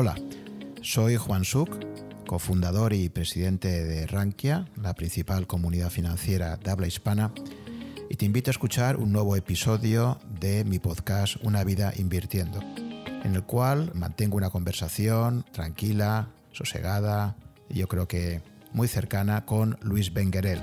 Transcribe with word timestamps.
Hola, 0.00 0.14
soy 0.80 1.16
Juan 1.16 1.44
Suc, 1.44 1.76
cofundador 2.24 2.92
y 2.92 3.08
presidente 3.08 3.82
de 3.82 4.06
Rankia, 4.06 4.68
la 4.80 4.94
principal 4.94 5.48
comunidad 5.48 5.90
financiera 5.90 6.56
de 6.56 6.70
habla 6.70 6.86
hispana, 6.86 7.32
y 8.08 8.14
te 8.14 8.24
invito 8.24 8.48
a 8.48 8.52
escuchar 8.52 8.96
un 8.96 9.10
nuevo 9.10 9.34
episodio 9.34 10.20
de 10.38 10.62
mi 10.62 10.78
podcast 10.78 11.34
Una 11.42 11.64
vida 11.64 11.92
invirtiendo, 11.96 12.60
en 13.24 13.34
el 13.34 13.42
cual 13.42 13.90
mantengo 13.92 14.36
una 14.36 14.50
conversación 14.50 15.44
tranquila, 15.50 16.28
sosegada 16.52 17.34
y 17.68 17.80
yo 17.80 17.88
creo 17.88 18.06
que 18.06 18.40
muy 18.72 18.86
cercana 18.86 19.46
con 19.46 19.78
Luis 19.82 20.14
Benguerel. 20.14 20.60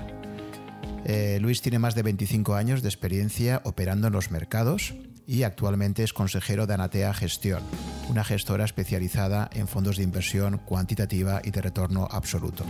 Eh, 1.04 1.39
Luis 1.41 1.61
tiene 1.61 1.79
más 1.79 1.93
de 1.93 2.04
25 2.04 2.55
años 2.55 2.81
de 2.81 2.88
experiencia 2.88 3.59
operando 3.65 4.07
en 4.07 4.13
los 4.13 4.31
mercados 4.31 4.93
y 5.27 5.43
actualmente 5.43 6.04
es 6.04 6.13
consejero 6.13 6.67
de 6.67 6.75
Anatea 6.75 7.13
Gestión, 7.13 7.63
una 8.09 8.23
gestora 8.23 8.66
especializada 8.66 9.50
en 9.54 9.68
fondos 9.68 9.98
de 9.98 10.04
inversión 10.04 10.58
cuantitativa 10.59 11.41
y 11.44 11.52
de 11.52 11.62
retorno 11.62 12.08
absoluto. 12.09 12.64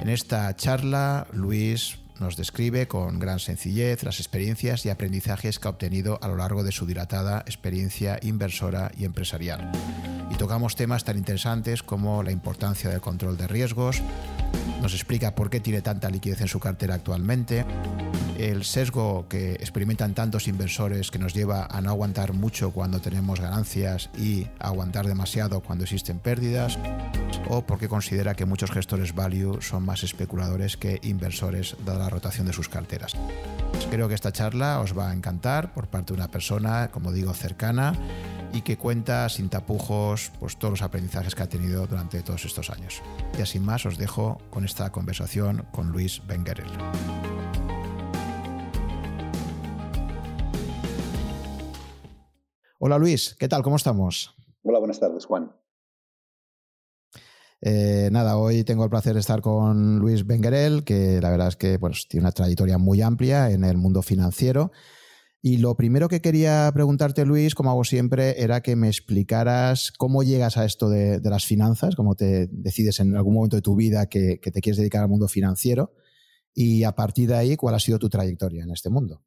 En 0.00 0.08
esta 0.08 0.54
charla, 0.54 1.26
Luis 1.32 1.98
nos 2.20 2.36
describe 2.36 2.88
con 2.88 3.18
gran 3.18 3.38
sencillez 3.38 4.02
las 4.02 4.20
experiencias 4.20 4.86
y 4.86 4.90
aprendizajes 4.90 5.58
que 5.58 5.68
ha 5.68 5.70
obtenido 5.70 6.18
a 6.22 6.28
lo 6.28 6.36
largo 6.36 6.64
de 6.64 6.72
su 6.72 6.86
dilatada 6.86 7.40
experiencia 7.40 8.18
inversora 8.22 8.90
y 8.96 9.04
empresarial. 9.04 9.70
Y 10.30 10.36
tocamos 10.36 10.76
temas 10.76 11.04
tan 11.04 11.18
interesantes 11.18 11.82
como 11.82 12.22
la 12.22 12.32
importancia 12.32 12.90
del 12.90 13.00
control 13.00 13.36
de 13.36 13.46
riesgos, 13.46 14.02
nos 14.80 14.94
explica 14.94 15.34
por 15.34 15.50
qué 15.50 15.60
tiene 15.60 15.82
tanta 15.82 16.10
liquidez 16.10 16.40
en 16.40 16.48
su 16.48 16.60
cartera 16.60 16.94
actualmente, 16.94 17.64
el 18.38 18.64
sesgo 18.64 19.26
que 19.28 19.52
experimentan 19.54 20.14
tantos 20.14 20.48
inversores 20.48 21.10
que 21.10 21.18
nos 21.18 21.34
lleva 21.34 21.66
a 21.70 21.80
no 21.80 21.90
aguantar 21.90 22.32
mucho 22.32 22.70
cuando 22.70 23.00
tenemos 23.00 23.40
ganancias 23.40 24.10
y 24.18 24.46
aguantar 24.58 25.06
demasiado 25.06 25.60
cuando 25.60 25.84
existen 25.84 26.18
pérdidas, 26.18 26.78
o 27.48 27.62
por 27.62 27.78
qué 27.78 27.88
considera 27.88 28.34
que 28.34 28.44
muchos 28.44 28.70
gestores 28.70 29.14
value 29.14 29.60
son 29.60 29.84
más 29.84 30.02
especuladores 30.02 30.76
que 30.76 31.00
inversores 31.02 31.76
dada 31.84 32.04
la 32.04 32.10
rotación 32.10 32.46
de 32.46 32.52
sus 32.52 32.68
carteras. 32.68 33.12
Creo 33.90 34.08
que 34.08 34.14
esta 34.14 34.32
charla 34.32 34.80
os 34.80 34.96
va 34.96 35.10
a 35.10 35.14
encantar 35.14 35.72
por 35.72 35.88
parte 35.88 36.12
de 36.12 36.18
una 36.18 36.28
persona, 36.28 36.88
como 36.90 37.12
digo, 37.12 37.32
cercana 37.34 37.94
y 38.52 38.62
que 38.62 38.76
cuenta 38.76 39.28
sin 39.28 39.48
tapujos 39.48 40.32
pues, 40.40 40.56
todos 40.56 40.72
los 40.72 40.82
aprendizajes 40.82 41.34
que 41.34 41.42
ha 41.42 41.48
tenido 41.48 41.86
durante 41.86 42.22
todos 42.22 42.44
estos 42.44 42.70
años. 42.70 43.02
Y 43.38 43.42
así 43.42 43.60
más 43.60 43.86
os 43.86 43.98
dejo 43.98 44.40
con 44.50 44.64
esta 44.64 44.90
conversación 44.90 45.64
con 45.72 45.90
Luis 45.90 46.22
Benguerel. 46.26 46.66
Hola 52.78 52.98
Luis, 52.98 53.34
¿qué 53.38 53.48
tal? 53.48 53.62
¿Cómo 53.62 53.76
estamos? 53.76 54.34
Hola, 54.62 54.78
buenas 54.78 55.00
tardes, 55.00 55.24
Juan. 55.24 55.50
Eh, 57.62 58.10
nada, 58.12 58.36
hoy 58.36 58.64
tengo 58.64 58.84
el 58.84 58.90
placer 58.90 59.14
de 59.14 59.20
estar 59.20 59.40
con 59.40 59.98
Luis 59.98 60.26
Benguerel, 60.26 60.84
que 60.84 61.18
la 61.22 61.30
verdad 61.30 61.48
es 61.48 61.56
que 61.56 61.78
pues, 61.78 62.06
tiene 62.06 62.24
una 62.24 62.32
trayectoria 62.32 62.76
muy 62.76 63.00
amplia 63.00 63.50
en 63.50 63.64
el 63.64 63.78
mundo 63.78 64.02
financiero. 64.02 64.72
Y 65.40 65.56
lo 65.56 65.74
primero 65.74 66.08
que 66.08 66.20
quería 66.20 66.70
preguntarte, 66.74 67.24
Luis, 67.24 67.54
como 67.54 67.70
hago 67.70 67.84
siempre, 67.84 68.42
era 68.42 68.60
que 68.60 68.76
me 68.76 68.88
explicaras 68.88 69.90
cómo 69.96 70.22
llegas 70.22 70.58
a 70.58 70.66
esto 70.66 70.90
de, 70.90 71.20
las 71.22 71.46
finanzas, 71.46 71.96
cómo 71.96 72.14
te 72.14 72.48
decides 72.50 73.00
en 73.00 73.16
algún 73.16 73.34
momento 73.34 73.56
de 73.56 73.62
tu 73.62 73.74
vida 73.74 74.06
que 74.06 74.38
te 74.38 74.60
quieres 74.60 74.76
dedicar 74.76 75.02
al 75.02 75.08
mundo 75.08 75.28
financiero 75.28 75.94
y 76.52 76.84
a 76.84 76.92
partir 76.92 77.28
de 77.28 77.36
ahí, 77.36 77.56
cuál 77.56 77.74
ha 77.74 77.80
sido 77.80 77.98
tu 77.98 78.10
trayectoria 78.10 78.64
en 78.64 78.70
este 78.70 78.90
mundo. 78.90 79.22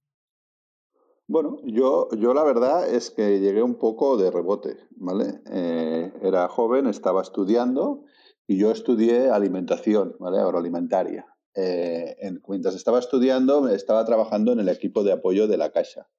Bueno, 1.30 1.60
yo, 1.64 2.08
yo 2.18 2.34
la 2.34 2.44
verdad 2.44 2.90
es 2.90 3.12
que 3.12 3.40
llegué 3.40 3.62
un 3.62 3.76
poco 3.76 4.18
de 4.18 4.32
rebote, 4.32 4.78
¿vale? 4.96 5.42
Eh, 5.52 6.12
era 6.24 6.48
joven, 6.48 6.88
estaba 6.88 7.22
estudiando 7.22 8.04
y 8.48 8.58
yo 8.58 8.72
estudié 8.72 9.30
alimentación, 9.30 10.16
¿vale? 10.20 10.40
Agroalimentaria. 10.40 11.28
Eh, 11.54 12.16
mientras 12.48 12.74
estaba 12.74 12.98
estudiando, 12.98 13.68
estaba 13.68 14.04
trabajando 14.06 14.54
en 14.54 14.60
el 14.60 14.70
equipo 14.70 15.04
de 15.04 15.12
apoyo 15.12 15.48
de 15.48 15.58
la 15.58 15.70
Caixa. 15.70 16.10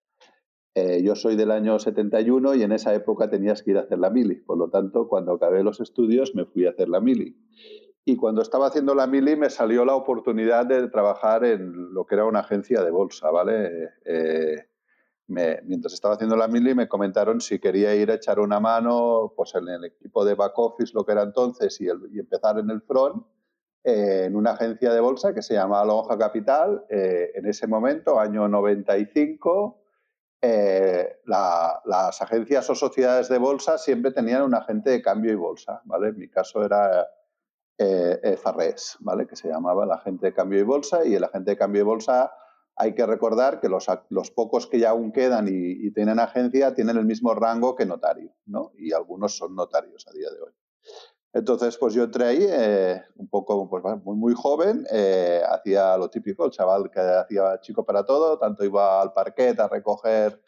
Eh, 0.77 1.03
yo 1.03 1.17
soy 1.17 1.35
del 1.35 1.51
año 1.51 1.81
71 1.81 2.55
y 2.55 2.63
en 2.63 2.71
esa 2.71 2.95
época 2.95 3.29
tenías 3.29 3.65
que 3.65 3.73
ir 3.73 3.79
a 3.79 3.81
hacer 3.81 3.99
la 3.99 4.11
mili. 4.11 4.37
Por 4.37 4.59
lo 4.59 4.71
tanto, 4.71 5.09
cuando 5.09 5.33
acabé 5.33 5.65
los 5.65 5.81
estudios 5.81 6.37
me 6.37 6.45
fui 6.45 6.67
a 6.67 6.71
hacer 6.71 6.89
la 6.89 7.01
mili. 7.01 7.37
Y 8.05 8.15
cuando 8.15 8.43
estaba 8.43 8.69
haciendo 8.69 8.95
la 8.95 9.09
mili 9.09 9.35
me 9.35 9.51
salió 9.51 9.85
la 9.85 9.97
oportunidad 9.97 10.67
de 10.67 10.89
trabajar 10.89 11.45
en 11.45 11.93
lo 11.93 12.07
que 12.07 12.15
era 12.15 12.27
una 12.27 12.41
agencia 12.41 12.85
de 12.85 12.93
bolsa, 12.93 13.29
¿vale? 13.33 13.89
Mientras 15.31 15.93
estaba 15.93 16.15
haciendo 16.15 16.37
la 16.37 16.49
mili 16.49 16.75
me 16.75 16.89
comentaron 16.89 17.41
si 17.41 17.59
quería 17.59 17.95
ir 17.95 18.11
a 18.11 18.15
echar 18.15 18.41
una 18.41 18.59
mano 18.59 19.33
pues 19.37 19.55
en 19.55 19.69
el 19.69 19.85
equipo 19.85 20.25
de 20.25 20.35
back 20.35 20.59
office, 20.59 20.93
lo 20.95 21.05
que 21.05 21.13
era 21.13 21.23
entonces, 21.23 21.81
y, 21.81 21.89
empezar 21.89 22.59
en 22.59 22.71
el 22.71 22.83
front 22.83 23.25
eh, 23.85 24.25
en 24.27 24.37
una 24.37 24.53
agencia 24.53 24.93
de 24.93 25.01
bolsa 25.01 25.33
que 25.33 25.43
se 25.43 25.55
llamaba 25.55 25.85
Lonja 25.85 26.19
Capital. 26.19 26.85
Eh, 26.91 27.31
en 27.35 27.47
ese 27.47 27.67
momento, 27.67 28.19
año 28.19 28.49
95, 28.49 29.83
eh, 30.43 31.21
las 31.25 32.21
agencias 32.21 32.69
o 32.69 32.75
sociedades 32.75 33.29
de 33.29 33.39
bolsa 33.39 33.79
siempre 33.79 34.11
tenían 34.11 34.43
un 34.43 34.55
agente 34.55 34.91
de 34.91 35.01
cambio 35.01 35.33
y 35.33 35.37
bolsa, 35.37 35.81
¿vale? 35.85 36.09
En 36.09 36.19
mi 36.19 36.29
caso 36.29 36.65
era 36.65 37.09
Farrés, 38.43 38.99
¿vale? 39.01 39.27
Que 39.27 39.37
se 39.37 39.49
llamaba 39.49 39.85
el 39.85 39.93
agente 39.93 40.27
de 40.27 40.35
cambio 40.35 40.59
y 40.59 40.65
bolsa 40.65 41.05
y 41.07 41.15
el 41.15 41.25
agente 41.25 41.53
de 41.53 41.57
cambio 41.57 41.81
y 41.81 41.85
bolsa 41.85 42.31
hay 42.81 42.95
que 42.95 43.05
recordar 43.05 43.61
que 43.61 43.69
los, 43.69 43.87
pocos 44.31 44.67
que 44.67 44.79
ya 44.79 44.91
aún 44.91 45.13
quedan 45.13 45.49
y, 45.49 45.91
tienen 45.93 46.19
agencia 46.19 46.75
tienen 46.75 46.97
el 46.97 47.05
mismo 47.05 47.35
rango 47.35 47.77
que 47.77 47.85
notario, 47.85 48.33
¿no? 48.47 48.73
Y 48.79 48.93
algunos 48.93 49.37
son 49.37 49.55
notarios 49.55 50.07
a 50.09 50.13
día 50.13 50.31
de 50.31 50.41
hoy. 50.41 50.53
Entonces, 51.35 51.77
pues 51.77 51.93
yo 51.93 52.05
entré 52.05 52.25
ahí 52.25 52.47
eh, 52.49 53.03
un 53.17 53.29
poco, 53.29 53.69
pues 53.69 53.85
muy, 54.03 54.17
muy 54.17 54.35
joven, 54.35 54.87
eh, 54.91 55.43
hacía 55.47 55.97
lo 55.99 56.09
típico, 56.09 56.47
el 56.47 56.51
chaval 56.53 56.91
que 56.91 57.01
hacía 57.01 57.61
chico 57.61 57.85
para 57.85 58.05
todo, 58.05 58.39
tanto 58.39 58.65
iba 58.65 59.01
al 59.01 59.13
parquet 59.13 59.61
a 59.61 59.69
recoger 59.69 60.41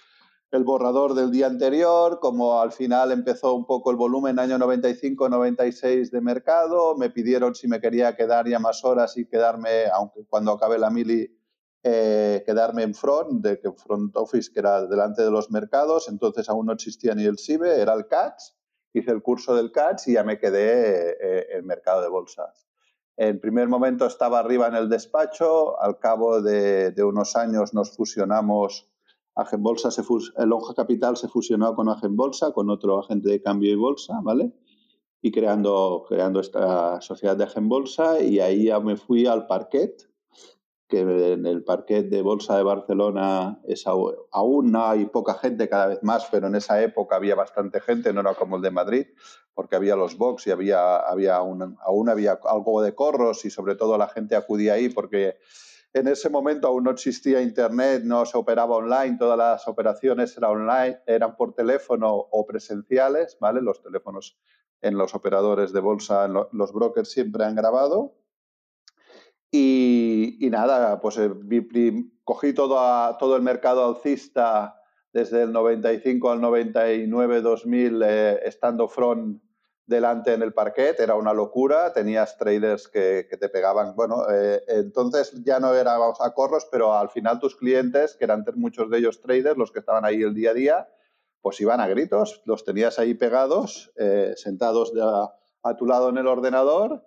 el 0.50 0.64
borrador 0.64 1.14
del 1.14 1.31
día 1.31 1.47
anterior, 1.47 2.19
como 2.19 2.60
al 2.60 2.72
final 2.72 3.12
empezó 3.12 3.54
un 3.54 3.66
poco 3.66 3.91
el 3.91 3.97
volumen 3.97 4.38
año 4.38 4.59
95-96 4.59 6.10
de 6.10 6.20
mercado, 6.22 6.97
me 6.97 7.10
pidieron 7.10 7.54
si 7.54 7.69
me 7.69 7.81
quería 7.81 8.16
quedar 8.16 8.49
ya 8.49 8.59
más 8.59 8.84
horas 8.84 9.16
y 9.19 9.26
quedarme, 9.26 9.87
aunque 9.93 10.25
cuando 10.28 10.53
acabe 10.53 10.78
la 10.78 10.91
mili, 10.91 11.31
eh, 11.84 12.44
quedarme 12.47 12.84
en 12.84 12.94
front, 12.94 13.43
de 13.43 13.59
que 13.59 13.72
front 13.72 14.16
office 14.16 14.53
que 14.53 14.60
era 14.60 14.87
delante 14.87 15.22
de 15.22 15.32
los 15.32 15.50
mercados, 15.50 16.09
entonces 16.09 16.48
aún 16.48 16.66
no 16.66 16.72
existía 16.72 17.15
ni 17.15 17.25
el 17.25 17.38
SIBE, 17.38 17.81
era 17.81 17.94
el 17.94 18.06
CATS, 18.06 18.56
hice 18.93 19.10
el 19.10 19.20
curso 19.20 19.56
del 19.56 19.72
CATS 19.72 20.09
y 20.09 20.12
ya 20.12 20.22
me 20.22 20.38
quedé 20.38 21.16
eh, 21.20 21.47
en 21.54 21.66
mercado 21.66 22.03
de 22.03 22.09
bolsas. 22.09 22.69
En 23.16 23.41
primer 23.41 23.69
momento 23.69 24.06
estaba 24.06 24.38
arriba 24.38 24.69
en 24.69 24.75
el 24.75 24.88
despacho, 24.88 25.81
al 25.81 25.98
cabo 25.98 26.41
de, 26.41 26.94
unos 27.03 27.37
años 27.37 27.75
nos 27.75 27.97
fusionamos, 27.97 28.88
Agenbolsa 29.34 29.91
se 29.91 30.03
el 30.38 30.49
Lonja 30.49 30.75
Capital 30.75 31.16
se 31.16 31.28
fusionó 31.28 31.75
con 31.75 31.88
Agenbolsa, 31.88 32.53
con 32.53 32.70
otro 32.70 33.00
agente 33.00 33.28
de 33.28 33.43
cambio 33.43 33.72
y 33.72 33.76
bolsa, 33.76 34.20
¿vale? 34.22 34.53
Y 35.20 35.32
creando, 35.32 36.04
creando 36.09 36.41
esta 36.41 37.00
sociedad 37.00 37.37
de 37.37 37.44
Agenbolsa 37.44 38.20
y 38.20 38.41
ahí 38.41 38.66
ya 38.66 38.78
me 38.81 38.97
fui 38.97 39.26
al 39.26 39.47
parquet, 39.47 40.12
que 40.92 41.00
en 41.32 41.47
el 41.47 41.64
parquet 41.64 42.10
de 42.10 42.20
Bolsa 42.20 42.54
de 42.58 42.64
Barcelona 42.64 43.58
es 43.64 43.86
aún 43.86 44.76
hay 44.76 45.06
poca 45.06 45.32
gente 45.32 45.66
cada 45.66 45.86
vez 45.86 46.03
más, 46.03 46.28
pero 46.30 46.48
en 46.48 46.54
esa 46.54 46.82
época 46.82 47.16
había 47.16 47.34
bastante 47.34 47.80
gente, 47.80 48.12
no 48.12 48.20
era 48.20 48.34
como 48.34 48.56
el 48.56 48.62
de 48.62 48.70
Madrid, 48.70 49.06
porque 49.54 49.75
había 49.75 49.97
los 49.97 50.19
box 50.19 50.48
y 50.48 50.50
había, 50.50 50.97
había 50.98 51.36
aún 51.36 52.08
había 52.10 52.38
algo 52.44 52.82
de 52.82 52.94
corros 52.94 53.42
y 53.47 53.50
sobre 53.50 53.75
todo 53.75 53.97
la 53.97 54.08
gente 54.08 54.36
acudía 54.36 54.75
ahí 54.75 54.91
porque 54.91 55.38
en 55.94 56.08
ese 56.08 56.28
momento 56.28 56.69
aún 56.69 56.84
no 56.84 56.91
existía 56.91 57.41
internet, 57.41 58.02
no 58.04 58.26
se 58.26 58.36
operaba 58.36 58.76
online, 58.76 59.16
todas 59.19 59.38
las 59.38 59.66
operaciones 59.69 60.36
eran 60.36 60.50
online, 60.50 60.98
eran 61.06 61.36
por 61.36 61.54
teléfono 61.54 62.12
o 62.12 62.44
presenciales, 62.44 63.38
¿vale? 63.40 63.62
Los 63.62 63.81
teléfonos 63.81 64.37
en 64.82 64.99
los 64.99 65.14
operadores 65.14 65.72
de 65.72 65.81
bolsa, 65.81 66.28
los 66.28 66.72
brokers 66.75 67.11
siempre 67.11 67.46
han 67.46 67.55
grabado 67.55 68.21
y, 69.54 70.49
nada, 70.50 70.99
pues 70.99 71.19
eh, 71.19 71.31
cogí 72.25 72.54
todo, 72.54 73.16
todo 73.19 73.37
el 73.37 73.43
mercado 73.43 73.84
alcista 73.84 74.81
desde 75.12 75.43
el 75.43 75.52
95 75.52 76.31
al 76.31 76.40
99, 76.40 77.43
2000, 77.43 78.02
eh, 78.02 78.40
estando 78.46 78.88
front 78.88 79.43
delante 79.84 80.32
en 80.32 80.40
el 80.40 80.54
parquet, 80.54 80.99
era 81.00 81.16
una 81.16 81.34
locura, 81.34 81.93
tenías 81.93 82.38
traders 82.38 82.88
que, 82.88 83.28
te 83.38 83.49
pegaban, 83.50 83.94
bueno, 83.94 84.25
eh, 84.32 84.62
entonces 84.69 85.44
ya 85.44 85.60
no 85.60 85.75
era 85.75 85.96
a 85.96 86.32
corros, 86.32 86.66
pero 86.72 86.94
al 86.94 87.10
final 87.10 87.38
tus 87.38 87.55
clientes, 87.55 88.16
que 88.16 88.25
eran 88.25 88.46
muchos 88.55 88.88
de 88.88 88.98
ellos 88.98 89.20
traders, 89.20 89.58
los 89.58 89.70
que 89.70 89.81
estaban 89.81 90.06
ahí 90.06 90.22
el 90.22 90.32
día 90.32 90.52
a 90.52 90.55
día, 90.55 90.88
pues 91.43 91.60
iban 91.60 91.81
a 91.81 91.88
gritos, 91.88 92.40
los 92.46 92.64
tenías 92.64 92.98
ahí 92.98 93.12
pegados, 93.12 93.93
sentados 94.37 94.93
a 95.62 95.76
tu 95.76 95.87
lado 95.87 96.08
en 96.08 96.16
el 96.16 96.28
ordenador 96.28 97.05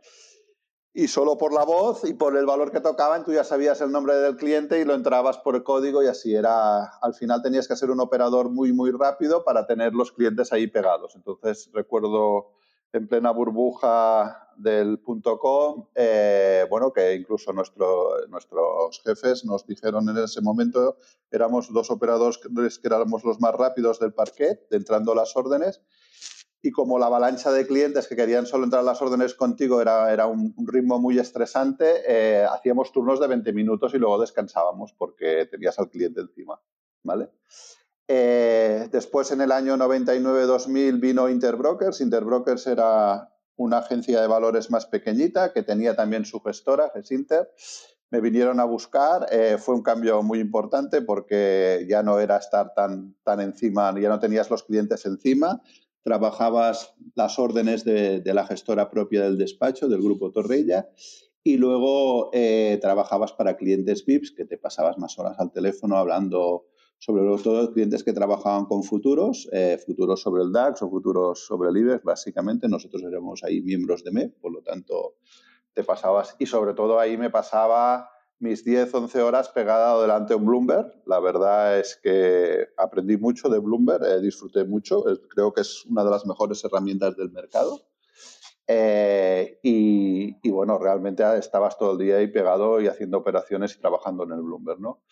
y 0.98 1.10
solo 1.10 1.38
por 1.38 1.52
la 1.52 1.66
voz 1.66 2.06
y 2.06 2.14
por 2.14 2.38
el 2.38 2.46
valor 2.46 2.72
que 2.72 2.80
tocaban 2.80 3.26
tú 3.26 3.34
ya 3.34 3.44
sabías 3.44 3.82
el 3.82 3.92
nombre 3.92 4.16
del 4.16 4.38
cliente 4.38 4.80
y 4.80 4.86
lo 4.86 4.94
entrabas 4.94 5.38
por 5.38 5.56
el 5.56 5.64
código 5.64 6.02
y 6.02 6.08
así 6.08 6.34
era, 6.34 6.86
al 6.86 7.14
final 7.14 7.42
tenías 7.42 7.68
que 7.68 7.76
ser 7.76 7.92
un 7.92 8.00
operador 8.00 8.50
muy, 8.50 8.72
muy 8.72 8.92
rápido 8.92 9.44
para 9.44 9.68
tener 9.68 9.94
los 9.94 10.14
clientes 10.14 10.54
ahí 10.54 10.68
pegados. 10.68 11.14
Entonces 11.16 11.70
recuerdo 11.74 12.54
en 12.94 13.10
plena 13.10 13.32
burbuja 13.32 14.54
del 14.56 15.00
punto 15.00 15.38
com, 15.38 15.90
eh, 15.96 16.66
bueno, 16.70 16.94
que 16.94 17.14
incluso 17.14 17.52
nuestro, 17.52 18.26
nuestros 18.30 19.02
jefes 19.04 19.44
nos 19.44 19.66
dijeron 19.68 20.08
en 20.08 20.18
ese 20.18 20.42
momento, 20.42 20.96
éramos 21.30 21.74
dos 21.74 21.92
operadores 21.92 22.80
que 22.80 22.88
éramos 22.88 23.26
los 23.26 23.42
más 23.42 23.54
rápidos 23.54 24.00
del 24.00 24.14
parquet, 24.14 24.66
entrando 24.72 25.14
las 25.14 25.36
órdenes, 25.36 25.82
y 26.66 26.72
como 26.72 26.98
la 26.98 27.06
avalancha 27.06 27.52
de 27.52 27.68
clientes 27.68 28.08
que 28.08 28.16
querían 28.16 28.48
solo 28.48 28.64
entrar 28.64 28.84
las 28.84 29.00
órdenes 29.00 29.36
contigo 29.36 29.82
era, 29.82 30.12
era 30.12 30.26
un, 30.26 30.56
ritmo 30.66 31.00
muy 31.00 31.20
estresante, 31.20 32.02
eh, 32.08 32.44
hacíamos 32.44 32.92
turnos 32.92 33.20
de 33.20 33.28
20 33.28 33.54
minutos 33.54 33.94
y 33.94 34.00
luego 34.00 34.20
descansábamos 34.20 34.92
porque 34.94 35.46
tenías 35.46 35.78
al 35.78 35.92
cliente 35.92 36.22
encima, 36.22 36.60
¿vale? 37.04 37.30
Eh, 38.08 38.90
después, 38.92 39.32
en 39.32 39.42
el 39.42 39.52
año 39.52 39.78
99-2000, 39.78 41.00
vino 41.00 41.30
Interbrokers. 41.30 42.02
Interbrokers 42.02 42.66
era 42.66 43.32
una 43.58 43.78
agencia 43.78 44.20
de 44.20 44.28
valores 44.28 44.72
más 44.72 44.88
pequeñita 44.88 45.54
que 45.54 45.62
tenía 45.62 45.96
también 45.96 46.26
su 46.26 46.40
gestora, 46.42 46.92
Gesinter. 46.96 47.52
Me 48.10 48.22
vinieron 48.22 48.60
a 48.60 48.66
buscar. 48.66 49.28
Eh, 49.32 49.58
fue 49.60 49.76
un 49.76 49.84
cambio 49.84 50.24
muy 50.24 50.40
importante 50.40 51.04
porque 51.04 51.86
ya 51.88 52.02
no 52.02 52.20
era 52.20 52.38
estar 52.38 52.74
tan, 52.74 53.16
tan 53.24 53.40
encima, 53.40 53.94
ya 54.00 54.10
no 54.10 54.20
tenías 54.20 54.50
los 54.50 54.64
clientes 54.64 55.06
encima. 55.06 55.62
Trabajabas 56.06 56.94
las 57.16 57.40
órdenes 57.40 57.84
de, 57.84 58.22
la 58.24 58.46
gestora 58.46 58.92
propia 58.92 59.24
del 59.24 59.40
despacho, 59.40 59.88
del 59.88 60.04
grupo 60.04 60.32
Torrella, 60.32 60.88
y 61.44 61.58
luego 61.58 62.30
eh, 62.32 62.78
trabajabas 62.80 63.34
para 63.34 63.58
clientes 63.58 64.06
VIPs, 64.06 64.32
que 64.38 64.46
te 64.46 64.60
pasabas 64.60 65.00
más 65.00 65.18
horas 65.18 65.40
al 65.40 65.52
teléfono 65.52 65.98
hablando 65.98 66.68
sobre 67.00 67.24
los 67.24 67.42
clientes 67.72 68.04
que 68.04 68.14
trabajaban 68.14 68.66
con 68.66 68.84
futuros, 68.84 69.50
eh, 69.52 69.80
futuros 69.84 70.22
sobre 70.22 70.44
el 70.44 70.52
DAX 70.52 70.84
o 70.84 70.92
futuros 70.92 71.44
sobre 71.44 71.70
el 71.70 71.78
IBEX, 71.78 72.04
básicamente. 72.04 72.70
Nosotros 72.70 73.02
éramos 73.02 73.44
ahí 73.44 73.64
miembros 73.64 74.04
de 74.04 74.12
MEP, 74.12 74.40
por 74.40 74.54
lo 74.54 74.62
tanto, 74.62 75.16
te 75.74 75.84
pasabas. 75.84 76.36
Y 76.38 76.46
sobre 76.46 76.76
todo 76.76 77.00
ahí 77.00 77.18
me 77.18 77.32
pasaba 77.32 78.12
mis 78.40 78.64
10, 78.64 78.94
11 78.94 79.22
horas 79.22 79.50
pegada 79.50 80.00
delante 80.02 80.34
de 80.34 80.40
un 80.40 80.46
Bloomberg. 80.46 81.02
La 81.06 81.20
verdad 81.20 81.80
es 81.80 82.00
que 82.02 82.68
aprendí 82.78 83.18
mucho 83.18 83.50
de 83.50 83.60
Bloomberg, 83.60 84.04
eh, 84.04 84.22
disfruté 84.22 84.66
mucho. 84.66 85.04
Creo 85.30 85.54
que 85.54 85.62
es 85.62 85.86
una 85.86 86.04
de 86.04 86.12
las 86.12 86.26
mejores 86.26 86.64
herramientas 86.64 87.16
del 87.16 87.32
mercado. 87.32 87.82
Eh, 88.68 89.60
y, 89.62 90.50
bueno, 90.50 90.80
realmente 90.80 91.24
estabas 91.38 91.78
todo 91.78 91.94
el 91.94 92.00
día 92.00 92.18
ahí 92.18 92.28
pegado 92.28 92.82
y 92.82 92.88
haciendo 92.88 93.18
operaciones 93.18 93.76
y 93.76 93.80
trabajando 93.80 94.24
en 94.24 94.32
el 94.32 94.42
Bloomberg, 94.42 94.80
¿no? 94.80 95.04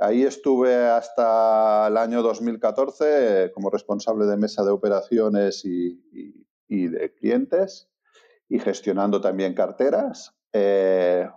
Ahí 0.00 0.22
estuve 0.22 0.74
hasta 0.76 1.88
el 1.88 1.96
año 1.96 2.22
2014 2.22 3.46
eh, 3.46 3.52
como 3.52 3.70
responsable 3.70 4.26
de 4.26 4.36
mesa 4.36 4.62
de 4.62 4.70
operaciones 4.70 5.64
y, 5.64 6.00
de 6.68 7.14
clientes 7.14 7.90
y 8.48 8.60
gestionando 8.60 9.20
también 9.20 9.54
carteras. 9.54 10.36
Eh, 10.52 11.28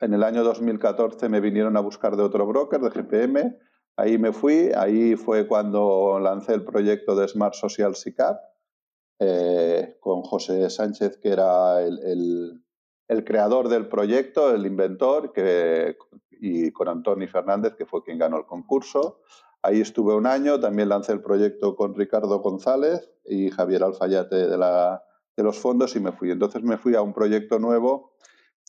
en 0.00 0.14
el 0.14 0.22
año 0.22 0.44
2014 0.44 1.28
me 1.28 1.40
vinieron 1.40 1.76
a 1.76 1.80
buscar 1.80 2.16
de 2.16 2.22
otro 2.22 2.46
broker, 2.46 2.80
de 2.80 2.90
GPM. 2.90 3.58
Ahí 3.96 4.18
me 4.18 4.32
fui. 4.32 4.70
Ahí 4.76 5.16
fue 5.16 5.46
cuando 5.46 6.18
lancé 6.20 6.54
el 6.54 6.64
proyecto 6.64 7.16
de 7.16 7.28
Smart 7.28 7.54
Social 7.54 7.94
SICAP 7.96 8.38
eh, 9.20 9.96
con 10.00 10.22
José 10.22 10.68
Sánchez, 10.68 11.18
que 11.18 11.30
era 11.30 11.82
el, 11.82 12.62
el 13.08 13.24
creador 13.24 13.68
del 13.68 13.88
proyecto, 13.88 14.54
el 14.54 14.66
inventor, 14.66 15.32
que 15.32 15.96
y 16.40 16.70
con 16.72 16.88
Antoni 16.88 17.26
Fernández, 17.26 17.74
que 17.76 17.86
fue 17.86 18.02
quien 18.02 18.18
ganó 18.18 18.38
el 18.38 18.46
concurso. 18.46 19.20
Ahí 19.62 19.80
estuve 19.80 20.14
un 20.14 20.26
año, 20.26 20.60
también 20.60 20.88
lancé 20.88 21.12
el 21.12 21.22
proyecto 21.22 21.76
con 21.76 21.94
Ricardo 21.94 22.40
González 22.40 23.10
y 23.24 23.50
Javier 23.50 23.82
Alfayate 23.82 24.46
de, 24.46 24.58
la, 24.58 25.02
de 25.36 25.42
los 25.42 25.58
fondos 25.58 25.96
y 25.96 26.00
me 26.00 26.12
fui. 26.12 26.30
Entonces 26.30 26.62
me 26.62 26.78
fui 26.78 26.94
a 26.94 27.02
un 27.02 27.12
proyecto 27.12 27.58
nuevo 27.58 28.12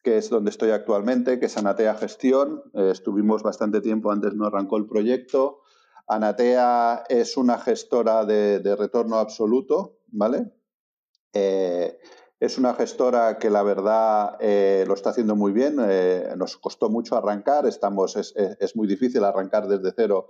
que 0.07 0.17
es 0.17 0.29
donde 0.29 0.51
estoy 0.51 0.71
actualmente, 0.71 1.37
que 1.37 1.47
es 1.47 1.57
Anatea 1.57 1.93
Gestión. 1.95 2.63
Eh, 2.73 2.91
estuvimos 2.93 3.43
bastante 3.43 3.81
tiempo 3.81 4.09
antes, 4.09 4.33
no 4.35 4.45
arrancó 4.45 4.77
el 4.77 4.87
proyecto. 4.87 5.63
Anatea 6.07 7.03
es 7.09 7.35
una 7.35 7.57
gestora 7.57 8.23
de, 8.23 8.75
retorno 8.77 9.17
absoluto, 9.17 9.97
¿vale? 10.07 10.53
Eh, 11.33 11.99
es 12.39 12.57
una 12.57 12.73
gestora 12.73 13.37
que 13.37 13.49
la 13.49 13.63
verdad 13.63 14.37
eh, 14.39 14.85
lo 14.87 14.93
está 14.93 15.09
haciendo 15.09 15.35
muy 15.35 15.51
bien. 15.51 15.75
Nos 16.37 16.55
costó 16.55 16.89
mucho 16.89 17.17
arrancar. 17.17 17.65
Estamos, 17.65 18.15
es, 18.15 18.75
muy 18.77 18.87
difícil 18.87 19.25
arrancar 19.25 19.67
desde 19.67 19.91
cero 19.93 20.27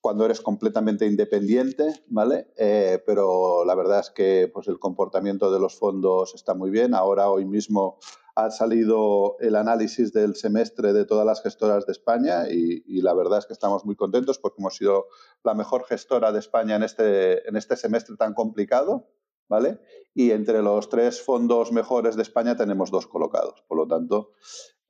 cuando 0.00 0.24
eres 0.24 0.40
completamente 0.40 1.06
independiente, 1.06 2.02
¿vale? 2.08 2.48
Eh, 2.56 3.02
pero 3.06 3.64
la 3.64 3.74
verdad 3.74 4.00
es 4.00 4.10
que 4.10 4.50
pues, 4.52 4.68
el 4.68 4.78
comportamiento 4.78 5.52
de 5.52 5.60
los 5.60 5.78
fondos 5.78 6.34
está 6.34 6.54
muy 6.54 6.70
bien. 6.70 6.94
Ahora, 6.94 7.28
hoy 7.30 7.44
mismo, 7.44 7.98
ha 8.34 8.50
salido 8.50 9.36
el 9.40 9.56
análisis 9.56 10.12
del 10.12 10.34
semestre 10.36 10.92
de 10.92 11.04
todas 11.04 11.26
las 11.26 11.42
gestoras 11.42 11.86
de 11.86 11.92
España 11.92 12.48
y, 12.50 12.82
y, 12.86 13.02
la 13.02 13.12
verdad 13.12 13.38
es 13.38 13.46
que 13.46 13.52
estamos 13.52 13.84
muy 13.84 13.96
contentos 13.96 14.38
porque 14.38 14.60
hemos 14.60 14.76
sido 14.76 15.06
la 15.42 15.54
mejor 15.54 15.84
gestora 15.84 16.32
de 16.32 16.38
España 16.38 16.76
en 16.76 16.82
este, 16.82 17.46
en 17.48 17.56
este 17.56 17.76
semestre 17.76 18.16
tan 18.16 18.34
complicado. 18.34 19.08
¿Vale? 19.50 19.80
Y 20.14 20.30
entre 20.30 20.62
los 20.62 20.88
tres 20.88 21.20
fondos 21.20 21.72
mejores 21.72 22.16
de 22.16 22.22
España 22.22 22.56
tenemos 22.56 22.90
dos 22.90 23.06
colocados. 23.06 23.62
Por 23.68 23.76
lo 23.78 23.86
tanto, 23.86 24.30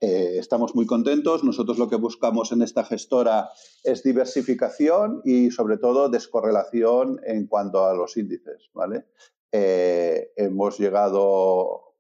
eh, 0.01 0.37
estamos 0.39 0.75
muy 0.75 0.87
contentos. 0.87 1.43
Nosotros 1.43 1.79
lo 1.79 1.89
que 1.89 1.97
buscamos 1.97 2.53
en 2.53 2.63
esta 2.63 2.85
gestora 2.85 3.49
es 3.83 4.03
diversificación 4.03 5.23
y 5.25 5.51
sobre 5.51 5.79
todo 5.79 6.11
descorrelación 6.11 7.21
en 7.25 7.47
cuanto 7.47 7.87
a 7.87 7.95
los 7.95 8.17
índices, 8.19 8.71
¿vale? 8.75 9.07
Eh, 9.51 10.31
hemos 10.37 10.79
llegado 10.79 11.95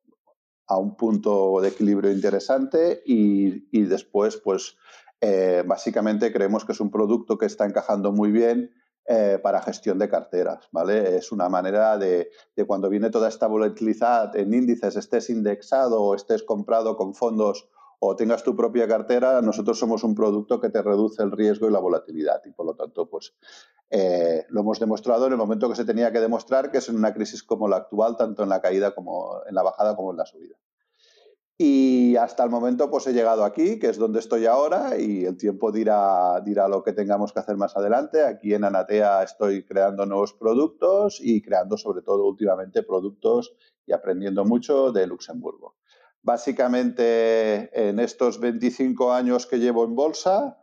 a 0.67 0.79
un 0.79 0.97
punto 0.97 1.61
de 1.63 1.69
equilibrio 1.71 2.13
interesante 2.13 3.03
y, 3.05 3.83
después, 3.87 4.37
pues, 4.37 4.77
eh, 5.21 5.65
básicamente 5.67 6.33
creemos 6.33 6.65
que 6.65 6.73
es 6.73 6.81
un 6.81 6.91
producto 6.91 7.39
que 7.39 7.47
está 7.47 7.65
encajando 7.65 8.13
muy 8.13 8.31
bien 8.31 8.71
eh, 9.13 9.41
para 9.43 9.61
gestión 9.61 9.99
de 9.99 10.09
carteras, 10.09 10.69
¿vale? 10.71 11.17
Es 11.17 11.33
una 11.33 11.49
manera 11.49 11.99
de, 11.99 12.31
de, 12.55 12.65
cuando 12.65 12.89
viene 12.89 13.11
toda 13.11 13.29
esta 13.29 13.49
volatilidad 13.49 14.37
en 14.37 14.55
índices, 14.55 14.95
estés 14.95 15.31
indexado 15.31 16.01
o 16.01 16.15
estés 16.15 16.45
comprado 16.45 16.97
con 16.97 17.13
fondos 17.13 17.69
o 17.99 18.15
tengas 18.15 18.45
tu 18.45 18.55
propia 18.55 18.87
cartera, 18.87 19.43
nosotros 19.43 19.81
somos 19.81 20.05
un 20.05 20.15
producto 20.15 20.61
que 20.61 20.69
te 20.69 20.81
reduce 20.81 21.25
el 21.25 21.33
riesgo 21.33 21.67
y 21.67 21.73
la 21.73 21.81
volatilidad 21.81 22.41
y 22.45 22.53
por 22.53 22.67
lo 22.67 22.77
tanto, 22.77 23.11
pues 23.11 23.35
eh, 23.91 24.47
lo 24.49 24.61
hemos 24.61 24.79
demostrado 24.79 25.27
en 25.27 25.33
el 25.33 25.39
momento 25.39 25.69
que 25.69 25.75
se 25.75 25.85
tenía 25.85 26.13
que 26.13 26.21
demostrar, 26.21 26.71
que 26.71 26.79
es 26.79 26.89
en 26.89 26.95
una 26.95 27.13
crisis 27.13 27.43
como 27.43 27.67
la 27.67 27.79
actual, 27.79 28.17
tanto 28.17 28.45
en 28.45 28.49
la 28.49 28.61
caída 28.61 28.95
como 28.95 29.41
en 29.45 29.57
la 29.57 29.65
bajada 29.65 29.97
como 29.97 30.13
en 30.13 30.19
la 30.19 30.27
subida. 30.27 30.55
Y 31.63 32.17
hasta 32.17 32.43
el 32.43 32.49
momento 32.49 32.89
pues 32.89 33.07
he 33.07 33.13
llegado 33.13 33.45
aquí, 33.45 33.79
que 33.79 33.91
es 33.91 33.99
donde 33.99 34.21
estoy 34.21 34.47
ahora, 34.47 34.99
y 34.99 35.27
el 35.27 35.37
tiempo 35.37 35.71
dirá, 35.71 36.41
dirá 36.41 36.69
lo 36.69 36.83
que 36.83 36.95
tengamos 36.95 37.35
que 37.35 37.41
hacer 37.41 37.59
más 37.59 37.77
adelante. 37.77 38.25
Aquí 38.25 38.55
en 38.55 38.65
Anatea 38.65 39.23
estoy 39.23 39.67
creando 39.67 40.07
nuevos 40.07 40.33
productos 40.33 41.19
y 41.21 41.43
creando 41.43 41.77
sobre 41.77 42.01
todo 42.01 42.27
últimamente 42.27 42.83
productos 42.83 43.55
y 43.85 43.93
aprendiendo 43.93 44.47
mucho 44.47 44.91
de 44.91 45.07
Luxemburgo. 45.07 45.77
Básicamente 46.23 47.69
en 47.91 48.01
estos 48.01 48.41
25 48.41 49.13
años 49.13 49.47
que 49.47 49.59
llevo 49.59 49.85
en 49.85 49.95
bolsa, 49.95 50.57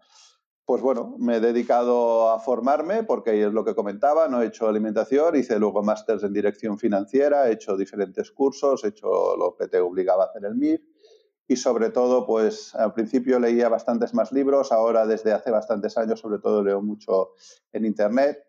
pues 0.66 0.82
bueno, 0.82 1.16
me 1.20 1.36
he 1.36 1.40
dedicado 1.40 2.32
a 2.32 2.40
formarme 2.40 3.04
porque 3.04 3.46
es 3.46 3.54
lo 3.54 3.64
que 3.64 3.76
comentaba, 3.76 4.28
no 4.30 4.42
he 4.42 4.48
hecho 4.48 4.68
alimentación, 4.68 5.36
hice 5.36 5.60
luego 5.60 5.84
másters 5.84 6.24
en 6.24 6.34
dirección 6.34 6.80
financiera, 6.80 7.48
he 7.48 7.54
hecho 7.54 7.78
diferentes 7.78 8.32
cursos, 8.32 8.84
he 8.84 8.88
hecho 8.88 9.38
lo 9.38 9.56
que 9.56 9.68
te 9.68 9.80
obligaba 9.80 10.24
a 10.24 10.28
hacer 10.28 10.44
el 10.44 10.56
MIF 10.56 10.82
y 11.48 11.56
sobre 11.56 11.90
todo, 11.90 12.26
pues 12.26 12.76
al 12.76 12.94
principio 12.94 13.40
leía 13.40 13.70
bastantes 13.70 14.14
más 14.14 14.32
libros, 14.32 14.72
ahora 14.72 15.06
desde 15.06 15.32
hace 15.32 15.50
bastantes 15.52 15.98
años 15.98 16.20
sobre 16.20 16.40
todo 16.40 16.64
leo 16.64 16.82
mucho 16.82 17.32
en 17.72 17.86
Internet. 17.86 18.44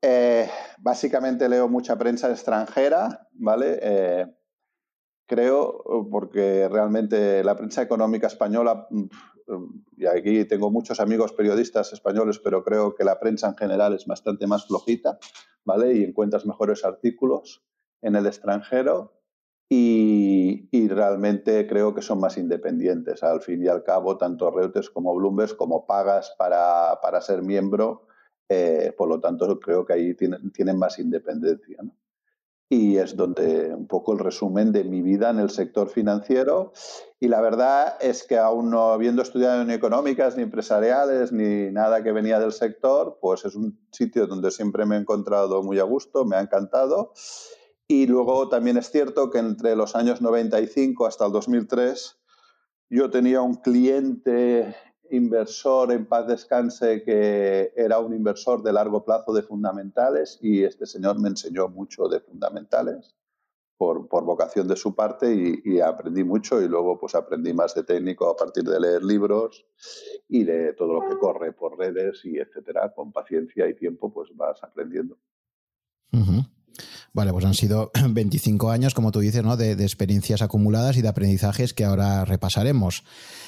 Eh, 0.00 0.48
básicamente 0.78 1.48
leo 1.48 1.68
mucha 1.68 1.98
prensa 1.98 2.30
extranjera, 2.30 3.28
¿vale? 3.32 3.78
Eh, 3.82 4.26
creo, 5.26 6.06
porque 6.10 6.68
realmente 6.68 7.42
la 7.42 7.56
prensa 7.56 7.82
económica 7.82 8.28
española 8.28 8.86
y 9.96 10.06
aquí 10.06 10.44
tengo 10.44 10.70
muchos 10.70 11.00
amigos 11.00 11.32
periodistas 11.32 11.92
españoles, 11.92 12.38
pero 12.38 12.62
creo 12.62 12.94
que 12.94 13.04
la 13.04 13.18
prensa 13.18 13.48
en 13.48 13.56
general 13.56 13.94
es 13.94 14.06
bastante 14.06 14.46
más 14.46 14.66
flojita, 14.66 15.18
¿vale? 15.64 15.94
Y 15.94 16.04
encuentras 16.04 16.46
mejores 16.46 16.84
artículos 16.84 17.64
en 18.02 18.14
el 18.14 18.26
extranjero 18.26 19.17
y, 19.70 20.88
realmente 20.88 21.66
creo 21.66 21.94
que 21.94 22.02
son 22.02 22.20
más 22.20 22.38
independientes. 22.38 23.22
Al 23.22 23.42
fin 23.42 23.62
y 23.62 23.68
al 23.68 23.84
cabo, 23.84 24.16
tanto 24.16 24.50
Reuters 24.50 24.90
como 24.90 25.14
Bloomberg, 25.14 25.56
como 25.56 25.86
pagas 25.86 26.34
para, 26.38 26.98
para 27.02 27.20
ser 27.20 27.42
miembro, 27.42 28.06
eh, 28.48 28.92
por 28.96 29.08
lo 29.08 29.20
tanto 29.20 29.60
creo 29.60 29.84
que 29.84 29.92
ahí 29.92 30.14
tienen, 30.14 30.50
tienen 30.52 30.78
más 30.78 30.98
independencia. 30.98 31.78
¿no? 31.82 31.94
y 32.70 32.98
es 32.98 33.16
donde 33.16 33.74
un 33.74 33.86
poco 33.86 34.12
el 34.12 34.18
resumen 34.18 34.72
de 34.72 34.84
mi 34.84 35.00
vida 35.00 35.30
en 35.30 35.38
el 35.38 35.50
sector 35.50 35.88
financiero. 35.88 36.72
Y 37.18 37.28
la 37.28 37.40
verdad 37.40 37.96
es 38.00 38.24
que 38.24 38.36
aún 38.36 38.70
no 38.70 38.92
habiendo 38.92 39.22
estudiado 39.22 39.64
ni 39.64 39.72
económicas, 39.72 40.36
ni 40.36 40.42
empresariales, 40.42 41.32
ni 41.32 41.70
nada 41.72 42.02
que 42.02 42.12
venía 42.12 42.38
del 42.38 42.52
sector, 42.52 43.18
pues 43.20 43.44
es 43.46 43.54
un 43.54 43.78
sitio 43.90 44.26
donde 44.26 44.50
siempre 44.50 44.84
me 44.84 44.96
he 44.96 45.00
encontrado 45.00 45.62
muy 45.62 45.78
a 45.78 45.84
gusto, 45.84 46.26
me 46.26 46.36
ha 46.36 46.40
encantado. 46.40 47.12
Y 47.90 48.06
luego 48.06 48.50
también 48.50 48.76
es 48.76 48.90
cierto 48.90 49.30
que 49.30 49.38
entre 49.38 49.74
los 49.74 49.96
años 49.96 50.20
95 50.20 51.06
hasta 51.06 51.24
el 51.24 51.32
2003 51.32 52.18
yo 52.90 53.10
tenía 53.10 53.40
un 53.40 53.54
cliente 53.54 54.76
inversor 55.10 55.92
en 55.92 56.04
paz 56.04 56.26
descanse 56.26 57.02
que 57.02 57.72
era 57.74 57.98
un 57.98 58.12
inversor 58.12 58.62
de 58.62 58.74
largo 58.74 59.06
plazo 59.06 59.32
de 59.32 59.42
fundamentales 59.42 60.38
y 60.42 60.64
este 60.64 60.84
señor 60.84 61.18
me 61.18 61.30
enseñó 61.30 61.68
mucho 61.68 62.08
de 62.08 62.20
fundamentales 62.20 63.14
por, 63.78 64.06
por 64.08 64.24
vocación 64.24 64.68
de 64.68 64.76
su 64.76 64.94
parte 64.94 65.60
y, 65.64 65.80
aprendí 65.80 66.24
mucho 66.24 66.60
y 66.60 66.68
luego 66.68 66.98
pues 66.98 67.14
aprendí 67.14 67.54
más 67.54 67.74
de 67.74 67.84
técnico 67.84 68.28
a 68.28 68.36
partir 68.36 68.64
de 68.64 68.80
leer 68.80 69.02
libros 69.02 69.64
y 70.28 70.44
de 70.44 70.74
todo 70.74 71.00
lo 71.00 71.08
que 71.08 71.16
corre 71.16 71.52
por 71.52 71.78
redes 71.78 72.22
y 72.24 72.38
etcétera. 72.38 72.92
Con 72.92 73.12
paciencia 73.12 73.68
y 73.68 73.74
tiempo 73.74 74.12
pues 74.12 74.28
vas 74.36 74.62
aprendiendo. 74.64 75.16
Vale, 77.14 77.32
pues 77.32 77.44
han 77.44 77.54
sido 77.54 77.90
25 78.08 78.70
años, 78.70 78.94
como 78.94 79.12
tú 79.12 79.20
dices, 79.20 79.42
¿no? 79.42 79.56
de, 79.56 79.72
experiencias 79.72 80.42
acumuladas 80.42 80.96
y 80.96 81.02
de 81.02 81.08
aprendizajes 81.08 81.74
que 81.74 81.84
ahora 81.84 82.24
repasaremos. 82.24 83.02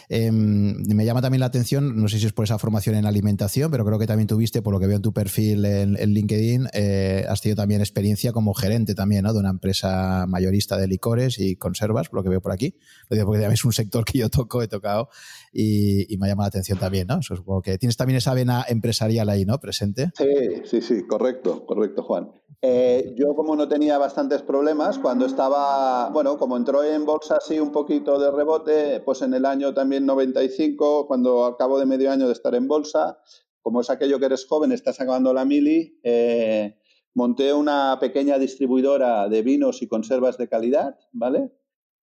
Em, 0.08 0.82
me 0.86 1.04
llama 1.04 1.22
también 1.22 1.40
la 1.40 1.46
atención, 1.46 2.00
no 2.00 2.08
sé 2.08 2.18
si 2.18 2.26
es 2.26 2.32
por 2.32 2.44
esa 2.44 2.58
formación 2.58 2.96
en 2.96 3.06
alimentación, 3.06 3.70
pero 3.70 3.84
creo 3.84 3.98
que 3.98 4.06
también 4.06 4.26
tuviste, 4.26 4.62
por 4.62 4.72
lo 4.72 4.80
que 4.80 4.86
veo 4.86 4.96
en 4.96 5.02
tu 5.02 5.12
perfil 5.12 5.64
en, 5.64 5.94
LinkedIn, 5.94 6.68
eh, 6.72 7.24
has 7.28 7.42
tenido 7.42 7.56
también 7.56 7.80
experiencia 7.80 8.32
como 8.32 8.54
gerente 8.54 8.94
también 8.94 9.22
¿no? 9.24 9.32
de 9.32 9.38
una 9.38 9.50
empresa 9.50 10.26
mayorista 10.26 10.76
de 10.76 10.88
licores 10.88 11.38
y 11.38 11.56
conservas, 11.56 12.08
por 12.08 12.18
lo 12.18 12.22
que 12.24 12.30
veo 12.30 12.40
por 12.40 12.52
aquí. 12.52 12.74
Porque 13.08 13.46
es 13.46 13.64
un 13.64 13.72
sector 13.72 14.04
que 14.04 14.18
yo 14.18 14.30
toco, 14.30 14.62
he 14.62 14.68
tocado 14.68 15.10
y, 15.52 16.16
me 16.18 16.28
llama 16.28 16.42
la 16.42 16.48
atención 16.48 16.78
también, 16.78 17.06
¿no? 17.06 17.22
supongo 17.22 17.62
que 17.62 17.78
tienes 17.78 17.96
también 17.96 18.18
esa 18.18 18.34
vena 18.34 18.64
empresarial 18.68 19.28
ahí, 19.30 19.44
¿no? 19.46 19.58
Presente. 19.58 20.10
Sí, 20.16 20.62
sí, 20.64 20.82
sí, 20.82 21.06
correcto, 21.06 21.64
correcto, 21.64 22.02
Juan. 22.02 22.39
Eh, 22.62 23.14
yo 23.16 23.34
como 23.34 23.56
no 23.56 23.68
tenía 23.68 23.96
bastantes 23.96 24.42
problemas, 24.42 24.98
cuando 24.98 25.24
estaba, 25.24 26.10
bueno, 26.10 26.36
como 26.36 26.56
entró 26.56 26.84
en 26.84 27.06
bolsa 27.06 27.36
así 27.36 27.58
un 27.58 27.72
poquito 27.72 28.18
de 28.18 28.30
rebote, 28.30 29.00
pues 29.00 29.22
en 29.22 29.32
el 29.34 29.46
año 29.46 29.72
también 29.72 30.04
95, 30.04 31.06
cuando 31.06 31.46
al 31.46 31.56
cabo 31.56 31.78
de 31.78 31.86
medio 31.86 32.10
año 32.10 32.26
de 32.26 32.32
estar 32.32 32.54
en 32.54 32.68
bolsa, 32.68 33.18
como 33.62 33.80
es 33.80 33.90
aquello 33.90 34.18
que 34.18 34.26
eres 34.26 34.46
joven, 34.46 34.72
estás 34.72 35.00
acabando 35.00 35.32
la 35.32 35.44
mili, 35.44 35.98
eh, 36.02 36.76
monté 37.14 37.54
una 37.54 37.98
pequeña 37.98 38.38
distribuidora 38.38 39.28
de 39.28 39.42
vinos 39.42 39.82
y 39.82 39.88
conservas 39.88 40.36
de 40.36 40.48
calidad, 40.48 40.98
¿vale? 41.12 41.50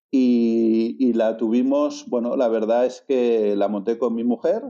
Y, 0.09 0.95
y 0.99 1.13
la 1.13 1.37
tuvimos, 1.37 2.05
bueno, 2.07 2.35
la 2.35 2.47
verdad 2.47 2.85
es 2.85 3.01
que 3.01 3.55
la 3.55 3.67
monté 3.67 3.97
con 3.97 4.15
mi 4.15 4.23
mujer, 4.23 4.63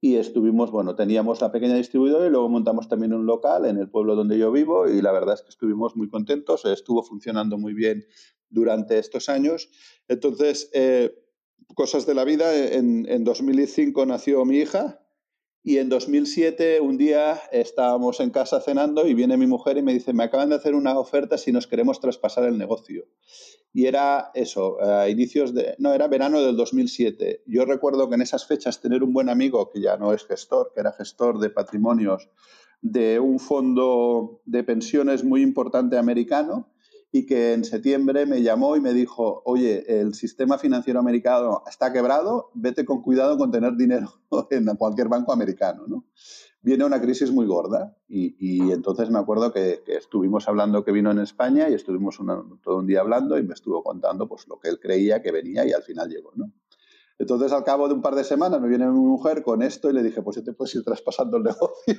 y 0.00 0.16
estuvimos, 0.16 0.70
bueno, 0.70 0.94
teníamos 0.94 1.40
la 1.40 1.52
pequeña 1.52 1.74
distribuidora 1.74 2.26
y 2.26 2.30
luego 2.30 2.48
montamos 2.48 2.88
también 2.88 3.12
un 3.12 3.26
local 3.26 3.66
en 3.66 3.76
el 3.76 3.90
pueblo 3.90 4.14
donde 4.14 4.38
yo 4.38 4.50
vivo 4.50 4.88
y 4.88 5.02
la 5.02 5.12
verdad 5.12 5.34
es 5.34 5.42
que 5.42 5.50
estuvimos 5.50 5.94
muy 5.94 6.08
contentos, 6.08 6.64
estuvo 6.64 7.02
funcionando 7.02 7.58
muy 7.58 7.74
bien 7.74 8.06
durante 8.48 8.98
estos 8.98 9.28
años. 9.28 9.70
Entonces, 10.08 10.70
eh, 10.72 11.14
cosas 11.74 12.06
de 12.06 12.14
la 12.14 12.24
vida, 12.24 12.56
en, 12.56 13.06
en 13.08 13.24
2005 13.24 14.06
nació 14.06 14.44
mi 14.44 14.58
hija 14.58 15.00
y 15.62 15.78
en 15.78 15.88
2007 15.88 16.80
un 16.80 16.96
día 16.96 17.40
estábamos 17.52 18.20
en 18.20 18.30
casa 18.30 18.60
cenando 18.60 19.06
y 19.06 19.14
viene 19.14 19.36
mi 19.36 19.46
mujer 19.46 19.76
y 19.76 19.82
me 19.82 19.92
dice, 19.92 20.12
me 20.12 20.24
acaban 20.24 20.48
de 20.48 20.56
hacer 20.56 20.74
una 20.74 20.98
oferta 20.98 21.36
si 21.38 21.52
nos 21.52 21.66
queremos 21.66 22.00
traspasar 22.00 22.44
el 22.44 22.58
negocio 22.58 23.06
y 23.72 23.86
era 23.86 24.30
eso, 24.34 24.82
a 24.82 25.08
inicios 25.08 25.54
de, 25.54 25.76
no, 25.78 25.92
era 25.94 26.08
verano 26.08 26.42
del 26.42 26.56
2007. 26.56 27.44
Yo 27.46 27.64
recuerdo 27.64 28.08
que 28.08 28.16
en 28.16 28.22
esas 28.22 28.46
fechas 28.46 28.80
tener 28.80 29.02
un 29.02 29.12
buen 29.12 29.28
amigo 29.28 29.70
que 29.70 29.80
ya 29.80 29.96
no 29.96 30.12
es 30.12 30.26
gestor, 30.26 30.72
que 30.74 30.80
era 30.80 30.92
gestor 30.92 31.38
de 31.38 31.50
patrimonios 31.50 32.28
de 32.82 33.20
un 33.20 33.38
fondo 33.38 34.40
de 34.44 34.64
pensiones 34.64 35.22
muy 35.22 35.42
importante 35.42 35.98
americano 35.98 36.72
y 37.12 37.26
que 37.26 37.52
en 37.52 37.64
septiembre 37.64 38.26
me 38.26 38.42
llamó 38.42 38.76
y 38.76 38.80
me 38.80 38.92
dijo, 38.92 39.42
oye, 39.44 40.00
el 40.00 40.14
sistema 40.14 40.58
financiero 40.58 41.00
americano 41.00 41.62
está 41.68 41.92
quebrado, 41.92 42.50
vete 42.54 42.84
con 42.84 43.02
cuidado 43.02 43.36
con 43.36 43.50
tener 43.50 43.76
dinero 43.76 44.20
en 44.50 44.66
cualquier 44.76 45.08
banco 45.08 45.32
americano, 45.32 45.84
¿no? 45.86 46.04
viene 46.62 46.84
una 46.84 47.00
crisis 47.00 47.30
muy 47.30 47.46
gorda. 47.46 47.96
Y, 48.08 48.70
entonces 48.72 49.10
me 49.10 49.18
acuerdo 49.18 49.52
que, 49.52 49.82
estuvimos 49.86 50.48
hablando 50.48 50.84
que 50.84 50.92
vino 50.92 51.10
en 51.10 51.18
España 51.18 51.68
y 51.68 51.74
estuvimos 51.74 52.18
todo 52.62 52.78
un 52.78 52.86
día 52.86 53.00
hablando 53.00 53.38
y 53.38 53.42
me 53.42 53.54
estuvo 53.54 53.82
contando 53.82 54.28
pues, 54.28 54.46
lo 54.48 54.58
que 54.58 54.68
él 54.68 54.78
creía 54.80 55.22
que 55.22 55.32
venía 55.32 55.66
y 55.66 55.72
al 55.72 55.82
final 55.82 56.08
llegó. 56.08 56.32
¿no? 56.34 56.52
Entonces, 57.20 57.52
al 57.52 57.64
cabo 57.64 57.86
de 57.86 57.92
un 57.92 58.00
par 58.00 58.14
de 58.14 58.24
semanas, 58.24 58.62
me 58.62 58.68
viene 58.68 58.86
mi 58.86 58.98
mujer 58.98 59.42
con 59.42 59.60
esto 59.60 59.90
y 59.90 59.92
le 59.92 60.02
dije, 60.02 60.22
pues 60.22 60.36
yo 60.36 60.42
te 60.42 60.54
puedes 60.54 60.74
ir 60.74 60.82
traspasando 60.82 61.36
el 61.36 61.42
negocio. 61.42 61.94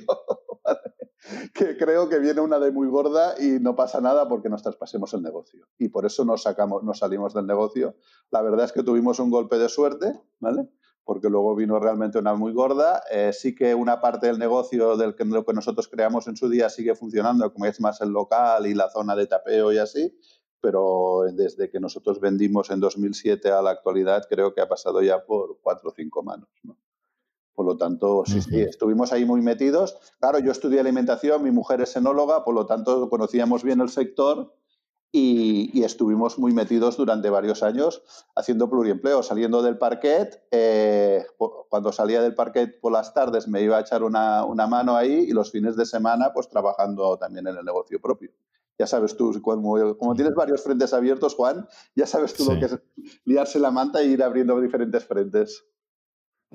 que 1.54 1.76
creo 1.76 2.08
que 2.08 2.18
viene 2.18 2.40
una 2.40 2.58
de 2.58 2.72
muy 2.72 2.88
gorda 2.88 3.36
y 3.40 3.60
no 3.60 3.76
pasa 3.76 4.00
nada 4.00 4.28
porque 4.28 4.48
nos 4.48 4.64
traspasemos 4.64 5.14
el 5.14 5.22
negocio. 5.22 5.64
Y 5.78 5.90
por 5.90 6.06
eso 6.06 6.24
nos, 6.24 6.42
sacamos, 6.42 6.82
nos 6.82 6.98
salimos 6.98 7.34
del 7.34 7.46
negocio. 7.46 7.94
La 8.32 8.42
verdad 8.42 8.64
es 8.64 8.72
que 8.72 8.82
tuvimos 8.82 9.20
un 9.20 9.30
golpe 9.30 9.58
de 9.58 9.68
suerte, 9.68 10.12
¿vale? 10.40 10.68
porque 11.04 11.28
luego 11.28 11.54
vino 11.54 11.78
realmente 11.78 12.18
una 12.18 12.34
muy 12.34 12.52
gorda. 12.52 13.02
Eh, 13.10 13.32
sí 13.32 13.54
que 13.54 13.76
una 13.76 14.00
parte 14.00 14.26
del 14.26 14.40
negocio 14.40 14.96
del 14.96 15.14
que, 15.14 15.24
lo 15.24 15.44
que 15.44 15.52
nosotros 15.52 15.88
creamos 15.88 16.26
en 16.26 16.36
su 16.36 16.48
día 16.48 16.68
sigue 16.68 16.96
funcionando, 16.96 17.52
como 17.52 17.66
es 17.66 17.80
más 17.80 18.00
el 18.00 18.10
local 18.10 18.66
y 18.66 18.74
la 18.74 18.90
zona 18.90 19.14
de 19.14 19.26
tapeo 19.26 19.72
y 19.72 19.78
así, 19.78 20.16
pero 20.62 21.24
desde 21.32 21.68
que 21.68 21.80
nosotros 21.80 22.20
vendimos 22.20 22.70
en 22.70 22.78
2007 22.80 23.50
a 23.50 23.60
la 23.60 23.70
actualidad 23.70 24.26
creo 24.30 24.54
que 24.54 24.60
ha 24.60 24.68
pasado 24.68 25.02
ya 25.02 25.24
por 25.26 25.58
cuatro 25.60 25.90
o 25.90 25.92
cinco 25.94 26.22
manos. 26.22 26.48
Por 27.54 27.66
lo 27.66 27.76
tanto, 27.76 28.22
sí, 28.24 28.40
sí, 28.40 28.60
estuvimos 28.60 29.12
ahí 29.12 29.26
muy 29.26 29.42
metidos. 29.42 29.98
Claro, 30.20 30.38
yo 30.38 30.52
estudié 30.52 30.80
alimentación, 30.80 31.42
mi 31.42 31.50
mujer 31.50 31.82
es 31.82 31.94
enóloga, 31.96 32.44
por 32.44 32.54
lo 32.54 32.64
tanto 32.64 33.10
conocíamos 33.10 33.64
bien 33.64 33.80
el 33.80 33.90
sector 33.90 34.54
y, 35.10 35.82
estuvimos 35.82 36.38
muy 36.38 36.52
metidos 36.52 36.96
durante 36.96 37.28
varios 37.28 37.62
años 37.62 38.02
haciendo 38.34 38.70
pluriempleo, 38.70 39.22
saliendo 39.22 39.62
del 39.62 39.76
parquet. 39.76 40.46
Eh, 40.50 41.26
cuando 41.68 41.92
salía 41.92 42.22
del 42.22 42.34
parquet 42.34 42.80
por 42.80 42.92
las 42.92 43.12
tardes 43.12 43.48
me 43.48 43.60
iba 43.62 43.76
a 43.76 43.80
echar 43.80 44.04
una, 44.04 44.44
una, 44.44 44.66
mano 44.68 44.96
ahí 44.96 45.26
y 45.28 45.32
los 45.32 45.50
fines 45.50 45.76
de 45.76 45.86
semana 45.86 46.32
pues 46.32 46.48
trabajando 46.48 47.18
también 47.18 47.48
en 47.48 47.56
el 47.56 47.64
negocio 47.64 48.00
propio. 48.00 48.30
Ya 48.78 48.86
sabes 48.86 49.16
tú, 49.16 49.40
como, 49.42 49.96
como 49.96 50.14
tienes 50.14 50.34
varios 50.34 50.62
frentes 50.62 50.92
abiertos, 50.92 51.34
Juan, 51.34 51.68
ya 51.94 52.06
sabes 52.06 52.34
tú 52.34 52.44
lo 52.44 52.58
que 52.58 52.66
es 52.66 52.78
liarse 53.24 53.58
la 53.58 53.70
manta 53.70 54.00
e 54.00 54.06
ir 54.06 54.22
abriendo 54.22 54.60
diferentes 54.60 55.04
frentes. 55.04 55.64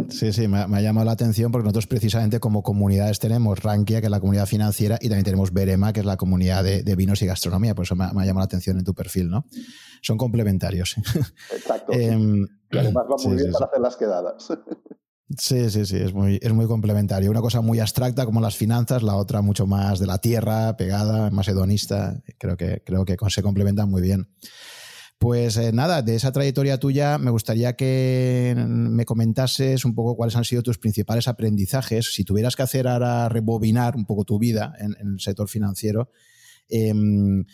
Sí, 0.09 0.31
sí, 0.31 0.47
me 0.47 0.59
ha, 0.59 0.81
llamado 0.81 1.05
la 1.05 1.11
atención 1.11 1.51
porque 1.51 1.63
nosotros 1.63 1.87
precisamente 1.87 2.39
como 2.39 2.61
comunidades 2.61 3.19
tenemos 3.19 3.63
Rankia, 3.63 3.99
que 3.99 4.07
es 4.07 4.11
la 4.11 4.19
comunidad 4.19 4.45
financiera, 4.45 4.97
y 5.01 5.07
también 5.07 5.25
tenemos 5.25 5.51
Berema, 5.51 5.91
que 5.91 6.01
es 6.01 6.05
la 6.05 6.17
comunidad 6.17 6.63
de, 6.63 6.95
vinos 6.95 7.21
y 7.23 7.25
gastronomía. 7.25 7.73
Por 7.73 7.83
eso 7.85 7.95
me, 7.95 8.05
ha 8.05 8.09
llamado 8.09 8.39
la 8.39 8.43
atención 8.43 8.77
en 8.77 8.83
tu 8.83 8.93
perfil, 8.93 9.29
¿no? 9.29 9.45
Son 10.01 10.17
complementarios. 10.17 10.95
Exacto. 11.51 11.93
Em, 11.97 12.45
y 12.69 12.77
además 12.77 13.05
va 13.09 13.15
muy 13.23 13.37
bien 13.37 13.51
para 13.51 13.65
hacer 13.65 13.79
las 13.79 13.95
quedadas. 13.95 14.47
Sí, 15.35 15.69
sí, 15.69 15.85
sí, 15.85 15.97
es 15.97 16.13
muy, 16.13 16.39
es 16.41 16.53
muy 16.53 16.67
complementario. 16.67 17.29
Una 17.29 17.41
cosa 17.41 17.59
muy 17.59 17.79
abstracta 17.79 18.25
como 18.25 18.39
las 18.39 18.55
finanzas, 18.55 19.03
la 19.03 19.15
otra 19.17 19.41
mucho 19.41 19.67
más 19.67 19.99
de 19.99 20.07
la 20.07 20.19
tierra, 20.19 20.77
pegada, 20.77 21.29
más 21.31 21.49
hedonista. 21.49 22.21
Creo 22.37 22.55
que, 22.55 22.81
creo 22.85 23.03
que 23.03 23.17
se 23.29 23.43
complementan 23.43 23.89
muy 23.89 24.01
bien. 24.01 24.29
Pues 25.19 25.57
eh, 25.57 25.71
nada, 25.73 26.01
de 26.01 26.15
esa 26.15 26.31
trayectoria 26.31 26.79
tuya 26.79 27.17
me 27.17 27.31
gustaría 27.31 27.75
que 27.75 28.53
me 28.55 29.03
comentases 29.03 29.83
un 29.83 29.95
poco 29.95 30.15
cuáles 30.15 30.35
han 30.35 30.45
sido 30.45 30.61
tus 30.61 30.77
principales 30.77 31.27
aprendizajes. 31.27 32.13
Si 32.13 32.23
tuvieras 32.23 32.55
que 32.55 32.61
hacer 32.61 32.87
ahora 32.87 33.27
rebobinar 33.27 33.95
un 33.95 34.05
poco 34.05 34.23
tu 34.23 34.39
vida 34.39 34.75
en, 34.79 34.95
el 34.99 35.19
sector 35.19 35.49
financiero, 35.49 36.11
em, 36.69 37.45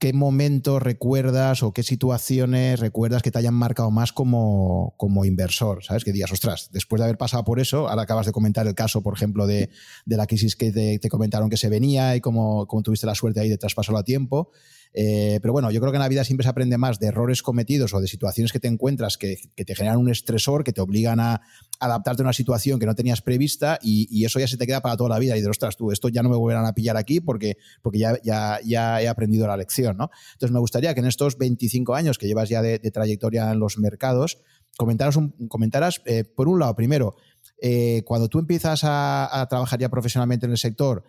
¿qué 0.00 0.14
momentos 0.14 0.82
recuerdas 0.82 1.62
o 1.62 1.72
qué 1.72 1.82
situaciones 1.82 2.80
recuerdas 2.80 3.22
que 3.22 3.30
te 3.30 3.38
hayan 3.38 3.54
marcado 3.54 3.90
más 3.90 4.12
como, 4.12 4.94
inversor? 5.24 5.84
¿Sabes? 5.84 6.04
Que 6.04 6.12
digas, 6.12 6.32
ostras, 6.32 6.70
después 6.72 6.98
de 6.98 7.04
haber 7.04 7.18
pasado 7.18 7.44
por 7.44 7.60
eso, 7.60 7.86
ahora 7.86 8.02
acabas 8.02 8.24
de 8.24 8.32
comentar 8.32 8.66
el 8.66 8.74
caso, 8.74 9.02
por 9.02 9.14
ejemplo, 9.14 9.46
de, 9.46 9.68
la 10.06 10.26
crisis 10.26 10.56
que 10.56 10.72
te, 10.72 11.08
comentaron 11.10 11.50
que 11.50 11.58
se 11.58 11.68
venía 11.68 12.16
y 12.16 12.20
cómo, 12.20 12.66
cómo 12.66 12.82
tuviste 12.82 13.06
la 13.06 13.14
suerte 13.14 13.40
ahí 13.40 13.50
de 13.50 13.58
traspasarlo 13.58 13.98
a 13.98 14.02
tiempo. 14.02 14.50
Eh, 14.92 15.38
pero 15.40 15.52
bueno, 15.52 15.70
yo 15.70 15.80
creo 15.80 15.92
que 15.92 15.96
en 15.96 16.02
la 16.02 16.08
vida 16.08 16.24
siempre 16.24 16.42
se 16.42 16.50
aprende 16.50 16.76
más 16.76 16.98
de 16.98 17.08
errores 17.08 17.42
cometidos 17.42 17.94
o 17.94 18.00
de 18.00 18.08
situaciones 18.08 18.52
que 18.52 18.58
te 18.58 18.68
encuentras 18.68 19.16
que, 19.16 19.36
te 19.54 19.74
generan 19.74 19.98
un 19.98 20.10
estresor, 20.10 20.64
que 20.64 20.72
te 20.72 20.80
obligan 20.80 21.20
a 21.20 21.42
adaptarte 21.78 22.22
a 22.22 22.24
una 22.24 22.32
situación 22.32 22.80
que 22.80 22.86
no 22.86 22.94
tenías 22.94 23.22
prevista 23.22 23.78
y, 23.80 24.24
eso 24.24 24.38
ya 24.38 24.46
se 24.46 24.56
te 24.56 24.66
queda 24.66 24.80
para 24.80 24.96
toda 24.96 25.10
la 25.10 25.18
vida. 25.18 25.36
Y 25.36 25.40
de 25.40 25.48
ostras, 25.48 25.76
tú, 25.76 25.92
esto 25.92 26.08
ya 26.08 26.22
no 26.22 26.28
me 26.28 26.36
volverán 26.36 26.66
a 26.66 26.74
pillar 26.74 26.96
aquí 26.96 27.20
porque, 27.20 27.56
porque 27.82 27.98
ya, 27.98 28.18
ya, 28.22 28.58
ya 28.64 29.00
he 29.00 29.08
aprendido 29.08 29.46
la 29.46 29.56
lección. 29.56 29.96
¿no? 29.96 30.10
Entonces, 30.32 30.52
me 30.52 30.60
gustaría 30.60 30.92
que 30.94 31.00
en 31.00 31.06
estos 31.06 31.38
25 31.38 31.94
años 31.94 32.18
que 32.18 32.26
llevas 32.26 32.48
ya 32.48 32.62
de, 32.62 32.78
trayectoria 32.78 33.50
en 33.52 33.60
los 33.60 33.78
mercados, 33.78 34.38
comentaras, 34.76 35.16
un, 35.16 35.30
comentaras 35.48 36.02
eh, 36.04 36.24
por 36.24 36.48
un 36.48 36.58
lado, 36.58 36.74
primero, 36.74 37.14
eh, 37.62 38.02
cuando 38.04 38.28
tú 38.28 38.38
empiezas 38.38 38.84
a, 38.84 39.40
a 39.40 39.46
trabajar 39.46 39.78
ya 39.78 39.88
profesionalmente 39.88 40.46
en 40.46 40.52
el 40.52 40.58
sector, 40.58 41.04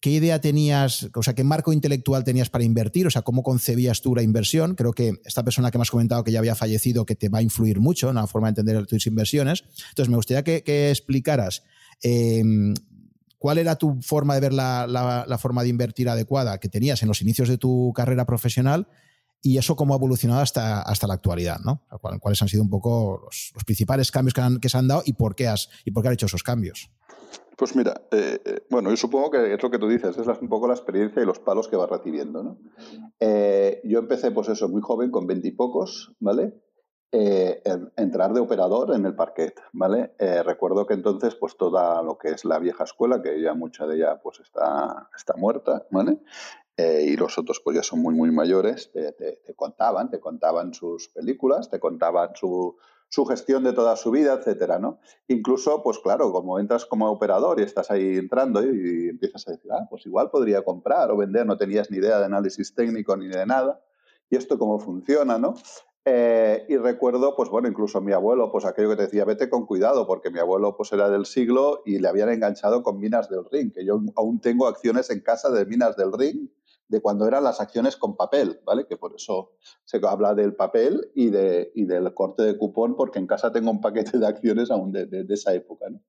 ¿Qué 0.00 0.10
idea 0.10 0.40
tenías, 0.40 1.08
o 1.12 1.22
sea, 1.24 1.34
qué 1.34 1.42
marco 1.42 1.72
intelectual 1.72 2.22
tenías 2.22 2.50
para 2.50 2.62
invertir? 2.62 3.08
O 3.08 3.10
sea, 3.10 3.22
¿cómo 3.22 3.42
concebías 3.42 4.00
tú 4.00 4.14
la 4.14 4.22
inversión? 4.22 4.76
Creo 4.76 4.92
que 4.92 5.14
esta 5.24 5.42
persona 5.42 5.72
que 5.72 5.78
me 5.78 5.82
has 5.82 5.90
comentado 5.90 6.22
que 6.22 6.30
ya 6.30 6.38
había 6.38 6.54
fallecido, 6.54 7.04
que 7.04 7.16
te 7.16 7.28
va 7.28 7.38
a 7.38 7.42
influir 7.42 7.80
mucho 7.80 8.08
en 8.08 8.14
la 8.14 8.28
forma 8.28 8.46
de 8.46 8.60
entender 8.60 8.86
tus 8.86 9.08
inversiones. 9.08 9.64
Entonces, 9.88 10.08
me 10.08 10.14
gustaría 10.14 10.44
que, 10.44 10.90
explicaras 10.90 11.64
em, 12.00 12.74
¿cuál 13.38 13.58
era 13.58 13.74
tu 13.74 14.00
forma 14.00 14.34
de 14.34 14.40
ver 14.40 14.52
la, 14.52 15.38
forma 15.40 15.64
de 15.64 15.70
invertir 15.70 16.08
adecuada 16.08 16.58
que 16.58 16.68
tenías 16.68 17.02
en 17.02 17.08
los 17.08 17.20
inicios 17.20 17.48
de 17.48 17.58
tu 17.58 17.92
carrera 17.92 18.24
profesional? 18.24 18.86
Y 19.42 19.58
eso 19.58 19.74
cómo 19.74 19.94
ha 19.94 19.96
evolucionado 19.96 20.42
hasta, 20.42 20.80
hasta 20.80 21.08
la 21.08 21.14
actualidad, 21.14 21.58
¿no? 21.64 21.82
¿Cuáles 22.20 22.40
han 22.40 22.48
sido 22.48 22.62
un 22.62 22.70
poco 22.70 23.22
los, 23.24 23.52
principales 23.66 24.12
cambios 24.12 24.34
que, 24.34 24.42
que, 24.60 24.68
se 24.68 24.78
han 24.78 24.86
dado 24.86 25.02
y 25.04 25.14
por 25.14 25.34
qué 25.34 25.48
has, 25.48 25.70
y 25.84 25.90
por 25.90 26.02
qué 26.04 26.08
has 26.08 26.14
hecho 26.14 26.26
esos 26.26 26.44
cambios? 26.44 26.90
Pues 27.58 27.74
mira, 27.74 28.02
eh, 28.12 28.40
eh, 28.44 28.60
bueno, 28.70 28.88
yo 28.88 28.96
supongo 28.96 29.32
que 29.32 29.52
es 29.52 29.60
lo 29.60 29.68
que 29.68 29.80
tú 29.80 29.88
dices, 29.88 30.16
es 30.16 30.28
un 30.28 30.48
poco 30.48 30.68
la 30.68 30.74
experiencia 30.74 31.20
y 31.20 31.26
los 31.26 31.40
palos 31.40 31.66
que 31.66 31.74
vas 31.74 31.90
recibiendo, 31.90 32.44
¿no? 32.44 32.58
Eh, 33.18 33.80
yo 33.82 33.98
empecé, 33.98 34.30
pues 34.30 34.48
eso, 34.48 34.68
muy 34.68 34.80
joven, 34.80 35.10
con 35.10 35.26
veintipocos, 35.26 36.14
¿vale? 36.20 36.54
entrar 37.10 38.34
de 38.34 38.40
operador 38.40 38.94
en 38.94 39.06
el 39.06 39.16
parquet, 39.16 39.58
¿vale? 39.72 40.12
recuerdo 40.44 40.86
que 40.86 40.92
entonces, 40.92 41.34
pues 41.36 41.56
toda 41.56 42.02
lo 42.02 42.18
que 42.18 42.28
es 42.28 42.44
la 42.44 42.58
vieja 42.58 42.84
escuela, 42.84 43.22
que 43.22 43.40
ya 43.40 43.54
mucha 43.54 43.86
de 43.86 43.96
ella, 43.96 44.20
pues 44.22 44.40
está, 44.40 45.08
está 45.16 45.34
muerta, 45.34 45.86
¿vale? 45.90 46.18
y 46.76 47.16
los 47.16 47.38
otros, 47.38 47.62
pues 47.64 47.78
ya 47.78 47.82
son 47.82 48.00
muy, 48.00 48.14
muy 48.14 48.30
mayores, 48.30 48.92
te 48.92 49.54
contaban, 49.56 50.10
te 50.10 50.20
contaban 50.20 50.74
sus 50.74 51.08
películas, 51.08 51.70
te 51.70 51.80
contaban 51.80 52.32
su 52.34 52.76
su 53.08 53.24
gestión 53.24 53.64
de 53.64 53.72
toda 53.72 53.96
su 53.96 54.10
vida, 54.10 54.34
etcétera, 54.34 54.78
¿no? 54.78 55.00
Incluso, 55.28 55.82
pues 55.82 55.98
claro, 55.98 56.30
como 56.32 56.58
entras 56.58 56.84
como 56.84 57.10
operador 57.10 57.60
y 57.60 57.62
estás 57.62 57.90
ahí 57.90 58.16
entrando 58.16 58.62
y, 58.62 59.08
empiezas 59.08 59.48
a 59.48 59.52
decir, 59.52 59.70
ah, 59.72 59.86
pues 59.88 60.06
igual 60.06 60.30
podría 60.30 60.62
comprar 60.62 61.10
o 61.10 61.16
vender, 61.16 61.46
no 61.46 61.56
tenías 61.56 61.90
ni 61.90 61.98
idea 61.98 62.18
de 62.18 62.26
análisis 62.26 62.74
técnico 62.74 63.16
ni 63.16 63.28
de 63.28 63.46
nada, 63.46 63.80
y 64.30 64.36
esto 64.36 64.58
cómo 64.58 64.78
funciona, 64.78 65.38
¿no? 65.38 65.54
Eh, 66.04 66.64
y 66.68 66.76
recuerdo, 66.76 67.34
pues 67.36 67.50
bueno, 67.50 67.68
incluso 67.68 68.00
mi 68.00 68.12
abuelo, 68.12 68.50
pues 68.50 68.64
aquello 68.64 68.90
que 68.90 68.96
te 68.96 69.02
decía, 69.02 69.24
vete 69.24 69.50
con 69.50 69.66
cuidado, 69.66 70.06
porque 70.06 70.30
mi 70.30 70.38
abuelo 70.38 70.74
pues 70.76 70.92
era 70.92 71.10
del 71.10 71.26
siglo 71.26 71.82
y 71.84 71.98
le 71.98 72.08
habían 72.08 72.30
enganchado 72.30 72.82
con 72.82 72.98
minas 72.98 73.28
del 73.28 73.44
ring, 73.50 73.72
que 73.72 73.84
yo 73.84 74.00
aún 74.16 74.40
tengo 74.40 74.66
acciones 74.66 75.10
en 75.10 75.20
casa 75.20 75.50
de 75.50 75.66
minas 75.66 75.96
del 75.96 76.12
ring, 76.12 76.48
de 76.88 77.00
cuando 77.00 77.26
eran 77.26 77.44
las 77.44 77.60
acciones 77.60 77.96
con 77.96 78.16
papel, 78.16 78.60
¿vale? 78.64 78.86
Que 78.86 78.96
por 78.96 79.14
eso 79.14 79.52
se 79.84 80.00
habla 80.02 80.34
del 80.34 80.54
papel 80.54 81.10
y, 81.14 81.30
de, 81.30 81.70
y 81.74 81.84
del 81.84 82.12
corte 82.14 82.42
de 82.42 82.56
cupón, 82.56 82.96
porque 82.96 83.18
en 83.18 83.26
casa 83.26 83.52
tengo 83.52 83.70
un 83.70 83.80
paquete 83.80 84.18
de 84.18 84.26
acciones 84.26 84.70
aún 84.70 84.92
de, 84.92 85.06
de, 85.06 85.34
esa 85.34 85.54
época, 85.54 85.90
¿no? 85.90 86.00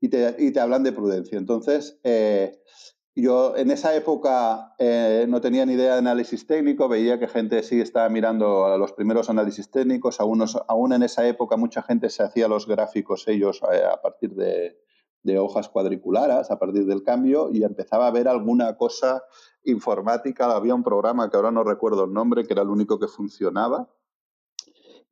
Y 0.00 0.08
te, 0.08 0.36
y 0.38 0.52
te, 0.52 0.60
hablan 0.60 0.82
de 0.84 0.92
prudencia. 0.92 1.38
Entonces, 1.38 1.98
eh, 2.04 2.60
yo 3.14 3.56
en 3.56 3.70
esa 3.72 3.96
época 3.96 4.74
eh, 4.78 5.26
no 5.28 5.40
tenía 5.40 5.66
ni 5.66 5.72
idea 5.72 5.94
de 5.94 5.98
análisis 5.98 6.46
técnico, 6.46 6.88
veía 6.88 7.18
que 7.18 7.26
gente 7.26 7.62
sí 7.64 7.80
estaba 7.80 8.08
mirando 8.08 8.66
a 8.66 8.78
los 8.78 8.92
primeros 8.92 9.28
análisis 9.28 9.70
técnicos, 9.70 10.20
aún, 10.20 10.44
aún 10.68 10.92
en 10.92 11.02
esa 11.02 11.26
época 11.26 11.56
mucha 11.56 11.82
gente 11.82 12.10
se 12.10 12.22
hacía 12.22 12.46
los 12.46 12.68
gráficos 12.68 13.26
ellos 13.26 13.60
eh, 13.72 13.82
a 13.92 14.00
partir 14.00 14.34
de, 14.34 14.78
de 15.22 15.38
hojas 15.38 15.68
cuadriculares, 15.68 16.50
a 16.50 16.58
partir 16.58 16.86
del 16.86 17.02
cambio, 17.02 17.50
y 17.52 17.64
empezaba 17.64 18.06
a 18.06 18.10
ver 18.10 18.28
alguna 18.28 18.76
cosa 18.76 19.22
informática, 19.70 20.54
había 20.54 20.74
un 20.74 20.82
programa 20.82 21.30
que 21.30 21.36
ahora 21.36 21.50
no 21.50 21.64
recuerdo 21.64 22.04
el 22.04 22.12
nombre, 22.12 22.44
que 22.44 22.52
era 22.52 22.62
el 22.62 22.68
único 22.68 22.98
que 22.98 23.08
funcionaba 23.08 23.88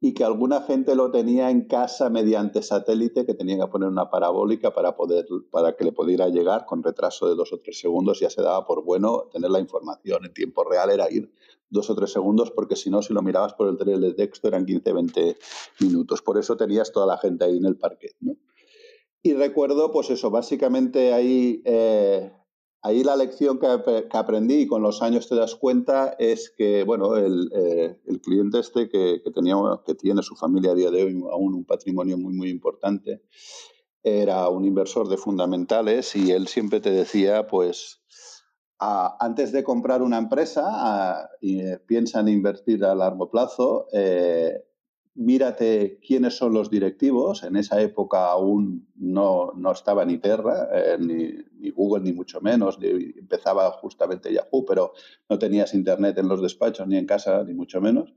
y 0.01 0.13
que 0.13 0.25
alguna 0.25 0.61
gente 0.61 0.95
lo 0.95 1.11
tenía 1.11 1.51
en 1.51 1.67
casa 1.67 2.11
mediante 2.11 2.63
satélite, 2.63 3.25
que 3.25 3.35
tenía 3.35 3.59
que 3.59 3.71
poner 3.71 3.89
una 3.89 4.11
parabólica 4.11 4.75
para, 4.75 4.95
poder, 4.95 5.27
para 5.51 5.75
que 5.75 5.85
le 5.85 5.93
pudiera 5.93 6.29
llegar 6.29 6.67
con 6.67 6.83
retraso 6.83 7.29
de 7.29 7.35
dos 7.35 7.53
o 7.53 7.61
tres 7.61 7.81
segundos, 7.81 8.21
ya 8.21 8.29
se 8.29 8.43
daba 8.43 8.67
por 8.67 8.85
bueno 8.85 9.25
tener 9.33 9.51
la 9.51 9.59
información 9.59 10.25
en 10.27 10.35
tiempo 10.35 10.65
real, 10.65 10.91
era 10.91 11.11
ir 11.11 11.33
dos 11.71 11.89
o 11.89 11.95
tres 11.95 12.13
segundos, 12.13 12.51
porque 12.51 12.77
si 12.77 12.91
no, 12.91 13.03
si 13.03 13.15
lo 13.15 13.23
mirabas 13.23 13.55
por 13.55 13.69
el 13.69 13.77
tren 13.77 14.01
de 14.01 14.13
texto 14.13 14.49
eran 14.49 14.67
15, 14.67 14.93
20 14.93 15.37
minutos. 15.81 16.23
Por 16.23 16.39
eso 16.39 16.57
tenías 16.57 16.93
toda 16.93 17.07
la 17.07 17.19
gente 17.19 17.45
ahí 17.45 17.57
en 17.57 17.65
el 17.65 17.77
parque. 17.77 18.11
Y 19.23 19.33
recuerdo, 19.33 19.91
pues 19.91 20.11
eso, 20.11 20.31
básicamente 20.31 21.13
ahí 21.13 21.63
eh, 21.65 22.33
ahí 22.83 23.03
la 23.03 23.17
lección 23.17 23.59
que, 23.59 23.67
aprendí 24.13 24.63
y 24.63 24.67
con 24.67 24.83
los 24.83 25.03
años 25.03 25.29
te 25.29 25.35
das 25.35 25.55
cuenta 25.55 26.15
es 26.19 26.53
que, 26.57 26.85
bueno, 26.85 27.17
el, 27.17 27.51
eh, 27.55 27.97
cliente 28.23 28.61
este 28.61 28.89
que, 28.89 29.21
tenía, 29.35 29.57
que 29.85 29.95
tiene 29.95 30.23
su 30.23 30.37
familia 30.37 30.73
a 30.73 30.75
día 30.75 30.91
de 30.91 31.05
hoy 31.05 31.25
aún 31.31 31.55
un 31.55 31.65
patrimonio 31.65 32.17
muy, 32.17 32.35
muy 32.35 32.51
importante, 32.51 33.23
era 34.03 34.49
un 34.49 34.65
inversor 34.65 35.09
de 35.09 35.17
fundamentales 35.17 36.15
y 36.15 36.31
él 36.31 36.47
siempre 36.47 36.81
te 36.81 36.91
decía, 36.91 37.47
pues, 37.49 38.03
antes 38.79 39.53
de 39.53 39.65
comprar 39.65 40.03
una 40.03 40.19
empresa, 40.19 41.31
eh, 41.41 41.79
piensa 41.87 42.21
en 42.21 42.29
invertir 42.29 42.85
a 42.85 42.95
largo 42.95 43.31
plazo, 43.31 43.89
eh, 43.93 44.63
mírate 45.17 45.99
quiénes 46.07 46.37
son 46.37 46.53
los 46.53 46.71
directivos. 46.71 47.43
En 47.43 47.57
esa 47.57 47.81
época 47.81 48.27
aún 48.27 48.87
no, 48.95 49.53
no 49.57 49.73
estaba 49.73 50.05
ni 50.05 50.19
Terra, 50.19 50.69
eh, 50.73 50.97
ni, 51.01 51.71
Google, 51.71 52.05
ni 52.05 52.13
mucho 52.13 52.41
menos. 52.41 52.79
empezaba 52.81 53.71
justamente 53.73 54.33
Yahoo, 54.33 54.65
pero 54.65 54.93
no 55.29 55.39
tenías 55.39 55.75
internet 55.75 56.19
en 56.19 56.29
los 56.29 56.43
despachos, 56.43 56.87
ni 56.87 56.97
en 56.97 57.07
casa, 57.07 57.43
ni 57.45 57.55
mucho 57.55 57.81
menos. 57.81 58.15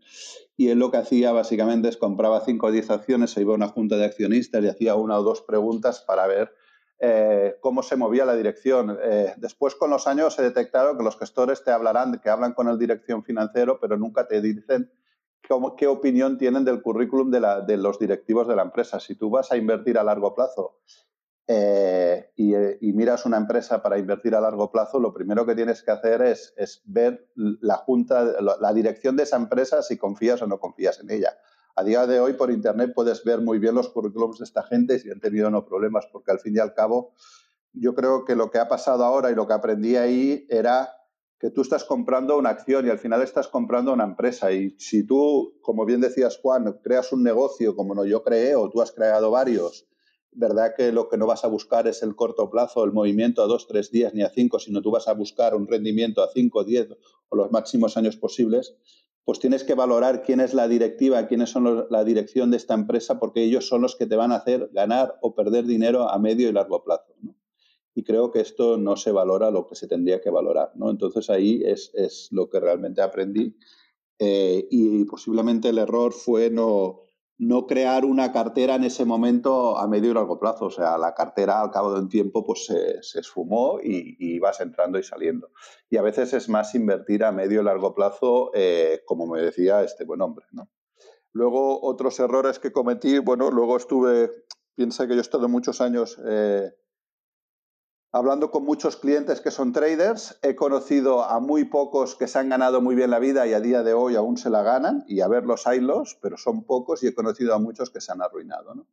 Y 0.56 0.70
él 0.70 0.80
lo 0.80 0.92
que 0.92 0.98
hacía 0.98 1.32
básicamente 1.32 1.90
es 1.90 1.98
compraba 1.98 2.42
5 2.42 2.68
o 2.68 2.72
10 2.72 2.90
acciones, 2.92 3.32
se 3.32 3.42
iba 3.42 3.54
a 3.54 3.58
una 3.58 3.70
junta 3.70 3.96
de 3.98 4.06
accionistas 4.06 4.64
y 4.64 4.68
hacía 4.68 4.96
una 4.96 5.18
o 5.18 5.24
dos 5.24 5.42
preguntas 5.42 6.04
para 6.06 6.28
ver 6.28 6.54
eh, 7.02 7.56
cómo 7.62 7.82
se 7.82 7.96
movía 7.96 8.26
la 8.26 8.36
dirección. 8.36 8.98
Eh, 9.02 9.34
después, 9.38 9.76
con 9.76 9.90
los 9.90 10.06
años, 10.06 10.36
se 10.36 10.42
detectaron 10.42 10.98
que 10.98 11.04
los 11.04 11.18
gestores 11.18 11.64
te 11.64 11.72
hablarán, 11.72 12.20
que 12.20 12.30
hablan 12.30 12.54
con 12.54 12.68
el 12.68 12.78
dirección 12.78 13.24
financiero, 13.24 13.80
pero 13.80 13.98
nunca 13.98 14.28
te 14.28 14.42
dicen 14.42 14.92
qué 15.78 15.88
opinión 15.88 16.38
tienen 16.38 16.64
del 16.64 16.82
currículum 16.82 17.32
de, 17.32 17.78
los 17.78 18.00
directivos 18.00 18.48
de 18.48 18.56
la 18.56 18.64
empresa. 18.64 19.00
Si 19.00 19.16
tú 19.16 19.30
vas 19.30 19.52
a 19.52 19.58
invertir 19.58 19.98
a 19.98 20.04
largo 20.04 20.36
plazo 20.36 20.80
eh, 21.48 22.32
eh, 22.38 22.78
y, 22.80 22.94
miras 22.94 23.26
una 23.26 23.38
empresa 23.38 23.82
para 23.82 23.98
invertir 23.98 24.36
a 24.36 24.42
largo 24.42 24.72
plazo, 24.72 25.00
lo 25.00 25.14
primero 25.14 25.46
que 25.46 25.56
tienes 25.56 25.82
que 25.82 25.92
hacer 25.92 26.22
es, 26.22 26.54
ver 26.86 27.28
la 27.36 27.78
junta, 27.78 28.24
la 28.42 28.74
dirección 28.74 29.16
de 29.16 29.24
esa 29.24 29.38
empresa, 29.38 29.82
si 29.82 29.98
confías 29.98 30.42
o 30.42 30.48
no 30.48 30.60
confías 30.60 31.00
en 31.00 31.10
ella. 31.10 31.36
A 31.76 31.84
día 31.84 32.06
de 32.06 32.20
hoy, 32.20 32.34
por 32.34 32.52
Internet, 32.52 32.92
puedes 32.94 33.24
ver 33.24 33.42
muy 33.42 33.58
bien 33.58 33.74
los 33.74 33.90
currículums 33.90 34.40
de 34.40 34.44
esta 34.44 34.64
gente 34.64 35.00
si 35.00 35.10
han 35.10 35.20
tenido 35.20 35.50
no 35.50 35.66
problemas, 35.66 36.06
porque 36.12 36.32
al 36.32 36.40
fin 36.40 36.56
y 36.56 36.60
al 36.60 36.74
cabo, 36.74 37.14
yo 37.74 37.96
creo 37.96 38.26
que 38.26 38.36
lo 38.36 38.52
que 38.52 38.60
ha 38.60 38.68
pasado 38.68 39.04
ahora 39.04 39.32
y 39.32 39.36
lo 39.36 39.48
que 39.48 39.54
aprendí 39.54 39.96
ahí 39.96 40.46
era 40.50 40.99
que 41.40 41.52
tú 41.52 41.62
estás 41.62 41.86
comprando 41.86 42.38
una 42.38 42.50
acción 42.50 42.86
y 42.86 42.90
al 42.90 43.00
final 43.00 43.22
estás 43.22 43.48
comprando 43.48 43.94
una 43.94 44.04
empresa. 44.04 44.52
Y 44.52 44.76
si 44.78 45.06
tú, 45.06 45.58
como 45.62 45.86
bien 45.86 46.02
decías 46.02 46.38
Juan, 46.42 46.80
creas 46.84 47.14
un 47.14 47.24
negocio 47.24 47.76
como 47.76 47.96
no 47.96 48.06
yo 48.06 48.24
creé 48.24 48.56
o 48.56 48.70
tú 48.70 48.82
has 48.82 48.92
creado 48.92 49.32
varios, 49.32 49.88
verdad 50.32 50.74
que 50.76 50.92
lo 50.92 51.08
que 51.08 51.18
no 51.18 51.26
vas 51.26 51.46
a 51.46 51.48
buscar 51.48 51.88
es 51.88 52.04
el 52.04 52.16
corto 52.16 52.50
plazo, 52.50 52.84
el 52.84 52.92
movimiento 52.92 53.42
a 53.42 53.48
dos, 53.48 53.68
tres 53.68 53.90
días 53.90 54.14
ni 54.14 54.22
a 54.22 54.30
cinco, 54.30 54.60
sino 54.60 54.82
tú 54.82 54.92
vas 54.92 55.08
a 55.08 55.14
buscar 55.14 55.56
un 55.56 55.68
rendimiento 55.68 56.22
a 56.22 56.30
cinco, 56.34 56.64
diez 56.64 56.90
o 57.30 57.36
los 57.36 57.52
máximos 57.52 57.96
años 57.96 58.18
posibles, 58.18 58.76
pues 59.24 59.40
tienes 59.40 59.64
que 59.64 59.76
valorar 59.76 60.24
quién 60.24 60.42
es 60.42 60.54
la 60.54 60.68
directiva, 60.68 61.28
quiénes 61.28 61.52
son 61.52 61.88
la 61.90 62.04
dirección 62.04 62.52
de 62.52 62.58
esta 62.58 62.74
empresa, 62.74 63.20
porque 63.20 63.44
ellos 63.44 63.68
son 63.68 63.82
los 63.82 63.96
que 63.96 64.08
te 64.08 64.16
van 64.16 64.32
a 64.32 64.38
hacer 64.38 64.70
ganar 64.74 65.18
o 65.22 65.36
perder 65.36 65.66
dinero 65.66 66.10
a 66.10 66.20
medio 66.20 66.50
y 66.50 66.52
largo 66.52 66.84
plazo. 66.84 67.14
¿no? 67.22 67.39
Y 67.96 68.04
creo 68.04 68.32
que 68.32 68.40
esto 68.40 68.78
no 68.78 68.96
se 68.96 69.12
valora 69.12 69.52
lo 69.52 69.68
que 69.68 69.76
se 69.76 69.88
tendría 69.88 70.22
que 70.22 70.30
valorar. 70.30 70.72
¿no? 70.76 70.90
Entonces 70.90 71.30
ahí 71.30 71.62
es, 71.66 71.92
es 71.94 72.30
lo 72.32 72.50
que 72.50 72.60
realmente 72.60 73.02
aprendí 73.02 73.56
eh, 74.20 74.68
y 74.70 75.06
posiblemente 75.06 75.70
el 75.70 75.78
error 75.78 76.14
fue 76.14 76.50
no, 76.50 77.02
no 77.40 77.66
crear 77.68 78.04
una 78.04 78.34
cartera 78.34 78.76
en 78.76 78.84
ese 78.84 79.06
momento 79.06 79.78
a 79.78 79.88
medio 79.88 80.12
y 80.12 80.14
largo 80.14 80.38
plazo. 80.38 80.66
O 80.66 80.70
sea, 80.70 80.98
la 80.98 81.14
cartera 81.16 81.62
al 81.62 81.72
cabo 81.72 81.94
de 81.94 82.02
un 82.02 82.10
tiempo 82.10 82.46
pues 82.46 82.66
se, 82.66 83.02
se 83.02 83.22
esfumó 83.22 83.80
y, 83.82 84.38
vas 84.40 84.60
entrando 84.60 85.00
y 85.00 85.04
saliendo. 85.04 85.50
Y 85.90 85.98
a 85.98 86.02
veces 86.02 86.34
es 86.34 86.50
más 86.50 86.76
invertir 86.76 87.24
a 87.24 87.32
medio 87.32 87.62
y 87.62 87.64
largo 87.64 87.96
plazo, 87.96 88.52
eh, 88.54 89.02
como 89.06 89.26
me 89.26 89.42
decía 89.42 89.84
este 89.84 90.04
buen 90.04 90.22
hombre. 90.22 90.46
¿no? 90.52 90.70
Luego, 91.32 91.82
otros 91.82 92.20
errores 92.20 92.60
que 92.60 92.74
cometí, 92.74 93.20
bueno, 93.20 93.50
luego 93.52 93.78
estuve, 93.78 94.32
piensa 94.76 95.08
que 95.08 95.14
yo 95.14 95.20
he 95.20 95.22
estado 95.22 95.48
muchos 95.48 95.80
años 95.80 96.20
eh, 96.28 96.72
Hablando 98.12 98.50
con 98.50 98.66
muchos 98.66 98.98
clientes 98.98 99.40
que 99.40 99.52
son 99.52 99.72
traders, 99.72 100.40
he 100.42 100.56
conocido 100.56 101.24
a 101.24 101.40
muy 101.40 101.66
pocos 101.66 102.16
que 102.16 102.28
se 102.28 102.40
han 102.40 102.50
ganado 102.50 102.82
muy 102.82 102.96
bien 102.96 103.12
la 103.12 103.20
vida 103.20 103.46
y 103.46 103.54
a 103.54 103.60
día 103.60 103.84
de 103.84 103.94
hoy 103.94 104.16
aún 104.16 104.36
se 104.36 104.50
la 104.50 104.64
ganan, 104.64 105.06
y 105.08 105.22
a 105.22 105.28
ver 105.28 105.46
los 105.46 105.68
haylos, 105.68 106.18
pero 106.20 106.36
son 106.36 106.64
pocos, 106.64 107.04
y 107.04 107.08
he 107.08 107.14
conocido 107.14 107.54
a 107.54 107.60
muchos 107.60 107.92
que 107.92 108.02
se 108.02 108.12
han 108.12 108.24
arruinado. 108.24 108.88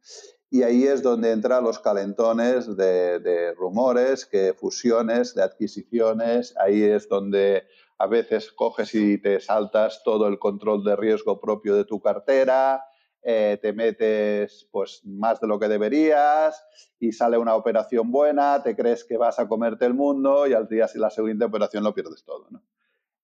Y 0.50 0.64
ahí 0.64 0.84
es 0.84 1.02
donde 1.02 1.32
entran 1.32 1.64
los 1.64 1.78
calentones 1.78 2.76
de, 2.76 3.18
de 3.20 3.54
rumores, 3.54 4.26
que 4.26 4.52
fusiones, 4.52 5.34
de 5.34 5.44
adquisiciones, 5.44 6.54
ahí 6.58 6.82
es 6.82 7.08
donde 7.08 7.62
a 7.96 8.06
veces 8.06 8.52
coges 8.52 8.94
y 8.94 9.16
te 9.16 9.40
saltas 9.40 10.02
todo 10.04 10.28
el 10.28 10.38
control 10.38 10.84
de 10.84 10.94
riesgo 10.94 11.40
propio 11.40 11.74
de 11.74 11.86
tu 11.86 12.02
cartera, 12.02 12.84
eh, 13.28 13.58
te 13.60 13.72
metes 13.72 14.68
pues 14.70 15.00
más 15.04 15.40
de 15.40 15.48
lo 15.48 15.58
que 15.58 15.66
deberías 15.66 16.64
y 17.00 17.10
sale 17.10 17.36
una 17.36 17.56
operación 17.56 18.12
buena, 18.12 18.62
te 18.62 18.76
crees 18.76 19.02
que 19.02 19.16
vas 19.16 19.40
a 19.40 19.48
comerte 19.48 19.84
el 19.84 19.94
mundo 19.94 20.46
y 20.46 20.52
al 20.52 20.68
día 20.68 20.86
si 20.86 21.00
la 21.00 21.10
siguiente 21.10 21.44
operación 21.44 21.82
lo 21.82 21.92
pierdes 21.92 22.22
todo. 22.24 22.46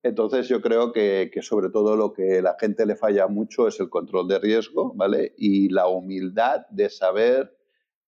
Entonces 0.03 0.49
yo 0.49 0.61
creo 0.61 0.91
que, 0.91 1.31
sobre 1.43 1.71
todo 1.71 1.95
lo 1.97 2.13
que 2.13 2.43
la 2.43 2.57
gente 2.59 2.85
le 2.85 2.97
falla 2.97 3.29
mucho 3.29 3.69
es 3.69 3.79
el 3.79 3.91
control 3.91 4.27
de 4.27 4.41
riesgo, 4.41 4.93
¿vale? 4.93 5.35
Y 5.39 5.69
la 5.69 5.87
humildad 5.87 6.67
de 6.71 6.91
saber 6.91 7.57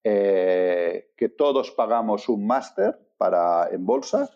eh, 0.03 1.13
que 1.17 1.29
todos 1.29 1.71
pagamos 1.71 2.29
un 2.29 2.45
máster 2.45 2.99
para 3.17 3.69
en 3.71 3.87
bolsa. 3.87 4.29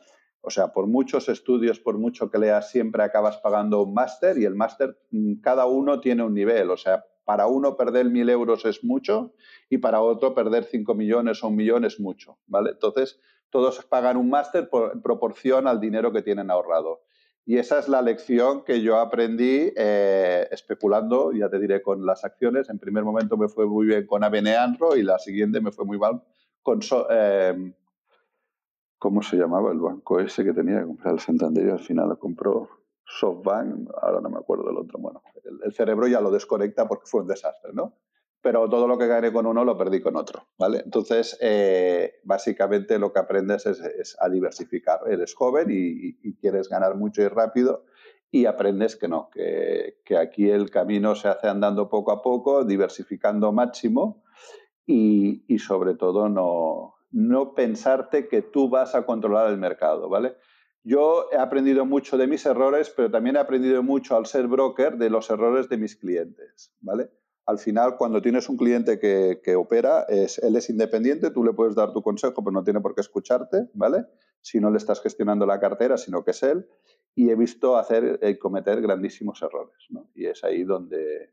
O 0.43 0.51
sea, 0.51 0.73
por 0.73 0.87
muchos 0.87 1.29
estudios, 1.29 1.81
por 1.81 1.99
mucho 1.99 2.31
que 2.31 2.39
leas, 2.39 2.71
siempre 2.71 3.03
acabas 3.03 3.39
pagando 3.39 3.83
un 3.83 3.93
máster 3.93 4.39
y 4.39 4.45
el 4.45 4.55
máster, 4.55 4.97
mm, 5.11 5.41
cada 5.41 5.67
uno 5.67 5.99
tiene 5.99 6.23
un 6.23 6.35
nivel. 6.35 6.71
O 6.71 6.77
sea, 6.77 7.05
para 7.29 7.47
uno 7.47 7.77
perder 7.77 8.07
mil 8.07 8.31
euros 8.31 8.65
es 8.65 8.83
mucho 8.83 9.35
y 9.69 9.77
para 9.77 10.01
otro 10.01 10.35
perder 10.35 10.65
cinco 10.65 10.95
millones 10.95 11.45
o 11.45 11.49
un 11.49 11.57
millón 11.57 11.85
es 11.85 12.01
mucho, 12.01 12.39
¿vale? 12.47 12.71
Entonces, 12.71 13.21
todos 13.51 13.85
pagan 13.85 14.17
un 14.17 14.31
máster 14.31 14.71
en 14.95 15.03
proporción 15.03 15.69
al 15.69 15.79
dinero 15.79 16.11
que 16.11 16.23
tienen 16.23 16.51
ahorrado. 16.51 17.03
Y 17.45 17.59
esa 17.59 17.81
es 17.81 17.89
la 17.91 18.01
lección 18.01 18.65
que 18.65 18.81
yo 18.81 18.97
aprendí 18.97 19.75
eh, 19.77 20.49
especulando, 20.51 21.31
ya 21.33 21.51
te 21.51 21.59
diré, 21.59 21.83
con 21.83 22.07
las 22.07 22.25
acciones. 22.25 22.71
En 22.71 22.79
primer 22.79 23.05
momento 23.05 23.37
me 23.37 23.49
fue 23.49 23.67
muy 23.67 23.87
bien 23.87 24.07
con 24.07 24.25
ABN 24.25 24.49
AMRO 24.49 24.97
y 24.97 25.03
la 25.03 25.19
siguiente 25.19 25.61
me 25.61 25.71
fue 25.71 25.85
muy 25.85 25.99
mal 25.99 26.23
con... 26.63 26.81
Eh, 27.11 27.75
¿Cómo 28.99 29.21
se 29.23 29.37
llamaba 29.37 29.71
el 29.71 29.81
banco 29.81 30.19
ese 30.19 30.45
que 30.45 30.55
tenía 30.55 30.81
que 30.81 30.87
comprar 30.87 31.13
el 31.13 31.21
Santander 31.21 31.67
y 31.67 31.71
al 31.71 31.79
final 31.79 32.09
lo 32.09 32.19
compró 32.19 32.78
SoftBank? 33.09 33.91
Ahora 34.01 34.21
no 34.21 34.31
me 34.31 34.39
acuerdo 34.39 34.67
del 34.67 34.77
otro. 34.77 34.99
Bueno, 34.99 35.23
el, 35.65 35.73
cerebro 35.73 36.07
ya 36.07 36.21
lo 36.21 36.31
desconecta 36.31 36.87
porque 36.87 37.07
fue 37.07 37.23
un 37.23 37.29
desastre, 37.29 37.73
¿no? 37.73 37.99
Pero 38.41 38.69
todo 38.69 38.87
lo 38.87 38.97
que 38.99 39.09
gané 39.09 39.33
con 39.33 39.47
uno 39.47 39.65
lo 39.65 39.77
perdí 39.77 40.01
con 40.01 40.17
otro, 40.17 40.47
¿vale? 40.59 40.83
Entonces, 40.85 41.37
eh, 41.41 42.21
básicamente 42.23 42.99
lo 42.99 43.13
que 43.13 43.19
aprendes 43.19 43.67
es, 43.67 44.17
a 44.21 44.29
diversificar. 44.29 45.01
Eres 45.09 45.35
joven 45.35 45.69
y, 45.71 46.37
quieres 46.37 46.69
ganar 46.69 46.95
mucho 46.95 47.23
y 47.23 47.29
rápido 47.29 47.85
y 48.31 48.47
aprendes 48.47 48.95
que 48.95 49.09
no, 49.09 49.31
que, 49.31 50.01
que 50.05 50.19
aquí 50.19 50.51
el 50.51 50.71
camino 50.71 51.15
se 51.15 51.29
hace 51.29 51.49
andando 51.49 51.89
poco 51.89 52.13
a 52.13 52.23
poco, 52.23 52.65
diversificando 52.65 53.53
máximo 53.53 54.23
y, 54.87 55.45
y 55.53 55.59
sobre 55.59 55.95
todo 55.95 56.29
no, 56.29 56.95
no 57.11 57.55
pensarte 57.55 58.29
que 58.29 58.43
tú 58.43 58.69
vas 58.69 58.95
a 58.95 59.05
controlar 59.07 59.51
el 59.51 59.59
mercado, 59.59 60.09
¿vale? 60.09 60.37
Yo 60.85 61.27
he 61.33 61.37
aprendido 61.37 61.85
mucho 61.85 62.17
de 62.17 62.27
mis 62.27 62.47
errores, 62.47 62.93
pero 62.95 63.11
también 63.11 63.37
he 63.37 63.41
aprendido 63.41 63.83
mucho 63.83 64.17
al 64.17 64.27
ser 64.27 64.47
broker 64.47 64.97
de 64.97 65.11
los 65.11 65.29
errores 65.31 65.69
de 65.69 65.77
mis 65.77 65.97
clientes, 65.97 66.73
¿vale? 66.81 67.11
Al 67.49 67.59
final, 67.59 67.97
cuando 67.97 68.21
tienes 68.21 68.49
un 68.51 68.59
cliente 68.59 68.99
que, 68.99 69.57
opera, 69.57 70.05
es, 70.09 70.39
él 70.39 70.55
es 70.57 70.69
independiente, 70.69 71.31
tú 71.31 71.43
le 71.43 71.55
puedes 71.55 71.75
dar 71.75 71.95
tu 71.95 72.03
consejo, 72.03 72.45
pero 72.45 72.53
no 72.53 72.63
tiene 72.63 72.81
por 72.81 72.95
qué 72.95 73.01
escucharte, 73.01 73.71
¿vale? 73.73 74.05
Si 74.43 74.61
no 74.61 74.71
le 74.71 74.77
estás 74.77 75.01
gestionando 75.01 75.47
la 75.47 75.59
cartera, 75.59 75.97
sino 75.97 76.23
que 76.23 76.33
es 76.33 76.43
él. 76.43 76.69
Y 77.15 77.31
he 77.31 77.35
visto 77.37 77.79
hacer 77.79 78.21
y 78.23 78.37
cometer 78.37 78.83
grandísimos 78.83 79.41
errores. 79.41 79.89
Y 80.15 80.27
es 80.27 80.45
ahí 80.45 80.63
donde, 80.63 81.33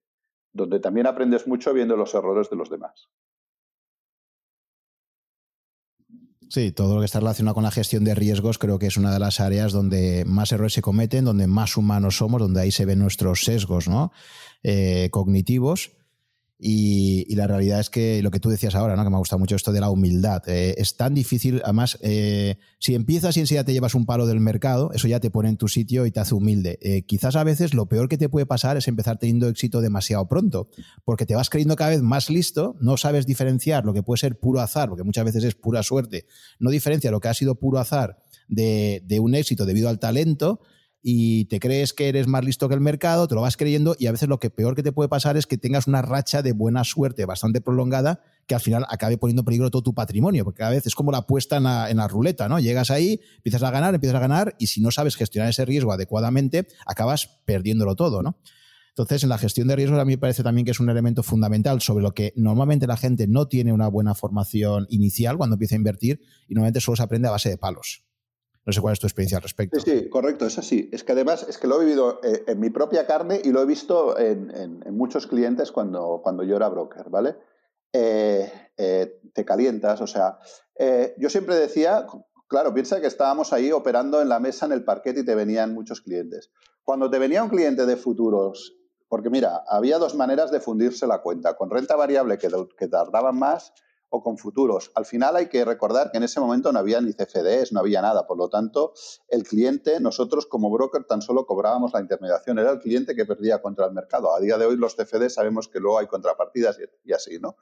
donde 0.53 0.79
también 0.79 1.05
aprendes 1.05 1.47
mucho 1.47 1.73
viendo 1.73 1.97
los 1.97 2.15
errores 2.15 2.49
de 2.49 2.55
los 2.55 2.69
demás. 2.69 3.09
Sí, 6.49 6.71
todo 6.71 6.95
lo 6.95 7.01
que 7.01 7.05
está 7.05 7.19
relacionado 7.19 7.55
con 7.55 7.63
la 7.63 7.71
gestión 7.71 8.03
de 8.03 8.15
riesgos 8.15 8.57
creo 8.57 8.79
que 8.79 8.87
es 8.87 8.97
una 8.97 9.11
de 9.11 9.19
las 9.19 9.39
áreas 9.39 9.71
donde 9.71 10.23
más 10.25 10.51
errores 10.51 10.73
se 10.73 10.81
cometen, 10.81 11.25
donde 11.25 11.47
más 11.47 11.75
humanos 11.75 12.17
somos, 12.17 12.39
donde 12.39 12.61
ahí 12.61 12.71
se 12.71 12.85
ven 12.85 12.99
nuestros 12.99 13.43
sesgos 13.43 13.87
¿no? 13.87 14.11
Eh, 14.63 15.09
cognitivos 15.11 15.91
y, 16.57 17.35
la 17.35 17.47
realidad 17.47 17.81
es 17.81 17.89
que 17.89 18.21
lo 18.23 18.31
que 18.31 18.39
tú 18.39 18.49
decías 18.49 18.75
ahora, 18.75 18.95
¿no? 18.95 19.03
que 19.03 19.09
me 19.09 19.17
ha 19.17 19.19
gustado 19.19 19.39
mucho 19.39 19.57
esto 19.57 19.73
de 19.73 19.81
la 19.81 19.89
humildad, 19.89 20.41
eh, 20.47 20.75
es 20.77 20.95
tan 20.95 21.13
difícil, 21.13 21.61
además, 21.65 21.97
eh, 22.01 22.57
si 22.79 22.95
empiezas 22.95 23.35
y 23.35 23.41
enseguida 23.41 23.65
te 23.65 23.73
llevas 23.73 23.93
un 23.93 24.05
palo 24.05 24.25
del 24.25 24.39
mercado, 24.39 24.91
eso 24.93 25.07
ya 25.09 25.19
te 25.19 25.29
pone 25.29 25.49
en 25.49 25.57
tu 25.57 25.67
sitio 25.67 26.05
y 26.05 26.11
te 26.11 26.21
hace 26.21 26.33
humilde. 26.33 26.79
Eh, 26.81 27.01
quizás 27.01 27.35
a 27.35 27.43
veces 27.43 27.73
lo 27.73 27.87
peor 27.87 28.07
que 28.07 28.17
te 28.17 28.29
puede 28.29 28.45
pasar 28.45 28.77
es 28.77 28.87
empezar 28.87 29.17
teniendo 29.17 29.49
éxito 29.49 29.81
demasiado 29.81 30.27
pronto, 30.29 30.69
porque 31.03 31.25
te 31.25 31.35
vas 31.35 31.49
creyendo 31.49 31.75
cada 31.75 31.89
vez 31.89 32.01
más 32.01 32.29
listo, 32.29 32.77
no 32.79 32.95
sabes 32.95 33.25
diferenciar 33.25 33.83
lo 33.83 33.93
que 33.93 34.03
puede 34.03 34.19
ser 34.19 34.39
puro 34.39 34.61
azar, 34.61 34.87
porque 34.87 35.03
muchas 35.03 35.25
veces 35.25 35.43
es 35.43 35.55
pura 35.55 35.83
suerte, 35.83 36.25
no 36.59 36.69
diferencia 36.69 37.11
lo 37.11 37.19
que 37.19 37.27
ha 37.27 37.33
sido 37.33 37.55
puro 37.55 37.79
azar 37.79 38.23
de, 38.47 39.03
de 39.05 39.19
un 39.19 39.35
éxito 39.35 39.65
debido 39.65 39.89
al 39.89 39.99
talento 39.99 40.61
y 41.07 41.45
te 41.45 41.59
crees 41.59 41.93
que 41.93 42.09
eres 42.09 42.25
más 42.25 42.43
listo 42.43 42.67
que 42.67 42.73
el 42.73 42.81
mercado, 42.81 43.27
te 43.27 43.35
lo 43.35 43.41
vas 43.41 43.57
creyendo 43.57 43.95
y 43.99 44.07
a 44.07 44.11
veces 44.11 44.27
lo 44.27 44.39
que 44.39 44.49
peor 44.49 44.75
que 44.75 44.81
te 44.81 44.91
puede 44.91 45.07
pasar 45.07 45.37
es 45.37 45.45
que 45.45 45.55
tengas 45.55 45.85
una 45.85 46.01
racha 46.01 46.41
de 46.41 46.51
buena 46.51 46.83
suerte 46.83 47.25
bastante 47.25 47.61
prolongada 47.61 48.23
que 48.47 48.55
al 48.55 48.61
final 48.61 48.87
acabe 48.89 49.15
poniendo 49.19 49.41
en 49.41 49.45
peligro 49.45 49.69
todo 49.69 49.83
tu 49.83 49.93
patrimonio, 49.93 50.43
porque 50.43 50.57
cada 50.57 50.71
vez 50.71 50.87
es 50.87 50.95
como 50.95 51.11
la 51.11 51.19
apuesta 51.19 51.57
en 51.57 51.63
la, 51.65 51.91
en 51.91 51.97
la 51.97 52.07
ruleta, 52.07 52.49
¿no? 52.49 52.59
Llegas 52.59 52.89
ahí, 52.89 53.21
empiezas 53.35 53.61
a 53.61 53.69
ganar, 53.69 53.93
empiezas 53.93 54.15
a 54.15 54.19
ganar 54.19 54.55
y 54.57 54.65
si 54.65 54.81
no 54.81 54.89
sabes 54.89 55.15
gestionar 55.15 55.51
ese 55.51 55.63
riesgo 55.63 55.91
adecuadamente, 55.91 56.65
acabas 56.87 57.27
perdiéndolo 57.45 57.95
todo, 57.95 58.23
¿no? 58.23 58.39
Entonces, 58.89 59.21
en 59.21 59.29
la 59.29 59.37
gestión 59.37 59.67
de 59.67 59.75
riesgos 59.75 59.99
a 59.99 60.05
mí 60.05 60.13
me 60.13 60.17
parece 60.17 60.41
también 60.41 60.65
que 60.65 60.71
es 60.71 60.79
un 60.79 60.89
elemento 60.89 61.21
fundamental 61.21 61.81
sobre 61.81 62.01
lo 62.01 62.15
que 62.15 62.33
normalmente 62.35 62.87
la 62.87 62.97
gente 62.97 63.27
no 63.27 63.47
tiene 63.47 63.73
una 63.73 63.89
buena 63.89 64.15
formación 64.15 64.87
inicial 64.89 65.37
cuando 65.37 65.53
empieza 65.53 65.75
a 65.75 65.77
invertir 65.77 66.21
y 66.47 66.55
normalmente 66.55 66.81
solo 66.81 66.95
se 66.95 67.03
aprende 67.03 67.27
a 67.27 67.31
base 67.31 67.49
de 67.49 67.59
palos. 67.59 68.05
No 68.65 68.73
sé 68.73 68.81
cuál 68.81 68.93
es 68.93 68.99
tu 68.99 69.05
experiencia 69.05 69.37
al 69.37 69.43
respecto. 69.43 69.79
Sí, 69.79 70.09
correcto, 70.09 70.47
es 70.47 70.57
así. 70.57 70.89
Es 70.91 71.03
que 71.03 71.11
además 71.11 71.45
es 71.47 71.59
que 71.59 71.67
lo 71.67 71.79
he 71.79 71.85
vivido 71.85 72.19
eh, 72.23 72.43
en 72.47 72.59
mi 72.59 72.71
propia 72.71 73.05
carne 73.05 73.39
y 73.43 73.51
lo 73.51 73.61
he 73.61 73.65
visto 73.65 74.17
en, 74.17 74.79
muchos 74.91 75.27
clientes 75.27 75.71
cuando, 75.71 76.21
cuando 76.23 76.43
yo 76.43 76.55
era 76.55 76.67
broker, 76.69 77.09
¿vale? 77.09 77.35
Eh, 77.93 78.51
eh, 78.77 79.21
te 79.33 79.45
calientas, 79.45 80.01
o 80.01 80.07
sea, 80.07 80.39
yo 81.17 81.29
siempre 81.29 81.55
decía, 81.55 82.05
claro, 82.47 82.73
piensa 82.73 82.99
que 82.99 83.07
estábamos 83.07 83.53
ahí 83.53 83.71
operando 83.71 84.21
en 84.21 84.29
la 84.29 84.39
mesa 84.39 84.65
en 84.65 84.73
el 84.73 84.83
parquet 84.83 85.17
y 85.17 85.23
te 85.25 85.35
venían 85.35 85.73
muchos 85.73 86.01
clientes. 86.01 86.51
Cuando 86.83 87.09
te 87.09 87.19
venía 87.19 87.43
un 87.43 87.49
cliente 87.49 87.85
de 87.85 87.95
futuros, 87.95 88.75
porque 89.07 89.29
mira, 89.29 89.63
había 89.67 89.99
dos 89.99 90.15
maneras 90.15 90.51
de 90.51 90.59
fundirse 90.59 91.07
la 91.07 91.21
cuenta, 91.21 91.55
con 91.55 91.69
renta 91.69 91.95
variable 91.95 92.37
que, 92.37 92.49
que 92.77 92.87
tardaban 92.87 93.37
más 93.37 93.73
o 94.09 94.21
con 94.21 94.37
futuros. 94.37 94.91
Al 94.95 95.05
final 95.05 95.35
hay 95.35 95.47
que 95.47 95.65
recordar 95.65 96.11
que 96.11 96.17
en 96.17 96.23
ese 96.23 96.39
momento 96.39 96.71
no 96.71 96.79
había 96.79 97.01
ni 97.01 97.13
CFDs, 97.13 97.71
no 97.71 97.79
había 97.79 98.01
nada. 98.01 98.27
Por 98.27 98.37
lo 98.37 98.49
tanto, 98.49 98.93
el 99.27 99.43
cliente, 99.43 99.99
nosotros 99.99 100.45
como 100.45 100.69
broker 100.69 101.03
tan 101.05 101.21
solo 101.21 101.45
cobrábamos 101.45 101.93
la 101.93 102.01
intermediación. 102.01 102.59
Era 102.59 102.71
el 102.71 102.79
cliente 102.79 103.15
que 103.15 103.25
perdía 103.25 103.61
contra 103.61 103.85
el 103.85 103.93
mercado. 103.93 104.33
A 104.35 104.39
día 104.39 104.57
de 104.57 104.65
hoy 104.65 104.77
los 104.77 104.95
CFDs 104.95 105.33
sabemos 105.33 105.67
que 105.67 105.79
luego 105.79 105.99
hay 105.99 106.07
contrapartidas 106.07 106.79
y, 107.03 107.13
así, 107.13 107.39
¿no? 107.39 107.57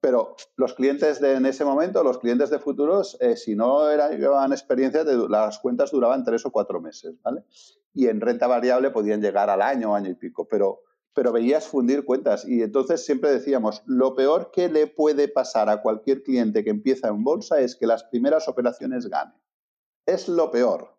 Pero 0.00 0.36
los 0.56 0.74
clientes 0.74 1.20
de 1.20 1.34
en 1.34 1.46
ese 1.46 1.64
momento, 1.64 2.04
los 2.04 2.18
clientes 2.18 2.50
de 2.50 2.58
futuros, 2.58 3.16
eh, 3.20 3.36
si 3.36 3.56
no 3.56 3.90
eran, 3.90 4.12
llevaban 4.18 4.52
experiencia, 4.52 5.04
las 5.04 5.58
cuentas 5.58 5.90
duraban 5.90 6.22
tres 6.22 6.44
o 6.44 6.50
cuatro 6.50 6.80
meses, 6.80 7.14
¿vale? 7.22 7.44
Y 7.94 8.08
en 8.08 8.20
renta 8.20 8.46
variable 8.46 8.90
podían 8.90 9.22
llegar 9.22 9.48
al 9.48 9.62
año, 9.62 9.94
año 9.94 10.10
y 10.10 10.14
pico. 10.14 10.46
Pero 10.46 10.82
pero 11.16 11.32
veías 11.32 11.66
fundir 11.66 12.04
cuentas. 12.04 12.46
Y 12.46 12.62
entonces 12.62 13.02
siempre 13.02 13.30
decíamos, 13.30 13.82
lo 13.86 14.14
peor 14.14 14.50
que 14.52 14.68
le 14.68 14.86
puede 14.86 15.28
pasar 15.28 15.70
a 15.70 15.80
cualquier 15.80 16.22
cliente 16.22 16.62
que 16.62 16.68
empieza 16.68 17.08
en 17.08 17.24
bolsa 17.24 17.58
es 17.58 17.74
que 17.74 17.86
las 17.86 18.04
primeras 18.04 18.48
operaciones 18.48 19.08
gane. 19.08 19.32
Es 20.04 20.28
lo 20.28 20.50
peor. 20.50 20.94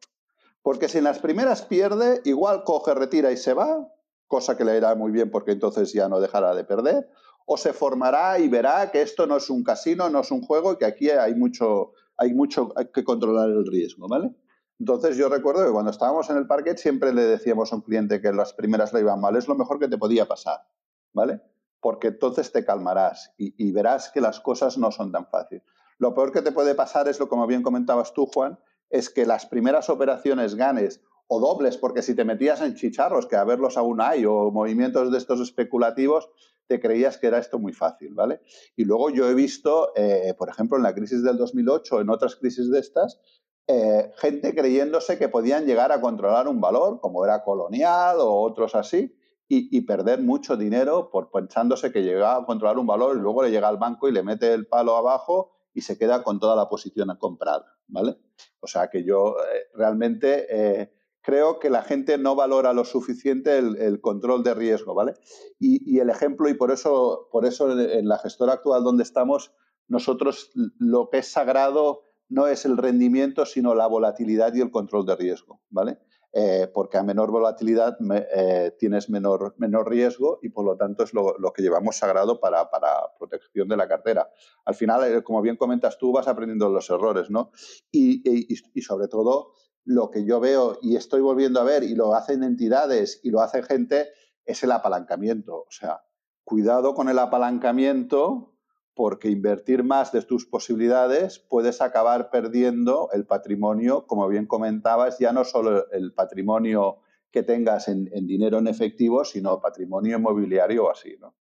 Porque 0.63 0.89
si 0.89 0.97
en 0.97 1.03
las 1.03 1.19
primeras 1.19 1.62
pierde, 1.62 2.21
igual 2.25 2.63
coge, 2.63 2.95
retira 2.95 3.32
y 3.32 3.38
se 3.38 3.53
va, 3.53 3.93
cosa 4.25 4.58
que 4.58 4.65
le 4.65 4.75
irá 4.75 4.95
muy 4.95 5.12
bien 5.12 5.30
porque 5.30 5.51
entonces 5.51 5.93
ya 5.93 6.10
no 6.10 6.19
dejará 6.19 6.56
de 6.56 6.63
perder, 6.63 7.08
o 7.45 7.56
se 7.56 7.71
formará 7.71 8.39
y 8.39 8.49
verá 8.49 8.89
que 8.91 9.03
esto 9.03 9.27
no 9.27 9.38
es 9.38 9.51
un 9.51 9.63
casino, 9.63 10.10
no 10.10 10.21
es 10.21 10.32
un 10.32 10.41
juego 10.41 10.73
y 10.73 10.77
que 10.77 10.86
aquí 10.86 11.12
hay 11.12 11.36
mucho, 11.36 11.91
hay 12.17 12.34
mucho 12.34 12.73
que 12.91 13.03
controlar 13.03 13.51
el 13.51 13.67
riesgo, 13.67 14.08
¿vale? 14.08 14.32
Entonces 14.80 15.18
yo 15.18 15.28
recuerdo 15.28 15.66
que 15.66 15.72
cuando 15.72 15.92
estábamos 15.92 16.30
en 16.30 16.38
el 16.38 16.48
parquet 16.48 16.78
siempre 16.78 17.13
le 17.13 17.24
decíamos 17.24 17.72
a 17.72 17.78
un 17.78 17.82
cliente 17.82 18.22
que 18.22 18.32
las 18.32 18.54
primeras 18.54 18.94
le 18.94 19.00
iban 19.00 19.20
mal, 19.20 19.36
es 19.36 19.48
lo 19.48 19.56
mejor 19.56 19.80
que 19.80 19.88
te 19.88 19.98
podía 19.98 20.28
pasar, 20.28 20.68
¿vale? 21.13 21.42
Porque 21.82 22.10
entonces 22.10 22.52
te 22.52 22.63
calmarás 22.63 23.34
y, 23.38 23.72
verás 23.72 24.10
que 24.10 24.22
las 24.22 24.40
cosas 24.40 24.78
no 24.78 24.92
son 24.92 25.12
tan 25.12 25.28
fáciles. 25.28 25.63
Lo 25.98 26.13
peor 26.13 26.32
que 26.32 26.44
te 26.44 26.52
puede 26.52 26.76
pasar 26.76 27.08
es 27.08 27.20
lo 27.20 27.28
como 27.28 27.48
bien 27.48 27.63
comentabas 27.63 28.13
tú, 28.13 28.28
Juan, 28.28 28.60
es 28.90 29.10
que 29.10 29.26
las 29.26 29.48
primeras 29.48 29.90
operaciones 29.90 30.56
ganes 30.56 31.02
o 31.28 31.40
dobles, 31.40 31.78
porque 31.78 32.04
si 32.04 32.16
te 32.16 32.24
metías 32.24 32.62
en 32.62 32.76
chicharros, 32.76 33.26
que 33.26 33.36
a 33.36 33.44
verlos 33.44 33.78
aún 33.78 34.00
hay, 34.00 34.26
o 34.26 34.52
movimientos 34.52 35.12
de 35.12 35.18
estos 35.18 35.42
especulativos, 35.42 36.30
te 36.68 36.80
creías 36.80 37.18
que 37.18 37.28
era 37.28 37.40
esto 37.40 37.60
muy 37.60 37.74
fácil, 37.74 38.13
¿vale? 38.13 38.42
Y 38.76 38.86
luego 38.86 39.10
yo 39.10 39.30
he 39.30 39.34
visto, 39.34 39.92
eh, 39.96 40.34
por 40.38 40.50
ejemplo, 40.50 40.78
en 40.78 40.84
la 40.84 40.94
crisis 40.94 41.24
del 41.24 41.38
2008, 41.38 42.02
en 42.02 42.10
otras 42.10 42.36
crisis 42.36 42.70
de 42.70 42.80
estas, 42.80 43.20
eh, 43.67 44.13
gente 44.17 44.56
creyéndose 44.56 45.17
que 45.17 45.27
podían 45.27 45.65
llegar 45.65 45.91
a 45.91 45.99
controlar 45.99 46.47
un 46.47 46.62
valor, 46.62 47.01
como 47.01 47.25
era 47.25 47.43
colonial 47.43 48.17
o 48.19 48.41
otros 48.41 48.75
así, 48.75 49.13
y, 49.49 49.82
perder 49.82 50.21
mucho 50.21 50.58
dinero 50.58 51.10
por 51.10 51.32
pensándose 51.32 51.91
que 51.91 52.03
llegaba 52.03 52.36
a 52.36 52.45
controlar 52.45 52.77
un 52.77 52.88
valor 52.88 53.15
y 53.15 53.21
luego 53.21 53.43
le 53.43 53.51
llega 53.51 53.69
al 53.69 53.77
banco 53.77 54.10
y 54.10 54.12
le 54.12 54.21
mete 54.21 54.53
el 54.53 54.67
palo 54.67 54.97
abajo 54.97 55.51
y 55.73 55.82
se 55.82 55.97
queda 55.97 56.21
con 56.23 56.39
toda 56.39 56.56
la 56.58 56.67
posición 56.67 57.10
comprada, 57.17 57.77
¿vale? 57.88 58.17
O 58.60 58.67
sea 58.67 58.89
que 58.89 59.06
yo 59.06 59.38
eh, 59.39 59.67
realmente 59.73 60.47
eh, 60.49 60.91
creo 61.21 61.60
que 61.60 61.69
la 61.69 61.82
gente 61.82 62.17
no 62.17 62.36
valora 62.36 62.73
lo 62.73 62.84
suficiente 62.84 63.58
el, 63.58 64.01
control 64.01 64.43
de 64.43 64.53
riesgo, 64.53 64.93
¿vale? 64.93 65.13
Y, 65.60 65.99
el 65.99 66.10
ejemplo, 66.10 66.49
y 66.49 66.53
por 66.53 66.71
eso, 66.71 67.30
por 67.32 67.45
eso 67.45 67.71
en 67.80 68.08
la 68.08 68.17
gestora 68.17 68.53
actual 68.53 68.84
donde 68.84 69.03
estamos, 69.03 69.53
nosotros 69.88 70.51
lo 70.77 71.10
que 71.10 71.19
es 71.19 71.32
sagrado 71.32 72.07
no 72.30 72.48
es 72.48 72.66
el 72.66 72.78
rendimiento, 72.78 73.46
sino 73.46 73.74
la 73.76 73.88
volatilidad 73.88 74.54
y 74.54 74.62
el 74.62 74.72
control 74.72 75.06
de 75.06 75.16
riesgo, 75.16 75.62
¿vale? 75.70 76.00
eh, 76.34 76.70
porque 76.72 76.98
a 76.98 77.04
menor 77.04 77.32
volatilidad 77.32 77.98
eh, 78.12 78.76
tienes 78.78 79.10
menor, 79.10 79.56
menor 79.58 79.90
riesgo 79.90 80.40
y 80.42 80.50
por 80.50 80.66
lo 80.66 80.76
tanto 80.78 81.04
es 81.04 81.13
lo, 81.13 81.36
que 81.52 81.62
llevamos 81.62 81.98
sagrado 81.98 82.40
para, 82.40 82.70
para, 82.70 82.90
protección 83.18 83.68
de 83.68 83.78
la 83.78 83.88
cartera. 83.88 84.30
Al 84.66 84.76
final, 84.76 85.04
eh, 85.04 85.24
como 85.24 85.42
bien 85.42 85.56
comentas 85.56 85.98
tú, 85.98 86.12
vas 86.12 86.28
aprendiendo 86.28 86.70
los 86.70 86.90
errores, 86.90 87.30
¿no? 87.30 87.52
Y, 87.92 88.22
y, 88.24 88.82
sobre 88.82 89.08
todo, 89.08 89.54
lo 89.84 90.12
que 90.12 90.26
yo 90.26 90.40
veo 90.40 90.78
y 90.82 90.96
estoy 90.96 91.22
volviendo 91.22 91.62
a 91.62 91.63
ver 91.63 91.84
y 91.84 91.96
lo 91.96 92.13
hacen 92.13 92.44
entidades 92.44 93.20
y 93.24 93.32
lo 93.32 93.42
hace 93.42 93.63
gente 93.63 94.10
es 94.46 94.62
el 94.63 94.72
apalancamiento. 94.74 95.56
O 95.56 95.72
sea, 95.72 96.04
cuidado 96.44 96.94
con 96.94 97.10
el 97.10 97.18
apalancamiento 97.20 98.57
porque 98.97 99.29
invertir 99.29 99.83
más 99.83 100.12
de 100.12 100.23
tus 100.23 100.47
posibilidades 100.47 101.38
puedes 101.38 101.81
acabar 101.81 102.31
perdiendo 102.31 103.10
el 103.13 103.27
patrimonio, 103.27 104.07
como 104.07 104.27
bien 104.27 104.47
comentabas, 104.47 105.19
ya 105.19 105.31
no 105.31 105.45
solo 105.45 105.89
el 105.91 106.13
patrimonio 106.13 106.97
que 107.29 107.43
tengas 107.43 107.88
en, 107.89 108.10
dinero 108.25 108.57
en 108.57 108.67
efectivo, 108.67 109.23
sino 109.23 109.62
patrimonio 109.62 110.17
inmobiliario 110.17 110.86
o 110.86 110.89
así. 110.89 111.15
¿no? 111.21 111.36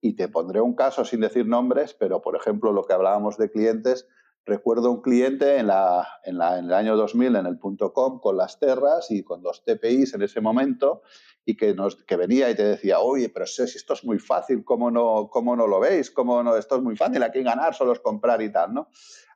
Y 0.00 0.14
te 0.14 0.28
pondré 0.28 0.60
un 0.60 0.76
caso 0.76 1.04
sin 1.04 1.20
decir 1.20 1.44
nombres, 1.44 1.92
pero 1.92 2.22
por 2.22 2.36
ejemplo 2.36 2.72
lo 2.72 2.84
que 2.84 2.92
hablábamos 2.92 3.36
de 3.36 3.50
clientes, 3.50 4.06
Recuerdo 4.44 4.90
un 4.90 5.02
cliente 5.02 5.58
en, 5.58 5.68
la, 5.68 6.06
en, 6.24 6.38
la, 6.38 6.58
en 6.58 6.64
el 6.64 6.74
año 6.74 6.96
2000 6.96 7.36
en 7.36 7.46
el 7.46 7.58
.com 7.60 8.20
con 8.20 8.36
las 8.36 8.58
terras 8.58 9.10
y 9.10 9.22
con 9.22 9.40
dos 9.40 9.64
TPIs 9.64 10.14
en 10.14 10.22
ese 10.22 10.40
momento 10.40 11.02
y 11.44 11.56
que, 11.56 11.74
nos, 11.74 11.96
que 12.04 12.16
venía 12.16 12.50
y 12.50 12.54
te 12.54 12.64
decía, 12.64 13.00
oye, 13.00 13.28
pero 13.28 13.46
si 13.46 13.62
esto 13.62 13.94
es 13.94 14.04
muy 14.04 14.18
fácil, 14.18 14.64
¿cómo 14.64 14.90
no, 14.90 15.28
cómo 15.30 15.56
no 15.56 15.66
lo 15.66 15.80
veis? 15.80 16.10
¿Cómo 16.10 16.42
no? 16.42 16.56
Esto 16.56 16.76
es 16.76 16.82
muy 16.82 16.96
fácil, 16.96 17.22
aquí 17.22 17.42
ganar 17.42 17.74
solo 17.74 17.92
es 17.92 18.00
comprar 18.00 18.42
y 18.42 18.50
tal, 18.50 18.74
¿no? 18.74 18.88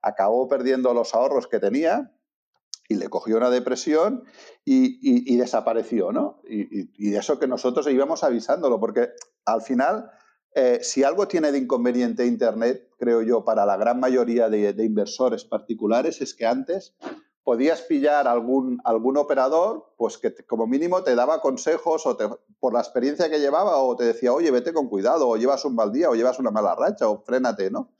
Acabó 0.02 0.48
perdiendo 0.48 0.94
los 0.94 1.14
ahorros 1.14 1.46
que 1.46 1.58
tenía 1.58 2.12
y 2.88 2.94
le 2.94 3.08
cogió 3.08 3.36
una 3.36 3.50
depresión 3.50 4.24
y, 4.64 5.32
y, 5.32 5.36
desapareció, 5.36 6.12
¿no? 6.12 6.40
Y, 6.48 6.90
y, 6.96 7.14
eso 7.16 7.38
que 7.38 7.48
nosotros 7.48 7.88
íbamos 7.88 8.22
avisándolo, 8.22 8.78
porque 8.78 9.10
al 9.44 9.62
final 9.62 10.10
eh, 10.58 10.78
si 10.82 11.04
algo 11.04 11.28
tiene 11.28 11.52
de 11.52 11.58
inconveniente 11.58 12.24
Internet, 12.24 12.88
creo 12.98 13.20
yo, 13.20 13.44
para 13.44 13.66
la 13.66 13.76
gran 13.76 14.00
mayoría 14.00 14.48
de, 14.48 14.72
inversores 14.82 15.44
particulares, 15.44 16.22
es 16.22 16.32
que 16.32 16.46
antes 16.46 16.94
podías 17.44 17.82
pillar 17.82 18.26
algún, 18.26 18.80
algún 18.84 19.18
operador, 19.18 19.92
pues 19.98 20.16
que 20.16 20.34
como 20.46 20.66
mínimo 20.66 21.02
te 21.02 21.14
daba 21.14 21.42
consejos 21.42 22.06
o 22.06 22.16
por 22.58 22.72
la 22.72 22.80
experiencia 22.80 23.28
que 23.28 23.38
llevaba 23.38 23.76
o 23.76 23.96
te 23.96 24.04
decía, 24.04 24.32
oye, 24.32 24.50
vete 24.50 24.72
con 24.72 24.88
cuidado, 24.88 25.28
o 25.28 25.36
llevas 25.36 25.66
un 25.66 25.74
mal 25.74 25.92
día, 25.92 26.08
o 26.08 26.14
llevas 26.14 26.38
una 26.38 26.50
mala 26.50 26.74
racha, 26.74 27.06
o 27.06 27.22
frénate, 27.22 27.70
¿no? 27.70 27.90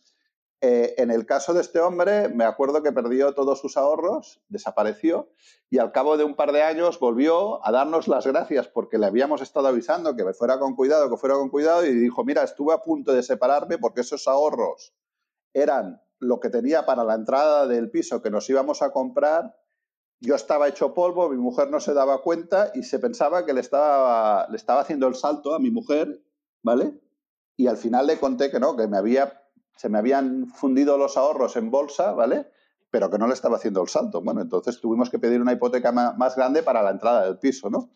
Eh, 0.62 0.94
en 0.96 1.10
el 1.10 1.26
caso 1.26 1.52
de 1.52 1.60
este 1.60 1.80
hombre, 1.80 2.30
me 2.30 2.44
acuerdo 2.44 2.82
que 2.82 2.90
perdió 2.90 3.34
todos 3.34 3.60
sus 3.60 3.76
ahorros, 3.76 4.40
desapareció 4.48 5.28
y 5.68 5.78
al 5.78 5.92
cabo 5.92 6.16
de 6.16 6.24
un 6.24 6.34
par 6.34 6.52
de 6.52 6.62
años 6.62 6.98
volvió 6.98 7.64
a 7.66 7.70
darnos 7.72 8.08
las 8.08 8.26
gracias 8.26 8.66
porque 8.66 8.96
le 8.96 9.04
habíamos 9.04 9.42
estado 9.42 9.68
avisando 9.68 10.16
que 10.16 10.24
fuera 10.32 10.58
con 10.58 10.74
cuidado, 10.74 11.10
que 11.10 11.18
fuera 11.18 11.34
con 11.34 11.50
cuidado 11.50 11.84
y 11.84 11.92
dijo, 11.92 12.24
mira, 12.24 12.42
estuve 12.42 12.72
a 12.72 12.78
punto 12.78 13.12
de 13.12 13.22
separarme 13.22 13.76
porque 13.76 14.00
esos 14.00 14.26
ahorros 14.28 14.94
eran 15.52 16.00
lo 16.20 16.40
que 16.40 16.48
tenía 16.48 16.86
para 16.86 17.04
la 17.04 17.14
entrada 17.14 17.66
del 17.66 17.90
piso 17.90 18.22
que 18.22 18.30
nos 18.30 18.48
íbamos 18.48 18.80
a 18.80 18.92
comprar. 18.92 19.54
Yo 20.20 20.34
estaba 20.34 20.68
hecho 20.68 20.94
polvo, 20.94 21.28
mi 21.28 21.36
mujer 21.36 21.68
no 21.70 21.80
se 21.80 21.92
daba 21.92 22.22
cuenta 22.22 22.72
y 22.74 22.82
se 22.82 22.98
pensaba 22.98 23.44
que 23.44 23.52
le 23.52 23.60
estaba, 23.60 24.48
le 24.48 24.56
estaba 24.56 24.80
haciendo 24.80 25.06
el 25.06 25.14
salto 25.14 25.54
a 25.54 25.58
mi 25.58 25.70
mujer, 25.70 26.22
¿vale? 26.62 26.98
Y 27.58 27.66
al 27.66 27.76
final 27.76 28.06
le 28.06 28.18
conté 28.18 28.50
que 28.50 28.58
no, 28.58 28.74
que 28.74 28.86
me 28.86 28.96
había 28.96 29.45
se 29.76 29.88
me 29.88 29.98
habían 29.98 30.48
fundido 30.48 30.98
los 30.98 31.16
ahorros 31.16 31.56
en 31.56 31.70
bolsa, 31.70 32.12
¿vale? 32.12 32.48
Pero 32.90 33.10
que 33.10 33.18
no 33.18 33.26
le 33.26 33.34
estaba 33.34 33.56
haciendo 33.56 33.82
el 33.82 33.88
salto. 33.88 34.22
Bueno, 34.22 34.40
entonces 34.40 34.80
tuvimos 34.80 35.10
que 35.10 35.18
pedir 35.18 35.40
una 35.40 35.52
hipoteca 35.52 35.92
más 35.92 36.34
grande 36.34 36.62
para 36.62 36.82
la 36.82 36.90
entrada 36.90 37.24
del 37.24 37.38
piso, 37.38 37.70
¿no? 37.70 37.90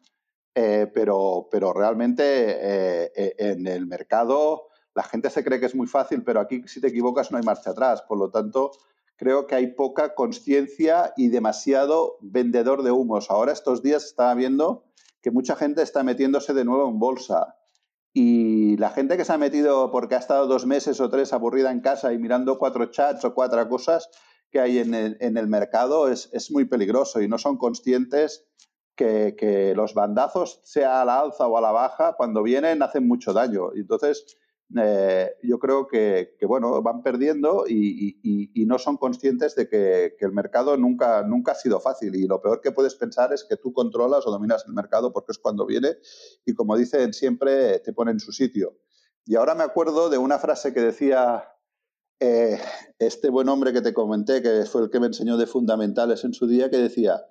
Eh, 0.55 0.91
pero, 0.93 1.49
pero 1.51 1.73
realmente 1.73 2.23
eh, 2.25 3.13
eh, 3.15 3.35
en 3.39 3.67
el 3.67 3.87
mercado 3.87 4.67
la 4.95 5.05
gente 5.05 5.31
se 5.31 5.45
cree 5.45 5.61
que 5.61 5.67
es 5.67 5.77
muy 5.77 5.87
fácil, 5.87 6.25
pero 6.25 6.41
aquí 6.41 6.65
si 6.67 6.81
te 6.81 6.89
equivocas 6.89 7.31
no 7.31 7.39
hay 7.39 7.45
marcha 7.45 7.71
atrás. 7.71 8.03
Por 8.03 8.19
lo 8.19 8.31
tanto, 8.31 8.73
creo 9.17 9.47
que 9.47 9.55
hay 9.55 9.69
poca 9.69 10.15
conciencia 10.15 11.13
y 11.17 11.29
demasiado 11.29 12.19
vendedor 12.21 12.83
de 12.83 12.91
humos. 12.91 13.31
Ahora 13.31 13.53
estos 13.53 13.83
días 13.83 14.05
estaba 14.05 14.35
viendo 14.35 14.85
que 15.23 15.31
mucha 15.31 15.55
gente 15.55 15.83
está 15.83 16.03
metiéndose 16.03 16.53
de 16.55 16.65
nuevo 16.65 16.89
en 16.89 16.99
bolsa. 16.99 17.57
Y 18.13 18.77
la 18.79 18.91
gente 18.91 19.17
que 19.17 19.25
se 19.25 19.33
ha 19.33 19.39
metido 19.39 19.91
porque 19.91 20.17
ha 20.17 20.19
estado 20.19 20.47
dos 20.47 20.67
meses 20.67 21.01
o 21.01 21.11
tres 21.11 21.33
aburrida 21.33 21.71
en 21.71 21.81
casa 21.81 22.13
y 22.13 22.19
mirando 22.19 22.59
cuatro 22.59 22.87
chats 22.87 23.25
o 23.25 23.35
cuatro 23.35 23.69
cosas 23.69 24.09
que 24.51 24.61
hay 24.61 24.79
en 24.79 24.95
el, 24.95 25.47
mercado 25.47 26.09
es, 26.09 26.51
muy 26.51 26.65
peligroso 26.65 27.21
y 27.21 27.29
no 27.29 27.39
son 27.39 27.57
conscientes 27.57 28.47
que, 28.97 29.37
que, 29.39 29.75
los 29.77 29.95
bandazos, 29.95 30.61
sea 30.65 31.01
a 31.01 31.05
la 31.05 31.21
alza 31.21 31.47
o 31.47 31.57
a 31.57 31.61
la 31.61 31.71
baja, 31.71 32.15
cuando 32.17 32.43
vienen 32.43 32.83
hacen 32.83 33.07
mucho 33.07 33.33
daño. 33.33 33.73
Entonces, 33.75 34.37
eh, 34.77 35.33
yo 35.43 35.59
creo 35.59 35.89
que, 35.89 36.37
bueno, 36.47 36.81
van 36.83 37.03
perdiendo 37.03 37.65
y, 37.67 38.65
no 38.67 38.79
son 38.79 38.99
conscientes 38.99 39.57
de 39.57 39.69
que, 39.69 40.17
el 40.21 40.33
mercado 40.33 40.77
nunca, 40.77 41.23
nunca 41.23 41.53
ha 41.53 41.55
sido 41.57 41.81
fácil. 41.81 42.15
Y 42.15 42.27
lo 42.27 42.41
peor 42.41 42.61
que 42.61 42.73
puedes 42.73 42.95
pensar 42.95 43.33
es 43.33 43.45
que 43.45 43.57
tú 43.57 43.73
controlas 43.73 44.27
o 44.27 44.31
dominas 44.31 44.65
el 44.67 44.75
mercado 44.75 45.13
porque 45.13 45.33
es 45.33 45.39
cuando 45.39 45.67
viene 45.67 45.97
y 46.45 46.55
como 46.55 46.77
dicen 46.77 47.13
siempre, 47.13 47.81
te 47.81 47.93
pone 47.93 48.13
en 48.13 48.21
su 48.21 48.33
sitio. 48.33 48.77
Y 49.27 49.37
ahora 49.37 49.55
me 49.55 49.65
acuerdo 49.65 50.09
de 50.09 50.19
una 50.19 50.39
frase 50.39 50.73
que 50.73 50.81
decía 50.81 51.45
eh, 52.21 52.61
este 52.99 53.29
buen 53.31 53.49
hombre 53.49 53.73
que 53.73 53.81
te 53.81 53.93
comenté, 53.93 54.43
que 54.43 54.65
fue 54.67 54.83
el 54.83 54.91
que 54.91 55.01
me 55.01 55.07
enseñó 55.07 55.37
de 55.37 55.47
fundamentales 55.47 56.25
en 56.25 56.33
su 56.33 56.47
día, 56.47 56.71
que 56.71 56.79
decía, 56.79 57.25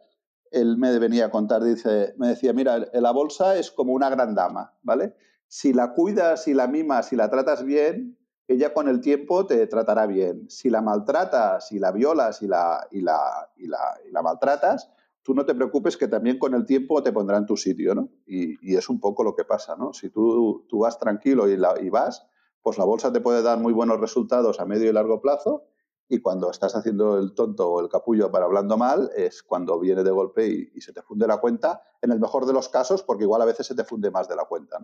él 0.52 0.78
me 0.78 0.97
venía 0.99 1.25
a 1.25 1.32
contar, 1.32 1.63
dice, 1.63 2.13
me 2.17 2.30
decía, 2.30 2.54
mira, 2.54 2.80
la 2.91 3.12
bolsa 3.12 3.58
es 3.58 3.71
como 3.71 3.93
una 3.93 4.10
gran 4.10 4.36
dama, 4.36 4.78
¿vale? 4.82 5.15
Si 5.50 5.74
la 5.74 5.94
cuidas, 5.94 6.44
si 6.44 6.54
la 6.54 6.68
mimas, 6.68 7.08
si 7.08 7.16
la 7.16 7.30
tratas 7.30 7.64
bien, 7.64 8.16
ella 8.48 8.72
con 8.72 8.88
el 8.88 9.02
tiempo 9.02 9.48
te 9.48 9.66
tratará 9.66 10.06
bien. 10.06 10.48
Si 10.48 10.70
la 10.70 10.82
maltratas, 10.82 11.68
si 11.68 11.80
la 11.80 11.92
violas 11.92 12.44
y 12.44 12.48
la, 12.48 12.88
y 12.92 13.02
la, 13.02 13.50
y 13.58 13.68
la, 13.68 14.22
maltratas, 14.22 14.92
tú 15.24 15.34
no 15.34 15.46
te 15.46 15.56
preocupes 15.56 15.98
que 15.98 16.08
también 16.08 16.38
con 16.38 16.54
el 16.54 16.66
tiempo 16.66 17.02
te 17.02 17.12
pondrá 17.12 17.38
en 17.38 17.48
tu 17.48 17.58
sitio, 17.58 17.96
¿no? 17.96 18.10
Y, 18.28 18.76
es 18.76 18.90
un 18.90 19.00
poco 19.00 19.24
lo 19.24 19.36
que 19.36 19.44
pasa, 19.44 19.76
¿no? 19.76 19.92
Si 19.92 20.12
tú, 20.12 20.66
tú 20.70 20.80
vas 20.80 21.00
tranquilo 21.00 21.50
y, 21.50 21.58
la, 21.58 21.74
y 21.82 21.90
vas, 21.90 22.28
pues 22.62 22.78
la 22.78 22.86
bolsa 22.86 23.12
te 23.12 23.20
puede 23.20 23.42
dar 23.42 23.60
muy 23.60 23.74
buenos 23.74 24.00
resultados 24.00 24.60
a 24.60 24.66
medio 24.66 24.88
y 24.88 24.94
largo 24.94 25.20
plazo 25.20 25.66
y 26.08 26.22
cuando 26.22 26.52
estás 26.52 26.76
haciendo 26.76 27.18
el 27.18 27.34
tonto 27.34 27.70
o 27.72 27.82
el 27.82 27.90
capullo 27.90 28.32
para 28.32 28.46
hablando 28.46 28.78
mal 28.78 29.10
es 29.16 29.42
cuando 29.42 29.80
viene 29.80 30.04
de 30.04 30.12
golpe 30.12 30.48
y, 30.48 30.72
y, 30.76 30.82
se 30.82 30.94
te 30.94 31.02
funde 31.02 31.26
la 31.26 31.38
cuenta, 31.38 31.82
en 32.04 32.12
el 32.12 32.20
mejor 32.20 32.46
de 32.46 32.54
los 32.54 32.70
casos, 32.70 33.02
porque 33.02 33.24
igual 33.24 33.42
a 33.42 33.46
veces 33.46 33.66
se 33.66 33.76
te 33.76 33.84
funde 33.84 34.12
más 34.12 34.28
de 34.28 34.36
la 34.36 34.46
cuenta. 34.46 34.80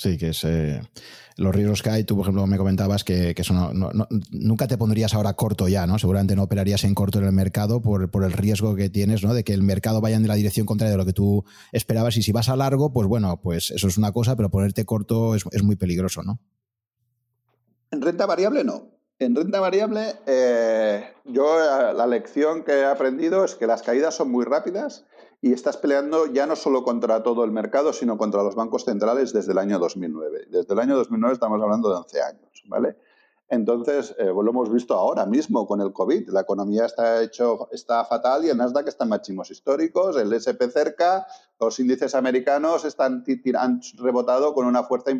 Sí, 0.00 0.16
que 0.16 0.30
es 0.30 0.44
eh, 0.44 0.80
los 1.36 1.54
riesgos 1.54 1.82
que 1.82 1.90
hay. 1.90 2.04
Tú, 2.04 2.16
por 2.16 2.22
ejemplo, 2.22 2.46
me 2.46 2.56
comentabas 2.56 3.04
que, 3.04 3.34
nunca 4.30 4.66
te 4.66 4.78
pondrías 4.78 5.12
ahora 5.12 5.34
corto 5.34 5.68
ya, 5.68 5.86
¿no? 5.86 5.98
Seguramente 5.98 6.34
no 6.34 6.42
operarías 6.42 6.84
en 6.84 6.94
corto 6.94 7.18
en 7.18 7.26
el 7.26 7.32
mercado 7.32 7.82
por, 7.82 8.08
el 8.24 8.32
riesgo 8.32 8.74
que 8.74 8.88
tienes, 8.88 9.22
¿no? 9.22 9.34
De 9.34 9.44
que 9.44 9.52
el 9.52 9.62
mercado 9.62 10.00
vaya 10.00 10.16
en 10.16 10.26
la 10.26 10.36
dirección 10.36 10.64
contraria 10.64 10.92
de 10.92 10.96
lo 10.96 11.04
que 11.04 11.12
tú 11.12 11.44
esperabas. 11.72 12.16
Y 12.16 12.22
si 12.22 12.32
vas 12.32 12.48
a 12.48 12.56
largo, 12.56 12.94
pues 12.94 13.08
bueno, 13.08 13.40
pues 13.42 13.70
eso 13.72 13.88
es 13.88 13.98
una 13.98 14.12
cosa, 14.12 14.36
pero 14.36 14.50
ponerte 14.50 14.86
corto 14.86 15.34
es, 15.34 15.62
muy 15.62 15.76
peligroso, 15.76 16.22
¿no? 16.22 16.38
En 17.90 18.00
renta 18.00 18.24
variable 18.24 18.64
no. 18.64 18.92
En 19.18 19.36
renta 19.36 19.60
variable, 19.60 20.14
eh, 20.26 21.12
yo 21.26 21.58
eh, 21.62 21.92
la 21.92 22.06
lección 22.06 22.64
que 22.64 22.72
he 22.72 22.84
aprendido 22.86 23.44
es 23.44 23.54
que 23.54 23.66
las 23.66 23.82
caídas 23.82 24.14
son 24.14 24.30
muy 24.30 24.46
rápidas 24.46 25.04
y 25.42 25.52
estás 25.52 25.76
peleando 25.76 26.26
ya 26.26 26.46
no 26.46 26.54
solo 26.54 26.84
contra 26.84 27.22
todo 27.22 27.44
el 27.44 27.50
mercado, 27.50 27.92
sino 27.92 28.18
contra 28.18 28.42
los 28.42 28.54
bancos 28.54 28.84
centrales 28.84 29.32
desde 29.32 29.52
el 29.52 29.58
año 29.58 29.78
2009. 29.78 30.46
Desde 30.50 30.74
el 30.74 30.78
año 30.78 30.96
2009 30.96 31.32
estamos 31.32 31.62
hablando 31.62 31.88
de 31.88 31.96
11 31.96 32.22
años, 32.22 32.62
¿vale? 32.66 32.96
Entonces, 33.48 34.14
eh, 34.16 34.26
lo 34.26 34.48
hemos 34.48 34.72
visto 34.72 34.94
ahora 34.94 35.26
mismo 35.26 35.66
con 35.66 35.80
el 35.80 35.92
COVID. 35.92 36.28
La 36.28 36.42
economía 36.42 36.86
está, 36.86 37.20
hecho, 37.20 37.68
está 37.72 38.04
fatal 38.04 38.44
y 38.44 38.48
el 38.48 38.56
Nasdaq 38.56 38.86
está 38.86 39.04
en 39.04 39.10
máximos 39.10 39.50
históricos, 39.50 40.16
el 40.16 40.32
SP 40.38 40.70
cerca, 40.70 41.26
los 41.58 41.80
índices 41.80 42.14
americanos 42.14 42.84
están 42.84 43.24
han 43.56 43.80
rebotado 43.98 44.54
con 44.54 44.66
una 44.66 44.84
fuerza 44.84 45.10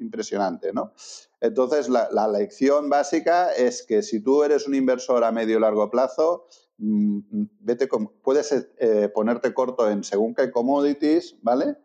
impresionante. 0.00 0.72
¿no? 0.72 0.94
Entonces, 1.40 1.88
la, 1.88 2.08
la 2.10 2.26
lección 2.26 2.90
básica 2.90 3.52
es 3.52 3.86
que 3.86 4.02
si 4.02 4.20
tú 4.20 4.42
eres 4.42 4.66
un 4.66 4.74
inversor 4.74 5.22
a 5.22 5.30
medio 5.30 5.58
y 5.58 5.60
largo 5.60 5.88
plazo, 5.88 6.48
Mm, 6.78 7.18
mm, 7.30 8.06
puedes 8.22 8.68
eh, 8.78 9.08
ponerte 9.14 9.54
corto 9.54 9.88
en 9.88 10.04
según 10.04 10.34
qué 10.34 10.50
commodities, 10.50 11.36
¿vale? 11.42 11.78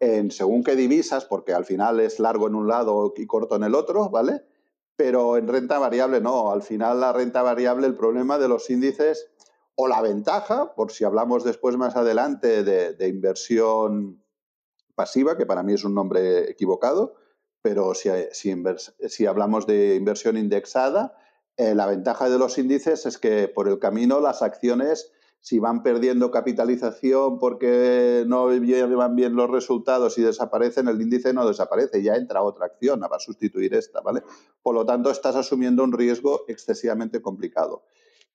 En 0.00 0.30
según 0.30 0.62
qué 0.62 0.76
divisas, 0.76 1.24
porque 1.24 1.52
al 1.52 1.64
final 1.64 2.00
es 2.00 2.18
largo 2.18 2.46
en 2.48 2.54
un 2.54 2.68
lado 2.68 3.12
y 3.16 3.26
corto 3.26 3.56
en 3.56 3.64
el 3.64 3.74
otro, 3.74 4.10
¿vale? 4.10 4.42
Pero 4.96 5.36
en 5.36 5.48
renta 5.48 5.78
variable 5.78 6.20
no. 6.20 6.50
Al 6.50 6.62
final 6.62 7.00
la 7.00 7.12
renta 7.12 7.42
variable, 7.42 7.86
el 7.86 7.96
problema 7.96 8.38
de 8.38 8.48
los 8.48 8.70
índices 8.70 9.28
o 9.74 9.86
la 9.86 10.02
ventaja, 10.02 10.74
por 10.74 10.90
si 10.92 11.04
hablamos 11.04 11.44
después 11.44 11.76
más 11.76 11.94
adelante 11.94 12.64
de, 12.64 13.08
inversión 13.08 14.22
pasiva, 14.94 15.36
que 15.36 15.46
para 15.46 15.62
mí 15.62 15.74
es 15.74 15.84
un 15.84 15.94
nombre 15.94 16.50
equivocado, 16.50 17.14
pero 17.62 17.94
si, 17.94 18.08
si 18.32 19.26
hablamos 19.26 19.66
de 19.66 19.94
inversión 19.94 20.36
indexada, 20.36 21.16
eh, 21.58 21.74
la 21.74 21.86
ventaja 21.86 22.30
de 22.30 22.38
los 22.38 22.56
índices 22.56 23.04
es 23.04 23.18
que 23.18 23.48
por 23.48 23.68
el 23.68 23.78
camino 23.78 24.20
las 24.20 24.42
acciones 24.42 25.12
si 25.40 25.58
van 25.58 25.82
perdiendo 25.82 26.30
capitalización 26.30 27.38
porque 27.38 28.24
no 28.26 28.50
llevan 28.52 29.14
bien 29.14 29.36
los 29.36 29.48
resultados 29.50 30.18
y 30.18 30.22
desaparecen, 30.22 30.88
el 30.88 31.00
índice 31.00 31.32
no 31.32 31.46
desaparece, 31.46 32.02
ya 32.02 32.16
entra 32.16 32.42
otra 32.42 32.66
acción 32.66 33.02
a 33.04 33.18
sustituir 33.18 33.74
esta, 33.74 34.00
¿vale? 34.00 34.22
Por 34.62 34.74
lo 34.74 34.84
tanto, 34.84 35.10
estás 35.10 35.36
asumiendo 35.36 35.84
un 35.84 35.92
riesgo 35.92 36.44
excesivamente 36.48 37.22
complicado. 37.22 37.84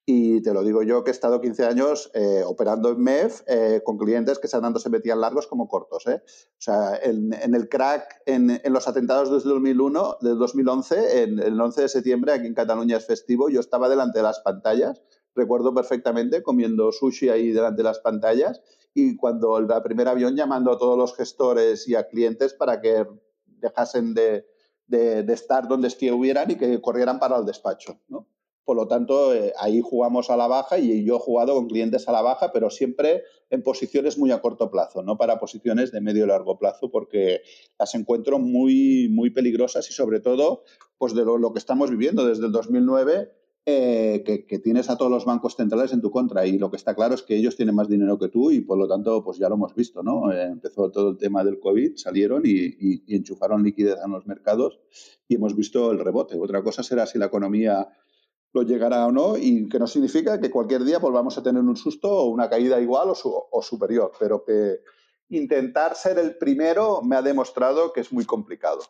Y 0.06 0.42
te 0.42 0.52
lo 0.52 0.62
digo 0.62 0.82
yo 0.82 1.02
que 1.02 1.10
he 1.10 1.12
estado 1.12 1.40
15 1.40 1.64
años 1.64 2.10
eh, 2.12 2.42
operando 2.44 2.90
en 2.90 3.00
MEF 3.00 3.40
eh, 3.46 3.80
con 3.82 3.96
clientes 3.96 4.38
que 4.38 4.48
dando 4.48 4.78
se 4.78 4.90
metían 4.90 5.18
largos 5.18 5.46
como 5.46 5.66
cortos. 5.66 6.06
¿eh? 6.06 6.22
O 6.26 6.60
sea, 6.60 6.96
en, 7.02 7.32
el 7.32 7.68
crack, 7.70 8.22
en, 8.26 8.60
los 8.66 8.86
atentados 8.86 9.30
desde 9.30 9.48
2001, 9.48 10.18
del 10.20 10.38
2011, 10.38 11.22
en, 11.22 11.38
el 11.38 11.58
11 11.58 11.82
de 11.82 11.88
septiembre, 11.88 12.32
aquí 12.32 12.46
en 12.46 12.54
Cataluña 12.54 12.98
es 12.98 13.06
festivo, 13.06 13.48
yo 13.48 13.60
estaba 13.60 13.88
delante 13.88 14.18
de 14.18 14.24
las 14.24 14.40
pantallas, 14.40 15.00
recuerdo 15.34 15.74
perfectamente 15.74 16.42
comiendo 16.42 16.92
sushi 16.92 17.30
ahí 17.30 17.52
delante 17.52 17.78
de 17.78 17.84
las 17.84 18.00
pantallas 18.00 18.60
y 18.92 19.16
cuando 19.16 19.56
el 19.56 19.66
primer 19.82 20.08
avión 20.08 20.36
llamando 20.36 20.70
a 20.70 20.78
todos 20.78 20.98
los 20.98 21.16
gestores 21.16 21.88
y 21.88 21.94
a 21.94 22.08
clientes 22.08 22.52
para 22.52 22.82
que 22.82 23.06
dejasen 23.46 24.12
de, 24.12 24.46
de, 24.86 25.22
de 25.22 25.32
estar 25.32 25.66
donde 25.66 25.88
estuvieran 25.88 26.50
y 26.50 26.56
que 26.56 26.80
corrieran 26.82 27.18
para 27.18 27.38
el 27.38 27.46
despacho. 27.46 27.98
¿no? 28.08 28.28
Por 28.64 28.76
lo 28.76 28.88
tanto, 28.88 29.34
eh, 29.34 29.52
ahí 29.58 29.82
jugamos 29.82 30.30
a 30.30 30.36
la 30.36 30.46
baja 30.46 30.78
y 30.78 31.04
yo 31.04 31.16
he 31.16 31.18
jugado 31.18 31.54
con 31.54 31.68
clientes 31.68 32.08
a 32.08 32.12
la 32.12 32.22
baja, 32.22 32.50
pero 32.52 32.70
siempre 32.70 33.22
en 33.50 33.62
posiciones 33.62 34.16
muy 34.16 34.30
a 34.30 34.40
corto 34.40 34.70
plazo, 34.70 35.02
no 35.02 35.18
para 35.18 35.38
posiciones 35.38 35.92
de 35.92 36.00
medio 36.00 36.24
y 36.24 36.28
largo 36.28 36.58
plazo, 36.58 36.90
porque 36.90 37.42
las 37.78 37.94
encuentro 37.94 38.38
muy, 38.38 39.08
muy 39.10 39.30
peligrosas 39.30 39.88
y 39.90 39.92
sobre 39.92 40.20
todo, 40.20 40.64
pues 40.96 41.14
de 41.14 41.24
lo, 41.24 41.52
que 41.52 41.58
estamos 41.58 41.90
viviendo 41.90 42.26
desde 42.26 42.46
el 42.46 42.52
2009. 42.52 43.32
Eh, 43.66 44.22
que, 44.46 44.58
tienes 44.58 44.90
a 44.90 44.98
todos 44.98 45.10
los 45.10 45.24
bancos 45.24 45.56
centrales 45.56 45.94
en 45.94 46.02
tu 46.02 46.10
contra 46.10 46.46
y 46.46 46.58
lo 46.58 46.70
que 46.70 46.76
está 46.76 46.94
claro 46.94 47.14
es 47.14 47.22
que 47.22 47.34
ellos 47.34 47.56
tienen 47.56 47.74
más 47.74 47.88
dinero 47.88 48.18
que 48.18 48.28
tú 48.28 48.50
y 48.50 48.60
por 48.60 48.76
lo 48.76 48.86
tanto 48.86 49.24
pues 49.24 49.38
ya 49.38 49.48
lo 49.48 49.54
hemos 49.54 49.74
visto, 49.74 50.02
¿no? 50.02 50.30
Eh, 50.30 50.42
empezó 50.42 50.90
todo 50.90 51.08
el 51.08 51.16
tema 51.16 51.42
del 51.42 51.58
COVID, 51.58 51.96
salieron 51.96 52.42
y, 52.44 52.76
y 52.78 53.16
enchufaron 53.16 53.62
liquidez 53.62 53.96
en 54.04 54.12
los 54.12 54.26
mercados 54.26 54.80
y 55.28 55.36
hemos 55.36 55.56
visto 55.56 55.92
el 55.92 55.98
rebote. 55.98 56.38
Otra 56.38 56.62
cosa 56.62 56.82
será 56.82 57.06
si 57.06 57.16
la 57.18 57.24
economía 57.24 57.88
lo 58.54 58.62
llegará 58.62 59.04
o 59.06 59.12
no, 59.12 59.36
y 59.36 59.68
que 59.68 59.80
no 59.80 59.86
significa 59.88 60.40
que 60.40 60.50
cualquier 60.50 60.84
día 60.84 60.98
volvamos 60.98 61.36
a 61.36 61.42
tener 61.42 61.60
un 61.60 61.76
susto 61.76 62.08
o 62.08 62.26
una 62.26 62.48
caída 62.48 62.80
igual 62.80 63.08
o, 63.10 63.62
superior, 63.62 64.12
pero 64.18 64.44
que 64.44 64.78
intentar 65.30 65.96
ser 65.96 66.20
el 66.20 66.36
primero 66.36 67.02
me 67.02 67.16
ha 67.16 67.22
demostrado 67.22 67.92
que 67.92 68.00
es 68.00 68.12
muy 68.12 68.24
complicado. 68.24 68.80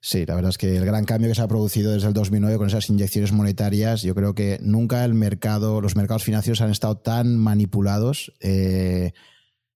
Sí, 0.00 0.26
la 0.26 0.34
verdad 0.34 0.50
es 0.50 0.58
que 0.58 0.76
el 0.76 0.84
gran 0.84 1.04
cambio 1.04 1.28
que 1.28 1.34
se 1.34 1.42
ha 1.42 1.48
producido 1.48 1.92
desde 1.92 2.08
el 2.08 2.14
2009 2.14 2.56
con 2.58 2.66
esas 2.66 2.88
inyecciones 2.88 3.32
monetarias, 3.32 4.02
yo 4.02 4.14
creo 4.14 4.34
que 4.34 4.58
nunca 4.62 5.04
el 5.04 5.14
mercado, 5.14 5.80
los 5.80 5.96
mercados 5.96 6.24
financieros 6.24 6.60
han 6.60 6.70
estado 6.70 6.98
tan 6.98 7.38
manipulados. 7.38 8.32
Eh, 8.40 9.12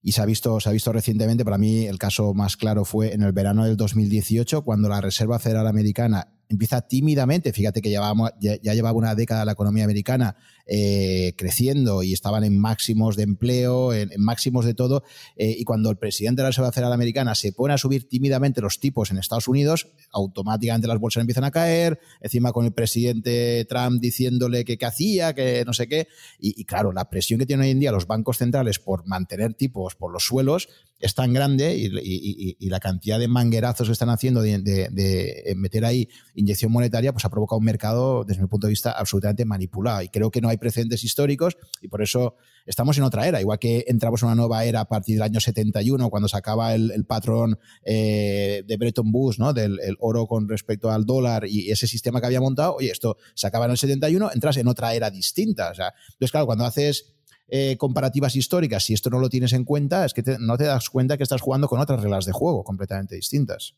y 0.01 0.13
se 0.13 0.23
ha 0.23 0.27
visto, 0.27 0.61
se 0.61 0.69
ha 0.69 0.73
visto 0.73 0.93
recientemente, 0.93 1.45
para 1.45 1.59
mí 1.59 1.87
el 1.87 1.99
caso 1.99 2.33
más 2.33 2.57
claro 2.57 2.85
fue 2.85 3.13
en 3.15 3.23
el 3.23 3.33
verano 3.33 3.65
del 3.65 3.77
2018, 3.77 4.63
cuando 4.63 4.89
la 4.89 5.01
Reserva 5.01 5.39
Federal 5.39 5.67
Americana 5.67 6.38
empieza 6.49 6.81
tímidamente, 6.81 7.53
fíjate 7.53 7.83
que 7.83 7.91
ya, 7.91 8.01
ya 8.41 8.75
llevaba 8.75 8.97
una 8.97 9.15
década 9.15 9.45
la 9.45 9.53
economía 9.53 9.85
americana 9.85 10.37
eh, 10.71 11.33
creciendo 11.37 12.03
y 12.03 12.13
estaban 12.13 12.45
en 12.45 12.59
máximos 12.59 13.17
de 13.17 13.23
empleo, 13.23 13.95
en, 13.95 14.11
máximos 14.19 14.67
de 14.67 14.75
todo, 14.75 15.03
eh, 15.37 15.55
y 15.59 15.65
cuando 15.65 15.91
el 15.91 15.97
presidente 15.97 16.43
de 16.43 16.45
la 16.45 16.51
Reserva 16.51 16.73
Federal 16.73 16.93
Americana 16.93 17.35
se 17.35 17.53
pone 17.53 17.73
a 17.73 17.79
subir 17.79 18.07
tímidamente 18.07 18.61
los 18.61 18.79
tipos 18.79 19.11
en 19.11 19.17
Estados 19.17 19.49
Unidos, 19.49 19.89
automáticamente 20.13 20.87
las 20.87 20.99
bolsas 20.99 21.23
empiezan 21.23 21.45
a 21.45 21.51
caer, 21.51 21.99
encima 22.21 22.53
con 22.53 22.67
el 22.67 22.73
presidente 22.73 23.65
Trump 23.67 23.99
diciéndole 24.01 24.67
que 24.67 24.77
qué 24.77 24.85
hacía, 24.85 25.35
que 25.35 25.65
no 25.65 25.73
sé 25.73 25.89
qué, 25.89 26.07
y, 26.39 26.65
claro, 26.65 26.93
la 26.93 27.09
presión 27.09 27.41
que 27.41 27.47
tienen 27.47 27.65
hoy 27.65 27.71
en 27.71 27.81
día 27.81 27.91
los 27.91 28.07
bancos 28.07 28.37
centrales 28.37 28.79
por 28.79 29.07
mantener 29.07 29.55
tipos 29.55 29.95
por 29.95 30.13
los 30.13 30.25
suelos 30.25 30.69
es 31.01 31.15
tan 31.15 31.33
grande 31.33 31.77
y, 31.77 32.69
la 32.69 32.81
cantidad 32.81 33.19
de 33.19 33.29
manguerazos 33.29 33.89
que 33.89 33.93
están 33.93 34.11
haciendo 34.11 34.43
de, 34.43 35.55
meter 35.57 35.85
ahí 35.85 36.09
inyección 36.35 36.73
monetaria, 36.73 37.13
pues 37.13 37.25
ha 37.25 37.31
provocado 37.31 37.59
un 37.59 37.65
mercado, 37.65 38.25
desde 38.25 38.43
mi 38.43 38.49
punto 38.49 38.67
de 38.67 38.73
vista, 38.73 38.93
absolutamente 38.93 39.45
manipulado. 39.45 40.03
Y 40.03 40.09
creo 40.09 40.31
que 40.31 40.41
no 40.41 40.49
hay 40.49 40.58
precedentes 40.59 41.05
históricos 41.05 41.57
y 41.81 41.89
por 41.89 42.03
eso 42.03 42.37
estamos 42.67 42.99
en 42.99 43.05
otra 43.05 43.27
era. 43.27 43.41
Igual 43.41 43.59
que 43.59 43.85
entramos 43.89 44.23
en 44.23 44.29
una 44.29 44.35
nueva 44.35 44.65
era 44.65 44.81
a 44.81 44.89
partir 44.89 45.17
del 45.17 45.23
año 45.23 45.41
71, 45.41 46.11
cuando 46.11 46.29
se 46.29 46.37
acaba 46.37 46.75
el, 46.75 47.05
patrón 47.07 47.59
eh, 47.85 48.63
de 48.67 48.77
Bretton 48.77 49.11
Woods, 49.13 49.39
¿no? 49.39 49.53
del 49.53 49.79
oro 50.01 50.27
con 50.27 50.49
respecto 50.49 50.91
al 50.91 51.07
dólar 51.07 51.47
y 51.47 51.71
ese 51.71 51.87
sistema 51.87 52.21
que 52.21 52.27
había 52.27 52.41
montado. 52.41 52.77
Oye, 52.77 52.91
esto 52.91 53.17
se 53.35 53.47
acaba 53.47 53.65
en 53.65 53.73
el 53.73 53.79
71, 53.79 54.31
entras 54.33 54.57
en 54.57 54.69
otra 54.69 54.95
era 54.95 55.11
distinta. 55.11 55.71
O 55.71 55.75
sea, 55.75 55.95
entonces, 56.13 56.31
claro, 56.31 56.47
cuando 56.47 56.65
haces 56.65 57.15
eh, 57.49 57.77
comparativas 57.79 58.37
históricas, 58.37 58.85
si 58.85 58.93
esto 58.93 59.09
no 59.09 59.19
lo 59.19 59.31
tienes 59.31 59.55
en 59.55 59.65
cuenta, 59.65 60.05
es 60.05 60.13
que 60.13 60.23
no 60.39 60.59
te 60.59 60.65
das 60.65 60.91
cuenta 60.91 61.17
que 61.17 61.23
estás 61.23 61.41
jugando 61.41 61.67
con 61.67 61.81
otras 61.81 62.03
reglas 62.03 62.27
de 62.27 62.33
juego 62.33 62.63
completamente 62.63 63.15
distintas. 63.15 63.75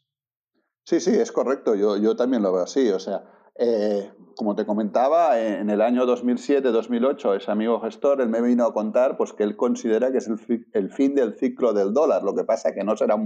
Sí, 0.85 0.99
sí, 0.99 1.11
es 1.11 1.31
correcto. 1.31 1.77
Yo, 1.77 1.97
yo 1.97 2.17
también 2.17 2.43
lo 2.43 2.53
veo 2.53 2.65
así. 2.65 2.89
O 2.89 2.99
sea, 2.99 3.23
eh, 3.63 4.11
como 4.37 4.57
te 4.57 4.65
comentaba, 4.65 5.39
en 5.39 5.69
el 5.69 5.83
año 5.83 6.07
2007-2008, 6.07 7.37
ese 7.37 7.51
amigo 7.51 7.79
gestor, 7.81 8.23
él 8.23 8.31
me 8.31 8.41
vino 8.41 8.65
a 8.65 8.73
contar 8.73 9.19
pues, 9.19 9.35
que 9.35 9.43
él 9.43 9.55
considera 9.55 10.11
que 10.11 10.19
es 10.19 10.29
el, 10.29 10.67
el 10.73 10.91
fin 10.91 11.15
del 11.15 11.35
ciclo 11.35 11.75
del 11.75 11.93
dólar. 11.93 12.23
Lo 12.23 12.35
que 12.35 12.45
pasa 12.45 12.73
que 12.73 12.83
no 12.83 12.97
será... 12.97 13.23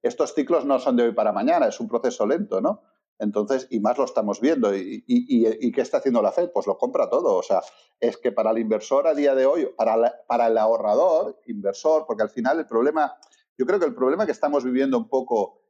Estos 0.00 0.34
ciclos 0.34 0.64
no 0.64 0.78
son 0.78 0.96
de 0.96 1.02
hoy 1.02 1.12
para 1.12 1.32
mañana, 1.32 1.66
es 1.66 1.80
un 1.80 1.88
proceso 1.88 2.26
lento, 2.26 2.62
¿no? 2.62 2.82
Entonces, 3.18 3.68
y 3.70 3.80
más 3.80 3.98
lo 3.98 4.04
estamos 4.04 4.40
viendo. 4.40 4.74
¿Y, 4.74 5.04
y, 5.06 5.72
qué 5.72 5.80
está 5.80 5.98
haciendo 5.98 6.22
la 6.22 6.32
Fed? 6.32 6.50
Pues 6.52 6.66
lo 6.66 6.78
compra 6.78 7.08
todo. 7.08 7.36
O 7.36 7.42
sea, 7.42 7.60
es 8.00 8.16
que 8.16 8.32
para 8.32 8.50
el 8.50 8.58
inversor 8.58 9.06
a 9.06 9.14
día 9.14 9.34
de 9.34 9.46
hoy, 9.46 9.68
para, 9.76 10.14
para 10.26 10.48
el 10.48 10.58
ahorrador, 10.58 11.40
inversor, 11.46 12.06
porque 12.06 12.22
al 12.22 12.30
final 12.30 12.58
el 12.58 12.66
problema, 12.66 13.16
yo 13.56 13.66
creo 13.66 13.78
que 13.78 13.86
el 13.86 13.94
problema 13.94 14.26
que 14.26 14.32
estamos 14.32 14.64
viviendo 14.64 14.98
un 14.98 15.08
poco, 15.08 15.60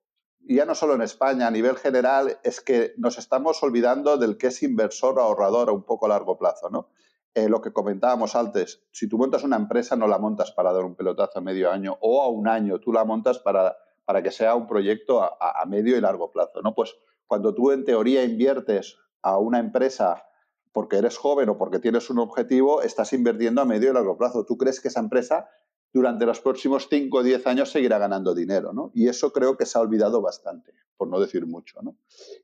ya 0.47 0.67
no 0.67 0.75
solo 0.75 0.95
en 0.95 1.03
España, 1.03 1.47
a 1.47 1.51
nivel 1.51 1.77
general, 1.77 2.39
es 2.43 2.61
que 2.61 2.95
nos 2.97 3.19
estamos 3.19 3.63
olvidando 3.63 4.17
del 4.17 4.37
que 4.37 4.49
es 4.49 4.63
inversor 4.63 5.19
o 5.19 5.23
ahorrador 5.23 5.69
a 5.69 5.73
un 5.73 5.83
poco 5.83 6.09
largo 6.09 6.37
plazo, 6.37 6.71
¿no? 6.71 6.89
Eh, 7.35 7.49
lo 7.49 7.61
que 7.61 7.73
comentábamos 7.73 8.37
antes, 8.37 8.85
si 8.93 9.09
tú 9.09 9.19
montas 9.19 9.43
una 9.43 9.57
empresa, 9.57 9.97
no 9.97 10.07
la 10.07 10.19
montas 10.19 10.53
para 10.53 10.73
dar 10.73 10.85
un 10.85 10.95
pelotazo 10.95 11.39
a 11.39 11.43
medio 11.43 11.71
año 11.71 11.99
o 12.01 12.23
a 12.23 12.29
un 12.29 12.47
año, 12.47 12.79
tú 12.79 12.93
la 12.93 13.05
montas 13.05 13.41
para, 13.41 13.77
para 14.05 14.23
que 14.23 14.31
sea 14.31 14.55
un 14.55 14.69
proyecto 14.69 15.21
a, 15.23 15.37
a 15.41 15.67
medio 15.67 15.97
y 15.97 16.01
largo 16.01 16.31
plazo, 16.31 16.63
¿no? 16.63 16.75
Pues 16.75 16.95
cuando 17.27 17.55
tú 17.55 17.73
en 17.73 17.85
teoría 17.85 18.23
inviertes 18.23 18.99
a 19.23 19.39
una 19.39 19.59
empresa 19.59 20.25
porque 20.73 20.97
eres 20.97 21.17
joven 21.17 21.49
o 21.49 21.57
porque 21.57 21.79
tienes 21.79 22.11
un 22.11 22.19
objetivo, 22.19 22.83
estás 22.83 23.13
invirtiendo 23.13 23.63
a 23.63 23.65
medio 23.65 23.91
y 23.91 23.95
largo 23.95 24.17
plazo. 24.17 24.45
Tú 24.45 24.59
crees 24.59 24.81
que 24.81 24.89
esa 24.89 25.01
empresa 25.01 25.49
durante 25.95 26.27
los 26.27 26.41
próximos 26.41 26.89
5 26.91 27.19
o 27.19 27.23
10 27.23 27.47
años 27.47 27.71
seguirá 27.71 27.99
ganando 27.99 28.35
dinero, 28.35 28.73
¿no? 28.73 28.91
Y 28.95 29.07
eso 29.07 29.33
creo 29.33 29.57
que 29.57 29.65
se 29.65 29.79
ha 29.79 29.81
olvidado 29.81 30.21
bastante, 30.21 30.73
por 30.97 31.09
no 31.09 31.21
decir 31.21 31.47
mucho, 31.47 31.81
¿no? 31.83 31.97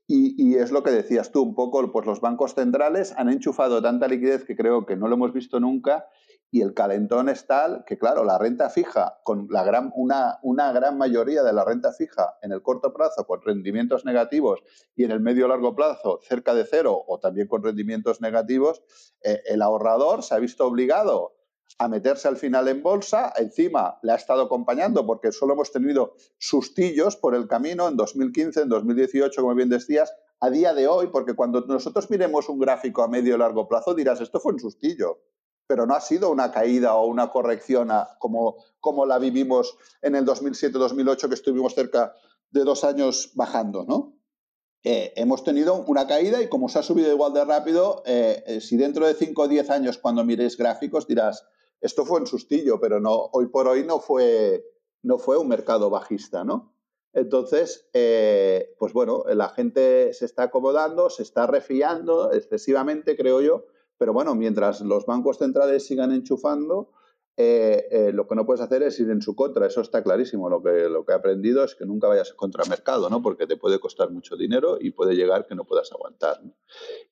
Y, 0.07 0.55
es 0.55 0.71
lo 0.71 0.83
que 0.83 0.91
decías 0.91 1.31
tú, 1.31 1.41
un 1.41 1.53
poco, 1.53 1.91
pues 1.91 2.05
los 2.05 2.21
bancos 2.21 2.55
centrales 2.55 3.13
han 3.17 3.29
enchufado 3.29 3.81
tanta 3.81 4.07
liquidez 4.07 4.45
que 4.45 4.55
creo 4.55 4.85
que 4.85 4.95
no 4.95 5.09
lo 5.09 5.15
hemos 5.15 5.33
visto 5.33 5.59
nunca 5.59 6.07
y 6.49 6.61
el 6.61 6.73
calentón 6.73 7.27
es 7.27 7.45
tal 7.45 7.83
que, 7.85 7.97
claro, 7.97 8.23
la 8.23 8.37
renta 8.37 8.69
fija, 8.69 9.19
con 9.23 9.49
una 9.49 10.71
gran 10.71 10.97
mayoría 10.97 11.43
de 11.43 11.53
la 11.53 11.65
renta 11.65 11.91
fija 11.91 12.37
en 12.41 12.53
el 12.53 12.61
corto 12.61 12.93
plazo 12.93 13.25
con 13.25 13.41
rendimientos 13.41 14.05
negativos 14.05 14.61
y 14.95 15.03
en 15.03 15.11
el 15.11 15.19
medio 15.19 15.47
largo 15.49 15.75
plazo 15.75 16.19
cerca 16.23 16.53
de 16.53 16.65
cero 16.65 17.03
o 17.05 17.19
también 17.19 17.47
con 17.47 17.63
rendimientos 17.63 18.21
negativos, 18.21 18.81
eh, 19.23 19.41
el 19.45 19.61
ahorrador 19.61 20.23
se 20.23 20.35
ha 20.35 20.39
visto 20.39 20.65
obligado 20.65 21.40
a 21.77 21.87
meterse 21.87 22.27
al 22.27 22.37
final 22.37 22.67
en 22.67 22.81
bolsa, 22.83 23.33
encima 23.37 23.99
le 24.03 24.11
ha 24.11 24.15
estado 24.15 24.43
acompañando 24.43 25.05
porque 25.05 25.31
solo 25.31 25.53
hemos 25.53 25.71
tenido 25.71 26.15
sustillos 26.37 27.15
por 27.15 27.35
el 27.35 27.47
camino 27.47 27.87
en 27.87 27.97
2015, 27.97 28.61
en 28.61 28.69
2018, 28.69 29.41
como 29.41 29.55
bien 29.55 29.69
decías, 29.69 30.13
a 30.39 30.49
día 30.49 30.73
de 30.73 30.87
hoy, 30.87 31.07
porque 31.07 31.33
cuando 31.33 31.61
nosotros 31.61 32.09
miremos 32.09 32.49
un 32.49 32.59
gráfico 32.59 33.03
a 33.03 33.07
medio 33.07 33.35
y 33.35 33.37
largo 33.37 33.67
plazo 33.67 33.93
dirás, 33.93 34.21
esto 34.21 34.39
fue 34.39 34.53
un 34.53 34.59
sustillo 34.59 35.19
pero 35.71 35.85
no 35.85 35.95
ha 35.95 36.01
sido 36.01 36.29
una 36.29 36.51
caída 36.51 36.95
o 36.95 37.07
una 37.07 37.31
corrección 37.31 37.87
como, 38.19 38.57
como 38.81 39.05
la 39.05 39.19
vivimos 39.19 39.77
en 40.01 40.15
el 40.15 40.25
2007-2008, 40.25 41.29
que 41.29 41.33
estuvimos 41.33 41.73
cerca 41.73 42.13
de 42.49 42.65
dos 42.65 42.83
años 42.83 43.31
bajando, 43.35 43.85
¿no? 43.85 44.17
Eh, 44.83 45.13
hemos 45.15 45.45
tenido 45.45 45.75
una 45.85 46.07
caída 46.07 46.41
y 46.41 46.49
como 46.49 46.67
se 46.67 46.79
ha 46.79 46.83
subido 46.83 47.09
igual 47.09 47.31
de 47.31 47.45
rápido, 47.45 48.03
eh, 48.05 48.43
eh, 48.47 48.59
si 48.59 48.75
dentro 48.75 49.07
de 49.07 49.13
5 49.13 49.43
o 49.43 49.47
10 49.47 49.69
años 49.69 49.97
cuando 49.97 50.25
miréis 50.25 50.57
gráficos 50.57 51.07
dirás, 51.07 51.45
esto 51.81 52.05
fue 52.05 52.19
un 52.19 52.27
sustillo, 52.27 52.79
pero 52.79 52.99
no, 52.99 53.29
hoy 53.33 53.47
por 53.47 53.67
hoy 53.67 53.83
no 53.83 53.99
fue, 53.99 54.63
no 55.03 55.17
fue 55.17 55.37
un 55.37 55.47
mercado 55.47 55.89
bajista, 55.89 56.43
¿no? 56.43 56.73
Entonces, 57.13 57.89
pues 57.91 58.93
bueno, 58.93 59.25
la 59.27 59.49
gente 59.49 60.13
se 60.13 60.23
está 60.23 60.43
acomodando, 60.43 61.09
se 61.09 61.23
está 61.23 61.45
refiando 61.45 62.31
excesivamente, 62.31 63.17
creo 63.17 63.41
yo, 63.41 63.65
pero 63.97 64.13
bueno, 64.13 64.33
mientras 64.33 64.79
los 64.81 65.05
bancos 65.05 65.37
centrales 65.37 65.85
sigan 65.85 66.11
enchufando, 66.11 66.89
eh, 67.37 67.87
eh, 67.91 68.11
lo 68.11 68.27
que 68.27 68.35
no 68.35 68.45
puedes 68.45 68.61
hacer 68.61 68.83
es 68.83 68.99
ir 68.99 69.09
en 69.09 69.21
su 69.21 69.35
contra, 69.35 69.65
eso 69.65 69.81
está 69.81 70.03
clarísimo. 70.03 70.49
Lo 70.49 70.61
que, 70.61 70.89
lo 70.89 71.05
que 71.05 71.13
he 71.13 71.15
aprendido 71.15 71.63
es 71.63 71.75
que 71.75 71.85
nunca 71.85 72.07
vayas 72.07 72.33
contra 72.33 72.65
mercado, 72.65 73.09
¿no? 73.09 73.21
porque 73.21 73.47
te 73.47 73.57
puede 73.57 73.79
costar 73.79 74.11
mucho 74.11 74.35
dinero 74.35 74.77
y 74.79 74.91
puede 74.91 75.15
llegar 75.15 75.45
que 75.47 75.55
no 75.55 75.65
puedas 75.65 75.91
aguantar. 75.91 76.41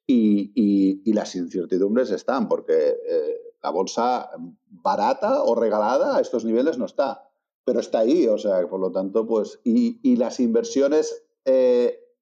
Y, 0.06 0.52
y, 0.56 1.14
las 1.14 1.36
incertidumbres 1.36 2.12
están, 2.12 2.48
porque 2.48 2.74
eh, 2.74 3.49
la 3.62 3.70
bolsa 3.70 4.30
barata 4.70 5.44
o 5.44 5.56
regalada 5.56 6.18
a 6.18 6.22
estos 6.22 6.46
niveles 6.46 6.78
no 6.78 6.86
está, 6.86 7.30
pero 7.66 7.80
está 7.80 8.00
ahí, 8.00 8.28
o 8.28 8.38
sea, 8.38 8.68
por 8.68 8.80
lo 8.80 8.92
tanto, 8.92 9.26
pues, 9.28 9.60
y, 9.64 10.00
y 10.04 10.16
las 10.16 10.40
inversiones 10.40 11.24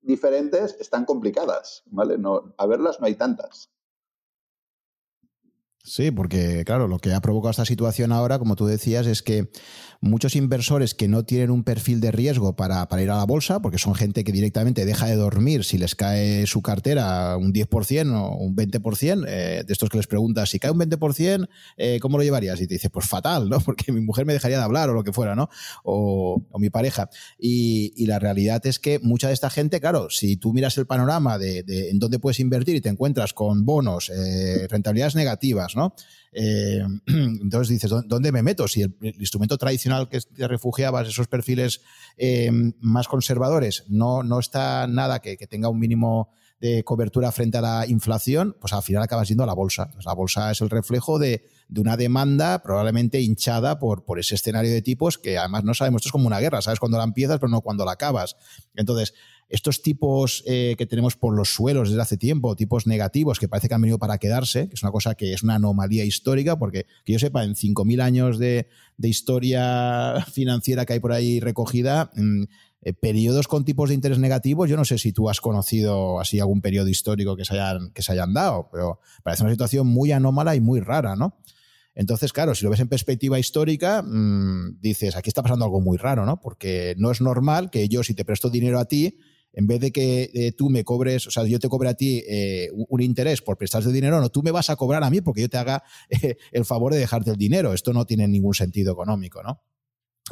diferentes 0.01 0.77
están 0.79 1.05
complicadas, 1.05 1.83
¿vale? 1.87 2.17
No, 2.17 2.53
a 2.57 2.65
verlas 2.65 2.99
no 2.99 3.07
hay 3.07 3.15
tantas. 3.15 3.69
Sí, 5.87 6.11
porque 6.11 6.65
claro, 6.65 6.89
lo 6.89 6.99
que 6.99 7.13
ha 7.13 7.21
provocado 7.21 7.51
esta 7.51 7.63
situación 7.63 8.11
ahora, 8.11 8.39
como 8.39 8.57
tú 8.57 8.65
decías, 8.65 9.07
es 9.07 9.23
que 9.23 9.47
muchos 10.01 10.35
inversores 10.35 10.93
que 10.93 11.07
no 11.07 11.23
tienen 11.23 11.49
un 11.49 11.63
perfil 11.63 12.01
de 12.01 12.11
riesgo 12.11 12.57
para, 12.57 12.85
ir 13.01 13.09
a 13.09 13.15
la 13.15 13.25
bolsa, 13.25 13.61
porque 13.61 13.77
son 13.77 13.95
gente 13.95 14.25
que 14.25 14.33
directamente 14.33 14.85
deja 14.85 15.07
de 15.07 15.15
dormir 15.15 15.63
si 15.63 15.77
les 15.77 15.95
cae 15.95 16.45
su 16.45 16.61
cartera 16.61 17.37
un 17.37 17.53
10% 17.53 18.13
o 18.13 18.35
un 18.35 18.53
20%, 18.53 19.25
eh, 19.27 19.63
de 19.65 19.73
estos 19.73 19.89
que 19.89 19.97
les 19.97 20.07
preguntas, 20.07 20.49
si 20.49 20.59
cae 20.59 20.71
un 20.71 20.79
20%, 20.79 21.47
eh, 21.77 21.99
¿cómo 22.01 22.17
lo 22.17 22.23
llevarías? 22.23 22.59
Y 22.59 22.67
te 22.67 22.75
dice, 22.75 22.89
pues 22.89 23.07
fatal, 23.07 23.47
¿no? 23.49 23.59
Porque 23.65 23.93
mi 23.93 24.01
mujer 24.01 24.25
me 24.25 24.33
dejaría 24.33 24.57
de 24.57 24.63
hablar 24.65 24.89
o 24.89 24.93
lo 24.93 25.05
que 25.05 25.13
fuera, 25.13 25.35
¿no? 25.35 25.49
O, 25.83 26.43
mi 26.59 26.69
pareja. 26.69 27.09
Y, 27.39 28.05
la 28.07 28.19
realidad 28.19 28.65
es 28.65 28.79
que 28.79 28.99
mucha 28.99 29.27
de 29.27 29.33
esta 29.33 29.49
gente, 29.49 29.81
claro, 29.81 30.09
si 30.09 30.37
tú 30.37 30.53
miras 30.53 30.77
el 30.77 30.87
panorama 30.87 31.37
de, 31.37 31.61
de 31.63 31.89
en 31.89 31.99
dónde 31.99 32.19
puedes 32.19 32.39
invertir 32.39 32.75
y 32.75 32.81
te 32.81 32.87
encuentras 32.87 33.33
con 33.33 33.65
bonos, 33.65 34.09
eh, 34.09 34.65
rentabilidades 34.69 35.15
negativas, 35.15 35.75
Eh, 36.31 36.83
entonces 37.07 37.69
dices, 37.69 37.91
¿dónde 38.05 38.31
me 38.31 38.43
meto? 38.43 38.67
Si 38.67 38.81
el, 38.81 38.95
instrumento 39.01 39.57
tradicional 39.57 40.09
que 40.09 40.19
te 40.19 40.47
refugiabas, 40.47 41.07
esos 41.07 41.27
perfiles 41.27 41.81
eh, 42.17 42.51
más 42.79 43.07
conservadores, 43.07 43.85
no, 43.87 44.23
no 44.23 44.39
está 44.39 44.87
nada 44.87 45.19
que, 45.19 45.37
tenga 45.47 45.69
un 45.69 45.79
mínimo 45.79 46.29
de 46.59 46.83
cobertura 46.83 47.31
frente 47.31 47.59
a 47.59 47.61
la 47.61 47.85
inflación, 47.87 48.55
pues 48.59 48.73
al 48.73 48.81
final 48.81 49.03
acabas 49.03 49.27
yendo 49.27 49.43
a 49.43 49.47
la 49.47 49.53
bolsa. 49.53 49.91
la 50.03 50.13
bolsa 50.13 50.51
es 50.51 50.61
el 50.61 50.69
reflejo 50.69 51.19
de, 51.19 51.45
una 51.75 51.97
demanda 51.97 52.63
probablemente 52.63 53.21
hinchada 53.21 53.77
por, 53.77 54.03
ese 54.17 54.35
escenario 54.35 54.71
de 54.71 54.81
tipos 54.81 55.17
que 55.17 55.37
además 55.37 55.63
no 55.63 55.73
sabemos, 55.73 55.99
esto 55.99 56.09
es 56.09 56.11
como 56.11 56.27
una 56.27 56.39
guerra, 56.39 56.61
sabes 56.61 56.79
cuándo 56.79 56.97
la 56.97 57.03
empiezas, 57.03 57.39
pero 57.39 57.49
no 57.49 57.61
cuando 57.61 57.85
la 57.85 57.91
acabas. 57.91 58.37
Entonces, 58.75 59.13
estos 59.49 59.81
tipos 59.81 60.43
eh, 60.45 60.75
que 60.77 60.85
tenemos 60.85 61.15
por 61.15 61.35
los 61.35 61.49
suelos 61.49 61.89
desde 61.89 62.01
hace 62.01 62.17
tiempo, 62.17 62.55
tipos 62.55 62.85
negativos 62.85 63.39
que 63.39 63.47
parece 63.47 63.69
que 63.69 63.75
han 63.75 63.81
venido 63.81 63.97
para 63.97 64.17
quedarse, 64.17 64.67
que 64.67 64.75
es 64.75 64.83
una 64.83 64.91
cosa 64.91 65.15
que 65.15 65.33
es 65.33 65.43
una 65.43 65.55
anomalía 65.55 66.03
histórica, 66.03 66.59
porque 66.59 66.85
que 67.05 67.13
yo 67.13 67.19
sepa, 67.19 67.43
en 67.43 67.55
5.000 67.55 68.01
años 68.01 68.39
de, 68.39 68.67
historia 68.97 70.25
financiera 70.31 70.85
que 70.85 70.93
hay 70.93 70.99
por 70.99 71.13
ahí 71.13 71.39
recogida, 71.39 72.11
mm, 72.15 72.43
eh, 72.81 72.93
periodos 72.93 73.47
con 73.47 73.63
tipos 73.63 73.89
de 73.89 73.95
interés 73.95 74.19
negativos, 74.19 74.69
yo 74.69 74.75
no 74.75 74.85
sé 74.85 74.97
si 74.97 75.13
tú 75.13 75.29
has 75.29 75.39
conocido 75.39 76.19
así 76.19 76.39
algún 76.39 76.61
periodo 76.61 76.89
histórico 76.89 77.35
que 77.35 77.45
se 77.45 77.53
hayan, 77.53 77.91
que 77.91 78.01
se 78.01 78.11
hayan 78.11 78.33
dado, 78.33 78.69
pero 78.71 78.99
parece 79.23 79.43
una 79.43 79.51
situación 79.51 79.87
muy 79.87 80.11
anómala 80.11 80.55
y 80.55 80.61
muy 80.61 80.81
rara, 80.81 81.15
¿no? 81.15 81.37
Entonces, 81.95 82.31
claro, 82.31 82.53
si 82.53 82.63
lo 82.63 82.69
ves 82.69 82.79
en 82.79 82.89
perspectiva 82.89 83.39
histórica, 83.39 84.03
mm, 84.03 84.79
dices, 84.79 85.15
aquí 85.15 85.29
está 85.29 85.41
pasando 85.41 85.65
algo 85.65 85.81
muy 85.81 85.97
raro, 85.97 86.25
¿no? 86.27 86.39
Porque 86.39 86.93
no 86.99 87.09
es 87.09 87.21
normal 87.21 87.71
que 87.71 87.89
yo, 87.89 88.03
si 88.03 88.13
te 88.13 88.23
presto 88.23 88.51
dinero 88.51 88.77
a 88.77 88.85
ti, 88.85 89.17
en 89.57 89.65
vez 89.65 89.79
de 89.79 89.91
que 89.91 90.29
eh, 90.35 90.51
tú 90.51 90.69
me 90.69 90.83
cobres, 90.83 91.25
o 91.25 91.31
sea, 91.31 91.43
yo 91.45 91.57
te 91.57 91.67
cobre 91.67 91.89
a 91.89 91.95
ti 91.95 92.23
eh, 92.27 92.69
un 92.71 93.01
interés 93.01 93.41
por 93.41 93.57
prestarte 93.57 93.91
dinero, 93.91 94.21
no, 94.21 94.29
tú 94.29 94.43
me 94.43 94.51
vas 94.51 94.69
a 94.69 94.75
cobrar 94.75 95.03
a 95.03 95.09
mí 95.09 95.19
porque 95.19 95.41
yo 95.41 95.49
te 95.49 95.57
haga 95.57 95.83
eh, 96.09 96.37
el 96.51 96.63
favor 96.63 96.93
de 96.93 96.99
dejarte 96.99 97.31
el 97.31 97.37
dinero. 97.37 97.73
Esto 97.73 97.91
no 97.91 98.05
tiene 98.05 98.27
ningún 98.27 98.53
sentido 98.53 98.93
económico, 98.93 99.41
¿no? 99.41 99.63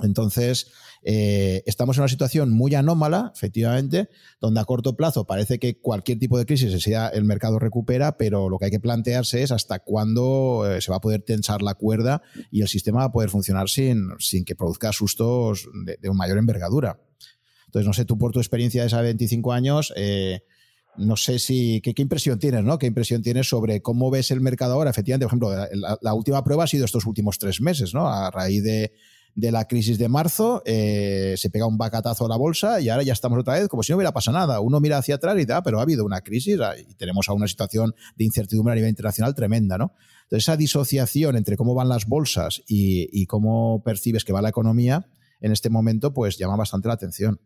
Entonces, 0.04 0.68
estamos 1.02 1.96
en 1.96 2.02
una 2.02 2.10
situación 2.10 2.52
muy 2.52 2.76
anómala, 2.76 3.32
efectivamente, 3.34 4.10
donde 4.42 4.60
a 4.60 4.66
corto 4.66 4.98
plazo 4.98 5.26
parece 5.26 5.58
que 5.58 5.80
cualquier 5.80 6.20
tipo 6.20 6.38
de 6.38 6.46
crisis, 6.46 6.84
sea 6.84 7.08
el 7.08 7.24
mercado 7.24 7.60
recupera, 7.60 8.18
pero 8.18 8.50
lo 8.50 8.60
que 8.60 8.66
hay 8.66 8.72
que 8.72 8.82
plantearse 8.82 9.42
es 9.42 9.54
hasta 9.54 9.80
cuándo 9.80 10.66
se 10.82 10.92
va 10.92 10.98
a 10.98 11.00
poder 11.02 11.22
tensar 11.22 11.62
la 11.62 11.76
cuerda 11.76 12.22
y 12.52 12.62
el 12.62 12.68
sistema 12.68 13.00
va 13.00 13.06
a 13.06 13.12
poder 13.14 13.30
funcionar 13.30 13.70
sin, 13.70 14.10
sin 14.20 14.44
que 14.44 14.58
produzca 14.58 14.92
sustos 14.92 15.70
de 15.86 16.12
mayor 16.12 16.40
envergadura. 16.40 17.00
Entonces, 17.76 17.88
no 17.88 17.94
sé, 17.94 18.06
tú 18.06 18.18
por 18.18 18.32
tu 18.32 18.40
experiencia 18.40 18.84
de 18.84 18.88
esos 18.88 19.02
25 19.02 19.52
años, 19.52 19.92
eh, 19.98 20.40
no 20.96 21.18
sé 21.18 21.40
si, 21.40 21.82
¿qué, 21.82 21.94
impresión 22.02 22.40
tienes, 22.40 22.64
¿no? 22.64 22.78
¿Qué 22.78 22.86
impresión 22.86 23.22
tienes 23.22 23.50
sobre 23.50 23.82
cómo 23.82 24.10
ves 24.10 24.32
el 24.32 24.40
mercado 24.40 24.76
ahora? 24.76 24.92
Efectivamente, 24.92 25.26
por 25.26 25.32
ejemplo, 25.32 25.98
la, 26.02 26.14
última 26.14 26.42
prueba 26.42 26.64
ha 26.64 26.68
sido 26.68 26.86
estos 26.86 27.06
últimos 27.06 27.38
tres 27.38 27.60
meses, 27.60 27.94
¿no? 27.94 28.08
A 28.08 28.32
raíz 28.32 28.64
de, 28.64 28.94
la 29.36 29.66
crisis 29.68 29.98
de 29.98 30.08
marzo, 30.08 30.64
eh, 30.66 31.36
se 31.36 31.50
pega 31.50 31.68
un 31.68 31.78
bacatazo 31.78 32.28
a 32.28 32.30
la 32.30 32.38
bolsa 32.38 32.80
y 32.80 32.88
ahora 32.88 33.04
ya 33.04 33.12
estamos 33.12 33.38
otra 33.40 33.56
vez 33.56 33.68
como 33.68 33.84
si 33.84 33.92
no 33.92 33.98
hubiera 33.98 34.14
pasado 34.14 34.38
nada. 34.38 34.62
Uno 34.62 34.80
mira 34.80 34.98
hacia 34.98 35.16
atrás 35.16 35.38
y 35.38 35.44
da, 35.44 35.58
ah, 35.58 35.62
pero 35.62 35.80
ha 35.80 35.82
habido 35.82 36.06
una 36.06 36.22
crisis 36.22 36.58
ah, 36.62 36.80
y 36.80 36.94
tenemos 36.94 37.28
aún 37.28 37.40
una 37.40 37.50
situación 37.50 37.94
de 38.16 38.24
incertidumbre 38.24 38.72
a 38.72 38.76
nivel 38.76 38.90
internacional 38.90 39.36
tremenda, 39.36 39.78
¿no? 39.78 39.92
Entonces, 40.24 40.46
esa 40.46 40.56
disociación 40.56 41.36
entre 41.36 41.58
cómo 41.58 41.76
van 41.76 41.90
las 41.90 42.06
bolsas 42.06 42.64
y, 42.70 43.10
y 43.12 43.26
cómo 43.26 43.84
percibes 43.84 44.24
que 44.24 44.32
va 44.32 44.42
la 44.42 44.48
economía 44.48 45.10
en 45.42 45.52
este 45.52 45.70
momento, 45.70 46.14
pues 46.14 46.38
llama 46.38 46.56
bastante 46.56 46.88
la 46.88 46.94
atención. 46.94 47.42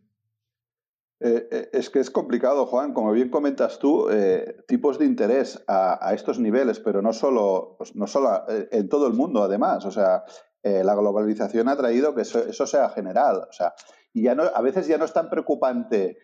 Eh, 1.21 1.47
eh, 1.51 1.69
es 1.73 1.89
que 1.89 1.99
es 1.99 2.09
complicado, 2.09 2.65
Juan. 2.65 2.93
Como 2.93 3.11
bien 3.11 3.29
comentas 3.29 3.79
tú, 3.79 4.09
eh, 4.09 4.63
tipos 4.67 4.97
de 4.97 5.05
interés 5.05 5.61
a, 5.67 6.13
estos 6.13 6.39
niveles, 6.39 6.79
pero 6.79 7.01
no 7.01 7.11
solo, 7.11 7.75
pues 7.77 7.95
no 7.95 8.07
solo 8.07 8.43
en 8.47 8.87
todo 8.87 9.07
el 9.07 9.13
mundo, 9.13 9.43
además. 9.43 9.85
O 9.85 9.91
sea, 9.91 10.23
la 10.63 10.95
globalización 10.95 11.67
ha 11.69 11.77
traído 11.77 12.15
que 12.15 12.21
eso, 12.21 12.67
sea 12.67 12.89
general. 12.89 13.47
O 13.49 13.53
sea, 13.53 13.73
y 14.13 14.23
ya 14.23 14.31
a 14.31 14.61
veces 14.61 14.87
ya 14.87 14.97
no 14.97 15.05
es 15.05 15.13
tan 15.13 15.29
preocupante 15.29 16.17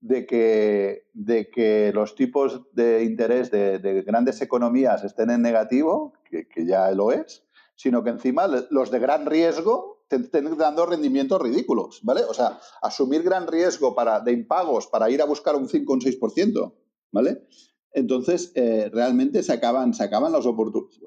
de 0.00 0.26
que, 0.26 1.08
de 1.12 1.50
que 1.50 1.92
los 1.92 2.14
tipos 2.14 2.72
de 2.72 3.04
interés 3.04 3.50
de, 3.50 4.02
grandes 4.06 4.40
economías 4.40 5.04
estén 5.04 5.30
en 5.30 5.42
negativo, 5.42 6.14
que 6.30 6.66
ya 6.66 6.90
lo 6.92 7.12
es, 7.12 7.44
sino 7.74 8.02
que 8.02 8.10
encima 8.10 8.48
los 8.70 8.90
de 8.90 8.98
gran 8.98 9.26
riesgo 9.26 9.97
estén 10.10 10.56
dando 10.56 10.86
rendimientos 10.86 11.40
ridículos, 11.40 12.00
¿vale? 12.02 12.22
O 12.24 12.34
sea, 12.34 12.58
asumir 12.82 13.22
gran 13.22 13.46
riesgo 13.46 13.94
para, 13.94 14.20
de 14.20 14.32
impagos 14.32 14.86
para 14.86 15.10
ir 15.10 15.22
a 15.22 15.26
buscar 15.26 15.56
un 15.56 15.68
5 15.68 15.92
o 15.92 15.96
un 15.96 16.00
6%, 16.00 16.74
¿vale? 17.12 17.46
Entonces, 17.92 18.52
eh, 18.54 18.90
realmente 18.92 19.42
se 19.42 19.52
acaban, 19.52 19.94
se 19.94 20.04
acaban 20.04 20.32
las 20.32 20.46
oportunidades 20.46 21.00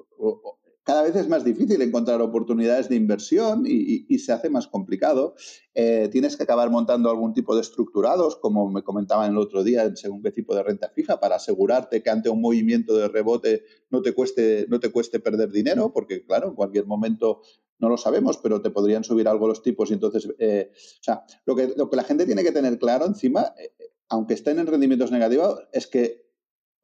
cada 0.84 1.02
vez 1.02 1.14
es 1.14 1.28
más 1.28 1.44
difícil 1.44 1.80
encontrar 1.80 2.20
oportunidades 2.20 2.88
de 2.88 2.96
inversión 2.96 3.62
y, 3.66 4.18
se 4.18 4.32
hace 4.32 4.50
más 4.50 4.66
complicado. 4.66 5.34
Eh, 5.74 6.08
tienes 6.10 6.36
que 6.36 6.42
acabar 6.42 6.70
montando 6.70 7.10
algún 7.10 7.32
tipo 7.32 7.54
de 7.54 7.60
estructurados, 7.60 8.36
como 8.36 8.68
me 8.68 8.82
comentaban 8.82 9.30
el 9.30 9.38
otro 9.38 9.62
día, 9.62 9.94
según 9.94 10.22
qué 10.22 10.32
tipo 10.32 10.54
de 10.54 10.62
renta 10.62 10.90
fija, 10.90 11.20
para 11.20 11.36
asegurarte 11.36 12.02
que 12.02 12.10
ante 12.10 12.28
un 12.28 12.40
movimiento 12.40 12.96
de 12.96 13.08
rebote 13.08 13.64
no 13.90 14.02
te 14.02 14.12
cueste, 14.12 14.66
no 14.68 14.80
te 14.80 14.90
cueste 14.90 15.20
perder 15.20 15.50
dinero, 15.50 15.92
porque 15.92 16.24
claro, 16.24 16.48
en 16.48 16.54
cualquier 16.54 16.86
momento 16.86 17.42
no 17.82 17.88
lo 17.88 17.98
sabemos, 17.98 18.38
pero 18.38 18.62
te 18.62 18.70
podrían 18.70 19.02
subir 19.02 19.28
algo 19.28 19.48
los 19.48 19.60
tipos 19.60 19.90
y 19.90 19.94
entonces, 19.94 20.28
eh, 20.38 20.70
o 20.72 21.02
sea, 21.02 21.24
lo 21.44 21.56
que, 21.56 21.74
lo 21.76 21.90
que 21.90 21.96
la 21.96 22.04
gente 22.04 22.24
tiene 22.24 22.44
que 22.44 22.52
tener 22.52 22.78
claro 22.78 23.04
encima, 23.04 23.52
eh, 23.58 23.72
aunque 24.08 24.34
estén 24.34 24.60
en 24.60 24.68
rendimientos 24.68 25.10
negativos, 25.10 25.60
es 25.72 25.88
que 25.88 26.22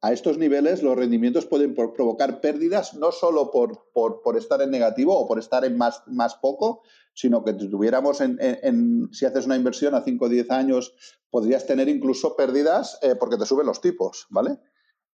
a 0.01 0.11
estos 0.11 0.37
niveles 0.37 0.83
los 0.83 0.97
rendimientos 0.97 1.45
pueden 1.45 1.73
provocar 1.73 2.41
pérdidas 2.41 2.93
no 2.95 3.11
solo 3.11 3.49
por, 3.49 3.91
por, 3.93 4.37
estar 4.37 4.61
en 4.61 4.71
negativo 4.71 5.17
o 5.17 5.27
por 5.27 5.39
estar 5.39 5.63
en 5.65 5.77
más, 5.77 6.03
más 6.07 6.35
poco, 6.35 6.81
sino 7.13 7.43
que 7.43 7.53
tuviéramos 7.53 8.21
en, 8.21 9.09
si 9.11 9.25
haces 9.25 9.45
una 9.45 9.57
inversión 9.57 9.95
a 9.95 10.03
5 10.03 10.25
o 10.25 10.29
10 10.29 10.51
años, 10.51 10.95
podrías 11.29 11.65
tener 11.65 11.89
incluso 11.89 12.35
pérdidas 12.35 12.97
eh, 13.01 13.15
porque 13.15 13.37
te 13.37 13.45
suben 13.45 13.67
los 13.67 13.81
tipos, 13.81 14.27
¿vale? 14.29 14.57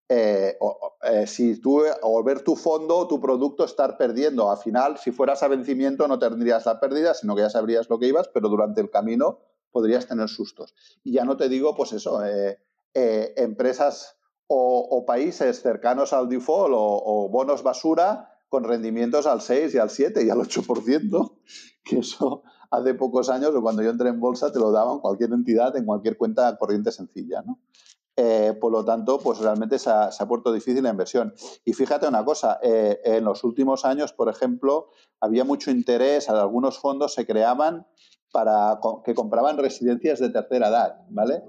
Eh, 0.07 0.55
o, 0.59 0.97
eh, 1.01 1.25
si 1.25 1.59
tú, 1.59 1.81
o 2.01 2.23
ver 2.23 2.41
tu 2.41 2.55
fondo 2.55 2.95
o 2.97 3.07
tu 3.07 3.19
producto 3.19 3.65
estar 3.65 3.97
perdiendo, 3.97 4.51
al 4.51 4.57
final, 4.57 4.97
si 4.97 5.11
fueras 5.11 5.41
a 5.41 5.47
vencimiento 5.47 6.07
no 6.07 6.19
tendrías 6.19 6.65
la 6.65 6.79
pérdida, 6.79 7.13
sino 7.13 7.35
que 7.35 7.41
ya 7.41 7.49
sabrías 7.49 7.89
lo 7.89 7.99
que 7.99 8.07
ibas, 8.07 8.27
pero 8.27 8.49
durante 8.49 8.81
el 8.81 8.89
camino 8.89 9.39
podrías 9.71 10.07
tener 10.07 10.29
sustos. 10.29 10.75
Y 11.03 11.13
ya 11.13 11.25
no 11.25 11.37
te 11.37 11.49
digo, 11.49 11.75
pues 11.75 11.91
eso, 11.93 12.21
empresas 12.93 14.15
o, 14.47 15.05
países 15.05 15.61
cercanos 15.61 16.13
al 16.13 16.29
default 16.29 16.73
o, 16.75 17.29
bonos 17.29 17.63
basura 17.63 18.31
con 18.49 18.63
rendimientos 18.63 19.25
al 19.25 19.41
6 19.41 19.73
y 19.75 19.77
al 19.77 19.89
7 19.89 20.23
y 20.23 20.29
al 20.29 20.37
8%, 20.39 21.37
que 21.83 21.99
eso 21.99 22.43
hace 22.71 22.93
pocos 22.93 23.29
años 23.29 23.51
o 23.55 23.61
cuando 23.61 23.81
yo 23.81 23.89
entré 23.89 24.09
en 24.09 24.19
bolsa 24.19 24.51
te 24.51 24.59
lo 24.59 24.71
daban 24.71 24.99
cualquier 24.99 25.31
entidad 25.31 25.75
en 25.77 25.85
cualquier 25.85 26.17
cuenta 26.17 26.57
corriente 26.57 26.91
sencilla. 26.91 27.41
¿no? 27.41 27.59
Eh, 28.17 28.53
por 28.61 28.71
lo 28.71 28.85
tanto, 28.85 29.19
pues 29.19 29.39
realmente 29.39 29.77
se 29.77 29.89
ha, 29.89 30.27
puesto 30.27 30.53
difícil 30.53 30.83
la 30.83 30.89
inversión. 30.89 31.33
Y 31.65 31.73
fíjate 31.73 32.07
una 32.07 32.23
cosa, 32.23 32.59
eh, 32.61 32.99
en 33.03 33.25
los 33.25 33.43
últimos 33.43 33.83
años, 33.83 34.13
por 34.13 34.29
ejemplo, 34.29 34.89
había 35.19 35.43
mucho 35.43 35.69
interés, 35.69 36.29
algunos 36.29 36.79
fondos 36.79 37.13
se 37.13 37.25
creaban 37.25 37.85
para 38.31 38.79
que 39.05 39.13
compraban 39.13 39.57
residencias 39.57 40.19
de 40.19 40.29
tercera 40.29 40.67
edad, 40.67 40.97
¿vale? 41.09 41.43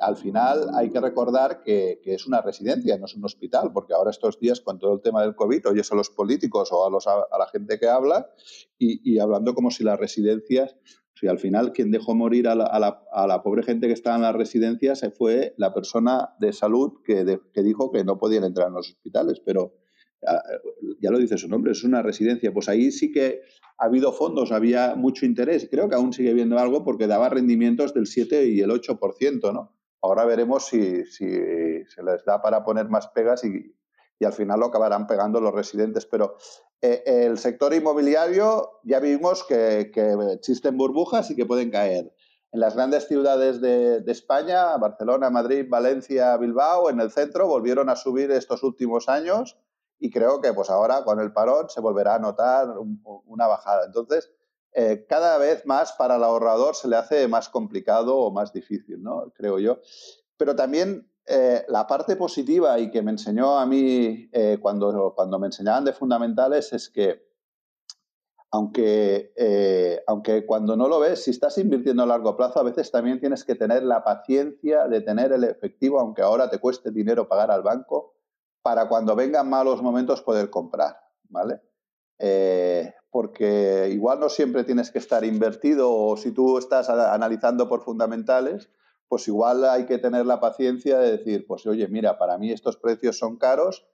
Al 0.00 0.16
final 0.16 0.70
hay 0.74 0.88
que 0.88 0.98
recordar 0.98 1.62
que, 1.62 2.00
es 2.02 2.26
una 2.26 2.40
residencia, 2.40 2.96
no 2.96 3.04
es 3.04 3.14
un 3.14 3.26
hospital, 3.26 3.72
porque 3.74 3.92
ahora 3.92 4.10
estos 4.10 4.40
días 4.40 4.62
con 4.62 4.78
todo 4.78 4.94
el 4.94 5.02
tema 5.02 5.20
del 5.20 5.34
COVID 5.34 5.68
oyes 5.68 5.92
a 5.92 5.96
los 5.96 6.08
políticos 6.08 6.70
o 6.72 6.86
a, 6.86 6.90
los, 6.90 7.06
a 7.06 7.26
la 7.38 7.46
gente 7.52 7.78
que 7.78 7.88
habla 7.88 8.30
y, 8.78 9.18
hablando 9.18 9.54
como 9.54 9.70
si 9.70 9.84
las 9.84 9.98
residencias, 9.98 10.76
si 11.20 11.28
al 11.28 11.38
final 11.38 11.72
quien 11.72 11.90
dejó 11.90 12.14
morir 12.14 12.48
a 12.48 12.54
la, 12.54 12.64
a 12.64 13.26
la, 13.26 13.42
pobre 13.42 13.62
gente 13.62 13.88
que 13.88 13.92
estaba 13.92 14.16
en 14.16 14.22
las 14.22 14.34
residencias 14.34 15.04
fue 15.18 15.52
la 15.58 15.74
persona 15.74 16.30
de 16.40 16.54
salud 16.54 17.02
que, 17.04 17.38
que 17.52 17.62
dijo 17.62 17.92
que 17.92 18.04
no 18.04 18.16
podían 18.18 18.44
entrar 18.44 18.68
en 18.68 18.74
los 18.74 18.88
hospitales, 18.88 19.38
pero 19.44 19.74
ya 21.00 21.10
lo 21.10 21.18
dice 21.18 21.36
su 21.36 21.48
nombre, 21.48 21.72
es 21.72 21.84
una 21.84 22.02
residencia. 22.02 22.52
Pues 22.52 22.68
ahí 22.68 22.90
sí 22.90 23.12
que 23.12 23.40
ha 23.78 23.84
habido 23.86 24.12
fondos, 24.12 24.50
había 24.50 24.94
mucho 24.94 25.26
interés. 25.26 25.68
Creo 25.70 25.88
que 25.88 25.94
aún 25.94 26.12
sigue 26.12 26.30
habiendo 26.30 26.58
algo 26.58 26.84
porque 26.84 27.06
daba 27.06 27.28
rendimientos 27.28 27.94
del 27.94 28.06
7 28.06 28.46
y 28.46 28.60
el 28.60 28.70
8%, 28.70 29.52
¿no? 29.52 29.76
Ahora 30.02 30.24
veremos 30.24 30.66
si, 30.66 31.04
si 31.04 31.28
se 31.28 32.02
les 32.02 32.24
da 32.24 32.40
para 32.40 32.64
poner 32.64 32.88
más 32.88 33.08
pegas 33.08 33.44
y, 33.44 33.74
y, 34.20 34.24
al 34.24 34.32
final 34.32 34.60
lo 34.60 34.66
acabarán 34.66 35.06
pegando 35.06 35.40
los 35.40 35.52
residentes. 35.52 36.06
Pero 36.06 36.36
eh, 36.80 37.02
el 37.04 37.38
sector 37.38 37.74
inmobiliario 37.74 38.80
ya 38.84 39.00
vimos 39.00 39.42
que, 39.44 39.90
que, 39.92 40.14
existen 40.32 40.76
burbujas 40.76 41.30
y 41.30 41.36
que 41.36 41.46
pueden 41.46 41.70
caer. 41.70 42.14
En 42.52 42.60
las 42.60 42.74
grandes 42.74 43.08
ciudades 43.08 43.60
de, 43.60 44.00
de 44.00 44.12
España, 44.12 44.76
Barcelona, 44.76 45.30
Madrid, 45.30 45.66
Valencia, 45.68 46.36
Bilbao, 46.36 46.90
en 46.90 47.00
el 47.00 47.10
centro, 47.10 47.46
volvieron 47.46 47.88
a 47.88 47.96
subir 47.96 48.30
estos 48.30 48.62
últimos 48.62 49.08
años 49.08 49.56
y 50.00 50.10
creo 50.10 50.40
que 50.40 50.52
pues 50.52 50.70
ahora 50.70 51.04
con 51.04 51.20
el 51.20 51.32
parón 51.32 51.68
se 51.68 51.80
volverá 51.80 52.14
a 52.14 52.18
notar 52.18 52.68
una 53.26 53.46
bajada. 53.46 53.84
Entonces, 53.84 54.32
eh, 54.72 55.04
cada 55.08 55.36
vez 55.38 55.66
más 55.66 55.92
para 55.92 56.16
el 56.16 56.24
ahorrador 56.24 56.74
se 56.74 56.88
le 56.88 56.96
hace 56.96 57.28
más 57.28 57.48
complicado 57.48 58.16
o 58.16 58.32
más 58.32 58.52
difícil, 58.52 59.02
¿no? 59.02 59.30
Creo 59.34 59.58
yo. 59.58 59.78
Pero 60.38 60.56
también 60.56 61.09
eh, 61.30 61.64
la 61.68 61.86
parte 61.86 62.16
positiva 62.16 62.78
y 62.78 62.90
que 62.90 63.02
me 63.02 63.12
enseñó 63.12 63.58
a 63.58 63.66
mí 63.66 64.28
eh, 64.32 64.58
cuando, 64.60 65.14
cuando 65.14 65.38
me 65.38 65.46
enseñaban 65.46 65.84
de 65.84 65.92
fundamentales 65.92 66.72
es 66.72 66.90
que 66.90 67.30
aunque, 68.52 70.02
aunque 70.08 70.44
cuando 70.44 70.76
no 70.76 70.88
lo 70.88 70.98
ves, 70.98 71.22
si 71.22 71.30
estás 71.30 71.56
invirtiendo 71.58 72.02
a 72.02 72.06
largo 72.06 72.36
plazo, 72.36 72.58
a 72.58 72.64
veces 72.64 72.90
también 72.90 73.20
tienes 73.20 73.44
que 73.44 73.54
tener 73.54 73.84
la 73.84 74.02
paciencia 74.02 74.88
de 74.88 75.02
tener 75.02 75.30
el 75.30 75.44
efectivo, 75.44 76.00
aunque 76.00 76.22
ahora 76.22 76.50
te 76.50 76.58
cueste 76.58 76.90
dinero 76.90 77.28
pagar 77.28 77.52
al 77.52 77.62
banco, 77.62 78.16
para 78.62 78.88
cuando 78.88 79.14
vengan 79.16 79.48
malos 79.48 79.82
momentos 79.82 80.22
poder 80.22 80.50
comprar, 80.50 80.98
¿vale? 81.28 81.60
Eh, 82.18 82.92
porque 83.10 83.88
igual 83.92 84.20
no 84.20 84.28
siempre 84.28 84.64
tienes 84.64 84.90
que 84.90 84.98
estar 84.98 85.24
invertido 85.24 85.90
o 85.90 86.16
si 86.16 86.32
tú 86.32 86.58
estás 86.58 86.90
analizando 86.90 87.68
por 87.68 87.82
fundamentales, 87.82 88.70
pues 89.10 89.26
igual 89.26 89.64
hay 89.64 89.86
que 89.86 89.98
tener 89.98 90.24
la 90.24 90.38
paciencia 90.38 90.96
de 91.00 91.18
decir, 91.18 91.44
pues 91.44 91.66
oye, 91.66 91.88
mira, 91.88 92.16
para 92.16 92.38
mí 92.38 92.52
estos 92.52 92.76
precios 92.76 93.18
son 93.18 93.38
caros 93.38 93.84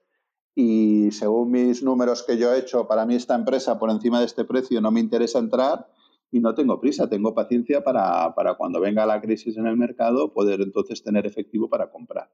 y 0.53 1.09
según 1.09 1.49
mis 1.49 1.81
números 1.81 2.21
que 2.21 2.37
yo 2.37 2.53
he 2.53 2.59
hecho, 2.59 2.87
para 2.87 3.03
mí 3.07 3.15
esta 3.15 3.33
empresa 3.33 3.79
por 3.79 3.89
encima 3.89 4.19
de 4.19 4.27
este 4.27 4.45
precio 4.45 4.79
no 4.79 4.91
me 4.91 4.99
interesa 4.99 5.39
entrar 5.39 5.91
y 6.29 6.39
no 6.39 6.53
tengo 6.53 6.79
prisa, 6.79 7.09
tengo 7.09 7.33
paciencia 7.33 7.83
para, 7.83 8.35
para 8.35 8.57
cuando 8.57 8.79
venga 8.79 9.07
la 9.07 9.19
crisis 9.19 9.57
en 9.57 9.65
el 9.65 9.75
mercado 9.75 10.31
poder 10.31 10.61
entonces 10.61 11.01
tener 11.01 11.25
efectivo 11.25 11.67
para 11.67 11.89
comprar. 11.89 12.29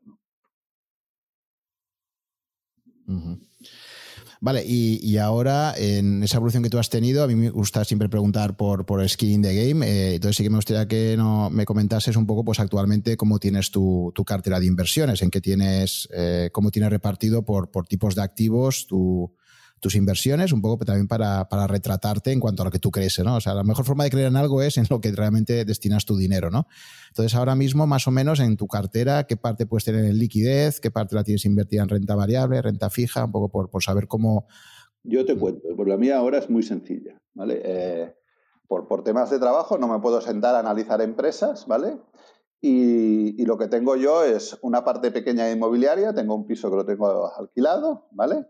Vale, 4.43 4.61
y, 4.67 5.15
ahora 5.19 5.73
en 5.77 6.21
esa 6.21 6.35
evolución 6.35 6.63
que 6.63 6.69
tú 6.69 6.77
has 6.77 6.89
tenido, 6.89 7.23
a 7.23 7.27
mí 7.27 7.33
me 7.33 7.49
gusta 7.49 7.85
siempre 7.85 8.09
preguntar 8.09 8.57
por, 8.57 8.85
por 8.85 9.07
skin 9.07 9.31
in 9.31 9.41
the 9.41 9.55
game. 9.55 9.87
Eh, 9.87 10.15
entonces 10.15 10.35
sí 10.35 10.43
que 10.43 10.49
me 10.49 10.57
gustaría 10.57 10.85
que 10.85 11.15
no, 11.15 11.49
me 11.49 11.63
comentases 11.63 12.17
un 12.17 12.27
poco, 12.27 12.43
pues 12.43 12.59
actualmente, 12.59 13.15
cómo 13.15 13.39
tienes 13.39 13.71
tu, 13.71 14.11
cartera 14.27 14.59
de 14.59 14.65
inversiones, 14.65 15.21
en 15.21 15.29
qué 15.29 15.39
tienes, 15.39 16.09
eh, 16.13 16.49
cómo 16.51 16.71
tienes 16.71 16.91
repartido 16.91 17.45
por, 17.45 17.71
por 17.71 17.87
tipos 17.87 18.15
de 18.15 18.21
activos 18.21 18.85
tu, 18.85 19.33
tus 19.83 19.95
inversiones, 19.95 20.53
un 20.53 20.61
poco 20.61 20.83
también 20.85 21.07
para, 21.07 21.47
para, 21.49 21.67
retratarte 21.67 22.31
en 22.31 22.39
cuanto 22.39 22.63
a 22.63 22.65
lo 22.65 22.71
que 22.71 22.79
tú 22.79 22.89
crees, 22.89 23.19
¿no? 23.19 23.35
O 23.35 23.41
sea, 23.41 23.53
la 23.53 23.63
mejor 23.63 23.85
forma 23.85 24.05
de 24.05 24.09
creer 24.09 24.27
en 24.27 24.37
algo 24.37 24.61
es 24.61 24.77
en 24.77 24.85
lo 24.89 25.01
que 25.01 25.11
realmente 25.11 25.65
destinas 25.65 26.05
tu 26.05 26.15
dinero, 26.15 26.49
¿no? 26.49 26.67
Entonces, 27.09 27.35
ahora 27.35 27.53
mismo, 27.55 27.85
más 27.85 28.07
o 28.07 28.11
menos, 28.11 28.39
en 28.39 28.55
tu 28.55 28.67
cartera, 28.67 29.25
¿qué 29.25 29.35
parte 29.35 29.65
puedes 29.65 29.83
tener 29.83 30.05
en 30.05 30.17
liquidez? 30.17 30.79
¿Qué 30.79 30.89
parte 30.89 31.15
la 31.15 31.23
tienes 31.25 31.43
invertida 31.43 31.83
en 31.83 31.89
renta 31.89 32.15
variable, 32.15 32.61
renta 32.61 32.89
fija? 32.89 33.25
Un 33.25 33.31
poco 33.33 33.49
por, 33.49 33.69
por 33.69 33.83
saber 33.83 34.07
cómo... 34.07 34.47
Yo 35.03 35.25
te 35.25 35.35
cuento, 35.35 35.67
pues 35.75 35.89
la 35.89 35.97
mía 35.97 36.17
ahora 36.17 36.37
es 36.37 36.49
muy 36.49 36.63
sencilla, 36.63 37.21
¿vale? 37.33 37.61
Eh, 37.65 38.15
por, 38.67 38.87
por 38.87 39.03
temas 39.03 39.29
de 39.29 39.37
trabajo 39.37 39.77
no 39.77 39.89
me 39.89 39.99
puedo 39.99 40.21
sentar 40.21 40.55
a 40.55 40.59
analizar 40.59 41.01
empresas, 41.01 41.67
¿vale? 41.67 41.97
Y, 42.65 43.43
lo 43.43 43.57
que 43.57 43.67
tengo 43.67 43.97
yo 43.97 44.23
es 44.23 44.57
una 44.61 44.85
parte 44.85 45.11
pequeña 45.11 45.43
de 45.43 45.51
inmobiliaria, 45.51 46.13
tengo 46.13 46.33
un 46.33 46.47
piso 46.47 46.69
que 46.69 46.77
lo 46.77 46.85
tengo 46.85 47.29
alquilado, 47.35 48.07
¿vale? 48.11 48.45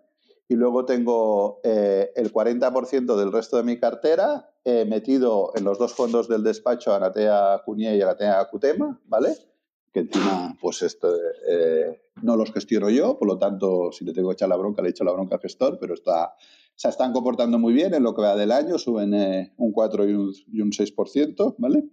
Y 0.47 0.55
luego 0.55 0.85
tengo 0.85 1.61
eh, 1.63 2.11
el 2.15 2.31
40% 2.31 3.15
del 3.15 3.31
resto 3.31 3.57
de 3.57 3.63
mi 3.63 3.79
cartera 3.79 4.51
eh, 4.63 4.85
metido 4.85 5.51
en 5.55 5.63
los 5.63 5.77
dos 5.77 5.93
fondos 5.93 6.27
del 6.27 6.43
despacho, 6.43 6.93
Anatea 6.93 7.61
Cuñé 7.65 7.95
y 7.95 8.01
Anatea 8.01 8.45
Cutema, 8.49 8.99
¿vale? 9.05 9.35
Que 9.91 10.01
encima, 10.01 10.57
pues 10.59 10.81
esto, 10.81 11.15
eh, 11.47 12.01
no 12.21 12.35
los 12.35 12.51
gestiono 12.51 12.89
yo, 12.89 13.17
por 13.17 13.27
lo 13.27 13.37
tanto, 13.37 13.91
si 13.91 14.03
le 14.03 14.13
tengo 14.13 14.29
que 14.29 14.33
echar 14.33 14.49
la 14.49 14.57
bronca, 14.57 14.81
le 14.81 14.89
echo 14.89 15.03
la 15.03 15.11
bronca 15.11 15.35
al 15.35 15.41
gestor, 15.41 15.77
pero 15.79 15.93
está, 15.93 16.33
se 16.75 16.89
están 16.89 17.13
comportando 17.13 17.59
muy 17.59 17.73
bien 17.73 17.93
en 17.93 18.03
lo 18.03 18.15
que 18.15 18.23
va 18.23 18.35
del 18.35 18.51
año, 18.51 18.79
suben 18.79 19.53
un 19.57 19.71
4 19.71 20.09
y 20.09 20.13
un, 20.13 20.33
y 20.51 20.61
un 20.61 20.71
6%, 20.71 21.55
¿vale? 21.59 21.83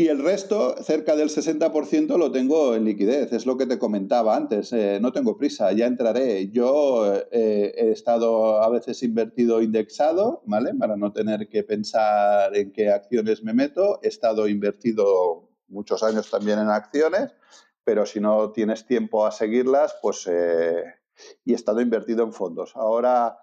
Y 0.00 0.06
el 0.06 0.22
resto, 0.22 0.76
cerca 0.84 1.16
del 1.16 1.28
60%, 1.28 2.16
lo 2.18 2.30
tengo 2.30 2.76
en 2.76 2.84
liquidez. 2.84 3.32
Es 3.32 3.46
lo 3.46 3.56
que 3.56 3.66
te 3.66 3.80
comentaba 3.80 4.36
antes. 4.36 4.72
Eh, 4.72 5.00
no 5.02 5.10
tengo 5.10 5.36
prisa, 5.36 5.72
ya 5.72 5.86
entraré. 5.86 6.50
Yo 6.50 7.16
eh, 7.32 7.74
he 7.76 7.90
estado 7.90 8.62
a 8.62 8.68
veces 8.68 9.02
invertido 9.02 9.60
indexado, 9.60 10.44
¿vale? 10.46 10.72
Para 10.78 10.96
no 10.96 11.12
tener 11.12 11.48
que 11.48 11.64
pensar 11.64 12.56
en 12.56 12.70
qué 12.70 12.90
acciones 12.90 13.42
me 13.42 13.54
meto. 13.54 13.98
He 14.04 14.06
estado 14.06 14.46
invertido 14.46 15.50
muchos 15.66 16.04
años 16.04 16.30
también 16.30 16.60
en 16.60 16.68
acciones, 16.68 17.34
pero 17.82 18.06
si 18.06 18.20
no 18.20 18.52
tienes 18.52 18.86
tiempo 18.86 19.26
a 19.26 19.32
seguirlas, 19.32 19.96
pues... 20.00 20.28
Eh, 20.28 20.84
y 21.44 21.54
he 21.54 21.56
estado 21.56 21.80
invertido 21.80 22.22
en 22.22 22.32
fondos. 22.32 22.76
Ahora 22.76 23.36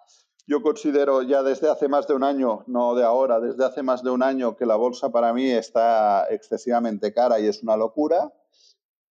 yo 0.48 0.62
considero 0.62 1.24
ya 1.24 1.42
desde 1.42 1.70
hace 1.70 1.88
más 1.88 2.08
de 2.08 2.14
un 2.14 2.24
año, 2.24 2.64
no 2.68 2.94
de 2.96 3.04
ahora, 3.04 3.40
desde 3.40 3.66
hace 3.66 3.82
más 3.82 4.04
de 4.04 4.12
un 4.12 4.22
año 4.22 4.56
que 4.56 4.66
la 4.66 4.76
bolsa 4.76 5.12
para 5.12 5.34
mí 5.34 5.50
está 5.50 6.28
excesivamente 6.30 7.14
cara 7.14 7.40
y 7.40 7.48
es 7.48 7.64
una 7.64 7.76
locura. 7.76 8.32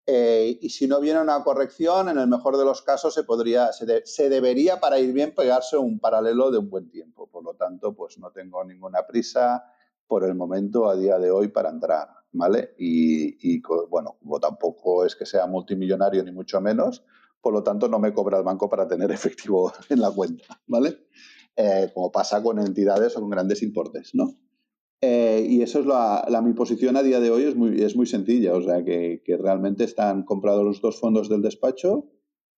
Eh, 0.06 0.58
y 0.60 0.68
si 0.68 0.86
no 0.86 1.00
viene 1.00 1.20
una 1.20 1.42
corrección, 1.42 2.08
en 2.08 2.18
el 2.18 2.28
mejor 2.28 2.58
de 2.58 2.64
los 2.64 2.82
casos 2.82 3.14
se 3.14 3.24
podría, 3.24 3.70
se, 3.72 4.28
debería 4.28 4.78
para 4.78 4.98
ir 4.98 5.12
bien 5.12 5.34
pegarse 5.34 5.76
un 5.76 5.98
paralelo 5.98 6.50
de 6.50 6.58
un 6.58 6.70
buen 6.70 6.88
tiempo. 6.90 7.26
Por 7.26 7.42
lo 7.42 7.54
tanto, 7.54 7.94
pues 7.94 8.18
no 8.18 8.30
tengo 8.30 8.62
ninguna 8.64 9.06
prisa 9.06 9.64
por 10.06 10.24
el 10.24 10.34
momento 10.34 10.88
a 10.88 10.94
día 10.94 11.18
de 11.18 11.30
hoy 11.30 11.48
para 11.48 11.70
entrar, 11.70 12.08
¿vale? 12.32 12.74
Y, 12.78 13.54
y 13.56 13.62
bueno, 13.88 14.18
como 14.20 14.38
tampoco 14.38 15.06
es 15.06 15.16
que 15.16 15.24
sea 15.24 15.46
multimillonario 15.46 16.22
ni 16.22 16.30
mucho 16.30 16.60
menos, 16.60 17.02
por 17.44 17.52
lo 17.52 17.62
tanto 17.62 17.88
no 17.88 17.98
me 17.98 18.14
cobra 18.14 18.38
el 18.38 18.42
banco 18.42 18.70
para 18.70 18.88
tener 18.88 19.10
efectivo 19.12 19.70
en 19.90 20.00
la 20.00 20.10
cuenta, 20.10 20.60
¿vale? 20.66 20.96
Eh, 21.54 21.90
como 21.94 22.10
pasa 22.10 22.42
con 22.42 22.58
entidades 22.58 23.16
o 23.16 23.20
con 23.20 23.30
grandes 23.30 23.62
importes, 23.62 24.14
¿no? 24.14 24.34
Eh, 25.02 25.46
y 25.46 25.60
eso 25.60 25.80
es 25.80 25.86
la, 25.86 26.42
mi 26.42 26.54
posición 26.54 26.96
a 26.96 27.02
día 27.02 27.20
de 27.20 27.30
hoy 27.30 27.44
es 27.44 27.54
muy, 27.54 27.82
es 27.82 27.94
muy 27.94 28.06
sencilla, 28.06 28.54
o 28.54 28.62
sea 28.62 28.82
que, 28.82 29.20
realmente 29.38 29.84
están 29.84 30.22
comprados 30.22 30.64
los 30.64 30.80
dos 30.80 30.98
fondos 30.98 31.28
del 31.28 31.42
despacho 31.42 32.06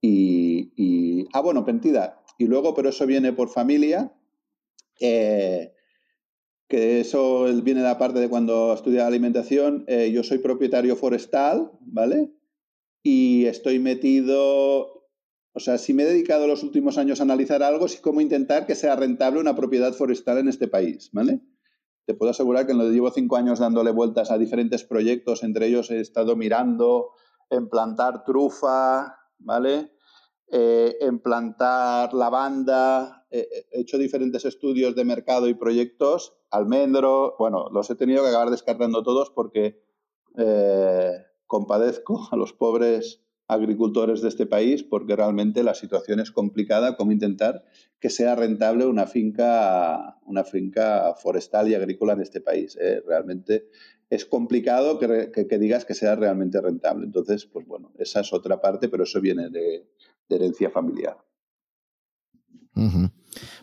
y, 0.00 1.26
ah, 1.32 1.40
bueno, 1.40 1.64
Pentida, 1.64 2.22
y 2.38 2.46
luego, 2.46 2.72
pero 2.74 2.90
eso 2.90 3.06
viene 3.06 3.32
por 3.32 3.48
familia, 3.48 4.14
eh, 5.00 5.72
que 6.68 7.00
eso 7.00 7.46
viene 7.64 7.80
de 7.80 7.88
la 7.88 7.98
parte 7.98 8.20
de 8.20 8.28
cuando 8.28 8.72
estudié 8.72 9.00
alimentación, 9.00 9.84
yo 10.12 10.22
soy 10.22 10.38
propietario 10.38 10.94
forestal, 10.94 11.72
¿vale? 11.80 12.35
Y 13.08 13.46
estoy 13.46 13.78
metido, 13.78 15.06
o 15.52 15.60
sea, 15.60 15.78
si 15.78 15.94
me 15.94 16.02
he 16.02 16.06
dedicado 16.06 16.48
los 16.48 16.64
últimos 16.64 16.98
años 16.98 17.20
a 17.20 17.22
analizar 17.22 17.62
algo, 17.62 17.86
es 17.86 18.00
cómo 18.00 18.20
intentar 18.20 18.66
que 18.66 18.74
sea 18.74 18.96
rentable 18.96 19.38
una 19.38 19.54
propiedad 19.54 19.92
forestal 19.92 20.38
en 20.38 20.48
este 20.48 20.66
país, 20.66 21.10
¿vale? 21.12 21.40
Te 22.04 22.14
puedo 22.14 22.32
asegurar 22.32 22.66
que 22.66 22.74
lo 22.74 22.90
llevo 22.90 23.12
cinco 23.12 23.36
años 23.36 23.60
dándole 23.60 23.92
vueltas 23.92 24.32
a 24.32 24.38
diferentes 24.38 24.82
proyectos, 24.82 25.44
entre 25.44 25.68
ellos 25.68 25.88
he 25.92 26.00
estado 26.00 26.34
mirando 26.34 27.10
en 27.48 27.68
plantar 27.68 28.24
trufa, 28.24 29.20
¿vale? 29.38 29.92
Eh, 30.48 30.96
en 31.00 31.20
plantar 31.20 32.12
lavanda, 32.12 33.24
he 33.30 33.46
hecho 33.70 33.98
diferentes 33.98 34.44
estudios 34.44 34.96
de 34.96 35.04
mercado 35.04 35.46
y 35.46 35.54
proyectos, 35.54 36.34
almendro, 36.50 37.36
bueno, 37.38 37.68
los 37.70 37.88
he 37.88 37.94
tenido 37.94 38.24
que 38.24 38.30
acabar 38.30 38.50
descartando 38.50 39.04
todos 39.04 39.30
porque 39.30 39.80
eh, 40.36 41.18
compadezco 41.46 42.28
a 42.32 42.36
los 42.36 42.52
pobres 42.52 43.22
agricultores 43.48 44.22
de 44.22 44.28
este 44.28 44.46
país 44.46 44.82
porque 44.82 45.14
realmente 45.14 45.62
la 45.62 45.74
situación 45.74 46.18
es 46.18 46.32
complicada, 46.32 46.96
como 46.96 47.12
intentar 47.12 47.64
que 48.00 48.10
sea 48.10 48.34
rentable 48.34 48.86
una 48.86 49.06
finca, 49.06 50.18
una 50.24 50.42
finca 50.42 51.14
forestal 51.14 51.68
y 51.68 51.74
agrícola 51.74 52.14
en 52.14 52.22
este 52.22 52.40
país. 52.40 52.76
¿eh? 52.80 53.02
Realmente 53.06 53.68
es 54.10 54.24
complicado 54.24 54.98
que, 54.98 55.58
digas 55.58 55.84
que 55.84 55.94
sea 55.94 56.14
realmente 56.16 56.60
rentable. 56.60 57.06
Entonces, 57.06 57.46
pues 57.46 57.66
bueno, 57.66 57.92
esa 57.98 58.20
es 58.20 58.32
otra 58.32 58.60
parte, 58.60 58.88
pero 58.88 59.04
eso 59.04 59.20
viene 59.20 59.48
de, 59.50 59.86
herencia 60.28 60.70
familiar. 60.70 61.16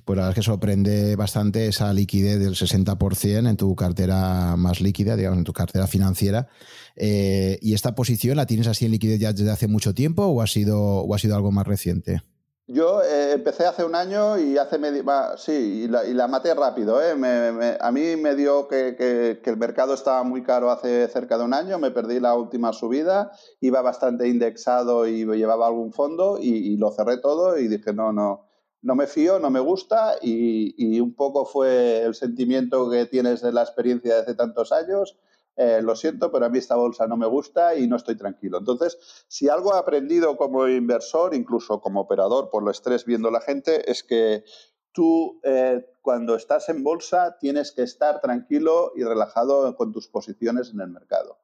Pues 0.06 0.18
la 0.18 0.24
verdad 0.24 0.38
es 0.38 0.46
que 0.46 0.52
sorprende 0.52 1.16
bastante 1.16 1.68
esa 1.68 1.94
liquidez 1.94 2.40
del 2.40 2.56
60% 2.56 3.50
en 3.50 3.58
tu 3.58 3.76
cartera 3.76 4.56
más 4.58 4.82
líquida, 4.82 5.16
digamos, 5.16 5.40
en 5.40 5.46
tu 5.46 5.54
cartera 5.54 5.88
financiera. 5.88 6.48
Eh, 6.96 7.58
¿Y 7.62 7.74
esta 7.74 7.96
posición 7.96 8.38
la 8.38 8.46
tienes 8.46 8.68
así 8.68 8.86
en 8.86 8.92
liquidez 8.92 9.20
ya 9.20 9.34
desde 9.34 9.52
hace 9.52 9.68
mucho 9.68 9.94
tiempo 9.94 10.26
o 10.26 10.42
ha 10.42 10.48
sido, 10.48 10.80
o 10.80 11.16
ha 11.16 11.20
sido 11.20 11.36
algo 11.36 11.52
más 11.52 11.66
reciente? 11.68 12.22
Yo 12.68 13.04
eh, 13.04 13.34
empecé 13.34 13.66
hace 13.66 13.84
un 13.84 13.94
año 13.94 14.40
y 14.40 14.58
hace 14.58 14.78
medio, 14.78 15.04
sí, 15.36 15.84
y 15.84 15.88
la, 16.14 16.28
maté 16.30 16.54
rápido. 16.54 17.02
¿eh? 17.02 17.78
a 17.80 17.92
mí 17.92 18.16
me 18.16 18.36
dio 18.36 18.70
que, 18.70 19.38
el 19.44 19.58
mercado 19.58 19.94
estaba 19.94 20.24
muy 20.24 20.44
caro 20.44 20.72
hace 20.72 21.10
cerca 21.10 21.38
de 21.38 21.44
un 21.44 21.54
año, 21.54 21.78
me 21.78 21.92
perdí 21.92 22.22
la 22.22 22.36
última 22.36 22.72
subida, 22.72 23.32
iba 23.60 23.82
bastante 23.82 24.30
indexado 24.30 25.06
y 25.08 25.26
llevaba 25.26 25.68
algún 25.68 25.92
fondo 25.92 26.38
y, 26.40 26.78
lo 26.78 26.92
cerré 26.92 27.18
todo 27.18 27.58
y 27.58 27.68
dije, 27.68 27.94
no, 27.94 28.14
no, 28.14 28.46
no 28.84 28.96
me 28.96 29.08
fío, 29.08 29.40
no 29.40 29.50
me 29.50 29.60
gusta 29.60 30.18
y, 30.22 31.00
un 31.00 31.16
poco 31.16 31.46
fue 31.46 32.04
el 32.04 32.14
sentimiento 32.14 32.90
que 32.90 33.06
tienes 33.06 33.42
de 33.42 33.52
la 33.52 33.64
experiencia 33.64 34.16
de 34.16 34.22
hace 34.22 34.36
tantos 34.36 34.72
años 34.72 35.18
eh, 35.56 35.82
lo 35.84 35.96
siento, 35.96 36.32
pero 36.32 36.46
a 36.46 36.50
mí 36.50 36.58
esta 36.58 36.76
bolsa 36.76 37.06
no 37.08 37.16
me 37.16 37.28
gusta 37.28 37.76
y 37.76 37.88
no 37.88 37.96
estoy 37.96 38.16
tranquilo. 38.16 38.58
Entonces, 38.58 38.98
si 39.28 39.50
algo 39.50 39.76
he 39.76 39.78
aprendido 39.78 40.36
como 40.36 40.68
inversor, 40.68 41.36
incluso 41.36 41.80
como 41.80 42.02
operador 42.02 42.50
por 42.50 42.64
el 42.64 42.70
estrés 42.70 43.06
viendo 43.06 43.30
la 43.30 43.40
gente, 43.40 43.90
es 43.90 44.04
que 44.04 44.44
tú 44.92 45.40
eh, 45.44 45.86
cuando 46.02 46.36
estás 46.36 46.70
en 46.70 46.84
bolsa 46.84 47.38
tienes 47.40 47.72
que 47.72 47.84
estar 47.84 48.20
tranquilo 48.20 48.94
y 48.96 49.04
relajado 49.04 49.76
con 49.76 49.92
tus 49.92 50.08
posiciones 50.08 50.72
en 50.72 50.82
el 50.82 50.90
mercado. 50.90 51.38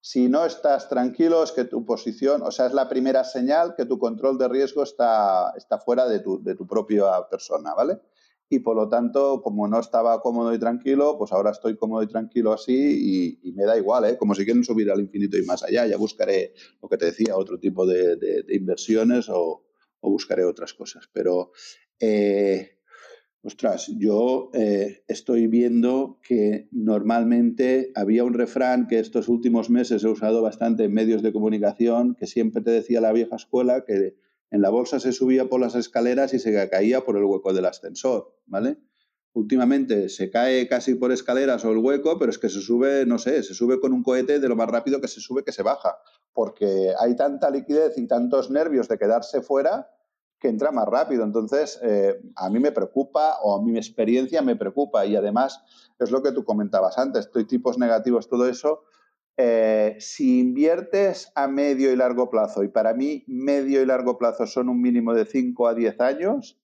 Si 0.00 0.28
no 0.28 0.46
estás 0.46 0.88
tranquilo 0.88 1.42
es 1.42 1.52
que 1.52 1.64
tu 1.64 1.84
posición, 1.84 2.42
o 2.42 2.50
sea, 2.50 2.66
es 2.66 2.72
la 2.72 2.88
primera 2.88 3.24
señal 3.24 3.74
que 3.76 3.84
tu 3.84 3.98
control 3.98 4.38
de 4.38 4.48
riesgo 4.48 4.82
está, 4.82 5.52
está 5.56 5.78
fuera 5.78 6.08
de 6.08 6.20
tu, 6.20 6.42
de 6.42 6.54
tu 6.54 6.66
propia 6.66 7.28
persona, 7.30 7.74
¿vale? 7.74 8.00
y 8.52 8.58
por 8.58 8.74
lo 8.74 8.88
tanto, 8.88 9.40
como 9.42 9.68
no 9.68 9.78
estaba 9.78 10.20
cómodo 10.20 10.52
y 10.52 10.58
tranquilo, 10.58 11.16
pues 11.16 11.30
ahora 11.30 11.52
estoy 11.52 11.76
cómodo 11.76 12.02
y 12.02 12.08
tranquilo 12.08 12.52
así 12.52 13.38
y, 13.44 13.52
me 13.52 13.64
da 13.64 13.78
igual, 13.78 14.06
¿eh? 14.06 14.18
como 14.18 14.34
si 14.34 14.44
quieren 14.44 14.64
subir 14.64 14.90
al 14.90 14.98
infinito 14.98 15.38
y 15.38 15.44
más 15.44 15.62
allá, 15.62 15.86
ya 15.86 15.96
buscaré 15.96 16.52
lo 16.82 16.88
que 16.88 16.96
te 16.96 17.06
decía, 17.06 17.36
otro 17.36 17.60
tipo 17.60 17.86
de, 17.86 18.44
inversiones 18.48 19.28
o, 19.28 19.64
buscaré 20.02 20.44
otras 20.44 20.74
cosas. 20.74 21.08
Pero, 21.12 21.52
eh, 22.00 22.79
ostras, 23.42 23.90
yo 23.96 24.50
eh, 24.52 25.02
estoy 25.08 25.46
viendo 25.46 26.18
que 26.22 26.68
normalmente 26.72 27.90
había 27.94 28.24
un 28.24 28.34
refrán 28.34 28.86
que 28.86 28.98
estos 28.98 29.28
últimos 29.28 29.70
meses 29.70 30.04
he 30.04 30.08
usado 30.08 30.42
bastante 30.42 30.84
en 30.84 30.92
medios 30.92 31.22
de 31.22 31.32
comunicación, 31.32 32.14
que 32.14 32.26
siempre 32.26 32.62
te 32.62 32.70
decía 32.70 33.00
la 33.00 33.12
vieja 33.12 33.36
escuela 33.36 33.84
que 33.84 34.16
en 34.50 34.62
la 34.62 34.70
bolsa 34.70 35.00
se 35.00 35.12
subía 35.12 35.48
por 35.48 35.60
las 35.60 35.74
escaleras 35.74 36.34
y 36.34 36.38
se 36.38 36.68
caía 36.68 37.02
por 37.02 37.16
el 37.16 37.24
hueco 37.24 37.52
del 37.52 37.66
ascensor, 37.66 38.36
¿vale? 38.46 38.78
Últimamente 39.32 40.08
se 40.08 40.28
cae 40.28 40.66
casi 40.66 40.96
por 40.96 41.12
escaleras 41.12 41.64
o 41.64 41.70
el 41.70 41.78
hueco, 41.78 42.18
pero 42.18 42.30
es 42.30 42.38
que 42.38 42.48
se 42.48 42.60
sube, 42.60 43.06
no 43.06 43.16
sé, 43.18 43.44
se 43.44 43.54
sube 43.54 43.78
con 43.78 43.92
un 43.92 44.02
cohete 44.02 44.40
de 44.40 44.48
lo 44.48 44.56
más 44.56 44.68
rápido 44.68 45.00
que 45.00 45.06
se 45.06 45.20
sube 45.20 45.44
que 45.44 45.52
se 45.52 45.62
baja, 45.62 45.96
porque 46.32 46.92
hay 46.98 47.14
tanta 47.14 47.48
liquidez 47.48 47.96
y 47.96 48.08
tantos 48.08 48.50
nervios 48.50 48.88
de 48.88 48.98
quedarse 48.98 49.40
fuera 49.40 49.88
que 50.40 50.48
entra 50.48 50.72
más 50.72 50.86
rápido. 50.86 51.22
Entonces, 51.24 51.78
eh, 51.82 52.20
a 52.36 52.48
mí 52.50 52.58
me 52.58 52.72
preocupa 52.72 53.36
o 53.42 53.56
a 53.56 53.62
mi 53.62 53.76
experiencia 53.76 54.42
me 54.42 54.56
preocupa 54.56 55.04
y 55.06 55.14
además 55.14 55.62
es 55.98 56.10
lo 56.10 56.22
que 56.22 56.32
tú 56.32 56.44
comentabas 56.44 56.98
antes, 56.98 57.26
estoy 57.26 57.46
tipos 57.46 57.78
negativos, 57.78 58.28
todo 58.28 58.48
eso, 58.48 58.84
eh, 59.36 59.96
si 60.00 60.40
inviertes 60.40 61.30
a 61.34 61.46
medio 61.46 61.92
y 61.92 61.96
largo 61.96 62.30
plazo, 62.30 62.62
y 62.62 62.68
para 62.68 62.94
mí 62.94 63.24
medio 63.26 63.82
y 63.82 63.86
largo 63.86 64.18
plazo 64.18 64.46
son 64.46 64.68
un 64.68 64.80
mínimo 64.80 65.14
de 65.14 65.24
5 65.24 65.68
a 65.68 65.74
10 65.74 66.00
años, 66.00 66.60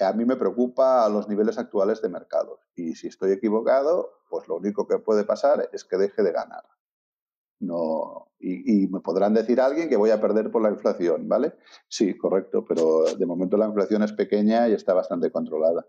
a 0.00 0.12
mí 0.12 0.24
me 0.24 0.36
preocupa 0.36 1.04
a 1.04 1.08
los 1.08 1.28
niveles 1.28 1.58
actuales 1.58 2.02
de 2.02 2.08
mercado. 2.08 2.60
Y 2.74 2.94
si 2.94 3.08
estoy 3.08 3.32
equivocado, 3.32 4.20
pues 4.28 4.48
lo 4.48 4.56
único 4.56 4.86
que 4.86 4.98
puede 4.98 5.24
pasar 5.24 5.68
es 5.72 5.84
que 5.84 5.96
deje 5.96 6.22
de 6.22 6.32
ganar. 6.32 6.64
No, 7.58 8.28
y, 8.38 8.84
y, 8.84 8.88
me 8.88 9.00
podrán 9.00 9.32
decir 9.32 9.60
alguien 9.60 9.88
que 9.88 9.96
voy 9.96 10.10
a 10.10 10.20
perder 10.20 10.50
por 10.50 10.62
la 10.62 10.70
inflación, 10.70 11.28
¿vale? 11.28 11.54
Sí, 11.88 12.16
correcto, 12.16 12.64
pero 12.68 13.04
de 13.04 13.26
momento 13.26 13.56
la 13.56 13.66
inflación 13.66 14.02
es 14.02 14.12
pequeña 14.12 14.68
y 14.68 14.74
está 14.74 14.92
bastante 14.92 15.30
controlada. 15.30 15.86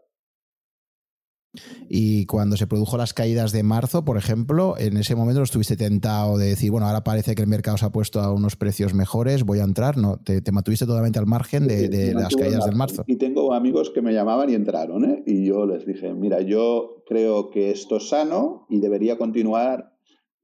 Y 1.90 2.26
cuando 2.26 2.58
se 2.58 2.68
produjo 2.68 2.98
las 2.98 3.14
caídas 3.14 3.52
de 3.52 3.64
marzo, 3.64 4.04
por 4.04 4.18
ejemplo, 4.18 4.76
en 4.78 4.98
ese 4.98 5.16
momento 5.16 5.42
estuviste 5.42 5.78
tentado 5.78 6.38
de 6.38 6.48
decir, 6.48 6.72
bueno, 6.72 6.88
ahora 6.88 7.04
parece 7.04 7.36
que 7.36 7.42
el 7.42 7.48
mercado 7.48 7.78
se 7.78 7.86
ha 7.86 7.92
puesto 7.92 8.20
a 8.20 8.34
unos 8.34 8.56
precios 8.56 8.94
mejores, 8.94 9.44
voy 9.44 9.60
a 9.60 9.64
entrar, 9.64 9.98
¿no? 9.98 10.18
Te, 10.18 10.42
mantuviste 10.52 10.86
totalmente 10.86 11.20
al 11.20 11.26
margen 11.26 11.68
de, 11.68 12.14
las 12.14 12.36
caídas 12.36 12.66
del 12.66 12.76
marzo. 12.76 13.04
Y 13.08 13.18
tengo 13.18 13.54
amigos 13.54 13.92
que 13.92 14.02
me 14.02 14.14
llamaban 14.14 14.50
y 14.50 14.56
entraron, 14.56 15.06
¿eh? 15.06 15.24
Y 15.26 15.46
yo 15.46 15.66
les 15.66 15.86
dije, 15.86 16.14
mira, 16.14 16.42
yo 16.42 17.04
creo 17.08 17.50
que 17.50 17.72
esto 17.72 17.98
es 17.98 18.10
sano 18.10 18.66
y 18.70 18.80
debería 18.80 19.18
continuar. 19.18 19.97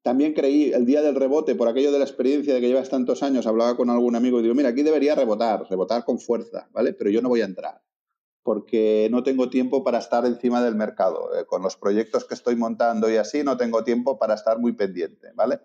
También 0.03 0.33
creí, 0.33 0.71
el 0.73 0.85
día 0.85 1.01
del 1.01 1.15
rebote, 1.15 1.55
por 1.55 1.67
aquello 1.67 1.91
de 1.91 1.97
la 1.97 2.05
experiencia 2.05 2.53
de 2.53 2.61
que 2.61 2.67
llevas 2.67 2.89
tantos 2.89 3.23
años, 3.23 3.47
hablaba 3.47 3.75
con 3.75 3.89
algún 3.89 4.15
amigo 4.15 4.39
y 4.39 4.43
digo, 4.43 4.53
mira, 4.53 4.69
aquí 4.69 4.83
debería 4.83 5.15
rebotar, 5.15 5.65
rebotar 5.69 6.03
con 6.03 6.19
fuerza, 6.19 6.69
¿vale? 6.71 6.93
Pero 6.93 7.09
yo 7.09 7.21
no 7.21 7.29
voy 7.29 7.41
a 7.41 7.45
entrar 7.45 7.81
porque 8.43 9.07
no 9.09 9.23
tengo 9.23 9.49
tiempo 9.49 9.83
para 9.83 9.97
estar 9.97 10.25
encima 10.25 10.61
del 10.61 10.75
mercado. 10.75 11.33
Eh, 11.35 11.45
con 11.45 11.61
los 11.63 11.77
proyectos 11.77 12.25
que 12.25 12.33
estoy 12.33 12.55
montando 12.55 13.09
y 13.09 13.15
así, 13.15 13.43
no 13.43 13.57
tengo 13.57 13.83
tiempo 13.83 14.19
para 14.19 14.35
estar 14.35 14.59
muy 14.59 14.73
pendiente, 14.73 15.31
¿vale? 15.33 15.61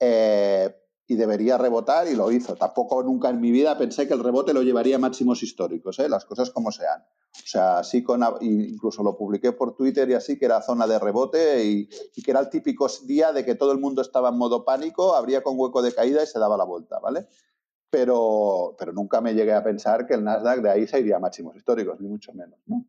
Eh, 0.00 0.74
y 1.08 1.16
debería 1.16 1.56
rebotar 1.56 2.06
y 2.06 2.14
lo 2.14 2.30
hizo. 2.30 2.54
Tampoco 2.54 3.02
nunca 3.02 3.30
en 3.30 3.40
mi 3.40 3.50
vida 3.50 3.76
pensé 3.78 4.06
que 4.06 4.12
el 4.12 4.22
rebote 4.22 4.52
lo 4.52 4.62
llevaría 4.62 4.96
a 4.96 4.98
máximos 4.98 5.42
históricos, 5.42 5.98
¿eh? 5.98 6.08
las 6.08 6.26
cosas 6.26 6.50
como 6.50 6.70
sean. 6.70 7.00
O 7.00 7.46
sea, 7.46 7.82
sí, 7.82 8.02
con, 8.02 8.22
incluso 8.42 9.02
lo 9.02 9.16
publiqué 9.16 9.52
por 9.52 9.74
Twitter 9.74 10.08
y 10.10 10.14
así, 10.14 10.38
que 10.38 10.44
era 10.44 10.60
zona 10.60 10.86
de 10.86 10.98
rebote 10.98 11.64
y, 11.64 11.88
que 12.22 12.30
era 12.30 12.40
el 12.40 12.50
típico 12.50 12.86
día 13.06 13.32
de 13.32 13.44
que 13.44 13.54
todo 13.54 13.72
el 13.72 13.78
mundo 13.78 14.02
estaba 14.02 14.28
en 14.28 14.36
modo 14.36 14.66
pánico, 14.66 15.14
abría 15.14 15.42
con 15.42 15.58
hueco 15.58 15.80
de 15.80 15.94
caída 15.94 16.22
y 16.22 16.26
se 16.26 16.38
daba 16.38 16.58
la 16.58 16.64
vuelta, 16.64 16.98
¿vale? 16.98 17.26
pero, 17.90 18.76
pero 18.78 18.92
nunca 18.92 19.20
me 19.20 19.34
llegué 19.34 19.54
a 19.54 19.64
pensar 19.64 20.06
que 20.06 20.14
el 20.14 20.24
Nasdaq 20.24 20.60
de 20.60 20.70
ahí 20.70 20.86
se 20.86 21.00
iría 21.00 21.16
a 21.16 21.20
máximos 21.20 21.56
históricos, 21.56 21.98
ni 22.00 22.08
mucho 22.08 22.32
menos. 22.34 22.58
¿no? 22.66 22.84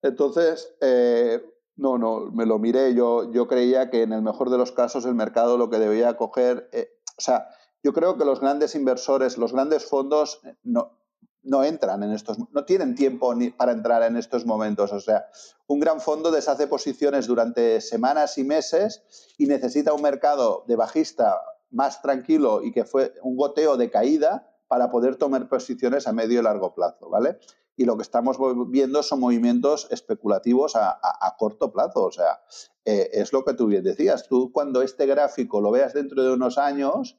Entonces, 0.00 0.74
eh, 0.80 1.42
no, 1.76 1.98
no, 1.98 2.30
me 2.32 2.46
lo 2.46 2.58
miré, 2.58 2.94
yo, 2.94 3.30
yo 3.32 3.46
creía 3.46 3.90
que 3.90 4.02
en 4.02 4.12
el 4.12 4.22
mejor 4.22 4.50
de 4.50 4.58
los 4.58 4.72
casos 4.72 5.04
el 5.04 5.14
mercado 5.14 5.58
lo 5.58 5.70
que 5.70 5.78
debía 5.78 6.16
coger, 6.16 6.68
eh, 6.72 6.88
o 7.18 7.20
sea, 7.20 7.48
yo 7.82 7.92
creo 7.92 8.16
que 8.16 8.24
los 8.24 8.40
grandes 8.40 8.74
inversores, 8.74 9.38
los 9.38 9.52
grandes 9.52 9.84
fondos 9.84 10.40
eh, 10.44 10.54
no, 10.62 10.98
no 11.42 11.64
entran 11.64 12.02
en 12.02 12.12
estos, 12.12 12.38
no 12.38 12.64
tienen 12.64 12.94
tiempo 12.94 13.34
ni 13.34 13.50
para 13.50 13.72
entrar 13.72 14.02
en 14.04 14.16
estos 14.16 14.46
momentos. 14.46 14.92
O 14.92 15.00
sea, 15.00 15.26
un 15.66 15.80
gran 15.80 16.00
fondo 16.00 16.30
deshace 16.30 16.66
posiciones 16.66 17.26
durante 17.26 17.80
semanas 17.80 18.38
y 18.38 18.44
meses 18.44 19.34
y 19.38 19.46
necesita 19.46 19.92
un 19.92 20.02
mercado 20.02 20.64
de 20.68 20.76
bajista 20.76 21.40
más 21.70 22.02
tranquilo 22.02 22.62
y 22.62 22.72
que 22.72 22.84
fue 22.84 23.14
un 23.22 23.36
goteo 23.36 23.76
de 23.76 23.90
caída 23.90 24.48
para 24.68 24.90
poder 24.90 25.16
tomar 25.16 25.48
posiciones 25.48 26.06
a 26.06 26.12
medio 26.12 26.40
y 26.40 26.42
largo 26.42 26.74
plazo, 26.74 27.10
¿vale? 27.10 27.38
Y 27.76 27.84
lo 27.84 27.96
que 27.96 28.02
estamos 28.02 28.36
viendo 28.68 29.02
son 29.02 29.20
movimientos 29.20 29.88
especulativos 29.90 30.76
a, 30.76 31.36
corto 31.38 31.72
plazo. 31.72 32.04
O 32.04 32.12
sea, 32.12 32.42
eh, 32.84 33.10
es 33.12 33.32
lo 33.32 33.44
que 33.44 33.54
tú 33.54 33.66
bien 33.66 33.82
decías. 33.82 34.28
Tú 34.28 34.52
cuando 34.52 34.82
este 34.82 35.06
gráfico 35.06 35.60
lo 35.60 35.70
veas 35.70 35.94
dentro 35.94 36.22
de 36.22 36.32
unos 36.32 36.58
años, 36.58 37.18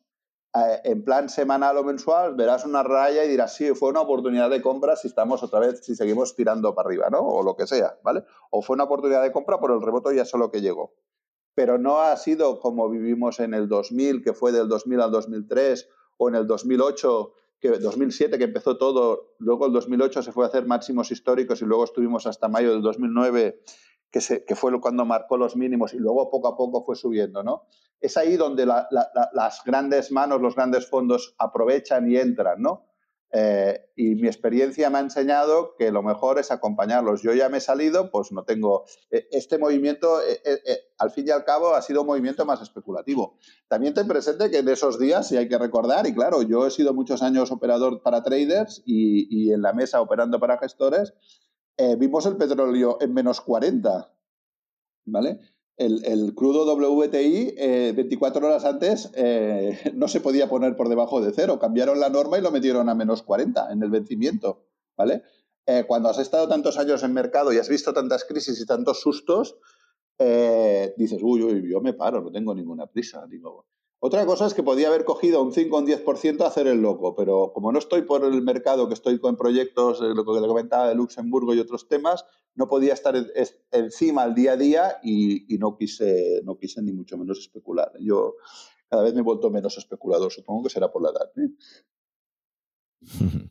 eh, 0.55 0.81
en 0.83 1.03
plan 1.03 1.29
semanal 1.29 1.77
o 1.77 1.83
mensual, 1.83 2.35
verás 2.35 2.65
una 2.65 2.83
raya 2.83 3.25
y 3.25 3.29
dirás, 3.29 3.55
sí, 3.55 3.73
fue 3.73 3.89
una 3.89 4.01
oportunidad 4.01 4.49
de 4.51 4.61
compra 4.61 4.95
si 4.95 5.07
estamos 5.07 5.41
otra 5.41 5.59
vez, 5.59 5.83
si 5.83 5.95
seguimos 5.95 6.35
tirando 6.35 6.75
para 6.75 6.87
arriba, 6.87 7.09
¿no? 7.09 7.21
O 7.21 7.41
lo 7.41 7.55
que 7.55 7.65
sea, 7.65 7.97
¿vale? 8.03 8.23
O 8.51 8.61
fue 8.61 8.75
una 8.75 8.83
oportunidad 8.83 9.23
de 9.23 9.31
compra 9.31 9.59
por 9.59 9.71
el 9.71 9.81
rebote 9.81 10.15
y 10.15 10.19
eso 10.19 10.37
lo 10.37 10.51
que 10.51 10.61
llegó 10.61 10.93
pero 11.55 11.77
no 11.77 12.01
ha 12.01 12.15
sido 12.17 12.59
como 12.59 12.89
vivimos 12.89 13.39
en 13.39 13.53
el 13.53 13.67
2000, 13.67 14.23
que 14.23 14.33
fue 14.33 14.51
del 14.51 14.67
2000 14.67 15.01
al 15.01 15.11
2003, 15.11 15.89
o 16.17 16.29
en 16.29 16.35
el 16.35 16.47
2008, 16.47 17.33
que 17.63 17.69
2007 17.79 18.37
que 18.37 18.43
empezó 18.43 18.75
todo, 18.77 19.35
luego 19.39 19.67
el 19.67 19.71
2008 19.71 20.21
se 20.21 20.33
fue 20.33 20.43
a 20.43 20.49
hacer 20.49 20.65
máximos 20.65 21.11
históricos 21.11 21.61
y 21.61 21.65
luego 21.65 21.85
estuvimos 21.85 22.27
hasta 22.27 22.49
mayo 22.49 22.73
del 22.73 22.81
2009 22.81 23.61
que, 24.11 24.19
se, 24.19 24.43
que 24.43 24.53
fue 24.57 24.77
cuando 24.81 25.05
marcó 25.05 25.37
los 25.37 25.55
mínimos 25.55 25.93
y 25.93 25.97
luego 25.97 26.29
poco 26.29 26.49
a 26.49 26.57
poco 26.57 26.83
fue 26.83 26.97
subiendo, 26.97 27.41
¿no? 27.41 27.63
Es 28.01 28.17
ahí 28.17 28.35
donde 28.35 28.65
las 28.65 29.63
grandes 29.65 30.11
manos, 30.11 30.41
los 30.41 30.55
grandes 30.55 30.89
fondos 30.89 31.35
aprovechan 31.37 32.11
y 32.11 32.17
entran, 32.17 32.61
¿no? 32.61 32.85
Eh, 33.35 33.89
y 33.95 34.13
mi 34.13 34.27
experiencia 34.27 34.91
me 34.91 34.99
ha 34.99 35.01
enseñado 35.01 35.75
que 35.75 35.91
lo 35.91 36.03
mejor 36.03 36.37
es 36.37 36.51
acompañarlos. 36.51 37.23
Yo 37.23 37.33
ya 37.33 37.49
me 37.49 37.57
he 37.57 37.61
salido, 37.61 38.11
pues 38.11 38.31
no 38.31 38.43
tengo. 38.43 38.85
Eh, 39.09 39.27
este 39.31 39.57
movimiento, 39.57 40.19
al 40.99 41.11
fin 41.11 41.27
y 41.27 41.31
al 41.31 41.43
cabo, 41.43 41.73
ha 41.73 41.81
sido 41.81 42.01
un 42.01 42.07
movimiento 42.07 42.45
más 42.45 42.61
especulativo. 42.61 43.39
También 43.67 43.95
te 43.95 44.05
presente 44.05 44.51
que 44.51 44.59
en 44.59 44.69
esos 44.69 44.99
días, 44.99 45.27
si 45.27 45.37
hay 45.37 45.49
que 45.49 45.57
recordar, 45.57 46.05
y 46.05 46.13
claro, 46.13 46.43
yo 46.43 46.67
he 46.67 46.71
sido 46.71 46.93
muchos 46.93 47.23
años 47.23 47.51
operador 47.51 48.03
para 48.03 48.21
traders 48.21 48.83
y, 48.85 49.27
y 49.29 49.51
en 49.51 49.63
la 49.63 49.73
mesa 49.73 49.99
operando 49.99 50.39
para 50.39 50.59
gestores, 50.59 51.13
vimos 51.97 52.27
el 52.27 52.37
petróleo 52.37 52.99
en 53.01 53.13
menos 53.15 53.41
40. 53.41 54.11
¿Vale? 55.05 55.39
El, 55.77 56.33
crudo 56.35 56.65
WTI 56.65 57.55
24 57.95 58.41
eh, 58.41 58.45
horas 58.45 58.65
antes 58.65 59.09
eh, 59.15 59.91
no 59.95 60.07
se 60.07 60.21
podía 60.21 60.47
poner 60.49 60.75
por 60.75 60.89
debajo 60.89 61.21
de 61.21 61.31
cero. 61.31 61.59
Cambiaron 61.59 61.99
la 61.99 62.09
norma 62.09 62.37
y 62.37 62.41
lo 62.41 62.51
metieron 62.51 62.89
a 62.89 62.95
menos 62.95 63.23
40 63.23 63.71
en 63.71 63.83
el 63.83 63.89
vencimiento. 63.89 64.65
¿vale? 64.95 65.23
Eh, 65.65 65.85
cuando 65.87 66.09
has 66.09 66.19
estado 66.19 66.47
tantos 66.47 66.77
años 66.77 67.03
en 67.03 67.13
mercado 67.13 67.51
y 67.53 67.57
has 67.57 67.69
visto 67.69 67.93
tantas 67.93 68.25
crisis 68.25 68.59
y 68.59 68.65
tantos 68.65 69.01
sustos, 69.01 69.57
dices, 70.95 71.19
uy, 71.21 71.43
uy, 71.43 71.69
yo 71.69 71.81
me 71.81 71.93
paro, 71.93 72.21
no 72.21 72.31
tengo 72.31 72.55
ninguna 72.55 72.87
prisa. 72.87 73.25
Digo, 73.27 73.65
otra 74.05 74.25
cosa 74.25 74.45
es 74.45 74.53
que 74.53 74.63
podía 74.63 74.89
haber 74.89 75.05
cogido 75.05 75.41
un 75.41 75.53
5 75.53 75.73
o 75.73 75.79
un 75.79 75.87
10% 75.87 76.41
a 76.41 76.47
hacer 76.47 76.67
el 76.67 76.81
loco, 76.81 77.15
pero 77.15 77.53
como 77.53 77.71
no 77.71 77.79
estoy 77.79 78.01
por 78.01 78.25
el 78.25 78.41
mercado, 78.41 78.89
que 78.89 78.95
estoy 78.95 79.17
con 79.17 79.37
proyectos, 79.37 80.01
eh, 80.01 80.13
lo 80.13 80.25
que 80.25 80.41
le 80.41 80.47
comentaba 80.47 80.89
de 80.89 80.95
Luxemburgo 80.95 81.53
y 81.53 81.59
otros 81.59 81.87
temas, 81.87 82.25
no 82.53 82.67
podía 82.67 82.91
estar 82.91 83.15
encima 83.71 84.23
al 84.23 84.35
día 84.35 84.51
a 84.51 84.57
día 84.57 84.99
y, 85.01 85.57
no, 85.57 85.77
quise, 85.77 86.41
no 86.43 86.57
quise 86.57 86.81
ni 86.81 86.91
mucho 86.91 87.17
menos 87.17 87.39
especular. 87.39 87.93
Yo 88.01 88.35
cada 88.89 89.03
vez 89.03 89.13
me 89.13 89.21
he 89.21 89.23
vuelto 89.23 89.49
menos 89.49 89.77
especulador, 89.77 90.29
supongo 90.33 90.63
que 90.63 90.69
será 90.69 90.91
por 90.91 91.01
la 91.01 91.11
edad. 91.11 91.31
¿eh? 91.37 91.49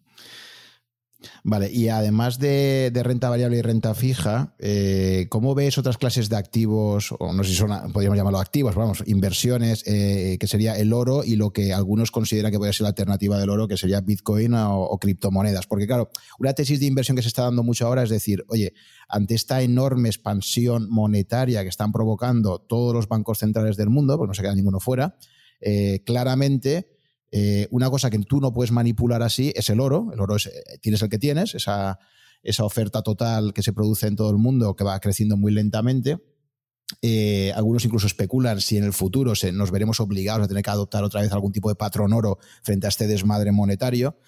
Vale, 1.45 1.71
y 1.71 1.89
además 1.89 2.39
de, 2.39 2.91
renta 3.03 3.31
variable 3.31 3.59
y 3.59 3.63
renta 3.63 3.95
fija, 3.95 4.55
eh, 4.59 5.27
¿cómo 5.29 5.55
ves 5.55 5.79
otras 5.79 5.99
clases 5.99 6.29
de 6.29 6.37
activos, 6.37 7.15
o 7.19 7.33
no 7.33 7.45
sé 7.45 7.51
si 7.51 7.57
son, 7.57 7.93
podríamos 7.93 8.17
llamarlo 8.17 8.39
activos, 8.39 8.75
vamos, 8.75 9.03
inversiones, 9.07 9.85
eh, 9.87 10.37
que 10.39 10.47
sería 10.47 10.77
el 10.79 10.93
oro 10.93 11.25
y 11.25 11.37
lo 11.37 11.53
que 11.53 11.73
algunos 11.73 12.11
consideran 12.11 12.53
que 12.53 12.59
puede 12.59 12.73
ser 12.73 12.83
la 12.83 12.89
alternativa 12.89 13.39
del 13.39 13.51
oro, 13.51 13.69
que 13.69 13.77
sería 13.77 14.01
Bitcoin 14.01 14.55
o, 14.55 14.99
criptomonedas? 15.01 15.67
Porque 15.67 15.87
claro, 15.87 16.11
una 16.39 16.53
tesis 16.53 16.81
de 16.81 16.87
inversión 16.87 17.17
que 17.17 17.23
se 17.23 17.29
está 17.29 17.43
dando 17.43 17.63
mucho 17.63 17.87
ahora 17.87 18.03
es 18.03 18.11
decir, 18.11 18.45
oye, 18.49 18.75
ante 19.09 19.35
esta 19.35 19.63
enorme 19.63 20.09
expansión 20.09 20.89
monetaria 20.91 21.63
que 21.63 21.69
están 21.69 21.93
provocando 21.93 22.59
todos 22.59 22.95
los 22.95 23.09
bancos 23.09 23.39
centrales 23.39 23.77
del 23.77 23.91
mundo, 23.91 24.17
pues 24.17 24.29
no 24.29 24.35
se 24.35 24.43
queda 24.43 24.55
ninguno 24.55 24.81
fuera, 24.81 25.17
eh, 25.61 26.03
claramente 26.05 26.92
eh, 27.35 27.67
una 27.71 27.89
cosa 27.89 28.11
que 28.11 28.19
tú 28.19 28.41
no 28.41 28.53
puedes 28.53 28.73
manipular 28.73 29.23
así 29.23 29.53
es 29.57 29.71
el 29.71 29.81
oro. 29.81 30.11
El 30.13 30.21
oro 30.21 30.37
es, 30.37 30.47
eh, 30.47 30.53
tienes 30.83 31.01
el 31.01 31.09
que 31.09 31.19
tienes, 31.19 31.55
esa, 31.55 31.99
oferta 32.61 33.03
total 33.03 33.55
que 33.55 33.63
se 33.63 33.73
produce 33.73 34.07
en 34.07 34.17
todo 34.17 34.31
el 34.31 34.37
mundo 34.37 34.77
que 34.77 34.85
va 34.85 35.01
creciendo 35.01 35.39
muy 35.39 35.51
lentamente. 35.51 36.19
Eh, 37.01 37.51
algunos 37.55 37.87
incluso 37.87 38.07
especulan 38.07 38.61
si 38.61 38.77
en 38.77 38.85
el 38.85 38.93
futuro 38.93 39.35
se, 39.35 39.51
nos 39.51 39.71
veremos 39.71 39.99
obligados 40.01 40.45
a 40.45 40.49
tener 40.49 40.63
que 40.63 40.71
adoptar 40.71 41.05
otra 41.05 41.23
vez 41.23 41.33
algún 41.33 41.53
tipo 41.53 41.71
de 41.71 41.75
patrón 41.75 42.13
oro 42.13 42.39
frente 42.63 42.87
a 42.87 42.91
este 42.91 43.07
desmadre 43.07 43.51
monetario. 43.51 44.19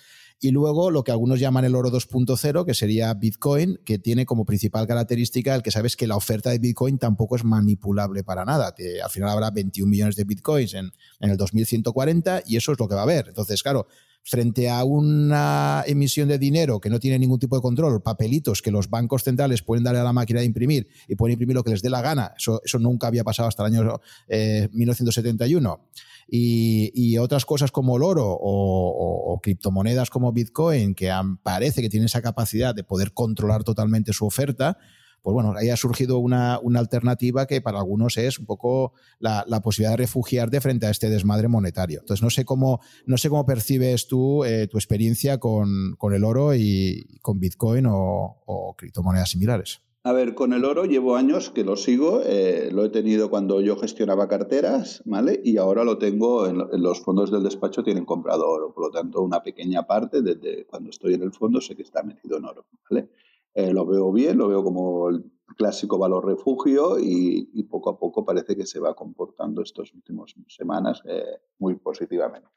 Y 0.40 0.50
luego 0.50 0.90
lo 0.90 1.04
que 1.04 1.12
algunos 1.12 1.40
llaman 1.40 1.64
el 1.64 1.74
oro 1.74 1.90
2.0, 1.90 2.66
que 2.66 2.74
sería 2.74 3.14
Bitcoin, 3.14 3.80
que 3.84 3.98
tiene 3.98 4.26
como 4.26 4.44
principal 4.44 4.86
característica 4.86 5.54
el 5.54 5.62
que 5.62 5.70
sabes 5.70 5.96
que 5.96 6.06
la 6.06 6.16
oferta 6.16 6.50
de 6.50 6.58
Bitcoin 6.58 6.98
tampoco 6.98 7.36
es 7.36 7.44
manipulable 7.44 8.24
para 8.24 8.44
nada. 8.44 8.74
al 9.02 9.10
final 9.10 9.30
habrá 9.30 9.50
21 9.50 9.88
millones 9.88 10.16
de 10.16 10.24
Bitcoins 10.24 10.74
en, 10.74 10.90
en 11.20 11.30
el 11.30 11.36
2140 11.36 12.42
y 12.46 12.56
eso 12.56 12.72
es 12.72 12.78
lo 12.78 12.88
que 12.88 12.94
va 12.94 13.02
a 13.02 13.04
haber. 13.04 13.28
Entonces, 13.28 13.62
claro, 13.62 13.86
frente 14.24 14.70
a 14.70 14.84
una 14.84 15.84
emisión 15.86 16.28
de 16.28 16.38
dinero 16.38 16.80
que 16.80 16.88
no 16.88 16.98
tiene 16.98 17.18
ningún 17.18 17.38
tipo 17.38 17.56
de 17.56 17.62
control, 17.62 18.02
papelitos 18.02 18.62
que 18.62 18.70
los 18.70 18.88
bancos 18.88 19.22
centrales 19.22 19.62
pueden 19.62 19.84
darle 19.84 20.00
a 20.00 20.04
la 20.04 20.14
máquina 20.14 20.40
de 20.40 20.46
imprimir 20.46 20.88
y 21.06 21.14
pueden 21.14 21.34
imprimir 21.34 21.54
lo 21.54 21.62
que 21.62 21.70
les 21.70 21.82
dé 21.82 21.90
la 21.90 22.00
gana, 22.00 22.32
eso, 22.36 22.60
eso 22.64 22.78
nunca 22.78 23.06
había 23.06 23.22
pasado 23.22 23.48
hasta 23.48 23.66
el 23.66 23.74
año 23.74 24.00
1971 24.28 25.80
y, 26.28 27.18
otras 27.18 27.44
cosas 27.44 27.70
como 27.70 27.96
el 27.96 28.02
oro 28.02 28.26
o, 28.28 29.40
criptomonedas 29.42 30.10
como 30.10 30.32
Bitcoin, 30.32 30.94
que 30.94 31.12
parece 31.42 31.82
que 31.82 31.88
tienen 31.88 32.06
esa 32.06 32.22
capacidad 32.22 32.74
de 32.74 32.84
poder 32.84 33.12
controlar 33.12 33.64
totalmente 33.64 34.12
su 34.12 34.26
oferta, 34.26 34.78
pues 35.22 35.32
bueno, 35.32 35.54
ahí 35.56 35.70
ha 35.70 35.76
surgido 35.76 36.18
una, 36.18 36.60
alternativa 36.74 37.46
que 37.46 37.62
para 37.62 37.78
algunos 37.78 38.18
es 38.18 38.38
un 38.38 38.44
poco 38.44 38.92
la, 39.18 39.44
posibilidad 39.62 39.92
de 39.92 39.98
refugiarte 39.98 40.60
frente 40.60 40.86
a 40.86 40.90
este 40.90 41.08
desmadre 41.08 41.48
monetario. 41.48 42.00
Entonces, 42.00 42.22
no 42.22 42.30
sé 42.30 42.44
cómo, 42.44 42.80
no 43.06 43.16
sé 43.16 43.30
cómo 43.30 43.46
percibes 43.46 44.06
tú 44.06 44.44
eh, 44.44 44.68
tu 44.68 44.76
experiencia 44.76 45.38
con, 45.38 45.96
el 46.12 46.24
oro 46.24 46.54
y 46.54 47.18
con 47.22 47.40
Bitcoin 47.40 47.86
o 47.88 48.74
criptomonedas 48.76 49.30
similares. 49.30 49.83
A 50.06 50.12
ver, 50.12 50.34
con 50.34 50.52
el 50.52 50.66
oro 50.66 50.84
llevo 50.84 51.16
años 51.16 51.48
que 51.48 51.64
lo 51.64 51.76
sigo, 51.76 52.20
eh, 52.26 52.68
lo 52.70 52.84
he 52.84 52.90
tenido 52.90 53.30
cuando 53.30 53.62
yo 53.62 53.78
gestionaba 53.78 54.28
carteras, 54.28 55.02
¿vale? 55.06 55.40
Y 55.42 55.56
ahora 55.56 55.82
lo 55.82 55.96
tengo 55.96 56.46
en, 56.46 56.58
los 56.82 57.00
fondos 57.00 57.30
del 57.30 57.42
despacho, 57.42 57.82
tienen 57.82 58.04
comprado 58.04 58.46
oro, 58.46 58.74
por 58.74 58.84
lo 58.84 58.90
tanto 58.90 59.22
una 59.22 59.42
pequeña 59.42 59.86
parte 59.86 60.20
desde 60.20 60.66
cuando 60.66 60.90
estoy 60.90 61.14
en 61.14 61.22
el 61.22 61.32
fondo 61.32 61.58
sé 61.62 61.74
que 61.74 61.84
está 61.84 62.02
metido 62.02 62.36
en 62.36 62.44
oro, 62.44 62.66
¿vale? 62.90 63.08
Eh, 63.54 63.72
lo 63.72 63.86
veo 63.86 64.12
bien, 64.12 64.36
lo 64.36 64.48
veo 64.48 64.62
como 64.62 65.08
el 65.08 65.24
clásico 65.56 65.96
valor 65.96 66.26
refugio 66.26 66.98
y, 66.98 67.62
poco 67.70 67.88
a 67.88 67.98
poco 67.98 68.26
parece 68.26 68.54
que 68.56 68.66
se 68.66 68.80
va 68.80 68.94
comportando 68.94 69.62
estas 69.62 69.94
últimas 69.94 70.34
semanas 70.48 71.00
eh, 71.06 71.24
muy 71.58 71.76
positivamente. 71.76 72.50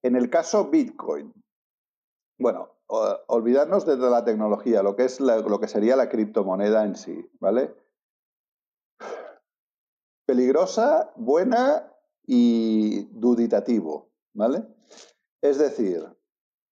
En 0.00 0.14
el 0.14 0.30
caso 0.30 0.70
Bitcoin, 0.70 1.32
bueno, 2.38 2.68
olvidarnos 3.26 3.86
de 3.86 3.96
la 3.96 4.24
tecnología, 4.24 4.82
lo 4.82 4.96
que 4.96 5.04
es 5.04 5.20
lo 5.20 5.60
que 5.60 5.68
sería 5.68 5.96
la 5.96 6.08
criptomoneda 6.08 6.84
en 6.84 6.96
sí, 6.96 7.30
¿vale? 7.40 7.74
Peligrosa, 10.26 11.12
buena 11.16 11.90
y 12.26 13.04
duditativo, 13.18 14.10
¿vale? 14.34 14.64
Es 15.40 15.58
decir, 15.58 16.06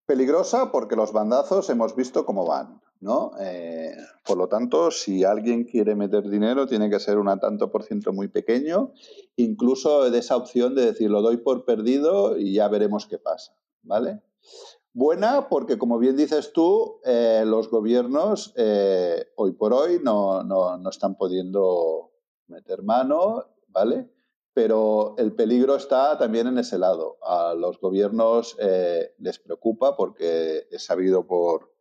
peligrosa 0.06 0.70
porque 0.70 0.96
los 0.96 1.12
bandazos 1.12 1.70
hemos 1.70 1.96
visto 1.96 2.26
cómo 2.26 2.46
van, 2.46 2.80
¿no? 3.00 3.32
Eh, 3.40 3.96
por 4.26 4.36
lo 4.36 4.48
tanto, 4.48 4.90
si 4.90 5.24
alguien 5.24 5.64
quiere 5.64 5.94
meter 5.94 6.28
dinero, 6.28 6.66
tiene 6.66 6.90
que 6.90 7.00
ser 7.00 7.18
un 7.18 7.26
tanto 7.40 7.70
por 7.70 7.82
ciento 7.82 8.12
muy 8.12 8.28
pequeño, 8.28 8.92
incluso 9.36 10.10
de 10.10 10.18
esa 10.18 10.36
opción 10.36 10.74
de 10.74 10.86
decir, 10.86 11.10
lo 11.10 11.22
doy 11.22 11.38
por 11.38 11.64
perdido 11.64 12.36
y 12.36 12.54
ya 12.54 12.68
veremos 12.68 13.06
qué 13.06 13.18
pasa, 13.18 13.56
¿vale? 13.82 14.20
Buena 14.92 15.48
porque, 15.48 15.78
como 15.78 16.00
bien 16.00 16.16
dices 16.16 16.52
tú, 16.52 17.00
eh, 17.04 17.44
los 17.46 17.70
gobiernos 17.70 18.52
eh, 18.56 19.24
hoy 19.36 19.52
por 19.52 19.72
hoy 19.72 20.00
no, 20.02 20.42
están 20.90 21.16
pudiendo 21.16 22.10
meter 22.48 22.82
mano, 22.82 23.44
¿vale? 23.68 24.10
Pero 24.52 25.14
el 25.16 25.32
peligro 25.32 25.76
está 25.76 26.18
también 26.18 26.48
en 26.48 26.58
ese 26.58 26.76
lado. 26.76 27.18
A 27.22 27.54
los 27.54 27.80
gobiernos 27.80 28.56
eh, 28.58 29.14
les 29.18 29.38
preocupa 29.38 29.96
porque 29.96 30.66
es 30.72 30.84
sabido 30.84 31.24
por, 31.24 31.72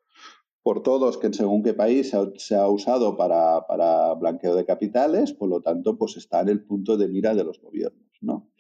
por 0.62 0.84
todos 0.84 1.18
que 1.18 1.28
en 1.28 1.34
según 1.34 1.64
qué 1.64 1.74
país 1.74 2.12
se 2.38 2.56
ha, 2.56 2.68
usado 2.68 3.18
para, 3.18 3.66
para, 3.66 4.14
blanqueo 4.14 4.54
de 4.54 4.66
capitales, 4.66 5.34
por 5.34 5.50
lo 5.50 5.62
tanto, 5.62 5.98
pues 5.98 6.16
está 6.16 6.42
en 6.42 6.50
el 6.50 6.64
punto 6.64 6.96
de 6.96 7.08
mira 7.08 7.34
de 7.34 7.44
los 7.44 7.60
gobiernos, 7.60 8.18
¿no? 8.22 8.52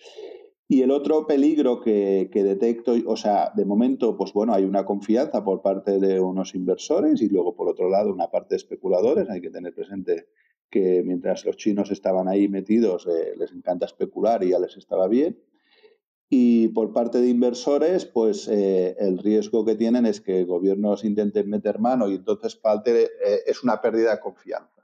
Y 0.71 0.83
el 0.83 0.91
otro 0.91 1.25
peligro 1.25 1.81
que, 1.81 2.29
detecto, 2.31 2.93
o 3.07 3.17
sea, 3.17 3.51
de 3.55 3.65
momento, 3.65 4.15
pues 4.15 4.31
bueno, 4.33 4.53
hay 4.53 4.65
una 4.65 4.85
confianza 4.85 5.43
por 5.43 5.63
parte 5.63 5.99
de 5.99 6.19
unos 6.19 6.53
inversores 6.53 7.23
y 7.23 7.27
luego, 7.27 7.55
por 7.55 7.67
otro 7.67 7.89
lado, 7.89 8.13
una 8.13 8.29
parte 8.29 8.49
de 8.49 8.57
especuladores. 8.57 9.27
Hay 9.31 9.41
que 9.41 9.49
tener 9.49 9.73
presente 9.73 10.27
que 10.69 11.01
mientras 11.03 11.43
los 11.43 11.57
chinos 11.57 11.89
estaban 11.89 12.27
ahí 12.27 12.47
metidos, 12.47 13.07
eh, 13.07 13.33
les 13.35 13.51
encanta 13.51 13.87
especular 13.87 14.43
y 14.43 14.49
ya 14.49 14.59
les 14.59 14.77
estaba 14.77 15.07
bien. 15.07 15.39
Y 16.29 16.67
por 16.67 16.93
parte 16.93 17.19
de 17.19 17.29
inversores, 17.29 18.05
pues 18.05 18.47
eh, 18.47 18.95
el 18.99 19.17
riesgo 19.17 19.65
que 19.65 19.73
tienen 19.73 20.05
es 20.05 20.21
que 20.21 20.43
gobiernos 20.43 21.03
intenten 21.03 21.49
meter 21.49 21.79
mano 21.79 22.07
y 22.07 22.13
entonces 22.13 22.61
eh, 22.85 23.09
es 23.47 23.63
una 23.63 23.81
pérdida 23.81 24.11
de 24.11 24.19
confianza. 24.19 24.78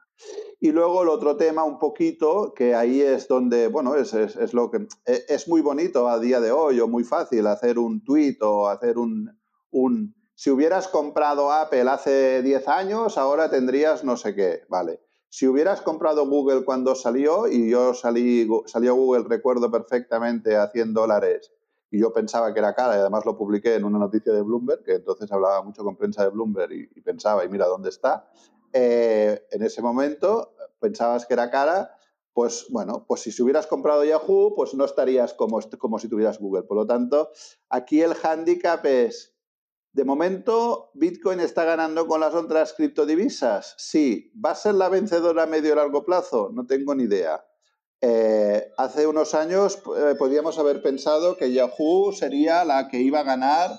Y 0.60 0.72
luego 0.72 1.04
el 1.04 1.10
otro 1.10 1.38
tema 1.38 1.64
un 1.64 1.78
poquito, 1.78 2.54
que 2.56 2.74
ahí 2.74 3.02
es 3.02 3.28
donde, 3.28 3.68
bueno, 3.68 3.96
es, 3.96 4.14
es, 4.14 4.54
lo 4.54 4.72
que 4.72 4.88
e, 5.06 5.26
es 5.28 5.48
muy 5.48 5.62
bonito 5.62 6.08
a 6.08 6.20
día 6.20 6.40
de 6.40 6.52
hoy 6.52 6.80
o 6.80 6.88
muy 6.88 7.04
fácil 7.04 7.46
hacer 7.48 7.78
un 7.78 8.04
tweet 8.04 8.38
o 8.42 8.68
hacer 8.68 8.98
un, 8.98 9.38
un 9.72 10.16
si 10.38 10.50
hubieras 10.50 10.90
comprado 10.90 11.52
Apple 11.52 11.90
hace 11.90 12.42
10 12.42 12.68
años, 12.68 13.18
ahora 13.18 13.50
tendrías 13.50 14.04
no 14.04 14.18
sé 14.18 14.36
qué, 14.36 14.64
vale. 14.68 15.02
Si 15.30 15.48
hubieras 15.48 15.82
comprado 15.82 16.28
Google 16.28 16.66
cuando 16.66 16.94
salió, 16.94 17.48
y 17.48 17.70
yo 17.70 17.94
salí, 17.94 18.48
salió 18.66 18.96
Google, 18.96 19.26
recuerdo 19.30 19.72
perfectamente, 19.72 20.58
a 20.58 20.68
100 20.68 20.94
dólares, 20.94 21.54
y 21.90 22.00
yo 22.00 22.12
pensaba 22.12 22.54
que 22.54 22.60
era 22.60 22.76
cara, 22.76 22.96
y 22.96 23.00
además 23.00 23.26
lo 23.26 23.38
publiqué 23.38 23.76
en 23.76 23.86
una 23.86 23.98
noticia 23.98 24.34
de 24.34 24.42
Bloomberg, 24.42 24.84
que 24.84 24.96
entonces 24.96 25.32
hablaba 25.32 25.62
mucho 25.62 25.84
con 25.84 25.96
prensa 25.96 26.24
de 26.24 26.30
Bloomberg 26.30 26.72
y, 26.74 26.90
y 26.96 27.02
pensaba, 27.02 27.46
y 27.46 27.50
mira 27.50 27.68
dónde 27.68 27.90
está, 27.90 28.30
eh, 28.76 29.48
en 29.52 29.64
ese 29.64 29.82
momento 29.82 30.54
pensabas 30.80 31.26
que 31.26 31.34
era 31.34 31.50
cara, 31.50 31.98
pues 32.34 32.66
bueno, 32.70 33.06
pues 33.08 33.22
si 33.22 33.42
hubieras 33.42 33.68
comprado 33.68 34.04
Yahoo, 34.04 34.54
pues 34.54 34.74
no 34.74 34.84
estarías 34.84 35.34
como, 35.34 35.62
como 35.80 35.98
si 35.98 36.10
tuvieras 36.10 36.38
Google. 36.38 36.64
Por 36.64 36.76
lo 36.76 36.86
tanto, 36.86 37.32
aquí 37.70 38.02
el 38.02 38.14
hándicap 38.14 38.86
es, 38.86 39.34
De 39.94 40.04
momento, 40.04 40.92
Bitcoin 40.94 41.40
está 41.40 41.64
ganando 41.64 42.06
con 42.06 42.20
las 42.20 42.36
otras 42.36 42.74
criptodivisas. 42.74 43.76
Sí. 43.78 44.34
¿Va 44.44 44.52
a 44.52 44.56
ser 44.56 44.76
la 44.76 44.90
vencedora 44.90 45.44
a 45.44 45.46
medio 45.46 45.72
y 45.72 45.76
largo 45.78 46.04
plazo? 46.04 46.50
No 46.54 46.68
tengo 46.68 46.94
ni 46.94 47.04
idea. 47.06 47.46
Eh, 48.02 48.74
hace 48.78 49.08
unos 49.08 49.34
años 49.34 49.82
eh, 49.98 50.16
podríamos 50.20 50.60
haber 50.60 50.82
pensado 50.82 51.38
que 51.38 51.54
Yahoo 51.54 52.12
sería 52.12 52.66
la 52.66 52.90
que 52.90 53.00
iba 53.00 53.22
a 53.22 53.24
ganar, 53.24 53.72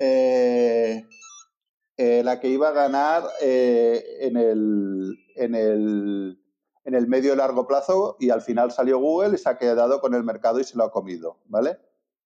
eh, 0.00 1.04
la 1.98 2.40
que 2.40 2.48
iba 2.48 2.68
a 2.68 2.72
ganar 2.72 3.24
en 3.40 4.36
el, 4.36 5.18
en, 5.34 5.54
el, 5.54 6.38
en 6.84 6.94
el 6.94 7.06
medio 7.08 7.32
y 7.32 7.36
largo 7.36 7.66
plazo 7.66 8.16
y 8.20 8.30
al 8.30 8.42
final 8.42 8.70
salió 8.70 8.98
Google 8.98 9.34
y 9.34 9.38
se 9.38 9.48
ha 9.48 9.58
quedado 9.58 10.00
con 10.00 10.14
el 10.14 10.22
mercado 10.22 10.60
y 10.60 10.64
se 10.64 10.76
lo 10.76 10.84
ha 10.84 10.90
comido, 10.90 11.38
¿vale? 11.46 11.78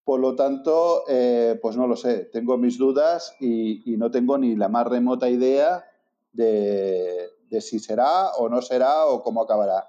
Por 0.05 0.21
lo 0.21 0.35
tanto, 0.35 1.05
eh, 1.09 1.59
pues 1.63 1.77
no 1.77 1.87
lo 1.87 1.97
sé, 1.97 2.25
tengo 2.33 2.59
mis 2.59 2.79
dudas 2.79 3.35
y, 3.41 3.97
no 3.97 4.11
tengo 4.11 4.39
ni 4.39 4.57
la 4.57 4.69
más 4.69 4.87
remota 4.87 5.29
idea 5.29 5.85
de, 6.33 7.31
si 7.61 7.79
será 7.79 8.31
o 8.31 8.49
no 8.49 8.61
será 8.61 9.07
o 9.07 9.23
cómo 9.23 9.43
acabará. 9.43 9.89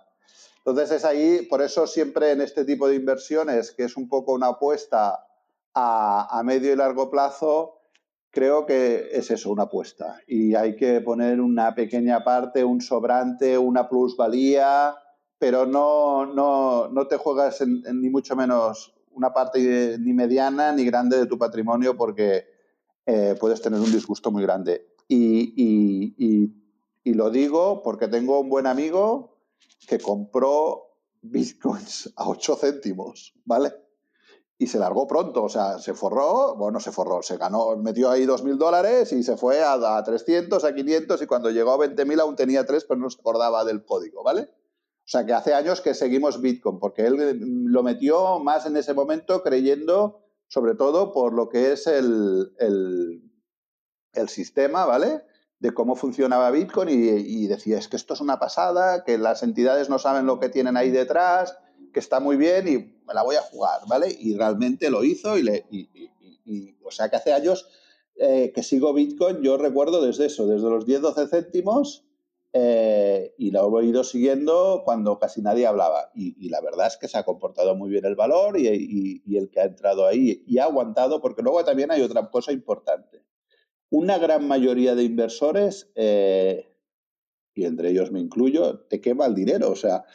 Entonces 0.57 0.91
es 0.91 1.05
ahí, 1.05 1.47
por 1.49 1.61
eso 1.61 1.87
siempre 1.87 2.31
en 2.31 2.41
este 2.41 2.65
tipo 2.65 2.87
de 2.87 2.95
inversiones, 2.95 3.71
que 3.71 3.83
es 3.83 3.97
un 3.97 4.07
poco 4.07 4.33
una 4.33 4.47
apuesta 4.47 5.25
a, 5.73 6.39
a 6.39 6.43
medio 6.43 6.71
y 6.71 6.75
largo 6.75 7.09
plazo, 7.09 7.80
creo 8.31 8.65
que 8.65 9.09
es 9.11 9.29
eso, 9.29 9.51
una 9.51 9.63
apuesta. 9.63 10.19
Y 10.27 10.55
hay 10.55 10.75
que 10.75 11.01
poner 11.01 11.39
una 11.39 11.75
pequeña 11.75 12.23
parte, 12.23 12.63
un 12.63 12.81
sobrante, 12.81 13.57
una 13.57 13.87
plusvalía, 13.87 14.95
pero 15.37 15.65
no, 15.65 16.25
no, 16.25 16.87
no 16.87 17.07
te 17.07 17.17
juegas 17.17 17.61
ni 17.65 18.09
mucho 18.09 18.35
menos 18.35 18.93
una 19.13 19.33
parte 19.33 19.97
ni 19.99 20.13
mediana 20.13 20.71
ni 20.71 20.85
grande 20.85 21.17
de 21.17 21.25
tu 21.25 21.37
patrimonio 21.37 21.95
porque 21.97 22.45
eh, 23.05 23.35
puedes 23.39 23.61
tener 23.61 23.79
un 23.79 23.91
disgusto 23.91 24.31
muy 24.31 24.43
grande. 24.43 24.95
Y, 25.07 26.51
lo 27.03 27.29
digo 27.29 27.83
porque 27.83 28.07
tengo 28.07 28.39
un 28.39 28.49
buen 28.49 28.65
amigo 28.65 29.37
que 29.87 29.99
compró 29.99 30.95
bitcoins 31.21 32.13
a 32.15 32.29
8 32.29 32.55
céntimos, 32.55 33.33
¿vale? 33.43 33.73
Y 34.61 34.67
se 34.67 34.77
largó 34.77 35.07
pronto, 35.07 35.43
o 35.43 35.49
sea, 35.49 35.79
se 35.79 35.95
forró, 35.95 36.55
bueno, 36.55 36.79
se 36.79 36.91
forró, 36.91 37.23
se 37.23 37.37
ganó, 37.37 37.75
metió 37.77 38.11
ahí 38.11 38.27
2.000 38.27 38.57
dólares 38.57 39.11
y 39.11 39.23
se 39.23 39.35
fue 39.35 39.63
a, 39.63 39.97
a 39.97 40.03
300, 40.03 40.63
a 40.63 40.75
500 40.75 41.19
y 41.19 41.25
cuando 41.25 41.49
llegó 41.49 41.71
a 41.71 41.79
20.000 41.79 42.21
aún 42.21 42.35
tenía 42.35 42.63
3, 42.63 42.85
pero 42.85 42.99
no 42.99 43.09
se 43.09 43.19
acordaba 43.19 43.65
del 43.65 43.83
código, 43.83 44.21
¿vale? 44.21 44.51
O 45.01 45.09
sea 45.11 45.25
que 45.25 45.33
hace 45.33 45.55
años 45.55 45.81
que 45.81 45.95
seguimos 45.95 46.41
Bitcoin, 46.41 46.79
porque 46.79 47.07
él 47.07 47.19
eh, 47.19 47.35
lo 47.39 47.81
metió 47.81 48.37
más 48.39 48.67
en 48.67 48.77
ese 48.77 48.93
momento 48.93 49.41
creyendo, 49.41 50.21
sobre 50.47 50.75
todo 50.75 51.11
por 51.11 51.33
lo 51.33 51.49
que 51.49 51.71
es 51.71 51.87
el, 51.87 52.53
el, 52.59 54.29
sistema, 54.29 54.85
¿vale? 54.85 55.23
De 55.57 55.73
cómo 55.73 55.95
funcionaba 55.95 56.51
Bitcoin 56.51 56.89
y, 56.89 57.47
decía, 57.47 57.79
es 57.79 57.87
que 57.87 57.95
esto 57.95 58.13
es 58.13 58.21
una 58.21 58.37
pasada, 58.37 59.03
que 59.03 59.17
las 59.17 59.41
entidades 59.41 59.89
no 59.89 59.97
saben 59.97 60.27
lo 60.27 60.39
que 60.39 60.49
tienen 60.49 60.77
ahí 60.77 60.91
detrás, 60.91 61.57
que 61.91 61.99
está 61.99 62.19
muy 62.19 62.37
bien 62.37 62.67
y 62.67 62.77
me 63.05 63.13
la 63.13 63.23
voy 63.23 63.35
a 63.35 63.41
jugar, 63.41 63.81
¿vale? 63.87 64.15
Y 64.19 64.35
realmente 64.35 64.89
lo 64.89 65.03
hizo 65.03 65.37
y, 65.37 65.43
le, 65.43 65.65
y, 65.69 66.75
o 66.83 66.91
sea 66.91 67.09
que 67.09 67.15
hace 67.15 67.33
años 67.33 67.67
eh, 68.15 68.51
que 68.53 68.63
sigo 68.63 68.93
Bitcoin, 68.93 69.41
yo 69.41 69.57
recuerdo 69.57 70.01
desde 70.01 70.25
eso, 70.25 70.47
desde 70.47 70.69
los 70.69 70.85
10-12 70.85 71.29
céntimos 71.29 72.05
eh, 72.53 73.33
y 73.37 73.51
lo 73.51 73.79
he 73.79 73.85
ido 73.85 74.03
siguiendo 74.03 74.81
cuando 74.83 75.17
casi 75.19 75.41
nadie 75.41 75.65
hablaba. 75.65 76.11
Y, 76.13 76.49
la 76.49 76.61
verdad 76.61 76.87
es 76.87 76.97
que 76.97 77.07
se 77.07 77.17
ha 77.17 77.23
comportado 77.23 77.75
muy 77.75 77.89
bien 77.89 78.05
el 78.05 78.15
valor 78.15 78.59
y, 78.59 78.67
el 79.37 79.49
que 79.49 79.59
ha 79.61 79.65
entrado 79.65 80.05
ahí 80.05 80.43
y 80.45 80.57
ha 80.57 80.65
aguantado, 80.65 81.21
porque 81.21 81.41
luego 81.41 81.63
también 81.63 81.91
hay 81.91 82.01
otra 82.01 82.29
cosa 82.29 82.51
importante. 82.51 83.23
Una 83.89 84.17
gran 84.17 84.47
mayoría 84.47 84.95
de 84.95 85.03
inversores, 85.03 85.91
eh, 85.95 86.67
y 87.53 87.65
entre 87.65 87.89
ellos 87.89 88.11
me 88.11 88.19
incluyo, 88.19 88.79
te 88.89 89.01
quema 89.01 89.25
el 89.25 89.35
dinero. 89.35 89.69
O 89.71 89.75
sea, 89.75 90.05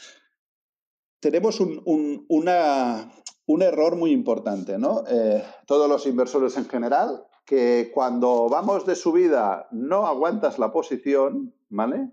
tenemos 1.20 1.60
un, 1.60 2.24
una, 2.28 3.12
un 3.46 3.62
error 3.62 3.96
muy 3.96 4.12
importante, 4.12 4.78
¿no? 4.78 5.04
Eh, 5.08 5.44
todos 5.66 5.88
los 5.88 6.06
inversores 6.06 6.56
en 6.56 6.68
general, 6.68 7.26
que 7.44 7.90
cuando 7.94 8.48
vamos 8.48 8.86
de 8.86 8.96
subida 8.96 9.68
no 9.70 10.06
aguantas 10.06 10.58
la 10.58 10.72
posición, 10.72 11.54
¿vale? 11.68 12.10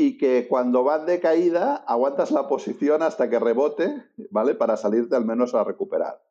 y 0.00 0.16
que 0.16 0.46
cuando 0.48 0.82
vas 0.82 1.04
de 1.04 1.20
caída 1.20 1.76
aguantas 1.86 2.30
la 2.30 2.48
posición 2.48 3.02
hasta 3.02 3.28
que 3.28 3.38
rebote, 3.38 4.02
¿vale? 4.30 4.54
Para 4.54 4.78
salirte 4.78 5.14
al 5.14 5.26
menos 5.26 5.54
a 5.54 5.62
recuperar. 5.62 6.22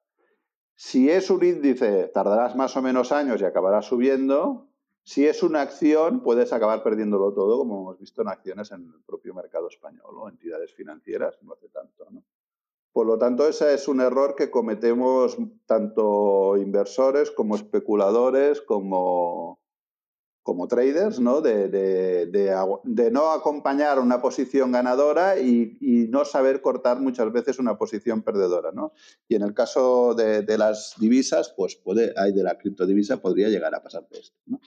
Si 0.76 1.10
es 1.10 1.30
un 1.30 1.44
índice, 1.44 2.08
tardarás 2.08 2.56
más 2.56 2.76
o 2.78 2.82
menos 2.82 3.12
años 3.12 3.42
y 3.42 3.46
acabarás 3.46 3.86
subiendo. 3.86 4.69
Si 5.04 5.26
es 5.26 5.42
una 5.44 5.62
acción, 5.62 6.22
puedes 6.22 6.54
acabar 6.54 6.84
perdiéndolo 6.84 7.34
todo, 7.34 7.58
como 7.58 7.82
hemos 7.82 8.00
visto 8.00 8.22
en 8.22 8.28
acciones 8.28 8.72
en 8.72 8.92
el 8.94 9.02
propio 9.06 9.34
mercado 9.34 9.68
español 9.68 10.16
o 10.18 10.30
entidades 10.30 10.74
financieras, 10.74 11.38
no 11.42 11.54
hace 11.54 11.70
tanto. 11.70 12.06
¿no? 12.12 12.24
Por 12.92 13.08
lo 13.08 13.18
tanto, 13.18 13.48
ese 13.48 13.74
es 13.74 13.88
un 13.88 14.02
error 14.02 14.36
que 14.36 14.50
cometemos 14.50 15.38
tanto 15.66 16.58
inversores 16.58 17.32
como 17.32 17.56
especuladores, 17.56 18.62
como, 18.62 19.60
como 20.44 20.68
traders, 20.68 21.20
¿no? 21.20 21.42
De, 21.42 21.70
de, 21.70 23.12
no 23.12 23.32
acompañar 23.32 24.00
una 24.00 24.22
posición 24.22 24.72
ganadora 24.72 25.40
y, 25.40 25.78
no 26.10 26.26
saber 26.26 26.62
cortar 26.62 27.00
muchas 27.00 27.32
veces 27.32 27.60
una 27.60 27.78
posición 27.78 28.24
perdedora, 28.24 28.72
¿no? 28.72 28.94
Y 29.28 29.36
en 29.36 29.44
el 29.44 29.54
caso 29.54 30.16
de, 30.16 30.58
las 30.58 30.96
divisas, 31.00 31.54
pues 31.56 31.76
puede, 31.76 32.14
hay 32.18 32.34
de 32.34 32.44
la 32.44 32.58
criptodivisa, 32.58 33.22
podría 33.22 33.50
llegar 33.50 33.76
a 33.76 33.84
pasar 33.84 34.08
de 34.10 34.20
esto, 34.20 34.38
¿no? 34.48 34.60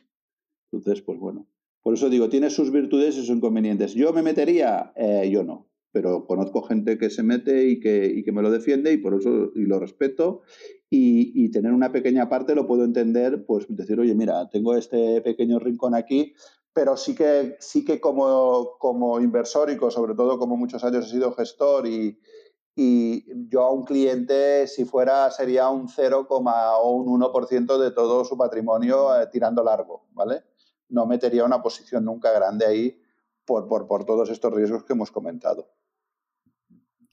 Entonces, 0.72 1.02
pues 1.02 1.18
bueno. 1.18 1.46
Por 1.82 1.94
eso 1.94 2.08
digo, 2.08 2.28
tiene 2.28 2.48
sus 2.48 2.70
virtudes 2.70 3.16
y 3.16 3.20
sus 3.20 3.36
inconvenientes. 3.36 3.94
¿Yo 3.94 4.12
me 4.12 4.22
metería? 4.22 4.92
Eh, 4.96 5.28
yo 5.30 5.42
no 5.42 5.72
pero 5.92 6.26
conozco 6.26 6.62
gente 6.62 6.98
que 6.98 7.10
se 7.10 7.22
mete 7.22 7.68
y 7.68 7.78
que, 7.78 8.06
y 8.06 8.24
que 8.24 8.32
me 8.32 8.42
lo 8.42 8.50
defiende 8.50 8.92
y 8.92 8.96
por 8.96 9.14
eso 9.14 9.52
y 9.54 9.66
lo 9.66 9.78
respeto. 9.78 10.42
Y, 10.90 11.32
y, 11.34 11.50
tener 11.50 11.72
una 11.72 11.92
pequeña 11.92 12.28
parte 12.28 12.54
lo 12.54 12.66
puedo 12.66 12.84
entender, 12.84 13.44
pues 13.46 13.66
decir, 13.68 14.00
oye, 14.00 14.14
mira, 14.14 14.48
tengo 14.50 14.74
este 14.76 15.22
pequeño 15.22 15.58
rincón 15.58 15.94
aquí, 15.94 16.34
pero 16.74 16.96
sí 16.96 17.14
que, 17.14 17.56
sí 17.60 17.84
que 17.84 18.00
como, 18.00 18.76
como 18.78 19.20
inversor 19.20 19.70
y 19.70 19.78
sobre 19.90 20.14
todo 20.14 20.38
como 20.38 20.56
muchos 20.56 20.84
años 20.84 21.06
he 21.06 21.10
sido 21.10 21.32
gestor 21.32 21.86
y, 21.86 22.18
y 22.74 23.24
yo 23.48 23.62
a 23.62 23.72
un 23.72 23.84
cliente, 23.84 24.66
si 24.66 24.84
fuera, 24.84 25.30
sería 25.30 25.68
un 25.68 25.88
0, 25.88 26.26
o 26.28 26.92
un 26.92 27.20
1% 27.20 27.78
de 27.78 27.90
todo 27.90 28.24
su 28.24 28.36
patrimonio 28.36 29.18
eh, 29.18 29.28
tirando 29.30 29.62
largo, 29.62 30.06
¿vale? 30.12 30.42
No 30.92 31.06
metería 31.06 31.44
una 31.44 31.62
posición 31.62 32.04
nunca 32.04 32.30
grande 32.30 32.66
ahí 32.66 33.00
por, 33.44 33.66
por, 33.66 33.86
por 33.86 34.04
todos 34.04 34.30
estos 34.30 34.52
riesgos 34.52 34.84
que 34.84 34.92
hemos 34.92 35.10
comentado. 35.10 35.68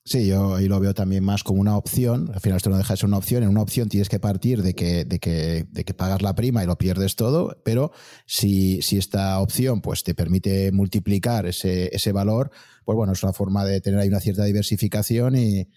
Sí, 0.06 0.28
yo 0.28 0.56
ahí 0.56 0.68
lo 0.68 0.80
veo 0.80 0.94
también 0.94 1.24
más 1.24 1.44
como 1.44 1.62
una 1.62 1.78
opción. 1.78 2.32
Al 2.34 2.40
final 2.42 2.58
esto 2.58 2.70
no 2.70 2.78
deja 2.78 2.94
de 2.94 2.98
ser 2.98 3.08
una 3.08 3.18
opción. 3.18 3.44
En 3.44 3.50
una 3.50 3.62
opción 3.62 3.90
tienes 3.90 4.10
que 4.10 4.20
partir 4.20 4.64
de 4.64 4.74
que, 4.74 5.06
de 5.06 5.20
que, 5.20 5.68
de 5.70 5.86
que 5.86 5.94
pagas 5.94 6.22
la 6.22 6.34
prima 6.34 6.64
y 6.64 6.68
lo 6.68 6.78
pierdes 6.78 7.16
todo, 7.16 7.62
pero 7.64 7.92
si, 8.26 8.82
si 8.82 8.98
esta 8.98 9.40
opción 9.40 9.82
pues, 9.82 10.04
te 10.04 10.16
permite 10.16 10.72
multiplicar 10.72 11.46
ese, 11.46 11.96
ese 11.96 12.12
valor, 12.12 12.50
pues 12.86 12.96
bueno, 12.96 13.14
es 13.14 13.22
una 13.22 13.34
forma 13.34 13.64
de 13.66 13.82
tener 13.82 14.00
ahí 14.00 14.08
una 14.08 14.20
cierta 14.20 14.44
diversificación 14.46 15.36
y, 15.36 15.70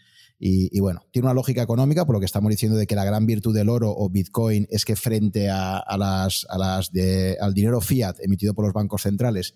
y, 0.44 0.80
bueno, 0.80 1.06
tiene 1.12 1.26
una 1.26 1.34
lógica 1.34 1.62
económica, 1.62 2.04
por 2.04 2.16
lo 2.16 2.18
que 2.18 2.26
estamos 2.26 2.50
diciendo 2.50 2.76
de 2.76 2.88
que 2.88 2.96
la 2.96 3.04
gran 3.04 3.26
virtud 3.26 3.54
del 3.54 3.68
oro 3.68 3.94
o 3.96 4.10
Bitcoin 4.10 4.66
es 4.70 4.84
que 4.84 4.96
frente 4.96 5.48
a, 5.48 5.84
las, 5.96 6.48
a 6.50 6.58
las 6.58 6.90
de, 6.90 7.36
al 7.40 7.54
dinero 7.54 7.80
fiat 7.80 8.16
emitido 8.18 8.52
por 8.52 8.64
los 8.64 8.74
bancos 8.74 9.02
centrales, 9.02 9.54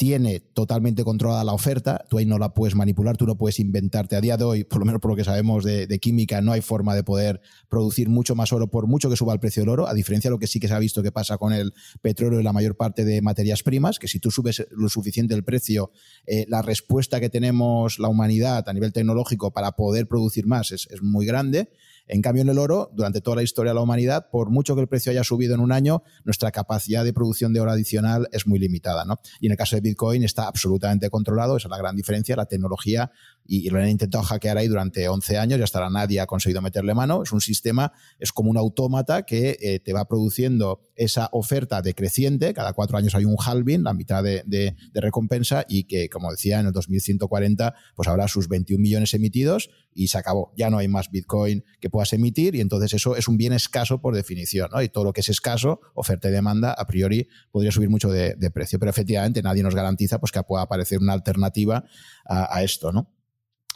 tiene 0.00 0.40
totalmente 0.40 1.04
controlada 1.04 1.44
la 1.44 1.52
oferta, 1.52 2.06
tú 2.08 2.16
ahí 2.16 2.24
no 2.24 2.38
la 2.38 2.54
puedes 2.54 2.74
manipular, 2.74 3.18
tú 3.18 3.26
no 3.26 3.36
puedes 3.36 3.60
inventarte. 3.60 4.16
A 4.16 4.22
día 4.22 4.38
de 4.38 4.44
hoy, 4.44 4.64
por 4.64 4.78
lo 4.78 4.86
menos 4.86 4.98
por 4.98 5.10
lo 5.10 5.14
que 5.14 5.24
sabemos 5.24 5.62
de, 5.62 5.98
química, 6.00 6.40
no 6.40 6.52
hay 6.52 6.62
forma 6.62 6.94
de 6.94 7.04
poder 7.04 7.42
producir 7.68 8.08
mucho 8.08 8.34
más 8.34 8.50
oro 8.54 8.70
por 8.70 8.86
mucho 8.86 9.10
que 9.10 9.16
suba 9.16 9.34
el 9.34 9.40
precio 9.40 9.60
del 9.60 9.68
oro, 9.68 9.86
a 9.86 9.92
diferencia 9.92 10.30
de 10.30 10.32
lo 10.32 10.38
que 10.38 10.46
sí 10.46 10.58
que 10.58 10.68
se 10.68 10.72
ha 10.72 10.78
visto 10.78 11.02
que 11.02 11.12
pasa 11.12 11.36
con 11.36 11.52
el 11.52 11.74
petróleo 12.00 12.40
y 12.40 12.42
la 12.42 12.54
mayor 12.54 12.78
parte 12.78 13.04
de 13.04 13.20
materias 13.20 13.62
primas, 13.62 13.98
que 13.98 14.08
si 14.08 14.20
tú 14.20 14.30
subes 14.30 14.66
lo 14.70 14.88
suficiente 14.88 15.34
el 15.34 15.44
precio, 15.44 15.92
eh, 16.26 16.46
la 16.48 16.62
respuesta 16.62 17.20
que 17.20 17.28
tenemos 17.28 17.98
la 17.98 18.08
humanidad 18.08 18.66
a 18.70 18.72
nivel 18.72 18.94
tecnológico 18.94 19.52
para 19.52 19.72
poder 19.72 20.08
producir 20.08 20.46
más 20.46 20.72
es, 20.72 20.88
es 20.90 21.02
muy 21.02 21.26
grande. 21.26 21.68
En 22.12 22.22
cambio, 22.22 22.42
en 22.42 22.48
el 22.48 22.58
oro, 22.58 22.90
durante 22.92 23.20
toda 23.20 23.36
la 23.36 23.42
historia 23.44 23.70
de 23.70 23.76
la 23.76 23.82
humanidad, 23.82 24.30
por 24.30 24.50
mucho 24.50 24.74
que 24.74 24.80
el 24.80 24.88
precio 24.88 25.12
haya 25.12 25.22
subido 25.22 25.54
en 25.54 25.60
un 25.60 25.70
año, 25.70 26.02
nuestra 26.24 26.50
capacidad 26.50 27.04
de 27.04 27.12
producción 27.12 27.52
de 27.52 27.60
oro 27.60 27.70
adicional 27.70 28.28
es 28.32 28.48
muy 28.48 28.58
limitada. 28.58 29.04
¿no? 29.04 29.20
Y 29.38 29.46
en 29.46 29.52
el 29.52 29.58
caso 29.58 29.76
de 29.76 29.82
Bitcoin 29.82 30.24
está 30.24 30.48
absolutamente 30.48 31.08
controlado, 31.08 31.56
esa 31.56 31.68
es 31.68 31.70
la 31.70 31.78
gran 31.78 31.94
diferencia, 31.94 32.34
la 32.34 32.46
tecnología 32.46 33.12
y, 33.50 33.68
lo 33.68 33.80
han 33.80 33.88
intentado 33.88 34.22
hackear 34.22 34.58
ahí 34.58 34.68
durante 34.68 35.08
11 35.08 35.36
años 35.36 35.58
y 35.58 35.62
hasta 35.62 35.78
ahora 35.78 35.90
nadie 35.90 36.20
ha 36.20 36.26
conseguido 36.26 36.62
meterle 36.62 36.94
mano. 36.94 37.24
Es 37.24 37.32
un 37.32 37.40
sistema, 37.40 37.92
es 38.20 38.30
como 38.30 38.48
un 38.48 38.56
autómata 38.56 39.24
que 39.24 39.56
eh, 39.60 39.80
te 39.80 39.92
va 39.92 40.06
produciendo 40.06 40.80
esa 40.94 41.28
oferta 41.32 41.82
decreciente, 41.82 42.54
cada 42.54 42.74
cuatro 42.74 42.96
años 42.96 43.14
hay 43.16 43.24
un 43.24 43.36
halving, 43.44 43.82
la 43.82 43.92
mitad 43.92 44.22
de, 44.22 44.76
recompensa 44.94 45.64
y 45.68 45.84
que, 45.84 46.08
como 46.08 46.30
decía, 46.30 46.60
en 46.60 46.66
el 46.66 46.72
2140 46.72 47.74
pues 47.96 48.06
habrá 48.06 48.28
sus 48.28 48.48
21 48.48 48.80
millones 48.80 49.14
emitidos 49.14 49.70
y 49.92 50.08
se 50.08 50.18
acabó. 50.18 50.52
Ya 50.56 50.70
no 50.70 50.78
hay 50.78 50.86
más 50.86 51.10
Bitcoin 51.10 51.64
que 51.80 51.90
puedas 51.90 52.12
emitir 52.12 52.54
y 52.54 52.60
entonces 52.60 52.94
eso 52.94 53.16
es 53.16 53.26
un 53.26 53.36
bien 53.36 53.52
escaso 53.52 54.00
por 54.00 54.14
definición. 54.14 54.70
¿no? 54.72 54.80
Y 54.80 54.90
todo 54.90 55.02
lo 55.02 55.12
que 55.12 55.22
es 55.22 55.28
escaso, 55.28 55.80
oferta 55.94 56.28
y 56.28 56.32
demanda, 56.32 56.72
a 56.72 56.86
priori 56.86 57.26
podría 57.50 57.72
subir 57.72 57.90
mucho 57.90 58.10
de, 58.10 58.36
precio. 58.52 58.78
Pero 58.78 58.90
efectivamente 58.90 59.42
nadie 59.42 59.64
nos 59.64 59.74
garantiza 59.74 60.20
pues, 60.20 60.30
que 60.30 60.40
pueda 60.44 60.62
aparecer 60.62 60.98
una 61.00 61.14
alternativa 61.14 61.84
a, 62.26 62.62
esto. 62.62 62.92
¿no? 62.92 63.19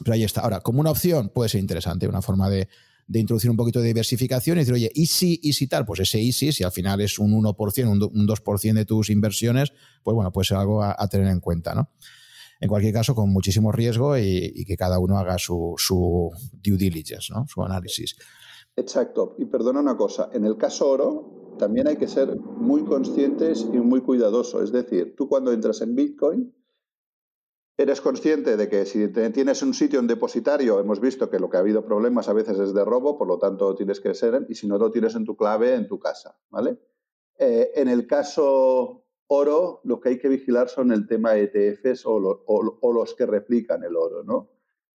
Pero 0.02 0.14
ahí 0.14 0.24
está. 0.24 0.40
Ahora, 0.40 0.60
como 0.60 0.80
una 0.80 0.90
opción 0.90 1.28
puede 1.28 1.48
ser 1.48 1.60
interesante, 1.60 2.08
una 2.08 2.22
forma 2.22 2.50
de, 2.50 2.68
introducir 3.12 3.50
un 3.50 3.56
poquito 3.56 3.80
de 3.80 3.86
diversificación 3.86 4.56
y 4.56 4.60
decir, 4.60 4.74
oye, 4.74 4.90
¿y 4.94 5.06
si, 5.06 5.38
y 5.42 5.52
si 5.52 5.66
tal? 5.66 5.84
Pues 5.84 6.00
ese 6.00 6.18
easy, 6.20 6.52
si 6.52 6.64
al 6.64 6.72
final 6.72 7.00
es 7.00 7.18
un 7.18 7.32
1%, 7.32 8.10
un, 8.12 8.26
2% 8.26 8.72
de 8.74 8.84
tus 8.84 9.10
inversiones, 9.10 9.72
pues 10.02 10.14
bueno, 10.14 10.32
puede 10.32 10.46
ser 10.46 10.56
algo 10.56 10.82
a, 10.82 11.06
tener 11.08 11.28
en 11.28 11.40
cuenta, 11.40 11.74
¿no? 11.74 11.90
en 12.60 12.68
cualquier 12.68 12.94
caso 12.94 13.14
con 13.14 13.30
muchísimo 13.30 13.72
riesgo 13.72 14.16
y, 14.16 14.64
que 14.64 14.76
cada 14.76 14.98
uno 14.98 15.18
haga 15.18 15.36
su, 15.38 15.76
due 16.62 16.76
diligence, 16.76 17.32
¿no? 17.32 17.46
su 17.46 17.62
análisis. 17.62 18.16
Exacto. 18.76 19.36
Y 19.38 19.44
perdona 19.44 19.80
una 19.80 19.96
cosa, 19.96 20.30
en 20.32 20.44
el 20.44 20.56
caso 20.56 20.88
oro 20.88 21.56
también 21.58 21.86
hay 21.86 21.96
que 21.96 22.08
ser 22.08 22.36
muy 22.36 22.84
conscientes 22.84 23.66
y 23.72 23.78
muy 23.78 24.00
cuidadosos. 24.00 24.64
Es 24.64 24.72
decir, 24.72 25.14
tú 25.16 25.28
cuando 25.28 25.52
entras 25.52 25.80
en 25.82 25.94
Bitcoin, 25.94 26.52
eres 27.76 28.00
consciente 28.00 28.56
de 28.56 28.68
que 28.68 28.86
si 28.86 29.08
tienes 29.08 29.62
un 29.62 29.74
sitio 29.74 29.98
en 29.98 30.06
depositario, 30.06 30.78
hemos 30.80 31.00
visto 31.00 31.28
que 31.28 31.38
lo 31.38 31.50
que 31.50 31.56
ha 31.56 31.60
habido 31.60 31.84
problemas 31.84 32.28
a 32.28 32.32
veces 32.32 32.58
es 32.58 32.72
de 32.72 32.84
robo, 32.84 33.18
por 33.18 33.26
lo 33.26 33.38
tanto 33.38 33.74
tienes 33.74 34.00
que 34.00 34.14
ser, 34.14 34.46
y 34.48 34.54
si 34.54 34.66
no 34.66 34.78
lo 34.78 34.90
tienes 34.90 35.14
en 35.16 35.24
tu 35.24 35.36
clave, 35.36 35.74
en 35.74 35.88
tu 35.88 35.98
casa, 35.98 36.38
¿vale? 36.50 36.78
Eh, 37.38 37.72
en 37.74 37.88
el 37.88 38.06
caso 38.06 39.04
oro, 39.26 39.80
lo 39.84 40.00
que 40.00 40.10
hay 40.10 40.18
que 40.18 40.28
vigilar 40.28 40.68
son 40.68 40.92
el 40.92 41.06
tema 41.06 41.32
de 41.32 41.50
ETFs 41.52 42.04
o, 42.06 42.92
los 42.92 43.14
que 43.14 43.26
replican 43.26 43.82
el 43.82 43.96
oro, 43.96 44.22
¿no? 44.22 44.50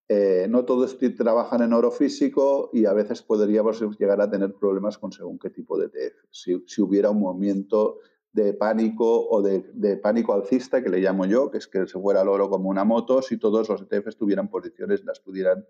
Eh, 0.07 0.47
no 0.49 0.65
todos 0.65 0.97
trabajan 1.17 1.61
en 1.61 1.73
oro 1.73 1.91
físico 1.91 2.71
y 2.73 2.85
a 2.85 2.93
veces 2.93 3.21
podríamos 3.21 3.79
llegar 3.99 4.19
a 4.21 4.29
tener 4.29 4.55
problemas 4.55 4.97
con 4.97 5.11
según 5.11 5.37
qué 5.37 5.51
tipo 5.51 5.77
de 5.77 5.85
ETF. 5.85 6.25
Si, 6.31 6.81
hubiera 6.81 7.11
un 7.11 7.19
movimiento 7.19 7.99
de 8.31 8.53
pánico 8.53 9.27
o 9.29 9.41
de, 9.41 9.97
pánico 9.97 10.33
alcista, 10.33 10.83
que 10.83 10.89
le 10.89 10.99
llamo 10.99 11.25
yo, 11.25 11.49
que 11.49 11.57
es 11.57 11.67
que 11.67 11.87
se 11.87 11.99
fuera 11.99 12.21
el 12.21 12.27
oro 12.27 12.49
como 12.49 12.69
una 12.69 12.83
moto, 12.83 13.21
si 13.21 13.37
todos 13.37 13.69
los 13.69 13.81
ETFs 13.81 14.17
tuvieran 14.17 14.49
posiciones, 14.49 15.03
las 15.03 15.19
pudieran 15.19 15.65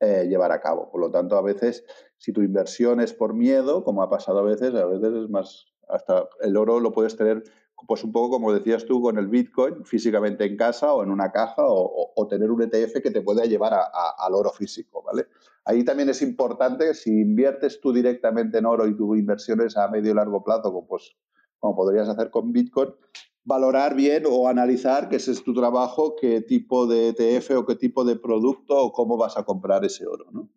eh, 0.00 0.26
llevar 0.28 0.52
a 0.52 0.60
cabo. 0.60 0.90
Por 0.90 1.00
lo 1.00 1.10
tanto, 1.10 1.36
a 1.36 1.42
veces, 1.42 1.84
si 2.16 2.32
tu 2.32 2.42
inversión 2.42 3.00
es 3.00 3.12
por 3.12 3.34
miedo, 3.34 3.84
como 3.84 4.02
ha 4.02 4.10
pasado 4.10 4.38
a 4.40 4.42
veces, 4.42 4.74
a 4.74 4.86
veces 4.86 5.12
es 5.14 5.30
más, 5.30 5.66
hasta 5.88 6.28
el 6.40 6.56
oro 6.56 6.80
lo 6.80 6.92
puedes 6.92 7.16
tener 7.16 7.42
pues 7.86 8.04
un 8.04 8.12
poco 8.12 8.30
como 8.30 8.52
decías 8.52 8.84
tú 8.86 9.02
con 9.02 9.18
el 9.18 9.28
Bitcoin, 9.28 9.84
físicamente 9.84 10.44
en 10.44 10.56
casa 10.56 10.92
o 10.92 11.02
en 11.02 11.10
una 11.10 11.30
caja 11.32 11.62
o, 11.66 12.26
tener 12.28 12.50
un 12.50 12.62
ETF 12.62 13.02
que 13.02 13.10
te 13.10 13.20
pueda 13.20 13.44
llevar 13.44 13.74
al 13.74 14.34
oro 14.34 14.50
físico, 14.50 15.02
¿vale? 15.02 15.26
Ahí 15.66 15.84
también 15.84 16.08
es 16.08 16.22
importante, 16.22 16.94
si 16.94 17.10
inviertes 17.10 17.80
tú 17.80 17.92
directamente 17.92 18.58
en 18.58 18.66
oro 18.66 18.86
y 18.86 18.96
tu 18.96 19.14
inversión 19.14 19.60
es 19.60 19.76
a 19.76 19.88
medio 19.88 20.12
y 20.12 20.14
largo 20.14 20.42
plazo, 20.42 20.86
pues, 20.88 21.16
como 21.64 21.76
podrías 21.76 22.06
hacer 22.10 22.30
con 22.30 22.52
Bitcoin, 22.52 22.90
valorar 23.42 23.94
bien 23.96 24.24
o 24.28 24.48
analizar 24.48 25.08
que 25.08 25.16
ese 25.16 25.32
es 25.32 25.42
tu 25.42 25.54
trabajo, 25.54 26.14
qué 26.14 26.42
tipo 26.42 26.86
de 26.86 27.08
ETF 27.08 27.52
o 27.56 27.64
qué 27.64 27.74
tipo 27.74 28.04
de 28.04 28.16
producto 28.16 28.76
o 28.76 28.92
cómo 28.92 29.16
vas 29.16 29.38
a 29.38 29.44
comprar 29.44 29.82
ese 29.82 30.06
oro, 30.06 30.26
¿no? 30.30 30.50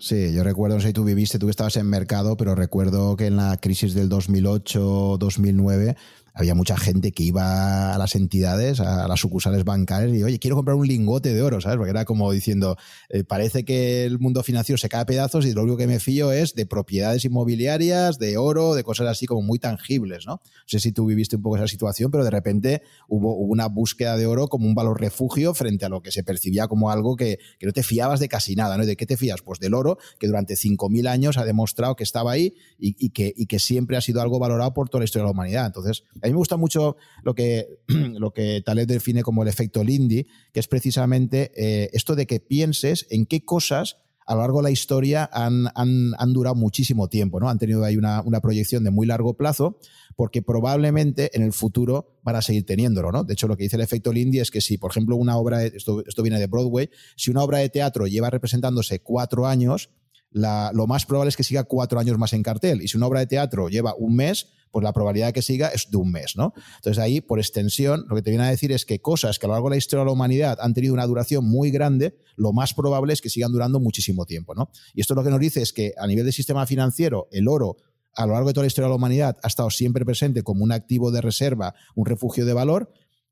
Sí, 0.00 0.34
yo 0.34 0.42
recuerdo, 0.42 0.74
no 0.76 0.80
sé 0.80 0.88
si 0.88 0.92
tú 0.92 1.04
viviste, 1.04 1.38
tú 1.38 1.48
estabas 1.48 1.76
en 1.76 1.86
mercado, 1.86 2.36
pero 2.36 2.56
recuerdo 2.56 3.14
que 3.16 3.26
en 3.26 3.36
la 3.36 3.56
crisis 3.58 3.94
del 3.94 4.08
2008-2009 4.08 5.96
había 6.34 6.54
mucha 6.54 6.76
gente 6.76 7.12
que 7.12 7.22
iba 7.22 7.94
a 7.94 7.98
las 7.98 8.14
entidades, 8.14 8.80
a 8.80 9.08
las 9.08 9.20
sucursales 9.20 9.64
bancarias 9.64 10.16
y, 10.16 10.22
oye, 10.22 10.38
quiero 10.38 10.56
comprar 10.56 10.76
un 10.76 10.86
lingote 10.86 11.34
de 11.34 11.42
oro, 11.42 11.60
¿sabes? 11.60 11.76
Porque 11.76 11.90
era 11.90 12.04
como 12.04 12.30
diciendo, 12.32 12.76
eh, 13.08 13.24
parece 13.24 13.64
que 13.64 14.04
el 14.04 14.18
mundo 14.18 14.42
financiero 14.42 14.78
se 14.78 14.88
cae 14.88 15.02
a 15.02 15.06
pedazos 15.06 15.46
y 15.46 15.52
lo 15.52 15.62
único 15.62 15.76
que 15.76 15.86
me 15.86 16.00
fío 16.00 16.32
es 16.32 16.54
de 16.54 16.66
propiedades 16.66 17.24
inmobiliarias, 17.24 18.18
de 18.18 18.36
oro, 18.36 18.74
de 18.74 18.84
cosas 18.84 19.08
así 19.08 19.26
como 19.26 19.42
muy 19.42 19.58
tangibles, 19.58 20.26
¿no? 20.26 20.34
No 20.34 20.40
sé 20.66 20.80
si 20.80 20.92
tú 20.92 21.06
viviste 21.06 21.36
un 21.36 21.42
poco 21.42 21.56
esa 21.56 21.68
situación, 21.68 22.10
pero 22.10 22.24
de 22.24 22.30
repente 22.30 22.82
hubo, 23.08 23.34
una 23.34 23.66
búsqueda 23.66 24.16
de 24.16 24.26
oro 24.26 24.48
como 24.48 24.66
un 24.66 24.74
valor 24.74 25.00
refugio 25.00 25.54
frente 25.54 25.84
a 25.84 25.88
lo 25.88 26.02
que 26.02 26.12
se 26.12 26.22
percibía 26.22 26.68
como 26.68 26.90
algo 26.90 27.16
que, 27.16 27.38
no 27.62 27.72
te 27.72 27.82
fiabas 27.82 28.20
de 28.20 28.28
casi 28.28 28.56
nada, 28.56 28.76
¿no? 28.76 28.86
¿De 28.86 28.96
qué 28.96 29.06
te 29.06 29.16
fías? 29.16 29.42
Pues 29.42 29.60
del 29.60 29.74
oro, 29.74 29.98
que 30.18 30.26
durante 30.26 30.54
5.000 30.54 31.08
años 31.08 31.36
ha 31.36 31.44
demostrado 31.44 31.96
que 31.96 32.04
estaba 32.04 32.32
ahí 32.32 32.54
y, 32.78 33.10
que, 33.10 33.32
y 33.36 33.46
que 33.46 33.58
siempre 33.58 33.96
ha 33.96 34.00
sido 34.00 34.20
algo 34.22 34.38
valorado 34.38 34.72
por 34.74 34.88
toda 34.88 35.00
la 35.00 35.04
historia 35.04 35.24
de 35.24 35.28
la 35.28 35.32
humanidad. 35.32 35.66
Entonces, 35.66 36.04
a 36.22 36.26
mí 36.26 36.32
me 36.32 36.38
gusta 36.38 36.56
mucho 36.56 36.96
lo 37.22 37.34
que, 37.34 37.66
lo 37.88 38.32
que 38.32 38.62
Taleb 38.64 38.86
define 38.86 39.22
como 39.22 39.42
el 39.42 39.48
efecto 39.48 39.84
Lindy, 39.84 40.26
que 40.52 40.60
es 40.60 40.68
precisamente 40.68 41.52
eh, 41.56 41.90
esto 41.92 42.14
de 42.14 42.26
que 42.26 42.40
pienses 42.40 43.06
en 43.10 43.26
qué 43.26 43.44
cosas 43.44 43.96
a 44.26 44.34
lo 44.34 44.42
largo 44.42 44.58
de 44.58 44.64
la 44.64 44.70
historia 44.70 45.28
han, 45.32 45.66
han, 45.74 46.32
durado 46.32 46.54
muchísimo 46.54 47.08
tiempo, 47.08 47.40
¿no? 47.40 47.48
Han 47.48 47.58
tenido 47.58 47.82
ahí 47.84 47.96
una, 47.96 48.22
proyección 48.40 48.84
de 48.84 48.92
muy 48.92 49.04
largo 49.04 49.36
plazo, 49.36 49.80
porque 50.14 50.40
probablemente 50.40 51.36
en 51.36 51.42
el 51.42 51.52
futuro 51.52 52.20
van 52.22 52.36
a 52.36 52.42
seguir 52.42 52.64
teniéndolo, 52.64 53.10
¿no? 53.10 53.24
De 53.24 53.32
hecho, 53.32 53.48
lo 53.48 53.56
que 53.56 53.64
dice 53.64 53.74
el 53.74 53.82
efecto 53.82 54.12
Lindy 54.12 54.38
es 54.38 54.52
que 54.52 54.60
si, 54.60 54.78
por 54.78 54.92
ejemplo, 54.92 55.16
una 55.16 55.36
obra, 55.36 55.64
esto, 55.64 56.04
esto 56.06 56.22
viene 56.22 56.38
de 56.38 56.46
Broadway, 56.46 56.90
si 57.16 57.32
una 57.32 57.42
obra 57.42 57.58
de 57.58 57.70
teatro 57.70 58.06
lleva 58.06 58.30
representándose 58.30 59.00
cuatro 59.00 59.48
años, 59.48 59.90
lo 60.30 60.86
más 60.86 61.06
probable 61.06 61.30
es 61.30 61.36
que 61.36 61.42
siga 61.42 61.64
cuatro 61.64 61.98
años 61.98 62.16
más 62.18 62.32
en 62.32 62.42
cartel. 62.42 62.82
Y 62.82 62.88
si 62.88 62.96
una 62.96 63.06
obra 63.06 63.20
de 63.20 63.26
teatro 63.26 63.68
lleva 63.68 63.94
un 63.98 64.14
mes, 64.14 64.48
pues 64.70 64.82
la 64.82 64.92
probabilidad 64.92 65.28
de 65.28 65.32
que 65.32 65.42
siga 65.42 65.68
es 65.68 65.90
de 65.90 65.96
un 65.96 66.10
mes, 66.12 66.36
¿no? 66.36 66.52
Entonces 66.76 67.02
ahí, 67.02 67.20
por 67.20 67.38
extensión, 67.38 68.04
lo 68.08 68.16
que 68.16 68.22
te 68.22 68.30
viene 68.30 68.44
a 68.44 68.50
decir 68.50 68.72
es 68.72 68.84
que 68.84 69.00
cosas 69.00 69.38
que 69.38 69.46
a 69.46 69.48
lo 69.48 69.54
largo 69.54 69.68
de 69.68 69.74
la 69.74 69.78
historia 69.78 70.00
de 70.00 70.06
la 70.06 70.12
humanidad 70.12 70.58
han 70.60 70.74
tenido 70.74 70.94
una 70.94 71.06
duración 71.06 71.44
muy 71.44 71.70
grande, 71.70 72.16
lo 72.36 72.52
más 72.52 72.74
probable 72.74 73.12
es 73.12 73.20
que 73.20 73.28
sigan 73.28 73.52
durando 73.52 73.80
muchísimo 73.80 74.26
tiempo, 74.26 74.54
¿no? 74.54 74.70
Y 74.94 75.00
esto 75.00 75.14
lo 75.14 75.24
que 75.24 75.30
nos 75.30 75.40
dice 75.40 75.62
es 75.62 75.72
que 75.72 75.92
a 75.98 76.06
nivel 76.06 76.24
del 76.24 76.32
sistema 76.32 76.66
financiero, 76.66 77.28
el 77.32 77.48
oro 77.48 77.76
a 78.14 78.26
lo 78.26 78.32
largo 78.32 78.48
de 78.48 78.54
toda 78.54 78.64
la 78.64 78.68
historia 78.68 78.86
de 78.86 78.90
la 78.90 78.96
humanidad 78.96 79.36
ha 79.42 79.48
estado 79.48 79.70
siempre 79.70 80.04
presente 80.04 80.42
como 80.42 80.64
un 80.64 80.72
activo 80.72 81.10
de 81.10 81.20
reserva, 81.20 81.74
un 81.94 82.06
refugio 82.06 82.44
de 82.44 82.52
valor, 82.52 82.90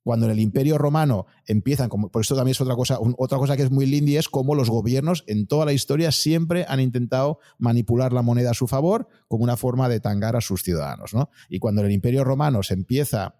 cuando 0.08 0.24
en 0.24 0.32
el 0.32 0.40
Imperio 0.40 0.78
Romano 0.78 1.26
empiezan, 1.44 1.90
como, 1.90 2.08
por 2.08 2.22
esto 2.22 2.34
también 2.34 2.52
es 2.52 2.60
otra 2.62 2.74
cosa, 2.74 2.96
otra 2.98 3.36
cosa 3.36 3.58
que 3.58 3.62
es 3.64 3.70
muy 3.70 3.84
linda 3.84 4.18
es 4.18 4.30
cómo 4.30 4.54
los 4.54 4.70
gobiernos 4.70 5.22
en 5.26 5.46
toda 5.46 5.66
la 5.66 5.74
historia 5.74 6.12
siempre 6.12 6.64
han 6.66 6.80
intentado 6.80 7.40
manipular 7.58 8.14
la 8.14 8.22
moneda 8.22 8.52
a 8.52 8.54
su 8.54 8.66
favor 8.68 9.06
como 9.28 9.44
una 9.44 9.58
forma 9.58 9.86
de 9.90 10.00
tangar 10.00 10.34
a 10.34 10.40
sus 10.40 10.62
ciudadanos. 10.62 11.12
¿no? 11.12 11.28
Y 11.50 11.58
cuando 11.58 11.82
en 11.82 11.88
el 11.88 11.92
Imperio 11.92 12.24
Romano 12.24 12.62
se 12.62 12.72
empieza 12.72 13.34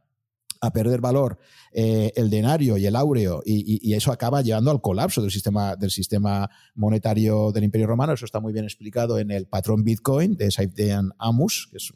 a 0.60 0.72
perder 0.72 1.00
valor 1.00 1.38
eh, 1.72 2.12
el 2.16 2.30
denario 2.30 2.76
y 2.76 2.86
el 2.86 2.96
áureo 2.96 3.42
y, 3.44 3.92
eso 3.92 4.12
acaba 4.12 4.42
llevando 4.42 4.70
al 4.70 4.80
colapso 4.80 5.22
del 5.22 5.30
sistema, 5.30 5.74
del 5.74 5.90
sistema 5.90 6.48
monetario 6.74 7.52
del 7.52 7.64
Imperio 7.64 7.86
Romano. 7.86 8.12
Eso 8.12 8.24
está 8.24 8.38
muy 8.38 8.52
bien 8.52 8.64
explicado 8.64 9.18
en 9.18 9.30
el 9.30 9.46
patrón 9.46 9.82
Bitcoin 9.82 10.36
de 10.36 10.50
Saifedean 10.50 11.12
Amus, 11.18 11.68
que 11.70 11.78
es 11.78 11.90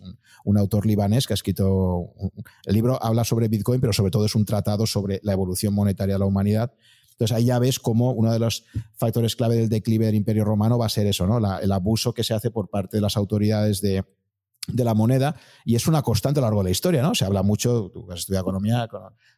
un, 0.44 0.58
autor 0.58 0.86
libanés 0.86 1.26
que 1.26 1.32
ha 1.32 1.34
escrito... 1.34 2.12
el 2.66 2.74
libro 2.74 3.02
habla 3.02 3.24
sobre 3.24 3.48
Bitcoin, 3.48 3.80
pero 3.80 3.92
sobre 3.92 4.10
todo 4.10 4.26
es 4.26 4.34
un 4.34 4.44
tratado 4.44 4.86
sobre 4.86 5.20
la 5.22 5.32
evolución 5.32 5.74
monetaria 5.74 6.14
de 6.14 6.18
la 6.18 6.26
humanidad. 6.26 6.72
Entonces 7.12 7.36
ahí 7.36 7.44
ya 7.44 7.58
ves 7.58 7.78
cómo 7.78 8.12
uno 8.12 8.32
de 8.32 8.38
los 8.38 8.64
factores 8.96 9.36
clave 9.36 9.56
del 9.56 9.68
declive 9.68 10.06
del 10.06 10.14
Imperio 10.14 10.44
Romano 10.44 10.78
va 10.78 10.86
a 10.86 10.90
ser 10.90 11.06
eso, 11.06 11.26
¿no? 11.26 11.38
el 11.58 11.72
abuso 11.72 12.14
que 12.14 12.24
se 12.24 12.34
hace 12.34 12.50
por 12.50 12.68
parte 12.68 12.96
de 12.96 13.00
las 13.00 13.16
autoridades 13.16 13.80
de, 13.80 14.04
de 14.68 14.84
la 14.84 14.94
moneda 14.94 15.34
y 15.64 15.74
es 15.74 15.86
una 15.86 16.02
constante 16.02 16.38
a 16.38 16.42
lo 16.42 16.46
largo 16.46 16.60
de 16.60 16.64
la 16.64 16.70
historia, 16.70 17.02
¿no? 17.02 17.14
Se 17.14 17.24
habla 17.24 17.42
mucho, 17.42 17.90
tú 17.92 18.10
has 18.10 18.20
estudiado 18.20 18.44
economía, 18.44 18.88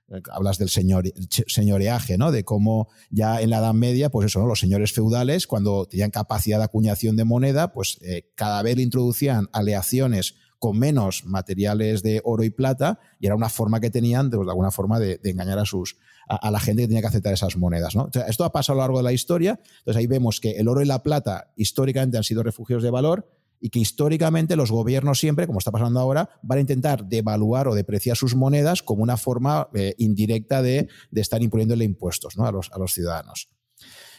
eh, 0.09 0.20
hablas 0.31 0.59
del 0.59 0.68
señor, 0.68 1.05
señoreaje, 1.47 2.18
¿no? 2.18 2.31
De 2.31 2.45
cómo 2.45 2.89
ya 3.11 3.41
en 3.41 3.51
la 3.51 3.59
Edad 3.59 3.72
Media, 3.72 4.11
pues 4.11 4.27
eso, 4.27 4.41
¿no? 4.41 4.47
Los 4.47 4.61
señores 4.61 4.93
feudales, 4.93 5.47
cuando 5.47 5.87
tenían 5.87 6.11
capacidad 6.11 6.59
de 6.59 6.64
acuñación 6.64 7.16
de 7.16 7.25
moneda, 7.25 7.72
pues 7.72 7.99
eh, 8.03 8.31
cada 8.35 8.62
vez 8.62 8.79
introducían 8.79 9.49
aleaciones 9.53 10.35
con 10.59 10.79
menos 10.79 11.25
materiales 11.25 12.03
de 12.03 12.20
oro 12.25 12.43
y 12.43 12.51
plata 12.51 12.99
y 13.20 13.27
era 13.27 13.35
una 13.35 13.49
forma 13.49 13.81
que 13.81 13.91
tenían, 13.91 14.31
de, 14.31 14.39
alguna 14.39 14.70
forma, 14.70 14.99
de, 14.99 15.20
engañar 15.25 15.59
a 15.59 15.66
sus 15.66 15.97
a, 16.27 16.51
la 16.51 16.59
gente 16.59 16.83
que 16.83 16.89
tenía 16.89 17.03
que 17.03 17.09
aceptar 17.09 17.35
esas 17.35 17.59
monedas, 17.59 17.95
¿no? 17.95 18.09
esto 18.27 18.45
ha 18.45 18.53
pasado 18.53 18.72
a 18.72 18.77
lo 18.77 18.83
largo 18.85 18.97
de 18.97 19.05
la 19.05 19.12
historia, 19.12 19.61
entonces 19.81 20.01
ahí 20.01 20.07
vemos 20.07 20.41
que 20.41 20.53
el 20.53 20.68
oro 20.68 20.81
y 20.81 20.87
la 20.87 21.03
plata 21.03 21.53
históricamente 21.55 22.16
han 22.16 22.25
sido 22.25 22.43
refugios 22.43 22.83
de 22.83 22.89
valor, 22.89 23.29
y 23.64 23.70
que 23.70 23.78
históricamente 23.78 24.56
los 24.56 24.70
gobiernos 24.70 25.18
siempre, 25.18 25.46
como 25.46 25.58
está 25.58 25.70
pasando 25.70 25.98
ahora, 25.98 26.28
van 26.42 26.58
a 26.58 26.60
intentar 26.60 27.06
devaluar 27.06 27.66
o 27.66 27.74
depreciar 27.74 28.14
sus 28.14 28.34
monedas 28.34 28.82
como 28.82 29.02
una 29.02 29.16
forma 29.16 29.70
eh, 29.72 29.94
indirecta 29.96 30.60
de, 30.60 30.86
estar 31.14 31.42
imponiéndole 31.42 31.86
impuestos 31.86 32.34
a, 32.38 32.52
los, 32.52 32.70
a 32.70 32.78
los 32.78 32.92
ciudadanos. 32.92 33.48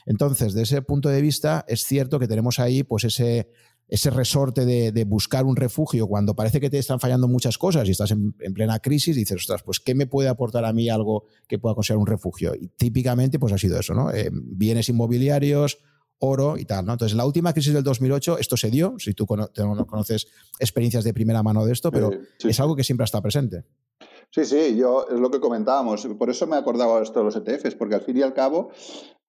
Entonces, 0.07 0.55
desde 0.55 0.77
ese 0.77 0.81
punto 0.81 1.09
de 1.09 1.21
vista, 1.21 1.63
es 1.67 1.83
cierto 1.83 2.17
que 2.17 2.27
tenemos 2.27 2.57
ahí 2.57 2.81
pues 2.81 3.03
ese, 3.03 3.51
ese 3.87 4.09
resorte 4.09 4.65
de, 4.65 5.03
buscar 5.03 5.45
un 5.45 5.55
refugio 5.55 6.07
cuando 6.07 6.35
parece 6.35 6.59
que 6.59 6.71
te 6.71 6.79
están 6.79 6.99
fallando 6.99 7.27
muchas 7.27 7.59
cosas 7.59 7.87
y 7.87 7.91
estás 7.91 8.09
en, 8.09 8.33
plena 8.33 8.79
crisis, 8.79 9.15
dices, 9.15 9.41
ostras, 9.41 9.61
pues 9.61 9.79
¿qué 9.79 9.93
me 9.93 10.07
puede 10.07 10.27
aportar 10.27 10.65
a 10.65 10.73
mí 10.73 10.89
algo 10.89 11.25
que 11.47 11.59
pueda 11.59 11.75
considerar 11.75 11.99
un 11.99 12.07
refugio? 12.07 12.55
Y 12.59 12.69
típicamente 12.69 13.37
pues 13.37 13.53
ha 13.53 13.59
sido 13.59 13.79
eso, 13.79 13.93
¿no? 13.93 14.11
Eh, 14.11 14.31
bienes 14.33 14.89
inmobiliarios, 14.89 15.77
oro 16.19 16.57
y 16.57 16.65
tal, 16.65 16.85
¿no? 16.85 16.93
Entonces, 16.93 17.15
la 17.15 17.25
última 17.25 17.53
crisis 17.53 17.73
del 17.73 17.83
2008, 17.83 18.37
esto 18.39 18.57
se 18.57 18.69
dio, 18.69 18.95
si 18.97 19.13
tú 19.13 19.25
conoces 19.25 20.27
experiencias 20.59 21.03
de 21.03 21.13
primera 21.13 21.43
mano 21.43 21.65
de 21.65 21.73
esto, 21.73 21.91
pero 21.91 22.11
es 22.43 22.59
algo 22.59 22.75
que 22.75 22.83
siempre 22.83 23.05
está 23.05 23.21
presente. 23.21 23.65
Sí, 24.31 24.43
sí, 24.45 24.75
yo 24.75 25.07
es 25.09 25.19
lo 25.19 25.31
que 25.31 25.39
comentábamos. 25.39 26.05
Por 26.17 26.29
eso 26.29 26.47
me 26.47 26.57
acordaba 26.57 27.01
esto 27.01 27.19
de 27.19 27.25
los 27.25 27.35
ETFs, 27.35 27.75
porque 27.75 27.95
al 27.95 28.01
fin 28.01 28.17
y 28.17 28.21
al 28.21 28.33
cabo 28.33 28.71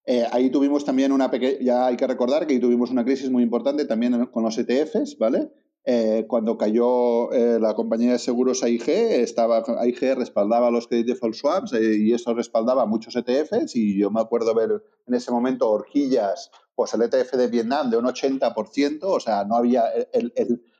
eh, 0.05 0.25
ahí 0.31 0.49
tuvimos 0.49 0.85
también 0.85 1.11
una 1.11 1.29
pequeña, 1.29 1.59
ya 1.61 1.85
hay 1.87 1.97
que 1.97 2.07
recordar 2.07 2.47
que 2.47 2.53
ahí 2.53 2.59
tuvimos 2.59 2.91
una 2.91 3.03
crisis 3.03 3.29
muy 3.29 3.43
importante 3.43 3.85
también 3.85 4.25
con 4.27 4.43
los 4.43 4.57
ETFs, 4.57 5.17
¿vale? 5.17 5.51
Eh, 5.83 6.25
cuando 6.27 6.57
cayó 6.57 7.31
eh, 7.31 7.59
la 7.59 7.73
compañía 7.73 8.13
de 8.13 8.19
seguros 8.19 8.63
AIG, 8.63 8.89
estaba, 8.89 9.63
AIG 9.79 10.15
respaldaba 10.15 10.71
los 10.71 10.87
credit 10.87 11.07
default 11.07 11.35
swaps 11.35 11.73
y 11.73 12.13
eso 12.13 12.33
respaldaba 12.33 12.85
muchos 12.85 13.15
ETFs 13.15 13.75
y 13.75 13.97
yo 13.97 14.11
me 14.11 14.19
acuerdo 14.19 14.53
ver 14.53 14.83
en 15.07 15.13
ese 15.13 15.31
momento 15.31 15.69
horquillas, 15.69 16.51
pues 16.77 16.93
el 16.93 17.01
ETF 17.01 17.33
de 17.33 17.47
Vietnam 17.47 17.89
de 17.89 17.97
un 17.97 18.05
80%, 18.05 18.99
o 19.01 19.19
sea, 19.19 19.43
no 19.45 19.55
había, 19.55 19.89
el, 20.13 20.31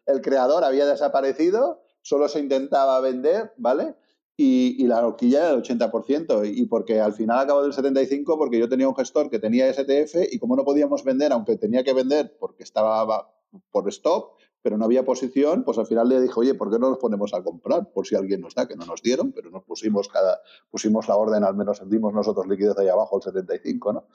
el 0.06 0.22
creador 0.22 0.64
había 0.64 0.86
desaparecido, 0.86 1.82
solo 2.04 2.30
se 2.30 2.40
intentaba 2.40 3.02
vender, 3.02 3.54
¿vale? 3.58 3.96
y, 4.38 4.86
la 4.86 5.06
horquilla 5.06 5.40
era 5.40 5.50
del 5.50 5.64
80%. 5.64 6.52
Y 6.56 6.66
porque 6.68 7.02
al 7.02 7.14
final 7.14 7.40
acabó 7.40 7.64
del 7.64 7.74
75% 7.74 8.38
porque 8.38 8.60
yo 8.60 8.70
tenía 8.70 8.88
un 8.88 8.96
gestor 8.96 9.30
que 9.30 9.40
tenía 9.40 9.74
STF 9.74 10.32
y 10.32 10.38
como 10.38 10.56
no 10.56 10.64
podíamos 10.64 11.04
vender, 11.04 11.34
aunque 11.34 11.58
tenía 11.58 11.84
que 11.84 11.94
vender 11.94 12.38
porque 12.40 12.64
estaba 12.64 13.34
por 13.72 13.90
stop, 13.90 14.37
pero 14.62 14.78
no 14.78 14.86
había 14.86 15.06
posición, 15.06 15.64
pues 15.64 15.78
al 15.78 15.86
final 15.86 16.10
le 16.10 16.22
dije, 16.22 16.34
oye, 16.36 16.54
¿por 16.54 16.72
qué 16.72 16.80
no 16.80 16.90
nos 16.90 16.98
ponemos 16.98 17.34
a 17.34 17.44
comprar? 17.44 17.92
Por 17.92 18.06
si 18.06 18.16
alguien 18.16 18.42
nos 18.42 18.56
da, 18.56 18.68
que 18.68 18.76
no 18.76 18.86
nos 18.86 19.02
dieron, 19.02 19.32
pero 19.32 19.50
nos 19.50 19.64
pusimos 19.64 20.10
cada, 20.10 20.42
pusimos 20.70 21.08
la 21.08 21.16
orden, 21.16 21.44
al 21.44 21.56
menos 21.56 21.82
dimos 21.90 22.14
nosotros 22.14 22.48
liquidez 22.48 22.78
ahí 22.78 22.88
abajo, 22.88 23.18
el 23.18 23.24
75, 23.24 23.94
¿no? 23.94 24.08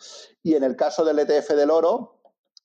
Y 0.43 0.55
en 0.55 0.65
el 0.65 0.77
caso 0.77 1.05
del 1.05 1.19
ETF 1.19 1.51
del 1.51 1.71
oro, 1.71 2.23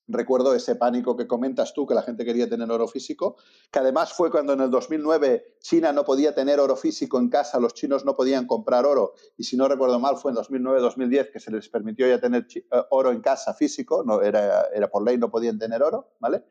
Recuerdo 0.10 0.56
ese 0.56 0.76
pánico 0.76 1.18
que 1.18 1.28
comentas 1.28 1.74
tú, 1.74 1.86
que 1.86 1.94
la 1.94 2.02
gente 2.02 2.24
quería 2.24 2.48
tener 2.48 2.72
oro 2.72 2.88
físico, 2.88 3.36
que 3.70 3.80
además 3.80 4.14
fue 4.14 4.32
cuando 4.32 4.54
en 4.54 4.62
el 4.62 4.72
2009 4.72 5.58
China 5.60 5.92
no 5.92 6.06
podía 6.06 6.34
tener 6.34 6.62
oro 6.62 6.78
físico 6.78 7.20
en 7.20 7.30
casa, 7.30 7.60
los 7.60 7.74
chinos 7.74 8.06
no 8.06 8.16
podían 8.16 8.48
comprar 8.48 8.86
oro, 8.86 9.16
y 9.36 9.44
si 9.44 9.58
no 9.58 9.68
recuerdo 9.68 10.00
mal 10.00 10.16
fue 10.16 10.32
en 10.32 10.38
2009-2010 10.38 11.32
que 11.34 11.42
se 11.42 11.52
les 11.52 11.68
permitió 11.68 12.08
ya 12.08 12.22
tener 12.22 12.48
eh, 12.56 12.64
oro 12.90 13.12
en 13.12 13.20
casa 13.20 13.54
físico, 13.54 14.04
no, 14.06 14.22
era, 14.22 14.68
era 14.74 14.90
por 14.90 15.04
ley, 15.04 15.18
no 15.18 15.30
podían 15.30 15.60
tener 15.60 15.84
oro, 15.84 16.14
¿vale? 16.22 16.46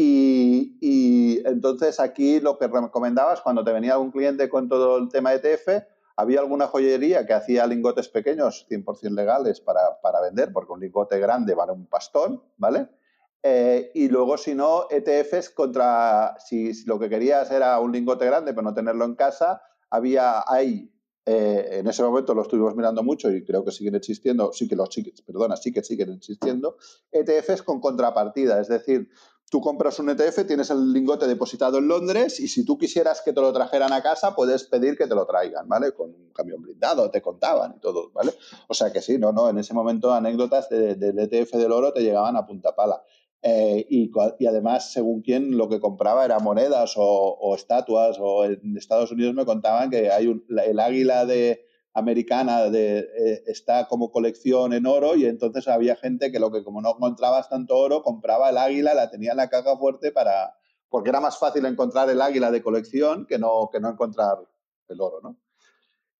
Y, 0.00 0.78
y 0.80 1.42
entonces 1.44 1.98
aquí 1.98 2.38
lo 2.38 2.56
que 2.56 2.68
recomendabas 2.68 3.40
cuando 3.40 3.64
te 3.64 3.72
venía 3.72 3.94
algún 3.94 4.12
cliente 4.12 4.48
con 4.48 4.68
todo 4.68 4.96
el 4.96 5.08
tema 5.08 5.34
ETF, 5.34 5.82
había 6.14 6.38
alguna 6.38 6.68
joyería 6.68 7.26
que 7.26 7.32
hacía 7.32 7.66
lingotes 7.66 8.08
pequeños, 8.08 8.64
100% 8.70 9.10
legales, 9.10 9.60
para, 9.60 10.00
para, 10.00 10.20
vender, 10.20 10.52
porque 10.52 10.72
un 10.72 10.78
lingote 10.78 11.18
grande 11.18 11.52
vale 11.52 11.72
un 11.72 11.86
pastón, 11.86 12.40
¿vale? 12.58 12.86
Eh, 13.42 13.90
y 13.92 14.08
luego, 14.08 14.38
si 14.38 14.54
no, 14.54 14.86
ETFs 14.88 15.50
contra, 15.50 16.36
si, 16.38 16.84
lo 16.84 17.00
que 17.00 17.08
querías 17.08 17.50
era 17.50 17.80
un 17.80 17.90
lingote 17.90 18.24
grande, 18.24 18.52
pero 18.52 18.62
no 18.62 18.74
tenerlo 18.74 19.04
en 19.04 19.16
casa, 19.16 19.62
había 19.90 20.44
ahí, 20.46 20.92
eh, 21.26 21.80
en 21.80 21.88
ese 21.88 22.04
momento 22.04 22.34
lo 22.34 22.42
estuvimos 22.42 22.76
mirando 22.76 23.02
mucho 23.02 23.32
y 23.32 23.44
creo 23.44 23.64
que 23.64 23.72
siguen 23.72 23.96
existiendo, 23.96 24.52
sí 24.52 24.68
que 24.68 24.76
los 24.76 24.90
perdona, 25.26 25.56
sí 25.56 25.72
que 25.72 25.82
siguen 25.82 26.12
existiendo, 26.12 26.76
ETFs 27.10 27.62
con 27.62 27.80
contrapartida, 27.80 28.60
es 28.60 28.68
decir, 28.68 29.10
Tú 29.50 29.62
compras 29.62 29.98
un 29.98 30.10
ETF, 30.10 30.46
tienes 30.46 30.68
el 30.70 30.92
lingote 30.92 31.26
depositado 31.26 31.78
en 31.78 31.88
Londres 31.88 32.38
y 32.38 32.48
si 32.48 32.66
tú 32.66 32.76
quisieras 32.76 33.22
que 33.22 33.32
te 33.32 33.40
lo 33.40 33.50
trajeran 33.52 33.94
a 33.94 34.02
casa, 34.02 34.34
puedes 34.34 34.64
pedir 34.64 34.96
que 34.98 35.06
te 35.06 35.14
lo 35.14 35.24
traigan, 35.26 35.66
¿vale? 35.66 35.92
Con 35.92 36.10
un 36.10 36.32
camión 36.34 36.60
blindado, 36.60 37.10
te 37.10 37.22
contaban 37.22 37.74
y 37.76 37.80
todo, 37.80 38.10
¿vale? 38.12 38.34
O 38.68 38.74
sea 38.74 38.92
que 38.92 39.00
sí, 39.00 39.16
no, 39.16 39.32
no, 39.32 39.48
en 39.48 39.58
ese 39.58 39.72
momento 39.72 40.12
anécdotas 40.12 40.68
del 40.68 41.18
ETF 41.18 41.54
del 41.54 41.72
oro 41.72 41.92
te 41.94 42.02
llegaban 42.02 42.36
a 42.36 42.46
punta 42.46 42.74
pala. 42.74 43.02
Eh, 43.40 43.86
y, 43.88 44.10
además, 44.46 44.92
según 44.92 45.22
quién, 45.22 45.56
lo 45.56 45.68
que 45.68 45.80
compraba 45.80 46.24
era 46.24 46.40
monedas 46.40 46.94
o, 46.96 47.54
estatuas, 47.54 48.18
o 48.20 48.44
en 48.44 48.76
Estados 48.76 49.12
Unidos 49.12 49.34
me 49.34 49.46
contaban 49.46 49.90
que 49.90 50.10
hay 50.10 50.26
un, 50.26 50.44
el 50.48 50.80
águila 50.80 51.24
de, 51.24 51.67
americana 51.98 52.70
de, 52.70 52.98
eh, 52.98 53.42
está 53.46 53.86
como 53.88 54.10
colección 54.10 54.72
en 54.72 54.86
oro 54.86 55.16
y 55.16 55.26
entonces 55.26 55.68
había 55.68 55.96
gente 55.96 56.32
que 56.32 56.38
lo 56.38 56.50
que 56.50 56.64
como 56.64 56.80
no 56.80 56.94
encontrabas 56.96 57.48
tanto 57.48 57.76
oro, 57.76 58.02
compraba 58.02 58.50
el 58.50 58.58
águila, 58.58 58.94
la 58.94 59.10
tenía 59.10 59.32
en 59.32 59.36
la 59.38 59.48
caja 59.48 59.76
fuerte 59.76 60.12
para, 60.12 60.54
porque 60.88 61.10
era 61.10 61.20
más 61.20 61.38
fácil 61.38 61.64
encontrar 61.66 62.08
el 62.10 62.20
águila 62.20 62.50
de 62.50 62.62
colección 62.62 63.26
que 63.26 63.38
no, 63.38 63.68
que 63.72 63.80
no 63.80 63.90
encontrar 63.90 64.38
el 64.88 65.00
oro, 65.00 65.20
¿no? 65.22 65.36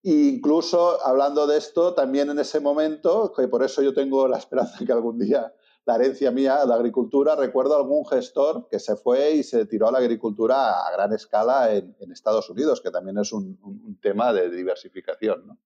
incluso 0.02 1.04
hablando 1.04 1.46
de 1.46 1.58
esto, 1.58 1.94
también 1.94 2.30
en 2.30 2.38
ese 2.38 2.60
momento, 2.60 3.32
que 3.36 3.48
por 3.48 3.62
eso 3.62 3.82
yo 3.82 3.92
tengo 3.92 4.28
la 4.28 4.38
esperanza 4.38 4.78
de 4.78 4.86
que 4.86 4.92
algún 4.92 5.18
día 5.18 5.52
la 5.84 5.94
herencia 5.94 6.30
mía, 6.30 6.64
la 6.66 6.74
agricultura, 6.74 7.34
recuerdo 7.34 7.74
algún 7.74 8.04
gestor 8.04 8.68
que 8.68 8.78
se 8.78 8.94
fue 8.94 9.32
y 9.32 9.42
se 9.42 9.64
tiró 9.64 9.88
a 9.88 9.92
la 9.92 9.98
agricultura 9.98 10.86
a 10.86 10.92
gran 10.92 11.14
escala 11.14 11.74
en, 11.74 11.96
Estados 12.12 12.50
Unidos, 12.50 12.82
que 12.82 12.90
también 12.90 13.16
es 13.16 13.32
un, 13.32 13.58
un 13.62 13.98
tema 13.98 14.34
de 14.34 14.50
diversificación. 14.50 15.46
¿no? 15.46 15.58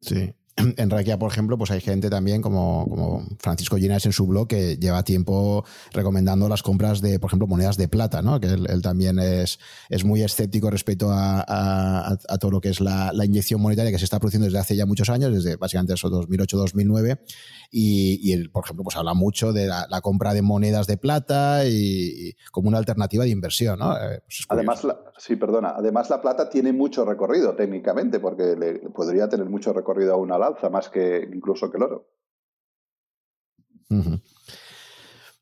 Sí, 0.00 0.34
en 0.76 0.90
Rakia, 0.90 1.18
por 1.18 1.30
ejemplo, 1.30 1.58
pues 1.58 1.70
hay 1.70 1.80
gente 1.80 2.10
también 2.10 2.42
como, 2.42 2.86
como 2.88 3.26
Francisco 3.38 3.78
Llenas 3.78 4.06
en 4.06 4.12
su 4.12 4.26
blog 4.26 4.48
que 4.48 4.76
lleva 4.76 5.02
tiempo 5.02 5.64
recomendando 5.92 6.48
las 6.48 6.62
compras 6.62 7.00
de, 7.00 7.18
por 7.18 7.28
ejemplo, 7.28 7.46
monedas 7.46 7.76
de 7.76 7.88
plata, 7.88 8.22
¿no? 8.22 8.40
Que 8.40 8.48
él, 8.48 8.82
también 8.82 9.18
es, 9.18 9.58
es, 9.88 10.04
muy 10.04 10.22
escéptico 10.22 10.70
respecto 10.70 11.10
a, 11.10 11.44
a, 11.46 12.38
todo 12.38 12.50
lo 12.50 12.60
que 12.60 12.70
es 12.70 12.80
la, 12.80 13.12
la, 13.12 13.24
inyección 13.24 13.60
monetaria 13.60 13.92
que 13.92 13.98
se 13.98 14.04
está 14.04 14.18
produciendo 14.18 14.46
desde 14.46 14.58
hace 14.58 14.76
ya 14.76 14.86
muchos 14.86 15.08
años, 15.10 15.32
desde 15.32 15.56
básicamente 15.56 15.94
eso 15.94 16.10
2008-2009. 16.10 17.20
Y, 17.70 18.18
y, 18.22 18.32
él, 18.32 18.50
por 18.50 18.64
ejemplo, 18.64 18.84
pues 18.84 18.96
habla 18.96 19.14
mucho 19.14 19.52
de 19.52 19.66
la, 19.66 20.00
compra 20.02 20.34
de 20.34 20.42
monedas 20.42 20.86
de 20.86 20.96
plata 20.96 21.66
y, 21.66 22.34
como 22.50 22.68
una 22.68 22.78
alternativa 22.78 23.24
de 23.24 23.30
inversión, 23.30 23.78
¿no? 23.78 23.96
Eh, 23.96 24.22
pues 24.24 24.46
además, 24.48 24.86
sí, 25.18 25.36
perdona. 25.36 25.74
Además, 25.76 26.10
la 26.10 26.20
plata 26.20 26.48
tiene 26.48 26.72
mucho 26.72 27.04
recorrido 27.04 27.54
técnicamente, 27.54 28.18
porque 28.18 28.56
le, 28.56 28.78
podría 28.90 29.28
tener 29.28 29.48
mucho 29.48 29.72
recorrido 29.72 30.14
aún 30.14 30.32
al 30.32 30.42
más 30.70 30.88
que 30.88 31.28
incluso 31.32 31.70
que 31.70 31.76
el 31.76 31.82
oro. 31.82 32.06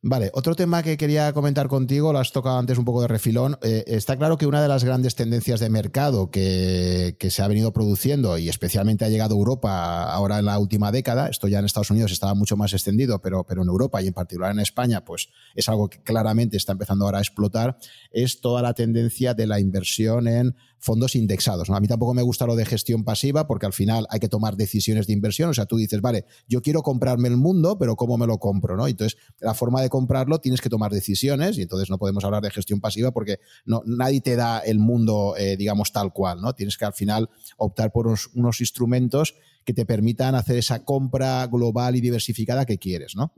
Vale, 0.00 0.30
otro 0.32 0.54
tema 0.54 0.84
que 0.84 0.96
quería 0.96 1.32
comentar 1.32 1.66
contigo, 1.66 2.12
lo 2.12 2.20
has 2.20 2.30
tocado 2.30 2.56
antes 2.56 2.78
un 2.78 2.84
poco 2.84 3.02
de 3.02 3.09
refilón. 3.09 3.59
Eh, 3.62 3.82
está 3.88 4.16
claro 4.16 4.38
que 4.38 4.46
una 4.46 4.62
de 4.62 4.68
las 4.68 4.84
grandes 4.84 5.16
tendencias 5.16 5.59
de 5.59 5.68
mercado 5.70 6.30
que, 6.30 7.16
se 7.18 7.42
ha 7.42 7.48
venido 7.48 7.72
produciendo 7.72 8.38
y 8.38 8.48
especialmente 8.48 9.04
ha 9.04 9.09
llegado 9.09 9.34
a 9.34 9.38
Europa 9.38 10.04
ahora 10.04 10.38
en 10.38 10.44
la 10.44 10.59
última 10.61 10.92
década, 10.92 11.28
esto 11.28 11.48
ya 11.48 11.59
en 11.59 11.64
Estados 11.64 11.90
Unidos 11.90 12.12
estaba 12.12 12.34
mucho 12.34 12.56
más 12.56 12.72
extendido, 12.74 13.20
pero, 13.20 13.44
pero 13.44 13.62
en 13.62 13.68
Europa 13.68 14.00
y 14.00 14.06
en 14.06 14.14
particular 14.14 14.52
en 14.52 14.61
España, 14.61 15.04
pues 15.04 15.30
es 15.56 15.68
algo 15.68 15.90
que 15.90 16.00
claramente 16.00 16.56
está 16.56 16.72
empezando 16.72 17.04
ahora 17.04 17.18
a 17.18 17.22
explotar, 17.22 17.76
es 18.12 18.40
toda 18.40 18.62
la 18.62 18.74
tendencia 18.74 19.34
de 19.34 19.48
la 19.48 19.59
inversión 19.59 20.28
en 20.28 20.54
fondos 20.78 21.16
indexados. 21.16 21.70
A 21.70 21.80
mí 21.80 21.88
tampoco 21.88 22.14
me 22.14 22.22
gusta 22.22 22.46
lo 22.46 22.56
de 22.56 22.64
gestión 22.64 23.04
pasiva 23.04 23.46
porque 23.46 23.66
al 23.66 23.72
final 23.72 24.06
hay 24.10 24.20
que 24.20 24.28
tomar 24.28 24.56
decisiones 24.56 25.06
de 25.06 25.12
inversión. 25.12 25.50
O 25.50 25.54
sea, 25.54 25.66
tú 25.66 25.76
dices, 25.76 26.00
vale, 26.00 26.24
yo 26.48 26.62
quiero 26.62 26.82
comprarme 26.82 27.28
el 27.28 27.36
mundo, 27.36 27.78
pero 27.78 27.96
¿cómo 27.96 28.16
me 28.16 28.26
lo 28.26 28.38
compro? 28.38 28.76
¿no? 28.76 28.86
Entonces, 28.86 29.18
la 29.40 29.54
forma 29.54 29.82
de 29.82 29.88
comprarlo 29.88 30.38
tienes 30.40 30.60
que 30.60 30.68
tomar 30.68 30.92
decisiones 30.92 31.58
y 31.58 31.62
entonces 31.62 31.90
no 31.90 31.98
podemos 31.98 32.24
hablar 32.24 32.42
de 32.42 32.50
gestión 32.50 32.80
pasiva 32.80 33.10
porque 33.10 33.40
no, 33.64 33.82
nadie 33.86 34.20
te 34.20 34.36
da 34.36 34.60
el 34.60 34.78
mundo, 34.78 35.34
eh, 35.36 35.56
digamos, 35.56 35.92
tal 35.92 36.12
cual. 36.12 36.40
¿no? 36.40 36.54
Tienes 36.54 36.76
que 36.76 36.84
al 36.84 36.94
final 36.94 37.28
optar 37.56 37.92
por 37.92 38.06
unos, 38.06 38.60
instrumentos 38.60 39.34
que 39.64 39.74
te 39.74 39.84
permitan 39.84 40.34
hacer 40.34 40.56
esa 40.56 40.84
compra 40.84 41.46
global 41.46 41.96
y 41.96 42.00
diversificada 42.00 42.64
que 42.64 42.78
quieres, 42.78 43.14
¿no? 43.14 43.32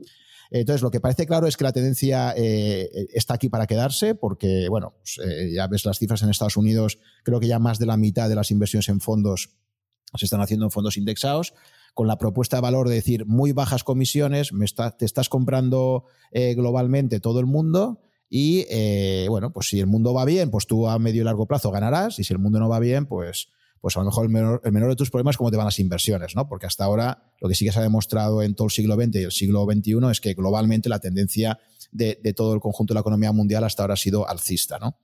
Entonces, 0.53 0.81
lo 0.81 0.91
que 0.91 0.99
parece 0.99 1.25
claro 1.25 1.47
es 1.47 1.55
que 1.55 1.63
la 1.63 1.71
tendencia 1.71 2.33
eh, 2.35 3.07
está 3.13 3.35
aquí 3.35 3.47
para 3.47 3.67
quedarse, 3.67 4.15
porque, 4.15 4.67
bueno, 4.69 4.95
pues, 4.97 5.17
eh, 5.25 5.49
ya 5.53 5.65
ves 5.67 5.85
las 5.85 5.97
cifras 5.97 6.21
en 6.23 6.29
Estados 6.29 6.57
Unidos, 6.57 6.99
creo 7.23 7.39
que 7.39 7.47
ya 7.47 7.57
más 7.57 7.79
de 7.79 7.85
la 7.85 7.95
mitad 7.95 8.27
de 8.27 8.35
las 8.35 8.51
inversiones 8.51 8.89
en 8.89 8.99
fondos 8.99 9.55
se 10.13 10.25
están 10.25 10.41
haciendo 10.41 10.65
en 10.65 10.71
fondos 10.71 10.97
indexados. 10.97 11.53
Con 11.93 12.07
la 12.07 12.17
propuesta 12.17 12.57
de 12.57 12.61
valor 12.61 12.89
de 12.89 12.95
decir 12.95 13.25
muy 13.25 13.53
bajas 13.53 13.83
comisiones, 13.83 14.51
te 14.97 15.05
estás 15.05 15.29
comprando 15.29 16.05
eh, 16.31 16.53
globalmente 16.53 17.19
todo 17.19 17.39
el 17.39 17.45
mundo 17.45 18.01
y 18.29 18.65
bueno, 19.27 19.51
pues 19.51 19.67
si 19.67 19.79
el 19.81 19.87
mundo 19.87 20.13
va 20.13 20.23
bien, 20.23 20.51
pues 20.51 20.67
tú 20.67 20.87
a 20.87 20.97
medio 20.99 21.21
y 21.21 21.25
largo 21.25 21.47
plazo 21.47 21.69
ganarás 21.69 22.17
y 22.17 22.23
si 22.23 22.33
el 22.33 22.39
mundo 22.39 22.59
no 22.59 22.69
va 22.69 22.79
bien, 22.79 23.07
pues 23.07 23.49
pues 23.81 23.97
a 23.97 23.99
lo 23.99 24.05
mejor 24.05 24.25
el 24.25 24.31
menor, 24.31 24.61
el 24.63 24.71
menor, 24.71 24.89
de 24.89 24.95
tus 24.95 25.09
problemas 25.09 25.33
es 25.33 25.37
cómo 25.37 25.49
te 25.49 25.57
van 25.57 25.65
las 25.65 25.79
inversiones, 25.79 26.35
¿no? 26.35 26.47
Porque 26.47 26.67
hasta 26.67 26.85
ahora 26.85 27.23
lo 27.39 27.49
que 27.49 27.55
sí 27.55 27.65
que 27.65 27.71
se 27.71 27.79
ha 27.79 27.81
demostrado 27.81 28.43
en 28.43 28.53
todo 28.53 28.65
el 28.67 28.71
siglo 28.71 28.95
XX 28.95 29.15
y 29.15 29.23
el 29.23 29.31
siglo 29.31 29.65
XXI 29.65 30.11
es 30.11 30.21
que 30.21 30.35
globalmente 30.35 30.87
la 30.87 30.99
tendencia 30.99 31.59
de, 31.91 32.15
todo 32.35 32.53
el 32.53 32.61
conjunto 32.61 32.93
de 32.93 32.95
la 32.95 33.01
economía 33.01 33.31
mundial 33.31 33.63
hasta 33.63 33.83
ahora 33.83 33.95
ha 33.95 33.97
sido 33.97 34.29
alcista, 34.29 34.77
¿no? 34.79 34.97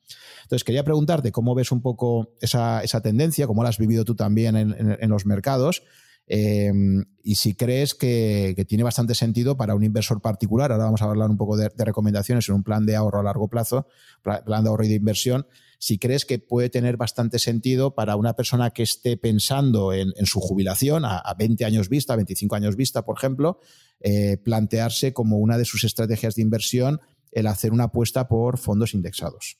Entonces 0.43 0.63
quería 0.63 0.83
preguntarte 0.83 1.31
cómo 1.31 1.55
ves 1.55 1.71
un 1.71 1.81
poco 1.81 2.35
esa, 2.39 2.81
tendencia, 3.01 3.47
cómo 3.47 3.63
la 3.63 3.69
has 3.69 3.79
vivido 3.79 4.05
tú 4.05 4.15
también 4.15 4.55
en, 4.55 5.09
los 5.09 5.25
mercados 5.25 5.83
Em, 6.27 7.05
y 7.23 7.35
si 7.35 7.55
crees 7.55 7.95
que, 7.95 8.53
tiene 8.67 8.83
bastante 8.83 9.15
sentido 9.15 9.55
para 9.55 9.75
un 9.75 9.83
inversor 9.83 10.21
particular, 10.21 10.71
ahora 10.71 10.85
vamos 10.85 11.01
a 11.01 11.05
hablar 11.05 11.29
un 11.29 11.37
poco 11.37 11.55
de, 11.55 11.69
recomendaciones 11.77 12.47
en 12.49 12.55
un 12.55 12.63
plan 12.63 12.85
de 12.85 12.95
ahorro 12.95 13.19
a 13.19 13.23
largo 13.23 13.47
plazo, 13.47 13.87
plan 14.21 14.63
de 14.63 14.69
ahorro 14.69 14.83
y 14.83 14.89
de 14.89 14.95
inversión, 14.95 15.47
si 15.79 15.99
crees 15.99 16.25
que 16.25 16.39
puede 16.39 16.69
tener 16.69 16.97
bastante 16.97 17.39
sentido 17.39 17.95
para 17.95 18.15
una 18.15 18.33
persona 18.33 18.71
que 18.71 18.83
esté 18.83 19.15
pensando 19.15 19.93
en, 19.93 20.13
su 20.25 20.39
jubilación 20.39 21.05
a, 21.05 21.33
20 21.37 21.65
años 21.65 21.87
vista, 21.87 22.15
25 22.15 22.55
años 22.55 22.75
vista, 22.75 23.05
por 23.05 23.17
ejemplo, 23.17 23.59
eh, 23.99 24.37
plantearse 24.37 25.13
como 25.13 25.37
una 25.37 25.57
de 25.57 25.65
sus 25.65 25.83
estrategias 25.83 26.35
de 26.35 26.41
inversión 26.41 26.99
el 27.31 27.47
hacer 27.47 27.71
una 27.71 27.85
apuesta 27.85 28.27
por 28.27 28.57
fondos 28.57 28.93
indexados. 28.93 29.59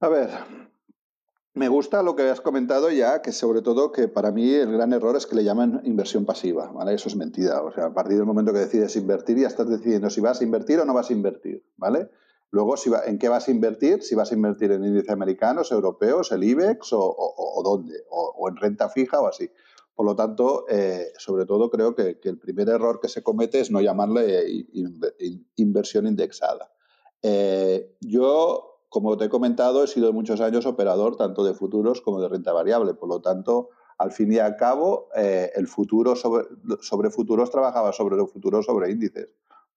A 0.00 0.08
ver, 0.08 0.30
me 1.56 1.68
gusta 1.68 2.02
lo 2.02 2.14
que 2.14 2.24
has 2.24 2.42
comentado 2.42 2.90
ya, 2.90 3.22
que 3.22 3.32
sobre 3.32 3.62
todo 3.62 3.90
que 3.90 4.08
para 4.08 4.30
mí 4.30 4.52
el 4.52 4.70
gran 4.72 4.92
error 4.92 5.16
es 5.16 5.26
que 5.26 5.34
le 5.34 5.42
llaman 5.42 5.80
inversión 5.84 6.26
pasiva, 6.26 6.70
¿vale? 6.70 6.92
Eso 6.92 7.08
es 7.08 7.16
mentira. 7.16 7.62
O 7.62 7.72
sea, 7.72 7.86
a 7.86 7.94
partir 7.94 8.18
del 8.18 8.26
momento 8.26 8.52
que 8.52 8.58
decides 8.58 8.94
invertir 8.96 9.38
ya 9.38 9.46
estás 9.46 9.66
decidiendo 9.66 10.10
si 10.10 10.20
vas 10.20 10.38
a 10.42 10.44
invertir 10.44 10.80
o 10.80 10.84
no 10.84 10.92
vas 10.92 11.08
a 11.08 11.14
invertir, 11.14 11.64
¿vale? 11.78 12.10
Luego, 12.50 12.76
si 12.76 12.90
¿en 13.06 13.18
qué 13.18 13.30
vas 13.30 13.48
a 13.48 13.50
invertir? 13.52 14.02
Si 14.02 14.14
vas 14.14 14.32
a 14.32 14.34
invertir 14.34 14.70
en 14.70 14.84
índices 14.84 15.08
americanos, 15.08 15.72
europeos, 15.72 16.30
el 16.30 16.44
IBEX 16.44 16.92
o, 16.92 17.62
dónde, 17.64 18.04
o, 18.10 18.48
en 18.50 18.56
renta 18.56 18.90
fija 18.90 19.18
o 19.22 19.26
así. 19.26 19.50
Por 19.94 20.04
lo 20.04 20.14
tanto, 20.14 20.66
eh, 20.68 21.10
sobre 21.16 21.46
todo 21.46 21.70
creo 21.70 21.94
que, 21.94 22.20
el 22.22 22.38
primer 22.38 22.68
error 22.68 23.00
que 23.00 23.08
se 23.08 23.22
comete 23.22 23.60
es 23.60 23.70
no 23.70 23.80
llamarle 23.80 24.44
inversión 25.56 26.06
indexada. 26.06 26.70
Eh, 27.22 27.96
yo 28.02 28.75
como 28.88 29.16
te 29.16 29.26
he 29.26 29.28
comentado, 29.28 29.84
he 29.84 29.86
sido 29.86 30.12
muchos 30.12 30.40
años 30.40 30.66
operador 30.66 31.16
tanto 31.16 31.44
de 31.44 31.54
futuros 31.54 32.00
como 32.00 32.20
de 32.20 32.28
renta 32.28 32.52
variable. 32.52 32.94
Por 32.94 33.08
lo 33.08 33.20
tanto, 33.20 33.70
al 33.98 34.12
fin 34.12 34.32
y 34.32 34.38
al 34.38 34.56
cabo, 34.56 35.08
eh, 35.16 35.50
el 35.54 35.66
futuro 35.66 36.16
sobre, 36.16 36.46
sobre, 36.80 37.10
futuros 37.10 37.50
trabajaba 37.50 37.92
sobre 37.92 38.16
los 38.16 38.30
futuros 38.30 38.66
sobre 38.66 38.90
índices. 38.90 39.28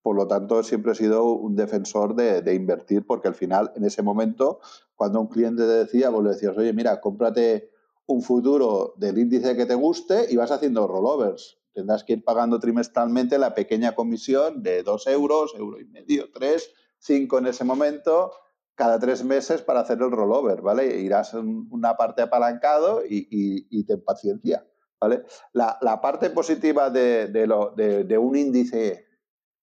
Por 0.01 0.15
lo 0.15 0.27
tanto, 0.27 0.63
siempre 0.63 0.93
he 0.93 0.95
sido 0.95 1.23
un 1.33 1.55
defensor 1.55 2.15
de, 2.15 2.53
invertir 2.53 3.05
porque 3.05 3.27
al 3.27 3.35
final, 3.35 3.71
en 3.75 3.83
ese 3.83 4.01
momento, 4.01 4.59
cuando 4.95 5.19
un 5.19 5.27
cliente 5.27 5.63
te 5.63 5.67
decía, 5.69 6.09
vos 6.09 6.23
le 6.23 6.31
decías, 6.31 6.57
oye, 6.57 6.71
mira, 6.73 7.01
cómprate 7.01 7.69
un 8.05 8.21
futuro 8.21 8.93
del 8.97 9.17
índice 9.17 9.55
que 9.55 9.65
te 9.65 9.75
guste 9.75 10.27
y 10.29 10.35
vas 10.35 10.51
haciendo 10.51 10.87
rollovers. 10.87 11.59
Tendrás 11.73 12.03
que 12.03 12.13
ir 12.13 12.23
pagando 12.23 12.59
trimestralmente 12.59 13.37
la 13.37 13.53
pequeña 13.53 13.93
comisión 13.93 14.63
de 14.63 14.83
dos 14.83 15.05
euros, 15.07 15.53
euro 15.55 15.79
y 15.79 15.85
medio, 15.85 16.31
tres, 16.31 16.73
cinco 16.97 17.37
en 17.37 17.47
ese 17.47 17.63
momento, 17.63 18.31
cada 18.79 18.97
tres 18.97 19.25
meses 19.25 19.61
para 19.61 19.81
hacer 19.81 19.97
el 20.01 20.09
rollover, 20.09 20.61
¿vale? 20.61 21.01
Irás 21.01 21.33
en 21.33 21.67
una 21.69 21.97
parte 21.97 22.21
apalancado 22.21 23.03
y, 23.05 23.27
y, 23.29 23.83
ten 23.83 24.01
paciencia, 24.01 24.65
¿vale? 25.01 25.23
La, 25.51 25.99
parte 25.99 26.29
positiva 26.29 26.89
de, 26.89 28.17
un 28.17 28.37
índice 28.37 29.05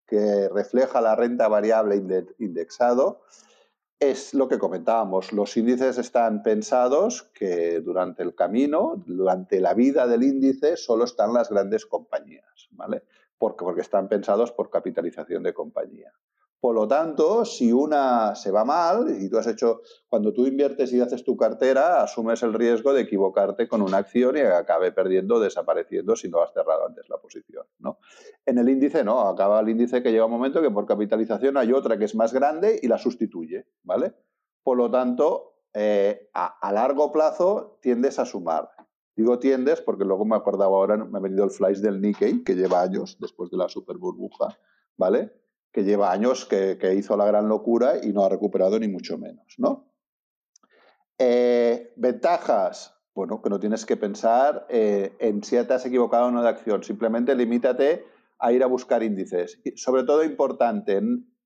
que 0.07 0.51
refleja 0.51 1.01
la 1.01 1.17
renta 1.17 1.49
variable 1.49 1.97
indexado 2.39 3.23
es 3.99 4.35
lo 4.35 4.49
que 4.49 4.59
comentábamos. 4.59 5.33
Los 5.33 5.57
índices 5.57 5.97
están 5.97 6.43
pensados 6.43 7.23
que 7.33 7.81
durante 7.81 8.23
el 8.23 8.35
camino, 8.35 9.03
durante 9.07 9.61
la 9.61 9.73
vida 9.73 10.07
del 10.07 10.25
índice, 10.25 10.77
solo 10.77 11.05
están 11.05 11.33
las 11.33 11.49
grandes 11.49 11.87
compañías, 11.87 12.69
¿vale? 12.73 13.05
Porque, 13.39 13.65
porque 13.65 13.81
están 13.81 14.11
pensados 14.11 14.53
por 14.53 14.69
capitalización 14.69 15.43
de 15.43 15.55
compañía. 15.55 16.13
Por 16.61 16.75
lo 16.75 16.89
tanto, 16.89 17.45
si 17.45 17.71
una 17.71 18.35
se 18.35 18.51
va 18.51 18.65
mal 18.65 19.15
y 19.21 19.29
tú 19.29 19.39
has 19.39 19.47
hecho, 19.47 19.83
cuando 20.09 20.33
tú 20.33 20.47
inviertes 20.47 20.93
y 20.93 21.01
haces 21.01 21.23
tu 21.23 21.37
cartera, 21.37 22.03
asumes 22.03 22.43
el 22.43 22.55
riesgo 22.55 22.93
de 22.93 23.03
equivocarte 23.03 23.69
con 23.69 23.83
una 23.83 23.99
acción 23.99 24.37
y 24.37 24.41
acabe 24.41 24.91
perdiendo, 24.91 25.39
desapareciendo 25.39 26.17
si 26.17 26.29
no 26.29 26.41
has 26.41 26.53
cerrado 26.53 26.87
antes 26.87 27.09
la 27.09 27.19
posición. 27.19 27.67
¿no? 27.79 27.99
En 28.47 28.59
el 28.59 28.69
índice 28.69 29.05
no, 29.05 29.21
acaba 29.29 29.61
el 29.61 29.69
índice 29.69 30.03
que 30.03 30.11
llega 30.11 30.25
un 30.25 30.31
momento 30.31 30.63
que 30.63 30.71
por 30.71 30.87
capitalización 30.87 31.57
hay 31.59 31.73
otra 31.73 31.99
que 31.99 32.07
es 32.07 32.15
más 32.15 32.33
grande 32.33 32.81
y 32.83 32.89
la 32.89 32.99
sustituye. 32.99 33.67
¿vale? 33.83 34.15
Por 34.63 34.79
lo 34.79 34.91
tanto, 34.91 35.57
eh, 35.75 36.31
a, 36.33 36.73
largo 36.73 37.13
plazo 37.13 37.79
tiendes 37.83 38.19
a 38.19 38.25
sumar. 38.25 38.71
Digo 39.15 39.39
tiendes 39.39 39.83
porque 39.83 40.07
luego 40.07 40.25
me 40.25 40.37
acordaba 40.37 40.75
ahora, 40.75 40.97
me 40.97 41.19
ha 41.19 41.21
venido 41.21 41.45
el 41.45 41.51
flash 41.51 41.79
del 41.79 42.01
Nikkei, 42.01 42.43
que 42.43 42.55
lleva 42.55 42.81
años 42.81 43.19
después 43.21 43.51
de 43.51 43.59
la 43.59 43.69
super 43.69 43.99
burbuja, 43.99 44.59
¿vale? 44.97 45.33
Que 45.77 45.85
lleva 45.85 46.11
años 46.11 46.47
que, 46.47 46.95
hizo 46.97 47.19
la 47.19 47.27
gran 47.27 47.51
locura 47.51 48.03
y 48.03 48.11
no 48.11 48.25
ha 48.25 48.31
recuperado 48.31 48.79
ni 48.81 48.89
mucho 48.89 49.19
menos, 49.19 49.57
¿no? 49.59 49.93
Eh, 51.19 51.93
ventajas, 51.97 52.95
bueno, 53.15 53.43
que 53.43 53.51
no 53.51 53.61
tienes 53.61 53.85
que 53.85 53.99
pensar 53.99 54.67
eh, 54.71 55.13
en 55.19 55.45
si 55.45 55.63
te 55.63 55.75
has 55.75 55.85
equivocado 55.85 56.29
o 56.29 56.31
no 56.31 56.43
de 56.43 56.49
acción, 56.49 56.83
simplemente 56.83 57.35
limítate 57.35 58.07
a 58.39 58.53
ir 58.53 58.63
a 58.63 58.67
buscar 58.69 59.03
índices. 59.03 59.61
Sobre 59.75 60.05
todo 60.05 60.25
importante, 60.25 60.99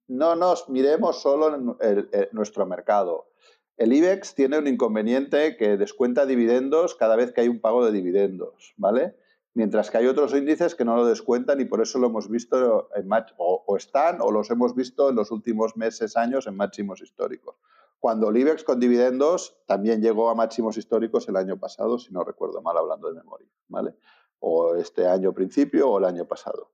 no 0.07 0.37
nos 0.37 0.69
miremos 0.69 1.21
solo 1.21 1.77
en 1.81 2.29
nuestro 2.31 2.67
mercado. 2.67 3.33
El 3.77 3.93
IBEX 3.93 4.37
tiene 4.37 4.59
un 4.59 4.69
inconveniente 4.69 5.57
que 5.57 5.77
descuenta 5.77 6.25
dividendos 6.25 6.95
cada 6.95 7.17
vez 7.17 7.33
que 7.33 7.41
hay 7.41 7.49
un 7.49 7.61
pago 7.61 7.85
de 7.85 7.91
dividendos, 7.91 8.75
¿vale? 8.77 9.17
Mientras 9.55 9.91
que 9.91 9.99
hay 9.99 10.07
otros 10.07 10.35
índices 10.35 10.75
que 10.75 10.85
no 10.85 10.97
lo 10.97 11.07
descuentan 11.07 11.61
y 11.61 11.65
por 11.65 11.81
eso 11.81 11.99
lo 11.99 12.07
hemos 12.09 12.29
visto 12.29 12.89
en 12.95 13.09
o, 13.39 13.77
están 13.77 14.21
o 14.21 14.31
los 14.31 14.51
hemos 14.51 14.75
visto 14.75 15.11
en 15.11 15.17
los 15.17 15.31
últimos 15.31 15.77
meses, 15.77 16.17
años 16.17 16.47
en 16.47 16.57
máximos 16.57 17.01
históricos. 17.03 17.57
Cuando 17.99 18.31
el 18.31 18.37
IBEX 18.39 18.65
con 18.65 18.81
dividendos 18.81 19.59
también 19.67 20.01
llegó 20.01 20.31
a 20.31 20.35
máximos 20.35 20.77
históricos 20.79 21.29
el 21.29 21.37
año 21.37 21.59
pasado, 21.59 21.99
si 21.99 22.13
no 22.13 22.25
recuerdo 22.25 22.63
mal 22.63 22.77
hablando 22.79 23.09
de 23.09 23.15
memoria, 23.15 23.49
¿vale? 23.69 23.95
O 24.39 24.75
este 24.75 25.07
año 25.07 25.35
principio 25.35 25.91
o 25.91 25.99
el 25.99 26.05
año 26.07 26.27
pasado. 26.27 26.71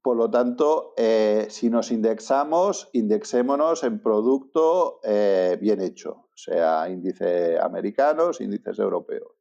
Por 0.00 0.16
lo 0.16 0.30
tanto, 0.30 0.94
eh, 0.96 1.48
si 1.50 1.68
nos 1.68 1.90
indexamos, 1.90 2.88
indexémonos 2.92 3.82
en 3.82 4.00
producto 4.00 5.00
eh, 5.02 5.58
bien 5.60 5.82
hecho, 5.82 6.28
sea 6.32 6.88
índice 6.88 7.58
americanos, 7.58 8.40
índices 8.40 8.78
europeos. 8.78 9.32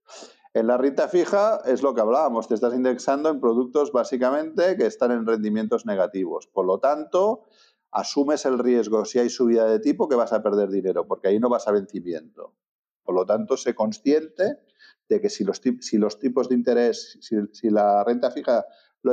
En 0.56 0.68
la 0.68 0.78
renta 0.78 1.10
fija 1.10 1.60
es 1.66 1.84
lo 1.84 1.94
que 1.94 2.00
hablábamos, 2.00 2.48
te 2.48 2.54
estás 2.54 2.74
indexando 2.74 3.28
en 3.28 3.42
productos 3.42 3.92
básicamente 3.92 4.78
que 4.78 4.86
están 4.86 5.12
en 5.12 5.26
rendimientos 5.26 5.86
negativos. 5.86 6.48
Por 6.48 6.66
lo 6.66 6.80
tanto, 6.80 7.44
asumes 7.92 8.46
el 8.46 8.58
riesgo 8.58 9.04
si 9.04 9.20
hay 9.20 9.30
subida 9.30 9.66
de 9.66 9.82
tipo 9.82 10.08
que 10.08 10.16
vas 10.16 10.32
a 10.32 10.42
perder 10.42 10.70
dinero, 10.70 11.06
porque 11.08 11.28
ahí 11.28 11.40
no 11.42 11.50
vas 11.50 11.68
a 11.68 11.74
vencimiento. 11.74 12.54
Por 13.04 13.16
lo 13.16 13.26
tanto, 13.26 13.58
sé 13.58 13.76
consciente 13.76 14.62
de 15.10 15.20
que 15.20 15.30
si 15.30 15.44
los, 15.44 15.62
si 15.82 15.98
los 15.98 16.20
tipos 16.20 16.48
de 16.48 16.56
interés, 16.56 17.20
si, 17.20 17.70
la 17.70 18.06
renta 18.06 18.32
fija, 18.32 18.64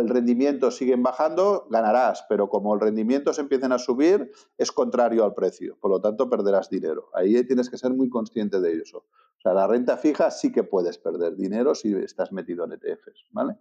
el 0.00 0.08
rendimiento 0.08 0.70
siguen 0.70 1.02
bajando, 1.02 1.66
ganarás, 1.70 2.24
pero 2.28 2.48
como 2.48 2.74
el 2.74 2.80
rendimiento 2.80 3.32
se 3.32 3.42
empiecen 3.42 3.72
a 3.72 3.78
subir, 3.78 4.30
es 4.58 4.72
contrario 4.72 5.24
al 5.24 5.34
precio. 5.34 5.76
Por 5.80 5.90
lo 5.90 6.00
tanto, 6.00 6.30
perderás 6.30 6.70
dinero. 6.70 7.10
Ahí 7.14 7.44
tienes 7.46 7.68
que 7.68 7.78
ser 7.78 7.92
muy 7.92 8.08
consciente 8.08 8.60
de 8.60 8.74
eso. 8.78 8.98
O 8.98 9.40
sea, 9.42 9.54
la 9.54 9.66
renta 9.66 9.96
fija 9.96 10.30
sí 10.30 10.52
que 10.52 10.62
puedes 10.62 10.98
perder 10.98 11.36
dinero 11.36 11.74
si 11.74 11.92
estás 11.94 12.30
metido 12.30 12.64
en 12.64 12.72
ETFs, 12.72 13.26
¿vale? 13.30 13.56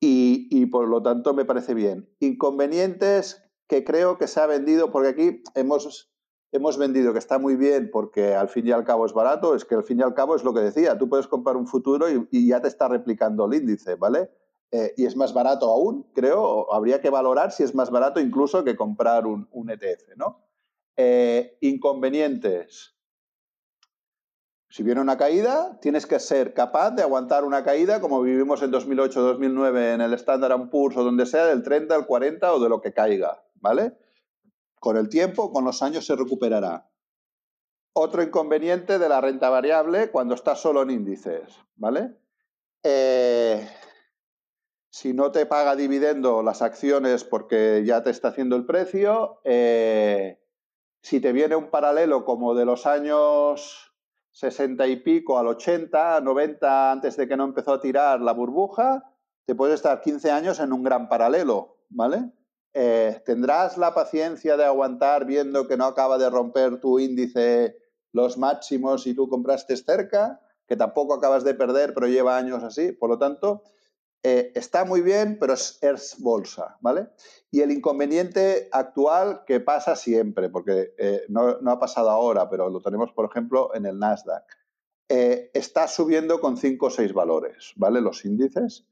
Y, 0.00 0.66
por 0.66 0.88
lo 0.88 1.02
tanto 1.02 1.32
me 1.32 1.44
parece 1.44 1.74
bien. 1.74 2.08
Inconvenientes 2.20 3.42
que 3.66 3.84
creo 3.84 4.18
que 4.18 4.26
se 4.26 4.40
ha 4.40 4.46
vendido, 4.46 4.90
porque 4.90 5.08
aquí 5.08 5.42
hemos, 5.54 6.12
hemos 6.52 6.78
vendido 6.78 7.12
que 7.12 7.18
está 7.18 7.38
muy 7.38 7.56
bien 7.56 7.90
porque 7.92 8.34
al 8.34 8.48
fin 8.48 8.66
y 8.66 8.72
al 8.72 8.84
cabo 8.84 9.06
es 9.06 9.12
barato, 9.12 9.54
es 9.54 9.64
que 9.64 9.74
al 9.74 9.84
fin 9.84 10.00
y 10.00 10.02
al 10.02 10.14
cabo 10.14 10.36
es 10.36 10.44
lo 10.44 10.52
que 10.52 10.60
decía, 10.60 10.98
tú 10.98 11.08
puedes 11.08 11.26
comprar 11.26 11.56
un 11.56 11.66
futuro 11.66 12.06
y, 12.08 12.46
ya 12.46 12.60
te 12.60 12.68
está 12.68 12.88
replicando 12.88 13.46
el 13.46 13.54
índice, 13.54 13.94
¿vale? 13.94 14.30
Eh, 14.76 14.92
y 14.98 15.06
es 15.06 15.16
más 15.16 15.32
barato 15.32 15.70
aún, 15.70 16.06
creo, 16.12 16.70
habría 16.70 17.00
que 17.00 17.08
valorar 17.08 17.50
si 17.50 17.62
es 17.62 17.74
más 17.74 17.90
barato 17.90 18.20
incluso 18.20 18.62
que 18.62 18.76
comprar 18.76 19.26
un, 19.26 19.48
ETF, 19.70 20.16
¿no? 20.16 20.44
Eh, 20.98 21.56
inconvenientes. 21.62 22.94
Si 24.68 24.82
viene 24.82 25.00
una 25.00 25.16
caída, 25.16 25.80
tienes 25.80 26.04
que 26.04 26.20
ser 26.20 26.52
capaz 26.52 26.90
de 26.90 27.00
aguantar 27.00 27.44
una 27.44 27.64
caída 27.64 28.02
como 28.02 28.20
vivimos 28.20 28.60
en 28.60 28.70
2008-2009 28.70 29.94
en 29.94 30.02
el 30.02 30.12
Standard 30.12 30.68
Poor's 30.68 30.98
o 30.98 31.04
donde 31.04 31.24
sea, 31.24 31.46
del 31.46 31.62
30 31.62 31.94
al 31.94 32.06
40 32.06 32.52
o 32.52 32.60
de 32.60 32.68
lo 32.68 32.82
que 32.82 32.92
caiga, 32.92 33.42
¿vale? 33.54 33.96
Con 34.78 34.98
el 34.98 35.08
tiempo, 35.08 35.52
con 35.52 35.64
los 35.64 35.82
años 35.82 36.04
se 36.04 36.16
recuperará. 36.16 36.90
Otro 37.94 38.22
inconveniente 38.22 38.98
de 38.98 39.08
la 39.08 39.22
renta 39.22 39.48
variable 39.48 40.10
cuando 40.10 40.34
estás 40.34 40.60
solo 40.60 40.82
en 40.82 40.90
índices, 40.90 41.44
¿vale? 41.76 42.14
Eh, 42.82 43.66
si 44.96 45.12
no 45.12 45.30
te 45.30 45.44
paga 45.44 45.76
dividendo 45.76 46.42
las 46.42 46.62
acciones 46.62 47.22
porque 47.22 47.82
ya 47.84 48.02
te 48.02 48.08
está 48.08 48.28
haciendo 48.28 48.56
el 48.56 48.64
precio, 48.64 49.42
eh, 49.44 50.40
si 51.02 51.20
te 51.20 51.34
viene 51.34 51.54
un 51.54 51.68
paralelo 51.68 52.24
como 52.24 52.54
de 52.54 52.64
los 52.64 52.86
años 52.86 53.92
60 54.30 54.86
y 54.86 54.96
pico 54.96 55.38
al 55.38 55.48
80, 55.48 56.22
90 56.22 56.92
antes 56.92 57.14
de 57.18 57.28
que 57.28 57.36
no 57.36 57.44
empezó 57.44 57.74
a 57.74 57.80
tirar 57.82 58.22
la 58.22 58.32
burbuja, 58.32 59.12
te 59.44 59.54
puedes 59.54 59.74
estar 59.74 60.00
15 60.00 60.30
años 60.30 60.60
en 60.60 60.72
un 60.72 60.82
gran 60.82 61.10
paralelo, 61.10 61.76
¿vale? 61.90 62.32
Eh, 62.72 63.20
¿Tendrás 63.26 63.76
la 63.76 63.92
paciencia 63.92 64.56
de 64.56 64.64
aguantar 64.64 65.26
viendo 65.26 65.68
que 65.68 65.76
no 65.76 65.84
acaba 65.84 66.16
de 66.16 66.30
romper 66.30 66.80
tu 66.80 66.98
índice 66.98 67.76
los 68.12 68.38
máximos 68.38 69.06
y 69.06 69.14
tú 69.14 69.28
compraste 69.28 69.76
cerca? 69.76 70.40
que 70.66 70.76
tampoco 70.76 71.14
acabas 71.14 71.44
de 71.44 71.54
perder, 71.54 71.94
pero 71.94 72.08
lleva 72.08 72.36
años 72.36 72.62
así. 72.64 72.92
Por 72.92 73.08
lo 73.08 73.18
tanto, 73.18 73.62
eh, 74.28 74.50
está 74.56 74.84
muy 74.84 75.02
bien, 75.02 75.38
pero 75.38 75.52
es, 75.52 76.16
bolsa, 76.18 76.78
¿vale? 76.80 77.10
Y 77.52 77.60
el 77.60 77.70
inconveniente 77.70 78.68
actual 78.72 79.44
que 79.46 79.60
pasa 79.60 79.94
siempre, 79.94 80.48
porque 80.48 80.94
eh, 80.98 81.22
no, 81.28 81.56
ha 81.64 81.78
pasado 81.78 82.10
ahora, 82.10 82.50
pero 82.50 82.68
lo 82.68 82.80
tenemos, 82.80 83.12
por 83.12 83.30
ejemplo, 83.30 83.72
en 83.72 83.86
el 83.86 84.00
Nasdaq, 84.00 84.42
eh, 85.08 85.52
está 85.54 85.86
subiendo 85.86 86.40
con 86.40 86.56
5 86.56 86.86
o 86.86 86.90
6 86.90 87.12
valores, 87.12 87.72
¿vale? 87.76 88.00
Los 88.00 88.24
índices. 88.24 88.88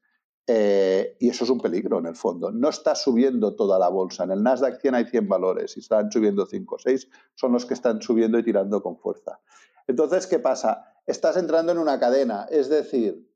y 0.47 1.29
eso 1.29 1.43
es 1.43 1.51
un 1.51 1.59
peligro 1.59 1.99
en 1.99 2.07
el 2.07 2.15
fondo. 2.15 2.53
No 2.53 2.69
está 2.69 2.95
subiendo 2.95 3.57
toda 3.57 3.77
la 3.77 3.89
bolsa. 3.89 4.23
En 4.23 4.31
el 4.31 4.41
Nasdaq 4.41 4.81
100 4.81 4.95
hay 4.95 5.05
100 5.07 5.29
valores 5.29 5.77
y 5.77 5.81
están 5.81 6.13
subiendo 6.13 6.47
5 6.47 6.77
o 6.77 6.79
6. 6.79 7.09
Son 7.35 7.51
los 7.51 7.67
que 7.67 7.75
están 7.75 8.01
subiendo 8.01 8.39
y 8.39 8.45
tirando 8.45 8.81
con 8.81 8.99
fuerza. 8.99 9.41
Entonces, 9.89 10.29
¿qué 10.29 10.39
pasa? 10.39 10.95
Estás 11.07 11.37
entrando 11.37 11.73
en 11.73 11.79
una 11.79 11.99
cadena. 11.99 12.47
Es 12.49 12.69
decir, 12.69 13.34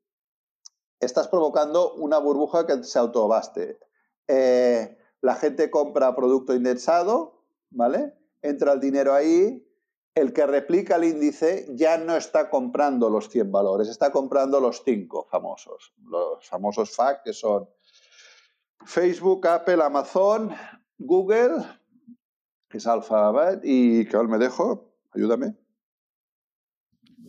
estás 0.99 1.27
provocando 1.27 1.93
una 1.93 2.17
burbuja 2.17 2.65
que 2.65 2.83
se 2.83 2.99
autobaste. 2.99 3.79
Eh, 4.27 4.97
la 5.21 5.35
gente 5.35 5.69
compra 5.69 6.15
producto 6.15 6.53
indexado, 6.53 7.43
¿vale? 7.69 8.15
Entra 8.41 8.73
el 8.73 8.79
dinero 8.79 9.13
ahí, 9.13 9.65
el 10.15 10.33
que 10.33 10.45
replica 10.45 10.95
el 10.95 11.05
índice 11.05 11.67
ya 11.71 11.97
no 11.97 12.15
está 12.15 12.49
comprando 12.49 13.09
los 13.09 13.29
100 13.29 13.51
valores, 13.51 13.87
está 13.87 14.11
comprando 14.11 14.59
los 14.59 14.83
5 14.83 15.27
famosos, 15.29 15.93
los 16.05 16.45
famosos 16.47 16.95
FAC 16.95 17.23
que 17.23 17.33
son 17.33 17.69
Facebook, 18.85 19.45
Apple, 19.47 19.83
Amazon, 19.83 20.53
Google, 20.97 21.65
que 22.69 22.77
es 22.77 22.87
Alphabet 22.87 23.61
y 23.63 24.05
que 24.05 24.17
me 24.23 24.37
dejo, 24.37 24.93
ayúdame. 25.11 25.55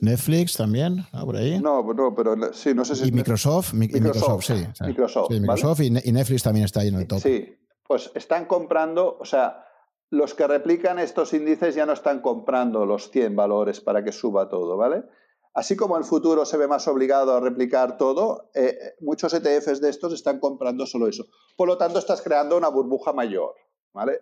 Netflix 0.01 0.57
también, 0.57 1.07
por 1.25 1.37
ahí. 1.37 1.61
No, 1.61 1.83
no, 1.95 2.15
pero 2.15 2.53
sí, 2.53 2.75
no 2.75 2.85
sé 2.85 2.97
si. 2.97 3.09
Y 3.09 3.13
Microsoft, 3.13 3.75
Microsoft, 3.75 4.45
sí. 4.45 4.67
Microsoft, 4.81 5.31
Microsoft 5.31 5.81
y, 5.81 5.91
Netflix 5.91 6.43
también 6.43 6.65
está 6.65 6.81
ahí 6.81 6.89
en 6.89 6.97
el 6.97 7.07
top. 7.07 7.21
Sí, 7.21 7.57
pues 7.87 8.11
están 8.15 8.47
comprando, 8.47 9.19
o 9.21 9.25
sea, 9.25 9.65
los 10.11 10.35
que 10.35 10.47
replican 10.47 10.99
estos 10.99 11.33
índices 11.35 11.75
ya 11.75 11.87
no 11.87 11.93
están 11.93 12.21
comprando 12.21 12.87
los 12.87 13.11
100 13.11 13.37
valores 13.37 13.81
para 13.81 14.03
que 14.03 14.13
suba 14.13 14.49
todo, 14.49 14.77
¿vale? 14.77 15.05
Así 15.53 15.77
como 15.77 15.99
el 15.99 16.05
futuro 16.05 16.45
se 16.47 16.57
ve 16.57 16.69
más 16.69 16.87
obligado 16.89 17.35
a 17.35 17.41
replicar 17.41 17.99
todo, 17.99 18.51
eh, 18.55 18.95
muchos 19.01 19.35
ETFs 19.35 19.81
de 19.81 19.91
estos 19.91 20.13
están 20.13 20.39
comprando 20.39 20.87
solo 20.87 21.09
eso. 21.09 21.27
Por 21.57 21.69
lo 21.69 21.77
tanto, 21.77 21.99
estás 21.99 22.23
creando 22.23 22.57
una 22.57 22.69
burbuja 22.69 23.13
mayor, 23.13 23.55
¿vale? 23.93 24.21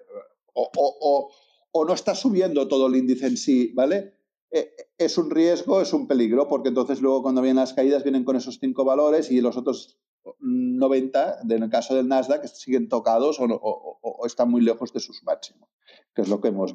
O, 0.55 0.71
o, 0.75 1.31
o 1.71 1.85
no 1.85 1.93
estás 1.93 2.19
subiendo 2.19 2.67
todo 2.67 2.87
el 2.87 2.97
índice 2.97 3.27
en 3.27 3.37
sí, 3.37 3.73
¿vale? 3.75 4.18
Eh, 4.51 4.75
es 4.97 5.19
un 5.19 5.31
riesgo, 5.31 5.81
es 5.81 5.93
un 5.93 6.07
peligro, 6.07 6.49
porque 6.49 6.69
entonces 6.69 7.01
luego 7.01 7.23
cuando 7.23 7.43
vienen 7.43 7.61
las 7.61 7.75
caídas 7.75 8.03
vienen 8.03 8.25
con 8.25 8.37
esos 8.37 8.59
cinco 8.59 8.85
valores 8.85 9.31
y 9.31 9.41
los 9.41 9.57
otros 9.57 9.99
90, 10.41 11.41
en 11.43 11.63
el 11.63 11.71
caso 11.71 11.95
del 11.95 12.09
Nasdaq, 12.09 12.45
siguen 12.47 12.89
tocados 12.89 13.39
o, 13.41 14.27
están 14.27 14.51
muy 14.51 14.61
lejos 14.61 14.93
de 14.93 15.01
sus 15.01 15.23
máximos, 15.25 15.69
que 16.15 16.23
es 16.23 16.29
lo 16.29 16.41
que 16.41 16.49
hemos 16.49 16.75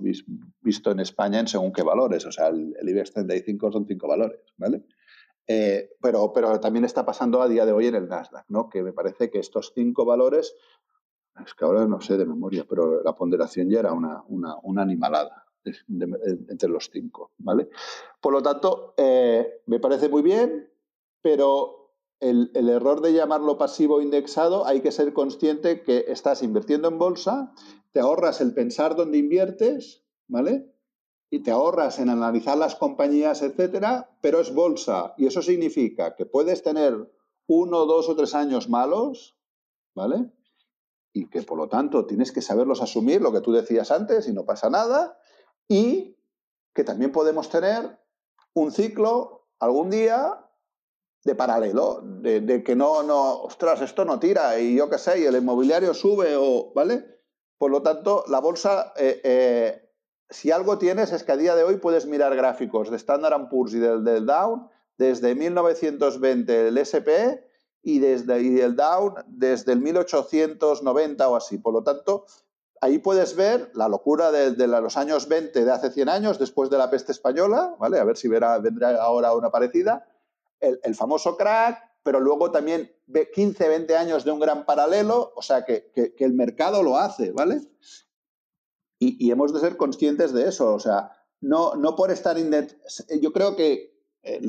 visto 0.62 0.92
en 0.92 1.00
España 1.00 1.40
en 1.40 1.48
según 1.48 1.74
qué 1.74 1.84
valores. 1.84 2.26
O 2.26 2.32
sea, 2.32 2.48
el, 2.48 2.76
IBEX 2.82 3.14
35 3.14 3.72
son 3.72 3.86
cinco 3.88 4.08
valores, 4.08 4.40
¿vale? 4.58 4.86
Eh, 5.48 5.90
pero, 6.02 6.32
pero 6.34 6.60
también 6.60 6.86
está 6.86 7.06
pasando 7.06 7.42
a 7.42 7.50
día 7.50 7.66
de 7.66 7.74
hoy 7.74 7.88
en 7.88 7.96
el 7.96 8.08
Nasdaq, 8.08 8.46
¿no? 8.50 8.70
Que 8.70 8.82
me 8.82 8.94
parece 8.94 9.30
que 9.30 9.40
estos 9.40 9.74
cinco 9.76 10.06
valores, 10.06 10.56
es 11.46 11.54
que 11.54 11.66
ahora 11.66 11.86
no 11.86 12.00
sé 12.02 12.18
de 12.18 12.26
memoria, 12.26 12.66
pero 12.68 13.04
la 13.04 13.16
ponderación 13.16 13.70
ya 13.70 13.80
era 13.80 13.94
una, 13.94 14.24
una 14.28 14.82
animalada 14.82 15.43
entre 15.66 16.70
los 16.70 16.90
cinco, 16.92 17.32
¿vale? 17.38 17.70
Por 18.22 18.34
lo 18.34 18.42
tanto, 18.42 18.94
eh, 18.98 19.62
me 19.66 19.80
parece 19.80 20.10
muy 20.10 20.22
bien, 20.22 20.70
pero 21.22 21.84
el, 22.24 22.70
error 22.70 23.02
de 23.02 23.14
llamarlo 23.14 23.58
pasivo 23.58 24.02
indexado 24.02 24.66
hay 24.66 24.82
que 24.82 24.92
ser 24.92 25.14
consciente 25.14 25.84
que 25.84 26.06
estás 26.08 26.42
invirtiendo 26.42 26.88
en 26.88 26.98
bolsa, 26.98 27.54
te 27.92 28.00
ahorras 28.00 28.40
el 28.42 28.54
pensar 28.54 28.96
dónde 28.96 29.18
inviertes, 29.18 30.04
¿vale? 30.28 30.74
Y 31.30 31.40
te 31.44 31.52
ahorras 31.52 32.00
en 32.00 32.10
analizar 32.10 32.58
las 32.58 32.76
compañías, 32.76 33.42
etcétera, 33.42 34.18
pero 34.22 34.40
es 34.40 34.54
bolsa. 34.54 35.16
Y 35.18 35.26
eso 35.26 35.42
significa 35.42 36.16
que 36.16 36.26
puedes 36.26 36.64
tener 36.64 37.12
uno, 37.48 37.86
dos 37.86 38.08
o 38.08 38.16
tres 38.16 38.36
años 38.36 38.70
malos, 38.70 39.38
¿vale? 39.96 40.32
Y 41.12 41.30
que 41.30 41.42
por 41.42 41.58
lo 41.58 41.68
tanto 41.68 42.06
tienes 42.06 42.32
que 42.32 42.42
saberlos 42.42 42.82
asumir, 42.82 43.22
lo 43.22 43.32
que 43.32 43.42
tú 43.42 43.52
decías 43.52 43.92
antes, 43.92 44.28
y 44.28 44.34
no 44.34 44.46
pasa 44.46 44.70
nada, 44.70 45.18
y 45.74 46.16
que 46.76 46.84
también 46.84 47.12
podemos 47.12 47.50
tener 47.50 47.98
un 48.54 48.72
ciclo 48.72 49.48
algún 49.60 49.90
día 49.90 50.48
de 51.24 51.34
paralelo, 51.34 52.02
de, 52.04 52.64
que 52.64 52.76
no, 52.76 53.02
no, 53.02 53.42
ostras, 53.42 53.82
esto 53.82 54.06
no 54.06 54.20
tira 54.20 54.60
y 54.60 54.76
yo 54.76 54.88
qué 54.88 55.00
sé, 55.00 55.22
y 55.22 55.26
el 55.26 55.36
inmobiliario 55.36 55.96
sube 55.96 56.36
o, 56.38 56.72
¿vale? 56.76 57.04
Por 57.58 57.72
lo 57.72 57.82
tanto, 57.82 58.24
la 58.28 58.40
bolsa, 58.40 58.94
eh, 58.98 59.20
eh, 59.24 59.90
si 60.30 60.52
algo 60.52 60.78
tienes 60.78 61.12
es 61.12 61.24
que 61.24 61.32
a 61.32 61.38
día 61.38 61.56
de 61.56 61.64
hoy 61.64 61.78
puedes 61.78 62.06
mirar 62.06 62.36
gráficos 62.36 62.92
de 62.92 62.98
Standard 62.98 63.50
Poor's 63.50 63.74
y 63.74 63.80
del, 63.80 64.04
del 64.04 64.28
Dow 64.28 64.70
desde 64.98 65.34
1920 65.34 66.68
el 66.68 66.78
SP 66.78 67.10
y 67.82 67.98
desde 67.98 68.44
y 68.44 68.60
el 68.60 68.76
Dow 68.76 69.16
desde 69.26 69.72
el 69.72 69.80
1890 69.80 71.30
o 71.30 71.36
así. 71.36 71.58
Por 71.58 71.74
lo 71.74 71.84
tanto, 71.84 72.26
ahí 72.84 73.00
puedes 73.00 73.38
ver 73.38 73.72
la 73.76 73.88
locura 73.88 74.30
de, 74.34 74.68
los 74.68 74.98
años 74.98 75.30
20 75.30 75.64
de 75.64 75.72
hace 75.72 75.90
100 75.90 76.10
años, 76.10 76.38
después 76.38 76.70
de 76.70 76.78
la 76.78 76.90
peste 76.90 77.14
española, 77.14 77.76
¿vale? 77.80 77.98
A 77.98 78.04
ver 78.04 78.18
si 78.18 78.28
vendrá 78.28 79.02
ahora 79.02 79.34
una 79.34 79.50
parecida. 79.52 80.06
El, 80.60 80.94
famoso 80.94 81.38
crack, 81.38 81.80
pero 82.04 82.20
luego 82.20 82.52
también 82.52 82.92
15, 83.34 83.70
20 83.70 83.96
años 83.96 84.26
de 84.26 84.32
un 84.32 84.40
gran 84.42 84.66
paralelo, 84.66 85.32
o 85.34 85.42
sea, 85.42 85.64
que, 85.64 85.92
el 85.96 86.34
mercado 86.34 86.84
lo 86.84 86.98
hace, 86.98 87.32
¿vale? 87.32 87.62
Y, 89.00 89.32
hemos 89.32 89.54
de 89.54 89.62
ser 89.62 89.78
conscientes 89.78 90.34
de 90.34 90.50
eso, 90.50 90.74
o 90.74 90.80
sea, 90.80 91.12
no 91.40 91.96
por 91.96 92.12
estar... 92.12 92.36
Yo 92.38 93.32
creo 93.32 93.56
que 93.56 93.93
eh, 94.26 94.40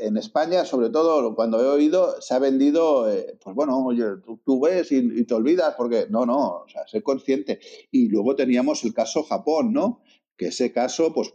en, 0.00 0.16
España, 0.16 0.64
sobre 0.64 0.90
todo 0.90 1.36
cuando 1.36 1.62
he 1.62 1.68
oído, 1.68 2.20
se 2.20 2.34
ha 2.34 2.40
vendido, 2.40 3.08
eh, 3.08 3.38
pues 3.40 3.54
bueno, 3.54 3.78
oye, 3.86 4.04
tú, 4.44 4.60
ves 4.60 4.90
y, 4.90 5.24
te 5.24 5.34
olvidas, 5.34 5.76
porque 5.76 6.08
no, 6.10 6.26
no, 6.26 6.62
o 6.62 6.68
sea, 6.68 6.86
sé 6.88 7.00
consciente. 7.02 7.60
Y 7.92 8.08
luego 8.08 8.34
teníamos 8.34 8.82
el 8.82 8.92
caso 8.92 9.22
Japón, 9.22 9.72
¿no? 9.72 10.02
Que 10.36 10.48
ese 10.48 10.72
caso, 10.72 11.12
pues 11.14 11.32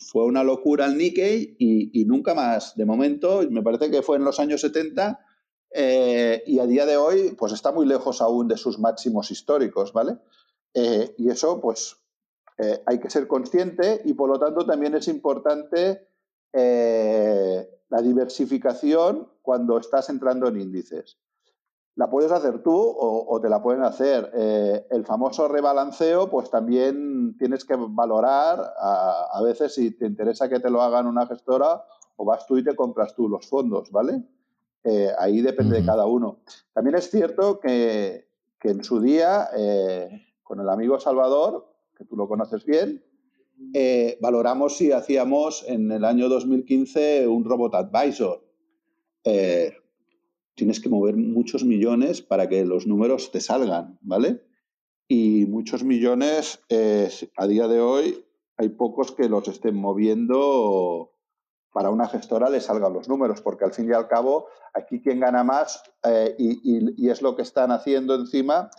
fue 0.00 0.24
una 0.24 0.42
locura 0.42 0.86
el 0.86 0.98
Nikkei 0.98 1.54
y, 1.56 2.04
nunca 2.04 2.34
más, 2.34 2.74
de 2.74 2.84
momento, 2.84 3.42
me 3.48 3.62
parece 3.62 3.92
que 3.92 4.02
fue 4.02 4.16
en 4.16 4.24
los 4.24 4.40
años 4.40 4.60
70 4.62 5.20
eh, 5.70 6.42
y 6.48 6.58
a 6.58 6.66
día 6.66 6.84
de 6.84 6.96
hoy, 6.96 7.36
pues 7.38 7.52
está 7.52 7.70
muy 7.70 7.86
lejos 7.86 8.22
aún 8.22 8.48
de 8.48 8.56
sus 8.56 8.80
máximos 8.80 9.30
históricos, 9.30 9.92
¿vale? 9.92 10.18
y 11.16 11.30
eso, 11.30 11.60
pues, 11.60 11.98
hay 12.84 12.98
que 12.98 13.08
ser 13.08 13.28
consciente 13.28 14.02
y 14.04 14.14
por 14.14 14.28
lo 14.28 14.40
tanto 14.40 14.66
también 14.66 14.96
es 14.96 15.06
importante 15.06 16.08
eh, 16.56 17.68
la 17.88 18.00
diversificación 18.00 19.28
cuando 19.42 19.76
estás 19.76 20.08
entrando 20.08 20.46
en 20.46 20.60
índices. 20.60 21.18
La 21.96 22.08
puedes 22.08 22.30
hacer 22.30 22.62
tú 22.62 22.72
o, 22.76 23.40
te 23.40 23.48
la 23.48 23.60
pueden 23.60 23.82
hacer. 23.82 24.30
Eh, 24.34 24.86
el 24.90 25.04
famoso 25.04 25.48
rebalanceo, 25.48 26.30
pues 26.30 26.50
también 26.50 27.36
tienes 27.38 27.64
que 27.64 27.76
valorar 27.76 28.72
a, 28.78 29.40
veces 29.44 29.74
si 29.74 29.90
te 29.92 30.06
interesa 30.06 30.48
que 30.48 30.60
te 30.60 30.70
lo 30.70 30.82
hagan 30.82 31.06
una 31.06 31.26
gestora 31.26 31.84
o 32.16 32.24
vas 32.24 32.46
tú 32.46 32.56
y 32.56 32.64
te 32.64 32.76
compras 32.76 33.14
tú 33.14 33.28
los 33.28 33.48
fondos, 33.48 33.90
¿vale? 33.90 34.22
Eh, 34.84 35.10
ahí 35.18 35.40
depende 35.40 35.80
de 35.80 35.86
cada 35.86 36.06
uno. 36.06 36.38
También 36.72 36.96
es 36.96 37.10
cierto 37.10 37.58
que, 37.58 38.28
que 38.60 38.70
en 38.70 38.82
su 38.84 39.00
día, 39.00 39.48
con 40.42 40.60
el 40.60 40.68
amigo 40.68 41.00
Salvador, 41.00 41.66
que 41.96 42.04
tú 42.04 42.16
lo 42.16 42.28
conoces 42.28 42.64
bien, 42.64 43.02
eh, 43.72 44.18
valoramos 44.20 44.76
si 44.76 44.92
hacíamos 44.92 45.64
en 45.66 45.90
el 45.90 46.04
año 46.04 46.28
2015 46.28 47.26
un 47.26 47.44
robot 47.44 47.74
advisor. 47.74 48.44
Eh, 49.24 49.72
tienes 50.54 50.80
que 50.80 50.88
mover 50.88 51.16
muchos 51.16 51.64
millones 51.64 52.22
para 52.22 52.48
que 52.48 52.64
los 52.64 52.86
números 52.86 53.32
te 53.32 53.40
salgan, 53.40 53.98
¿vale? 54.00 54.44
Y 55.08 55.46
muchos 55.46 55.82
millones, 55.82 56.60
eh, 56.68 57.10
a 57.36 57.46
día 57.46 57.66
de 57.68 57.80
hoy, 57.80 58.24
hay 58.56 58.68
pocos 58.68 59.12
que 59.12 59.28
los 59.28 59.48
estén 59.48 59.74
moviendo 59.74 61.10
para 61.72 61.90
una 61.90 62.06
gestora 62.06 62.50
le 62.50 62.60
salgan 62.60 62.92
los 62.92 63.08
números, 63.08 63.40
porque 63.40 63.64
al 63.64 63.74
fin 63.74 63.90
y 63.90 63.92
al 63.92 64.06
cabo, 64.06 64.46
aquí 64.72 65.02
quien 65.02 65.18
gana 65.18 65.42
más, 65.42 65.82
y, 66.38 67.08
es 67.08 67.20
lo 67.20 67.34
que 67.34 67.42
están 67.42 67.72
haciendo 67.72 68.14
encima, 68.14 68.70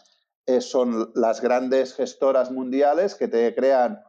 son 0.61 1.11
las 1.13 1.41
grandes 1.41 1.93
gestoras 1.93 2.51
mundiales 2.51 3.15
que 3.15 3.27
te 3.27 3.53
crean 3.53 3.99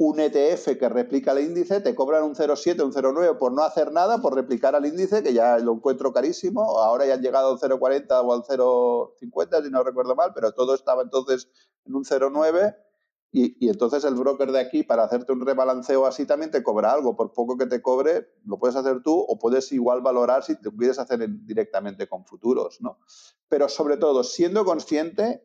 un 0.00 0.20
ETF 0.20 0.78
que 0.78 0.88
replica 0.88 1.32
el 1.32 1.44
índice, 1.44 1.80
te 1.80 1.96
cobran 1.96 2.22
un 2.22 2.36
0,7, 2.36 2.84
un 2.84 2.92
0,9 2.92 3.36
por 3.36 3.52
no 3.52 3.64
hacer 3.64 3.90
nada, 3.90 4.18
por 4.22 4.34
replicar 4.34 4.76
al 4.76 4.86
índice, 4.86 5.24
que 5.24 5.34
ya 5.34 5.58
lo 5.58 5.72
encuentro 5.72 6.12
carísimo. 6.12 6.78
Ahora 6.78 7.04
ya 7.04 7.14
han 7.14 7.20
llegado 7.20 7.50
al 7.50 7.58
0,40 7.58 8.24
o 8.24 8.32
al 8.32 8.44
0,50, 8.44 9.64
si 9.64 9.70
no 9.70 9.82
recuerdo 9.82 10.14
mal, 10.14 10.30
pero 10.34 10.52
todo 10.52 10.76
estaba 10.76 11.02
entonces 11.02 11.48
en 11.84 11.96
un 11.96 12.04
0,9 12.04 12.76
Y, 13.32 13.68
entonces 13.68 14.04
el 14.04 14.14
broker 14.14 14.52
de 14.52 14.60
aquí, 14.60 14.84
para 14.84 15.02
hacerte 15.02 15.32
un 15.32 15.44
rebalanceo 15.44 16.06
así, 16.06 16.26
también 16.26 16.52
te 16.52 16.62
cobra 16.62 16.92
algo. 16.92 17.16
Por 17.16 17.32
poco 17.32 17.58
que 17.58 17.66
te 17.66 17.82
cobre, 17.82 18.28
lo 18.44 18.58
puedes 18.60 18.76
hacer 18.76 19.02
tú 19.02 19.18
o 19.18 19.36
puedes 19.36 19.72
igual 19.72 20.00
valorar 20.00 20.44
si 20.44 20.54
te 20.60 20.70
quieres 20.70 21.00
hacer 21.00 21.28
directamente 21.44 22.08
con 22.08 22.24
futuros, 22.24 22.80
¿no? 22.80 23.00
Pero 23.48 23.68
sobre 23.68 23.96
todo, 23.96 24.22
siendo 24.22 24.64
consciente 24.64 25.42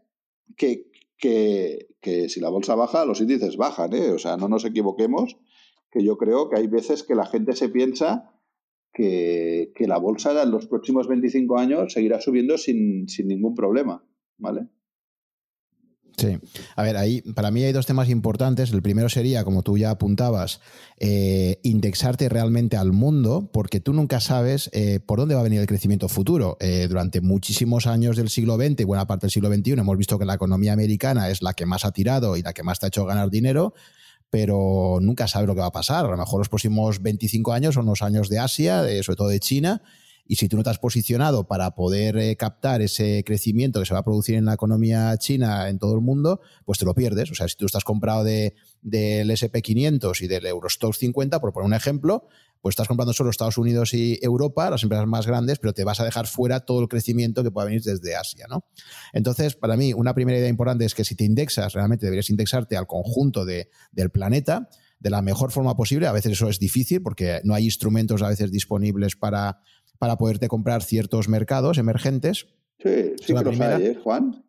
que, 0.56 0.92
que, 1.24 2.28
si 2.30 2.40
la 2.42 2.50
bolsa 2.50 2.76
baja, 2.76 3.06
los 3.06 3.22
índices 3.22 3.56
bajan, 3.56 3.94
¿eh? 3.94 4.12
O 4.12 4.20
sea, 4.20 4.36
no 4.36 4.50
nos 4.50 4.66
equivoquemos, 4.66 5.38
que 5.90 6.04
yo 6.04 6.18
creo 6.18 6.50
que 6.50 6.58
hay 6.58 6.68
veces 6.68 7.04
que 7.04 7.16
la 7.16 7.26
gente 7.26 7.56
se 7.56 7.70
piensa 7.70 8.32
que, 8.94 9.72
que 9.76 9.88
la 9.88 9.98
bolsa 9.98 10.42
en 10.42 10.52
los 10.52 10.68
próximos 10.68 11.08
25 11.08 11.58
años 11.58 11.94
seguirá 11.94 12.20
subiendo 12.20 12.58
sin, 12.58 13.08
sin 13.08 13.28
ningún 13.28 13.56
problema, 13.56 14.04
¿vale? 14.38 14.68
Sí, 16.16 16.38
a 16.76 16.84
ver, 16.84 16.96
ahí 16.96 17.22
para 17.22 17.50
mí 17.50 17.64
hay 17.64 17.72
dos 17.72 17.88
temas 17.88 18.08
importantes. 18.10 18.72
El 18.72 18.84
primero 18.84 19.10
sería, 19.10 19.44
como 19.44 19.64
tú 19.64 19.78
ya 19.78 19.90
apuntabas, 19.90 20.62
eh, 21.00 21.60
indexarte 21.64 22.30
realmente 22.30 22.78
al 22.78 22.92
mundo, 22.92 23.50
porque 23.52 23.80
tú 23.80 23.94
nunca 23.94 24.20
sabes 24.20 24.70
eh, 24.74 25.00
por 25.04 25.20
dónde 25.20 25.34
va 25.34 25.42
a 25.42 25.44
venir 25.44 25.60
el 25.60 25.68
crecimiento 25.68 26.08
futuro. 26.10 26.58
Eh, 26.60 26.88
durante 26.88 27.20
muchísimos 27.22 27.88
años 27.88 28.16
del 28.16 28.30
siglo 28.30 28.58
XX 28.58 28.82
y 28.82 28.84
buena 28.84 29.08
parte 29.08 29.26
del 29.26 29.32
siglo 29.32 29.52
XXI 29.52 29.72
hemos 29.72 29.98
visto 29.98 30.20
que 30.20 30.26
la 30.26 30.36
economía 30.36 30.74
americana 30.74 31.30
es 31.30 31.42
la 31.42 31.54
que 31.54 31.66
más 31.66 31.84
ha 31.84 31.92
tirado 31.92 32.38
y 32.38 32.44
la 32.44 32.54
que 32.54 32.64
más 32.64 32.80
te 32.80 32.86
ha 32.86 32.88
hecho 32.88 33.06
ganar 33.06 33.32
dinero, 33.32 33.74
pero 34.30 35.00
nunca 35.02 35.28
sabes 35.28 35.48
lo 35.48 35.56
que 35.56 35.62
va 35.62 35.68
a 35.68 35.72
pasar. 35.72 36.06
A 36.06 36.10
lo 36.10 36.18
mejor 36.18 36.40
los 36.40 36.50
próximos 36.50 37.02
25 37.02 37.54
años 37.54 37.74
son 37.74 37.88
los 37.88 38.04
años 38.04 38.30
de 38.30 38.38
Asia, 38.38 38.84
sobre 39.02 39.18
todo 39.18 39.28
de 39.30 39.40
China, 39.40 39.82
y 40.26 40.38
si 40.38 40.48
tú 40.48 40.58
no 40.58 40.64
te 40.64 40.70
has 40.70 40.80
posicionado 40.80 41.48
para 41.48 41.72
poder 41.72 42.18
eh, 42.18 42.36
captar 42.38 42.82
ese 42.82 43.24
crecimiento 43.26 43.80
que 43.80 43.86
se 43.86 43.94
va 43.94 44.00
a 44.00 44.04
producir 44.04 44.36
en 44.36 44.46
la 44.46 44.54
economía 44.54 45.16
china 45.18 45.70
en 45.70 45.80
todo 45.80 45.94
el 45.96 46.02
mundo, 46.02 46.40
pues 46.66 46.80
te 46.80 46.86
lo 46.86 46.94
pierdes. 46.94 47.32
O 47.32 47.36
sea, 47.36 47.48
si 47.48 47.56
tú 47.56 47.66
estás 47.66 47.84
comprado 47.84 48.24
de, 48.24 48.56
del 48.82 49.30
SP500 49.30 50.22
y 50.22 50.28
del 50.28 50.46
Eurostock 50.46 50.96
50, 50.96 51.42
por 51.42 51.52
poner 51.52 51.68
un 51.68 51.74
ejemplo, 51.74 52.28
pues 52.62 52.74
estás 52.74 52.88
comprando 52.88 53.12
solo 53.12 53.30
Estados 53.30 53.58
Unidos 53.58 53.94
y 53.94 54.18
Europa, 54.22 54.70
las 54.70 54.84
empresas 54.84 55.06
más 55.06 55.28
grandes, 55.28 55.60
pero 55.60 55.74
te 55.74 55.84
vas 55.84 56.00
a 56.00 56.06
dejar 56.06 56.28
fuera 56.28 56.62
todo 56.62 56.82
el 56.82 56.88
crecimiento 56.88 57.44
que 57.44 57.52
pueda 57.52 57.66
venir 57.66 57.84
desde 57.84 58.16
Asia, 58.16 58.46
¿no? 58.50 58.66
Entonces, 59.12 59.56
para 59.56 59.76
mí, 59.76 59.94
una 59.94 60.14
primera 60.14 60.38
idea 60.38 60.48
importante 60.48 60.86
es 60.86 60.96
que 60.96 61.04
si 61.04 61.16
te 61.16 61.26
indexas, 61.26 61.74
realmente 61.74 62.06
deberías 62.06 62.30
indexarte 62.30 62.78
al 62.78 62.88
conjunto 62.88 63.44
de, 63.44 63.70
del 63.92 64.12
planeta 64.12 64.70
de 65.04 65.10
la 65.10 65.22
mejor 65.22 65.52
forma 65.52 65.76
posible. 65.76 66.08
A 66.08 66.14
veces 66.14 66.32
eso 66.32 66.48
es 66.48 66.58
difícil 66.58 67.02
porque 67.02 67.42
no 67.44 67.54
hay 67.54 67.66
instrumentos 67.66 68.22
a 68.22 68.30
veces 68.30 68.50
disponibles 68.50 69.18
para, 69.18 69.60
para 70.04 70.18
poderte 70.18 70.50
comprar 70.50 70.84
ciertos 70.84 71.30
mercados 71.30 71.78
emergentes. 71.78 72.48
Sí, 72.78 73.14
sí 73.26 73.34
que 73.34 73.42
los 73.42 73.58
hay, 73.58 73.86
¿eh, 73.86 73.96
Juan? 74.04 74.44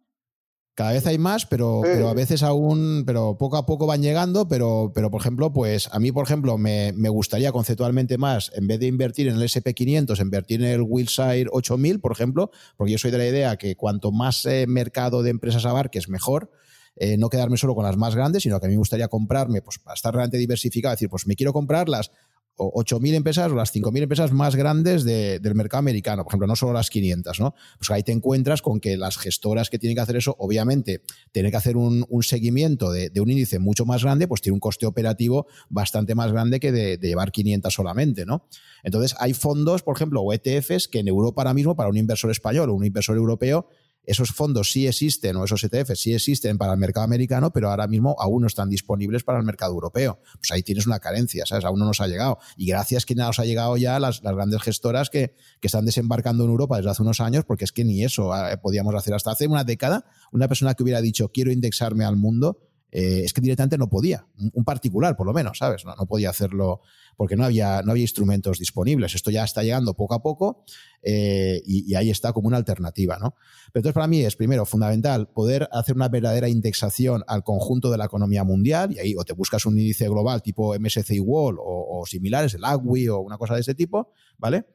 Cada 0.75 0.91
vez 0.91 1.07
hay 1.07 1.17
más, 1.17 1.47
pero, 1.47 1.81
pero, 1.85 2.09
a 2.09 2.13
veces 2.13 2.43
aún, 2.43 3.05
pero 3.07 3.39
poco 3.39 3.57
a 3.57 3.65
poco 3.65 3.87
van 3.87 4.03
llegando, 4.03 4.49
pero, 4.49 4.91
pero 4.93 5.13
por 5.13 5.21
ejemplo, 5.21 5.53
pues 5.53 5.89
a 5.93 6.01
mí, 6.01 6.11
por 6.11 6.25
ejemplo, 6.25 6.59
me, 6.59 6.93
me 6.97 7.09
gustaría 7.09 7.53
conceptualmente 7.53 8.19
más, 8.19 8.51
en 8.57 8.67
vez 8.67 8.81
de 8.81 8.89
invertir 8.89 9.29
en 9.29 9.37
el 9.37 9.43
SP500, 9.43 10.21
invertir 10.21 10.61
en 10.61 10.73
el 10.73 10.83
Wilshire 10.83 11.47
8000, 11.53 12.01
por 12.01 12.11
ejemplo, 12.11 12.51
porque 12.77 12.91
yo 12.91 12.99
soy 12.99 13.13
de 13.13 13.19
la 13.19 13.29
idea 13.29 13.57
que 13.57 13.77
cuanto 13.77 14.11
más 14.11 14.45
eh, 14.47 14.67
mercado 14.67 15.23
de 15.23 15.31
empresas 15.31 15.65
abarques, 15.67 16.09
mejor. 16.09 16.51
Eh, 16.97 17.17
no 17.17 17.29
quedarme 17.29 17.57
solo 17.57 17.75
con 17.75 17.85
las 17.85 17.97
más 17.97 18.15
grandes, 18.15 18.45
sino 18.45 18.61
que 18.61 18.67
a 18.67 18.69
mí 18.69 18.75
me 18.75 18.79
gustaría 18.79 19.09
comprarme, 19.09 19.63
pues 19.63 19.79
para 19.79 19.95
estar 19.95 20.15
realmente 20.15 20.39
diversificado, 20.39 20.95
decir, 20.95 21.09
pues 21.09 21.27
me 21.27 21.35
quiero 21.35 21.53
comprar 21.53 21.89
las 21.89 22.13
8.000 22.57 23.15
empresas 23.15 23.51
o 23.51 23.55
las 23.55 23.75
5.000 23.75 24.03
empresas 24.03 24.33
más 24.33 24.55
grandes 24.57 25.05
del 25.05 25.55
mercado 25.55 25.81
americano, 25.81 26.23
por 26.23 26.31
ejemplo, 26.31 26.47
no 26.47 26.57
solo 26.57 26.73
las 26.73 26.91
500, 26.91 27.41
¿no? 27.41 27.55
Pues 27.79 27.91
ahí 27.91 28.03
te 28.03 28.13
encuentras 28.13 28.63
con 28.63 28.81
que 28.81 28.97
las 28.97 29.19
gestoras 29.19 29.71
que 29.71 29.79
tienen 29.79 29.97
que 29.97 30.03
hacer 30.03 30.17
eso, 30.17 30.37
obviamente, 30.39 31.03
tienen 31.33 31.51
que 31.51 31.57
hacer 31.57 31.77
un, 31.77 32.07
seguimiento 32.23 32.93
de, 32.93 33.11
un 33.21 33.31
índice 33.31 33.59
mucho 33.59 33.85
más 33.85 34.03
grande, 34.03 34.29
pues 34.29 34.41
tiene 34.41 34.55
un 34.55 34.61
coste 34.61 34.87
operativo 34.87 35.47
bastante 35.69 36.15
más 36.15 36.33
grande 36.33 36.61
que 36.61 36.73
de, 36.73 36.97
de, 36.97 37.09
llevar 37.09 37.33
500 37.33 37.73
solamente, 37.73 38.25
¿no? 38.25 38.47
Entonces, 38.83 39.17
hay 39.19 39.35
fondos, 39.35 39.83
por 39.83 39.97
ejemplo, 39.97 40.21
o 40.21 40.33
ETFs 40.33 40.89
que 40.89 41.01
en 41.01 41.09
Europa 41.09 41.43
ahora 41.43 41.55
mismo, 41.55 41.75
para 41.75 41.89
un 41.89 41.97
inversor 41.97 42.31
español 42.31 42.71
o 42.71 42.75
un 42.75 42.85
inversor 42.85 43.17
europeo, 43.17 43.69
esos 44.07 44.31
fondos 44.31 44.71
sí 44.71 44.87
existen 44.87 45.37
o 45.37 45.45
esos 45.45 45.63
ETF 45.65 45.95
sí 45.95 46.13
existen 46.13 46.59
para 46.59 46.73
el 46.73 46.79
mercado 46.79 47.05
americano, 47.05 47.53
pero 47.53 47.71
ahora 47.71 47.87
mismo 47.87 48.17
aún 48.19 48.43
no 48.43 48.47
están 48.47 48.69
disponibles 48.69 49.25
para 49.25 49.39
el 49.39 49.45
mercado 49.45 49.73
europeo. 49.73 50.21
Pues 50.35 50.51
ahí 50.53 50.63
tienes 50.63 50.87
una 50.87 51.01
carencia, 51.01 51.47
¿sabes? 51.47 51.65
Aún 51.65 51.79
no 51.79 51.87
nos 51.87 52.01
ha 52.01 52.07
llegado. 52.07 52.39
Y 52.57 52.67
gracias 52.67 53.07
que 53.07 53.15
nos 53.15 53.39
ha 53.39 53.45
llegado 53.45 53.77
ya 53.77 53.99
las, 53.99 54.23
las 54.23 54.35
grandes 54.35 54.63
gestoras 54.63 55.11
que, 55.11 55.35
que, 55.61 55.69
están 55.69 55.85
desembarcando 55.85 56.45
en 56.45 56.51
Europa 56.51 56.77
desde 56.77 56.91
hace 56.91 57.03
unos 57.03 57.21
años, 57.21 57.45
porque 57.45 57.65
es 57.65 57.73
que 57.73 57.85
ni 57.85 58.05
eso 58.05 58.35
eh, 58.35 58.57
podíamos 58.59 58.95
hacer 58.95 59.15
hasta 59.15 59.31
hace 59.31 59.47
una 59.47 59.65
década. 59.65 60.05
Una 60.33 60.49
persona 60.49 60.75
que 60.75 60.83
hubiera 60.83 61.01
dicho 61.01 61.31
quiero 61.31 61.51
indexarme 61.51 62.05
al 62.05 62.17
mundo, 62.17 62.59
eh, 62.97 63.23
es 63.25 63.33
que 63.33 63.41
directamente 63.41 63.77
no 63.77 63.91
podía, 63.91 64.25
un 64.53 64.65
particular 64.65 65.17
por 65.17 65.27
lo 65.27 65.33
menos, 65.33 65.59
¿sabes? 65.59 65.85
No, 65.85 66.07
podía 66.07 66.31
hacerlo 66.31 66.81
porque 67.17 67.35
no 67.35 67.45
había, 67.45 67.83
no 67.83 67.91
había 67.91 68.03
instrumentos 68.03 68.61
disponibles. 68.61 69.17
Esto 69.17 69.33
ya 69.33 69.43
está 69.43 69.65
llegando 69.65 69.95
poco 69.95 70.15
a 70.15 70.23
poco 70.23 70.65
eh, 71.03 71.61
y, 71.67 71.93
ahí 71.97 72.11
está 72.11 72.33
como 72.33 72.47
una 72.47 72.57
alternativa. 72.57 73.19
¿no? 73.19 73.35
Pero 73.73 73.81
entonces 73.81 73.95
para 73.95 74.07
mí 74.07 74.21
es, 74.21 74.37
primero, 74.37 74.65
fundamental 74.65 75.27
poder 75.27 75.69
hacer 75.73 75.97
una 75.97 76.09
verdadera 76.09 76.49
indexación 76.49 77.25
al 77.27 77.43
conjunto 77.43 77.91
de 77.91 77.99
la 77.99 78.05
economía 78.05 78.45
mundial 78.45 78.93
y 78.93 79.01
ahí 79.01 79.15
o 79.17 79.25
te 79.25 79.33
buscas 79.33 79.67
un 79.67 79.77
índice 79.77 80.09
global 80.09 80.41
tipo 80.41 80.79
MSCI 80.79 81.19
World 81.19 81.59
o, 81.61 82.05
similares, 82.07 82.55
el 82.55 82.65
AGWI 82.65 83.09
o 83.09 83.19
una 83.19 83.39
cosa 83.39 83.57
de 83.57 83.63
ese 83.63 83.75
tipo, 83.75 84.13
¿vale? 84.39 84.67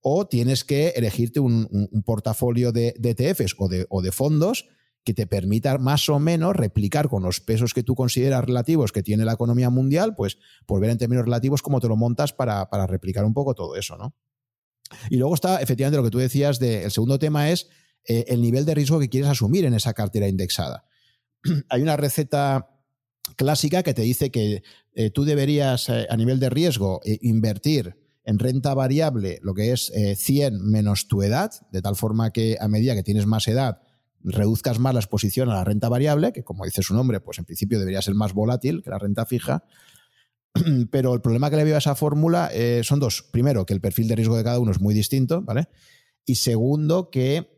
O 0.00 0.26
tienes 0.26 0.64
que 0.64 0.88
elegirte 0.96 1.38
un, 1.38 1.88
portafolio 2.04 2.72
de, 2.72 2.92
de 2.98 3.10
ETFs 3.10 3.54
o 3.56 3.68
de, 3.68 3.86
o 3.88 4.02
de 4.02 4.10
fondos 4.10 4.66
que 5.04 5.14
te 5.14 5.26
permita 5.26 5.78
más 5.78 6.08
o 6.08 6.18
menos 6.18 6.54
replicar 6.54 7.08
con 7.08 7.22
los 7.22 7.40
pesos 7.40 7.72
que 7.72 7.82
tú 7.82 7.94
consideras 7.94 8.44
relativos 8.44 8.92
que 8.92 9.02
tiene 9.02 9.24
la 9.24 9.32
economía 9.32 9.70
mundial, 9.70 10.14
pues 10.14 10.38
por 10.66 10.80
ver 10.80 10.90
en 10.90 10.98
términos 10.98 11.24
relativos 11.24 11.62
cómo 11.62 11.80
te 11.80 11.88
lo 11.88 11.96
montas 11.96 12.32
para, 12.32 12.66
replicar 12.86 13.24
un 13.24 13.32
poco 13.32 13.54
todo 13.54 13.76
eso, 13.76 13.96
¿no? 13.96 14.14
Y 15.10 15.16
luego 15.16 15.34
está 15.34 15.60
efectivamente 15.60 15.98
lo 15.98 16.04
que 16.04 16.10
tú 16.10 16.18
decías 16.18 16.58
de, 16.58 16.84
el 16.84 16.90
segundo 16.90 17.18
tema 17.18 17.50
es 17.50 17.68
eh, 18.04 18.24
el 18.28 18.40
nivel 18.40 18.64
de 18.64 18.74
riesgo 18.74 18.98
que 18.98 19.08
quieres 19.08 19.30
asumir 19.30 19.64
en 19.64 19.74
esa 19.74 19.92
cartera 19.92 20.28
indexada. 20.28 20.84
Hay 21.68 21.82
una 21.82 21.96
receta 21.96 22.68
clásica 23.36 23.82
que 23.82 23.94
te 23.94 24.02
dice 24.02 24.30
que 24.30 24.62
eh, 24.94 25.10
tú 25.10 25.24
deberías 25.24 25.88
eh, 25.88 26.06
a 26.08 26.16
nivel 26.16 26.40
de 26.40 26.50
riesgo 26.50 27.00
invertir 27.04 27.96
en 28.24 28.38
renta 28.38 28.74
variable 28.74 29.38
lo 29.42 29.54
que 29.54 29.72
es 29.72 29.90
100 30.16 30.62
menos 30.62 31.08
tu 31.08 31.22
edad, 31.22 31.50
de 31.72 31.80
tal 31.80 31.96
forma 31.96 32.30
que 32.30 32.58
a 32.60 32.68
medida 32.68 32.94
que 32.94 33.02
tienes 33.02 33.24
más 33.24 33.48
edad, 33.48 33.80
reduzcas 34.22 34.78
más 34.78 34.94
la 34.94 35.00
exposición 35.00 35.50
a 35.50 35.54
la 35.54 35.64
renta 35.64 35.88
variable, 35.88 36.32
que 36.32 36.44
como 36.44 36.64
dice 36.64 36.82
su 36.82 36.94
nombre, 36.94 37.20
pues 37.20 37.38
en 37.38 37.44
principio 37.44 37.78
debería 37.78 38.02
ser 38.02 38.14
más 38.14 38.32
volátil 38.32 38.82
que 38.82 38.90
la 38.90 38.98
renta 38.98 39.26
fija. 39.26 39.64
Pero 40.90 41.14
el 41.14 41.20
problema 41.20 41.50
que 41.50 41.56
le 41.56 41.64
veo 41.64 41.76
a 41.76 41.78
esa 41.78 41.94
fórmula 41.94 42.50
eh, 42.52 42.82
son 42.84 43.00
dos. 43.00 43.22
Primero, 43.30 43.66
que 43.66 43.74
el 43.74 43.80
perfil 43.80 44.08
de 44.08 44.16
riesgo 44.16 44.36
de 44.36 44.44
cada 44.44 44.58
uno 44.58 44.72
es 44.72 44.80
muy 44.80 44.94
distinto, 44.94 45.42
¿vale? 45.42 45.68
Y 46.24 46.36
segundo, 46.36 47.10
que 47.10 47.57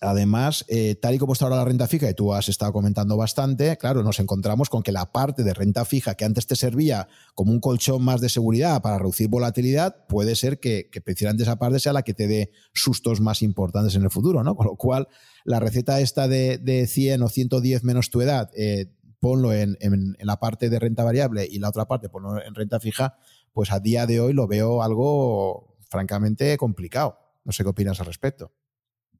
Además, 0.00 0.64
eh, 0.68 0.94
tal 0.94 1.14
y 1.14 1.18
como 1.18 1.32
está 1.32 1.46
ahora 1.46 1.56
la 1.56 1.64
renta 1.64 1.86
fija, 1.86 2.08
y 2.08 2.14
tú 2.14 2.34
has 2.34 2.48
estado 2.48 2.72
comentando 2.72 3.16
bastante, 3.16 3.76
claro, 3.76 4.02
nos 4.02 4.20
encontramos 4.20 4.68
con 4.68 4.82
que 4.82 4.92
la 4.92 5.12
parte 5.12 5.42
de 5.42 5.54
renta 5.54 5.84
fija 5.84 6.14
que 6.14 6.24
antes 6.24 6.46
te 6.46 6.56
servía 6.56 7.08
como 7.34 7.52
un 7.52 7.60
colchón 7.60 8.02
más 8.02 8.20
de 8.20 8.28
seguridad 8.28 8.82
para 8.82 8.98
reducir 8.98 9.28
volatilidad, 9.28 10.06
puede 10.06 10.36
ser 10.36 10.60
que, 10.60 10.90
precisamente 11.04 11.42
esa 11.42 11.56
parte 11.56 11.78
sea 11.78 11.92
la 11.92 12.02
que 12.02 12.14
te 12.14 12.26
dé 12.26 12.50
sustos 12.72 13.20
más 13.20 13.42
importantes 13.42 13.94
en 13.94 14.02
el 14.02 14.10
futuro, 14.10 14.42
¿no? 14.42 14.56
Con 14.56 14.66
lo 14.66 14.76
cual, 14.76 15.08
la 15.44 15.60
receta 15.60 16.00
esta 16.00 16.28
de, 16.28 16.86
100 16.86 17.22
o 17.22 17.28
110 17.28 17.84
menos 17.84 18.10
tu 18.10 18.20
edad, 18.20 18.50
eh, 18.56 18.92
ponlo 19.20 19.52
en, 19.52 19.76
en, 19.80 20.16
la 20.20 20.38
parte 20.38 20.68
de 20.68 20.78
renta 20.78 21.04
variable 21.04 21.46
y 21.50 21.58
la 21.58 21.68
otra 21.68 21.86
parte 21.86 22.08
ponlo 22.08 22.42
en 22.42 22.54
renta 22.54 22.80
fija, 22.80 23.16
pues 23.52 23.72
a 23.72 23.80
día 23.80 24.06
de 24.06 24.20
hoy 24.20 24.32
lo 24.32 24.46
veo 24.46 24.82
algo 24.82 25.76
francamente 25.88 26.56
complicado. 26.58 27.18
No 27.44 27.52
sé 27.52 27.62
qué 27.62 27.70
opinas 27.70 28.00
al 28.00 28.06
respecto. 28.06 28.52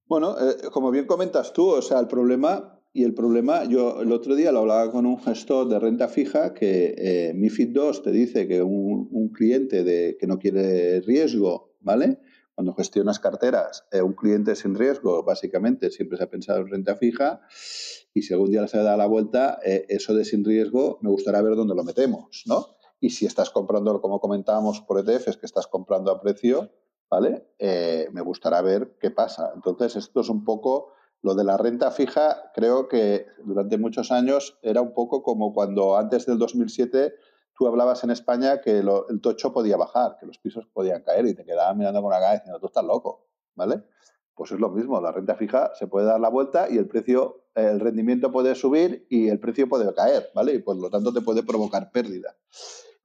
Bueno, 0.09 0.37
eh, 0.39 0.69
como 0.70 0.93
bien 0.93 1.07
comentas 1.07 1.53
tú, 1.53 1.69
o 1.69 1.83
sea, 1.83 1.99
el 1.99 2.07
problema, 2.07 2.81
y 2.93 3.03
el 3.03 3.12
problema, 3.12 3.65
yo 3.65 4.01
el 4.01 4.12
otro 4.12 4.37
día 4.37 4.53
lo 4.53 4.61
hablaba 4.61 4.93
con 4.93 5.05
un 5.05 5.19
gestor 5.19 5.69
de 5.69 5.81
renta 5.81 6.07
fija 6.07 6.55
que 6.55 6.95
eh, 6.97 7.35
MIFID 7.35 7.70
2 7.70 8.03
te 8.05 8.12
dice 8.12 8.47
que 8.47 8.62
un, 8.62 9.31
cliente 9.35 9.83
de, 9.83 10.16
que 10.19 10.28
no 10.28 10.39
quiere 10.39 11.01
riesgo, 11.01 11.74
¿vale? 11.81 12.20
Cuando 12.55 12.73
gestionas 12.74 13.19
carteras, 13.19 13.85
eh, 13.91 14.01
un 14.01 14.12
cliente 14.12 14.55
sin 14.55 14.77
riesgo, 14.77 15.24
básicamente 15.24 15.91
siempre 15.91 16.19
se 16.19 16.24
ha 16.24 16.31
pensado 16.31 16.61
en 16.61 16.69
renta 16.69 16.95
fija, 16.95 17.41
y 18.15 18.23
si 18.23 18.33
algún 18.33 18.51
día 18.51 18.66
se 18.69 18.78
da 18.78 18.97
la 18.97 19.07
vuelta, 19.07 19.59
eso 19.65 20.15
de 20.15 20.24
sin 20.24 20.45
riesgo, 20.45 21.01
me 21.03 21.11
gustaría 21.11 21.43
ver 21.43 21.57
dónde 21.57 21.74
lo 21.74 21.83
metemos, 21.83 22.45
¿no? 22.47 22.77
Y 23.01 23.11
si 23.11 23.27
estás 23.27 23.51
comprando, 23.51 24.01
como 24.01 24.20
comentábamos 24.20 24.81
por 24.81 25.01
ETFs, 25.01 25.37
que 25.37 25.47
estás 25.47 25.66
comprando 25.66 26.12
a 26.12 26.20
precio, 26.20 26.70
¿vale? 27.11 27.49
Eh, 27.59 28.09
me 28.12 28.20
gustará 28.20 28.62
ver 28.62 28.97
qué 29.01 29.11
pasa. 29.11 29.53
Entonces, 29.55 29.97
esto 29.97 30.20
es 30.20 30.28
un 30.28 30.45
poco 30.45 30.93
lo 31.23 31.35
de 31.35 31.45
la 31.45 31.57
renta 31.57 31.91
fija. 31.91 32.51
Creo 32.55 32.89
que 32.89 33.27
durante 33.45 33.78
muchos 33.78 34.12
años 34.12 34.59
era 34.62 34.81
un 34.81 34.95
poco 34.95 35.23
como 35.23 35.53
cuando 35.53 35.97
antes 35.97 36.27
del 36.27 36.39
2007 36.39 37.15
tú 37.57 37.66
hablabas 37.66 38.05
en 38.05 38.11
España 38.11 38.61
que 38.61 38.78
el 38.78 39.20
tocho 39.23 39.53
podía 39.53 39.77
bajar, 39.77 40.16
que 40.20 40.27
los 40.27 40.39
pisos 40.39 40.66
podían 40.66 41.03
caer 41.03 41.27
y 41.27 41.35
te 41.35 41.45
quedaban 41.45 41.78
mirando 41.78 42.01
con 42.01 42.09
una 42.09 42.20
cara 42.20 42.35
diciendo, 42.35 42.61
tú 42.61 42.66
estás 42.66 42.85
loco, 42.85 43.28
¿vale? 43.55 43.83
Pues 44.35 44.53
es 44.53 44.61
lo 44.61 44.69
mismo, 44.69 45.01
la 45.01 45.11
renta 45.11 45.37
fija 45.37 45.73
se 45.74 45.87
puede 45.87 46.05
dar 46.07 46.20
la 46.20 46.28
vuelta 46.28 46.69
y 46.69 46.77
el 46.77 46.87
precio 46.87 47.47
el 47.57 47.81
rendimiento 47.81 48.31
puede 48.31 48.55
subir 48.55 49.07
y 49.09 49.28
el 49.28 49.41
precio 49.41 49.66
puede 49.69 49.93
caer, 49.95 50.28
¿vale? 50.35 50.53
Y 50.53 50.59
por 50.59 50.77
lo 50.77 50.91
tanto 50.91 51.12
te 51.12 51.23
puede 51.23 51.43
provocar 51.43 51.91
pérdida. 51.91 52.37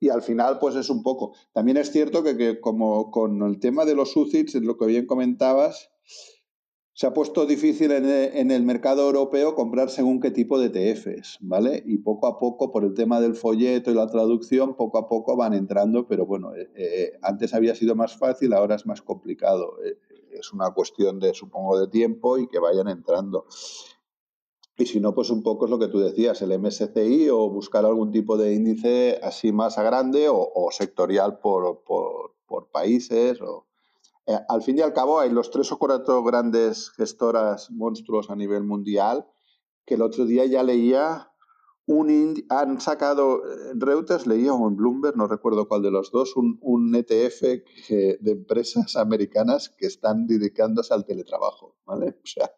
Y 0.01 0.09
al 0.09 0.23
final, 0.23 0.57
pues 0.59 0.75
es 0.75 0.89
un 0.89 1.03
poco. 1.03 1.35
También 1.53 1.77
es 1.77 1.91
cierto 1.91 2.23
que, 2.23 2.59
como 2.59 3.11
con 3.11 3.43
el 3.43 3.59
tema 3.59 3.85
de 3.85 3.93
los 3.93 4.17
UCITS, 4.17 4.55
lo 4.55 4.75
que 4.75 4.87
bien 4.87 5.05
comentabas, 5.05 5.91
se 6.93 7.05
ha 7.05 7.13
puesto 7.13 7.45
difícil 7.45 7.91
en 7.91 8.49
el, 8.49 8.63
mercado 8.63 9.05
europeo 9.05 9.53
comprar 9.53 9.91
según 9.91 10.19
qué 10.19 10.31
tipo 10.31 10.59
de 10.59 10.67
ETFs, 10.67 11.37
¿vale? 11.41 11.83
Y 11.85 11.99
poco 11.99 12.25
a 12.25 12.39
poco, 12.39 12.71
por 12.71 12.83
el 12.83 12.95
tema 12.95 13.21
del 13.21 13.35
folleto 13.35 13.91
y 13.91 13.93
la 13.93 14.07
traducción, 14.07 14.75
poco 14.75 14.97
a 14.97 15.07
poco 15.07 15.37
van 15.37 15.53
entrando, 15.53 16.07
pero 16.07 16.25
bueno, 16.25 16.55
eh, 16.55 16.71
eh, 16.75 17.13
antes 17.21 17.53
había 17.53 17.75
sido 17.75 17.95
más 17.95 18.17
fácil, 18.17 18.53
ahora 18.53 18.75
es 18.75 18.87
más 18.87 19.03
complicado. 19.03 19.77
Eh, 19.85 19.99
es 20.31 20.51
una 20.51 20.71
cuestión 20.71 21.19
de, 21.19 21.35
supongo, 21.35 21.79
de 21.79 21.87
tiempo 21.87 22.39
y 22.39 22.47
que 22.47 22.57
vayan 22.57 22.87
entrando. 22.87 23.45
Y 24.81 24.87
si 24.87 24.99
no, 24.99 25.13
pues 25.13 25.29
un 25.29 25.43
poco 25.43 25.65
es 25.65 25.69
lo 25.69 25.77
que 25.77 25.89
tú 25.89 25.99
decías, 25.99 26.41
el 26.41 26.57
MSCI 26.57 27.29
o 27.29 27.51
buscar 27.51 27.85
algún 27.85 28.11
tipo 28.11 28.35
de 28.35 28.55
índice 28.55 29.19
así 29.21 29.51
más 29.51 29.77
grande 29.77 30.27
o, 30.27 30.69
sectorial 30.71 31.37
por, 31.37 31.83
por, 31.83 32.71
países. 32.71 33.39
O... 33.41 33.67
Eh, 34.25 34.39
al 34.49 34.63
fin 34.63 34.79
y 34.79 34.81
al 34.81 34.91
cabo 34.91 35.19
hay 35.19 35.29
los 35.29 35.51
tres 35.51 35.71
o 35.71 35.77
cuatro 35.77 36.23
grandes 36.23 36.89
gestoras 36.97 37.69
monstruos 37.69 38.31
a 38.31 38.35
nivel 38.35 38.63
mundial 38.63 39.27
que 39.85 39.93
el 39.93 40.01
otro 40.01 40.25
día 40.25 40.47
ya 40.47 40.63
leía 40.63 41.30
han 42.49 42.79
sacado 42.79 43.41
en 43.71 43.81
Reuters, 43.81 44.27
leía 44.27 44.53
o 44.53 44.67
en 44.67 44.75
Bloomberg, 44.75 45.17
no 45.17 45.27
recuerdo 45.27 45.67
cuál 45.67 45.81
de 45.81 45.91
los 45.91 46.11
dos, 46.11 46.35
un, 46.35 46.95
ETF 46.95 47.41
de 47.89 48.31
empresas 48.31 48.95
americanas 48.95 49.69
que 49.69 49.87
están 49.87 50.27
dedicándose 50.27 50.93
al 50.93 51.05
teletrabajo, 51.05 51.75
¿vale? 51.85 52.15
O 52.23 52.27
sea, 52.27 52.51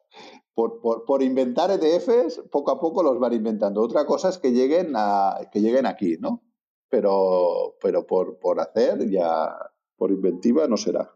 por, 0.54 1.24
inventar 1.24 1.72
ETFs, 1.72 2.44
poco 2.52 2.72
a 2.72 2.80
poco 2.80 3.02
los 3.02 3.20
van 3.20 3.34
inventando. 3.34 3.82
Otra 3.82 4.06
cosa 4.06 4.30
es 4.30 4.38
que 4.38 4.52
lleguen, 4.52 4.94
a, 4.95 5.50
que 5.52 5.62
lleguen 5.62 5.86
aquí, 5.86 6.18
¿no? 6.20 6.44
Pero, 6.90 7.76
pero 7.82 8.06
por, 8.06 8.38
por 8.38 8.60
hacer 8.60 9.10
ya, 9.10 9.56
por 9.98 10.12
inventiva 10.12 10.68
no 10.68 10.78
será. 10.78 11.12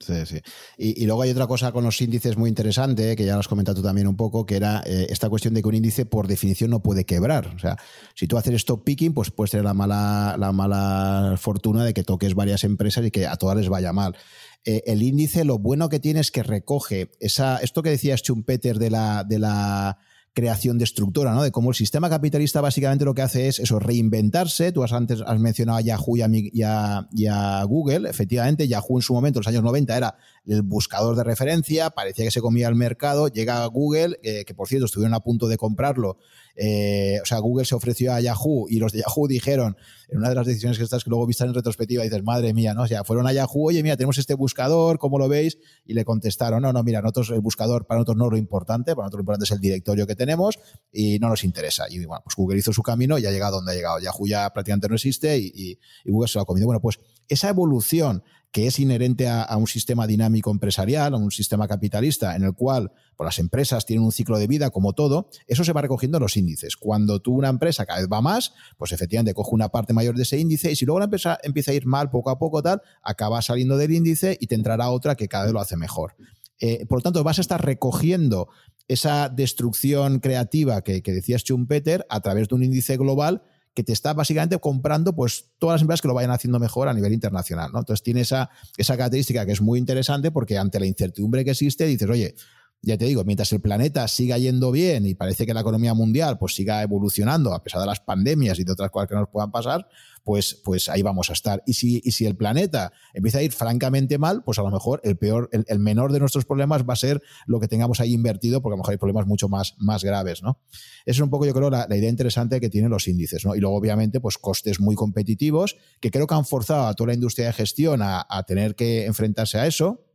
Sí, 0.00 0.14
sí. 0.26 0.40
Y, 0.76 1.06
luego 1.06 1.22
hay 1.22 1.30
otra 1.30 1.48
cosa 1.48 1.72
con 1.72 1.82
los 1.82 2.00
índices 2.00 2.36
muy 2.36 2.48
interesante, 2.48 3.16
que 3.16 3.24
ya 3.24 3.34
lo 3.34 3.40
has 3.40 3.48
comentado 3.48 3.80
tú 3.80 3.82
también 3.82 4.06
un 4.06 4.16
poco, 4.16 4.46
que 4.46 4.54
era 4.56 4.80
eh, 4.86 5.08
esta 5.10 5.28
cuestión 5.28 5.54
de 5.54 5.62
que 5.62 5.68
un 5.68 5.74
índice 5.74 6.06
por 6.06 6.28
definición 6.28 6.70
no 6.70 6.80
puede 6.80 7.04
quebrar. 7.04 7.48
O 7.56 7.58
sea, 7.58 7.76
si 8.14 8.28
tú 8.28 8.38
haces 8.38 8.54
stop 8.54 8.84
picking, 8.84 9.12
pues 9.12 9.32
puedes 9.32 9.50
tener 9.50 9.64
la 9.64 9.74
mala, 9.74 10.36
la 10.38 10.52
mala 10.52 11.34
fortuna 11.36 11.84
de 11.84 11.94
que 11.94 12.04
toques 12.04 12.34
varias 12.34 12.62
empresas 12.62 13.04
y 13.04 13.10
que 13.10 13.26
a 13.26 13.36
todas 13.36 13.56
les 13.56 13.68
vaya 13.68 13.92
mal. 13.92 14.16
Eh, 14.64 14.82
el 14.86 15.02
índice, 15.02 15.44
lo 15.44 15.58
bueno 15.58 15.88
que 15.88 15.98
tiene 15.98 16.20
es 16.20 16.30
que 16.30 16.44
recoge 16.44 17.10
esa, 17.18 17.58
esto 17.58 17.82
que 17.82 17.90
decía 17.90 18.16
Schumpeter 18.16 18.78
de 18.78 18.90
la, 18.90 19.24
de 19.24 19.40
la 19.40 19.98
creación 20.34 20.78
destructora, 20.78 21.32
¿no? 21.32 21.42
De 21.42 21.50
cómo 21.50 21.70
el 21.70 21.74
sistema 21.74 22.08
capitalista 22.08 22.60
básicamente 22.60 23.04
lo 23.04 23.14
que 23.14 23.22
hace 23.22 23.48
es 23.48 23.58
eso, 23.58 23.78
reinventarse. 23.78 24.72
Tú 24.72 24.84
has 24.84 24.92
antes 24.92 25.20
has 25.26 25.38
mencionado 25.40 25.78
a 25.78 25.80
Yahoo 25.80 26.16
y 26.16 26.62
a, 26.62 27.64
Google. 27.64 28.08
Efectivamente, 28.08 28.68
Yahoo 28.68 28.98
en 28.98 29.02
su 29.02 29.14
momento, 29.14 29.38
en 29.38 29.40
los 29.40 29.48
años 29.48 29.62
90, 29.62 29.96
era 29.96 30.16
el 30.46 30.62
buscador 30.62 31.16
de 31.16 31.24
referencia, 31.24 31.90
parecía 31.90 32.24
que 32.24 32.30
se 32.30 32.40
comía 32.40 32.68
el 32.68 32.74
mercado. 32.74 33.28
Llega 33.28 33.64
Google, 33.66 34.18
eh, 34.22 34.44
que 34.44 34.54
por 34.54 34.68
cierto 34.68 34.86
estuvieron 34.86 35.14
a 35.14 35.20
punto 35.20 35.48
de 35.48 35.56
comprarlo 35.56 36.18
eh, 36.60 37.20
o 37.22 37.24
sea, 37.24 37.38
Google 37.38 37.64
se 37.64 37.76
ofreció 37.76 38.12
a 38.12 38.20
Yahoo 38.20 38.66
y 38.68 38.80
los 38.80 38.92
de 38.92 38.98
Yahoo 38.98 39.28
dijeron, 39.28 39.76
en 40.08 40.18
una 40.18 40.28
de 40.28 40.34
las 40.34 40.44
decisiones 40.44 40.76
que 40.76 40.82
estás 40.82 41.04
que 41.04 41.10
luego 41.10 41.24
vistas 41.24 41.46
en 41.46 41.54
retrospectiva, 41.54 42.02
dices, 42.02 42.24
madre 42.24 42.52
mía, 42.52 42.74
¿no? 42.74 42.82
O 42.82 42.86
sea, 42.88 43.04
fueron 43.04 43.28
a 43.28 43.32
Yahoo, 43.32 43.68
oye, 43.68 43.80
mira, 43.84 43.96
tenemos 43.96 44.18
este 44.18 44.34
buscador, 44.34 44.98
¿cómo 44.98 45.20
lo 45.20 45.28
veis? 45.28 45.58
Y 45.84 45.94
le 45.94 46.04
contestaron, 46.04 46.60
no, 46.62 46.72
no, 46.72 46.82
mira, 46.82 47.00
nosotros 47.00 47.30
el 47.30 47.40
buscador 47.40 47.86
para 47.86 47.98
nosotros 47.98 48.16
no 48.16 48.24
es 48.24 48.32
lo 48.32 48.36
importante, 48.38 48.96
para 48.96 49.04
nosotros 49.04 49.18
lo 49.18 49.22
importante 49.22 49.44
es 49.44 49.52
el 49.52 49.60
directorio 49.60 50.04
que 50.08 50.16
tenemos 50.16 50.58
y 50.90 51.20
no 51.20 51.28
nos 51.28 51.44
interesa. 51.44 51.84
Y 51.88 52.04
bueno, 52.04 52.22
pues 52.24 52.34
Google 52.34 52.58
hizo 52.58 52.72
su 52.72 52.82
camino 52.82 53.18
y 53.18 53.26
ha 53.26 53.30
llegado 53.30 53.58
donde 53.58 53.72
ha 53.72 53.74
llegado. 53.76 54.00
Yahoo 54.00 54.26
ya 54.26 54.52
prácticamente 54.52 54.88
no 54.88 54.96
existe 54.96 55.38
y, 55.38 55.52
y 55.54 56.10
Google 56.10 56.26
se 56.26 56.38
lo 56.38 56.42
ha 56.42 56.46
comido. 56.46 56.66
Bueno, 56.66 56.80
pues 56.80 56.98
esa 57.28 57.50
evolución 57.50 58.24
que 58.50 58.66
es 58.66 58.78
inherente 58.78 59.28
a, 59.28 59.54
un 59.56 59.66
sistema 59.66 60.06
dinámico 60.06 60.50
empresarial, 60.50 61.14
a 61.14 61.16
un 61.18 61.30
sistema 61.30 61.68
capitalista, 61.68 62.34
en 62.34 62.44
el 62.44 62.54
cual 62.54 62.92
pues, 63.16 63.26
las 63.26 63.38
empresas 63.38 63.84
tienen 63.84 64.04
un 64.04 64.12
ciclo 64.12 64.38
de 64.38 64.46
vida 64.46 64.70
como 64.70 64.94
todo, 64.94 65.28
eso 65.46 65.64
se 65.64 65.72
va 65.72 65.82
recogiendo 65.82 66.16
en 66.16 66.22
los 66.22 66.36
índices. 66.36 66.76
Cuando 66.76 67.20
tú 67.20 67.34
una 67.34 67.48
empresa 67.48 67.84
cada 67.84 68.00
vez 68.00 68.08
va 68.10 68.22
más, 68.22 68.54
pues 68.78 68.92
efectivamente 68.92 69.34
coge 69.34 69.54
una 69.54 69.68
parte 69.68 69.92
mayor 69.92 70.16
de 70.16 70.22
ese 70.22 70.38
índice 70.38 70.72
y 70.72 70.76
si 70.76 70.86
luego 70.86 71.00
la 71.00 71.04
empresa 71.04 71.38
empieza 71.42 71.72
a 71.72 71.74
ir 71.74 71.86
mal 71.86 72.10
poco 72.10 72.30
a 72.30 72.38
poco, 72.38 72.62
tal, 72.62 72.80
acaba 73.02 73.42
saliendo 73.42 73.76
del 73.76 73.92
índice 73.92 74.38
y 74.40 74.46
te 74.46 74.54
entrará 74.54 74.90
otra 74.90 75.14
que 75.14 75.28
cada 75.28 75.44
vez 75.44 75.52
lo 75.52 75.60
hace 75.60 75.76
mejor. 75.76 76.14
Eh, 76.60 76.86
por 76.86 76.98
lo 76.98 77.02
tanto, 77.02 77.22
vas 77.22 77.38
a 77.38 77.42
estar 77.42 77.64
recogiendo 77.64 78.48
esa 78.88 79.28
destrucción 79.28 80.20
creativa 80.20 80.82
que, 80.82 81.02
que 81.02 81.12
decía 81.12 81.36
Schumpeter 81.36 82.06
a 82.08 82.20
través 82.20 82.48
de 82.48 82.54
un 82.54 82.64
índice 82.64 82.96
global 82.96 83.42
que 83.78 83.84
te 83.84 83.92
está 83.92 84.12
básicamente 84.12 84.58
comprando 84.58 85.14
pues 85.14 85.52
todas 85.56 85.74
las 85.74 85.82
empresas 85.82 86.02
que 86.02 86.08
lo 86.08 86.14
vayan 86.14 86.32
haciendo 86.32 86.58
mejor 86.58 86.88
a 86.88 86.92
nivel 86.92 87.12
internacional. 87.12 87.70
¿no? 87.72 87.78
Entonces 87.78 88.02
tiene 88.02 88.22
esa, 88.22 88.50
esa 88.76 88.96
característica 88.96 89.46
que 89.46 89.52
es 89.52 89.60
muy 89.60 89.78
interesante 89.78 90.32
porque 90.32 90.58
ante 90.58 90.80
la 90.80 90.86
incertidumbre 90.86 91.44
que 91.44 91.52
existe 91.52 91.86
dices, 91.86 92.10
oye, 92.10 92.34
ya 92.82 92.98
te 92.98 93.04
digo, 93.04 93.22
mientras 93.22 93.52
el 93.52 93.60
planeta 93.60 94.08
siga 94.08 94.36
yendo 94.36 94.72
bien 94.72 95.06
y 95.06 95.14
parece 95.14 95.46
que 95.46 95.54
la 95.54 95.60
economía 95.60 95.94
mundial 95.94 96.38
pues 96.38 96.56
siga 96.56 96.82
evolucionando 96.82 97.54
a 97.54 97.62
pesar 97.62 97.80
de 97.80 97.86
las 97.86 98.00
pandemias 98.00 98.58
y 98.58 98.64
de 98.64 98.72
otras 98.72 98.90
cosas 98.90 99.08
que 99.08 99.14
nos 99.14 99.28
puedan 99.28 99.52
pasar, 99.52 99.86
pues, 100.28 100.60
pues 100.62 100.90
ahí 100.90 101.00
vamos 101.00 101.30
a 101.30 101.32
estar. 101.32 101.62
Y 101.64 101.72
si, 101.72 102.02
y 102.04 102.12
si 102.12 102.26
el 102.26 102.36
planeta 102.36 102.92
empieza 103.14 103.38
a 103.38 103.42
ir 103.42 103.50
francamente 103.50 104.18
mal, 104.18 104.44
pues 104.44 104.58
a 104.58 104.62
lo 104.62 104.70
mejor 104.70 105.00
el 105.02 105.16
peor, 105.16 105.48
el, 105.52 105.78
menor 105.78 106.12
de 106.12 106.20
nuestros 106.20 106.44
problemas 106.44 106.82
va 106.86 106.92
a 106.92 106.96
ser 106.96 107.22
lo 107.46 107.58
que 107.60 107.66
tengamos 107.66 107.98
ahí 108.00 108.12
invertido, 108.12 108.60
porque 108.60 108.74
a 108.74 108.76
lo 108.76 108.82
mejor 108.82 108.92
hay 108.92 108.98
problemas 108.98 109.26
mucho 109.26 109.48
más, 109.48 109.74
más 109.78 110.04
graves, 110.04 110.42
¿no? 110.42 110.60
Esa 111.06 111.16
es 111.16 111.20
un 111.20 111.30
poco, 111.30 111.46
yo 111.46 111.54
creo, 111.54 111.70
la, 111.70 111.86
idea 111.96 112.10
interesante 112.10 112.60
que 112.60 112.68
tienen 112.68 112.90
los 112.90 113.08
índices, 113.08 113.42
¿no? 113.46 113.56
Y 113.56 113.60
luego, 113.60 113.74
obviamente, 113.74 114.20
pues 114.20 114.36
costes 114.36 114.80
muy 114.80 114.96
competitivos, 114.96 115.78
que 115.98 116.10
creo 116.10 116.26
que 116.26 116.34
han 116.34 116.44
forzado 116.44 116.88
a 116.88 116.94
toda 116.94 117.06
la 117.06 117.14
industria 117.14 117.46
de 117.46 117.54
gestión 117.54 118.00
a 118.02 118.44
tener 118.46 118.74
que 118.74 119.06
enfrentarse 119.06 119.56
a 119.56 119.66
eso 119.66 120.07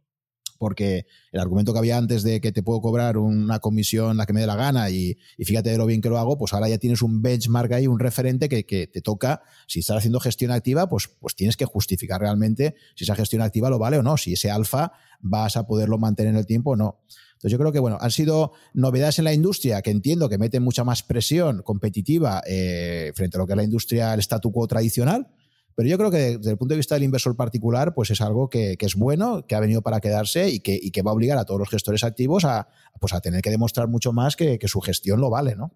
porque 0.64 1.07
el 1.34 1.41
argumento 1.41 1.73
que 1.73 1.80
había 1.80 1.98
antes 1.98 2.23
de 2.23 2.40
que 2.40 2.53
te 2.53 2.64
puedo 2.64 2.80
cobrar 2.80 3.18
una 3.18 3.60
comisión 3.60 4.15
la 4.15 4.26
que 4.26 4.31
me 4.31 4.40
dé 4.40 4.48
la 4.48 4.56
gana 4.56 4.90
y, 4.90 5.18
fíjate 5.38 5.72
de 5.72 5.77
lo 5.77 5.85
bien 5.85 5.99
que 5.99 6.07
lo 6.07 6.18
hago, 6.18 6.38
pues 6.38 6.53
ahora 6.53 6.69
ya 6.69 6.77
tienes 6.77 7.02
un 7.02 7.22
benchmark 7.22 7.73
ahí, 7.73 7.85
un 7.85 7.99
referente 7.99 8.48
que, 8.48 8.64
te 8.64 9.02
toca, 9.02 9.41
si 9.68 9.81
estás 9.81 9.98
haciendo 9.98 10.22
gestión 10.22 10.52
activa, 10.52 10.88
pues, 10.88 11.10
pues 11.19 11.35
tienes 11.35 11.57
que 11.57 11.65
justificar 11.65 12.22
realmente 12.22 12.76
si 12.95 13.03
esa 13.03 13.14
gestión 13.14 13.41
activa 13.41 13.69
lo 13.69 13.77
vale 13.77 13.98
o 13.98 14.03
no, 14.03 14.15
si 14.15 14.31
ese 14.31 14.49
alfa 14.49 14.94
vas 15.19 15.57
a 15.57 15.68
poderlo 15.68 15.98
mantener 15.98 16.31
en 16.31 16.38
el 16.38 16.45
tiempo 16.45 16.72
o 16.72 16.76
no. 16.77 17.02
Entonces 17.34 17.52
yo 17.52 17.57
creo 17.57 17.73
que, 17.73 17.80
bueno, 17.80 17.98
han 17.99 18.11
sido 18.11 18.53
novedades 18.73 19.19
en 19.19 19.26
la 19.26 19.34
industria 19.34 19.81
que 19.81 19.91
entiendo 19.91 20.30
que 20.30 20.38
meten 20.38 20.64
mucha 20.64 20.85
más 20.85 21.03
presión 21.03 21.61
competitiva 21.61 22.41
eh, 22.48 23.11
frente 23.15 23.35
a 23.35 23.40
lo 23.40 23.48
que 23.48 23.52
es 23.52 23.57
la 23.57 23.65
industria, 23.65 24.14
el 24.14 24.22
statu 24.22 24.49
quo 24.53 24.65
tradicional, 24.65 25.27
pero 25.76 25.90
yo 25.90 25.98
creo 25.98 26.12
que 26.12 26.38
desde 26.38 26.52
el 26.52 26.58
punto 26.58 26.74
de 26.74 26.78
vista 26.78 26.95
del 26.95 27.04
inversor 27.04 27.36
particular, 27.36 27.94
pues 27.94 28.12
es 28.12 28.22
algo 28.22 28.50
que, 28.50 28.78
es 28.80 28.95
bueno, 28.95 29.45
que 29.48 29.56
ha 29.56 29.60
venido 29.60 29.82
para 29.82 30.00
quedarse 30.00 30.50
y 30.50 30.60
que, 30.60 31.02
va 31.02 31.12
a 31.12 31.14
obligar 31.14 31.38
a 31.38 31.45
todos 31.45 31.60
los 31.60 31.70
gestores 31.70 32.04
activos 32.04 32.45
a, 32.45 32.68
pues 33.00 33.14
a 33.14 33.22
tener 33.22 33.41
que 33.41 33.50
demostrar 33.50 33.88
mucho 33.88 34.14
más 34.14 34.36
que, 34.36 34.60
su 34.64 34.82
gestión 34.82 35.22
lo 35.22 35.30
vale, 35.30 35.56
¿no? 35.56 35.72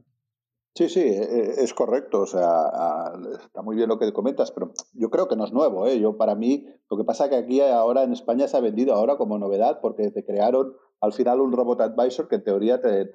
Sí, 0.76 0.90
sí, 0.90 1.00
e, 1.00 1.24
e, 1.24 1.64
es 1.64 1.74
correcto. 1.74 2.22
O 2.22 2.26
sea, 2.28 3.12
está 3.44 3.64
muy 3.64 3.76
bien 3.76 3.90
lo 3.90 3.98
que 3.98 4.14
comentas, 4.14 4.52
pero 4.52 4.74
yo 4.94 5.10
creo 5.10 5.28
que 5.28 5.36
no 5.36 5.44
es 5.46 5.52
nuevo. 5.52 5.88
¿eh? 5.88 6.00
Yo, 6.00 6.18
para 6.18 6.36
mí, 6.36 6.68
lo 6.90 6.98
que 6.98 7.04
pasa 7.04 7.26
es 7.26 7.30
que 7.32 7.36
aquí 7.36 7.62
ahora 7.62 8.04
en 8.04 8.14
España 8.14 8.48
se 8.48 8.58
ha 8.58 8.62
vendido 8.62 8.94
ahora 8.94 9.18
como 9.18 9.40
novedad 9.40 9.80
porque 9.82 10.12
te 10.12 10.24
crearon 10.24 10.74
al 11.02 11.14
final 11.14 11.42
un 11.42 11.52
robot 11.52 11.82
advisor 11.82 12.28
que 12.28 12.36
en 12.36 12.44
teoría 12.44 12.82
te, 12.82 13.10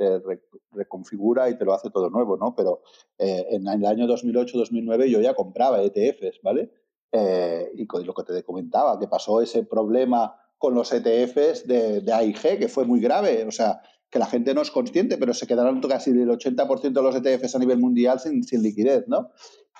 reconfigura 0.73 1.51
y 1.51 1.59
te 1.59 1.65
lo 1.65 1.75
hace 1.75 1.91
todo 1.91 2.11
nuevo, 2.11 2.37
¿no? 2.37 2.55
Pero 2.55 2.83
eh, 3.19 3.47
en 3.51 3.67
el 3.67 3.85
año 3.85 4.07
2008-2009 4.07 5.07
yo 5.07 5.21
ya 5.21 5.35
compraba 5.35 5.83
ETFs, 5.83 6.41
¿vale? 6.43 6.71
Eh, 7.11 7.71
y 7.75 7.87
con 7.87 8.07
lo 8.07 8.15
que 8.15 8.23
te 8.23 8.43
comentaba, 8.43 8.99
que 8.99 9.07
pasó 9.07 9.43
ese 9.43 9.65
problema 9.65 10.35
con 10.57 10.75
los 10.75 10.93
ETFs 10.93 11.67
de, 11.67 12.11
AIG, 12.11 12.59
que 12.59 12.69
fue 12.69 12.85
muy 12.85 13.01
grave, 13.01 13.45
o 13.45 13.51
sea, 13.51 13.83
que 14.09 14.19
la 14.19 14.27
gente 14.27 14.55
no 14.55 14.63
es 14.63 14.71
consciente, 14.71 15.19
pero 15.19 15.35
se 15.35 15.47
quedaron 15.47 15.81
casi 15.81 16.11
el 16.11 16.29
80% 16.29 16.93
de 16.93 17.03
los 17.03 17.17
ETFs 17.17 17.57
a 17.57 17.59
nivel 17.59 17.79
mundial 17.79 18.21
sin, 18.21 18.63
liquidez, 18.63 19.09
¿no? 19.09 19.31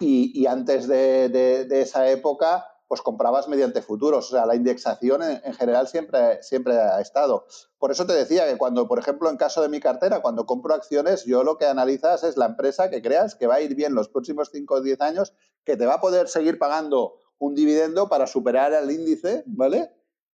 Y, 0.01 0.45
antes 0.47 0.89
de, 0.89 1.69
esa 1.71 2.11
época, 2.11 2.67
pues 2.93 3.01
comprabas 3.01 3.49
mediante 3.49 3.81
futuros. 3.81 4.27
O 4.27 4.37
sea, 4.37 4.45
la 4.45 4.55
indexación 4.55 5.23
en, 5.23 5.55
general 5.55 5.89
siempre, 5.89 6.43
siempre 6.43 6.79
ha 6.79 7.01
estado. 7.01 7.47
Por 7.79 7.91
eso 7.91 8.05
te 8.05 8.13
decía 8.13 8.47
que 8.47 8.59
cuando, 8.59 8.87
por 8.87 8.99
ejemplo, 8.99 9.31
en 9.31 9.39
caso 9.39 9.63
de 9.63 9.71
mi 9.71 9.81
cartera, 9.81 10.21
cuando 10.21 10.45
compro 10.45 10.75
acciones, 10.75 11.25
yo 11.25 11.43
lo 11.43 11.57
que 11.57 11.65
analizas 11.65 12.23
es 12.23 12.37
la 12.37 12.45
empresa 12.45 12.91
que 12.91 13.01
creas 13.01 13.35
que 13.35 13.47
va 13.47 13.55
a 13.55 13.61
ir 13.63 13.75
bien 13.75 13.95
los 13.95 14.11
próximos 14.11 14.51
5 14.53 14.75
o 14.75 14.81
10 14.83 15.01
años, 15.01 15.33
que 15.65 15.79
te 15.79 15.87
va 15.87 15.95
a 15.95 16.01
poder 16.03 16.29
seguir 16.29 16.59
pagando 16.59 17.15
un 17.39 17.55
dividendo 17.55 18.11
para 18.11 18.27
superar 18.27 18.75
el 18.75 18.91
índice, 18.91 19.43
¿vale? 19.47 19.91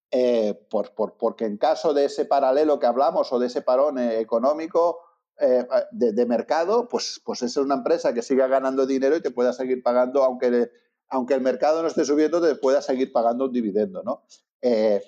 Eh, 0.09 0.59
por, 0.71 0.95
porque 0.95 1.45
en 1.45 1.57
caso 1.57 1.93
de 1.93 2.05
ese 2.05 2.25
paralelo 2.25 2.79
que 2.79 2.87
hablamos 2.87 3.31
o 3.31 3.37
de 3.37 3.45
ese 3.45 3.61
parón 3.61 3.99
eh, 3.99 4.19
económico 4.19 4.97
eh, 5.39 5.63
de, 5.91 6.11
de, 6.11 6.25
mercado, 6.25 6.87
pues, 6.89 7.21
pues 7.23 7.43
es 7.43 7.55
una 7.57 7.75
empresa 7.75 8.15
que 8.15 8.23
siga 8.23 8.47
ganando 8.47 8.87
dinero 8.87 9.15
y 9.15 9.21
te 9.21 9.29
pueda 9.29 9.53
seguir 9.53 9.83
pagando, 9.83 10.23
aunque 10.23 10.71
aunque 11.09 11.33
el 11.33 11.41
mercado 11.41 11.81
no 11.81 11.87
esté 11.87 12.05
subiendo, 12.05 12.41
te 12.41 12.55
pueda 12.55 12.81
seguir 12.81 13.11
pagando 13.11 13.45
un 13.45 13.51
dividendo, 13.51 14.03
¿no? 14.03 14.23
Eh, 14.61 15.01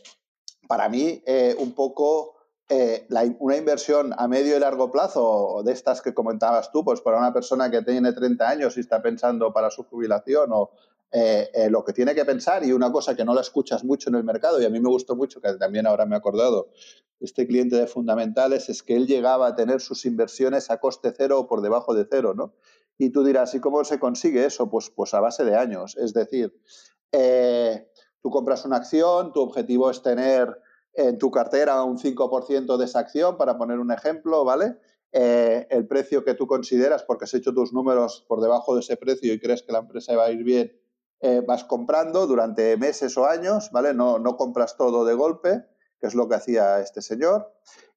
para 0.68 0.88
mí, 0.90 1.22
eh, 1.26 1.56
un 1.60 1.74
poco 1.74 2.36
eh, 2.70 3.08
una 3.40 3.58
inversión 3.58 4.14
a 4.18 4.28
medio 4.28 4.56
y 4.56 4.60
largo 4.60 4.92
plazo, 4.92 5.62
de 5.66 5.72
estas 5.72 6.02
que 6.02 6.14
comentabas 6.14 6.72
tú, 6.72 6.84
pues 6.84 7.02
para 7.02 7.18
una 7.18 7.34
persona 7.34 7.70
que 7.72 7.82
tiene 7.82 8.14
30 8.14 8.48
años 8.48 8.78
y 8.78 8.82
está 8.82 9.02
pensando 9.02 9.52
para 9.52 9.72
su 9.72 9.84
jubilación 9.84 10.52
o 10.54 10.72
lo 11.70 11.84
que 11.84 11.92
tiene 11.92 12.14
que 12.14 12.24
pensar 12.24 12.64
y 12.64 12.72
una 12.72 12.92
cosa 12.92 13.16
que 13.16 13.26
no 13.26 13.34
la 13.34 13.42
escuchas 13.42 13.84
mucho 13.84 14.10
en 14.10 14.16
el 14.16 14.24
mercado 14.24 14.62
y 14.62 14.66
a 14.66 14.70
mí 14.70 14.80
me 14.80 14.90
gustó 14.90 15.16
mucho, 15.16 15.42
que 15.42 15.52
también 15.54 15.88
ahora 15.88 16.06
me 16.06 16.14
he 16.14 16.20
acordado, 16.20 16.70
este 17.20 17.48
cliente 17.48 17.76
de 17.76 17.88
fundamentales 17.88 18.70
es 18.70 18.84
que 18.84 18.96
él 18.96 19.08
llegaba 19.08 19.48
a 19.48 19.56
tener 19.56 19.82
sus 19.82 20.06
inversiones 20.06 20.70
a 20.70 20.80
coste 20.80 21.12
cero 21.16 21.40
o 21.40 21.48
por 21.48 21.62
debajo 21.62 21.94
de 21.94 22.08
cero, 22.10 22.34
¿no? 22.36 22.54
Y 23.00 23.10
tú 23.10 23.24
dirás, 23.24 23.56
¿y 23.56 23.60
cómo 23.60 23.84
se 23.84 23.98
consigue 23.98 24.46
eso? 24.46 24.70
Pues, 24.70 24.92
pues 24.92 25.16
a 25.16 25.20
base 25.20 25.44
de 25.44 25.56
años. 25.56 25.98
Es 25.98 26.14
decir, 26.14 26.54
tú 28.22 28.30
compras 28.30 28.66
una 28.66 28.76
acción, 28.76 29.34
tu 29.34 29.42
objetivo 29.42 29.90
es 29.90 30.04
tener 30.04 30.56
en 30.94 31.18
tu 31.18 31.32
cartera 31.32 31.84
un 31.84 31.98
5% 31.98 32.78
de 32.78 32.86
esa 32.86 33.00
acción, 33.00 33.38
para 33.38 33.58
poner 33.58 33.80
un 33.80 33.92
ejemplo, 33.92 34.44
¿vale? 34.44 34.78
Eh, 35.12 35.66
el 35.72 35.88
precio 35.88 36.24
que 36.24 36.36
tú 36.36 36.46
consideras, 36.46 37.04
porque 37.04 37.26
has 37.26 37.34
hecho 37.34 37.54
tus 37.54 37.74
números 37.74 38.26
por 38.28 38.42
debajo 38.42 38.76
de 38.76 38.82
ese 38.82 38.96
precio 38.98 39.34
y 39.34 39.40
crees 39.40 39.64
que 39.64 39.72
la 39.72 39.80
empresa 39.80 40.16
va 40.16 40.26
a 40.26 40.32
ir 40.32 40.44
bien, 40.44 40.80
eh, 41.22 41.42
vas 41.46 41.64
comprando 41.64 42.28
durante 42.28 42.78
meses 42.78 43.18
o 43.18 43.26
años, 43.26 43.72
¿vale? 43.72 43.94
No, 43.94 44.20
no 44.20 44.38
compras 44.38 44.78
todo 44.78 45.06
de 45.06 45.16
golpe, 45.16 45.66
que 46.00 46.08
es 46.08 46.16
lo 46.16 46.30
que 46.30 46.36
hacía 46.36 46.80
este 46.80 47.02
señor. 47.02 47.52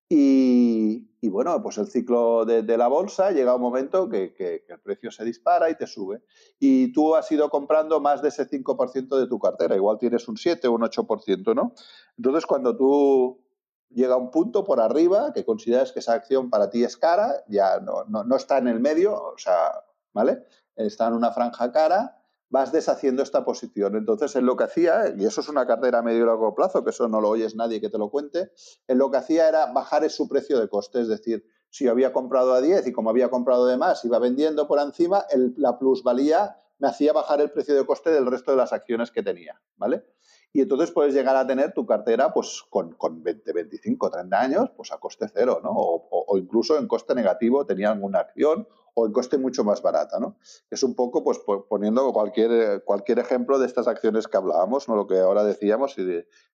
Y, 0.08 1.28
bueno, 1.28 1.62
pues 1.62 1.78
el 1.78 1.86
ciclo 1.86 2.44
de, 2.44 2.76
la 2.76 2.88
bolsa 2.88 3.30
llega 3.30 3.54
un 3.54 3.62
momento 3.62 4.08
que, 4.08 4.34
el 4.68 4.80
precio 4.80 5.10
se 5.10 5.24
dispara 5.24 5.70
y 5.70 5.76
te 5.76 5.86
sube. 5.86 6.22
Y 6.58 6.92
tú 6.92 7.14
has 7.14 7.30
ido 7.32 7.48
comprando 7.48 8.00
más 8.00 8.20
de 8.20 8.28
ese 8.28 8.48
5% 8.48 9.18
de 9.18 9.26
tu 9.26 9.38
cartera. 9.38 9.76
Igual 9.76 9.98
tienes 9.98 10.28
un 10.28 10.36
7 10.36 10.68
o 10.68 10.72
un 10.72 10.82
8%, 10.82 11.54
¿no? 11.54 11.74
Entonces, 12.16 12.46
cuando 12.46 12.76
tú 12.76 13.40
llega 13.88 14.14
a 14.14 14.18
un 14.18 14.30
punto 14.30 14.64
por 14.64 14.80
arriba 14.80 15.32
que 15.32 15.44
consideras 15.44 15.92
que 15.92 16.00
esa 16.00 16.14
acción 16.14 16.50
para 16.50 16.70
ti 16.70 16.84
es 16.84 16.96
cara, 16.96 17.44
ya 17.48 17.80
no, 17.80 18.04
no 18.04 18.36
está 18.36 18.58
en 18.58 18.68
el 18.68 18.80
medio, 18.80 19.14
o 19.14 19.38
sea, 19.38 19.84
¿vale? 20.12 20.44
Está 20.76 21.08
en 21.08 21.14
una 21.14 21.32
franja 21.32 21.72
cara 21.72 22.21
vas 22.52 22.70
deshaciendo 22.70 23.22
esta 23.22 23.46
posición. 23.46 23.96
Entonces, 23.96 24.36
él 24.36 24.44
lo 24.44 24.56
que 24.56 24.64
hacía, 24.64 25.14
y 25.16 25.24
eso 25.24 25.40
es 25.40 25.48
una 25.48 25.66
cartera 25.66 26.00
a 26.00 26.02
medio 26.02 26.22
y 26.22 26.26
largo 26.26 26.54
plazo, 26.54 26.84
que 26.84 26.90
eso 26.90 27.08
no 27.08 27.18
lo 27.22 27.30
oyes 27.30 27.56
nadie 27.56 27.80
que 27.80 27.88
te 27.88 27.96
lo 27.96 28.10
cuente, 28.10 28.50
él 28.86 28.98
lo 28.98 29.10
que 29.10 29.16
hacía 29.16 29.48
era 29.48 29.72
bajar 29.72 30.08
su 30.10 30.28
precio 30.28 30.60
de 30.60 30.68
coste, 30.68 31.00
es 31.00 31.08
decir, 31.08 31.46
si 31.70 31.84
yo 31.84 31.90
había 31.90 32.12
comprado 32.12 32.52
a 32.52 32.60
10 32.60 32.86
y 32.86 32.92
como 32.92 33.08
había 33.08 33.30
comprado 33.30 33.66
de 33.66 33.78
más, 33.78 34.04
iba 34.04 34.18
vendiendo 34.18 34.68
por 34.68 34.78
encima, 34.80 35.24
la 35.56 35.78
plusvalía 35.78 36.58
me 36.78 36.88
hacía 36.88 37.14
bajar 37.14 37.40
el 37.40 37.50
precio 37.50 37.74
de 37.74 37.86
coste 37.86 38.10
del 38.10 38.26
resto 38.26 38.50
de 38.50 38.58
las 38.58 38.74
acciones 38.74 39.10
que 39.10 39.22
tenía, 39.22 39.58
¿vale? 39.76 40.04
Y 40.52 40.60
entonces 40.60 40.90
puedes 40.90 41.14
llegar 41.14 41.36
a 41.36 41.46
tener 41.46 41.72
tu 41.72 41.86
cartera 41.86 42.34
pues 42.34 42.64
con, 42.68 42.92
con 42.96 43.22
20, 43.22 43.50
25, 43.50 44.10
30 44.10 44.38
años, 44.38 44.70
pues 44.76 44.92
a 44.92 44.98
coste 44.98 45.26
cero, 45.32 45.60
¿no? 45.62 45.70
O, 45.70 46.06
o 46.10 46.36
incluso 46.36 46.76
en 46.76 46.86
coste 46.86 47.14
negativo 47.14 47.64
tenía 47.64 47.90
alguna 47.92 48.18
acción 48.18 48.68
o 48.94 49.06
en 49.06 49.12
coste 49.12 49.38
mucho 49.38 49.64
más 49.64 49.80
barata, 49.82 50.18
¿no? 50.20 50.36
Es 50.70 50.82
un 50.82 50.94
poco, 50.94 51.24
pues, 51.24 51.40
poniendo 51.68 52.12
cualquier, 52.12 52.84
cualquier 52.84 53.18
ejemplo 53.18 53.58
de 53.58 53.66
estas 53.66 53.88
acciones 53.88 54.28
que 54.28 54.36
hablábamos, 54.36 54.88
¿no? 54.88 54.96
Lo 54.96 55.06
que 55.06 55.18
ahora 55.18 55.44
decíamos, 55.44 55.96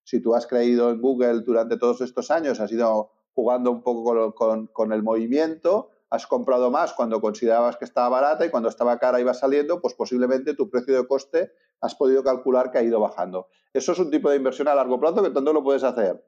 si, 0.05 0.21
tú 0.21 0.35
has 0.35 0.47
creído 0.47 0.91
en 0.91 1.01
Google 1.01 1.41
durante 1.41 1.77
todos 1.77 2.01
estos 2.01 2.31
años, 2.31 2.61
has 2.61 2.71
ido 2.71 3.11
jugando 3.35 3.71
un 3.71 3.83
poco 3.83 4.35
con, 4.73 4.93
el 4.93 5.03
movimiento, 5.03 5.91
has 6.11 6.27
comprado 6.27 6.71
más 6.71 6.93
cuando 6.93 7.21
considerabas 7.21 7.77
que 7.77 7.85
estaba 7.85 8.09
barata 8.09 8.47
y 8.47 8.51
cuando 8.51 8.69
estaba 8.69 8.99
cara 8.99 9.21
iba 9.21 9.35
saliendo, 9.35 9.81
pues 9.81 9.95
posiblemente 9.95 10.55
tu 10.55 10.71
precio 10.71 10.97
de 10.97 11.07
coste 11.07 11.53
has 11.81 11.95
podido 11.95 12.23
calcular 12.23 12.71
que 12.71 12.79
ha 12.79 12.83
ido 12.83 12.99
bajando. 13.01 13.49
Eso 13.73 13.93
es 13.93 13.99
un 13.99 14.11
tipo 14.11 14.31
de 14.31 14.37
inversión 14.37 14.69
a 14.69 14.75
largo 14.75 14.99
plazo 14.99 15.23
que 15.23 15.31
tanto 15.31 15.53
lo 15.53 15.63
puedes 15.63 15.85
hacer 15.85 16.25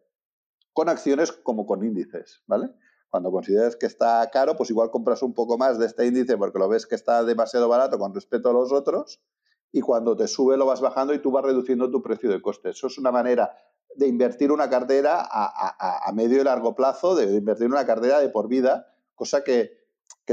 con 0.72 0.88
acciones 0.88 1.32
como 1.32 1.66
con 1.66 1.84
índices, 1.84 2.42
¿vale? 2.46 2.70
Cuando 3.10 3.32
consideres 3.32 3.76
que 3.76 3.86
está 3.86 4.28
caro, 4.32 4.56
pues 4.56 4.70
igual 4.70 4.90
compras 4.90 5.22
un 5.22 5.34
poco 5.34 5.58
más 5.58 5.78
de 5.78 5.86
este 5.86 6.06
índice 6.06 6.38
porque 6.38 6.58
lo 6.58 6.68
ves 6.68 6.86
que 6.86 6.94
está 6.94 7.24
demasiado 7.24 7.68
barato 7.68 7.98
con 7.98 8.14
respecto 8.14 8.50
a 8.50 8.52
los 8.52 8.72
otros 8.72 9.20
y 9.72 9.80
cuando 9.80 10.16
te 10.16 10.28
sube 10.28 10.56
lo 10.56 10.66
vas 10.66 10.80
bajando 10.80 11.12
y 11.12 11.18
tú 11.18 11.30
vas 11.30 11.44
reduciendo 11.44 11.90
tu 11.90 12.02
precio 12.02 12.30
de 12.30 12.40
coste. 12.40 12.70
Eso 12.70 12.86
es 12.86 12.98
una 12.98 13.10
manera 13.10 13.56
de 13.96 14.06
invertir 14.06 14.52
una 14.52 14.70
cartera 14.70 15.26
a, 15.28 16.12
medio 16.14 16.40
y 16.40 16.44
largo 16.44 16.76
plazo, 16.76 17.16
de 17.16 17.36
invertir 17.36 17.66
una 17.66 17.84
cartera 17.84 18.20
de 18.20 18.28
por 18.28 18.48
vida, 18.48 18.94
cosa 19.14 19.42
que, 19.42 19.78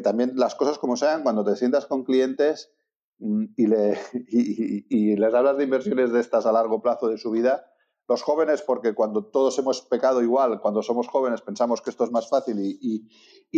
también 0.04 0.34
las 0.36 0.54
cosas 0.54 0.78
como 0.78 0.96
sean, 0.96 1.24
cuando 1.24 1.44
te 1.44 1.56
sientas 1.56 1.88
con 1.88 2.04
clientes 2.04 2.72
mm, 3.18 3.46
y, 3.56 3.66
le, 3.66 3.98
y 4.30 5.16
les 5.16 5.34
hablas 5.34 5.58
de 5.58 5.64
inversiones 5.64 6.12
de 6.12 6.20
estas 6.20 6.46
a 6.46 6.52
largo 6.52 6.84
plazo 6.84 7.08
de 7.08 7.18
su 7.18 7.32
vida, 7.32 7.66
los 8.08 8.22
jóvenes, 8.22 8.62
porque 8.62 8.94
cuando 8.94 9.26
todos 9.26 9.58
hemos 9.60 9.82
pecado 9.82 10.22
igual, 10.22 10.62
cuando 10.62 10.82
somos 10.82 11.08
jóvenes 11.08 11.42
pensamos 11.42 11.82
que 11.82 11.90
esto 11.90 12.06
es 12.06 12.12
más 12.12 12.30
fácil 12.30 12.58
y, 12.60 13.08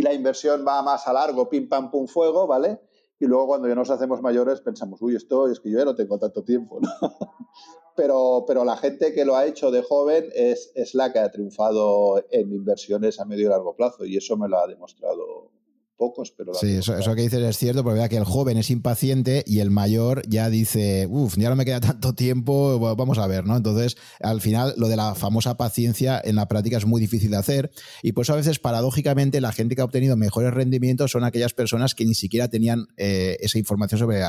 la 0.02 0.14
inversión 0.14 0.66
va 0.68 0.82
más 0.82 1.08
a 1.08 1.14
largo, 1.14 1.50
pim, 1.50 1.68
pam, 1.68 1.92
pum, 1.92 2.08
fuego, 2.08 2.48
¿vale? 2.48 2.80
Y 3.20 3.26
luego 3.26 3.48
cuando 3.48 3.68
ya 3.68 3.76
nos 3.76 3.90
hacemos 3.90 4.22
mayores 4.22 4.62
pensamos, 4.62 5.02
uy, 5.02 5.16
esto 5.16 5.48
es 5.48 5.60
que 5.60 5.70
yo 5.70 5.78
ya 5.78 5.86
no 5.86 5.96
tengo 5.96 6.18
tanto 6.18 6.44
tiempo, 6.44 6.80
¿no? 6.80 6.90
pero, 7.96 8.46
pero 8.48 8.64
la 8.64 8.78
gente 8.78 9.14
que 9.14 9.26
lo 9.26 9.36
ha 9.36 9.46
hecho 9.46 9.72
de 9.72 9.84
joven 9.84 10.30
es, 10.34 10.72
es 10.74 10.96
la 10.96 11.12
que 11.12 11.20
ha 11.20 11.30
triunfado 11.32 12.24
en 12.32 12.54
inversiones 12.54 13.20
a 13.20 13.26
medio 13.26 13.48
y 13.48 13.50
largo 13.50 13.76
plazo 13.76 14.06
y 14.06 14.16
eso 14.16 14.38
me 14.38 14.48
lo 14.48 14.58
ha 14.58 14.68
demostrado 14.68 15.52
pocos, 16.00 16.34
pero... 16.36 16.54
Sí, 16.56 16.78
eso, 16.78 17.16
que 17.16 17.22
dices 17.22 17.42
es 17.42 17.58
cierto, 17.58 17.84
porque 17.84 18.00
vea 18.00 18.10
que 18.10 18.18
el 18.18 18.24
joven 18.24 18.58
es 18.58 18.72
impaciente 18.72 19.44
y 19.46 19.60
el 19.60 19.70
mayor 19.70 20.24
ya 20.28 20.50
dice, 20.50 21.06
uff, 21.08 21.36
ya 21.38 21.50
no 21.50 21.56
me 21.56 21.66
queda 21.66 21.80
tanto 21.80 22.16
tiempo, 22.16 22.80
vamos 22.96 23.20
a 23.20 23.28
ver, 23.28 23.46
¿no? 23.46 23.58
Entonces, 23.58 23.98
al 24.22 24.42
final, 24.42 24.74
lo 24.78 24.88
de 24.88 24.96
la 24.96 25.14
famosa 25.14 25.58
paciencia 25.58 26.20
en 26.24 26.38
la 26.38 26.48
práctica 26.48 26.78
es 26.78 26.86
muy 26.86 27.02
difícil 27.02 27.32
de 27.32 27.38
hacer 27.38 27.72
y 28.02 28.14
por 28.14 28.24
eso 28.24 28.34
a 28.34 28.38
veces, 28.38 28.58
paradójicamente, 28.58 29.42
la 29.42 29.52
gente 29.52 29.76
que 29.76 29.82
ha 29.82 29.86
obtenido 29.86 30.16
mejores 30.16 30.54
rendimientos 30.54 31.12
son 31.12 31.24
aquellas 31.26 31.54
personas 31.54 31.94
que 31.94 32.06
ni 32.06 32.16
siquiera 32.16 32.48
tenían 32.48 32.88
eh, 32.98 33.38
esa 33.42 33.60
información 33.60 34.00
sobre 34.00 34.22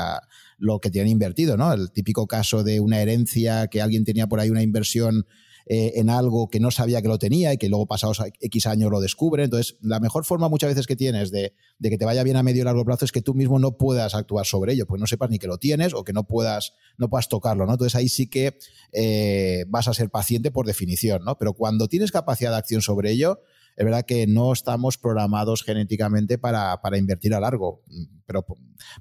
lo 0.57 0.79
que 0.79 0.91
tienen 0.91 1.13
invertido, 1.13 1.55
¿no? 1.55 1.71
El 1.71 1.91
típico 1.91 2.27
caso 2.27 2.63
de 2.63 2.81
una 2.81 3.01
herencia, 3.01 3.67
que 3.67 3.81
alguien 3.81 4.03
tenía 4.03 4.27
por 4.27 4.41
ahí 4.41 4.49
una 4.49 4.61
inversión 4.61 5.25
eh, 5.65 5.93
en 5.95 6.09
algo 6.09 6.49
que 6.49 6.59
no 6.59 6.71
sabía 6.71 7.01
que 7.01 7.07
lo 7.07 7.19
tenía 7.19 7.53
y 7.53 7.57
que 7.57 7.69
luego 7.69 7.85
pasados 7.85 8.21
X 8.39 8.65
años 8.67 8.91
lo 8.91 8.99
descubre. 8.99 9.43
Entonces, 9.43 9.77
la 9.81 9.99
mejor 9.99 10.25
forma 10.25 10.49
muchas 10.49 10.69
veces 10.69 10.87
que 10.87 10.95
tienes 10.95 11.31
de, 11.31 11.53
que 11.81 11.97
te 11.97 12.05
vaya 12.05 12.23
bien 12.23 12.37
a 12.37 12.43
medio 12.43 12.61
y 12.61 12.65
largo 12.65 12.85
plazo 12.85 13.05
es 13.05 13.11
que 13.11 13.21
tú 13.21 13.33
mismo 13.33 13.59
no 13.59 13.77
puedas 13.77 14.15
actuar 14.15 14.45
sobre 14.45 14.73
ello, 14.73 14.85
pues 14.85 14.99
no 14.99 15.07
sepas 15.07 15.29
ni 15.29 15.39
que 15.39 15.47
lo 15.47 15.57
tienes 15.57 15.93
o 15.93 16.03
que 16.03 16.13
no 16.13 16.25
puedas, 16.25 16.73
no 16.97 17.09
puedas 17.09 17.29
tocarlo, 17.29 17.65
¿no? 17.65 17.73
Entonces 17.73 17.95
ahí 17.95 18.09
sí 18.09 18.27
que 18.27 18.57
eh, 18.91 19.65
vas 19.67 19.87
a 19.87 19.93
ser 19.93 20.09
paciente 20.09 20.51
por 20.51 20.65
definición, 20.65 21.23
¿no? 21.23 21.37
Pero 21.37 21.53
cuando 21.53 21.87
tienes 21.87 22.11
capacidad 22.11 22.51
de 22.51 22.57
acción 22.57 22.81
sobre 22.81 23.11
ello, 23.11 23.41
es 23.81 23.85
verdad 23.85 24.05
que 24.05 24.27
no 24.27 24.53
estamos 24.53 24.99
programados 24.99 25.63
genéticamente 25.63 26.37
para, 26.37 26.79
invertir 26.95 27.33
a 27.33 27.39
largo, 27.39 27.83
pero, 28.27 28.45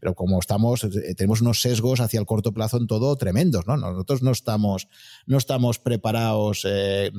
pero 0.01 0.15
como 0.15 0.39
estamos, 0.39 0.85
eh, 0.85 1.15
tenemos 1.15 1.43
unos 1.43 1.61
sesgos 1.61 2.01
hacia 2.01 2.19
el 2.19 2.25
corto 2.25 2.55
plazo 2.55 2.79
en 2.79 2.87
todo 2.87 3.15
tremendos, 3.17 3.67
¿no? 3.67 3.77
Nosotros 3.77 4.23
no 4.23 4.31
estamos, 4.31 4.89
no 5.27 5.37
estamos 5.37 5.79
preparados 5.79 6.67
eh, 6.67 7.13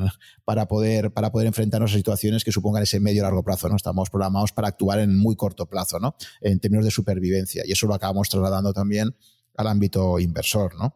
para, 0.43 0.67
poder, 0.67 1.13
para 1.13 1.31
poder 1.31 1.45
enfrentarnos 1.45 1.91
a 1.93 1.97
situaciones 1.97 2.43
que 2.43 2.51
supongan 2.51 2.81
ese 2.81 2.99
medio 2.99 3.21
largo 3.21 3.43
plazo, 3.43 3.69
¿no? 3.69 3.75
Estamos 3.75 4.09
programados 4.09 4.51
para 4.53 4.67
actuar 4.67 4.97
en 4.97 5.15
muy 5.15 5.35
corto 5.35 5.67
plazo, 5.67 5.99
¿no? 5.99 6.15
En 6.41 6.59
términos 6.59 6.83
de 6.83 6.89
supervivencia. 6.89 7.61
Y 7.63 7.73
eso 7.73 7.85
lo 7.85 7.93
acabamos 7.93 8.27
trasladando 8.27 8.73
también 8.73 9.15
al 9.55 9.67
ámbito 9.67 10.17
inversor, 10.17 10.73
¿no? 10.79 10.95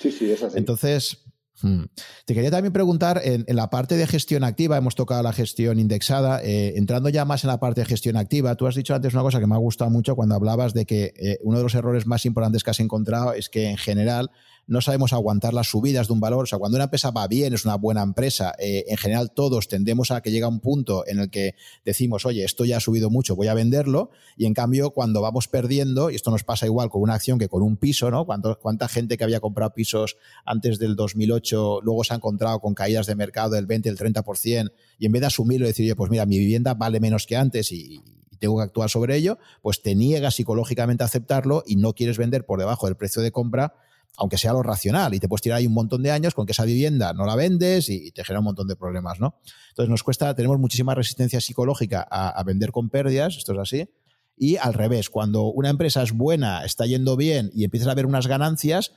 Sí, 0.00 0.12
sí, 0.12 0.30
es 0.30 0.40
así. 0.40 0.56
Entonces, 0.56 1.24
Hmm. 1.60 1.84
Te 2.24 2.34
quería 2.34 2.50
también 2.50 2.72
preguntar, 2.72 3.20
en, 3.24 3.44
la 3.48 3.70
parte 3.70 3.96
de 3.96 4.06
gestión 4.06 4.44
activa, 4.44 4.76
hemos 4.76 4.94
tocado 4.94 5.22
la 5.22 5.32
gestión 5.32 5.78
indexada, 5.78 6.42
eh, 6.42 6.74
entrando 6.76 7.08
ya 7.08 7.24
más 7.24 7.44
en 7.44 7.48
la 7.48 7.58
parte 7.58 7.80
de 7.80 7.86
gestión 7.86 8.16
activa, 8.16 8.54
tú 8.54 8.66
has 8.66 8.74
dicho 8.74 8.94
antes 8.94 9.12
una 9.14 9.22
cosa 9.22 9.40
que 9.40 9.46
me 9.46 9.54
ha 9.54 9.58
gustado 9.58 9.90
mucho 9.90 10.14
cuando 10.14 10.34
hablabas 10.34 10.74
de 10.74 10.86
que 10.86 11.12
eh, 11.16 11.38
uno 11.42 11.58
de 11.58 11.64
los 11.64 11.74
errores 11.74 12.06
más 12.06 12.24
importantes 12.26 12.62
que 12.62 12.70
has 12.70 12.80
encontrado 12.80 13.32
es 13.32 13.48
que 13.48 13.68
en 13.70 13.76
general 13.76 14.30
no 14.68 14.82
sabemos 14.82 15.12
aguantar 15.12 15.54
las 15.54 15.68
subidas 15.68 16.06
de 16.06 16.12
un 16.12 16.20
valor. 16.20 16.44
O 16.44 16.46
sea, 16.46 16.58
cuando 16.58 16.76
una 16.76 16.84
empresa 16.84 17.10
va 17.10 17.26
bien, 17.26 17.54
es 17.54 17.64
una 17.64 17.76
buena 17.76 18.02
empresa, 18.02 18.54
eh, 18.58 18.84
en 18.88 18.98
general 18.98 19.32
todos 19.32 19.66
tendemos 19.66 20.10
a 20.10 20.20
que 20.20 20.30
llega 20.30 20.46
un 20.46 20.60
punto 20.60 21.04
en 21.06 21.18
el 21.18 21.30
que 21.30 21.54
decimos, 21.84 22.26
oye, 22.26 22.44
esto 22.44 22.64
ya 22.66 22.76
ha 22.76 22.80
subido 22.80 23.10
mucho, 23.10 23.34
voy 23.34 23.48
a 23.48 23.54
venderlo. 23.54 24.10
Y 24.36 24.44
en 24.44 24.54
cambio, 24.54 24.90
cuando 24.90 25.22
vamos 25.22 25.48
perdiendo, 25.48 26.10
y 26.10 26.14
esto 26.14 26.30
nos 26.30 26.44
pasa 26.44 26.66
igual 26.66 26.90
con 26.90 27.00
una 27.00 27.14
acción 27.14 27.38
que 27.38 27.48
con 27.48 27.62
un 27.62 27.78
piso, 27.78 28.10
¿no? 28.10 28.26
¿Cuánta 28.26 28.88
gente 28.88 29.16
que 29.16 29.24
había 29.24 29.40
comprado 29.40 29.72
pisos 29.72 30.18
antes 30.44 30.78
del 30.78 30.94
2008 30.94 31.80
luego 31.82 32.04
se 32.04 32.12
ha 32.12 32.16
encontrado 32.16 32.60
con 32.60 32.74
caídas 32.74 33.06
de 33.06 33.14
mercado 33.14 33.50
del 33.50 33.66
20, 33.66 33.88
del 33.88 33.98
30%, 33.98 34.72
y 34.98 35.06
en 35.06 35.12
vez 35.12 35.20
de 35.20 35.26
asumirlo 35.26 35.66
y 35.66 35.68
decir, 35.68 35.84
oye, 35.86 35.96
pues 35.96 36.10
mira, 36.10 36.26
mi 36.26 36.38
vivienda 36.38 36.74
vale 36.74 37.00
menos 37.00 37.26
que 37.26 37.36
antes 37.36 37.72
y, 37.72 38.02
tengo 38.38 38.56
que 38.58 38.62
actuar 38.62 38.88
sobre 38.88 39.16
ello, 39.16 39.38
pues 39.62 39.82
te 39.82 39.96
niegas 39.96 40.36
psicológicamente 40.36 41.02
a 41.02 41.06
aceptarlo 41.06 41.64
y 41.66 41.74
no 41.74 41.94
quieres 41.94 42.18
vender 42.18 42.46
por 42.46 42.60
debajo 42.60 42.86
del 42.86 42.94
precio 42.94 43.20
de 43.20 43.32
compra 43.32 43.74
aunque 44.18 44.36
sea 44.36 44.52
lo 44.52 44.64
racional, 44.64 45.14
y 45.14 45.20
te 45.20 45.28
puedes 45.28 45.42
tirar 45.42 45.58
ahí 45.58 45.66
un 45.66 45.74
montón 45.74 46.02
de 46.02 46.10
años 46.10 46.34
con 46.34 46.44
que 46.44 46.52
esa 46.52 46.64
vivienda 46.64 47.12
no 47.12 47.24
la 47.24 47.36
vendes 47.36 47.88
y 47.88 48.10
te 48.10 48.24
genera 48.24 48.40
un 48.40 48.46
montón 48.46 48.66
de 48.66 48.74
problemas, 48.74 49.20
¿no? 49.20 49.36
Entonces 49.70 49.88
nos 49.88 50.02
cuesta, 50.02 50.34
tenemos 50.34 50.58
muchísima 50.58 50.92
resistencia 50.94 51.40
psicológica 51.40 52.06
a, 52.10 52.42
vender 52.42 52.72
con 52.72 52.90
pérdidas, 52.90 53.36
esto 53.36 53.52
es 53.52 53.58
así, 53.60 53.88
y 54.36 54.56
al 54.56 54.74
revés, 54.74 55.08
cuando 55.08 55.44
una 55.44 55.70
empresa 55.70 56.02
es 56.02 56.12
buena, 56.12 56.64
está 56.64 56.84
yendo 56.84 57.16
bien 57.16 57.50
y 57.54 57.62
empiezas 57.62 57.88
a 57.88 57.94
ver 57.94 58.06
unas 58.06 58.26
ganancias, 58.26 58.92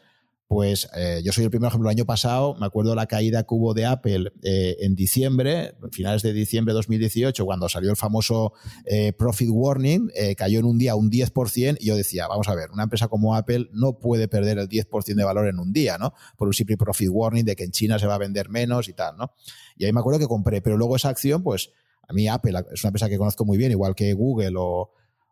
pues 0.52 0.90
eh, 0.98 1.22
yo 1.24 1.32
soy 1.32 1.46
el 1.46 1.50
primer 1.50 1.70
ejemplo. 1.70 1.90
El 1.90 1.96
año 1.96 2.06
pasado, 2.06 2.56
me 2.60 2.66
acuerdo 2.66 2.94
la 2.94 3.06
caída 3.06 3.44
que 3.44 3.56
hubo 3.56 3.74
de 3.74 3.86
Apple 3.86 4.34
eh, 4.44 4.76
en 4.82 4.96
diciembre, 4.96 5.76
finales 5.94 6.24
de 6.24 6.34
diciembre 6.34 6.74
de 6.74 6.76
2018, 6.76 7.46
cuando 7.46 7.70
salió 7.70 7.90
el 7.90 7.96
famoso 7.96 8.52
eh, 8.84 9.14
Profit 9.14 9.48
Warning, 9.50 10.12
cayó 10.36 10.60
en 10.60 10.66
un 10.66 10.78
día 10.78 10.96
un 10.96 11.10
10%, 11.10 11.78
y 11.80 11.86
yo 11.86 11.96
decía, 11.96 12.28
vamos 12.28 12.50
a 12.50 12.56
ver, 12.56 12.70
una 12.72 12.84
empresa 12.84 13.08
como 13.08 13.34
Apple 13.34 13.70
no 13.72 13.98
puede 13.98 14.28
perder 14.28 14.58
el 14.58 14.68
10% 14.68 15.16
de 15.16 15.24
valor 15.24 15.48
en 15.48 15.58
un 15.58 15.72
día, 15.72 15.98
¿no? 15.98 16.14
Por 16.36 16.50
un 16.50 16.54
simple 16.54 16.76
Profit 16.76 17.08
Warning 17.10 17.46
de 17.46 17.56
que 17.56 17.64
en 17.64 17.72
China 17.72 17.98
se 17.98 18.06
va 18.06 18.16
a 18.16 18.18
vender 18.18 18.50
menos 18.50 18.90
y 18.90 18.94
tal, 18.94 19.16
¿no? 19.16 19.32
Y 19.78 19.86
ahí 19.86 19.94
me 19.94 20.02
acuerdo 20.02 20.20
que 20.20 20.28
compré, 20.28 20.62
pero 20.62 20.76
luego 20.76 20.98
esa 20.98 21.08
acción, 21.08 21.44
pues 21.44 21.72
a 22.10 22.12
mí 22.12 22.28
Apple 22.28 22.60
es 22.74 22.84
una 22.84 22.90
empresa 22.90 23.08
que 23.08 23.18
conozco 23.18 23.46
muy 23.46 23.58
bien, 23.58 23.72
igual 23.72 23.96
que 23.96 24.12
Google 24.12 24.56
o 24.58 24.92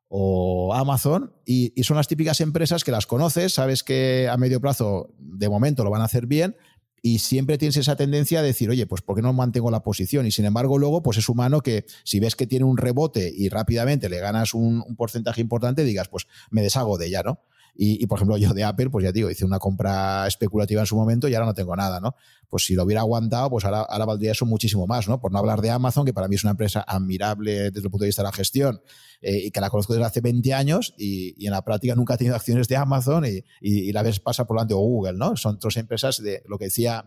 o 0.10 0.74
Amazon 0.74 1.34
y, 1.46 1.72
son 1.84 1.96
las 1.96 2.08
típicas 2.08 2.42
empresas 2.42 2.84
que 2.84 2.92
las 2.92 3.06
conoces, 3.06 3.54
sabes 3.54 3.84
que 3.84 4.28
a 4.30 4.38
medio 4.38 4.60
plazo 4.60 5.14
de 5.20 5.48
momento 5.48 5.84
lo 5.84 5.92
van 5.92 6.02
a 6.02 6.06
hacer 6.06 6.26
bien 6.26 6.58
y 7.02 7.20
siempre 7.20 7.58
tienes 7.58 7.78
esa 7.78 7.96
tendencia 7.96 8.40
a 8.40 8.44
decir, 8.44 8.70
oye, 8.70 8.86
pues 8.86 9.02
¿por 9.02 9.16
qué 9.16 9.22
no 9.22 9.32
mantengo 9.32 9.72
la 9.72 9.84
posición? 9.84 10.26
Y 10.26 10.32
sin 10.32 10.46
embargo 10.46 10.78
luego 10.78 11.04
pues 11.04 11.18
es 11.18 11.30
humano 11.30 11.62
que 11.62 11.86
si 12.04 12.20
ves 12.20 12.36
que 12.36 12.48
tiene 12.48 12.66
un 12.66 12.78
rebote 12.78 13.32
y 13.34 13.50
rápidamente 13.50 14.10
le 14.10 14.20
ganas 14.20 14.54
un, 14.54 14.84
un 14.86 14.96
porcentaje 14.96 15.42
importante, 15.42 15.84
digas, 15.84 16.10
pues 16.10 16.28
me 16.50 16.62
deshago 16.64 16.98
de 16.98 17.08
ella, 17.08 17.22
¿no? 17.24 17.40
Y, 17.76 18.06
por 18.08 18.18
ejemplo, 18.18 18.38
yo 18.38 18.54
de 18.54 18.64
Apple, 18.64 18.90
pues 18.90 19.06
ya 19.06 19.12
digo, 19.12 19.30
hice 19.30 19.46
una 19.46 19.60
compra 19.60 20.28
especulativa 20.28 20.82
en 20.82 20.88
su 20.88 20.98
momento 20.98 21.28
y 21.28 21.34
ahora 21.34 21.46
no 21.46 21.54
tengo 21.54 21.76
nada, 21.76 22.00
¿no? 22.00 22.16
Pues 22.50 22.66
si 22.66 22.76
lo 22.76 22.84
hubiera 22.84 23.02
aguantado, 23.02 23.50
pues 23.50 23.64
ahora, 23.64 24.06
valdría 24.06 24.34
eso 24.34 24.46
muchísimo 24.46 24.86
más, 24.86 25.08
¿no? 25.08 25.22
Por 25.22 25.32
no 25.32 25.40
hablar 25.40 25.62
de 25.62 25.70
Amazon, 25.70 26.06
que 26.06 26.14
para 26.14 26.28
mí 26.28 26.36
es 26.36 26.44
una 26.44 26.52
empresa 26.52 26.84
admirable 26.86 27.72
desde 27.72 27.88
el 27.88 27.92
punto 27.92 28.04
de 28.04 28.08
vista 28.08 28.22
de 28.22 28.28
la 28.28 28.34
gestión 28.34 28.82
eh, 29.22 29.44
y 29.46 29.52
que 29.52 29.62
la 29.62 29.70
conozco 29.70 29.94
desde 29.94 30.06
hace 30.06 30.22
20 30.22 30.54
años 30.54 30.94
y, 30.98 31.46
en 31.46 31.52
la 31.52 31.64
práctica 31.64 31.96
nunca 31.96 32.16
he 32.16 32.18
tenido 32.18 32.36
acciones 32.36 32.68
de 32.68 32.76
Amazon 32.76 33.24
y, 33.62 33.92
la 33.92 34.04
vez 34.04 34.20
pasa 34.20 34.46
por 34.46 34.58
delante 34.58 34.74
de 34.74 34.80
Google, 34.80 35.14
¿no? 35.14 35.38
Son 35.38 35.58
dos 35.60 35.78
empresas 35.78 36.22
de 36.22 36.44
lo 36.48 36.58
que 36.58 36.66
decía 36.66 37.06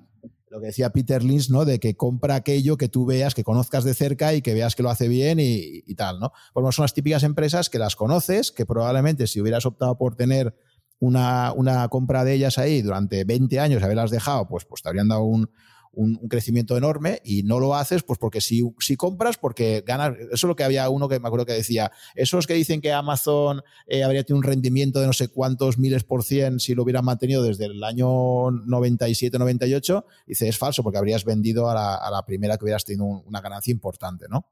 lo 0.52 0.60
que 0.60 0.66
decía 0.66 0.90
Peter 0.90 1.24
Lynch, 1.24 1.48
¿no? 1.48 1.64
De 1.64 1.80
que 1.80 1.96
compra 1.96 2.34
aquello 2.34 2.76
que 2.76 2.90
tú 2.90 3.06
veas, 3.06 3.34
que 3.34 3.42
conozcas 3.42 3.84
de 3.84 3.94
cerca 3.94 4.34
y 4.34 4.42
que 4.42 4.52
veas 4.52 4.76
que 4.76 4.82
lo 4.82 4.90
hace 4.90 5.08
bien 5.08 5.38
y, 5.40 5.94
tal, 5.94 6.20
¿no? 6.20 6.32
Pues 6.52 6.76
son 6.76 6.82
las 6.82 6.92
típicas 6.92 7.22
empresas 7.22 7.70
que 7.70 7.78
las 7.78 7.96
conoces, 7.96 8.52
que 8.52 8.66
probablemente 8.66 9.26
si 9.26 9.40
hubieras 9.40 9.64
optado 9.64 9.96
por 9.96 10.14
tener 10.14 10.54
una, 10.98 11.54
una 11.54 11.88
compra 11.88 12.22
de 12.22 12.34
ellas 12.34 12.58
ahí 12.58 12.82
durante 12.82 13.24
20 13.24 13.60
años 13.60 13.80
y 13.80 13.84
haberlas 13.84 14.10
dejado, 14.10 14.46
pues, 14.46 14.66
pues 14.66 14.82
te 14.82 14.90
habrían 14.90 15.08
dado 15.08 15.22
un, 15.22 15.50
un, 15.92 16.16
crecimiento 16.28 16.76
enorme 16.76 17.20
y 17.24 17.42
no 17.42 17.60
lo 17.60 17.74
haces 17.74 18.02
pues 18.02 18.18
porque 18.18 18.40
si, 18.40 18.62
si 18.78 18.96
compras, 18.96 19.36
porque 19.38 19.82
ganas, 19.86 20.14
eso 20.18 20.32
es 20.32 20.42
lo 20.44 20.56
que 20.56 20.64
había 20.64 20.88
uno 20.88 21.08
que 21.08 21.20
me 21.20 21.26
acuerdo 21.26 21.46
que 21.46 21.52
decía, 21.52 21.92
esos 22.14 22.46
que 22.46 22.54
dicen 22.54 22.80
que 22.80 22.92
Amazon 22.92 23.62
eh, 23.86 24.02
habría 24.02 24.24
tenido 24.24 24.38
un 24.38 24.44
rendimiento 24.44 25.00
de 25.00 25.06
no 25.06 25.12
sé 25.12 25.28
cuántos 25.28 25.78
miles 25.78 26.04
por 26.04 26.24
cien 26.24 26.60
si 26.60 26.74
lo 26.74 26.82
hubieran 26.82 27.04
mantenido 27.04 27.42
desde 27.42 27.66
el 27.66 27.82
año 27.84 28.06
97-98, 28.08 30.04
dice, 30.26 30.48
es 30.48 30.58
falso 30.58 30.82
porque 30.82 30.98
habrías 30.98 31.24
vendido 31.24 31.68
a 31.68 31.74
la, 31.74 31.94
a 31.96 32.10
la 32.10 32.24
primera 32.24 32.56
que 32.56 32.64
hubieras 32.64 32.84
tenido 32.84 33.04
una 33.04 33.40
ganancia 33.40 33.72
importante, 33.72 34.26
¿no? 34.28 34.46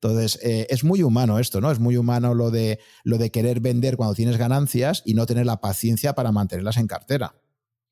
Entonces, 0.00 0.38
eh, 0.42 0.66
es 0.68 0.84
muy 0.84 1.02
humano 1.02 1.38
esto, 1.38 1.60
¿no? 1.60 1.70
Es 1.70 1.78
muy 1.78 1.96
humano 1.96 2.34
lo 2.34 2.50
de, 2.50 2.78
lo 3.02 3.16
de 3.18 3.30
querer 3.30 3.60
vender 3.60 3.96
cuando 3.96 4.14
tienes 4.14 4.36
ganancias 4.36 5.02
y 5.06 5.14
no 5.14 5.26
tener 5.26 5.46
la 5.46 5.60
paciencia 5.60 6.14
para 6.14 6.32
mantenerlas 6.32 6.76
en 6.76 6.86
cartera. 6.86 7.34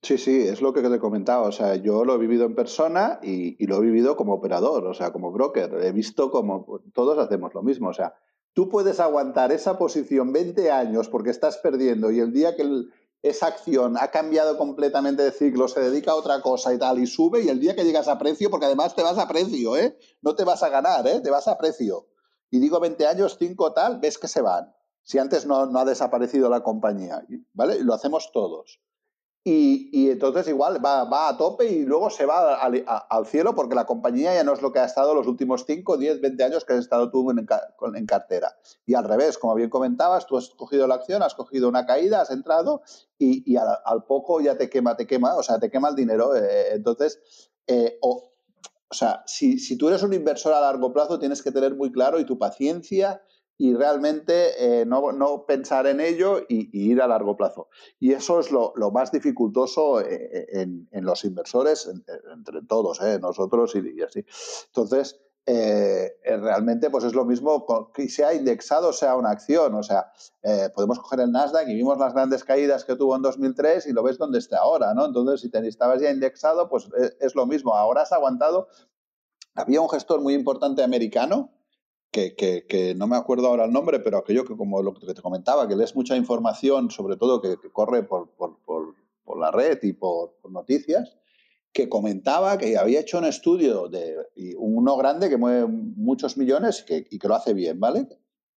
Sí, 0.05 0.19
sí, 0.19 0.39
es 0.43 0.61
lo 0.61 0.75
que 0.75 0.83
te 0.83 0.99
comentaba. 0.99 1.49
O 1.49 1.53
sea, 1.53 1.77
yo 1.77 2.05
lo 2.05 2.17
he 2.17 2.19
vivido 2.19 2.45
en 2.45 2.55
persona 2.55 3.21
y, 3.23 3.65
lo 3.67 3.79
he 3.79 3.81
vivido 3.81 4.19
como 4.19 4.35
operador, 4.35 4.87
o 4.87 4.93
sea, 4.93 5.13
como 5.15 5.33
broker. 5.33 5.83
He 5.83 5.93
visto 5.93 6.31
como 6.31 6.83
todos 6.93 7.17
hacemos 7.17 7.55
lo 7.55 7.63
mismo. 7.63 7.89
O 7.89 7.95
sea, 7.95 8.15
tú 8.53 8.69
puedes 8.69 9.01
aguantar 9.01 9.51
esa 9.51 9.79
posición 9.79 10.31
20 10.31 10.71
años 10.71 11.09
porque 11.09 11.31
estás 11.31 11.57
perdiendo 11.57 12.11
y 12.11 12.21
el 12.21 12.35
día 12.35 12.55
que 12.55 12.85
esa 13.23 13.47
acción 13.47 13.97
ha 13.99 14.11
cambiado 14.11 14.59
completamente 14.59 15.23
de 15.23 15.33
ciclo, 15.33 15.69
se 15.69 15.81
dedica 15.81 16.11
a 16.11 16.17
otra 16.17 16.43
cosa 16.43 16.75
y 16.75 16.79
tal, 16.79 16.99
y 16.99 17.07
sube, 17.07 17.43
y 17.43 17.49
el 17.49 17.59
día 17.59 17.75
que 17.75 17.85
llegas 17.85 18.07
a 18.07 18.19
precio, 18.19 18.51
porque 18.51 18.67
además 18.67 18.95
te 18.95 19.03
vas 19.03 19.17
a 19.17 19.27
precio, 19.27 19.75
¿eh? 19.79 19.97
No 20.21 20.35
te 20.35 20.45
vas 20.45 20.63
a 20.63 20.69
ganar, 20.69 21.07
¿eh? 21.07 21.21
Te 21.21 21.31
vas 21.31 21.49
a 21.49 21.57
precio. 21.57 22.09
Y 22.51 22.59
digo 22.59 22.79
20 22.79 23.07
años, 23.07 23.37
5 23.39 23.73
tal, 23.73 24.01
ves 24.01 24.19
que 24.19 24.29
se 24.29 24.43
van. 24.43 24.71
Si 25.03 25.19
antes 25.19 25.47
no, 25.47 25.65
no 25.65 25.79
ha 25.79 25.87
desaparecido 25.87 26.51
la 26.51 26.63
compañía, 26.63 27.25
¿vale? 27.55 27.83
Lo 27.83 27.95
hacemos 27.95 28.31
todos. 28.33 28.83
Y, 29.47 30.11
entonces 30.11 30.49
igual 30.49 30.83
va, 30.83 31.05
va, 31.05 31.29
a 31.29 31.37
tope 31.37 31.67
y 31.67 31.85
luego 31.85 32.09
se 32.09 32.25
va 32.25 32.55
al, 32.55 33.27
cielo 33.27 33.55
porque 33.55 33.75
la 33.75 33.85
compañía 33.85 34.33
ya 34.33 34.43
no 34.43 34.55
es 34.55 34.63
lo 34.63 34.73
que 34.73 34.79
ha 34.79 34.87
estado 34.87 35.15
los 35.15 35.27
últimos 35.27 35.67
5, 35.67 35.99
10, 35.99 36.23
20 36.23 36.45
años 36.45 36.65
que 36.65 36.73
has 36.73 36.79
estado 36.79 37.11
tú 37.11 37.31
en, 37.31 37.47
en, 37.95 38.07
cartera. 38.07 38.57
Y 38.87 38.95
al 38.95 39.05
revés, 39.05 39.37
como 39.37 39.55
bien 39.55 39.69
comentabas, 39.69 40.27
tú 40.27 40.39
has 40.39 40.49
cogido 40.49 40.87
la 40.87 40.95
acción, 40.95 41.23
has 41.23 41.35
cogido 41.35 41.69
una 41.69 41.85
caída, 41.85 42.23
has 42.23 42.31
entrado 42.31 42.81
y, 43.19 43.57
al, 43.57 44.05
poco 44.05 44.41
ya 44.41 44.57
te 44.57 44.71
quema, 44.71 44.97
te 44.97 45.07
quema, 45.07 45.37
o 45.37 45.43
sea, 45.43 45.59
te 45.59 45.71
quema 45.71 45.91
el 45.91 45.95
dinero. 45.95 46.35
Eh, 46.35 46.73
entonces, 46.73 47.21
eh, 47.67 47.99
o, 48.01 48.33
o 48.89 48.95
sea, 48.95 49.25
si, 49.27 49.59
si 49.59 49.77
tú 49.77 49.89
eres 49.89 50.03
un 50.03 50.15
inversor 50.15 50.55
a 50.55 50.61
largo 50.61 50.91
plazo, 50.91 51.19
tienes 51.19 51.43
que 51.43 51.53
tener 51.53 51.75
muy 51.75 51.93
claro 51.93 52.19
y 52.19 52.25
tu 52.25 52.39
paciencia 52.39 53.21
y 53.57 53.75
realmente 53.75 54.81
eh, 54.81 54.85
no, 54.85 55.13
no, 55.13 55.47
pensar 55.47 55.87
en 55.87 56.01
ello 56.01 56.41
y, 56.49 56.69
ir 56.73 57.01
a 57.01 57.07
largo 57.07 57.37
plazo. 57.37 57.69
Y 58.01 58.13
eso 58.13 58.41
es 58.41 58.51
lo, 58.51 58.73
lo 58.77 58.91
más 58.91 59.13
dificultoso 59.13 60.01
eh, 60.01 60.31
eh, 60.33 60.47
en, 60.61 60.89
en, 60.91 61.05
los 61.05 61.25
inversores, 61.25 61.89
entre 62.33 62.63
todos, 62.63 63.01
nosotros 63.21 63.75
y, 63.77 64.03
así. 64.03 64.25
Entonces, 64.67 65.21
realmente 65.47 66.89
pues 66.89 67.05
es 67.05 67.13
lo 67.13 67.27
mismo 67.27 67.67
que 67.93 68.09
sea 68.09 68.33
indexado 68.33 68.93
sea 68.93 69.15
una 69.15 69.31
acción. 69.31 69.75
O 69.75 69.83
sea, 69.83 70.11
podemos 70.75 70.99
coger 70.99 71.21
el 71.21 71.31
Nasdaq 71.31 71.69
y 71.69 71.75
vimos 71.75 71.99
las 71.99 72.13
grandes 72.13 72.43
caídas 72.43 72.85
que 72.85 72.97
tuvo 72.97 73.15
en 73.15 73.23
2003 73.23 73.87
y 73.87 73.93
lo 73.93 74.03
ves 74.03 74.19
donde 74.19 74.39
está 74.39 74.59
ahora, 74.59 74.95
¿no? 74.95 75.05
Entonces, 75.05 75.43
si 75.43 75.51
te, 75.51 75.65
estabas 75.69 76.01
ya 76.01 76.11
indexado, 76.11 76.69
pues 76.69 76.89
es, 76.97 77.17
es 77.21 77.35
lo 77.35 77.47
mismo. 77.47 77.75
Ahora 77.75 78.03
has 78.03 78.13
aguantado. 78.13 78.69
Había 79.55 79.81
un 79.81 79.89
gestor 79.89 80.21
muy 80.21 80.35
importante 80.35 80.83
americano 80.83 81.53
que, 82.15 82.95
no 82.97 83.07
me 83.07 83.17
acuerdo 83.17 83.49
ahora 83.49 83.65
el 83.65 83.73
nombre, 83.73 83.99
pero 83.99 84.19
aquello 84.19 84.45
que 84.45 84.57
como 84.57 84.83
lo 84.83 84.95
que 84.95 85.13
te 85.13 85.21
comentaba, 85.21 85.67
que 85.67 85.75
lees 85.75 85.97
mucha 85.97 86.17
información, 86.17 86.91
sobre 86.91 87.17
todo 87.17 87.41
que, 87.41 87.57
corre 87.73 88.05
por, 88.05 88.29
la 89.37 89.51
red 89.51 89.79
y 89.83 89.93
por, 89.93 90.35
noticias, 90.49 91.17
que 91.73 91.89
comentaba 91.89 92.57
que 92.57 92.79
había 92.79 93.01
hecho 93.01 93.19
un 93.19 93.25
estudio 93.25 93.89
de 93.89 94.17
uno 94.57 94.97
grande 94.97 95.29
que 95.29 95.37
mueve 95.37 95.67
muchos 95.67 96.37
millones 96.37 96.85
y 96.89 97.19
que, 97.19 97.29
lo 97.29 97.35
hace 97.35 97.53
bien, 97.53 97.81
¿vale? 97.81 98.07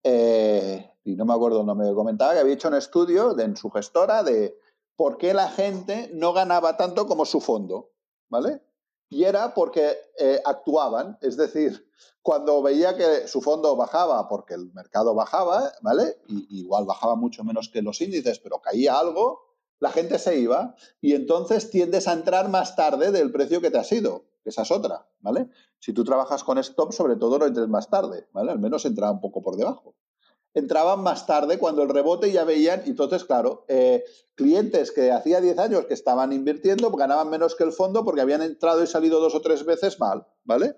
Eh, 0.04 0.92
y 1.04 1.16
no 1.16 1.26
me 1.26 1.34
acuerdo 1.34 1.62
el 1.62 1.66
nombre, 1.66 1.92
comentaba 1.96 2.34
que 2.34 2.40
había 2.40 2.54
hecho 2.54 2.68
un 2.68 2.76
estudio 2.76 3.34
de, 3.34 3.46
en 3.46 3.58
su 3.58 3.72
gestora 3.72 4.22
de 4.22 4.60
por 4.96 5.18
qué 5.18 5.34
la 5.34 5.50
gente 5.50 6.12
no 6.14 6.34
ganaba 6.34 6.78
tanto 6.78 7.08
como 7.08 7.26
su 7.26 7.42
fondo, 7.42 7.90
¿vale? 8.30 8.62
Y 9.10 9.24
era 9.24 9.54
porque 9.54 9.96
eh, 10.20 10.42
actuaban, 10.46 11.18
es 11.22 11.38
decir, 11.38 11.88
cuando 12.22 12.62
veía 12.62 12.98
que 12.98 13.28
su 13.28 13.42
fondo 13.42 13.76
bajaba 13.76 14.28
porque 14.28 14.54
el 14.54 14.74
mercado 14.74 15.16
bajaba, 15.16 15.72
¿vale? 15.82 16.18
Y, 16.28 16.60
igual 16.60 16.86
bajaba 16.86 17.16
mucho 17.16 17.44
menos 17.44 17.70
que 17.70 17.82
los 17.82 18.02
índices, 18.02 18.40
pero 18.40 18.60
caía 18.60 19.00
algo, 19.00 19.48
la 19.80 19.92
gente 19.92 20.20
se 20.20 20.38
iba 20.38 20.76
y 21.00 21.14
entonces 21.14 21.70
tiendes 21.70 22.08
a 22.08 22.14
entrar 22.14 22.50
más 22.50 22.76
tarde 22.76 23.12
del 23.12 23.32
precio 23.32 23.62
que 23.62 23.72
te 23.72 23.78
ha 23.78 23.84
sido. 23.84 24.26
Esa 24.44 24.64
es 24.64 24.72
otra, 24.72 25.08
¿vale? 25.20 25.50
Si 25.80 25.94
tú 25.94 26.04
trabajas 26.04 26.44
con 26.44 26.58
stop, 26.58 26.92
sobre 26.92 27.16
todo 27.16 27.38
no 27.38 27.46
entres 27.46 27.68
más 27.68 27.90
tarde, 27.90 28.28
¿vale? 28.34 28.52
Al 28.52 28.60
menos 28.60 28.86
entra 28.86 29.12
un 29.12 29.22
poco 29.22 29.42
por 29.42 29.56
debajo. 29.56 29.96
Entraban 30.58 31.04
más 31.04 31.28
tarde 31.28 31.60
cuando 31.60 31.84
el 31.84 31.90
rebote 31.90 32.32
ya 32.32 32.44
veían, 32.44 32.82
entonces, 32.88 33.24
claro, 33.26 33.64
eh, 33.68 34.04
clientes 34.34 34.92
que 34.92 35.12
hacía 35.12 35.40
10 35.40 35.60
años 35.60 35.86
que 35.86 35.94
estaban 35.94 36.34
invirtiendo 36.34 36.90
ganaban 36.90 37.30
menos 37.30 37.54
que 37.54 37.64
el 37.64 37.72
fondo 37.72 38.04
porque 38.04 38.22
habían 38.22 38.42
entrado 38.42 38.84
y 38.84 38.88
salido 38.88 39.20
dos 39.20 39.36
o 39.36 39.42
tres 39.42 39.66
veces 39.66 40.00
mal, 40.00 40.26
¿vale? 40.46 40.76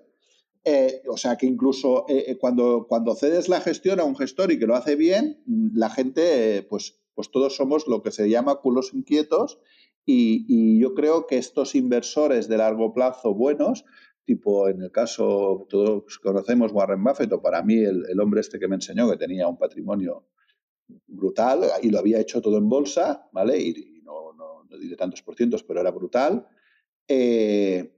Eh, 0.64 1.00
o 1.08 1.16
sea 1.16 1.36
que 1.36 1.46
incluso 1.46 2.04
eh, 2.10 2.36
cuando, 2.38 2.84
cuando 2.90 3.14
cedes 3.14 3.48
la 3.48 3.62
gestión 3.62 4.00
a 4.00 4.04
un 4.04 4.16
gestor 4.16 4.52
y 4.52 4.58
que 4.58 4.66
lo 4.66 4.76
hace 4.76 4.96
bien, 4.96 5.42
la 5.46 5.88
gente, 5.88 6.62
pues, 6.68 7.00
pues 7.14 7.30
todos 7.30 7.56
somos 7.56 7.88
lo 7.88 8.02
que 8.02 8.10
se 8.10 8.28
llama 8.28 8.56
culos 8.56 8.92
inquietos 8.92 9.60
y, 10.04 10.78
yo 10.78 10.94
creo 10.94 11.26
que 11.26 11.38
estos 11.38 11.74
inversores 11.74 12.48
de 12.48 12.58
largo 12.58 12.92
plazo 12.92 13.34
buenos, 13.34 13.84
tipo 14.30 14.68
en 14.68 14.80
el 14.80 14.92
caso, 14.92 15.66
todos 15.68 16.18
conocemos 16.18 16.70
Warren 16.72 17.02
Buffett, 17.02 17.32
o 17.32 17.42
para 17.42 17.64
mí 17.64 17.78
el, 17.78 18.20
hombre 18.20 18.40
este 18.42 18.60
que 18.60 18.68
me 18.68 18.76
enseñó 18.76 19.10
que 19.10 19.16
tenía 19.16 19.48
un 19.48 19.58
patrimonio 19.58 20.28
brutal 21.08 21.62
y 21.82 21.90
lo 21.90 21.98
había 21.98 22.20
hecho 22.20 22.40
todo 22.40 22.56
en 22.58 22.68
bolsa, 22.68 23.28
¿vale? 23.32 23.58
Y, 23.58 24.00
no, 24.04 24.32
no, 24.34 24.64
no 24.68 24.78
diré 24.78 24.94
tantos 24.94 25.22
por 25.22 25.34
cientos, 25.34 25.64
pero 25.64 25.80
era 25.80 25.90
brutal. 25.90 26.46
Eh, 27.08 27.92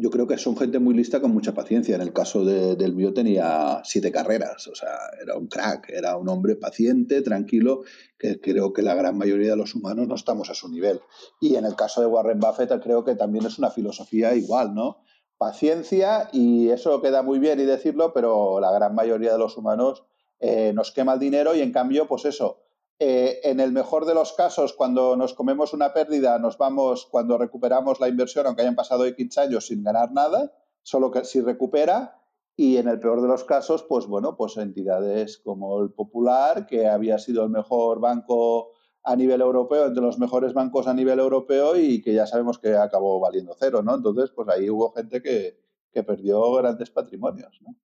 yo 0.00 0.08
creo 0.08 0.26
que 0.26 0.38
son 0.38 0.56
gente 0.56 0.78
muy 0.78 0.94
lista 0.94 1.20
con 1.20 1.32
mucha 1.32 1.52
paciencia. 1.52 1.94
En 1.94 2.00
el 2.00 2.14
caso 2.14 2.42
del 2.44 2.94
mío 2.94 3.12
tenía 3.12 3.82
siete 3.84 4.10
carreras, 4.10 4.66
o 4.68 4.74
sea, 4.74 4.96
era 5.22 5.36
un 5.36 5.48
crack, 5.48 5.90
era 5.90 6.16
un 6.16 6.26
hombre 6.30 6.56
paciente, 6.56 7.20
tranquilo, 7.20 7.82
que 8.18 8.40
creo 8.40 8.72
que 8.72 8.80
la 8.80 8.94
gran 8.94 9.18
mayoría 9.18 9.50
de 9.50 9.56
los 9.58 9.74
humanos 9.74 10.08
no 10.08 10.14
estamos 10.14 10.48
a 10.48 10.54
su 10.54 10.70
nivel. 10.70 11.00
Y 11.40 11.56
en 11.56 11.66
el 11.66 11.76
caso 11.76 12.00
de 12.00 12.06
Warren 12.06 12.40
Buffett 12.40 12.82
creo 12.82 13.04
que 13.04 13.14
también 13.14 13.44
es 13.44 13.58
una 13.58 13.70
filosofía 13.70 14.34
igual, 14.34 14.74
¿no? 14.74 15.02
Paciencia 15.40 16.28
y 16.32 16.68
eso 16.68 17.00
queda 17.00 17.22
muy 17.22 17.38
bien 17.38 17.60
y 17.60 17.64
decirlo, 17.64 18.12
pero 18.12 18.60
la 18.60 18.70
gran 18.72 18.94
mayoría 18.94 19.32
de 19.32 19.38
los 19.38 19.56
humanos 19.56 20.04
eh, 20.38 20.74
nos 20.74 20.92
quema 20.92 21.14
el 21.14 21.18
dinero 21.18 21.54
y 21.54 21.62
en 21.62 21.72
cambio, 21.72 22.06
pues 22.06 22.26
eso, 22.26 22.58
eh, 22.98 23.40
en 23.44 23.58
el 23.58 23.72
mejor 23.72 24.04
de 24.04 24.12
los 24.12 24.34
casos, 24.34 24.74
cuando 24.74 25.16
nos 25.16 25.32
comemos 25.32 25.72
una 25.72 25.94
pérdida, 25.94 26.38
nos 26.38 26.58
vamos, 26.58 27.06
cuando 27.06 27.38
recuperamos 27.38 28.00
la 28.00 28.08
inversión, 28.08 28.46
aunque 28.46 28.60
hayan 28.60 28.74
pasado 28.74 29.06
X 29.06 29.38
años 29.38 29.68
sin 29.68 29.82
ganar 29.82 30.12
nada, 30.12 30.52
solo 30.82 31.10
que 31.10 31.24
si 31.24 31.40
recupera, 31.40 32.20
y 32.54 32.76
en 32.76 32.88
el 32.88 33.00
peor 33.00 33.22
de 33.22 33.28
los 33.28 33.44
casos, 33.44 33.82
pues 33.84 34.04
bueno, 34.06 34.36
pues 34.36 34.58
entidades 34.58 35.38
como 35.38 35.80
el 35.80 35.90
Popular, 35.90 36.66
que 36.66 36.86
había 36.86 37.18
sido 37.18 37.44
el 37.44 37.48
mejor 37.48 37.98
banco 37.98 38.72
a 39.02 39.16
nivel 39.16 39.40
europeo, 39.40 39.86
entre 39.86 40.02
los 40.02 40.18
mejores 40.18 40.52
bancos 40.52 40.86
a 40.86 40.94
nivel 40.94 41.18
europeo 41.18 41.76
y 41.76 42.02
que 42.02 42.12
ya 42.14 42.26
sabemos 42.26 42.58
que 42.58 42.74
acabó 42.74 43.18
valiendo 43.20 43.56
cero, 43.58 43.82
¿no? 43.82 43.94
Entonces, 43.94 44.30
pues 44.30 44.48
ahí 44.48 44.68
hubo 44.68 44.92
gente 44.92 45.22
que, 45.22 45.58
que 45.92 46.02
perdió 46.02 46.52
grandes 46.54 46.90
patrimonios, 46.90 47.60
¿no? 47.62 47.76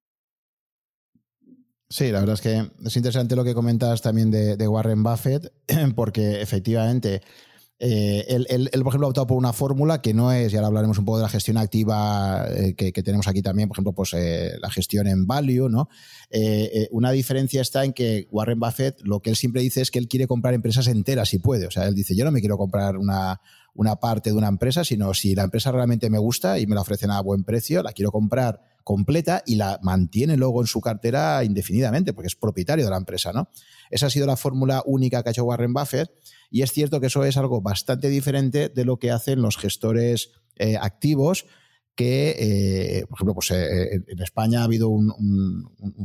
Sí, 1.89 2.11
la 2.11 2.19
verdad 2.19 2.35
es 2.35 2.41
que 2.41 2.71
es 2.85 2.97
interesante 2.97 3.37
lo 3.37 3.45
que 3.45 3.55
comentas 3.55 4.03
también 4.03 4.31
de, 4.31 4.69
Warren 4.69 5.05
Buffett, 5.05 5.53
porque 5.95 6.41
efectivamente 6.43 7.23
eh, 7.79 8.25
él, 8.29 8.71
por 8.83 8.89
ejemplo, 8.89 9.07
ha 9.07 9.11
optado 9.11 9.27
por 9.27 9.37
una 9.37 9.53
fórmula 9.53 10.01
que 10.01 10.15
no 10.15 10.33
es, 10.33 10.53
y 10.53 10.57
ahora 10.57 10.69
hablaremos 10.69 10.99
un 10.99 11.05
poco 11.05 11.19
de 11.19 11.25
la 11.25 11.29
gestión 11.29 11.59
activa 11.59 12.47
eh, 12.49 12.75
que, 12.75 12.93
tenemos 13.03 13.29
aquí 13.29 13.43
también, 13.43 13.69
por 13.69 13.77
ejemplo, 13.77 13.93
pues 13.93 14.15
eh, 14.15 14.53
la 14.61 14.71
gestión 14.71 15.07
en 15.07 15.27
value, 15.27 15.69
¿no? 15.69 15.89
una 16.91 17.13
diferencia 17.13 17.61
está 17.61 17.85
en 17.85 17.93
que 17.93 18.27
Warren 18.31 18.59
Buffett 18.59 19.01
lo 19.03 19.21
que 19.21 19.31
él 19.31 19.37
siempre 19.37 19.63
dice 19.63 19.81
es 19.81 19.91
que 19.91 19.99
él 19.99 20.09
quiere 20.09 20.27
comprar 20.27 20.55
empresas 20.55 20.89
enteras 20.89 21.29
si 21.29 21.39
puede. 21.39 21.67
O 21.67 21.71
sea, 21.71 21.87
él 21.87 21.95
dice, 21.95 22.17
yo 22.17 22.25
no 22.25 22.33
me 22.33 22.41
quiero 22.41 22.59
comprar 22.59 22.97
una, 22.97 23.41
una 23.75 23.97
parte 23.97 24.31
de 24.31 24.37
una 24.37 24.49
empresa, 24.49 24.85
sino 24.85 25.15
si 25.15 25.35
la 25.35 25.45
empresa 25.45 25.71
realmente 25.71 26.11
me 26.11 26.19
gusta 26.19 26.59
y 26.59 26.67
me 26.67 26.75
la 26.75 26.81
ofrecen 26.81 27.11
a 27.11 27.21
buen 27.21 27.45
precio, 27.45 27.83
la 27.83 27.93
quiero 27.93 28.11
comprar 28.11 28.61
completa 28.83 29.43
y 29.47 29.57
la 29.57 29.79
mantiene 29.83 30.37
luego 30.37 30.61
en 30.61 30.67
su 30.67 30.81
cartera 30.81 31.43
indefinidamente, 31.45 32.13
porque 32.13 32.29
es 32.29 32.37
propietario 32.37 32.85
de 32.85 32.91
la 32.91 32.97
empresa, 32.97 33.33
¿no? 33.33 33.49
Esa 33.91 34.07
ha 34.07 34.11
sido 34.11 34.27
la 34.27 34.37
fórmula 34.37 34.83
única 34.87 35.23
que 35.23 35.29
ha 35.29 35.33
hecho 35.33 35.45
Warren 35.45 35.73
Buffett 35.73 36.11
y 36.51 36.63
es 36.63 36.73
cierto 36.73 37.01
que 37.01 37.07
eso 37.07 37.25
es 37.25 37.37
algo 37.37 37.61
bastante 37.61 38.09
diferente 38.09 38.69
de 38.69 38.85
lo 38.85 38.99
que 38.99 39.11
hacen 39.11 39.43
los 39.43 39.57
gestores 39.57 40.31
eh, 40.57 40.77
activos 40.77 41.47
que, 41.97 42.37
eh, 42.39 43.07
por 43.07 43.17
ejemplo, 43.17 43.35
pues, 43.35 43.51
eh, 43.53 44.05
en 44.07 44.23
España 44.23 44.61
ha 44.61 44.65
habido 44.65 44.91
un, 44.91 45.07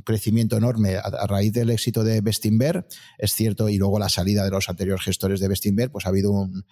crecimiento 0.06 0.56
enorme 0.56 0.96
a, 0.96 1.28
raíz 1.28 1.52
del 1.52 1.70
éxito 1.70 2.04
de 2.04 2.22
Bestinver, 2.22 2.88
es 3.18 3.34
cierto, 3.34 3.68
y 3.68 3.78
luego 3.78 4.00
la 4.00 4.08
salida 4.08 4.46
de 4.46 4.50
los 4.50 4.70
anteriores 4.70 5.04
gestores 5.04 5.42
de 5.42 5.50
Bestinver, 5.50 5.92
pues 5.92 6.06
ha 6.06 6.10
habido 6.10 6.32
un, 6.32 6.64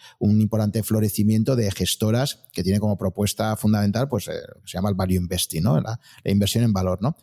importante 0.41 0.83
florecimiento 0.83 1.57
de 1.57 1.69
gestoras 1.69 2.43
que 2.53 2.63
tiene 2.63 2.79
como 2.79 2.97
propuesta 2.97 3.57
fundamental, 3.57 4.07
pues 4.07 4.23
se 4.23 4.31
llama 4.65 4.89
el 4.89 4.95
value 4.95 5.15
investing, 5.15 5.63
¿no? 5.63 5.79
La, 5.81 5.99
inversión 6.23 6.63
en 6.63 6.71
valor, 6.71 6.99
¿no? 7.01 7.17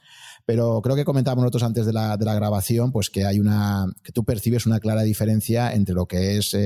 Pero 0.47 0.81
creo 0.81 0.97
que 0.97 1.05
comentábamos 1.05 1.43
nosotros 1.43 1.65
antes 1.65 1.85
de 1.85 1.93
la, 1.93 2.17
de 2.17 2.25
la, 2.25 2.35
grabación, 2.35 2.93
pues 2.93 3.11
que 3.11 3.27
hay 3.27 3.41
una, 3.41 3.87
que 4.03 4.13
tú 4.13 4.25
percibes 4.25 4.65
una 4.65 4.81
clara 4.81 5.03
diferencia 5.03 5.73
entre 5.75 5.95
lo 5.95 6.07
que 6.07 6.39
es 6.39 6.57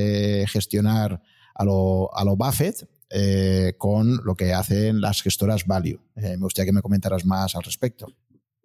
gestionar 0.52 1.22
a 1.54 1.64
lo, 1.64 2.14
a 2.14 2.24
lo 2.24 2.36
Buffett, 2.36 2.86
eh, 3.12 3.74
con 3.76 4.18
lo 4.24 4.36
que 4.36 4.52
hacen 4.52 5.00
las 5.00 5.22
gestoras 5.22 5.66
Value. 5.66 5.98
Eh, 6.14 6.36
me 6.36 6.44
gustaría 6.44 6.66
que 6.66 6.72
me 6.72 6.80
comentaras 6.80 7.26
más 7.26 7.56
al 7.56 7.64
respecto. 7.64 8.06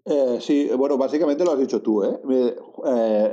Eh, 0.05 0.37
sí, 0.39 0.69
bueno, 0.77 0.99
básicamente 0.99 1.43
lo 1.43 1.53
has 1.53 1.59
dicho 1.59 1.81
tú. 1.81 2.03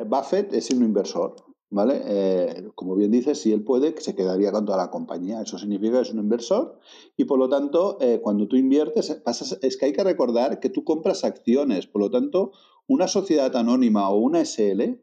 Buffett 0.06 0.54
es 0.54 0.70
un 0.70 0.82
inversor, 0.82 1.36
¿vale? 1.72 2.70
como 2.74 2.94
bien 2.94 3.10
dices, 3.10 3.40
si 3.40 3.52
él 3.52 3.64
puede, 3.64 4.00
se 4.00 4.14
quedaría 4.14 4.52
con 4.52 4.64
toda 4.64 4.78
la 4.78 4.90
compañía. 4.90 5.42
Eso 5.42 5.58
significa 5.58 5.96
que 5.96 6.02
es 6.02 6.12
un 6.12 6.20
inversor 6.20 6.78
y 7.16 7.24
por 7.24 7.38
lo 7.38 7.48
tanto, 7.48 7.98
cuando 8.22 8.46
tú 8.46 8.56
inviertes, 8.56 9.20
es 9.62 9.76
que 9.76 9.86
hay 9.86 9.92
que 9.92 10.04
recordar 10.04 10.60
que 10.60 10.68
tú 10.68 10.84
compras 10.84 11.24
acciones. 11.24 11.86
Por 11.86 12.02
lo 12.02 12.10
tanto, 12.10 12.52
una 12.86 13.08
sociedad 13.08 13.54
anónima 13.56 14.08
o 14.10 14.18
una 14.18 14.44
SL 14.44 15.00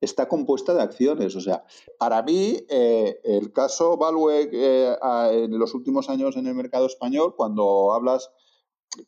está 0.00 0.28
compuesta 0.28 0.74
de 0.74 0.82
acciones. 0.82 1.36
O 1.36 1.40
sea, 1.40 1.64
para 1.98 2.22
mí, 2.22 2.58
eh, 2.68 3.20
el 3.24 3.52
caso 3.52 3.96
Value 3.96 4.30
eh, 4.30 4.96
en 5.32 5.58
los 5.58 5.74
últimos 5.74 6.08
años 6.08 6.36
en 6.36 6.46
el 6.46 6.54
mercado 6.54 6.86
español, 6.86 7.34
cuando 7.36 7.92
hablas, 7.92 8.30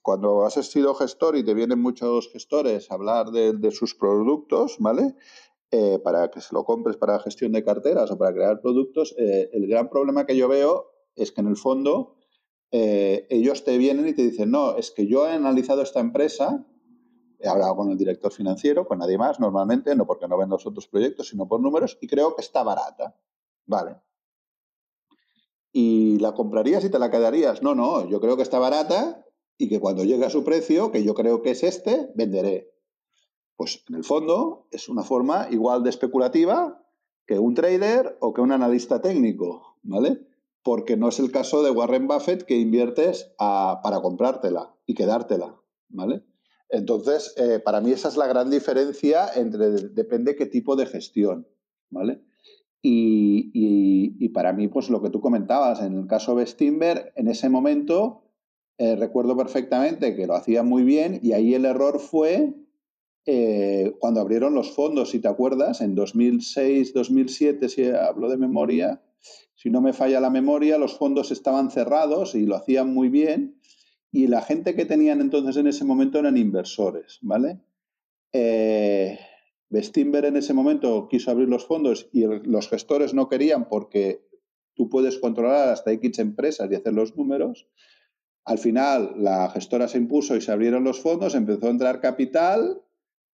cuando 0.03 0.45
has 0.45 0.55
sido 0.55 0.95
gestor 0.95 1.37
y 1.37 1.45
te 1.45 1.55
vienen 1.55 1.81
muchos 1.81 2.31
gestores 2.31 2.91
a 2.91 2.95
hablar 2.95 3.31
de, 3.31 3.71
sus 3.71 3.95
productos, 3.95 4.77
¿vale? 4.79 5.15
Eh, 5.75 5.99
para 6.05 6.31
que 6.31 6.43
se 6.43 6.55
lo 6.55 6.65
compres 6.65 6.97
para 6.99 7.19
gestión 7.19 7.53
de 7.53 7.65
carteras 7.65 8.11
o 8.11 8.19
para 8.19 8.35
crear 8.35 8.61
productos, 8.61 9.15
el 9.17 9.67
gran 9.67 9.89
problema 9.89 10.27
que 10.27 10.37
yo 10.37 10.47
veo 10.47 10.93
es 11.17 11.33
que 11.33 11.41
en 11.41 11.49
el 11.49 11.57
fondo 11.57 12.19
ellos 12.71 13.65
te 13.65 13.79
vienen 13.79 14.07
y 14.07 14.13
te 14.13 14.23
dicen, 14.23 14.51
no, 14.51 14.77
es 14.77 14.91
que 14.91 15.07
yo 15.07 15.27
he 15.27 15.33
analizado 15.33 15.83
esta 15.83 16.01
empresa 16.01 16.67
He 17.43 17.49
hablado 17.49 17.75
con 17.75 17.91
el 17.91 17.99
director 17.99 18.33
financiero, 18.33 18.87
con 18.87 19.01
nadie 19.01 19.19
más, 19.19 19.41
normalmente, 19.41 19.97
no 19.97 20.07
porque 20.07 20.29
no 20.29 20.39
ven 20.39 20.49
los 20.49 20.65
otros 20.65 20.87
proyectos, 20.87 21.29
sino 21.29 21.49
por 21.49 21.61
números, 21.61 21.99
y 22.01 22.07
creo 22.07 22.37
que 22.37 22.41
está 22.41 22.63
barata. 22.63 23.17
Vale. 23.67 23.97
¿Y 25.73 26.21
la 26.21 26.35
comprarías 26.35 26.85
y 26.85 26.91
te 26.91 27.01
la 27.01 27.11
quedarías? 27.11 27.61
No, 27.61 27.75
no, 27.75 28.09
yo 28.09 28.21
creo 28.21 28.37
que 28.37 28.45
está 28.45 28.61
barata 28.61 29.27
y 29.59 29.69
que 29.69 29.81
cuando 29.81 30.05
llegue 30.05 30.25
a 30.25 30.31
su 30.31 30.45
precio, 30.45 30.93
que 30.93 31.03
yo 31.03 31.15
creo 31.15 31.43
que 31.43 31.51
es 31.51 31.65
este, 31.65 32.13
venderé. 32.15 32.73
Pues 33.63 33.85
en 33.89 33.95
el 33.95 34.03
fondo 34.03 34.67
es 34.73 34.89
una 34.89 35.05
forma 35.05 35.47
igual 35.53 35.85
de 35.85 35.91
especulativa 35.91 36.85
que 37.29 37.39
un 37.39 37.55
trader 37.55 38.17
o 38.19 38.35
que 38.35 38.41
un 38.41 38.51
analista 38.51 39.01
técnico, 39.01 39.77
¿vale? 39.85 40.19
Porque 40.65 40.97
no 40.97 41.11
es 41.11 41.21
el 41.21 41.31
caso 41.31 41.63
de 41.63 41.71
Warren 41.71 42.09
Buffett 42.09 42.43
que 42.43 42.59
inviertes 42.59 43.33
para 43.39 44.01
comprártela 44.03 44.75
y 44.85 44.95
quedártela, 44.95 45.61
¿vale? 45.91 46.25
Entonces, 46.71 47.35
eh, 47.37 47.61
para 47.61 47.81
mí 47.81 47.93
esa 47.93 48.09
es 48.09 48.17
la 48.17 48.27
gran 48.27 48.51
diferencia 48.51 49.33
entre, 49.33 49.71
depende 49.91 50.35
qué 50.35 50.47
tipo 50.47 50.75
de 50.75 50.87
gestión, 50.87 51.47
¿vale? 51.89 52.21
Y, 52.83 54.29
para 54.31 54.53
mí, 54.53 54.67
pues 54.67 54.91
lo 54.91 55.01
que 55.01 55.11
tú 55.11 55.21
comentabas, 55.21 55.81
en 55.83 55.97
el 55.97 56.09
caso 56.09 56.35
de 56.35 56.49
Stimber, 56.49 57.13
en 57.15 57.29
ese 57.29 57.49
momento 57.49 58.25
eh, 58.79 58.97
recuerdo 58.97 59.37
perfectamente 59.37 60.17
que 60.17 60.27
lo 60.27 60.35
hacía 60.35 60.65
muy 60.65 60.83
bien 60.83 61.21
y 61.23 61.35
ahí 61.35 61.55
el 61.55 61.65
error 61.65 62.01
fue 62.01 62.57
eh, 63.27 63.95
cuando 63.99 64.21
abrieron 64.21 64.55
los 64.55 64.73
fondos, 64.73 65.11
si 65.11 65.21
te 65.21 65.29
acuerdas, 65.29 65.81
en 65.81 65.95
2006, 65.95 66.93
2007, 66.93 67.69
si 67.69 67.85
hablo 67.87 68.29
de 68.29 68.37
memoria, 68.37 69.03
si 69.55 69.71
no 69.71 69.81
me 69.81 69.93
falla 69.93 70.21
la 70.21 70.31
memoria, 70.31 70.79
los 70.79 70.99
fondos 70.99 71.31
estaban 71.31 71.71
cerrados 71.71 72.35
y 72.35 72.47
lo 72.47 72.57
hacían 72.57 72.93
muy 72.93 73.09
bien 73.09 73.61
y 74.11 74.27
la 74.27 74.43
gente 74.43 74.75
que 74.75 74.85
tenían 74.85 75.21
entonces 75.21 75.57
en 75.57 75.67
ese 75.67 75.85
momento 75.85 76.19
eran 76.19 76.37
inversores, 76.37 77.19
¿vale? 77.23 77.61
Eh, 78.33 79.19
en 79.71 80.37
ese 80.37 80.53
momento 80.53 81.09
quiso 81.09 81.31
abrir 81.31 81.49
los 81.49 81.65
fondos 81.65 82.09
y 82.13 82.25
los 82.25 82.69
gestores 82.69 83.15
no 83.15 83.29
querían 83.29 83.69
porque 83.69 84.27
tú 84.75 84.91
puedes 84.91 85.19
controlar 85.19 85.71
hasta 85.71 85.93
X 85.93 86.19
empresas 86.19 86.71
y 86.71 86.75
hacer 86.75 86.93
los 86.93 87.17
números. 87.17 87.69
Al 88.45 88.59
final 88.59 89.15
la 89.17 89.49
gestora 89.51 89.89
se 89.89 89.99
impuso 89.99 90.37
y 90.37 90.43
se 90.43 90.53
abrieron 90.53 90.85
los 90.85 91.01
fondos, 91.01 91.35
empezó 91.35 91.69
a 91.69 91.71
entrar 91.71 92.01
capital, 92.01 92.83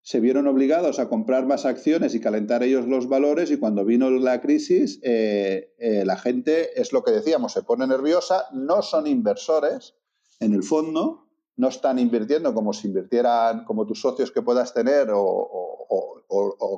se 0.08 0.22
vieron 0.22 0.48
obligados 0.48 1.00
a 1.00 1.10
comprar 1.10 1.46
más 1.48 1.66
acciones 1.66 2.16
y 2.16 2.22
calentar 2.22 2.64
ellos 2.64 2.88
los 2.88 3.10
valores 3.10 3.52
y 3.52 3.58
cuando 3.58 3.84
vino 3.84 4.10
la 4.10 4.40
crisis 4.40 5.02
eh, 5.04 5.76
eh, 5.80 6.06
la 6.06 6.16
gente, 6.16 6.80
es 6.80 6.94
lo 6.94 7.04
que 7.04 7.12
decíamos, 7.12 7.52
se 7.52 7.64
pone 7.64 7.86
nerviosa, 7.86 8.46
no 8.54 8.82
son 8.82 9.06
inversores, 9.06 9.96
en 10.40 10.54
el 10.54 10.64
fondo 10.64 11.28
no 11.58 11.68
están 11.68 12.00
invirtiendo 12.00 12.54
como 12.54 12.72
si 12.72 12.88
invirtieran 12.88 13.66
como 13.66 13.86
tus 13.86 14.00
socios 14.00 14.32
que 14.32 14.42
puedas 14.42 14.74
tener 14.74 15.10
o, 15.12 16.24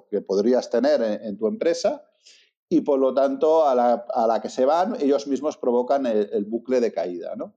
que 0.09 0.21
podrías 0.21 0.71
tener 0.71 0.99
en, 1.21 1.37
tu 1.37 1.45
empresa 1.45 2.03
y 2.67 2.81
por 2.81 2.97
lo 2.97 3.13
tanto 3.13 3.67
a 3.67 3.75
la, 3.75 4.39
que 4.41 4.49
se 4.49 4.65
van 4.65 4.95
ellos 4.99 5.27
mismos 5.27 5.55
provocan 5.55 6.07
el, 6.07 6.45
bucle 6.45 6.79
de 6.79 6.91
caída. 6.91 7.35
¿no? 7.35 7.53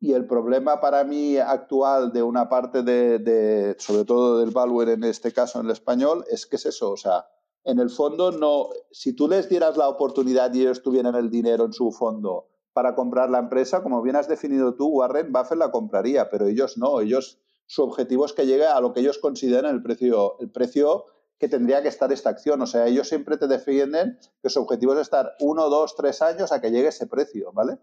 Y 0.00 0.12
el 0.12 0.26
problema 0.26 0.80
para 0.80 1.02
mí 1.04 1.38
actual 1.38 2.12
de 2.12 2.22
una 2.22 2.48
parte 2.48 2.82
de, 2.82 3.74
sobre 3.78 4.04
todo 4.04 4.38
del 4.38 4.50
Value 4.50 4.82
en 4.82 5.04
este 5.04 5.32
caso 5.32 5.58
en 5.58 5.66
el 5.66 5.72
español, 5.72 6.24
es 6.30 6.46
que 6.46 6.56
es 6.56 6.66
eso, 6.66 6.92
o 6.92 6.96
sea, 6.96 7.26
en 7.64 7.80
el 7.80 7.90
fondo 7.90 8.30
no, 8.30 8.68
si 8.92 9.12
tú 9.12 9.28
les 9.28 9.48
dieras 9.48 9.76
la 9.76 9.88
oportunidad 9.88 10.54
y 10.54 10.60
ellos 10.60 10.82
tuvieran 10.82 11.16
el 11.16 11.30
dinero 11.30 11.64
en 11.64 11.72
su 11.72 11.90
fondo 11.90 12.48
para 12.72 12.94
comprar 12.94 13.28
la 13.28 13.40
empresa, 13.40 13.82
como 13.82 14.00
bien 14.00 14.14
has 14.14 14.28
definido 14.28 14.74
tú, 14.74 14.86
Warren 14.86 15.32
Buffett 15.32 15.58
la 15.58 15.72
compraría, 15.72 16.30
pero 16.30 16.46
ellos 16.46 16.78
no, 16.78 17.00
ellos 17.00 17.40
su 17.68 17.82
objetivo 17.82 18.24
es 18.24 18.32
que 18.32 18.46
llegue 18.46 18.66
a 18.66 18.80
lo 18.80 18.94
que 18.94 19.00
ellos 19.00 19.18
consideran 19.18 19.74
el 19.74 19.82
precio, 19.82 20.38
el 20.40 20.50
precio 20.50 21.04
que 21.38 21.48
tendría 21.48 21.82
que 21.82 21.88
estar 21.88 22.10
esta 22.12 22.30
acción. 22.30 22.60
O 22.62 22.66
sea, 22.66 22.86
ellos 22.86 23.08
siempre 23.08 23.36
te 23.36 23.46
defienden 23.46 24.18
que 24.42 24.48
su 24.48 24.60
objetivo 24.60 24.94
es 24.94 25.00
estar 25.00 25.34
uno, 25.40 25.68
dos, 25.68 25.94
tres 25.94 26.22
años 26.22 26.50
a 26.50 26.60
que 26.62 26.70
llegue 26.70 26.88
ese 26.88 27.06
precio, 27.06 27.52
¿vale? 27.52 27.78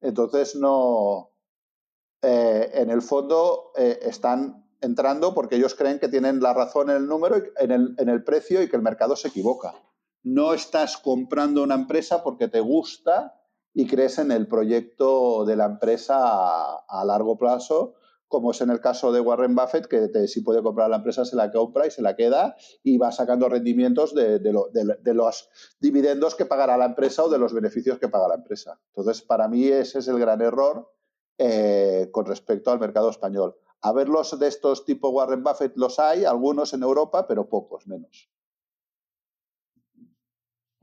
Entonces, 0.00 0.56
no. 0.56 1.29
Eh, 2.22 2.70
en 2.74 2.90
el 2.90 3.00
fondo 3.00 3.72
eh, 3.76 3.98
están 4.02 4.66
entrando 4.80 5.34
porque 5.34 5.56
ellos 5.56 5.74
creen 5.74 5.98
que 5.98 6.08
tienen 6.08 6.40
la 6.40 6.52
razón 6.52 6.90
en 6.90 6.96
el 6.96 7.06
número, 7.06 7.36
en 7.58 8.08
el, 8.08 8.24
precio 8.24 8.62
y 8.62 8.68
que 8.68 8.76
el 8.76 8.82
mercado 8.82 9.16
se 9.16 9.28
equivoca. 9.28 9.74
No 10.22 10.52
estás 10.52 10.98
comprando 10.98 11.62
una 11.62 11.74
empresa 11.74 12.22
porque 12.22 12.48
te 12.48 12.60
gusta 12.60 13.40
y 13.72 13.86
crees 13.86 14.18
en 14.18 14.32
el 14.32 14.48
proyecto 14.48 15.44
de 15.44 15.56
la 15.56 15.66
empresa 15.66 16.18
a, 16.18 17.04
largo 17.06 17.38
plazo, 17.38 17.94
como 18.28 18.50
es 18.50 18.60
en 18.60 18.70
el 18.70 18.80
caso 18.80 19.12
de 19.12 19.20
Warren 19.20 19.54
Buffett, 19.54 19.86
que 19.86 20.28
si 20.28 20.42
puede 20.42 20.62
comprar 20.62 20.90
la 20.90 20.96
empresa 20.96 21.24
se 21.24 21.36
la 21.36 21.50
compra 21.50 21.86
y 21.86 21.90
se 21.90 22.02
la 22.02 22.16
queda 22.16 22.56
y 22.82 22.98
va 22.98 23.12
sacando 23.12 23.48
rendimientos 23.48 24.14
de, 24.14 24.40
los 25.14 25.48
dividendos 25.80 26.34
que 26.34 26.46
pagará 26.46 26.76
la 26.76 26.86
empresa 26.86 27.24
o 27.24 27.30
de 27.30 27.38
los 27.38 27.54
beneficios 27.54 27.98
que 27.98 28.08
paga 28.08 28.28
la 28.28 28.34
empresa. 28.36 28.78
Entonces, 28.88 29.22
para 29.22 29.48
mí 29.48 29.66
ese 29.66 30.00
es 30.00 30.08
el 30.08 30.18
gran 30.18 30.42
error 30.42 30.90
eh, 31.42 32.10
con 32.12 32.26
respecto 32.26 32.70
al 32.70 32.78
mercado 32.78 33.08
español. 33.08 33.56
A 33.80 33.92
verlos 33.92 34.38
de 34.38 34.46
estos 34.46 34.84
tipo 34.84 35.08
Warren 35.08 35.42
Buffett 35.42 35.72
los 35.74 35.98
hay, 35.98 36.26
algunos 36.26 36.74
en 36.74 36.82
Europa, 36.82 37.26
pero 37.26 37.48
pocos 37.48 37.86
menos. 37.86 38.28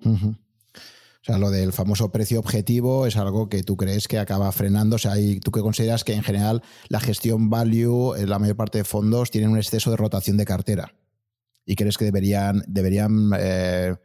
O 0.04 0.36
sea, 1.22 1.38
lo 1.38 1.52
del 1.52 1.74
famoso 1.74 2.12
precio 2.12 2.40
objetivo 2.40 3.06
es 3.06 3.18
algo 3.18 3.50
que 3.50 3.62
tú 3.62 3.78
crees 3.78 4.08
que 4.08 4.18
acaba 4.18 4.52
frenando. 4.52 4.96
O 4.96 5.00
sea, 5.00 5.14
tú 5.44 5.52
que 5.52 5.62
consideras 5.62 6.04
que 6.04 6.14
en 6.14 6.24
general 6.24 6.64
la 6.90 7.02
gestión 7.02 7.52
value, 7.52 8.16
la 8.26 8.40
mayor 8.40 8.56
parte 8.56 8.80
de 8.80 8.84
fondos, 8.84 9.30
tienen 9.30 9.52
un 9.52 9.58
exceso 9.58 9.92
de 9.92 9.98
rotación 9.98 10.38
de 10.38 10.46
cartera. 10.46 10.96
Y 11.68 11.76
crees 11.76 12.00
que 12.00 12.06
deberían, 12.06 12.64
deberían 12.68 13.30
eh, 13.38 13.96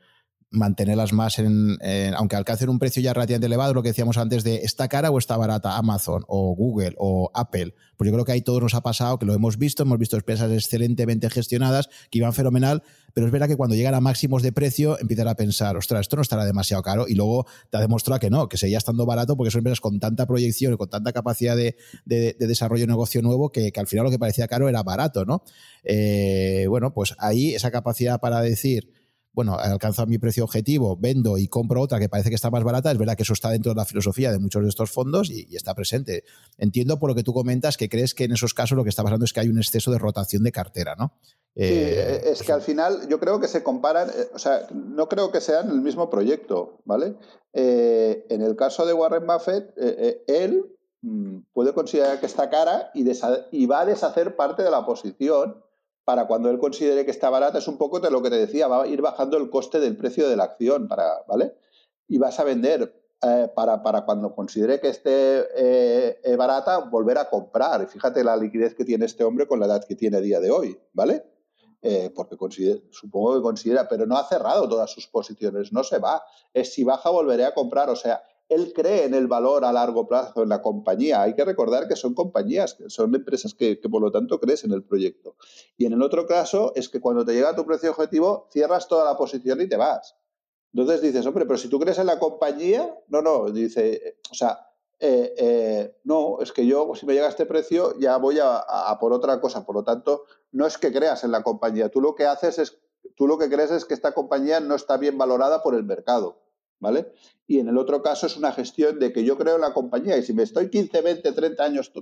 mantenerlas 0.52 1.12
más 1.12 1.38
en, 1.38 1.78
aunque 2.14 2.36
alcancen 2.36 2.68
un 2.68 2.78
precio 2.78 3.02
ya 3.02 3.12
relativamente 3.12 3.46
elevado, 3.46 3.74
lo 3.74 3.82
que 3.82 3.88
decíamos 3.88 4.18
antes 4.18 4.44
de 4.44 4.56
está 4.56 4.88
cara 4.88 5.10
o 5.10 5.18
está 5.18 5.36
barata 5.36 5.76
Amazon 5.76 6.24
o 6.28 6.54
Google 6.54 6.94
o 6.98 7.30
Apple, 7.34 7.74
pues 7.96 8.08
yo 8.08 8.12
creo 8.12 8.24
que 8.24 8.32
ahí 8.32 8.42
todo 8.42 8.60
nos 8.60 8.74
ha 8.74 8.82
pasado, 8.82 9.18
que 9.18 9.26
lo 9.26 9.34
hemos 9.34 9.58
visto, 9.58 9.82
hemos 9.82 9.98
visto 9.98 10.16
empresas 10.16 10.50
excelentemente 10.50 11.30
gestionadas, 11.30 11.88
que 12.10 12.18
iban 12.18 12.32
fenomenal, 12.32 12.82
pero 13.14 13.26
es 13.26 13.32
verdad 13.32 13.48
que 13.48 13.56
cuando 13.56 13.74
llegan 13.74 13.94
a 13.94 14.00
máximos 14.00 14.42
de 14.42 14.52
precio 14.52 14.98
empiezan 14.98 15.28
a 15.28 15.34
pensar, 15.34 15.76
ostras, 15.76 16.02
esto 16.02 16.16
no 16.16 16.22
estará 16.22 16.44
demasiado 16.44 16.82
caro 16.82 17.06
y 17.08 17.14
luego 17.14 17.46
te 17.70 17.78
ha 17.78 17.80
demostrado 17.80 18.20
que 18.20 18.30
no, 18.30 18.48
que 18.48 18.56
seguía 18.56 18.78
estando 18.78 19.06
barato 19.06 19.36
porque 19.36 19.50
son 19.50 19.60
empresas 19.60 19.80
con 19.80 20.00
tanta 20.00 20.26
proyección 20.26 20.74
y 20.74 20.76
con 20.76 20.88
tanta 20.88 21.12
capacidad 21.12 21.56
de, 21.56 21.76
desarrollo 22.04 22.82
de 22.82 22.88
negocio 22.88 23.22
nuevo 23.22 23.50
que, 23.50 23.72
al 23.76 23.86
final 23.86 24.04
lo 24.04 24.10
que 24.10 24.18
parecía 24.18 24.48
caro 24.48 24.68
era 24.68 24.82
barato, 24.82 25.24
¿no? 25.24 25.42
Eh, 25.84 26.66
bueno, 26.68 26.92
pues 26.92 27.14
ahí 27.18 27.54
esa 27.54 27.70
capacidad 27.70 28.20
para 28.20 28.40
decir 28.40 29.01
bueno, 29.34 29.56
alcanzo 29.58 30.06
mi 30.06 30.18
precio 30.18 30.44
objetivo, 30.44 30.96
vendo 30.96 31.38
y 31.38 31.48
compro 31.48 31.80
otra 31.80 31.98
que 31.98 32.08
parece 32.08 32.28
que 32.28 32.34
está 32.34 32.50
más 32.50 32.62
barata, 32.64 32.90
es 32.90 32.98
verdad 32.98 33.16
que 33.16 33.22
eso 33.22 33.32
está 33.32 33.50
dentro 33.50 33.72
de 33.72 33.76
la 33.76 33.86
filosofía 33.86 34.30
de 34.30 34.38
muchos 34.38 34.62
de 34.62 34.68
estos 34.68 34.90
fondos 34.90 35.30
y, 35.30 35.56
está 35.56 35.74
presente. 35.74 36.24
Entiendo 36.58 36.98
por 36.98 37.08
lo 37.08 37.14
que 37.14 37.22
tú 37.22 37.32
comentas 37.32 37.76
que 37.76 37.88
crees 37.88 38.14
que 38.14 38.24
en 38.24 38.32
esos 38.32 38.52
casos 38.52 38.76
lo 38.76 38.84
que 38.84 38.90
está 38.90 39.02
pasando 39.02 39.24
es 39.24 39.32
que 39.32 39.40
hay 39.40 39.48
un 39.48 39.58
exceso 39.58 39.90
de 39.90 39.98
rotación 39.98 40.42
de 40.42 40.52
cartera, 40.52 40.94
¿no? 40.98 41.14
sí, 41.54 41.62
eh, 41.64 42.22
es 42.24 42.42
que 42.42 42.52
al 42.52 42.62
final 42.62 43.08
yo 43.08 43.20
creo 43.20 43.40
que 43.40 43.48
se 43.48 43.62
comparan, 43.62 44.08
eh, 44.10 44.28
o 44.34 44.38
sea, 44.38 44.66
no 44.72 45.08
creo 45.08 45.30
que 45.30 45.40
sean 45.40 45.70
el 45.70 45.80
mismo 45.80 46.10
proyecto, 46.10 46.80
¿vale? 46.84 47.14
Eh, 47.52 48.26
en 48.28 48.42
el 48.42 48.56
caso 48.56 48.86
de 48.86 48.92
Warren 48.92 49.26
Buffett, 49.26 49.72
él 50.26 50.64
mm, 51.02 51.38
puede 51.52 51.72
considerar 51.72 52.20
que 52.20 52.26
está 52.26 52.50
cara 52.50 52.90
y, 52.94 53.06
y 53.50 53.66
va 53.66 53.80
a 53.80 53.86
deshacer 53.86 54.36
parte 54.36 54.62
de 54.62 54.70
la 54.70 54.84
posición 54.84 55.62
para 56.04 56.26
cuando 56.26 56.50
él 56.50 56.58
considere 56.58 57.04
que 57.04 57.10
está 57.10 57.30
barata, 57.30 57.58
es 57.58 57.68
un 57.68 57.78
poco 57.78 58.00
de 58.00 58.10
lo 58.10 58.22
que 58.22 58.30
te 58.30 58.36
decía, 58.36 58.66
va 58.66 58.82
a 58.82 58.86
ir 58.86 59.00
bajando 59.00 59.36
el 59.36 59.50
coste 59.50 59.80
del 59.80 59.96
precio 59.96 60.28
de 60.28 60.36
la 60.36 60.44
acción, 60.44 60.88
para, 60.88 61.22
¿vale? 61.28 61.54
Y 62.08 62.18
vas 62.18 62.38
a 62.40 62.44
vender 62.44 63.02
eh, 63.24 63.48
para, 63.54 63.80
para, 63.84 64.04
cuando 64.04 64.34
considere 64.34 64.80
que 64.80 64.88
esté 64.88 65.46
eh, 65.54 66.20
eh, 66.24 66.36
barata, 66.36 66.78
volver 66.78 67.18
a 67.18 67.30
comprar. 67.30 67.80
Y 67.82 67.86
fíjate 67.86 68.24
la 68.24 68.36
liquidez 68.36 68.74
que 68.74 68.84
tiene 68.84 69.04
este 69.04 69.22
hombre 69.22 69.46
con 69.46 69.60
la 69.60 69.66
edad 69.66 69.84
que 69.84 69.94
tiene 69.94 70.16
a 70.16 70.20
día 70.20 70.40
de 70.40 70.50
hoy, 70.50 70.78
¿vale? 70.92 71.24
porque 72.14 72.36
supongo 72.92 73.34
que 73.34 73.42
considera, 73.42 73.88
pero 73.88 74.06
no 74.06 74.16
ha 74.16 74.22
cerrado 74.28 74.68
todas 74.68 74.88
sus 74.88 75.08
posiciones, 75.08 75.72
no 75.72 75.82
se 75.82 75.98
va. 75.98 76.22
Es 76.54 76.72
si 76.72 76.84
baja, 76.84 77.10
volveré 77.10 77.44
a 77.44 77.54
comprar. 77.54 77.90
O 77.90 77.96
sea, 77.96 78.22
él 78.52 78.72
cree 78.74 79.04
en 79.04 79.14
el 79.14 79.26
valor 79.26 79.64
a 79.64 79.72
largo 79.72 80.06
plazo 80.06 80.42
en 80.42 80.48
la 80.48 80.62
compañía. 80.62 81.22
Hay 81.22 81.34
que 81.34 81.44
recordar 81.44 81.88
que 81.88 81.96
son 81.96 82.14
compañías, 82.14 82.76
son 82.88 83.14
empresas 83.14 83.54
que, 83.54 83.76
por 83.76 84.00
lo 84.00 84.10
tanto 84.10 84.38
crees 84.40 84.64
en 84.64 84.72
el 84.72 84.82
proyecto. 84.82 85.36
Y 85.76 85.86
en 85.86 85.92
el 85.92 86.02
otro 86.02 86.26
caso 86.26 86.72
es 86.74 86.88
que 86.88 87.00
cuando 87.00 87.24
te 87.24 87.32
llega 87.32 87.56
tu 87.56 87.66
precio 87.66 87.90
objetivo, 87.90 88.48
cierras 88.50 88.88
toda 88.88 89.04
la 89.04 89.16
posición 89.16 89.60
y 89.60 89.68
te 89.68 89.76
vas. 89.76 90.16
Entonces 90.72 91.02
dices, 91.02 91.26
hombre, 91.26 91.44
pero 91.46 91.58
si 91.58 91.68
tú 91.68 91.78
crees 91.78 91.98
en 91.98 92.06
la 92.06 92.18
compañía, 92.18 92.94
no, 93.08 93.20
no, 93.20 93.50
dice, 93.50 94.16
o 94.30 94.34
sea, 94.34 94.68
eh, 94.98 95.34
eh, 95.36 95.98
no, 96.04 96.40
es 96.40 96.52
que 96.52 96.64
yo, 96.64 96.92
si 96.94 97.06
me 97.06 97.14
llega 97.14 97.28
este 97.28 97.44
precio, 97.44 97.98
ya 97.98 98.16
voy 98.18 98.38
a, 98.38 98.56
a, 98.56 98.98
por 98.98 99.12
otra 99.12 99.40
cosa. 99.40 99.66
Por 99.66 99.74
lo 99.74 99.84
tanto, 99.84 100.24
no 100.52 100.66
es 100.66 100.78
que 100.78 100.92
creas 100.92 101.24
en 101.24 101.32
la 101.32 101.42
compañía. 101.42 101.90
Tú 101.90 102.00
lo 102.00 102.14
que 102.14 102.24
haces 102.24 102.58
es, 102.58 102.78
tú 103.16 103.26
lo 103.26 103.36
que 103.36 103.50
crees 103.50 103.70
es 103.72 103.84
que 103.84 103.94
esta 103.94 104.12
compañía 104.12 104.60
no 104.60 104.76
está 104.76 104.96
bien 104.96 105.18
valorada 105.18 105.62
por 105.62 105.74
el 105.74 105.82
mercado. 105.82 106.38
¿Vale? 106.82 107.12
Y 107.46 107.60
en 107.60 107.68
el 107.68 107.78
otro 107.78 108.02
caso 108.02 108.26
es 108.26 108.36
una 108.36 108.52
gestión 108.52 108.98
de 108.98 109.12
que 109.12 109.24
yo 109.24 109.38
creo 109.38 109.54
en 109.54 109.62
la 109.62 109.72
compañía 109.72 110.18
y 110.18 110.22
si 110.22 110.34
me 110.34 110.42
estoy 110.42 110.68
15, 110.68 111.00
20, 111.00 111.32
30 111.32 111.64
años, 111.64 111.92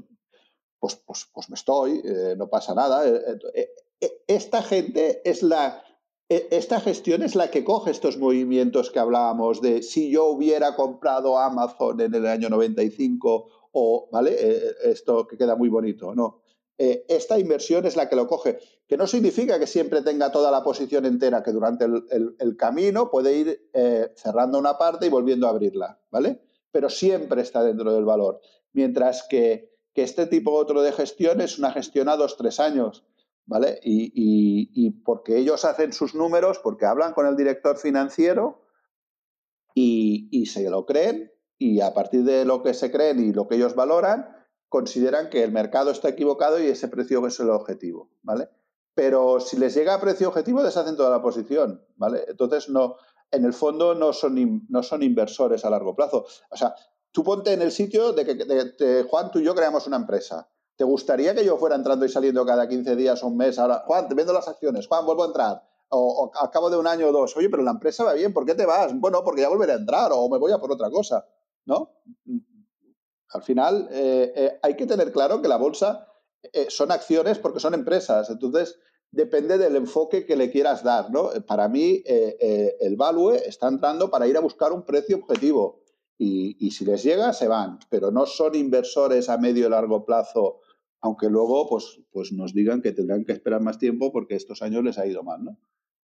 pues, 0.80 0.96
pues, 1.06 1.28
pues 1.32 1.50
me 1.50 1.54
estoy, 1.54 2.00
eh, 2.02 2.34
no 2.36 2.48
pasa 2.48 2.74
nada. 2.74 3.06
Eh, 3.06 3.38
eh, 4.00 4.22
esta 4.26 4.62
gente 4.62 5.20
es 5.28 5.44
la... 5.44 5.84
Esta 6.28 6.78
gestión 6.80 7.24
es 7.24 7.34
la 7.34 7.50
que 7.50 7.64
coge 7.64 7.90
estos 7.90 8.16
movimientos 8.16 8.92
que 8.92 9.00
hablábamos 9.00 9.60
de 9.60 9.82
si 9.82 10.12
yo 10.12 10.26
hubiera 10.26 10.76
comprado 10.76 11.36
Amazon 11.36 12.00
en 12.00 12.14
el 12.14 12.24
año 12.24 12.48
95 12.48 13.48
o, 13.72 14.08
¿vale? 14.12 14.36
Esto 14.84 15.26
que 15.26 15.36
queda 15.36 15.56
muy 15.56 15.68
bonito, 15.68 16.14
¿no? 16.14 16.42
Eh, 16.82 17.04
esta 17.08 17.38
inversión 17.38 17.84
es 17.84 17.94
la 17.94 18.08
que 18.08 18.16
lo 18.16 18.26
coge. 18.26 18.58
Que 18.88 18.96
no 18.96 19.06
significa 19.06 19.58
que 19.58 19.66
siempre 19.66 20.00
tenga 20.00 20.32
toda 20.32 20.50
la 20.50 20.62
posición 20.62 21.04
entera, 21.04 21.42
que 21.42 21.52
durante 21.52 21.84
el, 21.84 22.56
camino 22.56 23.10
puede 23.10 23.36
ir 23.36 23.68
eh, 23.74 24.10
cerrando 24.16 24.58
una 24.58 24.78
parte 24.78 25.04
y 25.04 25.10
volviendo 25.10 25.46
a 25.46 25.50
abrirla, 25.50 26.00
¿vale? 26.10 26.40
Pero 26.72 26.88
siempre 26.88 27.42
está 27.42 27.62
dentro 27.62 27.92
del 27.92 28.06
valor. 28.06 28.40
Mientras 28.72 29.26
que, 29.28 29.68
este 29.94 30.26
tipo 30.26 30.52
otro 30.52 30.80
de 30.80 30.92
gestión 30.92 31.42
es 31.42 31.58
una 31.58 31.72
gestión 31.72 32.08
a 32.08 32.16
dos, 32.16 32.38
tres 32.38 32.58
años, 32.58 33.04
¿vale? 33.44 33.78
Y, 33.82 34.90
porque 35.04 35.36
ellos 35.36 35.66
hacen 35.66 35.92
sus 35.92 36.14
números, 36.14 36.58
porque 36.60 36.86
hablan 36.86 37.12
con 37.12 37.26
el 37.26 37.36
director 37.36 37.76
financiero 37.76 38.62
y, 39.74 40.30
y 40.32 40.46
se 40.46 40.70
lo 40.70 40.86
creen, 40.86 41.30
y 41.58 41.82
a 41.82 41.92
partir 41.92 42.24
de 42.24 42.46
lo 42.46 42.62
que 42.62 42.72
se 42.72 42.90
creen 42.90 43.20
y 43.20 43.34
lo 43.34 43.46
que 43.46 43.56
ellos 43.56 43.74
valoran, 43.74 44.39
consideran 44.70 45.28
que 45.28 45.42
el 45.42 45.52
mercado 45.52 45.90
está 45.90 46.08
equivocado 46.08 46.58
y 46.58 46.68
ese 46.68 46.88
precio 46.88 47.26
es 47.26 47.38
el 47.40 47.50
objetivo, 47.50 48.08
¿vale? 48.22 48.48
Pero 48.94 49.40
si 49.40 49.58
les 49.58 49.74
llega 49.74 49.94
a 49.94 50.00
precio 50.00 50.28
objetivo, 50.28 50.62
deshacen 50.62 50.96
toda 50.96 51.10
la 51.10 51.20
posición, 51.20 51.84
¿vale? 51.96 52.24
Entonces, 52.28 52.68
no, 52.70 52.96
en 53.30 53.44
el 53.44 53.52
fondo 53.52 53.94
no 53.94 54.12
son, 54.12 54.66
no 54.68 54.82
son 54.82 55.02
inversores 55.02 55.64
a 55.64 55.70
largo 55.70 55.94
plazo. 55.94 56.24
O 56.50 56.56
sea, 56.56 56.74
tú 57.10 57.24
ponte 57.24 57.52
en 57.52 57.62
el 57.62 57.72
sitio 57.72 58.12
de 58.12 58.24
que 58.24 59.06
Juan, 59.08 59.30
tú 59.32 59.40
y 59.40 59.44
yo 59.44 59.54
creamos 59.54 59.86
una 59.88 59.96
empresa. 59.96 60.48
¿Te 60.76 60.84
gustaría 60.84 61.34
que 61.34 61.44
yo 61.44 61.58
fuera 61.58 61.74
entrando 61.74 62.06
y 62.06 62.08
saliendo 62.08 62.46
cada 62.46 62.68
15 62.68 62.94
días 62.94 63.22
o 63.22 63.26
un 63.26 63.36
mes? 63.36 63.58
Ahora, 63.58 63.82
Juan, 63.86 64.08
te 64.08 64.14
vendo 64.14 64.32
las 64.32 64.46
acciones. 64.46 64.86
Juan, 64.86 65.04
vuelvo 65.04 65.24
a 65.24 65.26
entrar. 65.26 65.62
O, 65.88 66.30
al 66.40 66.50
cabo 66.50 66.70
de 66.70 66.76
un 66.76 66.86
año 66.86 67.08
o 67.08 67.12
dos. 67.12 67.36
Oye, 67.36 67.50
pero 67.50 67.64
la 67.64 67.72
empresa 67.72 68.04
va 68.04 68.14
bien, 68.14 68.32
¿por 68.32 68.46
qué 68.46 68.54
te 68.54 68.64
vas? 68.64 68.92
Bueno, 68.94 69.24
porque 69.24 69.42
ya 69.42 69.48
volveré 69.48 69.72
a 69.72 69.76
entrar 69.76 70.12
o 70.14 70.28
me 70.28 70.38
voy 70.38 70.52
a 70.52 70.58
por 70.58 70.70
otra 70.70 70.88
cosa. 70.90 71.26
¿No? 71.66 71.90
Al 73.32 73.42
final, 73.42 73.88
eh, 73.92 74.32
eh, 74.34 74.58
hay 74.62 74.76
que 74.76 74.86
tener 74.86 75.12
claro 75.12 75.40
que 75.40 75.48
la 75.48 75.56
bolsa 75.56 76.06
eh, 76.42 76.66
son 76.68 76.90
acciones 76.90 77.38
porque 77.38 77.60
son 77.60 77.74
empresas. 77.74 78.28
Entonces, 78.30 78.78
depende 79.10 79.58
del 79.58 79.76
enfoque 79.76 80.26
que 80.26 80.36
le 80.36 80.50
quieras 80.50 80.82
dar. 80.82 81.10
¿no? 81.10 81.30
Para 81.46 81.68
mí, 81.68 82.02
el 82.06 82.96
value 82.96 83.34
está 83.34 83.68
entrando 83.68 84.10
para 84.10 84.26
ir 84.26 84.36
a 84.36 84.40
buscar 84.40 84.72
un 84.72 84.84
precio 84.84 85.18
objetivo. 85.18 85.82
Y, 86.18 86.70
si 86.72 86.84
les 86.84 87.02
llega, 87.02 87.32
se 87.32 87.48
van. 87.48 87.78
Pero 87.88 88.10
no 88.10 88.26
son 88.26 88.54
inversores 88.54 89.28
a 89.30 89.38
medio 89.38 89.66
y 89.66 89.70
largo 89.70 90.04
plazo, 90.04 90.60
aunque 91.00 91.30
luego 91.30 91.66
pues, 91.66 91.98
pues 92.12 92.30
nos 92.30 92.52
digan 92.52 92.82
que 92.82 92.92
tendrán 92.92 93.24
que 93.24 93.32
esperar 93.32 93.62
más 93.62 93.78
tiempo 93.78 94.12
porque 94.12 94.34
estos 94.34 94.60
años 94.60 94.84
les 94.84 94.98
ha 94.98 95.06
ido 95.06 95.22
mal. 95.22 95.42
¿no? 95.42 95.56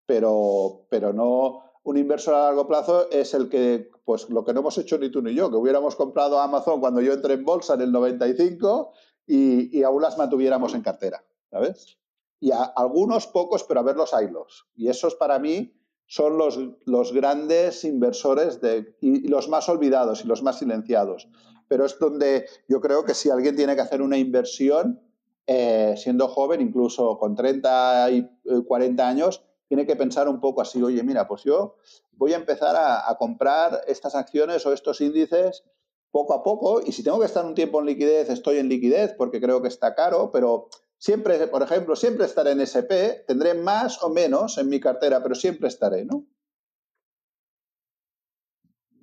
Pero, 0.06 0.86
pero 0.88 1.12
no 1.12 1.73
un 1.84 1.98
inversor 1.98 2.34
a 2.34 2.46
largo 2.46 2.66
plazo 2.66 3.10
es 3.10 3.34
el 3.34 3.48
que, 3.48 3.90
pues 4.04 4.28
lo 4.30 4.44
que 4.44 4.52
no 4.52 4.60
hemos 4.60 4.76
hecho 4.78 4.98
ni 4.98 5.10
tú 5.10 5.22
ni 5.22 5.34
yo, 5.34 5.50
que 5.50 5.56
hubiéramos 5.56 5.96
comprado 5.96 6.40
Amazon 6.40 6.80
cuando 6.80 7.00
yo 7.00 7.12
entré 7.12 7.34
en 7.34 7.44
bolsa 7.44 7.74
en 7.74 7.82
el 7.82 7.92
95 7.92 8.92
y, 9.26 9.78
y 9.78 9.82
aún 9.82 10.02
las 10.02 10.16
mantuviéramos 10.16 10.74
en 10.74 10.82
cartera, 10.82 11.24
¿sabes? 11.50 11.98
Y 12.40 12.52
a, 12.52 12.62
algunos 12.62 13.26
pocos, 13.26 13.64
pero 13.64 13.80
a 13.80 13.82
ver 13.82 13.96
los 13.96 14.12
hilos. 14.12 14.66
Y 14.74 14.88
esos 14.88 15.14
para 15.14 15.38
mí 15.38 15.74
son 16.06 16.38
los, 16.38 16.58
los 16.84 17.12
grandes 17.12 17.84
inversores 17.84 18.60
de, 18.60 18.96
y, 19.00 19.28
los 19.28 19.48
más 19.48 19.68
olvidados 19.68 20.24
y 20.24 20.28
los 20.28 20.42
más 20.42 20.58
silenciados. 20.58 21.28
Pero 21.68 21.84
es 21.84 21.98
donde 21.98 22.46
yo 22.68 22.80
creo 22.80 23.04
que 23.04 23.14
si 23.14 23.30
alguien 23.30 23.56
tiene 23.56 23.74
que 23.74 23.82
hacer 23.82 24.00
una 24.00 24.16
inversión, 24.16 25.00
eh, 25.46 25.94
siendo 25.98 26.28
joven, 26.28 26.62
incluso 26.62 27.18
con 27.18 27.34
30 27.34 28.10
y 28.10 28.30
40 28.66 29.02
eh, 29.02 29.06
años, 29.06 29.44
tiene 29.68 29.86
que 29.86 29.96
pensar 29.96 30.28
un 30.28 30.40
poco 30.40 30.60
así, 30.60 30.82
oye, 30.82 31.02
mira, 31.02 31.26
pues 31.26 31.42
yo 31.44 31.76
voy 32.12 32.32
a 32.32 32.36
empezar 32.36 32.76
a, 32.76 33.14
comprar 33.18 33.82
estas 33.86 34.14
acciones 34.14 34.64
o 34.66 34.72
estos 34.72 35.00
índices 35.00 35.64
poco 36.10 36.34
a 36.34 36.42
poco 36.42 36.80
y 36.84 36.92
si 36.92 37.02
tengo 37.02 37.18
que 37.18 37.26
estar 37.26 37.44
un 37.44 37.54
tiempo 37.54 37.80
en 37.80 37.86
liquidez, 37.86 38.30
estoy 38.30 38.58
en 38.58 38.68
liquidez 38.68 39.14
porque 39.16 39.40
creo 39.40 39.62
que 39.62 39.68
está 39.68 39.94
caro, 39.94 40.30
pero 40.32 40.68
siempre, 40.98 41.46
por 41.48 41.62
ejemplo, 41.62 41.96
siempre 41.96 42.26
estaré 42.26 42.52
en 42.52 42.60
SP, 42.62 43.24
tendré 43.26 43.54
más 43.54 44.02
o 44.02 44.10
menos 44.10 44.58
en 44.58 44.68
mi 44.68 44.80
cartera, 44.80 45.22
pero 45.22 45.34
siempre 45.34 45.68
estaré, 45.68 46.04
¿no? 46.04 46.24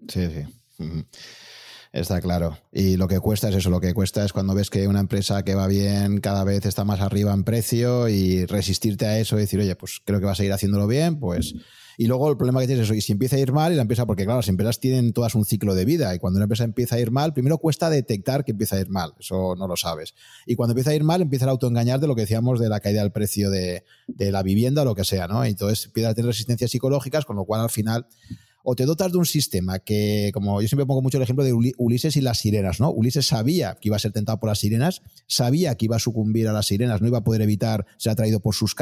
Sí, 0.08 0.28
sí. 0.28 1.06
Está 1.94 2.22
claro. 2.22 2.58
Y 2.72 2.96
lo 2.96 3.08
que 3.10 3.20
cuesta 3.20 3.50
es 3.50 3.56
eso, 3.56 3.70
lo 3.70 3.82
que 3.82 3.94
cuesta 3.94 4.24
es 4.24 4.32
cuando 4.32 4.56
ves 4.56 4.70
que 4.70 4.88
una 4.88 5.02
empresa 5.02 5.44
que 5.44 5.56
va 5.56 5.68
bien 5.68 6.20
cada 6.20 6.46
vez 6.46 6.66
está 6.66 6.86
más 6.86 7.02
arriba 7.02 7.34
en 7.34 7.44
precio 7.44 8.08
y 8.08 8.46
resistirte 8.46 9.06
a 9.06 9.20
eso 9.20 9.36
y 9.38 9.42
decir, 9.42 9.60
oye, 9.60 9.76
pues 9.76 10.00
creo 10.06 10.20
que 10.20 10.26
va 10.26 10.32
a 10.32 10.36
seguir 10.36 10.54
haciéndolo 10.54 10.88
bien, 10.88 11.20
pues... 11.20 11.54
Y 11.98 12.08
luego 12.08 12.32
el 12.32 12.38
problema 12.38 12.62
que 12.62 12.68
tienes 12.68 12.84
es 12.84 12.88
eso, 12.88 12.96
y 12.96 13.02
si 13.02 13.12
empieza 13.12 13.36
a 13.36 13.40
ir 13.40 13.52
mal, 13.52 13.74
y 13.74 13.76
la 13.76 13.84
empresa, 13.84 14.06
porque 14.06 14.24
claro, 14.24 14.40
las 14.40 14.48
empresas 14.48 14.80
tienen 14.80 15.14
todas 15.14 15.36
un 15.36 15.46
ciclo 15.46 15.76
de 15.76 15.86
vida, 15.86 16.16
y 16.16 16.20
cuando 16.20 16.38
una 16.38 16.46
empresa 16.46 16.64
empieza 16.64 16.96
a 16.96 17.00
ir 17.00 17.12
mal, 17.12 17.34
primero 17.34 17.58
cuesta 17.60 17.90
detectar 17.90 18.44
que 18.44 18.54
empieza 18.54 18.78
a 18.78 18.80
ir 18.80 18.90
mal, 18.90 19.14
eso 19.20 19.56
no 19.56 19.68
lo 19.68 19.76
sabes. 19.76 20.16
Y 20.48 20.56
cuando 20.56 20.72
empieza 20.72 20.92
a 20.92 20.96
ir 20.96 21.04
mal, 21.04 21.22
empieza 21.22 21.46
a 21.46 21.50
autoengañar 21.50 22.00
de 22.00 22.08
lo 22.08 22.16
que 22.16 22.22
decíamos 22.22 22.60
de 22.60 22.70
la 22.70 22.80
caída 22.80 23.02
del 23.02 23.12
precio 23.12 23.52
de, 23.52 23.84
de 24.08 24.32
la 24.32 24.42
vivienda 24.42 24.82
o 24.82 24.86
lo 24.86 24.96
que 24.96 25.04
sea, 25.04 25.28
¿no? 25.28 25.46
Y 25.46 25.50
entonces 25.50 25.86
empieza 25.86 26.10
a 26.10 26.14
tener 26.16 26.28
resistencias 26.28 26.72
psicológicas, 26.72 27.26
con 27.26 27.36
lo 27.36 27.46
cual 27.46 27.62
al 27.62 27.70
final 27.70 28.08
o 28.64 28.76
te 28.76 28.86
dotas 28.86 29.12
de 29.12 29.18
un 29.18 29.26
sistema 29.26 29.80
que, 29.80 30.32
como 30.34 30.62
yo 30.62 30.68
siempre 30.68 30.86
pongo 30.86 31.02
mucho 31.02 31.18
el 31.18 31.24
ejemplo 31.24 31.44
de 31.44 31.54
Ulises 31.54 32.16
y 32.16 32.22
las 32.22 32.40
sirenas, 32.40 32.80
¿no? 32.80 32.92
Ulises 32.92 33.28
sabía 33.28 33.78
que 33.80 33.90
iba 33.90 33.96
a 33.96 34.00
ser 34.00 34.12
tentado 34.12 34.40
por 34.40 34.50
las 34.50 34.60
sirenas, 34.60 35.02
sabía 35.28 35.76
que 35.76 35.86
iba 35.86 35.96
a 35.96 36.00
sucumbir 36.00 36.48
a 36.48 36.54
las 36.54 36.68
sirenas, 36.68 37.02
no 37.02 37.08
iba 37.08 37.20
a 37.20 37.24
poder 37.24 37.42
evitar 37.42 37.86
ser 37.98 38.12
atraído 38.12 38.40
por 38.40 38.56
sus, 38.56 38.76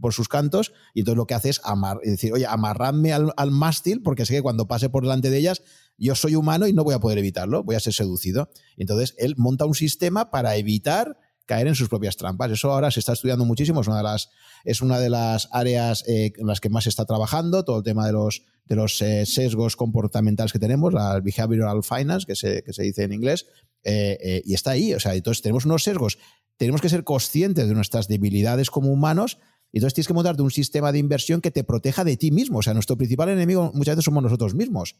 por 0.00 0.12
sus 0.12 0.28
cantos, 0.28 0.72
y 0.94 1.00
entonces 1.00 1.16
lo 1.16 1.26
que 1.26 1.34
hace 1.34 1.50
es, 1.50 1.60
amar, 1.64 1.98
decir, 2.02 2.32
oye, 2.32 2.46
amarradme 2.46 3.12
al, 3.12 3.32
al 3.36 3.50
mástil, 3.50 4.02
porque 4.02 4.26
sé 4.26 4.34
que 4.34 4.42
cuando 4.42 4.68
pase 4.68 4.88
por 4.88 5.02
delante 5.02 5.30
de 5.30 5.38
ellas, 5.38 5.62
yo 5.98 6.14
soy 6.14 6.36
humano 6.36 6.66
y 6.66 6.72
no 6.72 6.84
voy 6.84 6.94
a 6.94 7.00
poder 7.00 7.18
evitarlo, 7.18 7.64
voy 7.64 7.74
a 7.76 7.80
ser 7.80 7.92
seducido. 7.92 8.50
entonces 8.76 9.14
él 9.18 9.34
monta 9.36 9.66
un 9.66 9.74
sistema 9.74 10.30
para 10.30 10.56
evitar 10.56 11.18
caer 11.48 11.66
en 11.66 11.74
sus 11.74 11.88
propias 11.88 12.16
trampas. 12.16 12.50
Eso 12.52 12.70
ahora 12.70 12.90
se 12.90 13.00
está 13.00 13.14
estudiando 13.14 13.44
muchísimo, 13.46 13.80
es 13.80 13.88
una 13.88 13.96
de 13.96 14.02
las, 14.02 14.28
es 14.64 14.82
una 14.82 15.00
de 15.00 15.08
las 15.08 15.48
áreas 15.50 16.04
eh, 16.06 16.32
en 16.36 16.46
las 16.46 16.60
que 16.60 16.68
más 16.68 16.84
se 16.84 16.90
está 16.90 17.06
trabajando, 17.06 17.64
todo 17.64 17.78
el 17.78 17.82
tema 17.82 18.06
de 18.06 18.12
los, 18.12 18.42
de 18.66 18.76
los 18.76 19.00
eh, 19.00 19.24
sesgos 19.24 19.74
comportamentales 19.74 20.52
que 20.52 20.58
tenemos, 20.58 20.92
la 20.92 21.18
behavioral 21.20 21.82
finance, 21.82 22.26
que 22.26 22.36
se, 22.36 22.62
que 22.62 22.74
se 22.74 22.82
dice 22.82 23.02
en 23.02 23.14
inglés, 23.14 23.46
eh, 23.82 24.42
y 24.44 24.52
está 24.52 24.72
ahí. 24.72 24.92
O 24.92 25.00
sea, 25.00 25.14
entonces 25.14 25.40
tenemos 25.42 25.64
unos 25.64 25.82
sesgos, 25.82 26.18
tenemos 26.58 26.82
que 26.82 26.90
ser 26.90 27.02
conscientes 27.02 27.66
de 27.66 27.74
nuestras 27.74 28.08
debilidades 28.08 28.70
como 28.70 28.92
humanos. 28.92 29.38
Y 29.72 29.78
entonces 29.78 29.94
tienes 29.94 30.08
que 30.08 30.14
montarte 30.14 30.42
un 30.42 30.50
sistema 30.50 30.92
de 30.92 30.98
inversión 30.98 31.40
que 31.40 31.50
te 31.50 31.62
proteja 31.64 32.04
de 32.04 32.16
ti 32.16 32.30
mismo. 32.30 32.58
O 32.58 32.62
sea, 32.62 32.74
nuestro 32.74 32.96
principal 32.96 33.28
enemigo 33.28 33.70
muchas 33.74 33.96
veces 33.96 34.04
somos 34.04 34.22
nosotros 34.22 34.54
mismos. 34.54 34.96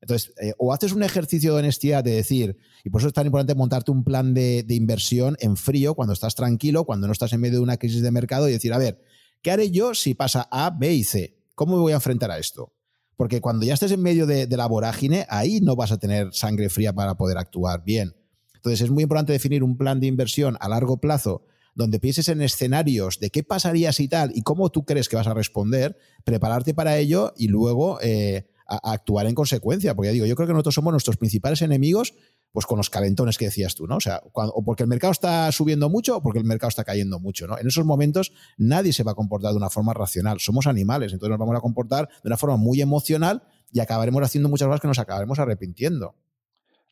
Entonces, 0.00 0.32
eh, 0.40 0.52
o 0.58 0.72
haces 0.72 0.92
un 0.92 1.02
ejercicio 1.02 1.52
de 1.52 1.60
honestidad 1.60 2.04
de 2.04 2.12
decir, 2.12 2.56
y 2.84 2.90
por 2.90 3.00
eso 3.00 3.08
es 3.08 3.14
tan 3.14 3.26
importante 3.26 3.54
montarte 3.54 3.90
un 3.90 4.04
plan 4.04 4.32
de, 4.32 4.64
inversión 4.68 5.36
en 5.40 5.56
frío, 5.56 5.94
cuando 5.94 6.12
estás 6.12 6.34
tranquilo, 6.34 6.84
cuando 6.84 7.06
no 7.06 7.12
estás 7.12 7.32
en 7.32 7.40
medio 7.40 7.58
de 7.58 7.62
una 7.64 7.76
crisis 7.76 8.02
de 8.02 8.10
mercado, 8.10 8.48
y 8.48 8.52
decir, 8.52 8.72
a 8.72 8.78
ver, 8.78 9.02
¿qué 9.42 9.50
haré 9.50 9.70
yo 9.70 9.94
si 9.94 10.14
pasa 10.14 10.48
A, 10.50 10.70
B 10.70 10.94
y 10.94 11.04
C? 11.04 11.36
¿Cómo 11.54 11.76
me 11.76 11.82
voy 11.82 11.92
a 11.92 11.96
enfrentar 11.96 12.30
a 12.30 12.38
esto? 12.38 12.72
Porque 13.16 13.40
cuando 13.40 13.66
ya 13.66 13.74
estés 13.74 13.90
en 13.90 14.00
medio 14.00 14.26
de, 14.26 14.46
la 14.48 14.66
vorágine, 14.66 15.26
ahí 15.28 15.60
no 15.60 15.74
vas 15.74 15.90
a 15.90 15.98
tener 15.98 16.32
sangre 16.32 16.68
fría 16.68 16.92
para 16.92 17.16
poder 17.16 17.36
actuar 17.36 17.82
bien. 17.84 18.14
Entonces, 18.54 18.82
es 18.82 18.90
muy 18.90 19.02
importante 19.02 19.32
definir 19.32 19.64
un 19.64 19.76
plan 19.76 19.98
de 19.98 20.06
inversión 20.06 20.56
a 20.60 20.68
largo 20.68 20.98
plazo 20.98 21.44
donde 21.74 22.00
pienses 22.00 22.28
en 22.28 22.42
escenarios 22.42 23.20
de 23.20 23.30
qué 23.30 23.44
pasaría 23.44 23.92
si 23.92 24.08
tal 24.08 24.32
y 24.34 24.42
cómo 24.42 24.70
tú 24.70 24.84
crees 24.84 25.08
que 25.08 25.14
vas 25.14 25.28
a 25.28 25.34
responder, 25.34 25.96
prepararte 26.24 26.74
para 26.74 26.98
ello 26.98 27.32
y 27.36 27.46
luego 27.46 28.00
eh, 28.02 28.48
a, 28.68 28.92
actuar 28.92 29.26
en 29.26 29.34
consecuencia. 29.34 29.94
Porque 29.94 30.08
ya 30.08 30.12
digo, 30.12 30.26
yo 30.26 30.36
creo 30.36 30.46
que 30.46 30.52
nosotros 30.52 30.74
somos 30.74 30.92
nuestros 30.92 31.16
principales 31.16 31.62
enemigos 31.62 32.14
pues 32.52 32.64
con 32.64 32.78
los 32.78 32.88
calentones 32.88 33.36
que 33.36 33.46
decías 33.46 33.74
tú, 33.74 33.86
¿no? 33.86 33.96
O 33.96 34.00
sea, 34.00 34.22
o 34.32 34.64
porque 34.64 34.82
el 34.82 34.88
mercado 34.88 35.12
está 35.12 35.50
subiendo 35.52 35.90
mucho 35.90 36.16
o 36.16 36.22
porque 36.22 36.38
el 36.38 36.44
mercado 36.44 36.68
está 36.68 36.82
cayendo 36.82 37.20
mucho, 37.20 37.46
¿no? 37.46 37.58
En 37.58 37.66
esos 37.66 37.84
momentos 37.84 38.32
nadie 38.56 38.92
se 38.92 39.02
va 39.02 39.12
a 39.12 39.14
comportar 39.14 39.50
de 39.50 39.58
una 39.58 39.68
forma 39.68 39.92
racional. 39.92 40.40
Somos 40.40 40.66
animales, 40.66 41.12
entonces 41.12 41.30
nos 41.30 41.38
vamos 41.38 41.56
a 41.56 41.60
comportar 41.60 42.08
de 42.08 42.28
una 42.28 42.36
forma 42.36 42.56
muy 42.56 42.80
emocional 42.80 43.42
y 43.70 43.80
acabaremos 43.80 44.22
haciendo 44.22 44.48
muchas 44.48 44.66
cosas 44.66 44.80
que 44.80 44.88
nos 44.88 44.98
acabaremos 44.98 45.38
arrepintiendo. 45.38 46.14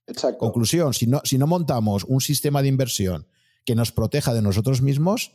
Exacto. 0.06 0.38
Conclusión, 0.38 0.94
si 0.94 1.06
no, 1.06 1.20
si 1.24 1.38
no 1.38 1.46
montamos 1.46 2.04
un 2.04 2.20
sistema 2.20 2.62
de 2.62 2.68
inversión 2.68 3.26
que 3.64 3.74
nos 3.74 3.92
proteja 3.92 4.34
de 4.34 4.42
nosotros 4.42 4.82
mismos, 4.82 5.32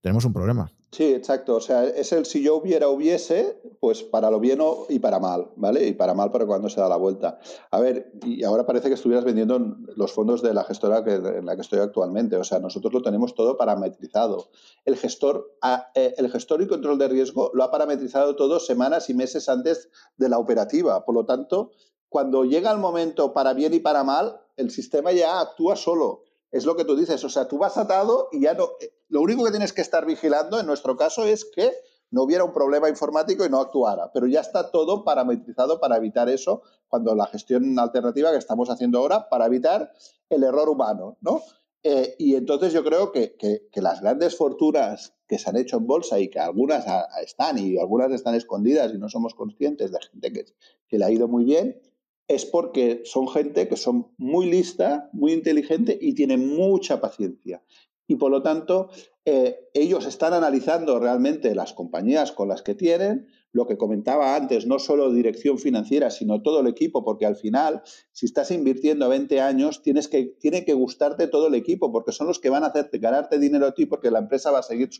tenemos 0.00 0.24
un 0.24 0.32
problema. 0.32 0.70
Sí, 0.92 1.12
exacto. 1.12 1.54
O 1.54 1.60
sea, 1.60 1.84
es 1.84 2.12
el 2.12 2.26
si 2.26 2.42
yo 2.42 2.56
hubiera, 2.56 2.88
hubiese, 2.88 3.60
pues 3.78 4.02
para 4.02 4.30
lo 4.30 4.40
bien 4.40 4.60
y 4.88 4.98
para 4.98 5.20
mal, 5.20 5.50
¿vale? 5.54 5.86
Y 5.86 5.92
para 5.92 6.14
mal 6.14 6.32
para 6.32 6.46
cuando 6.46 6.68
se 6.68 6.80
da 6.80 6.88
la 6.88 6.96
vuelta. 6.96 7.38
A 7.70 7.78
ver, 7.78 8.10
y 8.24 8.42
ahora 8.42 8.66
parece 8.66 8.88
que 8.88 8.94
estuvieras 8.94 9.24
vendiendo 9.24 9.76
los 9.94 10.12
fondos 10.12 10.42
de 10.42 10.52
la 10.52 10.64
gestora 10.64 11.04
que, 11.04 11.14
en 11.14 11.46
la 11.46 11.54
que 11.54 11.62
estoy 11.62 11.78
actualmente. 11.78 12.36
O 12.36 12.44
sea, 12.44 12.58
nosotros 12.58 12.92
lo 12.92 13.02
tenemos 13.02 13.34
todo 13.34 13.56
parametrizado. 13.56 14.50
El 14.84 14.96
gestor, 14.96 15.56
eh, 15.94 16.14
el 16.16 16.30
gestor 16.30 16.60
y 16.60 16.66
control 16.66 16.98
de 16.98 17.08
riesgo 17.08 17.52
lo 17.54 17.62
ha 17.62 17.70
parametrizado 17.70 18.34
todo 18.34 18.58
semanas 18.58 19.10
y 19.10 19.14
meses 19.14 19.48
antes 19.48 19.90
de 20.16 20.28
la 20.28 20.38
operativa. 20.38 21.04
Por 21.04 21.14
lo 21.14 21.24
tanto, 21.24 21.70
cuando 22.08 22.44
llega 22.44 22.72
el 22.72 22.78
momento 22.78 23.32
para 23.32 23.52
bien 23.52 23.74
y 23.74 23.78
para 23.78 24.02
mal, 24.02 24.40
el 24.56 24.70
sistema 24.70 25.12
ya 25.12 25.40
actúa 25.40 25.76
solo 25.76 26.24
es 26.52 26.64
lo 26.64 26.76
que 26.76 26.84
tú 26.84 26.96
dices, 26.96 27.22
o 27.24 27.28
sea, 27.28 27.46
tú 27.46 27.58
vas 27.58 27.76
atado 27.76 28.28
y 28.32 28.40
ya 28.40 28.54
no, 28.54 28.70
lo 29.10 29.20
único 29.20 29.44
que 29.44 29.50
tienes 29.50 29.72
que 29.72 29.82
estar 29.82 30.06
vigilando 30.06 30.58
en 30.58 30.66
nuestro 30.66 30.96
caso 30.96 31.24
es 31.24 31.44
que 31.44 31.72
no 32.10 32.22
hubiera 32.22 32.44
un 32.44 32.52
problema 32.52 32.88
informático 32.88 33.44
y 33.44 33.48
no 33.48 33.60
actuara, 33.60 34.10
pero 34.12 34.26
ya 34.26 34.40
está 34.40 34.70
todo 34.70 35.04
parametrizado 35.04 35.80
para 35.80 35.96
evitar 35.96 36.28
eso, 36.28 36.62
cuando 36.88 37.14
la 37.14 37.26
gestión 37.26 37.78
alternativa 37.78 38.32
que 38.32 38.38
estamos 38.38 38.70
haciendo 38.70 38.98
ahora, 38.98 39.28
para 39.28 39.46
evitar 39.46 39.92
el 40.28 40.42
error 40.42 40.68
humano, 40.68 41.18
¿no? 41.20 41.42
Eh, 41.82 42.14
y 42.18 42.34
entonces 42.34 42.72
yo 42.72 42.84
creo 42.84 43.10
que, 43.10 43.36
las 43.74 44.00
grandes 44.00 44.36
fortunas 44.36 45.14
que 45.26 45.38
se 45.38 45.48
han 45.48 45.56
hecho 45.56 45.78
en 45.78 45.86
bolsa 45.86 46.18
y 46.18 46.28
que 46.28 46.38
algunas 46.38 46.84
están 47.24 47.58
y 47.58 47.78
algunas 47.78 48.10
están 48.12 48.34
escondidas 48.34 48.92
y 48.92 48.98
no 48.98 49.08
somos 49.08 49.34
conscientes 49.34 49.90
de 49.92 49.98
gente 50.10 50.32
que, 50.32 50.44
que 50.88 50.98
le 50.98 51.04
ha 51.04 51.10
ido 51.10 51.26
muy 51.28 51.44
bien, 51.44 51.80
es 52.28 52.44
porque 52.44 53.02
son 53.04 53.28
gente 53.28 53.66
que 53.66 53.76
son 53.76 54.12
muy 54.18 54.50
lista, 54.50 55.08
muy 55.12 55.32
inteligente 55.32 55.98
y 56.00 56.14
tienen 56.14 56.54
mucha 56.54 57.00
paciencia. 57.00 57.62
Y 58.10 58.16
por 58.16 58.32
lo 58.32 58.42
tanto, 58.42 58.90
eh, 59.24 59.68
ellos 59.72 60.04
están 60.04 60.32
analizando 60.32 60.98
realmente 60.98 61.54
las 61.54 61.72
compañías 61.72 62.32
con 62.32 62.48
las 62.48 62.60
que 62.60 62.74
tienen, 62.74 63.28
lo 63.52 63.68
que 63.68 63.76
comentaba 63.76 64.34
antes, 64.34 64.66
no 64.66 64.80
solo 64.80 65.12
dirección 65.12 65.58
financiera, 65.58 66.10
sino 66.10 66.42
todo 66.42 66.58
el 66.58 66.66
equipo, 66.66 67.04
porque 67.04 67.24
al 67.24 67.36
final, 67.36 67.82
si 68.10 68.26
estás 68.26 68.50
invirtiendo 68.50 69.08
20 69.08 69.40
años, 69.40 69.82
tienes 69.82 70.08
que, 70.08 70.24
tiene 70.40 70.64
que 70.64 70.74
gustarte 70.74 71.28
todo 71.28 71.46
el 71.46 71.54
equipo, 71.54 71.92
porque 71.92 72.10
son 72.10 72.26
los 72.26 72.40
que 72.40 72.50
van 72.50 72.64
a 72.64 72.68
hacerte 72.68 72.98
ganarte 72.98 73.38
dinero 73.38 73.66
a 73.66 73.74
ti, 73.74 73.86
porque 73.86 74.10
la 74.10 74.18
empresa 74.18 74.50
va 74.50 74.58
a 74.58 74.64
seguir 74.64 74.90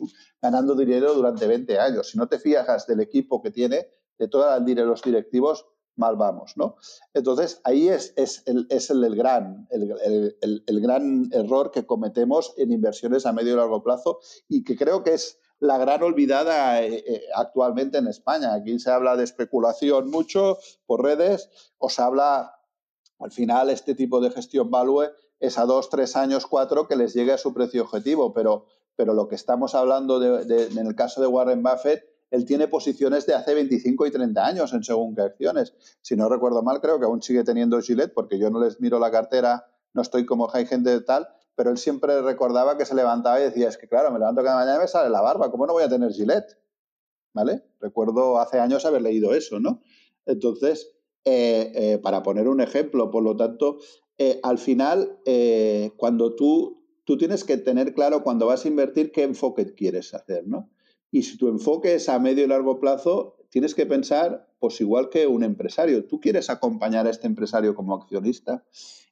ganando 0.40 0.76
dinero 0.76 1.12
durante 1.12 1.48
20 1.48 1.80
años. 1.80 2.10
Si 2.10 2.16
no 2.16 2.28
te 2.28 2.38
fijas 2.38 2.86
del 2.86 3.00
equipo 3.00 3.42
que 3.42 3.50
tiene, 3.50 3.88
de 4.20 4.28
todos 4.28 4.62
los 4.64 5.02
directivos, 5.02 5.66
mal 5.96 6.16
vamos, 6.16 6.56
¿no? 6.56 6.76
Entonces, 7.14 7.60
ahí 7.64 7.88
es, 7.88 8.14
el, 8.46 8.66
el, 8.70 9.16
gran, 9.16 9.68
el, 9.70 10.80
gran 10.80 11.28
error 11.32 11.70
que 11.70 11.86
cometemos 11.86 12.54
en 12.56 12.72
inversiones 12.72 13.26
a 13.26 13.32
medio 13.32 13.52
y 13.52 13.56
largo 13.56 13.82
plazo 13.82 14.20
y 14.48 14.64
que 14.64 14.76
creo 14.76 15.02
que 15.02 15.14
es 15.14 15.38
la 15.58 15.76
gran 15.76 16.02
olvidada 16.02 16.82
eh, 16.82 17.04
eh, 17.06 17.22
actualmente 17.34 17.98
en 17.98 18.08
España. 18.08 18.54
Aquí 18.54 18.78
se 18.78 18.90
habla 18.90 19.16
de 19.16 19.24
especulación 19.24 20.10
mucho 20.10 20.58
por 20.86 21.02
redes, 21.02 21.50
o 21.78 21.90
se 21.90 22.02
habla, 22.02 22.58
al 23.18 23.30
final, 23.30 23.68
este 23.68 23.94
tipo 23.94 24.20
de 24.20 24.30
gestión 24.30 24.70
value 24.70 25.10
es 25.38 25.58
a 25.58 25.66
dos, 25.66 25.90
tres 25.90 26.16
años, 26.16 26.46
cuatro 26.46 26.88
que 26.88 26.96
les 26.96 27.14
llegue 27.14 27.32
a 27.32 27.38
su 27.38 27.52
precio 27.52 27.82
objetivo, 27.82 28.32
pero, 28.32 28.66
pero 28.96 29.12
lo 29.12 29.28
que 29.28 29.34
estamos 29.34 29.74
hablando 29.74 30.22
en 30.22 30.86
el 30.86 30.94
caso 30.94 31.20
de 31.20 31.26
Warren 31.26 31.62
Buffett 31.62 32.04
él 32.30 32.44
tiene 32.44 32.68
posiciones 32.68 33.26
de 33.26 33.34
hace 33.34 33.54
25 33.54 34.06
y 34.06 34.10
30 34.10 34.46
años 34.46 34.72
en 34.72 34.82
según 34.82 35.14
qué 35.14 35.22
acciones. 35.22 35.74
Si 36.00 36.16
no 36.16 36.28
recuerdo 36.28 36.62
mal, 36.62 36.80
creo 36.80 36.98
que 36.98 37.06
aún 37.06 37.22
sigue 37.22 37.44
teniendo 37.44 37.80
Gillette, 37.80 38.14
porque 38.14 38.38
yo 38.38 38.50
no 38.50 38.62
les 38.62 38.80
miro 38.80 38.98
la 38.98 39.10
cartera, 39.10 39.66
no 39.92 40.02
estoy 40.02 40.26
como 40.26 40.48
hay 40.54 40.66
gente 40.66 40.90
de 40.90 41.00
tal, 41.00 41.28
pero 41.56 41.70
él 41.70 41.78
siempre 41.78 42.22
recordaba 42.22 42.78
que 42.78 42.86
se 42.86 42.94
levantaba 42.94 43.40
y 43.40 43.44
decía, 43.44 43.68
es 43.68 43.76
que 43.76 43.88
claro, 43.88 44.10
me 44.10 44.18
levanto 44.18 44.42
cada 44.42 44.56
mañana 44.56 44.76
y 44.78 44.80
me 44.80 44.88
sale 44.88 45.10
la 45.10 45.20
barba, 45.20 45.50
¿cómo 45.50 45.66
no 45.66 45.72
voy 45.72 45.82
a 45.82 45.88
tener 45.88 46.12
Gillette? 46.12 46.58
¿Vale? 47.34 47.64
Recuerdo 47.80 48.38
hace 48.38 48.58
años 48.58 48.84
haber 48.84 49.02
leído 49.02 49.34
eso, 49.34 49.60
¿no? 49.60 49.82
Entonces, 50.26 50.96
eh, 51.24 51.72
eh, 51.74 51.98
para 51.98 52.22
poner 52.22 52.48
un 52.48 52.60
ejemplo, 52.60 53.10
por 53.10 53.22
lo 53.22 53.36
tanto, 53.36 53.78
eh, 54.16 54.40
al 54.42 54.58
final, 54.58 55.18
cuando 55.96 56.34
tú, 56.34 56.82
tú 57.04 57.16
tienes 57.18 57.44
que 57.44 57.56
tener 57.56 57.94
claro 57.94 58.22
cuando 58.22 58.46
vas 58.46 58.64
a 58.64 58.68
invertir 58.68 59.12
qué 59.12 59.22
enfoque 59.22 59.74
quieres 59.74 60.14
hacer, 60.14 60.46
¿no? 60.46 60.70
Y 61.10 61.22
si 61.22 61.36
tu 61.36 61.48
enfoque 61.48 61.94
es 61.94 62.08
a 62.08 62.18
medio 62.18 62.44
y 62.44 62.48
largo 62.48 62.78
plazo, 62.78 63.36
tienes 63.50 63.74
que 63.74 63.86
pensar, 63.86 64.48
pues 64.58 64.80
igual 64.80 65.10
que 65.10 65.26
un 65.26 65.42
empresario, 65.42 66.06
tú 66.06 66.20
quieres 66.20 66.50
acompañar 66.50 67.06
a 67.06 67.10
este 67.10 67.26
empresario 67.26 67.74
como 67.74 67.94
accionista, 67.94 68.64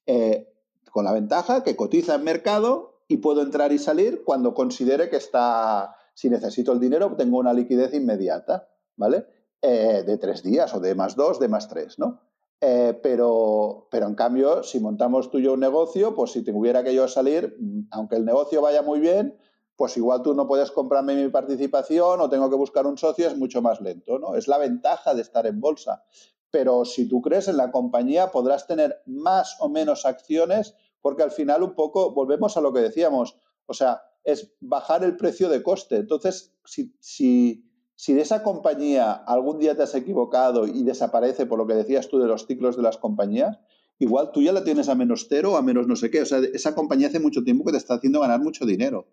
eh, 0.06 0.48
con 0.90 1.04
la 1.04 1.12
ventaja 1.12 1.62
que 1.62 1.76
cotiza 1.76 2.14
en 2.14 2.24
mercado 2.24 3.02
y 3.08 3.18
puedo 3.18 3.42
entrar 3.42 3.72
y 3.72 3.78
salir 3.78 4.22
cuando 4.24 4.54
considere 4.54 5.10
que 5.10 5.16
está, 5.16 5.96
si 6.14 6.30
necesito 6.30 6.72
el 6.72 6.80
dinero, 6.80 7.14
tengo 7.16 7.38
una 7.38 7.52
liquidez 7.52 7.94
inmediata, 7.94 8.68
¿vale? 8.96 9.26
Eh, 9.60 10.04
de 10.06 10.18
tres 10.18 10.42
días 10.42 10.72
o 10.74 10.80
de 10.80 10.94
más 10.94 11.16
dos, 11.16 11.40
de 11.40 11.48
más 11.48 11.68
tres, 11.68 11.98
¿no? 11.98 12.20
Eh, 12.60 12.98
pero, 13.02 13.88
pero 13.90 14.06
en 14.06 14.14
cambio, 14.14 14.62
si 14.62 14.80
montamos 14.80 15.30
tú 15.30 15.38
y 15.38 15.44
yo 15.44 15.52
un 15.52 15.60
negocio, 15.60 16.14
pues 16.14 16.32
si 16.32 16.42
tuviera 16.42 16.82
que 16.82 16.94
yo 16.94 17.06
salir, 17.08 17.56
aunque 17.90 18.16
el 18.16 18.24
negocio 18.24 18.60
vaya 18.60 18.82
muy 18.82 19.00
bien, 19.00 19.36
pues 19.78 19.96
igual 19.96 20.22
tú 20.22 20.34
no 20.34 20.48
puedes 20.48 20.72
comprarme 20.72 21.14
mi 21.14 21.30
participación 21.30 22.20
o 22.20 22.28
tengo 22.28 22.50
que 22.50 22.56
buscar 22.56 22.84
un 22.84 22.98
socio, 22.98 23.28
es 23.28 23.36
mucho 23.36 23.62
más 23.62 23.80
lento, 23.80 24.18
¿no? 24.18 24.34
Es 24.34 24.48
la 24.48 24.58
ventaja 24.58 25.14
de 25.14 25.22
estar 25.22 25.46
en 25.46 25.60
bolsa. 25.60 26.02
pero 26.50 26.84
si 26.84 27.06
tú 27.06 27.20
crees 27.20 27.46
en 27.46 27.56
la 27.56 27.70
compañía 27.70 28.32
podrás 28.32 28.66
tener 28.66 29.02
más 29.06 29.56
o 29.60 29.68
menos 29.68 30.04
acciones 30.04 30.74
porque 31.00 31.22
al 31.22 31.30
final 31.30 31.62
un 31.62 31.74
poco 31.74 32.12
volvemos 32.12 32.56
a 32.56 32.60
lo 32.60 32.72
que 32.72 32.80
decíamos, 32.80 33.38
o 33.66 33.74
sea, 33.74 34.02
es 34.24 34.52
bajar 34.60 35.04
el 35.04 35.16
precio 35.16 35.48
de 35.48 35.62
coste. 35.62 35.96
Entonces, 35.96 36.52
si, 36.64 36.96
si, 36.98 37.70
si 37.94 38.14
de 38.14 38.22
esa 38.22 38.42
compañía 38.42 39.12
algún 39.12 39.60
día 39.60 39.76
te 39.76 39.84
has 39.84 39.94
equivocado 39.94 40.66
y 40.66 40.82
desaparece 40.82 41.46
por 41.46 41.58
lo 41.58 41.68
que 41.68 41.74
decías 41.74 42.08
tú 42.08 42.18
de 42.18 42.26
los 42.26 42.46
ciclos 42.46 42.76
de 42.76 42.82
las 42.82 42.96
compañías, 42.96 43.60
igual 44.00 44.32
tú 44.32 44.42
ya 44.42 44.52
la 44.52 44.64
tienes 44.64 44.88
a 44.88 44.96
menos 44.96 45.26
cero 45.28 45.56
a 45.56 45.62
menos 45.62 45.86
no 45.86 45.94
sé 45.94 46.10
qué. 46.10 46.22
O 46.22 46.26
sea, 46.26 46.40
esa 46.52 46.74
compañía 46.74 47.08
hace 47.08 47.20
mucho 47.20 47.44
tiempo 47.44 47.64
que 47.64 47.72
te 47.72 47.78
está 47.78 47.94
haciendo 47.94 48.20
ganar 48.20 48.40
mucho 48.40 48.66
dinero, 48.66 49.06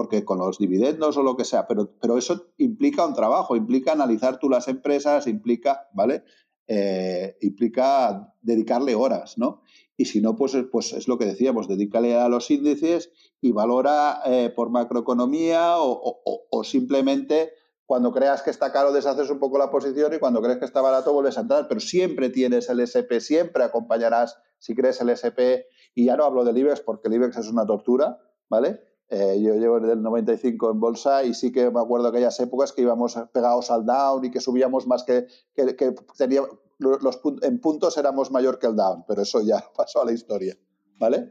porque 0.00 0.24
con 0.24 0.38
los 0.38 0.56
dividendos 0.56 1.18
o 1.18 1.22
lo 1.22 1.36
que 1.36 1.44
sea, 1.44 1.66
pero, 1.66 1.92
pero 2.00 2.16
eso 2.16 2.52
implica 2.56 3.04
un 3.04 3.12
trabajo, 3.12 3.54
implica 3.54 3.92
analizar 3.92 4.38
tú 4.38 4.48
las 4.48 4.66
empresas, 4.66 5.26
implica, 5.26 5.90
¿vale? 5.92 6.24
Eh, 6.66 7.36
implica 7.42 8.32
dedicarle 8.40 8.94
horas, 8.94 9.36
¿no? 9.36 9.60
Y 9.98 10.06
si 10.06 10.22
no, 10.22 10.36
pues, 10.36 10.56
pues 10.72 10.94
es 10.94 11.06
lo 11.06 11.18
que 11.18 11.26
decíamos, 11.26 11.68
dedícale 11.68 12.16
a 12.16 12.30
los 12.30 12.50
índices 12.50 13.12
y 13.42 13.52
valora 13.52 14.22
eh, 14.24 14.50
por 14.56 14.70
macroeconomía 14.70 15.74
o, 15.76 16.64
simplemente 16.64 17.50
cuando 17.84 18.10
creas 18.10 18.40
que 18.40 18.48
está 18.48 18.72
caro 18.72 18.90
deshaces 18.90 19.28
un 19.28 19.38
poco 19.38 19.58
la 19.58 19.70
posición 19.70 20.14
y 20.14 20.18
cuando 20.18 20.40
crees 20.40 20.56
que 20.56 20.64
está 20.64 20.80
barato 20.80 21.12
vuelves 21.12 21.36
a 21.36 21.42
entrar, 21.42 21.68
pero 21.68 21.80
siempre 21.80 22.30
tienes 22.30 22.70
el 22.70 22.80
SP, 22.80 23.20
siempre 23.20 23.64
acompañarás 23.64 24.38
si 24.58 24.74
crees 24.74 24.98
el 25.02 25.10
SP 25.12 25.68
y 25.94 26.06
ya 26.06 26.16
no 26.16 26.24
hablo 26.24 26.42
del 26.42 26.56
IBEX 26.56 26.80
porque 26.80 27.08
el 27.08 27.14
IBEX 27.16 27.36
es 27.36 27.48
una 27.48 27.66
tortura, 27.66 28.18
¿vale? 28.48 28.80
Eh, 29.12 29.42
yo 29.42 29.54
llevo 29.56 29.80
desde 29.80 29.94
el 29.94 30.02
95 30.02 30.70
en 30.70 30.78
bolsa 30.78 31.24
y 31.24 31.34
sí 31.34 31.50
que 31.50 31.68
me 31.68 31.80
acuerdo 31.80 32.06
aquellas 32.06 32.38
épocas 32.38 32.72
que 32.72 32.82
íbamos 32.82 33.18
pegados 33.32 33.72
al 33.72 33.84
down 33.84 34.24
y 34.24 34.30
que 34.30 34.40
subíamos 34.40 34.86
más 34.86 35.02
que, 35.02 35.26
que, 35.52 35.74
que 35.74 35.96
tenía, 36.16 36.42
los, 36.78 37.20
en 37.42 37.60
puntos 37.60 37.98
éramos 37.98 38.30
mayor 38.30 38.60
que 38.60 38.68
el 38.68 38.76
down, 38.76 39.04
pero 39.08 39.22
eso 39.22 39.40
ya 39.42 39.64
pasó 39.76 40.02
a 40.02 40.04
la 40.04 40.12
historia, 40.12 40.56
¿vale? 40.96 41.28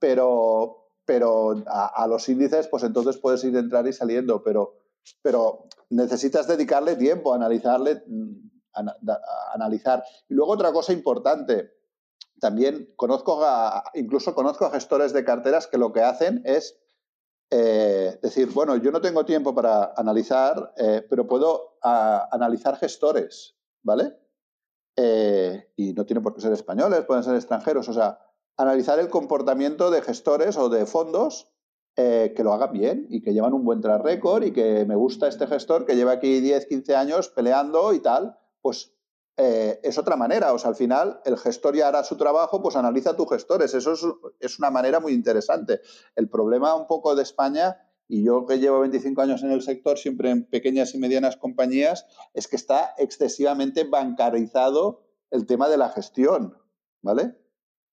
Pero, 0.00 0.88
pero 1.04 1.62
a, 1.66 2.06
los 2.08 2.28
índices, 2.28 2.66
pues 2.66 2.82
entonces 2.82 3.16
puedes 3.18 3.44
ir 3.44 3.56
entrar 3.56 3.86
y 3.86 3.92
saliendo, 3.92 4.42
pero, 4.42 4.74
pero 5.22 5.66
necesitas 5.90 6.48
dedicarle 6.48 6.96
tiempo 6.96 7.32
a 7.32 7.36
analizarle, 7.36 8.02
mm, 8.08 8.50
a, 8.74 8.96
analizar. 9.54 10.02
Y 10.28 10.34
luego 10.34 10.52
otra 10.52 10.72
cosa 10.72 10.92
importante, 10.92 11.74
también 12.40 12.92
conozco 12.96 13.40
incluso 13.94 14.34
conozco 14.34 14.64
a 14.64 14.70
gestores 14.70 15.12
de 15.12 15.24
carteras 15.24 15.66
que 15.66 15.78
lo 15.78 15.92
que 15.92 16.00
hacen 16.00 16.42
es 16.44 16.79
eh, 17.52 18.16
decir, 18.22 18.48
bueno, 18.52 18.76
yo 18.76 18.92
no 18.92 19.00
tengo 19.00 19.24
tiempo 19.24 19.52
para 19.52 19.92
analizar, 19.96 20.72
eh, 20.76 21.04
pero 21.08 21.26
puedo 21.26 21.78
analizar 21.82 22.76
gestores, 22.76 23.56
¿vale? 23.82 24.16
Eh, 24.94 25.72
y 25.76 25.92
no 25.92 26.06
tienen 26.06 26.22
por 26.22 26.34
qué 26.34 26.40
ser 26.42 26.52
españoles, 26.52 27.04
pueden 27.06 27.24
ser 27.24 27.34
extranjeros, 27.34 27.88
o 27.88 27.92
sea, 27.92 28.20
analizar 28.56 29.00
el 29.00 29.08
comportamiento 29.08 29.90
de 29.90 30.02
gestores 30.02 30.56
o 30.56 30.68
de 30.68 30.86
fondos 30.86 31.48
que 31.96 32.42
lo 32.42 32.54
hagan 32.54 32.72
bien 32.72 33.06
y 33.10 33.20
que 33.20 33.34
llevan 33.34 33.52
un 33.52 33.62
buen 33.62 33.82
track 33.82 34.02
record 34.02 34.44
y 34.44 34.52
que 34.52 34.86
me 34.86 34.94
gusta 34.94 35.28
este 35.28 35.46
gestor 35.46 35.84
que 35.84 35.96
lleva 35.96 36.12
aquí 36.12 36.40
10, 36.40 36.64
15 36.64 36.96
años 36.96 37.28
peleando 37.28 37.92
y 37.92 38.00
tal, 38.00 38.38
pues 38.62 38.94
eh, 39.42 39.80
es 39.82 39.96
otra 39.96 40.16
manera. 40.16 40.52
O 40.52 40.58
sea, 40.58 40.68
al 40.68 40.76
final 40.76 41.20
el 41.24 41.38
gestor 41.38 41.74
ya 41.74 41.88
hará 41.88 42.04
su 42.04 42.18
trabajo, 42.18 42.60
pues 42.60 42.76
analiza 42.76 43.16
tus 43.16 43.30
gestores. 43.30 43.72
Eso 43.72 43.94
es, 44.38 44.58
una 44.58 44.70
manera 44.70 45.00
muy 45.00 45.14
interesante. 45.14 45.80
El 46.14 46.28
problema 46.28 46.74
un 46.74 46.86
poco 46.86 47.14
de 47.14 47.22
España, 47.22 47.78
y 48.06 48.22
yo 48.22 48.44
que 48.44 48.58
llevo 48.58 48.80
25 48.80 49.22
años 49.22 49.42
en 49.42 49.52
el 49.52 49.62
sector, 49.62 49.96
siempre 49.96 50.28
en 50.28 50.44
pequeñas 50.44 50.94
y 50.94 50.98
medianas 50.98 51.38
compañías, 51.38 52.04
es 52.34 52.48
que 52.48 52.56
está 52.56 52.94
excesivamente 52.98 53.84
bancarizado 53.84 55.06
el 55.30 55.46
tema 55.46 55.70
de 55.70 55.78
la 55.78 55.88
gestión, 55.88 56.58
¿vale? 57.00 57.34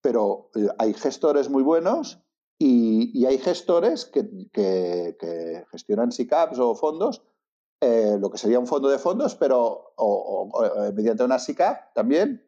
Pero 0.02 0.49
eh, 0.53 0.68
hay 0.80 0.94
gestores 0.95 1.49
muy 1.49 1.64
buenos 1.64 2.22
y, 2.60 3.26
hay 3.26 3.38
gestores 3.38 4.03
que, 4.03 4.28
que 4.52 5.65
gestionan 5.72 6.11
SICAPs 6.11 6.60
o 6.60 6.76
fondos 6.76 7.22
eh, 7.80 8.18
lo 8.20 8.32
que 8.32 8.38
sería 8.38 8.60
un 8.60 8.66
fondo 8.68 8.90
de 8.90 8.98
fondos, 8.98 9.36
pero 9.36 9.94
eh, 9.98 10.91
mediante 10.94 11.24
una 11.24 11.38
SICA 11.38 11.91
también, 11.94 12.44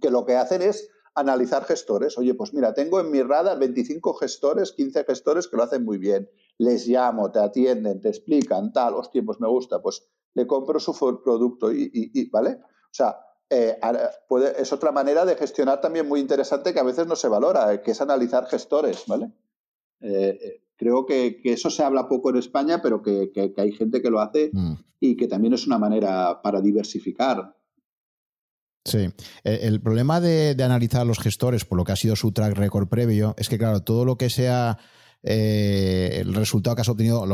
que 0.00 0.10
lo 0.10 0.26
que 0.26 0.36
hacen 0.36 0.62
es 0.62 0.90
analizar 1.14 1.64
gestores. 1.64 2.18
Oye, 2.18 2.34
pues 2.34 2.52
mira, 2.52 2.74
tengo 2.74 3.00
en 3.00 3.10
mi 3.10 3.22
radar 3.22 3.58
25 3.58 4.14
gestores, 4.14 4.72
15 4.72 5.04
gestores 5.04 5.48
que 5.48 5.56
lo 5.56 5.62
hacen 5.62 5.84
muy 5.84 5.98
bien. 5.98 6.28
Les 6.58 6.86
llamo, 6.86 7.30
te 7.30 7.38
atienden, 7.38 8.00
te 8.00 8.08
explican, 8.08 8.72
tal, 8.72 8.94
hostia, 8.94 9.22
pues 9.24 9.40
me 9.40 9.48
gusta, 9.48 9.80
pues 9.80 10.08
le 10.34 10.46
compro 10.46 10.80
su 10.80 10.92
producto 11.22 11.72
y, 11.72 12.28
¿vale? 12.30 12.58
O 12.60 12.92
sea, 12.92 13.18
eh, 13.48 13.78
es 14.58 14.72
otra 14.72 14.92
manera 14.92 15.24
de 15.24 15.36
gestionar 15.36 15.80
también 15.80 16.08
muy 16.08 16.20
interesante 16.20 16.74
que 16.74 16.80
a 16.80 16.84
veces 16.84 17.06
no 17.06 17.16
se 17.16 17.28
valora, 17.28 17.80
que 17.82 17.92
es 17.92 18.00
analizar 18.00 18.46
gestores, 18.46 19.04
¿vale? 19.06 19.32
Creo 20.76 21.06
que, 21.06 21.40
eso 21.44 21.70
se 21.70 21.82
habla 21.82 22.08
poco 22.08 22.30
en 22.30 22.36
España, 22.36 22.80
pero 22.82 23.02
que, 23.02 23.30
hay 23.56 23.72
gente 23.72 24.02
que 24.02 24.10
lo 24.10 24.20
hace 24.20 24.50
mm. 24.52 24.74
y 25.00 25.16
que 25.16 25.28
también 25.28 25.54
es 25.54 25.66
una 25.66 25.78
manera 25.78 26.40
para 26.42 26.60
diversificar. 26.60 27.56
Sí, 28.84 29.08
el, 29.42 29.80
problema 29.80 30.20
de, 30.20 30.54
de, 30.54 30.62
analizar 30.62 31.04
los 31.04 31.18
gestores 31.18 31.64
por 31.64 31.76
lo 31.76 31.84
que 31.84 31.90
ha 31.90 31.96
sido 31.96 32.14
su 32.14 32.30
track 32.30 32.56
record 32.56 32.88
previo 32.88 33.34
es 33.36 33.48
que, 33.48 33.58
claro, 33.58 33.82
todo 33.82 34.04
lo 34.04 34.16
que 34.16 34.30
sea 34.30 34.78
eh, 35.28 36.20
el 36.20 36.34
resultado 36.34 36.76
que 36.76 36.82
has 36.82 36.88
obtenido, 36.88 37.26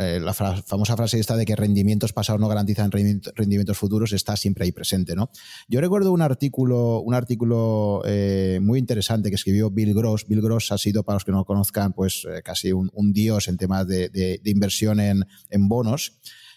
eh, 0.00 0.18
la 0.18 0.32
famosa 0.32 0.96
frase 0.96 1.20
esta 1.20 1.36
de 1.36 1.44
que 1.44 1.54
rendimientos 1.54 2.14
pasados 2.14 2.40
no 2.40 2.48
garantizan 2.48 2.90
rendimientos 2.90 3.76
futuros 3.76 4.14
está 4.14 4.34
siempre 4.34 4.64
ahí 4.64 4.72
presente, 4.72 5.14
¿no? 5.14 5.30
Yo 5.68 5.82
recuerdo 5.82 6.10
un 6.10 6.22
artículo, 6.22 7.00
un 7.00 7.12
artículo 7.12 8.00
eh, 8.06 8.60
muy 8.62 8.78
interesante 8.78 9.28
que 9.28 9.34
escribió 9.34 9.70
Bill 9.70 9.92
Gross. 9.92 10.26
Bill 10.26 10.40
Gross 10.40 10.72
ha 10.72 10.78
sido, 10.78 11.02
para 11.02 11.16
los 11.16 11.24
que 11.26 11.32
no 11.32 11.38
lo 11.38 11.44
conozcan, 11.44 11.92
pues 11.92 12.26
casi 12.42 12.72
un, 12.72 12.90
dios 13.12 13.48
en 13.48 13.58
temas 13.58 13.86
de, 13.86 14.40
inversión 14.44 14.98
en, 14.98 15.26
en 15.50 15.68
bonos. 15.68 16.14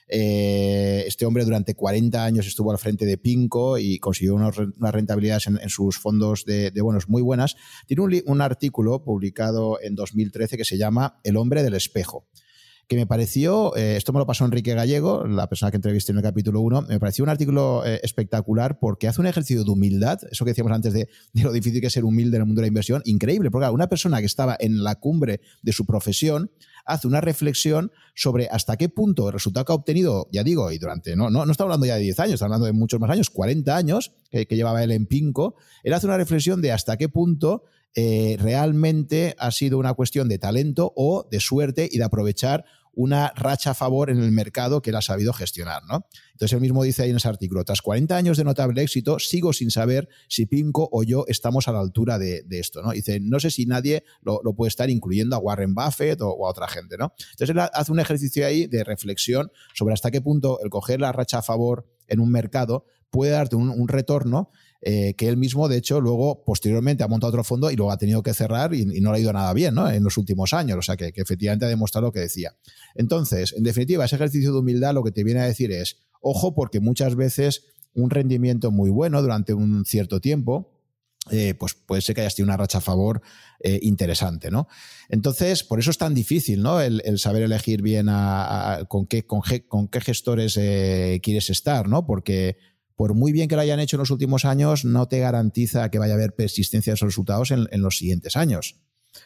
Eh, 0.10 1.04
este 1.06 1.26
hombre 1.26 1.44
durante 1.44 1.76
40 1.76 2.24
años 2.24 2.48
estuvo 2.48 2.72
al 2.72 2.78
frente 2.78 3.06
de 3.06 3.18
Pinco 3.18 3.78
y 3.78 4.00
consiguió 4.00 4.36
unas 4.36 4.56
rentabilidades 4.94 5.48
en, 5.48 5.70
sus 5.70 5.98
fondos 6.00 6.46
de, 6.46 6.72
bonos 6.82 7.10
muy 7.10 7.22
buenas. 7.22 7.56
Tiene 7.86 8.24
un, 8.26 8.42
artículo 8.42 9.04
publicado 9.04 9.80
en 9.82 9.96
2013 9.96 10.58
que 10.58 10.66
se 10.66 10.78
llama 10.78 11.20
El 11.24 11.38
hombre 11.38 11.64
del 11.64 11.74
espejo 11.74 12.28
que 12.88 12.96
me 12.96 13.06
pareció, 13.06 13.76
eh, 13.76 13.98
esto 13.98 14.14
me 14.14 14.20
lo 14.20 14.26
pasó 14.26 14.46
Enrique 14.46 14.74
Gallego, 14.74 15.28
la 15.28 15.50
persona 15.50 15.72
que 15.72 15.76
entrevisté 15.76 16.14
en 16.14 16.20
el 16.20 16.24
capítulo 16.24 16.62
1, 16.62 16.84
me 16.84 17.00
pareció 17.02 17.26
un 17.26 17.30
artículo 17.30 17.86
eh, 17.86 18.00
espectacular 18.02 18.80
porque 18.80 19.10
hace 19.10 19.20
un 19.20 19.28
ejercicio 19.28 19.66
de 19.66 19.70
humildad, 19.70 20.20
eso 20.32 20.46
que 20.46 20.52
decíamos 20.52 20.72
antes 20.72 20.94
de, 20.94 21.10
lo 21.34 21.52
difícil 21.52 21.82
que 21.82 21.88
es 21.88 21.94
ser 21.94 22.06
humilde 22.06 22.38
en 22.38 22.44
el 22.44 22.46
mundo 22.46 22.62
de 22.62 22.68
la 22.68 22.70
inversión, 22.70 23.02
increíble, 23.04 23.52
porque 23.52 23.68
una 23.68 23.88
persona 23.88 24.22
que 24.22 24.26
estaba 24.26 24.56
en 24.58 24.84
la 24.84 24.96
cumbre 24.96 25.42
de 25.62 25.74
su 25.74 25.86
profesión 25.86 26.50
hace 26.88 27.08
una 27.08 27.22
reflexión 27.22 27.92
sobre 28.16 28.48
hasta 28.48 28.78
qué 28.78 28.90
punto 28.90 29.28
el 29.28 29.34
resultado 29.34 29.66
que 29.66 29.72
ha 29.74 29.76
obtenido, 29.76 30.28
ya 30.32 30.44
digo, 30.44 30.72
y 30.72 30.80
durante, 30.80 31.16
no, 31.16 31.30
no, 31.30 31.46
no 31.46 31.52
está 31.52 31.64
hablando 31.64 31.86
ya 31.86 31.96
de 31.96 32.02
10 32.02 32.20
años, 32.22 32.34
está 32.36 32.46
hablando 32.46 32.66
de 32.66 32.74
muchos 32.74 33.00
más 33.00 33.12
años, 33.12 33.30
40 33.30 33.76
años 33.76 34.14
que, 34.32 34.46
llevaba 34.46 34.84
él 34.84 34.92
en 34.92 35.06
Pinco, 35.06 35.56
él 35.84 35.94
hace 35.94 36.08
una 36.08 36.18
reflexión 36.18 36.62
de 36.62 36.72
hasta 36.72 36.98
qué 36.98 37.10
punto 37.10 37.64
eh, 37.94 38.38
realmente 38.40 39.36
ha 39.38 39.52
sido 39.52 39.78
una 39.78 39.94
cuestión 39.94 40.30
de 40.30 40.40
talento 40.40 40.94
o 40.96 41.28
de 41.30 41.40
suerte 41.40 41.88
y 41.92 41.98
de 41.98 42.04
aprovechar 42.04 42.66
una 42.98 43.32
racha 43.36 43.72
a 43.72 43.74
favor 43.76 44.10
en 44.10 44.18
el 44.18 44.32
mercado 44.32 44.82
que 44.82 44.90
él 44.90 44.96
ha 44.96 45.04
sabido 45.04 45.32
gestionar. 45.32 45.84
¿no? 45.88 46.08
Entonces 46.32 46.54
él 46.54 46.62
mismo 46.62 46.82
dice 46.84 47.04
ahí 47.04 47.12
en 47.12 47.18
ese 47.18 47.28
artículo, 47.28 47.64
tras 47.64 47.84
40 47.84 48.18
años 48.18 48.38
de 48.38 48.44
notable 48.44 48.82
éxito, 48.82 49.20
sigo 49.20 49.54
sin 49.54 49.70
saber 49.70 50.10
si 50.28 50.48
Pinco 50.48 50.90
o 50.92 51.04
yo 51.04 51.24
estamos 51.28 51.68
a 51.68 51.74
la 51.74 51.80
altura 51.80 52.18
de, 52.18 52.44
esto. 52.50 52.82
¿no? 52.82 52.92
Dice, 52.92 53.20
no 53.20 53.40
sé 53.40 53.52
si 53.52 53.68
nadie 53.68 54.04
lo, 54.24 54.42
puede 54.56 54.70
estar 54.70 54.90
incluyendo 54.90 55.36
a 55.36 55.40
Warren 55.40 55.76
Buffett 55.76 56.20
o, 56.22 56.48
a 56.48 56.50
otra 56.50 56.68
gente. 56.68 56.98
¿no? 56.98 57.14
Entonces 57.32 57.52
él 57.52 57.60
hace 57.60 57.92
un 57.92 58.00
ejercicio 58.00 58.48
ahí 58.48 58.66
de 58.66 58.84
reflexión 58.84 59.52
sobre 59.76 59.94
hasta 59.94 60.10
qué 60.10 60.20
punto 60.20 60.60
el 60.64 60.72
coger 60.72 61.00
la 61.00 61.12
racha 61.12 61.38
a 61.38 61.44
favor 61.44 61.86
en 62.08 62.20
un 62.20 62.32
mercado 62.32 62.86
puede 63.12 63.32
darte 63.32 63.56
un 63.56 63.88
retorno 63.88 64.50
eh, 64.90 65.16
que 65.16 65.28
él 65.28 65.36
mismo, 65.36 65.68
de 65.68 65.76
hecho, 65.76 66.00
luego, 66.00 66.46
posteriormente, 66.46 67.04
ha 67.04 67.10
montado 67.10 67.28
otro 67.28 67.44
fondo 67.44 67.70
y 67.70 67.76
luego 67.76 67.92
ha 67.92 67.98
tenido 67.98 68.24
que 68.24 68.34
cerrar 68.34 68.74
y, 68.74 68.86
no 68.86 69.12
le 69.12 69.18
ha 69.18 69.20
ido 69.20 69.34
nada 69.34 69.52
bien 69.52 69.76
¿no? 69.76 69.90
en 69.90 70.02
los 70.02 70.18
últimos 70.18 70.54
años. 70.54 70.78
O 70.78 70.82
sea, 70.82 70.96
que, 70.96 71.12
efectivamente 71.14 71.66
ha 71.66 71.68
demostrado 71.68 72.08
lo 72.08 72.14
que 72.14 72.22
decía. 72.22 72.56
Entonces, 72.96 73.54
en 73.58 73.64
definitiva, 73.64 74.06
ese 74.06 74.16
ejercicio 74.16 74.54
de 74.54 74.60
humildad 74.60 74.94
lo 74.94 75.04
que 75.04 75.12
te 75.12 75.26
viene 75.26 75.42
a 75.42 75.44
decir 75.44 75.74
es, 75.74 75.98
ojo, 76.22 76.56
porque 76.56 76.80
muchas 76.80 77.18
veces 77.18 77.66
un 77.96 78.10
rendimiento 78.10 78.72
muy 78.72 78.90
bueno 78.90 79.22
durante 79.22 79.54
un 79.54 79.84
cierto 79.84 80.22
tiempo, 80.22 80.72
eh, 81.32 81.54
pues 81.56 81.74
puede 81.74 82.02
ser 82.02 82.16
que 82.16 82.22
hayas 82.22 82.36
tenido 82.36 82.54
una 82.54 82.58
racha 82.58 82.78
a 82.78 82.82
favor 82.82 83.22
eh, 83.60 83.80
interesante, 83.82 84.52
¿no? 84.52 84.70
Entonces, 85.10 85.66
por 85.66 85.82
eso 85.82 85.92
es 85.92 85.98
tan 85.98 86.14
difícil, 86.14 86.64
¿no? 86.64 86.80
El, 86.80 87.20
saber 87.20 87.44
elegir 87.44 87.82
bien 87.82 88.08
con, 88.88 89.06
qué, 89.06 89.26
con, 89.26 89.90
qué 89.90 90.00
gestores 90.00 90.54
quieres 90.54 91.50
estar, 91.50 91.90
¿no? 91.90 92.06
Porque 92.06 92.56
por 92.98 93.14
muy 93.14 93.32
bien 93.32 93.48
que 93.48 93.56
lo 93.56 93.62
hayan 93.62 93.80
hecho 93.80 93.96
en 93.96 94.00
los 94.00 94.12
últimos 94.12 94.44
años, 94.44 94.84
no 94.84 95.08
te 95.08 95.20
garantiza 95.20 95.90
que 95.90 96.00
vaya 96.00 96.14
a 96.14 96.18
haber 96.18 96.34
persistencia 96.34 96.92
de 96.92 96.96
esos 96.96 97.08
resultados 97.08 97.52
en, 97.52 97.82
los 97.82 97.98
siguientes 97.98 98.36
años. 98.36 98.82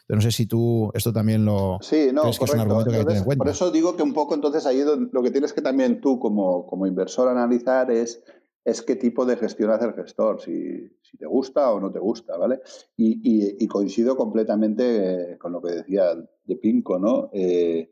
no 0.10 0.22
sé 0.22 0.32
si 0.32 0.46
tú 0.46 0.92
esto 0.94 1.12
también 1.12 1.46
lo 1.46 1.80
sí, 1.82 2.10
no, 2.14 2.22
crees 2.22 2.38
que 2.38 2.46
es 2.46 2.54
un 2.54 2.60
argumento 2.60 2.92
que 2.92 2.98
hay 2.98 3.02
que 3.02 3.08
tener 3.08 3.20
en 3.20 3.26
cuenta. 3.26 3.44
Por 3.44 3.52
eso 3.52 3.72
digo 3.72 3.96
que 3.96 4.04
un 4.04 4.14
poco 4.14 4.36
entonces 4.36 4.66
ahí 4.66 4.84
lo 5.12 5.24
que 5.24 5.32
tienes 5.32 5.54
que 5.54 5.62
también 5.62 6.02
tú 6.02 6.20
como, 6.20 6.68
como 6.68 6.86
inversor 6.86 7.30
analizar 7.30 7.90
es 7.90 8.22
es 8.64 8.82
qué 8.82 8.96
tipo 8.96 9.26
de 9.26 9.38
gestión 9.38 9.72
hace 9.72 9.86
el 9.86 9.94
gestor, 9.94 10.42
si, 10.42 10.92
te 11.18 11.26
gusta 11.26 11.72
o 11.72 11.80
no 11.80 11.92
te 11.92 12.00
gusta, 12.00 12.38
¿vale? 12.38 12.62
Y, 12.96 13.68
coincido 13.68 14.16
completamente 14.16 15.34
eh, 15.34 15.38
con 15.38 15.52
lo 15.52 15.62
que 15.62 15.72
decía 15.74 16.16
de 16.44 16.56
Pinco, 16.58 17.00
¿no? 17.00 17.30
Eh, 17.34 17.90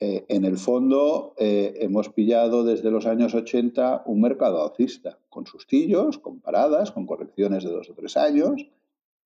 eh, 0.00 0.24
en 0.28 0.44
el 0.44 0.58
fondo 0.58 1.34
hemos 1.38 2.08
pillado 2.08 2.64
desde 2.64 2.90
los 2.90 3.06
años 3.06 3.34
80 3.34 4.04
un 4.06 4.20
mercado 4.20 4.62
alcista, 4.62 5.18
con 5.28 5.46
sustillos, 5.46 6.18
con 6.18 6.40
paradas, 6.40 6.92
con 6.92 7.06
correcciones 7.06 7.64
de 7.64 7.70
dos 7.70 7.90
o 7.90 7.94
tres 7.94 8.16
años, 8.16 8.66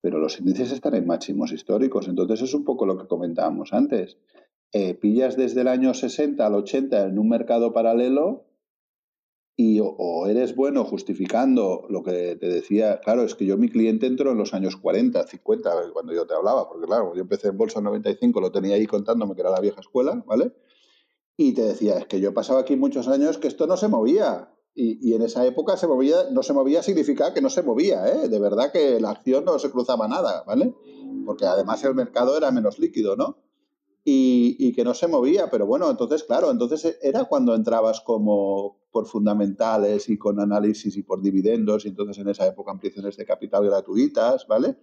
pero 0.01 0.19
los 0.19 0.39
índices 0.39 0.73
están 0.73 0.95
en 0.95 1.07
máximos 1.07 1.53
históricos. 1.53 2.09
Entonces 2.09 2.43
es 2.43 2.55
un 2.55 2.65
poco 2.65 2.87
lo 2.87 2.97
que 2.99 3.07
comentábamos 3.07 3.73
antes. 3.73 4.17
pillas 5.01 5.37
desde 5.37 5.61
el 5.61 5.69
año 5.69 5.93
60 5.93 6.45
al 6.45 6.55
80 6.55 7.07
en 7.07 7.19
un 7.19 7.29
mercado 7.29 7.73
paralelo 7.73 8.45
o, 9.83 10.27
eres 10.27 10.55
bueno 10.55 10.85
justificando 10.85 11.87
lo 11.89 12.03
que 12.03 12.37
te 12.37 12.49
decía, 12.49 13.01
claro, 13.01 13.23
es 13.23 13.35
que 13.35 13.45
yo 13.45 13.57
mi 13.59 13.69
cliente 13.69 14.07
entró 14.07 14.33
en 14.33 14.39
los 14.39 14.55
años 14.55 14.77
40, 14.77 15.27
50, 15.27 15.71
cuando 15.93 16.13
yo 16.13 16.27
te 16.27 16.35
hablaba, 16.35 16.69
porque 16.69 16.87
claro, 16.87 17.15
yo 17.15 17.23
empecé 17.23 17.49
en 17.49 17.59
Bolsa 17.59 17.79
en 17.79 17.85
95, 17.85 18.41
lo 18.41 18.53
tenía 18.53 18.77
ahí 18.77 18.87
contándome 18.87 19.35
que 19.35 19.41
era 19.41 19.51
la 19.51 19.61
vieja 19.61 19.81
escuela, 19.81 20.23
¿vale? 20.27 20.53
Y 21.37 21.53
te 21.53 21.63
decía, 21.63 21.99
es 21.99 22.07
que 22.07 22.21
yo 22.21 22.31
he 22.31 22.33
pasado 22.33 22.59
aquí 22.59 22.77
muchos 22.77 23.09
años 23.09 23.39
que 23.39 23.49
esto 23.49 23.67
no 23.67 23.77
se 23.77 23.89
movía. 23.89 24.51
Y, 24.75 25.13
en 25.13 25.21
esa 25.21 25.45
época 25.45 25.77
se 25.77 25.87
movía, 25.87 26.17
no 26.31 26.43
se 26.43 26.55
movía 26.55 26.83
significa 26.83 27.35
que 27.35 27.43
no 27.43 27.51
se 27.51 27.63
movía, 27.63 28.07
¿eh? 28.09 28.29
De 28.29 28.39
verdad 28.39 28.73
que 28.73 29.01
la 29.01 29.11
acción 29.11 29.45
no 29.45 29.59
se 29.59 29.71
cruzaba 29.71 30.09
nada, 30.09 30.45
¿vale? 30.47 30.75
Porque 31.27 31.45
además 31.45 31.85
el 31.85 31.95
mercado 31.95 32.39
era 32.39 32.51
menos 32.51 32.79
líquido, 32.79 33.17
¿no? 33.17 33.37
y, 34.05 34.73
que 34.73 34.85
no 34.85 34.95
se 34.95 35.09
movía. 35.09 35.51
Pero 35.51 35.67
bueno, 35.67 35.91
entonces, 35.91 36.25
claro, 36.25 36.51
entonces 36.51 36.99
era 37.03 37.25
cuando 37.25 37.55
entrabas 37.55 38.01
como 38.01 38.82
por 38.93 39.07
fundamentales 39.07 40.09
y 40.09 40.19
con 40.19 40.39
análisis 40.39 40.97
y 40.97 41.03
por 41.03 41.23
dividendos, 41.23 41.85
y 41.85 41.89
entonces 41.89 42.19
en 42.19 42.29
esa 42.29 42.47
época 42.47 42.71
ampliaciones 42.71 43.17
de 43.17 43.25
capital 43.25 43.65
gratuitas, 43.65 44.47
¿vale? 44.47 44.77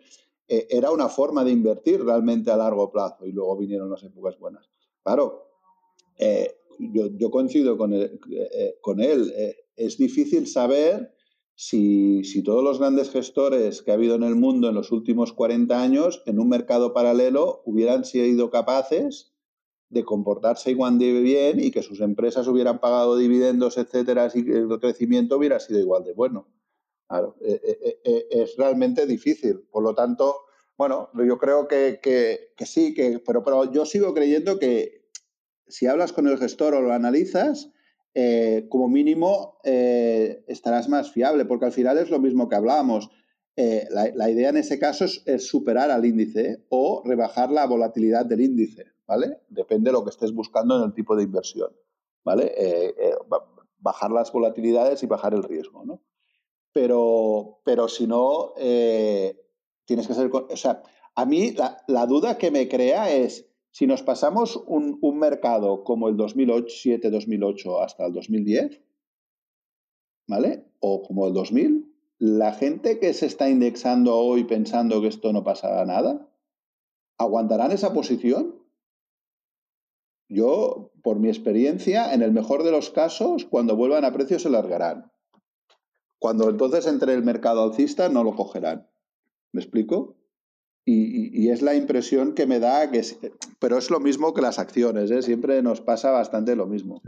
E, 0.48 0.68
era 0.70 0.92
una 0.92 1.08
forma 1.08 1.44
de 1.44 1.52
invertir 1.52 2.04
realmente 2.04 2.52
a 2.52 2.58
largo 2.58 2.92
plazo 2.92 3.26
y 3.26 3.32
luego 3.32 3.56
vinieron 3.56 3.90
las 3.90 4.04
épocas 4.04 4.38
buenas. 4.40 4.70
Claro, 5.04 5.46
eh, 6.18 6.56
yo, 6.80 7.30
coincido 7.30 7.78
con, 7.78 7.94
eh, 7.94 8.20
con 8.82 9.00
él. 9.00 9.32
Eh, 9.36 9.56
es 9.76 9.98
difícil 9.98 10.48
saber 10.48 11.14
si, 11.56 12.24
todos 12.44 12.64
los 12.64 12.80
grandes 12.80 13.12
gestores 13.12 13.82
que 13.82 13.92
ha 13.92 13.96
habido 13.96 14.16
en 14.16 14.24
el 14.24 14.36
mundo 14.36 14.70
en 14.70 14.76
los 14.76 14.92
últimos 14.92 15.34
40 15.34 15.82
años, 15.82 16.24
en 16.26 16.40
un 16.40 16.50
mercado 16.50 16.94
paralelo, 16.94 17.62
hubieran 17.66 18.06
sido 18.06 18.50
capaces 18.50 19.34
de 19.90 20.04
comportarse 20.04 20.72
igual 20.72 21.00
de 21.00 21.20
bien 21.20 21.60
y 21.60 21.72
que 21.72 21.82
sus 21.82 22.00
empresas 22.00 22.48
hubieran 22.48 22.80
pagado 22.80 23.18
dividendos, 23.18 23.78
etcétera, 23.78 24.30
y 24.34 24.40
el 24.40 24.80
crecimiento 24.80 25.38
hubiera 25.38 25.60
sido 25.60 25.80
igual 25.80 26.04
de 26.04 26.14
bueno. 26.14 26.48
Claro, 27.10 27.38
eh, 27.42 27.60
eh, 27.64 28.00
eh, 28.04 28.28
es 28.30 28.56
realmente 28.56 29.08
difícil. 29.08 29.62
Por 29.72 29.82
lo 29.82 29.96
tanto, 29.96 30.42
bueno, 30.78 31.10
yo 31.28 31.40
creo 31.40 31.68
que, 31.68 32.00
sí, 32.60 32.94
que, 32.94 33.20
pero, 33.26 33.44
pero 33.44 33.72
yo 33.72 33.84
sigo 33.86 34.14
creyendo 34.14 34.60
que 34.60 35.10
si 35.68 35.88
hablas 35.88 36.14
con 36.14 36.28
el 36.28 36.38
gestor 36.38 36.76
o 36.76 36.82
lo 36.82 36.94
analizas, 36.94 37.72
como 38.70 38.90
mínimo 38.90 39.60
estarás 39.64 40.90
más 40.90 41.12
fiable, 41.12 41.46
porque 41.46 41.66
al 41.66 41.72
final 41.72 41.98
es 41.98 42.10
lo 42.10 42.20
mismo 42.20 42.48
que 42.48 42.56
hablábamos. 42.56 43.10
La, 43.56 44.30
idea 44.30 44.50
en 44.50 44.58
ese 44.58 44.78
caso 44.78 45.06
es, 45.06 45.48
superar 45.48 45.90
al 45.90 46.06
índice 46.06 46.66
o 46.70 47.02
rebajar 47.06 47.52
la 47.52 47.66
volatilidad 47.66 48.26
del 48.26 48.42
índice, 48.42 48.86
¿vale? 49.10 49.40
Depende 49.50 49.90
de 49.90 49.94
lo 49.94 50.04
que 50.04 50.12
estés 50.12 50.32
buscando 50.34 50.78
en 50.78 50.84
el 50.84 50.94
tipo 50.94 51.16
de 51.16 51.24
inversión, 51.24 51.76
¿vale? 52.24 52.54
bajar 53.80 54.12
las 54.12 54.32
volatilidades 54.32 55.02
y 55.04 55.08
bajar 55.08 55.34
el 55.34 55.42
riesgo, 55.42 55.84
¿no? 55.84 56.02
Pero, 56.74 57.62
pero 57.64 57.88
si 57.88 58.06
no, 58.06 58.54
tienes 59.86 60.08
que 60.08 60.14
ser... 60.14 60.30
O 60.32 60.56
sea, 60.58 60.84
a 61.16 61.26
mí 61.26 61.56
la 61.88 62.06
duda 62.06 62.38
que 62.38 62.52
me 62.52 62.68
crea 62.68 63.10
es, 63.10 63.50
si 63.72 63.88
nos 63.88 64.04
pasamos 64.04 64.62
un, 64.68 65.00
mercado 65.18 65.84
como 65.84 66.10
el 66.10 66.18
2007-2008 66.18 67.84
hasta 67.84 68.06
el 68.06 68.14
2010, 68.14 68.82
¿vale? 70.28 70.66
O 70.80 71.02
como 71.02 71.28
el 71.28 71.34
2000, 71.34 71.90
la 72.20 72.54
gente 72.54 73.00
que 73.00 73.14
se 73.14 73.26
está 73.26 73.50
indexando 73.50 74.16
hoy 74.16 74.44
pensando 74.44 75.02
que 75.02 75.08
esto 75.08 75.32
no 75.34 75.44
pasará 75.44 75.86
nada, 75.86 76.30
¿aguantarán 77.18 77.72
esa 77.72 77.94
posición? 77.94 78.59
Yo, 80.30 80.92
por 81.02 81.20
mi 81.20 81.28
experiencia, 81.28 82.14
en 82.14 82.22
el 82.22 82.32
mejor 82.32 82.64
de 82.64 82.72
los 82.72 82.92
casos, 82.92 83.46
cuando 83.46 83.76
vuelvan 83.76 84.06
a 84.06 84.14
precios 84.14 84.44
se 84.44 84.50
largarán. 84.50 85.12
Cuando 86.20 86.50
entonces 86.50 86.86
entre 86.86 87.14
el 87.14 87.24
mercado 87.24 87.64
alcista, 87.64 88.10
no 88.10 88.24
lo 88.24 88.36
cogerán. 88.36 88.88
¿Me 89.52 89.62
explico? 89.62 90.16
Y, 90.86 91.50
es 91.50 91.62
la 91.62 91.76
impresión 91.76 92.34
que 92.34 92.48
me 92.48 92.60
da, 92.60 92.90
que 92.90 93.04
pero 93.60 93.78
es 93.78 93.92
lo 93.92 94.00
mismo 94.00 94.34
que 94.34 94.42
las 94.42 94.58
acciones, 94.58 95.12
¿eh? 95.12 95.22
siempre 95.22 95.62
nos 95.62 95.82
pasa 95.82 96.10
bastante 96.10 96.56
lo 96.56 96.66
mismo. 96.66 97.02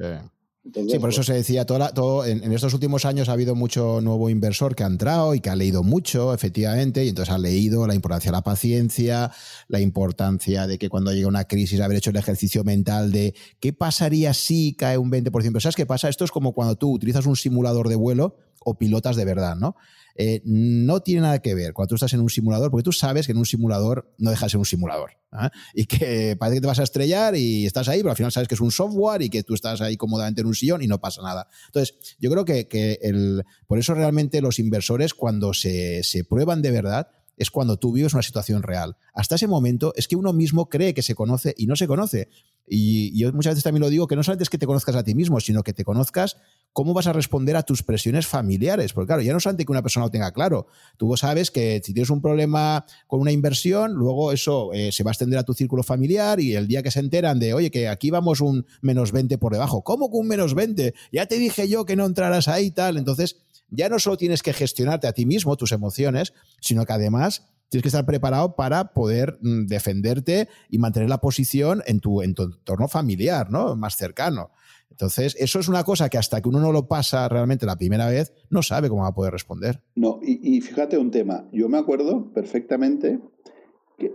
Sí, 0.63 0.99
por 0.99 1.09
eso 1.09 1.17
pues 1.17 1.25
se 1.25 1.33
decía, 1.33 1.65
todo, 1.65 2.25
en, 2.25 2.51
estos 2.51 2.73
últimos 2.73 3.05
años 3.05 3.29
ha 3.29 3.33
habido 3.33 3.55
mucho 3.55 3.99
nuevo 4.01 4.29
inversor 4.29 4.75
que 4.75 4.83
ha 4.83 4.87
entrado 4.87 5.33
y 5.33 5.39
que 5.39 5.49
ha 5.49 5.55
leído 5.55 5.83
mucho, 5.83 6.33
efectivamente, 6.33 7.03
y 7.03 7.09
entonces 7.09 7.33
ha 7.33 7.37
leído 7.37 7.87
la 7.87 7.95
importancia 7.95 8.31
de 8.31 8.37
la 8.37 8.43
paciencia, 8.43 9.31
la 9.67 9.79
importancia 9.79 10.67
de 10.67 10.77
que 10.77 10.89
cuando 10.89 11.13
llega 11.13 11.27
una 11.27 11.45
crisis 11.45 11.81
haber 11.81 11.97
hecho 11.97 12.11
el 12.11 12.17
ejercicio 12.17 12.63
mental 12.63 13.11
de 13.11 13.33
qué 13.59 13.73
pasaría 13.73 14.33
si 14.33 14.73
cae 14.73 14.97
un 14.97 15.11
20%. 15.11 15.59
¿Sabes 15.59 15.75
qué 15.75 15.85
pasa? 15.85 16.09
Esto 16.09 16.25
es 16.25 16.31
como 16.31 16.53
cuando 16.53 16.75
tú 16.75 16.91
utilizas 16.91 17.25
un 17.25 17.35
simulador 17.35 17.89
de 17.89 17.95
vuelo 17.95 18.35
o 18.63 18.77
pilotas 18.77 19.15
de 19.15 19.25
verdad, 19.25 19.55
¿no? 19.55 19.75
Eh, 20.15 20.41
no 20.45 21.01
tiene 21.01 21.21
nada 21.21 21.39
que 21.39 21.55
ver 21.55 21.73
cuando 21.73 21.89
tú 21.89 21.95
estás 21.95 22.13
en 22.13 22.19
un 22.19 22.29
simulador, 22.29 22.69
porque 22.69 22.83
tú 22.83 22.91
sabes 22.91 23.25
que 23.25 23.31
en 23.31 23.37
un 23.37 23.45
simulador 23.45 24.13
no 24.17 24.29
deja 24.29 24.45
de 24.45 24.49
ser 24.49 24.59
un 24.59 24.65
simulador. 24.65 25.11
¿ah? 25.31 25.51
Y 25.73 25.85
que 25.85 26.35
parece 26.37 26.57
que 26.57 26.61
te 26.61 26.67
vas 26.67 26.79
a 26.79 26.83
estrellar 26.83 27.35
y 27.35 27.65
estás 27.65 27.87
ahí, 27.87 27.99
pero 27.99 28.11
al 28.11 28.17
final 28.17 28.31
sabes 28.31 28.47
que 28.47 28.55
es 28.55 28.61
un 28.61 28.71
software 28.71 29.21
y 29.21 29.29
que 29.29 29.43
tú 29.43 29.53
estás 29.53 29.81
ahí 29.81 29.97
cómodamente 29.97 30.41
en 30.41 30.47
un 30.47 30.55
sillón 30.55 30.81
y 30.81 30.87
no 30.87 30.99
pasa 30.99 31.21
nada. 31.21 31.47
Entonces, 31.67 32.15
yo 32.19 32.29
creo 32.29 32.45
que, 32.45 32.99
el, 33.01 33.43
por 33.67 33.79
eso 33.79 33.93
realmente 33.93 34.41
los 34.41 34.59
inversores, 34.59 35.13
cuando 35.13 35.53
se, 35.53 36.03
se 36.03 36.23
prueban 36.23 36.61
de 36.61 36.71
verdad, 36.71 37.07
es 37.37 37.49
cuando 37.49 37.77
tú 37.77 37.91
vives 37.91 38.13
una 38.13 38.23
situación 38.23 38.63
real. 38.63 38.97
Hasta 39.13 39.35
ese 39.35 39.47
momento 39.47 39.93
es 39.95 40.07
que 40.07 40.15
uno 40.15 40.33
mismo 40.33 40.69
cree 40.69 40.93
que 40.93 41.01
se 41.01 41.15
conoce 41.15 41.53
y 41.57 41.65
no 41.65 41.75
se 41.75 41.87
conoce. 41.87 42.29
Y 42.67 43.17
yo 43.19 43.33
muchas 43.33 43.51
veces 43.51 43.63
también 43.63 43.81
lo 43.81 43.89
digo, 43.89 44.07
que 44.07 44.15
no 44.15 44.23
solamente 44.23 44.43
es 44.43 44.49
que 44.49 44.57
te 44.57 44.65
conozcas 44.65 44.95
a 44.95 45.03
ti 45.03 45.15
mismo, 45.15 45.39
sino 45.39 45.63
que 45.63 45.73
te 45.73 45.83
conozcas 45.83 46.37
cómo 46.73 46.93
vas 46.93 47.07
a 47.07 47.13
responder 47.13 47.57
a 47.57 47.63
tus 47.63 47.83
presiones 47.83 48.27
familiares. 48.27 48.93
Porque 48.93 49.07
claro, 49.07 49.21
ya 49.21 49.33
no 49.33 49.39
solamente 49.39 49.65
que 49.65 49.71
una 49.71 49.81
persona 49.81 50.05
lo 50.05 50.11
tenga 50.11 50.31
claro, 50.31 50.67
tú 50.97 51.15
sabes 51.17 51.51
que 51.51 51.81
si 51.83 51.93
tienes 51.93 52.09
un 52.09 52.21
problema 52.21 52.85
con 53.07 53.19
una 53.19 53.31
inversión, 53.31 53.93
luego 53.93 54.31
eso 54.31 54.71
eh, 54.73 54.91
se 54.91 55.03
va 55.03 55.11
a 55.11 55.13
extender 55.13 55.39
a 55.39 55.43
tu 55.43 55.53
círculo 55.53 55.83
familiar 55.83 56.39
y 56.39 56.55
el 56.55 56.67
día 56.67 56.83
que 56.83 56.91
se 56.91 56.99
enteran 56.99 57.39
de, 57.39 57.53
oye, 57.53 57.71
que 57.71 57.89
aquí 57.89 58.09
vamos 58.09 58.39
un 58.39 58.65
menos 58.81 59.11
20 59.11 59.37
por 59.37 59.51
debajo, 59.51 59.83
¿cómo 59.83 60.09
que 60.09 60.17
un 60.17 60.27
menos 60.27 60.53
20? 60.53 60.93
Ya 61.11 61.25
te 61.25 61.35
dije 61.35 61.67
yo 61.67 61.85
que 61.85 61.95
no 61.95 62.05
entraras 62.05 62.47
ahí 62.47 62.67
y 62.67 62.71
tal. 62.71 62.97
Entonces, 62.97 63.37
ya 63.71 63.89
no 63.89 63.97
solo 63.97 64.17
tienes 64.17 64.43
que 64.43 64.53
gestionarte 64.53 65.07
a 65.07 65.13
ti 65.13 65.25
mismo, 65.25 65.57
tus 65.57 65.71
emociones, 65.71 66.33
sino 66.59 66.85
que 66.85 66.93
además 66.93 67.47
tienes 67.69 67.83
que 67.83 67.87
estar 67.87 68.05
preparado 68.05 68.55
para 68.55 68.93
poder 68.93 69.39
mm, 69.41 69.65
defenderte 69.65 70.49
y 70.69 70.77
mantener 70.77 71.09
la 71.09 71.21
posición 71.21 71.81
en 71.87 72.01
tu, 72.01 72.21
entorno 72.21 72.87
familiar, 72.87 73.49
¿no? 73.49 73.75
Más 73.75 73.95
cercano. 73.95 74.51
Entonces, 74.89 75.37
eso 75.39 75.57
es 75.57 75.69
una 75.69 75.85
cosa 75.85 76.09
que 76.09 76.17
hasta 76.17 76.41
que 76.41 76.49
uno 76.49 76.59
no 76.59 76.73
lo 76.73 76.89
pasa 76.89 77.29
realmente 77.29 77.65
la 77.65 77.77
primera 77.77 78.07
vez, 78.07 78.33
no 78.49 78.61
sabe 78.61 78.89
cómo 78.89 79.03
va 79.03 79.07
a 79.07 79.13
poder 79.13 79.31
responder. 79.31 79.81
No, 79.95 80.19
y, 80.21 80.57
y 80.57 80.59
fíjate 80.59 80.97
un 80.97 81.11
tema. 81.11 81.47
Yo 81.53 81.69
me 81.69 81.77
acuerdo 81.77 82.33
perfectamente 82.33 83.19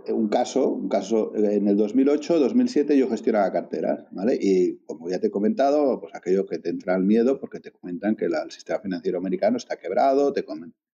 un 0.09 0.29
caso, 0.29 0.69
un 0.69 0.89
caso 0.89 1.35
en 1.35 1.67
el 1.67 1.77
2008, 1.77 2.39
2007 2.39 2.97
yo 2.97 3.09
gestionaba 3.09 3.51
carteras, 3.51 4.05
¿vale? 4.11 4.37
Y 4.39 4.77
como 4.85 5.09
ya 5.09 5.19
te 5.19 5.27
he 5.27 5.31
comentado, 5.31 5.99
pues 5.99 6.13
aquello 6.15 6.45
que 6.45 6.59
te 6.59 6.69
entra 6.69 6.95
el 6.95 7.03
miedo 7.03 7.39
porque 7.39 7.59
te 7.59 7.71
comentan 7.71 8.15
que 8.15 8.25
el 8.25 8.33
sistema 8.51 8.79
financiero 8.79 9.17
americano 9.17 9.57
está 9.57 9.77
quebrado, 9.77 10.33
te, 10.33 10.45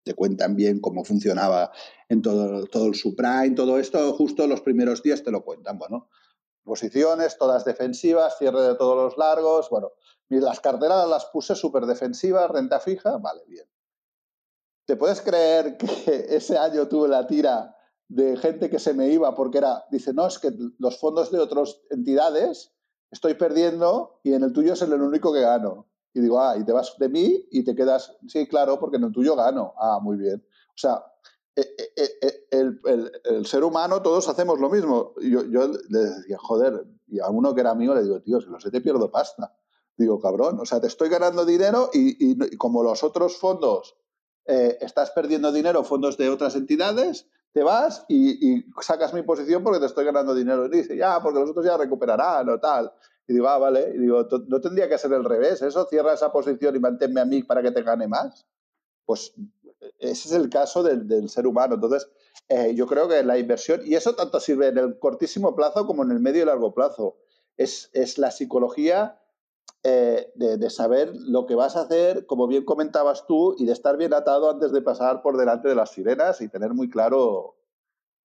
te 0.03 0.13
cuentan 0.13 0.55
bien 0.55 0.79
cómo 0.79 1.03
funcionaba 1.03 1.71
en 2.07 2.21
todo, 2.21 2.65
todo 2.65 2.87
el 2.87 2.95
subprime, 2.95 3.51
todo 3.55 3.79
esto, 3.79 4.13
justo 4.13 4.47
los 4.47 4.61
primeros 4.61 5.03
días 5.03 5.23
te 5.23 5.31
lo 5.31 5.43
cuentan, 5.43 5.77
bueno, 5.77 6.09
posiciones 6.63 7.37
todas 7.37 7.65
defensivas, 7.65 8.37
cierre 8.37 8.61
de 8.61 8.75
todos 8.75 8.95
los 8.95 9.17
largos, 9.17 9.69
bueno, 9.69 9.91
las 10.29 10.59
carteras 10.59 11.07
las 11.07 11.25
puse 11.25 11.55
súper 11.55 11.85
defensivas, 11.85 12.49
renta 12.49 12.79
fija, 12.79 13.17
vale, 13.17 13.43
bien. 13.47 13.65
¿Te 14.85 14.95
puedes 14.95 15.21
creer 15.21 15.77
que 15.77 15.87
ese 16.35 16.57
año 16.57 16.87
tuve 16.87 17.07
la 17.07 17.27
tira 17.27 17.75
de 18.09 18.35
gente 18.37 18.69
que 18.69 18.79
se 18.79 18.93
me 18.93 19.09
iba 19.09 19.33
porque 19.35 19.59
era, 19.59 19.85
dice, 19.91 20.13
no, 20.13 20.27
es 20.27 20.39
que 20.39 20.51
los 20.79 20.99
fondos 20.99 21.31
de 21.31 21.39
otras 21.39 21.79
entidades 21.89 22.73
estoy 23.11 23.35
perdiendo 23.35 24.19
y 24.23 24.33
en 24.33 24.43
el 24.43 24.51
tuyo 24.51 24.73
es 24.73 24.81
el 24.81 24.93
único 24.93 25.31
que 25.31 25.41
gano. 25.41 25.87
Y 26.13 26.21
digo, 26.21 26.41
ah, 26.41 26.57
y 26.57 26.65
te 26.65 26.71
vas 26.73 26.95
de 26.97 27.07
mí 27.07 27.47
y 27.51 27.63
te 27.63 27.75
quedas, 27.75 28.17
sí, 28.27 28.47
claro, 28.47 28.79
porque 28.79 28.97
en 28.97 29.03
el 29.03 29.11
tuyo 29.11 29.35
gano. 29.35 29.73
Ah, 29.77 29.99
muy 30.01 30.17
bien. 30.17 30.43
O 30.69 30.77
sea, 30.77 31.03
e, 31.55 31.61
e, 31.95 32.03
e, 32.21 32.47
el, 32.51 33.45
ser 33.45 33.63
humano, 33.63 34.01
todos 34.01 34.27
hacemos 34.27 34.59
lo 34.59 34.69
mismo. 34.69 35.13
Yo, 35.21 35.45
yo 35.45 35.67
le 35.67 35.99
decía, 35.99 36.37
joder, 36.39 36.85
y 37.07 37.19
a 37.19 37.29
uno 37.29 37.53
que 37.53 37.61
era 37.61 37.75
mío 37.75 37.93
le 37.93 38.03
digo, 38.03 38.21
tío, 38.21 38.41
si 38.41 38.47
lo 38.47 38.59
sé, 38.59 38.71
te 38.71 38.81
pierdo 38.81 39.11
pasta. 39.11 39.55
Digo, 39.97 40.19
cabrón, 40.19 40.59
o 40.59 40.65
sea, 40.65 40.79
te 40.79 40.87
estoy 40.87 41.09
ganando 41.09 41.45
dinero 41.45 41.89
y, 41.93 42.57
como 42.57 42.83
los 42.83 43.03
otros 43.03 43.37
fondos 43.37 43.97
eh, 44.45 44.77
estás 44.81 45.11
perdiendo 45.11 45.51
dinero, 45.51 45.83
fondos 45.83 46.17
de 46.17 46.29
otras 46.29 46.55
entidades, 46.55 47.27
te 47.51 47.63
vas 47.63 48.05
y, 48.07 48.63
sacas 48.81 49.13
mi 49.13 49.23
posición 49.23 49.63
porque 49.63 49.79
te 49.79 49.85
estoy 49.87 50.05
ganando 50.05 50.35
dinero. 50.35 50.65
Y 50.67 50.69
dice, 50.69 50.95
ya, 50.95 51.21
porque 51.21 51.39
los 51.39 51.49
otros 51.49 51.65
ya 51.65 51.77
recuperarán 51.77 52.47
o 52.49 52.59
tal. 52.59 52.91
Y 53.27 53.33
digo, 53.33 53.47
ah, 53.47 53.57
vale. 53.57 53.91
Y 53.95 53.99
digo, 53.99 54.27
no 54.47 54.61
tendría 54.61 54.87
que 54.87 54.97
ser 54.97 55.13
el 55.13 55.23
revés, 55.23 55.61
eso, 55.61 55.85
cierra 55.85 56.13
esa 56.13 56.31
posición 56.31 56.75
y 56.75 56.79
manténme 56.79 57.21
a 57.21 57.25
mí 57.25 57.43
para 57.43 57.61
que 57.61 57.71
te 57.71 57.81
gane 57.81 58.07
más. 58.07 58.45
Pues 59.05 59.33
ese 59.97 60.29
es 60.29 60.33
el 60.33 60.49
caso 60.49 60.83
del, 60.83 61.29
ser 61.29 61.47
humano. 61.47 61.75
Entonces, 61.75 62.09
eh, 62.47 62.73
yo 62.75 62.85
creo 62.87 63.07
que 63.07 63.23
la 63.23 63.37
inversión, 63.37 63.81
y 63.85 63.95
eso 63.95 64.15
tanto 64.15 64.39
sirve 64.39 64.67
en 64.67 64.77
el 64.77 64.99
cortísimo 64.99 65.55
plazo 65.55 65.85
como 65.85 66.03
en 66.03 66.11
el 66.11 66.19
medio 66.19 66.43
y 66.43 66.45
largo 66.45 66.73
plazo, 66.73 67.17
es, 67.57 67.89
es 67.93 68.17
la 68.17 68.31
psicología 68.31 69.19
eh, 69.83 70.29
de, 70.35 70.69
saber 70.69 71.13
lo 71.15 71.45
que 71.45 71.55
vas 71.55 71.77
a 71.77 71.83
hacer, 71.83 72.25
como 72.25 72.47
bien 72.47 72.65
comentabas 72.65 73.25
tú, 73.27 73.55
y 73.57 73.65
de 73.65 73.71
estar 73.71 73.95
bien 73.95 74.13
atado 74.13 74.49
antes 74.49 74.73
de 74.73 74.81
pasar 74.81 75.21
por 75.21 75.37
delante 75.37 75.69
de 75.69 75.75
las 75.75 75.91
sirenas 75.91 76.41
y 76.41 76.49
tener 76.49 76.73
muy 76.73 76.89
claro. 76.89 77.55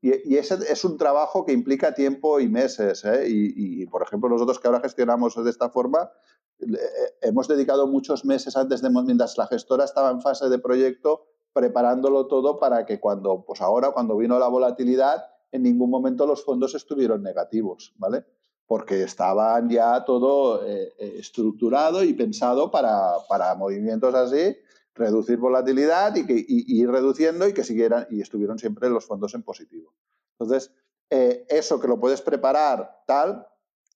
Y, 0.01 0.37
ese 0.37 0.59
es 0.69 0.85
un 0.85 0.99
trabajo 0.99 1.47
que 1.47 1.53
implica 1.53 1.95
tiempo 1.95 2.41
y 2.41 2.49
meses. 2.49 3.05
¿eh? 3.05 3.27
Y, 3.29 3.87
por 3.87 4.03
ejemplo, 4.03 4.29
nosotros 4.29 4.59
que 4.59 4.67
ahora 4.67 4.81
gestionamos 4.81 5.43
de 5.43 5.49
esta 5.49 5.71
forma, 5.71 6.11
eh, 6.59 6.77
hemos 7.23 7.47
dedicado 7.47 7.87
muchos 7.87 8.25
meses 8.25 8.57
antes 8.57 8.83
de, 8.83 8.91
mientras 8.91 9.39
la 9.39 9.47
gestora 9.47 9.85
estaba 9.85 10.11
en 10.11 10.21
fase 10.21 10.49
de 10.49 10.59
proyecto, 10.59 11.29
preparándolo 11.53 12.27
todo 12.27 12.59
para 12.59 12.85
que 12.85 12.99
cuando, 12.99 13.45
pues 13.47 13.61
ahora, 13.61 13.93
cuando 13.93 14.17
vino 14.17 14.41
la 14.41 14.49
volatilidad, 14.49 15.25
en 15.53 15.63
ningún 15.63 15.89
momento 15.89 16.27
los 16.27 16.45
fondos 16.45 16.75
estuvieron 16.75 17.23
negativos, 17.23 17.95
¿vale? 17.97 18.25
Porque 18.67 19.03
estaban 19.03 19.69
ya 19.69 20.05
todo 20.05 20.65
eh, 20.65 20.95
eh, 20.99 21.17
estructurado 21.19 22.03
y 22.03 22.15
pensado 22.15 22.71
para, 22.71 23.55
movimientos 23.57 24.15
así, 24.15 24.57
reducir 24.95 25.39
volatilidad 25.39 26.15
y, 26.17 26.27
que, 26.27 26.45
ir 26.49 26.91
reduciendo 26.91 27.47
y 27.47 27.53
que 27.53 27.65
siguieran 27.65 28.07
y 28.11 28.21
estuvieron 28.21 28.59
siempre 28.59 28.89
los 28.89 29.05
fondos 29.05 29.35
en 29.35 29.43
positivo. 29.43 29.93
Entonces, 30.39 30.73
eh, 31.11 31.45
eso 31.49 31.81
que 31.81 31.89
lo 31.89 32.01
puedes 32.01 32.23
preparar 32.23 33.03
tal, 33.07 33.47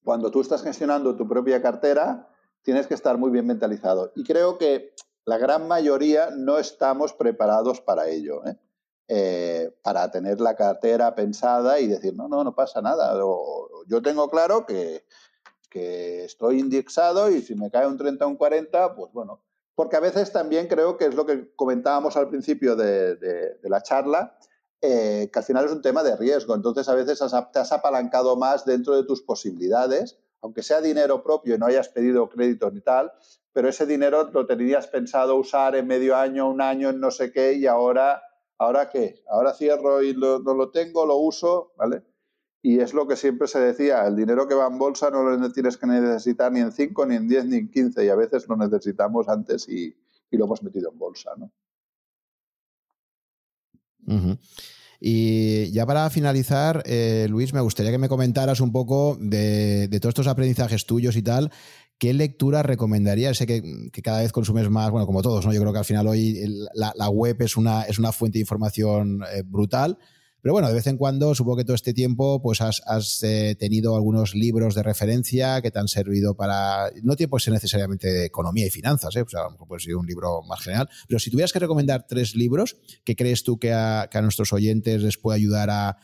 cuando 0.05 0.31
tú 0.31 0.41
estás 0.41 0.63
gestionando 0.63 1.17
tu 1.17 1.27
propia 1.27 1.63
cartera, 1.63 2.29
tienes 2.63 2.87
que 2.87 2.95
estar 2.95 3.17
muy 3.17 3.31
bien 3.31 3.47
mentalizado. 3.47 4.13
Y 4.15 4.25
creo 4.25 4.59
que 4.59 4.95
la 5.25 5.39
gran 5.39 5.67
mayoría 5.67 6.31
no 6.31 6.59
estamos 6.59 7.13
preparados 7.15 7.81
para 7.81 8.09
ello. 8.09 8.43
Para 9.83 10.11
tener 10.11 10.41
la 10.41 10.55
cartera 10.55 11.15
pensada 11.15 11.81
y 11.81 11.87
decir, 11.87 12.15
no, 12.15 12.29
no, 12.29 12.45
no 12.45 12.55
pasa 12.55 12.83
nada. 12.83 13.15
Yo 13.87 14.03
tengo 14.03 14.29
claro 14.29 14.67
que, 14.67 15.05
estoy 15.73 16.59
indexado 16.59 17.31
y 17.31 17.41
si 17.41 17.55
me 17.55 17.71
cae 17.71 17.87
un 17.87 17.97
30 17.97 18.27
o 18.27 18.29
un 18.29 18.37
40, 18.37 18.95
pues 18.97 19.13
bueno. 19.13 19.41
Porque 19.75 19.97
a 19.97 20.01
veces 20.01 20.33
también 20.33 20.67
creo 20.67 20.97
que 20.97 21.07
es 21.07 21.15
lo 21.15 21.25
que 21.25 21.55
comentábamos 21.55 22.17
al 22.17 22.29
principio 22.29 22.75
de, 22.75 23.59
la 23.63 23.83
charla, 23.83 24.37
eh, 24.81 25.31
que 25.33 25.39
al 25.39 25.45
final 25.45 25.67
es 25.67 25.73
un 25.73 25.83
tema 25.83 26.03
de 26.03 26.17
riesgo. 26.17 26.55
Entonces 26.55 26.89
a 26.89 26.95
veces 26.95 27.23
te 27.53 27.59
has 27.61 27.73
apalancado 27.73 28.37
más 28.37 28.65
dentro 28.65 28.97
de 28.97 29.05
tus 29.05 29.23
posibilidades, 29.23 30.19
aunque 30.43 30.63
sea 30.63 30.81
dinero 30.81 31.23
propio 31.23 31.55
y 31.55 31.59
no 31.59 31.67
hayas 31.67 31.89
pedido 31.89 32.29
crédito 32.29 32.71
ni 32.71 32.81
tal, 32.81 33.13
pero 33.53 33.69
ese 33.69 33.87
dinero 33.87 34.31
lo 34.33 34.47
tenías 34.47 34.87
pensado 34.87 35.37
usar 35.37 35.75
en 35.75 35.87
medio 35.87 36.17
año, 36.17 36.49
un 36.49 36.61
año, 36.61 36.91
en 36.91 37.01
no 37.01 37.11
sé 37.11 37.33
qué, 37.33 37.55
y 37.55 37.67
ahora, 37.67 38.23
¿ahora 38.59 38.91
qué? 38.91 39.23
Ahora 39.29 39.55
cierro 39.55 40.03
y 40.03 40.15
no 40.15 40.39
lo 40.39 40.71
tengo, 40.71 41.07
lo 41.07 41.17
uso, 41.17 41.73
¿vale? 41.77 42.03
Y 42.61 42.81
es 42.81 42.93
lo 42.93 43.07
que 43.07 43.17
siempre 43.17 43.47
se 43.47 43.61
decía, 43.61 44.07
el 44.07 44.17
dinero 44.17 44.49
que 44.49 44.55
va 44.55 44.67
en 44.67 44.79
bolsa 44.79 45.11
no 45.11 45.23
lo 45.23 45.53
tienes 45.53 45.77
que 45.77 45.87
necesitar 45.87 46.51
ni 46.51 46.61
en 46.61 46.73
5, 46.73 47.07
ni 47.07 47.15
en 47.15 47.29
10, 47.29 47.47
ni 47.47 47.57
en 47.57 47.71
15, 47.71 48.05
y 48.05 48.09
a 48.09 48.17
veces 48.17 48.49
lo 48.49 48.57
necesitamos 48.57 49.29
antes 49.29 49.69
y, 49.69 49.97
lo 50.33 50.45
hemos 50.45 50.63
metido 50.63 50.91
en 50.91 50.99
bolsa. 50.99 51.31
¿no? 51.37 51.51
Y 55.01 55.71
ya 55.71 55.87
para 55.87 56.11
finalizar, 56.11 56.83
eh, 56.85 57.27
Luis, 57.31 57.55
me 57.55 57.61
gustaría 57.61 57.93
que 57.93 57.99
me 57.99 58.09
comentaras 58.09 58.61
un 58.61 58.73
poco 58.73 59.17
de, 59.21 59.89
todos 60.01 60.11
estos 60.11 60.27
aprendizajes 60.27 60.87
tuyos 60.87 61.17
y 61.17 61.23
tal. 61.23 61.53
¿Qué 61.99 62.15
lectura 62.15 62.63
recomendarías? 62.63 63.37
Sé 63.37 63.47
que, 63.47 63.91
cada 64.03 64.21
vez 64.23 64.33
consumes 64.33 64.71
más, 64.71 64.91
bueno, 64.91 65.07
como 65.07 65.23
todos, 65.23 65.45
¿no? 65.45 65.53
Yo 65.53 65.61
creo 65.61 65.73
que 65.73 65.81
al 65.81 65.85
final 65.85 66.07
hoy 66.07 66.41
la, 66.75 67.09
web 67.11 67.37
es 67.41 67.57
una, 67.57 67.83
es 67.83 67.99
una 67.99 68.13
fuente 68.13 68.39
de 68.39 68.43
información 68.43 69.23
eh, 69.33 69.43
brutal 69.45 69.99
pero 70.41 70.53
bueno, 70.53 70.69
de 70.69 70.75
vez 70.75 70.87
en 70.87 70.97
cuando, 70.97 71.35
supongo 71.35 71.57
que 71.57 71.65
todo 71.65 71.75
este 71.75 71.93
tiempo, 71.93 72.41
pues 72.41 72.61
has, 72.61 73.23
eh, 73.23 73.57
tenido 73.59 73.97
algunos 73.97 74.37
libros 74.37 74.75
de 74.77 74.85
referencia 74.85 75.61
que 75.61 75.73
te 75.73 75.81
han 75.81 75.89
servido 75.89 76.37
para. 76.37 76.91
No 77.03 77.17
tiene 77.17 77.29
por 77.29 77.43
ser 77.43 77.55
necesariamente 77.55 78.09
de 78.09 78.27
economía 78.27 78.67
y 78.67 78.71
finanzas, 78.71 79.17
¿eh? 79.17 79.23
o 79.23 79.29
sea, 79.29 79.41
a 79.41 79.45
lo 79.45 79.51
mejor 79.53 79.69
puede 79.69 79.81
ser 79.81 79.97
un 79.97 80.07
libro 80.07 80.43
más 80.43 80.61
general. 80.61 80.89
Pero 81.09 81.19
si 81.19 81.31
tuvieras 81.31 81.53
que 81.53 81.59
recomendar 81.59 82.07
tres 82.07 82.37
libros 82.37 82.77
que 83.05 83.17
crees 83.17 83.43
tú 83.43 83.59
que 83.59 83.73
a, 83.73 84.09
nuestros 84.23 84.53
oyentes 84.53 85.03
les 85.03 85.19
puede 85.19 85.37
ayudar 85.37 85.71
a, 85.71 85.97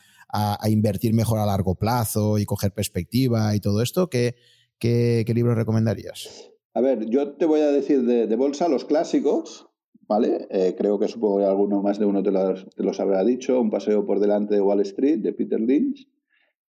invertir 0.67 1.13
mejor 1.13 1.39
a 1.39 1.45
largo 1.45 1.75
plazo 1.75 2.37
y 2.37 2.45
coger 2.45 2.73
perspectiva 2.73 3.55
y 3.55 3.61
todo 3.61 3.81
esto, 3.81 4.09
¿qué, 4.09 4.35
qué, 4.79 5.25
libros 5.33 5.55
recomendarías? 5.55 6.51
A 6.73 6.81
ver, 6.81 7.05
yo 7.09 7.33
te 7.35 7.45
voy 7.45 7.61
a 7.61 7.71
decir 7.71 8.03
de 8.03 8.35
bolsa 8.35 8.67
los 8.67 8.85
clásicos, 8.85 9.69
¿vale? 10.07 10.47
Eh, 10.49 10.75
creo 10.77 10.99
que 10.99 11.07
supongo 11.07 11.39
que 11.39 11.45
alguno 11.45 11.81
más 11.81 11.99
de 11.99 12.05
uno 12.05 12.23
te 12.23 12.31
los, 12.31 12.99
habrá 12.99 13.23
dicho. 13.23 13.59
Un 13.59 13.69
paseo 13.69 14.05
por 14.05 14.19
delante 14.19 14.55
de 14.55 14.61
Wall 14.61 14.81
Street, 14.81 15.19
de 15.19 15.33
Peter 15.33 15.59
Lynch. 15.59 16.07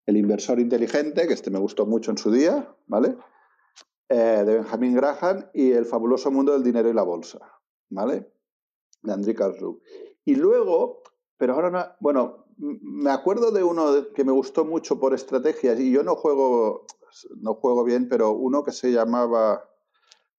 El 0.06 0.16
inversor 0.16 0.60
inteligente, 0.60 1.26
que 1.26 1.34
este 1.34 1.50
me 1.50 1.58
gustó 1.58 1.86
mucho 1.86 2.10
en 2.10 2.18
su 2.18 2.30
día, 2.30 2.74
¿vale? 2.86 3.16
Eh, 4.08 4.44
de 4.46 4.54
Benjamin 4.54 4.94
Graham. 4.94 5.46
Y 5.52 5.72
El 5.72 5.84
fabuloso 5.84 6.30
mundo 6.30 6.52
del 6.52 6.62
dinero 6.62 6.88
y 6.88 6.94
la 6.94 7.02
bolsa, 7.02 7.40
¿vale? 7.90 8.30
De 9.02 9.12
André 9.12 9.34
Carlsruhe. 9.34 9.80
Y 10.24 10.34
luego, 10.34 11.02
pero 11.36 11.54
ahora 11.54 11.70
no, 11.70 11.84
bueno, 12.00 12.46
me 12.56 13.10
acuerdo 13.10 13.52
de 13.52 13.62
uno 13.62 14.12
que 14.14 14.24
me 14.24 14.32
gustó 14.32 14.64
mucho 14.64 14.98
por 14.98 15.14
estrategias 15.14 15.78
y 15.78 15.92
yo 15.92 16.02
no 16.02 16.16
juego, 16.16 16.86
no 17.36 17.54
juego 17.54 17.84
bien, 17.84 18.08
pero 18.08 18.32
uno 18.32 18.64
que 18.64 18.72
se 18.72 18.92
llamaba 18.92 19.64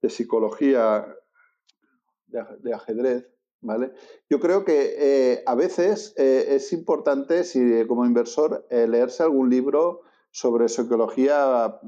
de 0.01 0.09
psicología 0.09 1.07
de, 2.27 2.73
ajedrez, 2.73 3.27
¿vale? 3.61 3.93
Yo 4.29 4.39
creo 4.39 4.65
que 4.65 4.95
eh, 4.97 5.43
a 5.45 5.55
veces 5.55 6.13
eh, 6.17 6.55
es 6.55 6.73
importante, 6.73 7.43
si 7.43 7.85
como 7.87 8.05
inversor, 8.05 8.65
eh, 8.69 8.87
leerse 8.87 9.23
algún 9.23 9.49
libro 9.49 10.01
sobre 10.31 10.69
psicología. 10.69 11.79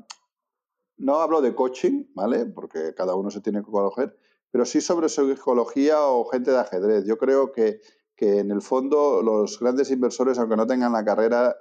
No 0.97 1.15
hablo 1.15 1.41
de 1.41 1.55
coaching, 1.55 2.05
¿vale? 2.13 2.45
Porque 2.45 2.93
cada 2.95 3.15
uno 3.15 3.29
se 3.31 3.41
tiene 3.41 3.63
que 3.63 3.71
conocer, 3.71 4.17
pero 4.51 4.65
sí 4.65 4.81
sobre 4.81 5.09
psicología 5.09 6.01
o 6.07 6.25
gente 6.25 6.51
de 6.51 6.59
ajedrez. 6.59 7.05
Yo 7.05 7.17
creo 7.17 7.51
que, 7.51 7.81
que 8.15 8.39
en 8.39 8.51
el 8.51 8.61
fondo 8.61 9.21
los 9.21 9.59
grandes 9.59 9.91
inversores, 9.91 10.39
aunque 10.39 10.57
no 10.57 10.67
tengan 10.67 10.93
la 10.93 11.05
carrera, 11.05 11.55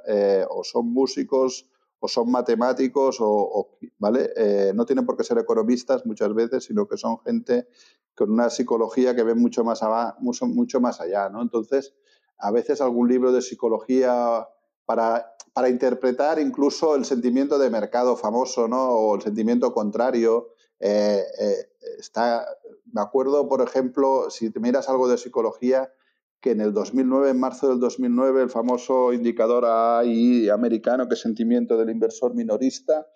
o 0.50 0.64
son 0.64 0.92
músicos 0.92 1.70
o 2.00 2.08
son 2.08 2.30
matemáticos 2.30 3.18
o, 3.20 3.78
¿vale? 3.98 4.30
Eh, 4.36 4.72
no 4.74 4.86
tienen 4.86 5.04
por 5.04 5.16
qué 5.16 5.24
ser 5.24 5.38
economistas 5.38 6.06
muchas 6.06 6.32
veces, 6.34 6.64
sino 6.64 6.86
que 6.86 6.96
son 6.96 7.18
gente 7.20 7.68
con 8.14 8.30
una 8.30 8.50
psicología 8.50 9.14
que 9.14 9.22
ve 9.22 9.34
mucho 9.34 9.64
más, 9.64 9.80
mucho, 10.20 10.46
mucho 10.46 10.80
más 10.80 11.00
allá, 11.00 11.28
¿no? 11.28 11.42
Entonces, 11.42 11.94
a 12.38 12.50
veces 12.50 12.80
algún 12.80 13.08
libro 13.08 13.32
de 13.32 13.42
psicología 13.42 14.48
para, 14.84 15.34
para 15.52 15.68
interpretar 15.68 16.38
incluso 16.38 16.94
el 16.94 17.04
sentimiento 17.04 17.58
de 17.58 17.70
mercado 17.70 18.16
famoso, 18.16 18.68
¿no? 18.68 18.90
O 18.90 19.14
el 19.16 19.22
sentimiento 19.22 19.72
contrario. 19.72 20.54
Eh, 20.80 21.24
eh, 21.40 21.68
está, 21.98 22.46
me 22.92 23.00
acuerdo, 23.00 23.48
por 23.48 23.60
ejemplo, 23.60 24.30
si 24.30 24.50
te 24.50 24.60
miras 24.60 24.88
algo 24.88 25.08
de 25.08 25.18
psicología, 25.18 25.92
que 26.40 26.52
en 26.52 26.60
el 26.60 26.72
2009, 26.72 27.30
en 27.30 27.40
marzo 27.40 27.68
del 27.68 27.80
2009, 27.80 28.42
el 28.42 28.50
famoso 28.50 29.12
indicador 29.12 29.64
AI 29.64 30.48
americano, 30.48 31.08
que 31.08 31.14
es 31.14 31.20
sentimiento 31.20 31.76
del 31.76 31.90
inversor 31.90 32.34
minorista, 32.34 33.06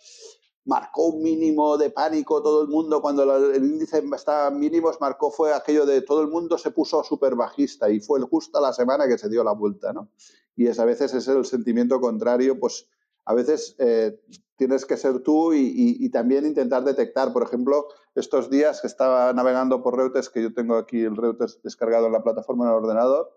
marcó 0.65 1.09
un 1.09 1.23
mínimo 1.23 1.77
de 1.77 1.91
pánico 1.91 2.43
todo 2.43 2.63
el 2.63 2.69
mundo 2.69 3.01
cuando 3.01 3.53
el 3.53 3.65
índice 3.65 4.03
estaba 4.15 4.49
en 4.49 4.59
mínimos, 4.59 5.01
marcó 5.01 5.31
fue 5.31 5.53
aquello 5.53 5.87
de 5.87 6.03
todo 6.03 6.23
el 6.23 6.29
mundo 6.29 6.57
se 6.57 6.71
puso 6.71 7.03
súper 7.03 7.35
bajista 7.35 7.91
y 7.91 8.01
fue 8.01 8.21
justo 8.21 8.61
la 8.61 8.73
semana 8.73 9.09
que 9.09 9.19
se 9.19 9.29
dio 9.29 9.43
la 9.43 9.53
vuelta, 9.53 9.93
¿no? 9.93 10.09
Y 10.55 10.67
es 10.67 10.79
a 10.79 10.85
veces 10.85 11.15
es 11.15 11.27
el 11.29 11.45
sentimiento 11.45 12.01
contrario, 12.01 12.59
pues 12.61 12.89
a 13.25 13.35
veces 13.35 13.75
eh, 13.79 14.21
tienes 14.57 14.85
que 14.85 14.97
ser 14.97 15.21
tú 15.21 15.53
y, 15.55 16.09
también 16.11 16.47
intentar 16.47 16.85
detectar, 16.85 17.33
por 17.33 17.43
ejemplo, 17.43 17.87
estos 18.15 18.51
días 18.51 18.81
que 18.81 18.87
estaba 18.87 19.33
navegando 19.33 19.83
por 19.83 19.97
Reuters, 19.97 20.29
que 20.29 20.43
yo 20.43 20.53
tengo 20.53 20.77
aquí 20.77 21.03
el 21.03 21.17
Reuters 21.17 21.61
descargado 21.63 22.07
en 22.07 22.13
la 22.13 22.23
plataforma 22.23 22.65
en 22.65 22.71
el 22.71 22.77
ordenador, 22.77 23.31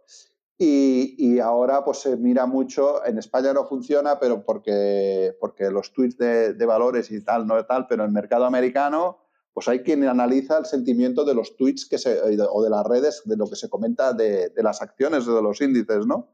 y, 0.57 1.39
ahora 1.39 1.83
pues 1.83 1.99
se 1.99 2.15
mira 2.15 2.45
mucho, 2.45 3.05
en 3.05 3.17
España 3.17 3.51
no 3.51 3.65
funciona, 3.65 4.19
pero 4.19 4.45
porque, 4.45 5.35
porque 5.39 5.69
los 5.69 5.91
tweets 5.91 6.17
de, 6.17 6.65
valores 6.65 7.11
y 7.11 7.21
tal, 7.23 7.45
no 7.45 7.65
tal, 7.65 7.87
pero 7.87 8.03
en 8.03 8.07
el 8.07 8.13
mercado 8.13 8.45
americano, 8.45 9.19
pues 9.53 9.67
hay 9.67 9.79
quien 9.83 10.07
analiza 10.07 10.57
el 10.57 10.65
sentimiento 10.65 11.25
de 11.25 11.33
los 11.33 11.57
tweets 11.57 11.85
que 11.85 11.97
se, 11.97 12.21
o 12.21 12.63
de 12.63 12.69
las 12.69 12.85
redes, 12.85 13.21
de 13.25 13.35
lo 13.35 13.49
que 13.49 13.57
se 13.57 13.69
comenta 13.69 14.13
de, 14.13 14.49
de 14.49 14.63
las 14.63 14.81
acciones, 14.81 15.25
de 15.25 15.41
los 15.41 15.59
índices, 15.59 16.05
¿no? 16.05 16.29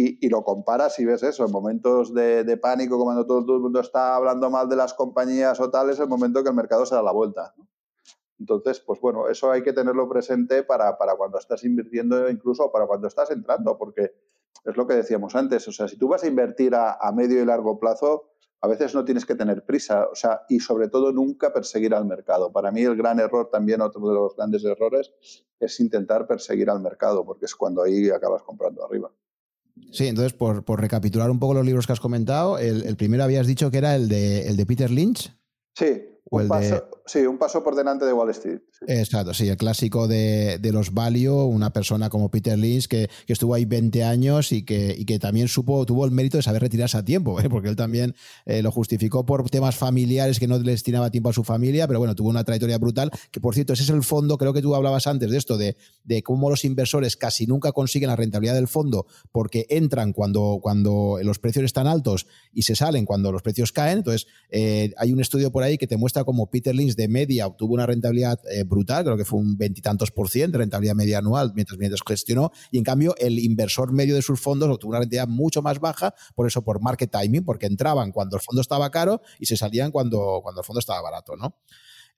Y, 0.00 0.28
lo 0.28 0.44
comparas 0.44 0.98
y 1.00 1.04
ves 1.04 1.24
eso, 1.24 1.44
en 1.44 1.50
momentos 1.50 2.14
de, 2.14 2.56
pánico, 2.62 3.02
cuando 3.02 3.26
todo, 3.26 3.56
el 3.56 3.60
mundo 3.60 3.80
está 3.80 4.14
hablando 4.14 4.48
mal 4.48 4.68
de 4.68 4.76
las 4.76 4.94
compañías 4.94 5.58
o 5.60 5.70
tal, 5.70 5.90
es 5.90 5.98
el 5.98 6.08
momento 6.08 6.42
que 6.44 6.50
el 6.50 6.54
mercado 6.54 6.86
se 6.86 6.94
da 6.94 7.02
la 7.02 7.10
vuelta. 7.10 7.52
Entonces, 8.38 8.78
pues 8.78 9.00
bueno, 9.00 9.28
eso 9.28 9.50
hay 9.50 9.62
que 9.62 9.72
tenerlo 9.72 10.08
presente 10.08 10.62
para, 10.62 10.96
para 10.96 11.16
cuando 11.16 11.38
estás 11.38 11.64
invirtiendo, 11.64 12.30
incluso 12.30 12.70
para 12.70 12.86
cuando 12.86 13.08
estás 13.08 13.32
entrando, 13.32 13.76
porque 13.76 14.14
es 14.64 14.76
lo 14.76 14.86
que 14.86 14.94
decíamos 14.94 15.34
antes, 15.34 15.66
o 15.66 15.72
sea, 15.72 15.88
si 15.88 15.96
tú 15.96 16.06
vas 16.06 16.22
a 16.22 16.28
invertir 16.28 16.76
a, 16.76 16.92
a 17.00 17.10
medio 17.10 17.42
y 17.42 17.44
largo 17.44 17.80
plazo, 17.80 18.30
a 18.60 18.68
veces 18.68 18.94
no 18.94 19.04
tienes 19.04 19.26
que 19.26 19.34
tener 19.34 19.64
prisa, 19.64 20.08
o 20.10 20.14
sea, 20.14 20.42
y 20.48 20.60
sobre 20.60 20.88
todo 20.88 21.12
nunca 21.12 21.52
perseguir 21.52 21.94
al 21.94 22.04
mercado. 22.04 22.52
Para 22.52 22.70
mí 22.70 22.82
el 22.82 22.96
gran 22.96 23.18
error 23.18 23.50
también, 23.50 23.80
otro 23.80 24.08
de 24.08 24.14
los 24.14 24.36
grandes 24.36 24.64
errores, 24.64 25.12
es 25.58 25.80
intentar 25.80 26.28
perseguir 26.28 26.70
al 26.70 26.80
mercado, 26.80 27.24
porque 27.24 27.46
es 27.46 27.54
cuando 27.56 27.82
ahí 27.82 28.10
acabas 28.10 28.42
comprando 28.42 28.84
arriba. 28.84 29.10
Sí, 29.92 30.06
entonces, 30.06 30.32
por, 30.32 30.64
recapitular 30.80 31.30
un 31.30 31.38
poco 31.38 31.54
los 31.54 31.64
libros 31.64 31.86
que 31.86 31.92
has 31.92 32.00
comentado, 32.00 32.58
el, 32.58 32.84
el, 32.84 32.96
primero 32.96 33.24
habías 33.24 33.46
dicho 33.46 33.70
que 33.70 33.78
era 33.78 33.96
el 33.96 34.08
de, 34.08 34.48
el 34.48 34.56
de 34.56 34.66
Peter 34.66 34.90
Lynch. 34.90 35.32
Sí, 35.74 36.02
Sí, 37.06 37.20
un 37.20 37.38
paso 37.38 37.64
por 37.64 37.74
delante 37.74 38.04
de 38.04 38.12
Wall 38.12 38.30
Street. 38.30 38.60
Exacto, 38.86 39.32
sí, 39.32 39.48
el 39.48 39.56
clásico 39.56 40.06
de, 40.06 40.60
los 40.72 40.92
Value, 40.92 41.44
una 41.46 41.72
persona 41.72 42.10
como 42.10 42.30
Peter 42.30 42.58
Lynch 42.58 42.86
que, 42.86 43.08
estuvo 43.26 43.54
ahí 43.54 43.64
20 43.64 44.04
años 44.04 44.52
y 44.52 44.64
que, 44.64 44.94
y 44.96 45.04
que, 45.04 45.18
también 45.18 45.48
supo, 45.48 45.86
tuvo 45.86 46.04
el 46.04 46.10
mérito 46.10 46.36
de 46.36 46.42
saber 46.42 46.62
retirarse 46.62 46.98
a 46.98 47.04
tiempo, 47.04 47.40
¿eh? 47.40 47.48
porque 47.48 47.68
él 47.68 47.76
también 47.76 48.14
eh, 48.44 48.62
lo 48.62 48.70
justificó 48.70 49.24
por 49.24 49.48
temas 49.48 49.76
familiares 49.76 50.38
que 50.38 50.46
no 50.46 50.58
le 50.58 50.70
destinaba 50.72 51.10
tiempo 51.10 51.30
a 51.30 51.32
su 51.32 51.44
familia, 51.44 51.86
pero 51.86 51.98
bueno, 51.98 52.14
tuvo 52.14 52.28
una 52.28 52.44
trayectoria 52.44 52.78
brutal, 52.78 53.10
que 53.30 53.40
por 53.40 53.54
cierto, 53.54 53.72
ese 53.72 53.84
es 53.84 53.90
el 53.90 54.02
fondo, 54.02 54.36
creo 54.36 54.52
que 54.52 54.60
tú 54.60 54.74
hablabas 54.74 55.06
antes 55.06 55.30
de 55.30 55.38
esto, 55.38 55.56
de, 55.56 55.76
de 56.04 56.22
cómo 56.22 56.50
los 56.50 56.64
inversores 56.64 57.16
casi 57.16 57.46
nunca 57.46 57.72
consiguen 57.72 58.08
la 58.08 58.16
rentabilidad 58.16 58.54
del 58.54 58.68
fondo 58.68 59.06
porque 59.32 59.66
entran 59.70 60.12
cuando, 60.12 60.58
cuando 60.62 61.18
los 61.22 61.38
precios 61.38 61.64
están 61.64 61.86
altos 61.86 62.26
y 62.52 62.62
se 62.62 62.76
salen 62.76 63.04
cuando 63.04 63.32
los 63.32 63.42
precios 63.42 63.72
caen. 63.72 63.98
Entonces, 63.98 64.26
eh, 64.50 64.92
hay 64.96 65.12
un 65.12 65.20
estudio 65.20 65.50
por 65.50 65.62
ahí 65.62 65.78
que 65.78 65.86
te 65.86 65.96
muestra 65.96 66.17
como 66.24 66.50
Peter 66.50 66.74
Lynch 66.74 66.94
de 66.94 67.08
media 67.08 67.46
obtuvo 67.46 67.74
una 67.74 67.86
rentabilidad 67.86 68.38
eh, 68.50 68.64
brutal, 68.64 69.04
creo 69.04 69.16
que 69.16 69.24
fue 69.24 69.38
un 69.38 69.56
veintitantos 69.56 70.10
por 70.10 70.28
ciento 70.28 70.58
de 70.58 70.62
rentabilidad 70.62 70.94
media 70.94 71.18
anual 71.18 71.52
mientras, 71.54 71.78
mientras 71.78 72.00
gestionó, 72.06 72.50
y 72.70 72.78
en 72.78 72.84
cambio 72.84 73.14
el 73.18 73.38
inversor 73.38 73.92
medio 73.92 74.14
de 74.14 74.22
sus 74.22 74.40
fondos 74.40 74.68
obtuvo 74.68 74.90
una 74.90 75.00
rentabilidad 75.00 75.28
mucho 75.28 75.62
más 75.62 75.80
baja, 75.80 76.14
por 76.34 76.46
eso 76.46 76.62
por 76.62 76.80
market 76.82 77.10
timing, 77.10 77.44
porque 77.44 77.66
entraban 77.66 78.12
cuando 78.12 78.36
el 78.36 78.42
fondo 78.42 78.60
estaba 78.60 78.90
caro 78.90 79.20
y 79.38 79.46
se 79.46 79.56
salían 79.56 79.90
cuando, 79.90 80.40
cuando 80.42 80.60
el 80.60 80.64
fondo 80.64 80.80
estaba 80.80 81.00
barato, 81.02 81.36
¿no? 81.36 81.54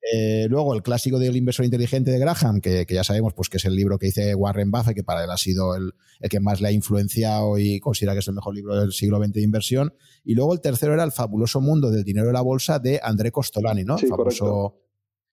Eh, 0.02 0.46
luego, 0.48 0.74
el 0.74 0.82
clásico 0.82 1.18
del 1.18 1.36
inversor 1.36 1.64
inteligente 1.64 2.10
de 2.10 2.18
Graham, 2.18 2.60
que, 2.60 2.86
ya 2.88 3.04
sabemos 3.04 3.34
pues, 3.34 3.48
que 3.48 3.58
es 3.58 3.64
el 3.64 3.76
libro 3.76 3.98
que 3.98 4.06
dice 4.06 4.34
Warren 4.34 4.70
Buffett, 4.70 4.94
que 4.94 5.04
para 5.04 5.24
él 5.24 5.30
ha 5.30 5.36
sido 5.36 5.76
el, 5.76 5.92
que 6.28 6.40
más 6.40 6.60
le 6.60 6.68
ha 6.68 6.72
influenciado 6.72 7.58
y 7.58 7.80
considera 7.80 8.14
que 8.14 8.20
es 8.20 8.28
el 8.28 8.34
mejor 8.34 8.54
libro 8.54 8.80
del 8.80 8.92
siglo 8.92 9.22
XX 9.22 9.32
de 9.32 9.42
inversión. 9.42 9.94
Y 10.24 10.34
luego 10.34 10.54
el 10.54 10.60
tercero 10.60 10.94
era 10.94 11.04
El 11.04 11.12
fabuloso 11.12 11.60
mundo 11.60 11.90
del 11.90 12.04
dinero 12.04 12.28
de 12.28 12.32
la 12.32 12.40
bolsa 12.40 12.78
de 12.78 13.00
André 13.02 13.30
Costolani, 13.30 13.84
¿no? 13.84 13.98
famoso, 13.98 14.78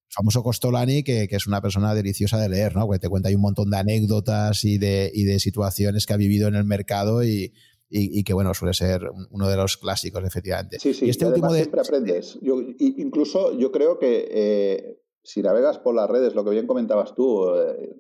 famoso 0.10 0.44
Costolani, 0.44 1.04
que, 1.04 1.28
es 1.30 1.48
una 1.48 1.62
persona 1.62 1.94
deliciosa 1.94 2.38
de 2.38 2.50
leer, 2.50 2.76
¿no? 2.76 2.90
Que 2.90 3.00
te 3.00 3.08
cuenta 3.08 3.30
ahí 3.30 3.36
un 3.36 3.42
montón 3.42 3.70
de 3.70 3.78
anécdotas 3.78 4.66
y 4.66 4.78
de, 4.78 5.12
y 5.14 5.24
de 5.24 5.40
situaciones 5.40 6.06
que 6.06 6.14
ha 6.14 6.18
vivido 6.18 6.48
en 6.50 6.56
el 6.56 6.66
mercado 6.66 7.24
y, 7.24 7.54
y, 7.90 8.24
que 8.24 8.34
bueno, 8.34 8.54
suele 8.54 8.74
ser 8.74 9.10
uno 9.32 9.48
de 9.48 9.56
los 9.56 9.78
clásicos, 9.78 10.24
efectivamente. 10.24 10.78
Sí, 10.80 10.94
sí, 10.94 11.06
y 11.06 11.10
este 11.10 11.26
último 11.26 11.52
de... 11.52 11.60
siempre 11.60 11.82
aprendes. 11.82 12.38
Yo, 12.42 12.60
incluso 12.80 13.54
yo 13.58 13.72
creo 13.72 13.98
que 13.98 14.28
eh, 14.30 15.02
si 15.24 15.42
navegas 15.42 15.80
por 15.80 15.96
las 15.96 16.10
redes, 16.10 16.36
lo 16.36 16.44
que 16.44 16.50
bien 16.50 16.68
comentabas 16.68 17.16
tú, 17.16 17.50
eh, 17.56 17.96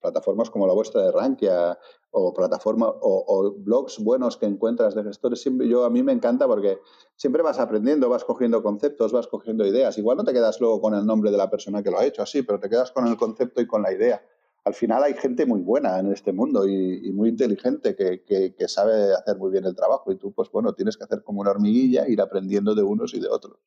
plataformas 0.00 0.50
como 0.50 0.66
la 0.66 0.74
vuestra 0.74 1.02
de 1.02 1.12
Rankia 1.12 1.78
o 2.10 2.34
plataformas 2.34 2.90
o, 3.00 3.54
blogs 3.56 3.98
buenos 4.00 4.36
que 4.36 4.44
encuentras 4.44 4.94
de 4.94 5.02
gestores, 5.02 5.40
siempre, 5.40 5.66
yo 5.66 5.84
a 5.84 5.90
mí 5.90 6.02
me 6.02 6.12
encanta 6.12 6.46
porque 6.46 6.80
siempre 7.16 7.42
vas 7.42 7.58
aprendiendo, 7.58 8.10
vas 8.10 8.24
cogiendo 8.24 8.62
conceptos, 8.62 9.12
vas 9.12 9.28
cogiendo 9.28 9.66
ideas. 9.66 9.96
Igual 9.96 10.18
no 10.18 10.24
te 10.24 10.34
quedas 10.34 10.60
luego 10.60 10.80
con 10.82 10.94
el 10.94 11.06
nombre 11.06 11.30
de 11.30 11.38
la 11.38 11.48
persona 11.48 11.82
que 11.82 11.90
lo 11.90 11.98
ha 11.98 12.04
hecho 12.04 12.20
así, 12.20 12.42
pero 12.42 12.60
te 12.60 12.68
quedas 12.68 12.92
con 12.92 13.06
el 13.06 13.16
concepto 13.16 13.62
y 13.62 13.66
con 13.66 13.80
la 13.80 13.92
idea 13.94 14.22
al 14.64 14.74
final 14.74 15.02
hay 15.02 15.14
gente 15.14 15.44
muy 15.44 15.60
buena 15.60 15.98
en 15.98 16.12
este 16.12 16.32
mundo 16.32 16.68
y, 16.68 17.10
muy 17.12 17.30
inteligente 17.30 17.96
que, 17.96 18.68
sabe 18.68 19.14
hacer 19.14 19.36
muy 19.36 19.50
bien 19.50 19.64
el 19.64 19.74
trabajo 19.74 20.12
y 20.12 20.16
tú, 20.16 20.32
pues 20.32 20.50
bueno, 20.50 20.72
tienes 20.72 20.96
que 20.96 21.04
hacer 21.04 21.22
como 21.22 21.40
una 21.40 21.50
hormiguilla, 21.50 22.08
ir 22.08 22.20
aprendiendo 22.20 22.74
de 22.74 22.82
unos 22.82 23.12
y 23.14 23.20
de 23.20 23.28
otros. 23.28 23.58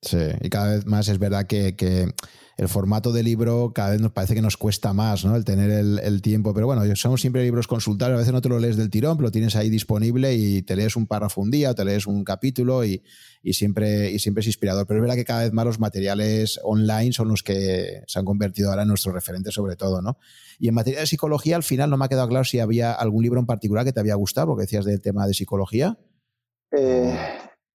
Sí, 0.00 0.28
y 0.40 0.48
cada 0.48 0.74
vez 0.74 0.86
más 0.86 1.08
es 1.08 1.18
verdad 1.18 1.46
que, 1.46 1.74
el 2.56 2.68
formato 2.68 3.12
de 3.12 3.22
libro 3.22 3.72
cada 3.74 3.90
vez 3.90 4.00
nos 4.00 4.12
parece 4.12 4.34
que 4.34 4.42
nos 4.42 4.56
cuesta 4.56 4.92
más, 4.92 5.24
¿no? 5.24 5.34
El 5.34 5.44
tener 5.44 5.70
el, 5.70 6.22
tiempo. 6.22 6.54
Pero 6.54 6.66
bueno, 6.66 6.82
somos 6.94 7.20
siempre 7.20 7.42
libros 7.42 7.66
consultables, 7.66 8.14
a 8.14 8.18
veces 8.18 8.32
no 8.32 8.40
te 8.40 8.48
lo 8.48 8.58
lees 8.58 8.76
del 8.76 8.90
tirón, 8.90 9.16
pero 9.16 9.28
lo 9.28 9.32
tienes 9.32 9.56
ahí 9.56 9.70
disponible 9.70 10.34
y 10.34 10.62
te 10.62 10.76
lees 10.76 10.96
un 10.96 11.06
párrafo 11.06 11.40
un 11.40 11.50
día, 11.50 11.70
o 11.70 11.74
te 11.74 11.84
lees 11.84 12.06
un 12.06 12.22
capítulo 12.24 12.84
y, 12.84 13.02
siempre, 13.52 14.10
y 14.10 14.18
siempre 14.18 14.42
es 14.42 14.46
inspirador. 14.46 14.86
Pero 14.86 15.00
es 15.00 15.02
verdad 15.02 15.16
que 15.16 15.24
cada 15.24 15.42
vez 15.42 15.52
más 15.52 15.64
los 15.64 15.80
materiales 15.80 16.60
online 16.62 17.12
son 17.12 17.28
los 17.28 17.42
que 17.42 18.02
se 18.06 18.18
han 18.18 18.24
convertido 18.24 18.70
ahora 18.70 18.82
en 18.82 18.88
nuestros 18.88 19.14
referentes, 19.14 19.54
sobre 19.54 19.76
todo, 19.76 20.00
¿no? 20.00 20.18
Y 20.58 20.68
en 20.68 20.74
materia 20.74 21.00
de 21.00 21.06
psicología, 21.06 21.56
al 21.56 21.64
final 21.64 21.90
no 21.90 21.96
me 21.96 22.04
ha 22.04 22.08
quedado 22.08 22.28
claro 22.28 22.44
si 22.44 22.60
había 22.60 22.92
algún 22.92 23.24
libro 23.24 23.40
en 23.40 23.46
particular 23.46 23.84
que 23.84 23.92
te 23.92 24.00
había 24.00 24.14
gustado, 24.14 24.46
porque 24.48 24.62
decías 24.62 24.84
del 24.84 25.00
tema 25.00 25.26
de 25.26 25.34
psicología. 25.34 25.98
Eh, 26.76 27.16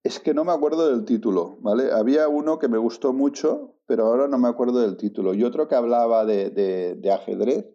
es 0.02 0.18
que 0.18 0.34
no 0.34 0.44
me 0.44 0.52
acuerdo 0.52 0.88
del 0.88 1.04
título, 1.04 1.58
¿vale? 1.60 1.92
Había 1.92 2.28
uno 2.28 2.58
que 2.58 2.68
me 2.68 2.78
gustó 2.78 3.12
mucho, 3.12 3.74
pero 3.86 4.06
ahora 4.06 4.28
no 4.28 4.38
me 4.38 4.48
acuerdo 4.48 4.80
del 4.80 4.96
título. 4.96 5.34
Y 5.34 5.44
otro 5.44 5.68
que 5.68 5.74
hablaba 5.74 6.24
de, 6.24 7.12
ajedrez, 7.12 7.66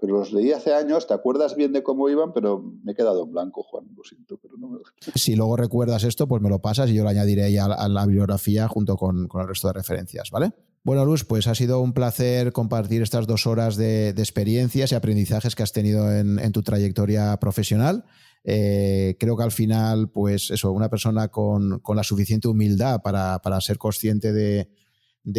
pero 0.00 0.18
los 0.18 0.32
leí 0.32 0.52
hace 0.52 0.72
años, 0.72 1.08
¿te 1.08 1.14
acuerdas 1.14 1.56
bien 1.56 1.72
de 1.72 1.82
cómo 1.82 2.08
iban? 2.08 2.32
Pero 2.32 2.62
me 2.84 2.92
he 2.92 2.94
quedado 2.94 3.24
en 3.24 3.32
blanco, 3.32 3.64
Juan, 3.64 3.86
lo 3.96 4.04
siento, 4.04 4.38
pero 4.40 4.54
no 4.56 4.68
me... 4.68 4.78
Si 5.16 5.34
luego 5.34 5.56
recuerdas 5.56 6.04
esto, 6.04 6.28
pues 6.28 6.40
me 6.40 6.48
lo 6.48 6.60
pasas 6.60 6.90
y 6.90 6.94
yo 6.94 7.02
lo 7.02 7.08
añadiré 7.08 7.50
ya 7.50 7.64
a 7.64 7.88
la 7.88 8.06
bibliografía 8.06 8.68
junto 8.68 8.96
con, 8.96 9.28
el 9.32 9.48
resto 9.48 9.66
de 9.66 9.74
referencias, 9.74 10.30
¿vale? 10.30 10.52
Bueno, 10.84 11.04
Luz, 11.04 11.24
pues 11.24 11.48
ha 11.48 11.56
sido 11.56 11.80
un 11.80 11.92
placer 11.92 12.52
compartir 12.52 13.02
estas 13.02 13.26
dos 13.26 13.48
horas 13.48 13.76
de, 13.76 14.10
experiencias 14.10 14.92
y 14.92 14.94
aprendizajes 14.94 15.56
que 15.56 15.64
has 15.64 15.72
tenido 15.72 16.12
en 16.12 16.52
tu 16.52 16.62
trayectoria 16.62 17.36
profesional. 17.40 18.04
Eh, 18.44 19.16
creo 19.18 19.36
que 19.36 19.42
al 19.42 19.52
final, 19.52 20.10
pues 20.10 20.50
eso, 20.50 20.72
una 20.72 20.88
persona 20.88 21.28
con, 21.28 21.82
la 21.94 22.04
suficiente 22.04 22.48
humildad 22.48 23.00
para, 23.02 23.60
ser 23.60 23.78
consciente 23.78 24.32
de, 24.32 24.68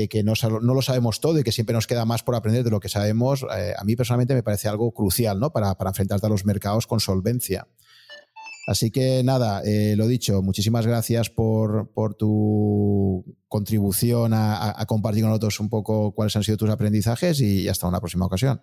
que 0.07 0.23
no, 0.23 0.34
no, 0.61 0.73
lo 0.73 0.81
sabemos 0.81 1.19
todo 1.19 1.39
y 1.39 1.43
que 1.43 1.51
siempre 1.51 1.73
nos 1.73 1.88
queda 1.88 2.05
más 2.05 2.23
por 2.23 2.35
aprender 2.35 2.63
de 2.63 2.69
lo 2.69 2.80
que 2.80 2.89
sabemos, 2.89 3.45
eh, 3.57 3.73
a 3.77 3.84
mí 3.84 3.95
personalmente 3.95 4.35
me 4.35 4.43
parece 4.43 4.67
algo 4.67 4.91
crucial 4.91 5.39
¿no? 5.39 5.51
para, 5.51 5.76
enfrentarte 5.80 6.27
a 6.27 6.30
los 6.30 6.45
mercados 6.45 6.88
con 6.88 6.99
solvencia. 6.99 7.67
Así 8.67 8.91
que 8.91 9.23
nada, 9.23 9.63
eh, 9.65 9.95
lo 9.95 10.05
dicho, 10.05 10.43
muchísimas 10.43 10.85
gracias 10.85 11.31
por, 11.31 11.89
tu 12.19 13.26
contribución 13.47 14.34
a, 14.35 14.85
compartir 14.88 15.23
con 15.23 15.31
nosotros 15.31 15.59
un 15.59 15.69
poco 15.69 16.13
cuáles 16.13 16.35
han 16.35 16.43
sido 16.43 16.57
tus 16.57 16.69
aprendizajes 16.69 17.41
y 17.41 17.67
hasta 17.67 17.88
una 17.88 17.99
próxima 17.99 18.27
ocasión. 18.27 18.61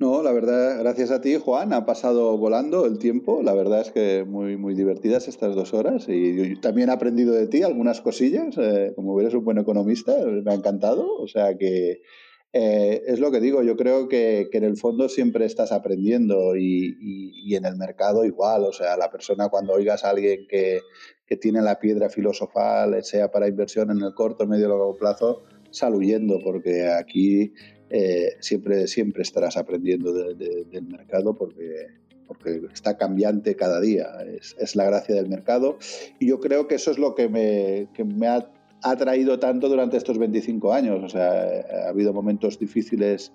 No, 0.00 0.22
la 0.22 0.32
verdad, 0.32 0.78
gracias 0.78 1.10
a 1.10 1.20
ti, 1.20 1.36
Juan, 1.36 1.74
ha 1.74 1.84
pasado 1.84 2.38
volando 2.38 2.86
el 2.86 2.98
tiempo. 2.98 3.42
La 3.42 3.52
verdad 3.52 3.82
es 3.82 3.90
que 3.92 4.24
muy, 4.24 4.56
muy 4.56 4.74
divertidas 4.74 5.28
estas 5.28 5.54
dos 5.54 5.74
horas 5.74 6.06
y 6.08 6.58
también 6.62 6.88
he 6.88 6.92
aprendido 6.92 7.34
de 7.34 7.46
ti 7.46 7.62
algunas 7.62 8.00
cosillas. 8.00 8.56
Eh, 8.56 8.94
como 8.96 9.20
eres 9.20 9.34
un 9.34 9.44
buen 9.44 9.58
economista, 9.58 10.16
me 10.24 10.52
ha 10.52 10.54
encantado. 10.54 11.06
O 11.18 11.28
sea 11.28 11.58
que 11.58 12.00
eh, 12.54 13.02
es 13.08 13.20
lo 13.20 13.30
que 13.30 13.40
digo, 13.40 13.62
yo 13.62 13.76
creo 13.76 14.08
que, 14.08 14.48
en 14.50 14.64
el 14.64 14.78
fondo 14.78 15.06
siempre 15.10 15.44
estás 15.44 15.70
aprendiendo 15.70 16.56
y, 16.56 17.54
en 17.54 17.66
el 17.66 17.76
mercado 17.76 18.24
igual. 18.24 18.64
O 18.64 18.72
sea, 18.72 18.96
la 18.96 19.10
persona 19.10 19.50
cuando 19.50 19.74
oigas 19.74 20.02
a 20.04 20.10
alguien 20.10 20.46
que, 20.48 20.80
que 21.26 21.36
tiene 21.36 21.60
la 21.60 21.78
piedra 21.78 22.08
filosofal, 22.08 23.04
sea 23.04 23.30
para 23.30 23.48
inversión 23.48 23.90
en 23.90 24.00
el 24.00 24.14
corto, 24.14 24.46
medio 24.46 24.64
o 24.64 24.70
largo 24.70 24.96
plazo, 24.96 25.42
sal 25.70 25.94
huyendo 25.94 26.38
porque 26.42 26.88
aquí 26.88 27.52
eh, 27.90 28.36
siempre, 28.38 28.86
siempre 28.86 29.22
estarás 29.22 29.56
aprendiendo 29.56 30.12
del 30.12 30.86
mercado 30.86 31.34
porque, 31.34 31.88
porque 32.26 32.60
está 32.72 32.96
cambiante 32.96 33.56
cada 33.56 33.80
día. 33.80 34.06
Es, 34.58 34.76
la 34.76 34.84
gracia 34.84 35.16
del 35.16 35.28
mercado. 35.28 35.78
Y 36.20 36.28
yo 36.28 36.38
creo 36.38 36.68
que 36.68 36.76
eso 36.76 36.92
es 36.92 36.98
lo 36.98 37.16
que 37.16 37.28
me, 37.28 37.88
me 38.04 38.28
ha 38.28 38.48
atraído 38.82 39.40
tanto 39.40 39.68
durante 39.68 39.96
estos 39.96 40.18
25 40.18 40.72
años. 40.72 41.02
O 41.02 41.08
sea, 41.08 41.64
ha 41.84 41.88
habido 41.88 42.12
momentos 42.12 42.58
difíciles 42.58 43.32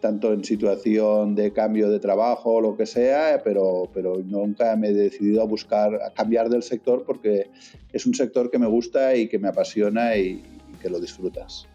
tanto 0.00 0.34
en 0.34 0.44
situación 0.44 1.34
de 1.34 1.54
cambio 1.54 1.88
de 1.88 1.98
trabajo 1.98 2.56
o 2.56 2.60
lo 2.60 2.76
que 2.76 2.84
sea, 2.84 3.40
pero, 3.42 3.88
pero 3.94 4.18
nunca 4.22 4.76
me 4.76 4.88
he 4.88 4.92
decidido 4.92 5.40
a 5.40 5.46
buscar, 5.46 5.94
a 6.02 6.12
cambiar 6.12 6.50
del 6.50 6.62
sector 6.62 7.04
porque 7.06 7.48
es 7.90 8.04
un 8.04 8.12
sector 8.12 8.50
que 8.50 8.58
me 8.58 8.66
gusta 8.66 9.16
y 9.16 9.28
que 9.28 9.38
me 9.38 9.48
apasiona 9.48 10.14
y 10.18 10.42
que 10.82 10.90
lo 10.90 11.00
disfrutas. 11.00 11.66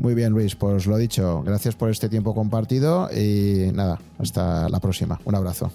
Muy 0.00 0.14
bien, 0.14 0.32
Luis, 0.32 0.56
pues 0.56 0.86
lo 0.86 0.96
dicho, 0.96 1.42
gracias 1.42 1.74
por 1.74 1.90
este 1.90 2.08
tiempo 2.08 2.34
compartido 2.34 3.10
y 3.14 3.70
nada, 3.74 4.00
hasta 4.18 4.66
la 4.70 4.80
próxima. 4.80 5.20
Un 5.26 5.34
abrazo. 5.34 5.70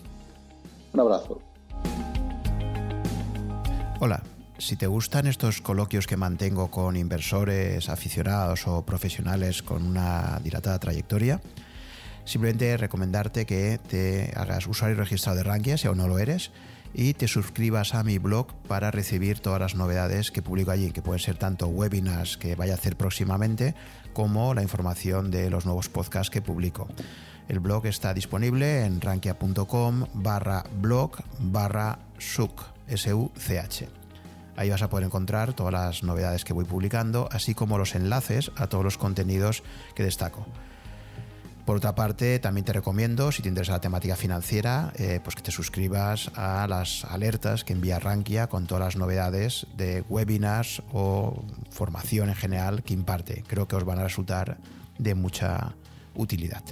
Un 0.94 1.00
abrazo. 1.00 1.40
Hola, 4.00 4.24
si 4.58 4.78
te 4.78 4.88
gustan 4.88 5.28
estos 5.28 5.62
coloquios 5.62 6.08
que 6.08 6.18
mantengo 6.18 6.72
con 6.72 6.96
inversores, 6.96 7.88
aficionados 7.88 8.68
o 8.68 8.82
profesionales 8.84 9.62
con 9.62 9.86
una 9.86 10.40
dilatada 10.44 10.80
trayectoria, 10.80 11.40
simplemente 12.24 12.78
recomendarte 12.78 13.46
que 13.46 13.80
te 13.88 14.34
hagas 14.36 14.66
usuario 14.66 14.98
registrado 14.98 15.38
de 15.38 15.44
Rankia 15.44 15.78
si 15.78 15.86
aún 15.86 16.00
no 16.00 16.08
lo 16.08 16.18
eres 16.18 16.50
y 16.98 17.14
te 17.14 17.28
suscribas 17.28 17.94
a 17.94 18.04
mi 18.04 18.20
blog 18.20 18.48
para 18.68 18.90
recibir 18.90 19.40
todas 19.40 19.60
las 19.60 19.76
novedades 19.76 20.32
que 20.32 20.42
publico 20.42 20.72
allí, 20.72 20.92
que 20.92 21.02
pueden 21.02 21.20
ser 21.20 21.36
tanto 21.36 21.68
webinars 21.68 22.38
que 22.38 22.56
vaya 22.56 22.74
a 22.74 22.78
hacer 22.78 22.96
próximamente 22.96 23.76
como 24.14 24.54
la 24.54 24.62
información 24.62 25.30
de 25.30 25.50
los 25.50 25.66
nuevos 25.66 25.90
podcasts 25.90 26.32
que 26.32 26.42
publico. 26.42 26.88
El 27.50 27.60
blog 27.60 27.86
está 27.86 28.14
disponible 28.14 28.86
en 28.86 29.02
rankia.com 29.02 30.06
barra 30.14 30.64
blog 30.80 31.18
barra 31.40 32.00
such. 32.18 32.62
Ahí 34.56 34.70
vas 34.70 34.82
a 34.82 34.90
poder 34.90 35.06
encontrar 35.06 35.54
todas 35.54 35.74
las 35.74 36.04
novedades 36.04 36.46
que 36.46 36.54
voy 36.54 36.64
publicando, 36.64 37.28
así 37.30 37.54
como 37.54 37.78
los 37.78 37.94
enlaces 37.94 38.52
a 38.56 38.68
todos 38.68 38.86
los 38.86 38.98
contenidos 38.98 39.64
que 39.96 40.04
destaco. 40.04 40.46
Por 41.66 41.78
otra 41.78 41.96
parte, 41.96 42.38
también 42.38 42.64
te 42.64 42.74
recomiendo, 42.74 43.32
si 43.32 43.42
te 43.42 43.50
interesa 43.50 43.72
la 43.72 43.82
temática 43.82 44.16
financiera, 44.16 44.94
eh, 44.98 45.20
pues 45.24 45.36
que 45.36 45.42
te 45.42 45.52
suscribas 45.52 46.30
a 46.36 46.68
las 46.68 47.06
alertas 47.06 47.64
que 47.64 47.74
envía 47.74 47.98
Rankia 47.98 48.48
con 48.48 48.68
todas 48.68 48.84
las 48.84 48.96
novedades 48.98 49.66
de 49.76 50.04
webinars 50.08 50.84
o 50.94 51.44
formación 51.72 52.30
en 52.30 52.36
general 52.36 52.84
que 52.84 52.94
imparte. 52.94 53.44
Creo 53.48 53.68
que 53.68 53.76
os 53.76 53.84
van 53.84 53.98
a 53.98 54.04
resultar 54.04 54.58
de 55.00 55.16
mucha 55.16 55.74
utilidad. 56.14 56.64